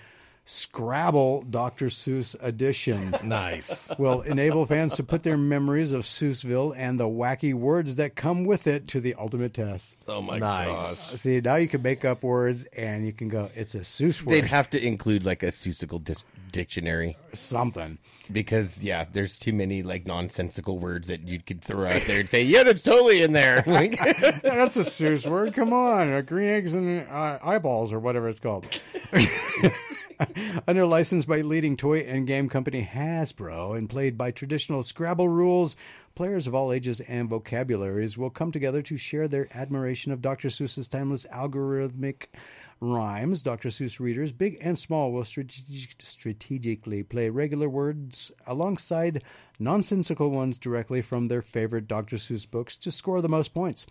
Scrabble 0.47 1.43
Dr. 1.49 1.87
Seuss 1.87 2.37
Edition 2.43 3.17
Nice. 3.25 3.91
will 3.99 4.21
enable 4.23 4.67
fans 4.67 4.95
to 4.97 5.03
put 5.03 5.23
their 5.23 5.39
memories 5.39 5.93
of 5.93 6.03
Seussville 6.03 6.75
and 6.77 7.01
the 7.01 7.05
wacky 7.09 7.55
words 7.55 7.97
that 7.97 8.15
come 8.15 8.45
with 8.45 8.67
it 8.67 8.87
to 8.89 9.01
the 9.01 9.15
ultimate 9.15 9.55
test. 9.55 9.97
Oh 10.07 10.21
my 10.21 10.39
Nice. 10.39 10.69
gosh. 11.11 11.21
See, 11.21 11.41
now 11.41 11.55
you 11.57 11.67
can 11.67 11.81
make 11.81 12.05
up 12.05 12.23
words 12.23 12.65
and 12.77 13.07
you 13.07 13.13
can 13.15 13.29
go, 13.29 13.49
it's 13.55 13.75
a 13.75 13.81
Seuss 13.81 14.23
word. 14.23 14.33
They'd 14.35 14.51
have 14.51 14.69
to 14.71 14.85
include 14.87 15.25
like 15.25 15.43
a 15.43 15.47
Seussical 15.47 16.05
dis- 16.05 16.27
dictionary 16.53 17.17
something. 17.33 17.97
because 18.31 18.85
yeah, 18.85 19.07
there's 19.11 19.39
too 19.39 19.53
many 19.55 19.83
like 19.83 20.07
nonsensical 20.07 20.79
words 20.79 21.09
that 21.09 21.27
you 21.27 21.41
could 21.41 21.63
throw 21.63 21.89
out 21.91 22.03
there 22.07 22.21
and 22.21 22.29
say, 22.29 22.43
yeah, 22.43 22.65
that's 22.65 22.83
totally 22.83 23.23
in 23.23 23.33
there. 23.33 23.65
Like, 23.75 23.97
Yeah, 23.97 24.39
that's 24.43 24.77
a 24.77 24.81
Seuss 24.81 25.27
word. 25.29 25.55
Come 25.55 25.73
on, 25.73 26.23
green 26.27 26.51
eggs 26.51 26.75
and 26.75 27.09
uh, 27.09 27.39
eyeballs, 27.43 27.93
or 27.95 27.99
whatever 27.99 28.29
it's 28.29 28.39
called. 28.41 28.67
Under 30.69 30.87
license 30.87 31.25
by 31.25 31.41
leading 31.41 31.77
toy 31.77 32.01
and 32.01 32.27
game 32.27 32.49
company 32.49 32.89
Hasbro 32.91 33.77
and 33.77 33.89
played 33.89 34.17
by 34.17 34.31
traditional 34.31 34.83
Scrabble 34.83 35.29
rules, 35.29 35.77
players 36.15 36.47
of 36.47 36.55
all 36.55 36.73
ages 36.73 37.01
and 37.01 37.29
vocabularies 37.29 38.17
will 38.17 38.31
come 38.31 38.53
together 38.53 38.83
to 38.83 38.97
share 38.97 39.29
their 39.29 39.49
admiration 39.55 40.13
of 40.13 40.23
Dr. 40.23 40.49
Seuss's 40.49 40.89
timeless 40.89 41.27
algorithmic 41.33 42.27
rhymes. 42.81 43.43
Dr. 43.43 43.69
Seuss 43.69 44.01
readers, 44.01 44.33
big 44.33 44.59
and 44.61 44.79
small, 44.79 45.13
will 45.13 45.25
strategic, 45.25 45.95
strategically 46.03 47.03
play 47.03 47.29
regular 47.29 47.69
words 47.69 48.31
alongside 48.47 49.25
nonsensical 49.59 50.31
ones 50.31 50.59
directly 50.59 51.03
from 51.03 51.29
their 51.29 51.43
favorite 51.43 51.89
Dr. 51.89 52.17
Seuss 52.17 52.49
books 52.49 52.77
to 52.77 52.91
score 52.91 53.21
the 53.21 53.29
most 53.29 53.55
points. 53.55 53.87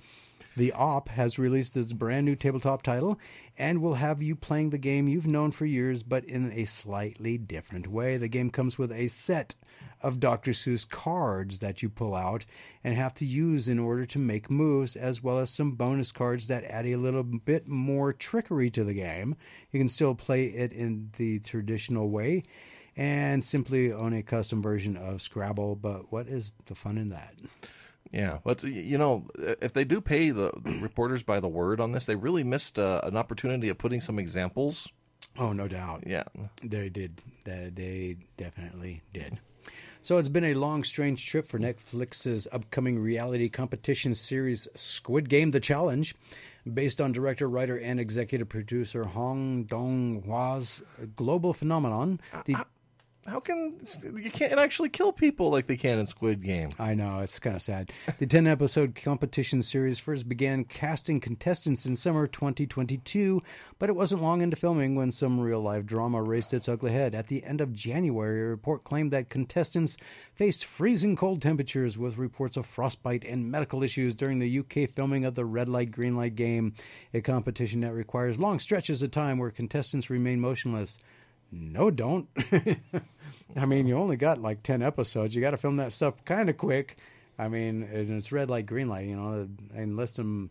The 0.56 0.72
Op 0.73 1.09
has 1.09 1.40
released 1.40 1.75
its 1.75 1.93
brand 1.93 2.25
new 2.25 2.35
tabletop 2.35 2.83
title 2.83 3.19
and 3.57 3.82
will 3.82 3.95
have 3.95 4.22
you 4.22 4.35
playing 4.35 4.69
the 4.69 4.77
game 4.77 5.07
you've 5.07 5.25
known 5.25 5.49
for 5.49 5.65
years, 5.65 6.03
but 6.03 6.25
in 6.25 6.51
a 6.51 6.65
slightly 6.65 7.40
different 7.40 7.88
way. 7.88 8.17
The 8.17 8.27
game 8.27 8.51
comes 8.51 8.77
with 8.77 8.91
a 8.91 9.07
set 9.07 9.56
of 10.01 10.19
Dr. 10.19 10.51
Seuss 10.51 10.88
cards 10.88 11.59
that 11.59 11.82
you 11.82 11.90
pull 11.90 12.14
out 12.14 12.45
and 12.83 12.95
have 12.95 13.15
to 13.15 13.25
use 13.25 13.67
in 13.67 13.80
order 13.80 14.06
to 14.06 14.19
make 14.19 14.51
moves, 14.51 14.95
as 14.95 15.23
well 15.23 15.40
as 15.40 15.49
some 15.49 15.72
bonus 15.72 16.11
cards 16.11 16.48
that 16.48 16.65
add 16.65 16.85
a 16.85 16.98
little 16.98 17.23
bit 17.23 17.67
more 17.67 18.14
trickery 18.14 18.69
to 18.72 18.83
the 18.83 18.93
game. 18.93 19.35
You 19.72 19.80
can 19.80 19.90
still 19.90 20.14
play 20.14 20.45
it 20.45 20.72
in 20.72 21.09
the 21.17 21.40
traditional 21.40 22.09
way 22.09 22.43
and 22.95 23.43
simply 23.43 23.91
own 23.91 24.14
a 24.14 24.22
custom 24.22 24.61
version 24.61 24.98
of 24.98 25.22
Scrabble, 25.22 25.75
but 25.75 26.11
what 26.11 26.27
is 26.27 26.53
the 26.65 26.75
fun 26.75 26.99
in 26.99 27.09
that? 27.09 27.33
Yeah, 28.14 28.38
but 28.43 28.64
you 28.64 28.98
know, 28.98 29.27
if 29.35 29.74
they 29.74 29.83
do 29.83 30.00
pay 30.00 30.30
the, 30.30 30.51
the 30.64 30.80
reporters 30.82 31.24
by 31.24 31.40
the 31.40 31.48
word 31.50 31.82
on 31.82 31.92
this, 31.92 32.06
they 32.06 32.16
really 32.16 32.43
missed 32.43 32.77
uh, 32.77 33.01
an 33.03 33.17
opportunity 33.17 33.69
of 33.69 33.77
putting 33.80 34.01
some 34.01 34.19
examples 34.19 34.88
Oh, 35.38 35.53
no 35.53 35.67
doubt. 35.67 36.03
Yeah. 36.06 36.24
They 36.64 36.90
did. 36.90 37.22
They, 37.43 37.72
they 37.74 38.17
definitely 38.38 39.01
did. 39.14 39.40
So 40.01 40.17
it's 40.17 40.30
been 40.30 40.43
a 40.43 40.53
long, 40.53 40.83
strange 40.83 41.25
trip 41.25 41.48
for 41.48 41.58
Netflix's 41.58 42.48
upcoming 42.51 43.00
reality 43.00 43.50
competition 43.50 44.14
series 44.14 44.67
Squid 44.75 45.30
Game 45.30 45.51
The 45.51 45.59
Challenge. 45.59 46.14
Based 46.72 47.01
on 47.01 47.11
director, 47.11 47.50
writer, 47.50 47.77
and 47.77 48.00
executive 48.00 48.48
producer 48.48 49.03
Hwang 49.03 49.64
Dong-hyuk's 49.66 50.82
global 51.16 51.51
phenomenon, 51.51 52.22
the 52.45 52.56
How 53.26 53.40
can 53.40 53.80
you 54.03 54.30
can't 54.30 54.60
actually 54.60 54.90
kill 54.90 55.14
people 55.14 55.50
like 55.50 55.68
they 55.68 55.77
can 55.77 55.98
in 55.98 56.06
Squid 56.06 56.43
Game? 56.43 56.69
I 56.77 56.93
know, 56.93 57.19
it's 57.19 57.40
kind 57.40 57.56
of 57.56 57.61
sad. 57.61 57.90
The 58.18 58.27
10 58.27 58.48
episode 58.48 58.95
competition 58.95 59.61
series 59.61 59.98
first 59.98 60.27
began 60.27 60.66
casting 60.66 61.22
contestants 61.22 61.85
in 61.85 61.95
summer 61.95 62.27
2022, 62.27 63.42
but 63.80 63.88
it 63.88 63.95
wasn't 63.95 64.22
long 64.22 64.42
into 64.42 64.58
filming 64.58 64.95
when 64.95 65.14
some 65.14 65.40
real 65.40 65.61
life 65.61 65.85
drama 65.85 66.22
raised 66.22 66.53
its 66.53 66.68
ugly 66.68 66.92
head. 66.92 67.16
At 67.16 67.27
the 67.27 67.45
end 67.45 67.61
of 67.61 67.72
January, 67.72 68.42
a 68.42 68.45
report 68.45 68.84
claimed 68.84 69.11
that 69.11 69.30
contestants 69.30 69.95
faced 70.35 70.66
freezing 70.66 71.16
cold 71.16 71.42
temperatures 71.42 71.98
with 71.98 72.18
reports 72.18 72.58
of 72.58 72.66
frostbite 72.66 73.24
and 73.24 73.50
medical 73.50 73.84
issues 73.84 74.16
during 74.16 74.40
the 74.40 74.60
UK 74.60 74.90
filming 74.93 75.24
of 75.24 75.35
the 75.35 75.45
red 75.45 75.69
light 75.69 75.92
green 75.92 76.18
light 76.18 76.35
game, 76.35 76.74
a 77.14 77.22
competition 77.22 77.80
that 77.82 77.93
requires 77.93 78.38
long 78.38 78.60
stretches 78.60 79.02
of 79.02 79.11
time 79.11 79.38
where 79.38 79.50
contestants 79.50 80.10
remain 80.10 80.42
motionless. 80.42 81.00
No, 81.56 81.91
don't. 81.91 82.27
I 83.56 83.65
mean, 83.65 83.85
you 83.88 83.95
only 83.98 84.15
got 84.15 84.41
like 84.41 84.64
10 84.64 84.82
episodes. 84.82 85.35
You 85.35 85.41
got 85.41 85.51
to 85.51 85.57
film 85.57 85.77
that 85.77 85.93
stuff 85.93 86.23
kind 86.25 86.49
of 86.49 86.57
quick. 86.57 86.98
I 87.38 87.48
mean, 87.48 87.83
and 87.83 88.11
it's 88.11 88.32
red 88.32 88.49
light, 88.49 88.65
green 88.65 88.90
light, 88.90 89.07
you 89.07 89.15
know, 89.15 89.48
unless 89.73 90.14
some 90.14 90.49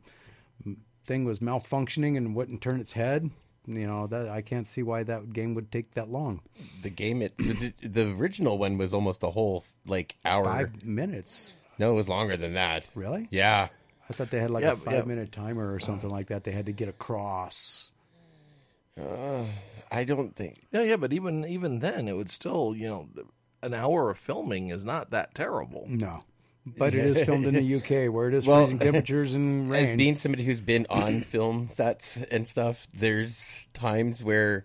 thing 1.05 1.25
was 1.25 1.41
malfunctioning 1.41 2.17
and 2.17 2.35
wouldn't 2.37 2.61
turn 2.63 2.81
its 2.81 2.93
head. 2.93 3.31
You 3.67 3.87
know, 3.87 4.09
that 4.09 4.29
I 4.29 4.43
can't 4.43 4.67
see 4.67 4.83
why 4.83 5.05
that 5.05 5.33
game 5.33 5.55
would 5.55 5.71
take 5.71 5.95
that 5.95 6.09
long. 6.11 6.41
The 6.83 6.91
game, 6.91 7.23
it 7.23 7.37
the, 7.39 7.73
the 7.81 8.13
original 8.13 8.59
one 8.59 8.77
was 8.77 8.93
almost 8.93 9.23
a 9.23 9.31
whole 9.31 9.63
like 9.87 10.17
hour. 10.25 10.45
Five 10.45 10.85
minutes. 10.85 11.53
No, 11.79 11.93
it 11.93 11.95
was 11.95 12.09
longer 12.09 12.37
than 12.37 12.55
that. 12.55 12.91
Really? 12.97 13.29
Yeah. 13.31 13.69
I 14.11 14.13
thought 14.15 14.31
they 14.31 14.41
had 14.41 14.51
like 14.51 14.65
Yeah, 14.65 14.73
a 14.73 14.77
five 14.77 14.95
yeah. 14.95 15.05
minute 15.05 15.31
timer 15.31 15.73
or 15.73 15.79
something 15.79 16.11
like 16.11 16.27
that. 16.27 16.43
They 16.43 16.51
had 16.51 16.67
to 16.67 16.73
get 16.73 16.89
across. 16.89 17.92
Uh, 19.01 19.45
I 19.91 20.05
don't 20.05 20.35
think. 20.35 20.67
Yeah, 20.73 20.83
yeah, 20.83 20.97
but 20.97 21.13
even 21.13 21.45
even 21.45 21.81
then, 21.81 22.09
it 22.09 22.17
would 22.17 22.31
still, 22.31 22.75
you 22.77 22.89
know, 22.89 23.09
an 23.63 23.75
hour 23.75 24.11
of 24.11 24.19
filming 24.19 24.69
is 24.69 24.85
not 24.85 25.11
that 25.11 25.35
terrible. 25.35 25.87
No. 25.89 26.25
But 26.65 26.95
it 26.95 27.05
is 27.05 27.21
filmed 27.25 27.47
in 27.47 27.55
the 27.55 27.75
UK 27.77 28.13
where 28.13 28.29
it 28.29 28.35
is 28.35 28.47
Well, 28.47 28.67
freezing 28.67 28.79
temperatures 28.79 29.35
and 29.35 29.69
rain. 29.71 29.85
As 29.85 29.95
being 29.95 30.15
somebody 30.17 30.45
who's 30.45 30.61
been 30.61 30.87
on 30.91 31.23
film 31.23 31.69
sets 31.71 32.23
and 32.23 32.47
stuff, 32.47 32.87
there's 32.95 33.67
times 33.73 34.23
where 34.23 34.65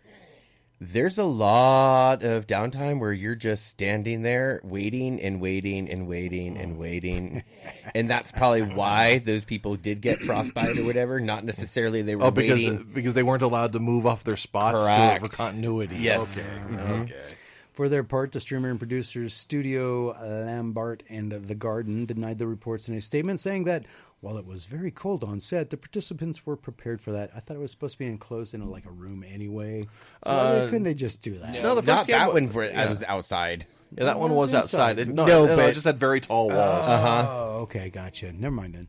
there's 0.79 1.17
a 1.17 1.25
lot 1.25 2.21
of 2.23 2.45
downtime 2.45 2.99
where 2.99 3.11
you're 3.11 3.35
just 3.35 3.65
standing 3.65 4.21
there 4.21 4.61
waiting 4.63 5.19
and 5.21 5.41
waiting 5.41 5.89
and 5.89 6.07
waiting 6.07 6.55
and 6.55 6.75
mm. 6.75 6.79
waiting. 6.79 7.43
and 7.95 8.09
that's 8.09 8.31
probably 8.31 8.61
why 8.61 9.17
those 9.19 9.43
people 9.43 9.75
did 9.75 10.01
get 10.01 10.19
frostbite 10.19 10.77
or 10.77 10.85
whatever. 10.85 11.19
Not 11.19 11.43
necessarily 11.43 12.03
they 12.03 12.13
oh, 12.13 12.19
were 12.19 12.25
Oh, 12.25 12.31
because 12.31 12.63
waiting. 12.63 12.79
Uh, 12.79 12.83
because 12.93 13.13
they 13.15 13.23
weren't 13.23 13.41
allowed 13.41 13.73
to 13.73 13.79
move 13.79 14.05
off 14.05 14.23
their 14.23 14.37
spots 14.37 14.79
to, 14.79 14.85
Correct. 14.85 15.21
for 15.21 15.29
continuity. 15.29 15.97
Yes. 15.97 16.45
Okay. 16.45 16.55
Mm-hmm. 16.55 16.75
Mm-hmm. 16.75 17.01
Okay. 17.03 17.33
For 17.73 17.89
their 17.89 18.03
part, 18.03 18.31
the 18.31 18.39
streamer 18.39 18.71
and 18.71 18.79
producers 18.79 19.35
Studio 19.35 20.09
uh, 20.09 20.45
Lambert 20.45 21.03
and 21.09 21.31
The 21.31 21.53
Garden 21.53 22.07
denied 22.07 22.39
the 22.39 22.47
reports 22.47 22.89
in 22.89 22.95
a 22.95 23.01
statement, 23.01 23.39
saying 23.39 23.65
that 23.65 23.85
while 24.21 24.37
it 24.37 24.45
was 24.47 24.65
very 24.65 24.89
cold 24.91 25.23
on 25.23 25.39
set, 25.39 25.69
the 25.69 25.77
participants 25.77 26.45
were 26.45 26.55
prepared 26.55 27.01
for 27.01 27.11
that. 27.11 27.29
I 27.35 27.39
thought 27.39 27.55
it 27.55 27.59
was 27.59 27.71
supposed 27.71 27.93
to 27.93 27.99
be 27.99 28.07
enclosed 28.07 28.53
in 28.53 28.61
a, 28.61 28.69
like 28.69 28.85
a 28.85 28.91
room 28.91 29.23
anyway. 29.27 29.83
So 30.25 30.31
Uh, 30.31 30.65
couldn't 30.65 30.83
they 30.83 30.93
just 30.95 31.21
do 31.21 31.37
that? 31.39 31.51
No, 31.53 31.75
the 31.75 31.81
first 31.83 31.87
Not 31.87 32.07
that 32.07 32.27
wa- 32.29 32.33
one. 32.33 32.47
For, 32.49 32.65
yeah. 32.65 32.81
I 32.83 32.85
was 32.87 33.03
outside. 33.03 33.67
Yeah, 33.97 34.05
that 34.05 34.19
one 34.19 34.31
was 34.31 34.51
was 34.51 34.53
outside. 34.53 34.97
inside. 34.99 35.09
It, 35.11 35.15
no, 35.15 35.25
No, 35.25 35.45
no, 35.45 35.55
but- 35.55 35.69
it 35.69 35.73
just 35.73 35.85
had 35.85 35.97
very 35.97 36.19
tall 36.19 36.49
walls. 36.49 36.85
Oh, 36.87 37.59
okay, 37.63 37.89
gotcha. 37.89 38.33
Never 38.33 38.55
mind 38.55 38.73
then. 38.75 38.87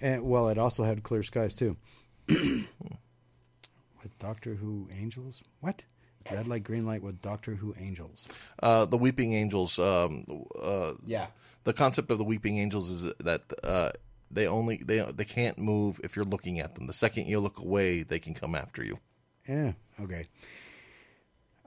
And 0.00 0.22
well, 0.28 0.48
it 0.48 0.58
also 0.58 0.84
had 0.84 1.02
clear 1.02 1.22
skies 1.22 1.54
too. 1.54 1.76
with 2.28 4.18
Doctor 4.18 4.54
Who 4.54 4.88
angels? 4.96 5.42
What? 5.60 5.84
Red 6.30 6.46
light, 6.46 6.62
green 6.62 6.84
light 6.84 7.02
with 7.02 7.22
Doctor 7.22 7.54
Who 7.54 7.74
angels. 7.80 8.28
Uh, 8.62 8.84
the 8.84 8.98
Weeping 8.98 9.32
Angels. 9.34 9.78
Um, 9.78 10.24
uh, 10.62 10.92
Yeah. 11.06 11.28
the 11.64 11.72
concept 11.72 12.10
of 12.10 12.18
the 12.18 12.24
Weeping 12.24 12.58
Angels 12.58 12.90
is 12.90 13.12
that 13.20 13.42
uh, 13.64 13.90
they 14.30 14.46
only 14.46 14.76
they 14.84 15.00
they 15.12 15.24
can't 15.24 15.58
move 15.58 16.00
if 16.04 16.16
you're 16.16 16.24
looking 16.24 16.60
at 16.60 16.74
them. 16.74 16.86
The 16.86 16.92
second 16.92 17.26
you 17.26 17.40
look 17.40 17.58
away, 17.58 18.02
they 18.02 18.18
can 18.18 18.34
come 18.34 18.54
after 18.54 18.84
you. 18.84 18.98
Yeah. 19.48 19.72
Okay. 20.00 20.26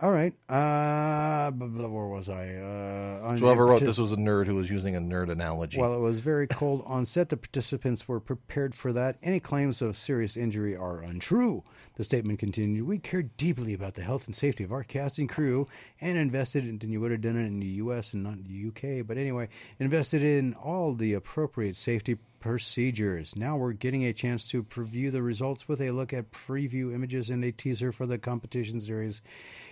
All 0.01 0.09
right. 0.11 0.33
Uh, 0.49 1.51
blah, 1.51 1.67
blah, 1.67 1.87
where 1.87 2.07
was 2.07 2.27
I? 2.27 2.55
Uh, 2.55 3.37
So 3.37 3.45
whoever 3.45 3.67
wrote 3.67 3.83
partic- 3.83 3.85
this 3.85 3.99
was 3.99 4.11
a 4.11 4.15
nerd 4.15 4.47
who 4.47 4.55
was 4.55 4.67
using 4.67 4.95
a 4.95 4.99
nerd 4.99 5.29
analogy. 5.29 5.77
While 5.79 5.93
it 5.93 5.99
was 5.99 6.21
very 6.21 6.47
cold 6.47 6.81
on 6.87 7.05
set, 7.05 7.29
the 7.29 7.37
participants 7.37 8.07
were 8.07 8.19
prepared 8.19 8.73
for 8.73 8.91
that. 8.93 9.17
Any 9.21 9.39
claims 9.39 9.79
of 9.79 9.95
serious 9.95 10.35
injury 10.37 10.75
are 10.75 11.01
untrue. 11.01 11.63
The 12.01 12.05
statement 12.05 12.39
continued 12.39 12.87
We 12.87 12.97
care 12.97 13.21
deeply 13.21 13.75
about 13.75 13.93
the 13.93 14.01
health 14.01 14.25
and 14.25 14.35
safety 14.35 14.63
of 14.63 14.71
our 14.71 14.81
cast 14.81 15.19
and 15.19 15.29
crew 15.29 15.67
and 16.01 16.17
invested 16.17 16.63
in, 16.63 16.79
and 16.81 16.91
you 16.91 16.99
would 16.99 17.11
have 17.11 17.21
done 17.21 17.35
it 17.35 17.45
in 17.45 17.59
the 17.59 17.67
U.S. 17.67 18.11
and 18.11 18.23
not 18.23 18.43
the 18.43 18.69
UK, 18.69 19.05
but 19.05 19.19
anyway, 19.19 19.49
invested 19.77 20.23
in 20.23 20.55
all 20.55 20.95
the 20.95 21.13
appropriate 21.13 21.75
safety 21.75 22.17
procedures. 22.39 23.35
Now 23.35 23.55
we're 23.55 23.73
getting 23.73 24.03
a 24.03 24.13
chance 24.13 24.49
to 24.49 24.63
preview 24.63 25.11
the 25.11 25.21
results 25.21 25.67
with 25.67 25.79
a 25.79 25.91
look 25.91 26.11
at 26.11 26.31
preview 26.31 26.91
images 26.91 27.29
and 27.29 27.45
a 27.45 27.51
teaser 27.51 27.91
for 27.91 28.07
the 28.07 28.17
competition 28.17 28.81
series. 28.81 29.21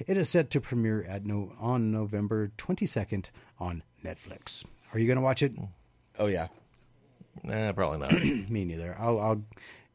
It 0.06 0.16
is 0.16 0.30
set 0.30 0.52
to 0.52 0.62
premiere 0.62 1.06
at 1.06 1.26
no, 1.26 1.54
on 1.60 1.90
November 1.90 2.52
22nd 2.60 3.32
on 3.60 3.82
Netflix. 4.06 4.64
Are 4.94 5.00
you 5.00 5.08
going 5.08 5.18
to 5.18 5.24
watch 5.24 5.42
it? 5.42 5.54
Oh 6.20 6.28
yeah. 6.28 6.50
nah, 7.44 7.72
probably 7.72 7.98
not. 7.98 8.12
Me 8.52 8.66
neither. 8.66 8.96
I'll, 9.00 9.20
I'll 9.20 9.44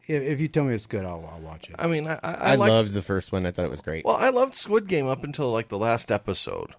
if, 0.07 0.23
if 0.23 0.41
you 0.41 0.49
tell 0.49 0.65
me 0.65 0.75
it's 0.75 0.87
good, 0.87 1.05
I'll, 1.05 1.29
I'll 1.33 1.41
watch 1.41 1.69
it. 1.69 1.77
I 1.79 1.87
mean, 1.87 2.07
I, 2.07 2.15
I, 2.15 2.19
I, 2.23 2.35
I 2.53 2.55
liked- 2.57 2.71
loved 2.73 2.93
the 2.93 3.03
first 3.03 3.33
one. 3.33 3.47
I 3.47 3.51
thought 3.51 3.65
it 3.65 3.71
was 3.71 3.81
great. 3.81 4.05
Well, 4.05 4.17
I 4.17 4.31
loved 4.31 4.55
Squid 4.55 4.89
Game 4.89 5.07
up 5.07 5.25
until 5.25 5.51
like 5.53 5.69
the 5.69 5.79
last 5.79 6.11
episode, 6.13 6.75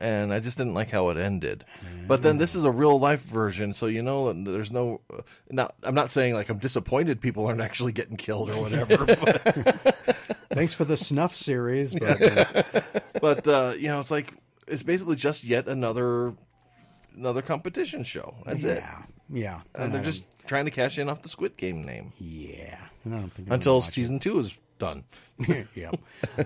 and 0.00 0.32
I 0.32 0.40
just 0.40 0.58
didn't 0.58 0.74
like 0.74 0.90
how 0.90 1.08
it 1.10 1.16
ended. 1.16 1.64
But 2.06 2.22
then 2.22 2.38
this 2.38 2.54
is 2.54 2.64
a 2.64 2.70
real 2.70 2.98
life 2.98 3.22
version, 3.22 3.74
so 3.74 3.86
you 3.86 4.02
know 4.02 4.32
there's 4.32 4.70
no. 4.70 5.00
Uh, 5.12 5.22
not, 5.50 5.74
I'm 5.82 5.94
not 5.94 6.10
saying 6.10 6.34
like 6.34 6.48
I'm 6.48 6.58
disappointed 6.58 7.20
people 7.20 7.46
aren't 7.46 7.60
actually 7.60 7.92
getting 7.92 8.16
killed 8.16 8.50
or 8.50 8.62
whatever, 8.62 9.04
but, 9.06 9.96
Thanks 10.50 10.74
for 10.74 10.84
the 10.84 10.96
snuff 10.96 11.34
series, 11.34 11.94
but 11.94 12.20
uh, 12.20 12.80
but 13.20 13.46
uh, 13.46 13.74
you 13.78 13.88
know 13.88 14.00
it's 14.00 14.10
like 14.10 14.32
it's 14.66 14.82
basically 14.82 15.16
just 15.16 15.44
yet 15.44 15.68
another 15.68 16.34
another 17.14 17.42
competition 17.42 18.02
show. 18.04 18.34
That's 18.46 18.64
it, 18.64 18.82
yeah, 18.82 19.02
yeah. 19.30 19.60
and 19.74 19.92
they're 19.92 20.02
just 20.02 20.24
trying 20.48 20.64
to 20.64 20.70
cash 20.70 20.98
in 20.98 21.08
off 21.08 21.22
the 21.22 21.28
Squid 21.28 21.56
Game 21.56 21.82
name 21.82 22.12
yeah. 22.18 22.78
And 23.04 23.14
I 23.14 23.18
don't 23.18 23.30
think 23.30 23.48
I'm 23.48 23.54
until 23.54 23.74
gonna 23.74 23.86
watch 23.86 23.94
season 23.94 24.18
two 24.18 24.38
is 24.40 24.58
done. 24.78 25.04
yeah. 25.74 25.90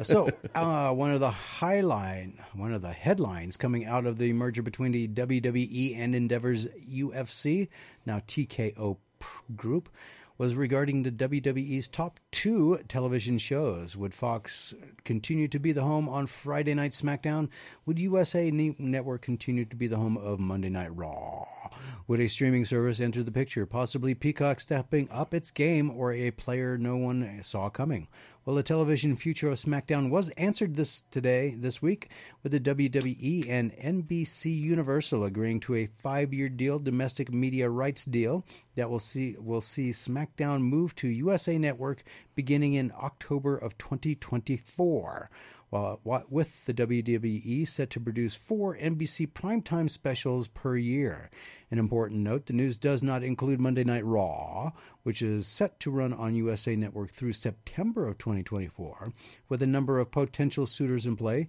So 0.03 0.31
uh, 0.55 0.93
one 0.93 1.11
of 1.11 1.21
the 1.21 1.31
highline, 1.31 2.39
one 2.55 2.73
of 2.73 2.83
the 2.83 2.93
headlines 2.93 3.57
coming 3.57 3.85
out 3.85 4.07
of 4.07 4.19
the 4.19 4.33
merger 4.33 4.63
between 4.63 4.93
the 4.93 5.09
WWE 5.09 5.99
and 5.99 6.15
Endeavor's 6.15 6.67
UFC, 6.67 7.69
now 8.07 8.19
TKO 8.21 8.99
Group. 9.55 9.89
Was 10.43 10.57
regarding 10.57 11.05
the 11.05 11.13
WWE's 11.13 11.87
top 11.87 12.19
two 12.33 12.81
television 12.89 13.39
shows. 13.39 13.97
Would 13.97 14.13
Fox 14.13 14.75
continue 15.05 15.47
to 15.47 15.61
be 15.61 15.71
the 15.71 15.85
home 15.85 16.09
on 16.09 16.27
Friday 16.27 16.75
Night 16.75 16.91
SmackDown? 16.91 17.49
Would 17.87 18.01
USA 18.01 18.51
Network 18.51 19.23
continue 19.23 19.65
to 19.65 19.77
be 19.77 19.87
the 19.87 19.99
home 19.99 20.17
of 20.17 20.41
Monday 20.41 20.69
Night 20.69 20.97
Raw? 20.97 21.47
Would 22.09 22.19
a 22.19 22.27
streaming 22.27 22.65
service 22.65 22.99
enter 22.99 23.23
the 23.23 23.31
picture? 23.31 23.67
Possibly 23.67 24.15
Peacock 24.15 24.59
stepping 24.59 25.09
up 25.13 25.33
its 25.33 25.53
game 25.53 25.93
or 25.93 26.13
a 26.13 26.33
player 26.33 26.77
no 26.77 26.97
one 26.97 27.39
saw 27.45 27.71
coming? 27.71 28.09
Well, 28.45 28.57
the 28.57 28.65
television 28.65 29.15
future 29.15 29.51
of 29.51 29.55
SmackDown 29.55 30.11
was 30.11 30.31
answered 30.31 30.75
this 30.75 31.03
today, 31.13 31.55
this 31.57 31.81
week, 31.81 32.11
with 32.43 32.51
the 32.51 32.59
WWE 32.59 33.49
and 33.49 33.73
NBC 33.77 34.47
Universal 34.61 35.23
agreeing 35.23 35.61
to 35.61 35.77
a 35.77 35.87
five-year 35.87 36.49
deal, 36.49 36.81
domestic 36.81 37.33
media 37.33 37.71
rights 37.71 38.05
deal 38.05 38.45
that 38.75 38.91
will 38.91 38.99
see 38.99 39.37
will 39.39 39.61
see 39.61 39.91
SmackDown 39.91 40.63
move 40.63 40.93
to 40.97 41.07
USA 41.07 41.57
Network 41.57 42.03
beginning 42.35 42.75
in 42.75 42.93
October 43.01 43.57
of 43.57 43.79
2024. 43.79 45.29
Uh, 45.73 45.97
While 46.03 46.05
what- 46.05 46.31
with 46.31 46.67
the 46.67 46.75
WWE 46.75 47.67
set 47.67 47.89
to 47.91 48.01
produce 48.01 48.35
four 48.35 48.77
NBC 48.77 49.27
primetime 49.27 49.89
specials 49.89 50.49
per 50.49 50.77
year. 50.77 51.31
An 51.71 51.79
important 51.79 52.21
note 52.21 52.45
the 52.45 52.53
news 52.53 52.79
does 52.79 53.03
not 53.03 53.23
include 53.23 53.59
Monday 53.59 53.83
Night 53.83 54.05
Raw, 54.05 54.73
which 55.03 55.23
is 55.23 55.47
set 55.47 55.81
to 55.81 55.91
run 55.91 56.13
on 56.13 56.35
USA 56.35 56.77
Network 56.77 57.11
through 57.11 57.33
September 57.33 58.07
of 58.07 58.19
2024, 58.19 59.15
with 59.49 59.63
a 59.63 59.67
number 59.67 59.99
of 59.99 60.11
potential 60.11 60.67
suitors 60.67 61.07
in 61.07 61.17
play. 61.17 61.49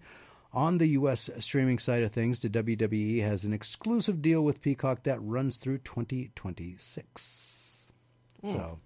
On 0.54 0.78
the 0.78 0.88
U.S. 0.90 1.30
streaming 1.40 1.80
side 1.80 2.04
of 2.04 2.12
things, 2.12 2.42
the 2.42 2.50
WWE 2.50 3.22
has 3.24 3.44
an 3.44 3.54
exclusive 3.54 4.22
deal 4.22 4.44
with 4.44 4.62
Peacock 4.62 5.04
that 5.04 5.22
runs 5.22 5.58
through 5.58 5.80
2026. 5.80 7.92
Hmm. 8.42 8.52
So 8.52 8.80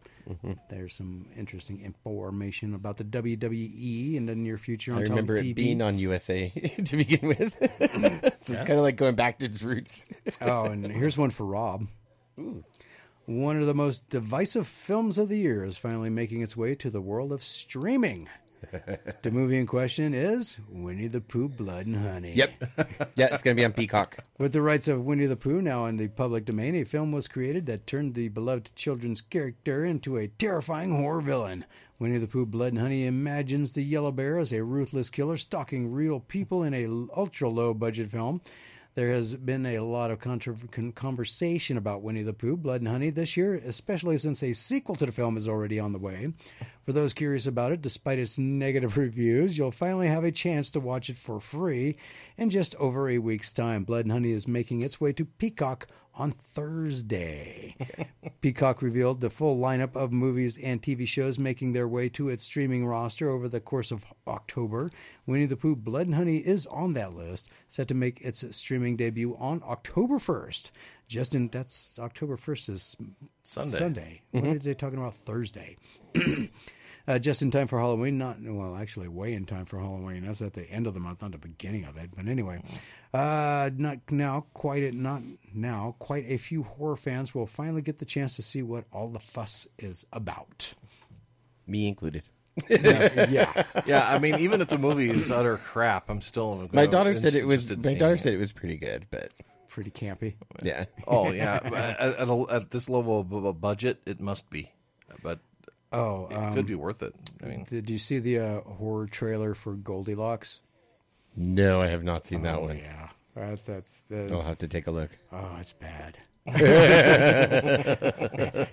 There's 0.70 0.94
some 0.94 1.28
interesting 1.36 1.82
information 1.84 2.74
about 2.74 2.98
the 2.98 3.04
WWE 3.04 4.16
in 4.16 4.26
the 4.26 4.36
near 4.36 4.58
future 4.58 4.94
on 4.94 5.00
I 5.00 5.02
remember 5.04 5.42
TV. 5.42 5.52
it 5.52 5.56
being 5.56 5.82
on 5.82 5.98
USA 5.98 6.50
to 6.86 6.98
begin 6.98 7.28
with. 7.28 7.58
it's 7.80 8.50
kind 8.50 8.72
of 8.72 8.80
like 8.80 8.96
going 8.96 9.16
back 9.16 9.40
to 9.40 9.46
its 9.46 9.62
roots. 9.62 10.06
oh, 10.42 10.66
and 10.66 10.86
here's 10.92 11.18
one 11.18 11.30
for 11.30 11.46
Rob. 11.46 11.88
One 13.26 13.60
of 13.60 13.68
the 13.68 13.74
most 13.74 14.10
divisive 14.10 14.68
films 14.68 15.18
of 15.18 15.30
the 15.30 15.38
year 15.38 15.66
is 15.66 15.78
finally 15.78 16.10
making 16.10 16.42
its 16.42 16.56
way 16.56 16.76
to 16.76 16.90
the 16.90 17.02
world 17.02 17.32
of 17.32 17.44
streaming. 17.44 18.30
The 19.22 19.32
movie 19.32 19.58
in 19.58 19.66
question 19.66 20.14
is 20.14 20.58
Winnie 20.70 21.08
the 21.08 21.22
Pooh 21.22 21.50
Blood 21.50 21.86
and 21.86 21.96
Honey. 21.96 22.34
Yep. 22.34 22.52
Yeah, 23.16 23.30
it's 23.32 23.44
going 23.44 23.56
to 23.56 23.62
be 23.62 23.66
on 23.66 23.74
Peacock. 23.74 24.18
With 24.38 24.54
the 24.54 24.62
rights 24.62 24.88
of 24.88 25.06
Winnie 25.06 25.26
the 25.26 25.36
Pooh 25.36 25.62
now 25.62 25.86
in 25.86 25.98
the 25.98 26.08
public 26.08 26.46
domain, 26.46 26.76
a 26.76 26.84
film 26.84 27.12
was 27.12 27.28
created 27.28 27.66
that 27.66 27.88
turned 27.88 28.14
the 28.14 28.28
beloved 28.30 28.76
children's 28.76 29.22
character 29.22 29.86
into 29.86 30.18
a 30.18 30.28
terrifying 30.28 30.92
horror 30.92 31.22
villain. 31.22 31.66
Winnie 32.00 32.20
the 32.20 32.28
Pooh 32.28 32.46
Blood 32.46 32.74
and 32.74 32.82
Honey 32.82 33.06
imagines 33.06 33.74
the 33.74 33.82
yellow 33.82 34.12
bear 34.12 34.38
as 34.38 34.52
a 34.52 34.64
ruthless 34.64 35.10
killer 35.10 35.38
stalking 35.38 35.92
real 35.92 36.20
people 36.20 36.64
in 36.64 36.74
a 36.74 36.86
ultra 37.16 37.50
low 37.50 37.74
budget 37.74 38.12
film. 38.12 38.42
There 38.94 39.14
has 39.14 39.36
been 39.36 39.68
a 39.68 39.80
lot 39.82 40.10
of 40.10 40.20
conversation 40.20 41.78
about 41.78 42.02
Winnie 42.02 42.24
the 42.24 42.34
Pooh, 42.34 42.58
Blood 42.58 42.82
and 42.82 42.88
Honey 42.88 43.12
this 43.12 43.38
year, 43.38 43.54
especially 43.54 44.18
since 44.18 44.42
a 44.42 44.54
sequel 44.54 44.96
to 44.96 45.06
the 45.06 45.12
film 45.12 45.38
is 45.38 45.48
already 45.48 45.80
on 45.80 45.94
the 45.94 46.00
way. 46.00 46.34
For 46.88 46.94
those 46.94 47.14
curious 47.14 47.46
about 47.46 47.74
it, 47.74 47.82
despite 47.82 48.18
its 48.18 48.38
negative 48.38 48.96
reviews, 48.98 49.58
you'll 49.58 49.72
finally 49.72 50.08
have 50.08 50.24
a 50.24 50.32
chance 50.32 50.70
to 50.70 50.80
watch 50.80 51.10
it 51.10 51.18
for 51.18 51.42
free 51.42 51.98
in 52.38 52.50
just 52.50 52.76
over 52.76 53.10
a 53.10 53.18
week's 53.18 53.52
time. 53.52 53.84
Blood 53.84 54.06
and 54.06 54.12
Honey 54.14 54.32
is 54.32 54.48
making 54.48 54.80
its 54.80 55.02
way 55.02 55.12
to 55.12 55.26
Peacock 55.26 55.88
on 56.16 56.32
Thursday. 56.32 57.76
Peacock 58.42 58.82
revealed 58.82 59.20
the 59.20 59.30
full 59.30 59.58
lineup 59.58 59.98
of 59.98 60.14
movies 60.14 60.58
and 60.64 60.82
TV 60.82 61.06
shows 61.06 61.38
making 61.38 61.74
their 61.74 61.90
way 61.90 62.08
to 62.08 62.30
its 62.30 62.46
streaming 62.46 62.86
roster 62.86 63.30
over 63.30 63.50
the 63.50 63.60
course 63.60 63.92
of 63.92 64.06
October. 64.26 64.90
Winnie 65.26 65.46
the 65.46 65.58
Pooh 65.58 65.76
Blood 65.76 66.06
and 66.06 66.16
Honey 66.16 66.38
is 66.38 66.66
on 66.68 66.94
that 66.94 67.14
list, 67.14 67.50
set 67.68 67.90
to 67.90 67.96
make 67.96 68.22
its 68.22 68.46
streaming 68.56 68.96
debut 68.96 69.36
on 69.38 69.62
October 69.68 70.20
1st. 70.20 70.72
Justin, 71.10 71.50
that's 71.50 72.00
October 72.00 72.38
1st 72.38 72.70
is 72.70 72.98
Sunday. 73.44 73.78
Sunday. 73.78 74.22
What 74.32 74.44
are 74.44 74.48
mm-hmm. 74.48 74.58
they 74.60 74.74
talking 74.74 75.00
about 75.00 75.16
Thursday? 75.16 75.76
Uh, 77.08 77.18
just 77.18 77.42
in 77.42 77.50
time 77.52 77.68
for 77.68 77.80
Halloween, 77.80 78.18
not 78.18 78.36
well, 78.42 78.76
actually, 78.76 79.08
way 79.08 79.34
in 79.34 79.46
time 79.46 79.64
for 79.66 79.80
Halloween. 79.80 80.26
That's 80.26 80.42
at 80.42 80.54
the 80.54 80.70
end 80.70 80.88
of 80.88 80.94
the 80.94 81.00
month, 81.00 81.22
not 81.22 81.32
the 81.32 81.38
beginning 81.38 81.86
of 81.86 81.96
it. 81.96 82.10
But 82.14 82.28
anyway, 82.28 82.62
uh, 83.14 83.70
not 83.78 84.00
now, 84.12 84.46
quite 84.54 84.84
a, 84.84 84.92
not 84.92 85.22
now. 85.54 85.96
Quite 86.00 86.26
a 86.28 86.38
few 86.38 86.64
horror 86.64 86.98
fans 86.98 87.34
will 87.34 87.48
finally 87.48 87.82
get 87.82 88.00
the 88.00 88.06
chance 88.06 88.36
to 88.36 88.42
see 88.42 88.62
what 88.62 88.84
all 88.92 89.08
the 89.08 89.20
fuss 89.20 89.68
is 89.80 90.06
about. 90.12 90.74
Me 91.66 91.88
included. 91.88 92.24
Yeah, 92.70 93.30
yeah. 93.30 93.64
Yeah, 93.86 94.06
I 94.06 94.20
mean, 94.20 94.36
even 94.40 94.60
if 94.62 94.68
the 94.68 94.78
movie 94.78 95.10
is 95.10 95.32
utter 95.32 95.56
crap, 95.58 96.10
I'm 96.10 96.20
still. 96.22 96.58
My 96.74 96.86
gonna- 96.86 96.88
daughter 96.88 97.18
said 97.18 97.36
it 97.36 97.46
was. 97.46 97.72
in 97.72 97.82
My 97.84 97.94
daughter 97.94 98.16
it. 98.16 98.20
said 98.22 98.34
it 98.34 98.38
was 98.40 98.52
pretty 98.52 98.76
good, 98.78 99.06
but 99.12 99.32
pretty 99.70 99.92
campy. 99.92 100.34
yeah. 100.62 100.86
Oh 101.08 101.32
yeah, 101.32 101.56
at, 101.64 102.18
at, 102.20 102.28
a, 102.28 102.46
at 102.50 102.72
this 102.72 102.90
level 102.90 103.22
of 103.22 103.32
a 103.46 103.54
budget, 103.54 104.02
it 104.06 104.20
must 104.20 104.50
be, 104.50 104.72
but 105.24 105.40
Oh, 105.92 106.28
it 106.30 106.36
um, 106.36 106.54
could 106.54 106.68
be 106.68 106.76
worth 106.76 107.02
it. 107.04 107.16
I 107.44 107.48
mean, 107.48 107.66
did 107.70 107.90
you 107.90 107.98
see 107.98 108.20
the 108.20 108.40
uh, 108.40 108.62
horror 108.62 109.08
trailer 109.08 109.54
for 109.54 109.74
Goldilocks? 109.74 110.60
No, 111.36 111.82
I 111.82 111.88
have 111.88 112.04
not 112.04 112.26
seen 112.26 112.42
that 112.42 112.56
Oh, 112.58 112.62
one. 112.66 112.78
Yeah, 112.78 113.10
that's 113.36 113.66
that's. 113.66 114.12
Uh, 114.12 114.28
I'll 114.32 114.42
have 114.42 114.58
to 114.60 114.68
take 114.68 114.88
a 114.88 114.92
look. 114.92 115.12
Oh, 115.32 115.56
it's 115.60 115.74
bad. 115.74 116.18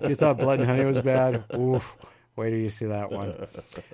you 0.01 0.15
thought 0.15 0.39
Blood 0.39 0.61
and 0.61 0.69
Honey 0.69 0.85
was 0.85 1.01
bad? 1.03 1.45
Oof. 1.57 1.95
Wait 2.37 2.51
till 2.51 2.59
you 2.59 2.71
see 2.71 2.87
that 2.87 3.11
one. 3.13 3.47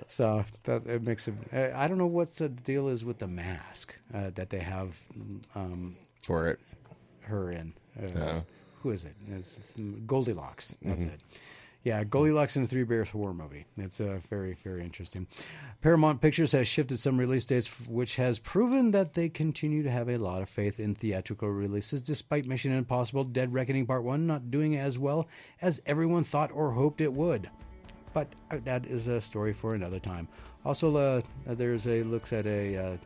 So 0.07 0.43
that 0.63 0.87
it 0.87 1.03
makes 1.03 1.27
it. 1.27 1.33
uh, 1.53 1.69
I 1.77 1.87
don't 1.87 1.97
know 1.99 2.07
what 2.07 2.31
the 2.31 2.49
deal 2.49 2.87
is 2.87 3.05
with 3.05 3.19
the 3.19 3.27
mask 3.27 3.95
uh, 4.13 4.31
that 4.35 4.49
they 4.49 4.59
have 4.59 4.97
um, 5.55 5.95
For 6.23 6.49
it. 6.49 6.59
her 7.21 7.51
in. 7.51 7.73
Uh, 8.01 8.07
Oh. 8.19 8.43
Who 8.83 8.89
is 8.89 9.05
it? 9.05 9.13
It's 9.29 9.53
Goldilocks. 10.07 10.75
That's 10.81 11.03
it. 11.03 11.21
Yeah, 11.83 12.03
Goldilocks 12.03 12.55
and 12.55 12.65
the 12.65 12.69
Three 12.69 12.83
Bears 12.83 13.09
horror 13.09 13.33
movie. 13.33 13.65
It's 13.75 13.99
uh, 13.99 14.19
very, 14.29 14.53
very 14.63 14.83
interesting. 14.83 15.25
Paramount 15.81 16.21
Pictures 16.21 16.51
has 16.51 16.67
shifted 16.67 16.99
some 16.99 17.19
release 17.19 17.45
dates, 17.45 17.67
which 17.87 18.17
has 18.17 18.37
proven 18.37 18.91
that 18.91 19.15
they 19.15 19.29
continue 19.29 19.81
to 19.81 19.89
have 19.89 20.07
a 20.07 20.17
lot 20.17 20.43
of 20.43 20.49
faith 20.49 20.79
in 20.79 20.93
theatrical 20.93 21.49
releases, 21.49 22.03
despite 22.03 22.45
Mission 22.45 22.71
Impossible 22.71 23.23
Dead 23.23 23.51
Reckoning 23.51 23.87
Part 23.87 24.03
1 24.03 24.27
not 24.27 24.51
doing 24.51 24.77
as 24.77 24.99
well 24.99 25.27
as 25.59 25.81
everyone 25.87 26.23
thought 26.23 26.51
or 26.53 26.69
hoped 26.69 27.01
it 27.01 27.11
would. 27.11 27.49
But 28.13 28.27
uh, 28.51 28.57
that 28.65 28.85
is 28.85 29.07
a 29.07 29.19
story 29.19 29.53
for 29.53 29.73
another 29.73 29.99
time. 29.99 30.27
Also, 30.63 30.95
uh, 30.95 31.21
there's 31.47 31.87
a 31.87 32.03
looks 32.03 32.31
at 32.31 32.45
a 32.45 32.77
uh, 32.77 32.97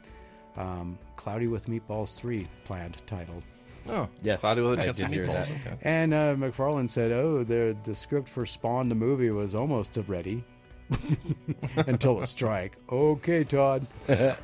um, 0.58 1.00
Cloudy 1.16 1.48
with 1.48 1.68
Meatballs 1.68 2.18
3 2.18 2.46
planned 2.66 2.98
title. 3.08 3.42
Oh 3.90 4.10
Yes, 4.24 4.42
thought 4.42 4.58
it 4.58 4.62
was 4.62 4.78
a 4.78 4.82
I 4.82 4.86
chance 4.86 4.98
did 4.98 5.06
of 5.08 5.12
hear 5.12 5.26
meatballs. 5.28 5.48
that. 5.64 5.74
Okay. 5.74 5.78
And 5.84 6.14
uh, 6.14 6.36
McFarlane 6.36 6.90
said, 6.90 7.12
"Oh, 7.12 7.44
the 7.44 7.76
the 7.84 7.96
script 7.96 8.28
for 8.30 8.46
Spawn 8.46 8.90
the 8.90 8.96
movie 8.96 9.30
was 9.30 9.54
almost 9.56 9.98
ready 10.08 10.44
until 11.78 12.22
a 12.22 12.28
strike." 12.28 12.78
Okay, 12.92 13.44
Todd. 13.44 13.86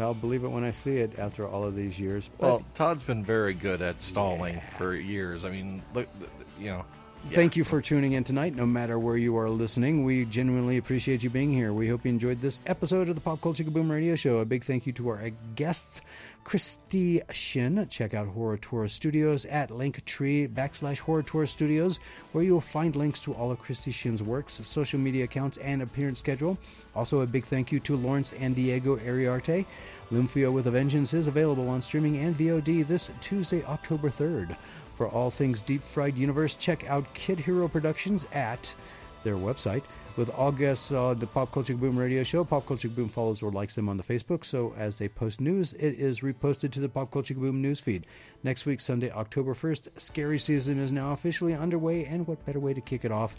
I'll 0.00 0.14
believe 0.14 0.44
it 0.44 0.48
when 0.48 0.62
I 0.62 0.70
see 0.70 0.98
it 0.98 1.18
after 1.18 1.48
all 1.48 1.64
of 1.64 1.74
these 1.74 1.98
years. 1.98 2.30
But 2.38 2.46
Well, 2.46 2.62
Todd's 2.74 3.02
been 3.02 3.24
very 3.24 3.52
good 3.54 3.82
at 3.82 4.00
stalling 4.00 4.60
for 4.76 4.94
years. 4.94 5.44
I 5.44 5.50
mean, 5.50 5.82
look, 5.92 6.06
you 6.60 6.66
know. 6.66 6.84
yeah. 7.28 7.34
Thank 7.34 7.56
you 7.56 7.64
for 7.64 7.82
tuning 7.82 8.12
in 8.12 8.22
tonight, 8.22 8.54
no 8.54 8.64
matter 8.64 8.96
where 8.96 9.16
you 9.16 9.36
are 9.38 9.50
listening. 9.50 10.04
We 10.04 10.24
genuinely 10.24 10.76
appreciate 10.76 11.24
you 11.24 11.30
being 11.30 11.52
here. 11.52 11.72
We 11.72 11.88
hope 11.88 12.04
you 12.04 12.10
enjoyed 12.10 12.40
this 12.40 12.60
episode 12.68 13.08
of 13.08 13.16
the 13.16 13.20
Pop 13.20 13.40
Culture 13.40 13.64
Kaboom 13.64 13.90
Radio 13.90 14.14
Show. 14.14 14.38
A 14.38 14.44
big 14.44 14.62
thank 14.62 14.86
you 14.86 14.92
to 14.92 15.08
our 15.08 15.30
guests, 15.56 16.00
Christie 16.48 17.20
Shinn. 17.30 17.86
Check 17.90 18.14
out 18.14 18.34
HoraTora 18.34 18.88
Studios 18.88 19.44
at 19.44 19.68
Linktree 19.68 20.48
backslash 20.48 20.98
HoraTora 20.98 21.46
Studios, 21.46 22.00
where 22.32 22.42
you'll 22.42 22.58
find 22.58 22.96
links 22.96 23.20
to 23.20 23.34
all 23.34 23.50
of 23.50 23.58
Christie 23.58 23.90
Shinn's 23.90 24.22
works, 24.22 24.54
social 24.66 24.98
media 24.98 25.24
accounts, 25.24 25.58
and 25.58 25.82
appearance 25.82 26.20
schedule. 26.20 26.56
Also, 26.96 27.20
a 27.20 27.26
big 27.26 27.44
thank 27.44 27.70
you 27.70 27.78
to 27.80 27.96
Lawrence 27.96 28.32
and 28.32 28.56
Diego 28.56 28.96
Iriarte. 28.96 29.66
Lumpia 30.10 30.50
with 30.50 30.66
a 30.68 30.70
Vengeance 30.70 31.12
is 31.12 31.28
available 31.28 31.68
on 31.68 31.82
streaming 31.82 32.16
and 32.16 32.34
VOD 32.34 32.86
this 32.86 33.10
Tuesday, 33.20 33.62
October 33.66 34.08
3rd. 34.08 34.56
For 34.94 35.06
all 35.06 35.30
things 35.30 35.60
Deep 35.60 35.82
Fried 35.82 36.16
Universe, 36.16 36.54
check 36.54 36.88
out 36.88 37.12
Kid 37.12 37.38
Hero 37.38 37.68
Productions 37.68 38.24
at 38.32 38.74
their 39.22 39.36
website. 39.36 39.82
With 40.18 40.30
all 40.30 40.50
guests 40.50 40.90
on 40.90 41.10
uh, 41.12 41.14
the 41.14 41.28
Pop 41.28 41.52
Culture 41.52 41.76
Boom 41.76 41.96
radio 41.96 42.24
show, 42.24 42.42
Pop 42.42 42.66
Culture 42.66 42.88
Boom 42.88 43.08
follows 43.08 43.40
or 43.40 43.52
likes 43.52 43.76
them 43.76 43.88
on 43.88 43.96
the 43.96 44.02
Facebook, 44.02 44.44
so 44.44 44.74
as 44.76 44.98
they 44.98 45.06
post 45.06 45.40
news, 45.40 45.74
it 45.74 45.94
is 45.94 46.22
reposted 46.22 46.72
to 46.72 46.80
the 46.80 46.88
Pop 46.88 47.12
Culture 47.12 47.34
Boom 47.34 47.62
newsfeed. 47.62 48.02
Next 48.42 48.66
week, 48.66 48.80
Sunday, 48.80 49.12
October 49.12 49.54
1st, 49.54 50.00
scary 50.00 50.40
season 50.40 50.80
is 50.80 50.90
now 50.90 51.12
officially 51.12 51.54
underway, 51.54 52.04
and 52.04 52.26
what 52.26 52.44
better 52.44 52.58
way 52.58 52.74
to 52.74 52.80
kick 52.80 53.04
it 53.04 53.12
off 53.12 53.36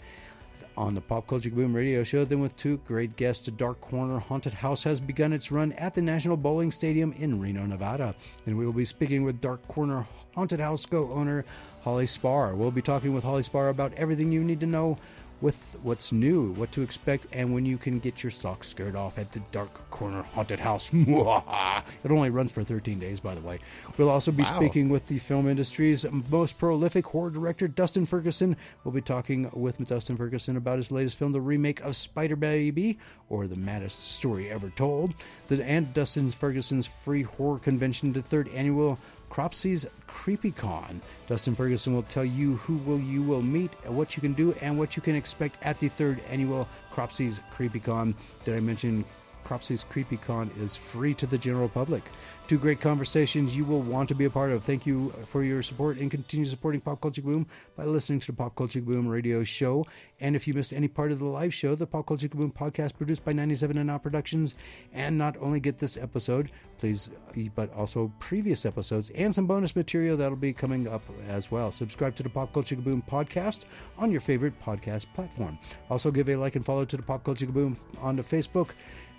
on 0.74 0.94
the 0.94 1.02
Pop 1.02 1.26
Culture 1.26 1.50
Boom 1.50 1.76
radio 1.76 2.02
show 2.02 2.24
than 2.24 2.40
with 2.40 2.56
two 2.56 2.78
great 2.86 3.14
guests. 3.16 3.44
The 3.44 3.50
Dark 3.50 3.82
Corner 3.82 4.18
Haunted 4.18 4.54
House 4.54 4.82
has 4.84 5.02
begun 5.02 5.34
its 5.34 5.52
run 5.52 5.72
at 5.72 5.92
the 5.92 6.00
National 6.00 6.38
Bowling 6.38 6.72
Stadium 6.72 7.12
in 7.12 7.38
Reno, 7.38 7.66
Nevada. 7.66 8.14
And 8.46 8.56
we 8.56 8.64
will 8.64 8.72
be 8.72 8.86
speaking 8.86 9.22
with 9.22 9.42
Dark 9.42 9.66
Corner 9.68 10.06
Haunted 10.34 10.60
House 10.60 10.86
co 10.86 11.12
owner 11.12 11.44
Holly 11.82 12.06
Spar. 12.06 12.54
We'll 12.54 12.70
be 12.70 12.80
talking 12.80 13.12
with 13.12 13.24
Holly 13.24 13.42
Spar 13.42 13.68
about 13.68 13.92
everything 13.94 14.32
you 14.32 14.42
need 14.42 14.60
to 14.60 14.66
know 14.66 14.96
with 15.40 15.56
what's 15.82 16.12
new, 16.12 16.52
what 16.52 16.70
to 16.72 16.82
expect, 16.82 17.26
and 17.32 17.52
when 17.54 17.64
you 17.64 17.78
can 17.78 17.98
get 17.98 18.22
your 18.22 18.30
socks 18.30 18.68
scared 18.68 18.94
off 18.94 19.18
at 19.18 19.32
the 19.32 19.40
Dark 19.52 19.90
Corner 19.90 20.22
Haunted 20.22 20.60
House. 20.60 20.90
it 20.94 22.10
only 22.10 22.30
runs 22.30 22.52
for 22.52 22.62
13 22.62 22.98
days, 22.98 23.20
by 23.20 23.34
the 23.34 23.40
way. 23.40 23.58
We'll 23.96 24.10
also 24.10 24.32
be 24.32 24.42
Wow. 24.42 24.56
speaking 24.56 24.88
with 24.88 25.06
the 25.06 25.18
film 25.18 25.48
industry's 25.48 26.04
most 26.30 26.58
prolific 26.58 27.06
horror 27.06 27.30
director, 27.30 27.68
Dustin 27.68 28.06
Ferguson. 28.06 28.56
We'll 28.84 28.92
be 28.92 29.00
talking 29.00 29.50
with 29.52 29.78
Dustin 29.86 30.16
Ferguson 30.16 30.56
about 30.56 30.76
his 30.76 30.92
latest 30.92 31.16
film, 31.18 31.32
the 31.32 31.40
remake 31.40 31.80
of 31.80 31.96
Spider 31.96 32.36
Baby, 32.36 32.98
or 33.28 33.46
the 33.46 33.56
maddest 33.56 34.12
story 34.12 34.50
ever 34.50 34.70
told. 34.70 35.14
The, 35.48 35.64
and 35.64 35.92
Dustin 35.94 36.30
Ferguson's 36.30 36.86
free 36.86 37.22
horror 37.22 37.58
convention, 37.58 38.12
the 38.12 38.22
third 38.22 38.48
annual 38.48 38.98
Cropsy's 39.30 39.86
CreepyCon. 40.08 41.00
Dustin 41.26 41.54
Ferguson 41.54 41.94
will 41.94 42.02
tell 42.02 42.24
you 42.24 42.56
who 42.56 42.76
will 42.78 42.98
you 42.98 43.22
will 43.22 43.42
meet, 43.42 43.72
what 43.86 44.16
you 44.16 44.20
can 44.20 44.34
do, 44.34 44.52
and 44.60 44.76
what 44.76 44.96
you 44.96 45.02
can 45.02 45.14
expect 45.14 45.56
at 45.62 45.80
the 45.80 45.88
third 45.88 46.20
annual 46.28 46.68
Cropsy's 46.90 47.40
CreepyCon. 47.56 48.14
Did 48.44 48.56
I 48.56 48.60
mention 48.60 49.04
Cropsy's 49.44 49.84
Creepy 49.84 50.16
Con 50.16 50.50
is 50.60 50.76
free 50.76 51.14
to 51.14 51.26
the 51.26 51.38
general 51.38 51.68
public. 51.68 52.04
Two 52.50 52.58
great 52.58 52.80
conversations 52.80 53.56
you 53.56 53.64
will 53.64 53.80
want 53.80 54.08
to 54.08 54.14
be 54.16 54.24
a 54.24 54.30
part 54.30 54.50
of. 54.50 54.64
Thank 54.64 54.84
you 54.84 55.14
for 55.26 55.44
your 55.44 55.62
support 55.62 55.98
and 55.98 56.10
continue 56.10 56.44
supporting 56.44 56.80
Pop 56.80 57.00
Culture 57.00 57.22
Boom 57.22 57.46
by 57.76 57.84
listening 57.84 58.18
to 58.18 58.26
the 58.26 58.32
Pop 58.32 58.56
Culture 58.56 58.80
Boom 58.80 59.06
radio 59.06 59.44
show. 59.44 59.86
And 60.18 60.34
if 60.34 60.48
you 60.48 60.54
missed 60.54 60.72
any 60.72 60.88
part 60.88 61.12
of 61.12 61.20
the 61.20 61.26
live 61.26 61.54
show, 61.54 61.76
the 61.76 61.86
Pop 61.86 62.08
Culture 62.08 62.28
Boom 62.28 62.50
podcast 62.50 62.96
produced 62.96 63.24
by 63.24 63.32
97 63.32 63.78
and 63.78 63.86
Now 63.86 63.98
Productions, 63.98 64.56
and 64.92 65.16
not 65.16 65.36
only 65.40 65.60
get 65.60 65.78
this 65.78 65.96
episode, 65.96 66.50
please, 66.78 67.08
but 67.54 67.72
also 67.72 68.10
previous 68.18 68.66
episodes 68.66 69.10
and 69.10 69.32
some 69.32 69.46
bonus 69.46 69.76
material 69.76 70.16
that'll 70.16 70.34
be 70.34 70.52
coming 70.52 70.88
up 70.88 71.04
as 71.28 71.52
well. 71.52 71.70
Subscribe 71.70 72.16
to 72.16 72.24
the 72.24 72.30
Pop 72.30 72.52
Culture 72.52 72.74
Boom 72.74 73.00
podcast 73.08 73.60
on 73.96 74.10
your 74.10 74.20
favorite 74.20 74.60
podcast 74.60 75.06
platform. 75.14 75.56
Also, 75.88 76.10
give 76.10 76.28
a 76.28 76.34
like 76.34 76.56
and 76.56 76.66
follow 76.66 76.84
to 76.84 76.96
the 76.96 77.02
Pop 77.04 77.22
Culture 77.22 77.46
Boom 77.46 77.76
on 78.00 78.16
the 78.16 78.24
Facebook 78.24 78.70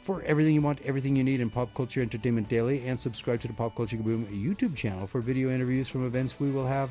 for 0.01 0.23
everything 0.23 0.55
you 0.55 0.61
want, 0.61 0.81
everything 0.81 1.15
you 1.15 1.23
need 1.23 1.41
in 1.41 1.49
pop 1.49 1.73
culture 1.73 2.01
entertainment 2.01 2.49
daily, 2.49 2.85
and 2.87 2.99
subscribe 2.99 3.39
to 3.41 3.47
the 3.47 3.53
Pop 3.53 3.75
Culture 3.75 3.97
Boom 3.97 4.25
YouTube 4.27 4.75
channel 4.75 5.07
for 5.07 5.21
video 5.21 5.49
interviews 5.49 5.87
from 5.87 6.05
events 6.05 6.39
we 6.39 6.51
will 6.51 6.65
have 6.65 6.89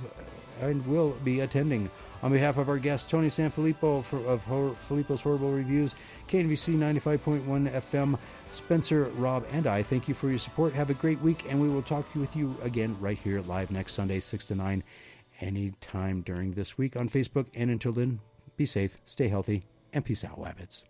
and 0.61 0.87
will 0.87 1.11
be 1.25 1.41
attending. 1.41 1.91
On 2.23 2.31
behalf 2.31 2.59
of 2.59 2.69
our 2.69 2.79
guest 2.79 3.09
Tony 3.09 3.29
Sanfilippo 3.29 4.05
for, 4.05 4.19
of 4.27 4.45
Hor- 4.45 4.77
Filippo's 4.89 5.23
Horrible 5.23 5.51
Reviews, 5.51 5.95
KNBC 6.29 6.77
95.1 6.77 7.71
FM, 7.73 8.19
Spencer, 8.51 9.05
Rob, 9.17 9.45
and 9.53 9.67
I 9.67 9.83
thank 9.83 10.07
you 10.07 10.15
for 10.15 10.29
your 10.29 10.39
support. 10.39 10.73
Have 10.75 10.91
a 10.91 10.95
great 10.95 11.21
week, 11.21 11.45
and 11.49 11.61
we 11.61 11.69
will 11.69 11.83
talk 11.83 12.07
with 12.15 12.37
you 12.37 12.55
again 12.63 12.97
right 13.01 13.19
here 13.19 13.41
live 13.43 13.71
next 13.71 13.95
Sunday, 13.95 14.21
6 14.21 14.45
to 14.47 14.55
9, 14.55 14.85
anytime 15.41 16.21
during 16.21 16.53
this 16.53 16.77
week 16.77 16.97
on 16.97 17.09
Facebook. 17.09 17.47
And 17.55 17.71
until 17.71 17.93
then, 17.93 18.21
be 18.57 18.67
safe, 18.67 18.99
stay 19.05 19.29
healthy, 19.29 19.65
and 19.93 20.05
peace 20.05 20.25
out, 20.25 20.39
Wabbits. 20.39 20.85